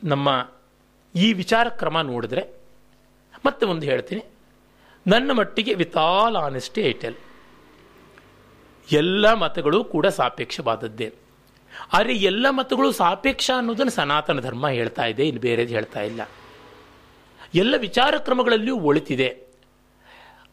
ನಮ್ಮ 0.04 0.28
ಈ 1.14 1.32
ವಿಚಾರ 1.32 1.68
ಕ್ರಮ 1.68 2.00
ನೋಡಿದ್ರೆ 2.00 2.42
ಮತ್ತೆ 3.44 3.66
ಒಂದು 3.66 3.86
ಹೇಳ್ತೀನಿ. 3.86 4.22
ನನ್ನ 5.06 5.30
ಮಟ್ಟಿಗೆ 5.32 5.74
ವಿತ್ 5.74 5.96
ಆಲ್ 5.96 6.36
ಆನೆಸ್ಟಿ 6.36 6.80
ಐಟೆಲ್ 6.80 7.16
ಎಲ್ಲ 9.00 9.32
ಮತಗಳು 9.42 9.78
ಕೂಡ 9.94 10.06
ಸಾಪೇಕ್ಷವಾದದ್ದೇ. 10.20 11.08
ಆದರೆ 11.96 12.14
ಎಲ್ಲ 12.30 12.46
ಮತಗಳು 12.58 12.88
ಸಾಪೇಕ್ಷ 13.00 13.48
ಅನ್ನೋದನ್ನು 13.60 13.94
ಸನಾತನ 13.98 14.40
ಧರ್ಮ 14.46 14.66
ಹೇಳ್ತಾ 14.78 15.04
ಇದೆ, 15.12 15.24
ಇನ್ನು 15.30 15.42
ಬೇರೆದು 15.48 15.72
ಹೇಳ್ತಾ 15.76 16.00
ಇಲ್ಲ. 16.10 16.20
ಎಲ್ಲ 17.62 17.74
ವಿಚಾರ 17.86 18.14
ಕ್ರಮಗಳಲ್ಲಿಯೂ 18.26 18.76
ಒಳಿತಿದೆ. 18.90 19.28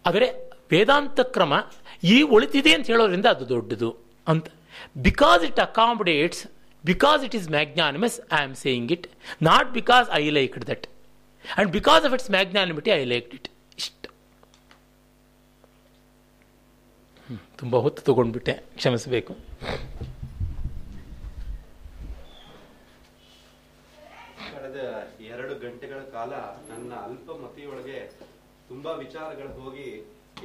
ಆದರೆ 0.10 0.28
ವೇದಾಂತ 0.74 1.20
ಕ್ರಮ 1.36 1.53
ಈ 2.14 2.18
ಒಳಿತಿದೆ 2.36 2.72
ಅಂತ 2.78 2.88
ಹೇಳೋದ್ರಿಂದ 2.94 3.28
ಅದು 3.36 3.45
ದೊಡ್ಡದು 3.53 3.90
ಅಂತ. 4.28 4.48
Because 5.07 5.41
it 5.49 5.60
accommodates 5.70 6.44
because 6.84 7.22
it 7.28 7.36
is 7.40 7.48
magnanimous 7.57 8.18
I 8.38 8.41
am 8.48 8.56
saying 8.66 8.90
it 8.95 9.06
not 9.49 9.70
because 9.80 10.07
I 10.22 10.24
like 10.40 10.56
that 10.72 10.86
and 10.88 11.72
because 11.78 12.03
of 12.07 12.14
its 12.18 12.32
magnanimity 12.38 12.91
I 12.99 13.02
like 13.14 13.30
it 13.38 13.48
ಇಷ್ಟ 13.82 14.06
ತುಂಬ 17.60 17.76
ಹೊತ್ತು 17.86 18.02
ತಗೊಂಡ್ಬಿಟ್ಟೆ, 18.07 18.53
ಕ್ಷಮಿಸಬೇಕು. 18.77 19.34
ಕಳೆದ 24.53 24.80
ಎರಡು 25.32 25.53
ಗಂಟೆಗಳ 25.64 25.99
ಕಾಲ 26.15 26.34
ನನ್ನ 26.72 26.91
ಅಲ್ಪ 27.07 27.27
ಮತಿಯೊಳಗೆ 27.44 27.99
ತುಂಬಾ 28.69 28.91
ವಿಚಾರಗಳು 29.03 29.52
ಹೋಗಿ 29.61 29.88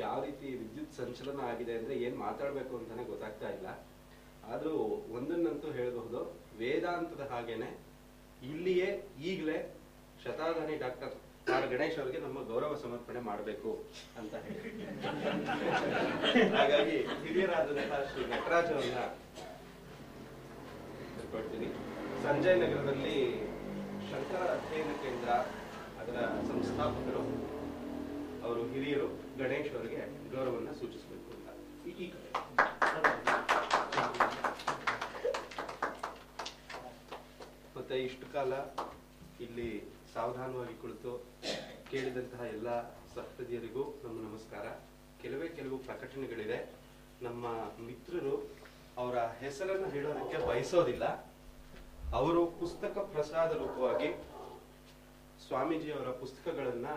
ಯಾವ 0.02 0.16
ರೀತಿ 0.26 0.48
ವಿದ್ಯುತ್ 0.62 0.98
ಸಂಚಲನ 1.00 1.40
ಆಗಿದೆ 1.52 1.74
ಅಂದ್ರೆ 1.78 1.94
ಏನ್ 2.06 2.16
ಮಾತಾಡ್ಬೇಕು 2.26 2.72
ಅಂತಾನೆ 2.78 3.04
ಗೊತ್ತಾಗ್ತಾ 3.12 3.48
ಇಲ್ಲ. 3.56 3.68
ಆದ್ರೂ 4.52 4.74
ಒಂದನ್ನಂತೂ 5.16 5.68
ಹೇಳಬಹುದು, 5.78 6.20
ವೇದಾಂತದ 6.60 7.24
ಹಾಗೇನೆ 7.32 7.70
ಇಲ್ಲಿಯೇ 8.50 8.88
ಈಗಲೇ 9.30 9.58
ಶತಾಧಾನಿ 10.24 10.76
ಡಾಕ್ಟರ್ 10.84 11.14
ಆರ್ 11.50 11.66
ಗಣೇಶ್ 11.68 11.98
ಅವರಿಗೆ 11.98 12.18
ನಮ್ಮ 12.18 12.38
ಗೌರವ 12.48 12.74
ಸಮರ್ಪಣೆ 12.82 13.20
ಮಾಡಬೇಕು 13.20 13.70
ಅಂತ 14.18 14.34
ಹೇಳಿ 14.44 14.84
ಹಾಗಾಗಿ 16.54 16.96
ಹಿರಿಯರಾದಂತಹ 17.22 18.00
ಶ್ರೀ 18.10 18.24
ನಟರಾಜ್ 18.26 18.72
ಅವರನ್ನ 18.72 19.02
ಸಂಜಯ್ 22.24 22.58
ನಗರದಲ್ಲಿ 22.58 23.16
ಶಂಕರ 24.10 24.42
ಅಧ್ಯಯನ 24.54 24.92
ಕೇಂದ್ರ 25.02 25.30
ಅದರ 26.00 26.18
ಸಂಸ್ಥಾಪಕರು, 26.48 27.22
ಅವರು 28.44 28.62
ಹಿರಿಯರು, 28.68 29.08
ಗಣೇಶ್ 29.38 29.70
ಅವರಿಗೆ 29.74 30.00
ಗೌರವನ್ನ 30.32 30.70
ಸೂಚಿಸಬೇಕು 30.80 31.30
ಅಂತ 31.32 31.48
ಈ-. 31.98 32.12
ಮತ್ತೆ 37.76 37.96
ಇಷ್ಟು 38.04 38.26
ಕಾಲ 38.32 38.52
ಇಲ್ಲಿ 39.40 39.70
ಸಾವಧಾನವಾಗಿ 40.14 40.74
ಕುಳಿತು 40.82 41.10
ಕೇಳಿದಂತಹ 41.90 42.42
ಎಲ್ಲ 42.54 42.70
ಸಪ್ತದಿಯರಿಗೂ 43.14 43.82
ನಮ್ಮ 44.04 44.16
ನಮಸ್ಕಾರ. 44.28 44.66
ಕೆಲವೇ 45.22 45.48
ಕೆಲವು 45.48 45.78
ಪ್ರಕಟಣೆಗಳಿದೆ 45.78 46.58
ನಮ್ಮ 47.22 47.46
ಮಿತ್ರರು 47.86 48.34
ಅವರ 48.96 49.18
ಹೆಸರನ್ನು 49.18 49.88
ಹೇಳೋದಕ್ಕೆ 49.88 50.38
ಬಯಸೋದಿಲ್ಲ. 50.48 51.04
ಅವರು 52.14 52.46
ಪುಸ್ತಕ 52.46 52.98
ಪ್ರಸಾದ 53.14 53.50
ರೂಪವಾಗಿ 53.52 54.10
ಸ್ವಾಮೀಜಿಯವರ 55.46 56.10
ಪುಸ್ತಕಗಳನ್ನ 56.22 56.88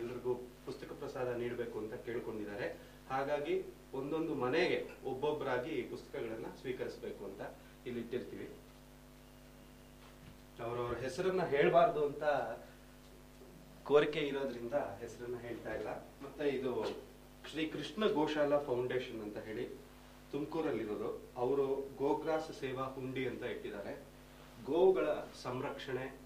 ಎಲ್ರಿಗೂ 0.00 0.34
ಪುಸ್ತಕ 0.66 0.90
ಪ್ರಸಾದ 0.98 1.28
ನೀಡಬೇಕು 1.42 1.78
ಅಂತ 1.78 1.94
ಕೇಳ್ಕೊಂಡಿದ್ದಾರೆ. 2.06 2.68
ಹಾಗಾಗಿ 3.10 3.54
ಒಂದೊಂದು 3.94 4.34
ಮನೆಗೆ 4.34 4.78
ಒಬ್ಬೊಬ್ಬರಾಗಿ 5.04 5.82
ಪುಸ್ತಕಗಳನ್ನ 5.82 6.46
ಸ್ವೀಕರಿಸಬೇಕು 6.60 7.24
ಅಂತ 7.24 7.42
ಇಲ್ಲಿ 7.86 8.00
ಇಟ್ಟಿರ್ತೀವಿ. 8.00 8.48
ಅವರವರ 10.62 10.98
ಹೆಸರನ್ನ 10.98 11.42
ಹೇಳಬಾರ್ದು 11.42 12.06
ಅಂತ 12.06 12.24
ಕೋರಿಕೆ 13.84 14.20
ಇರೋದ್ರಿಂದ 14.20 14.74
ಹೆಸರನ್ನ 14.74 15.38
ಹೇಳ್ತಾ 15.38 15.74
ಇಲ್ಲ. 15.74 15.88
ಮತ್ತೆ 15.98 16.48
ಇದು 16.48 16.84
ಶ್ರೀ 17.50 17.68
ಕೃಷ್ಣ 17.68 18.06
ಗೋಶಾಲ 18.06 18.58
ಫೌಂಡೇಶನ್ 18.58 19.22
ಅಂತ 19.22 19.38
ಹೇಳಿ 19.38 19.68
ತುಮಕೂರಲ್ಲಿರೋದು. 20.32 21.22
ಅವರು 21.36 21.88
ಗೋಗ್ರಾಸ್ 21.96 22.52
ಸೇವಾ 22.60 22.84
ಹುಂಡಿ 22.84 23.28
ಅಂತ 23.28 23.42
ಇಟ್ಟಿದ್ದಾರೆ. 23.42 24.02
ಗೋವುಗಳ 24.64 25.08
ಸಂರಕ್ಷಣೆ 25.42 26.20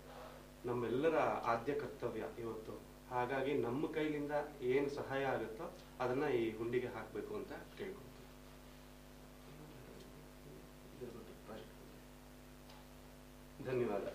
ನಮ್ಮೆಲ್ಲರ 0.65 1.19
ಆದ್ಯ 1.19 1.75
ಕರ್ತವ್ಯ 1.75 2.25
ಇವತ್ತು. 2.39 2.81
ಹಾಗಾಗಿ 3.11 3.55
ನಮ್ಮ 3.55 3.93
ಕೈಲಿಂದ 3.93 4.33
ಏನು 4.63 4.91
ಸಹಾಯ 4.91 5.25
ಆಗುತ್ತೋ 5.25 5.73
ಅದನ್ನ 6.01 6.25
ಈ 6.25 6.57
ಹುಂಡಿಗೆ 6.57 6.87
ಹಾಕಬೇಕು 6.87 7.35
ಅಂತ 7.35 7.53
ಬಗ್ಗೆ. 7.53 8.13
ಧನ್ಯವಾದ. 13.65 14.15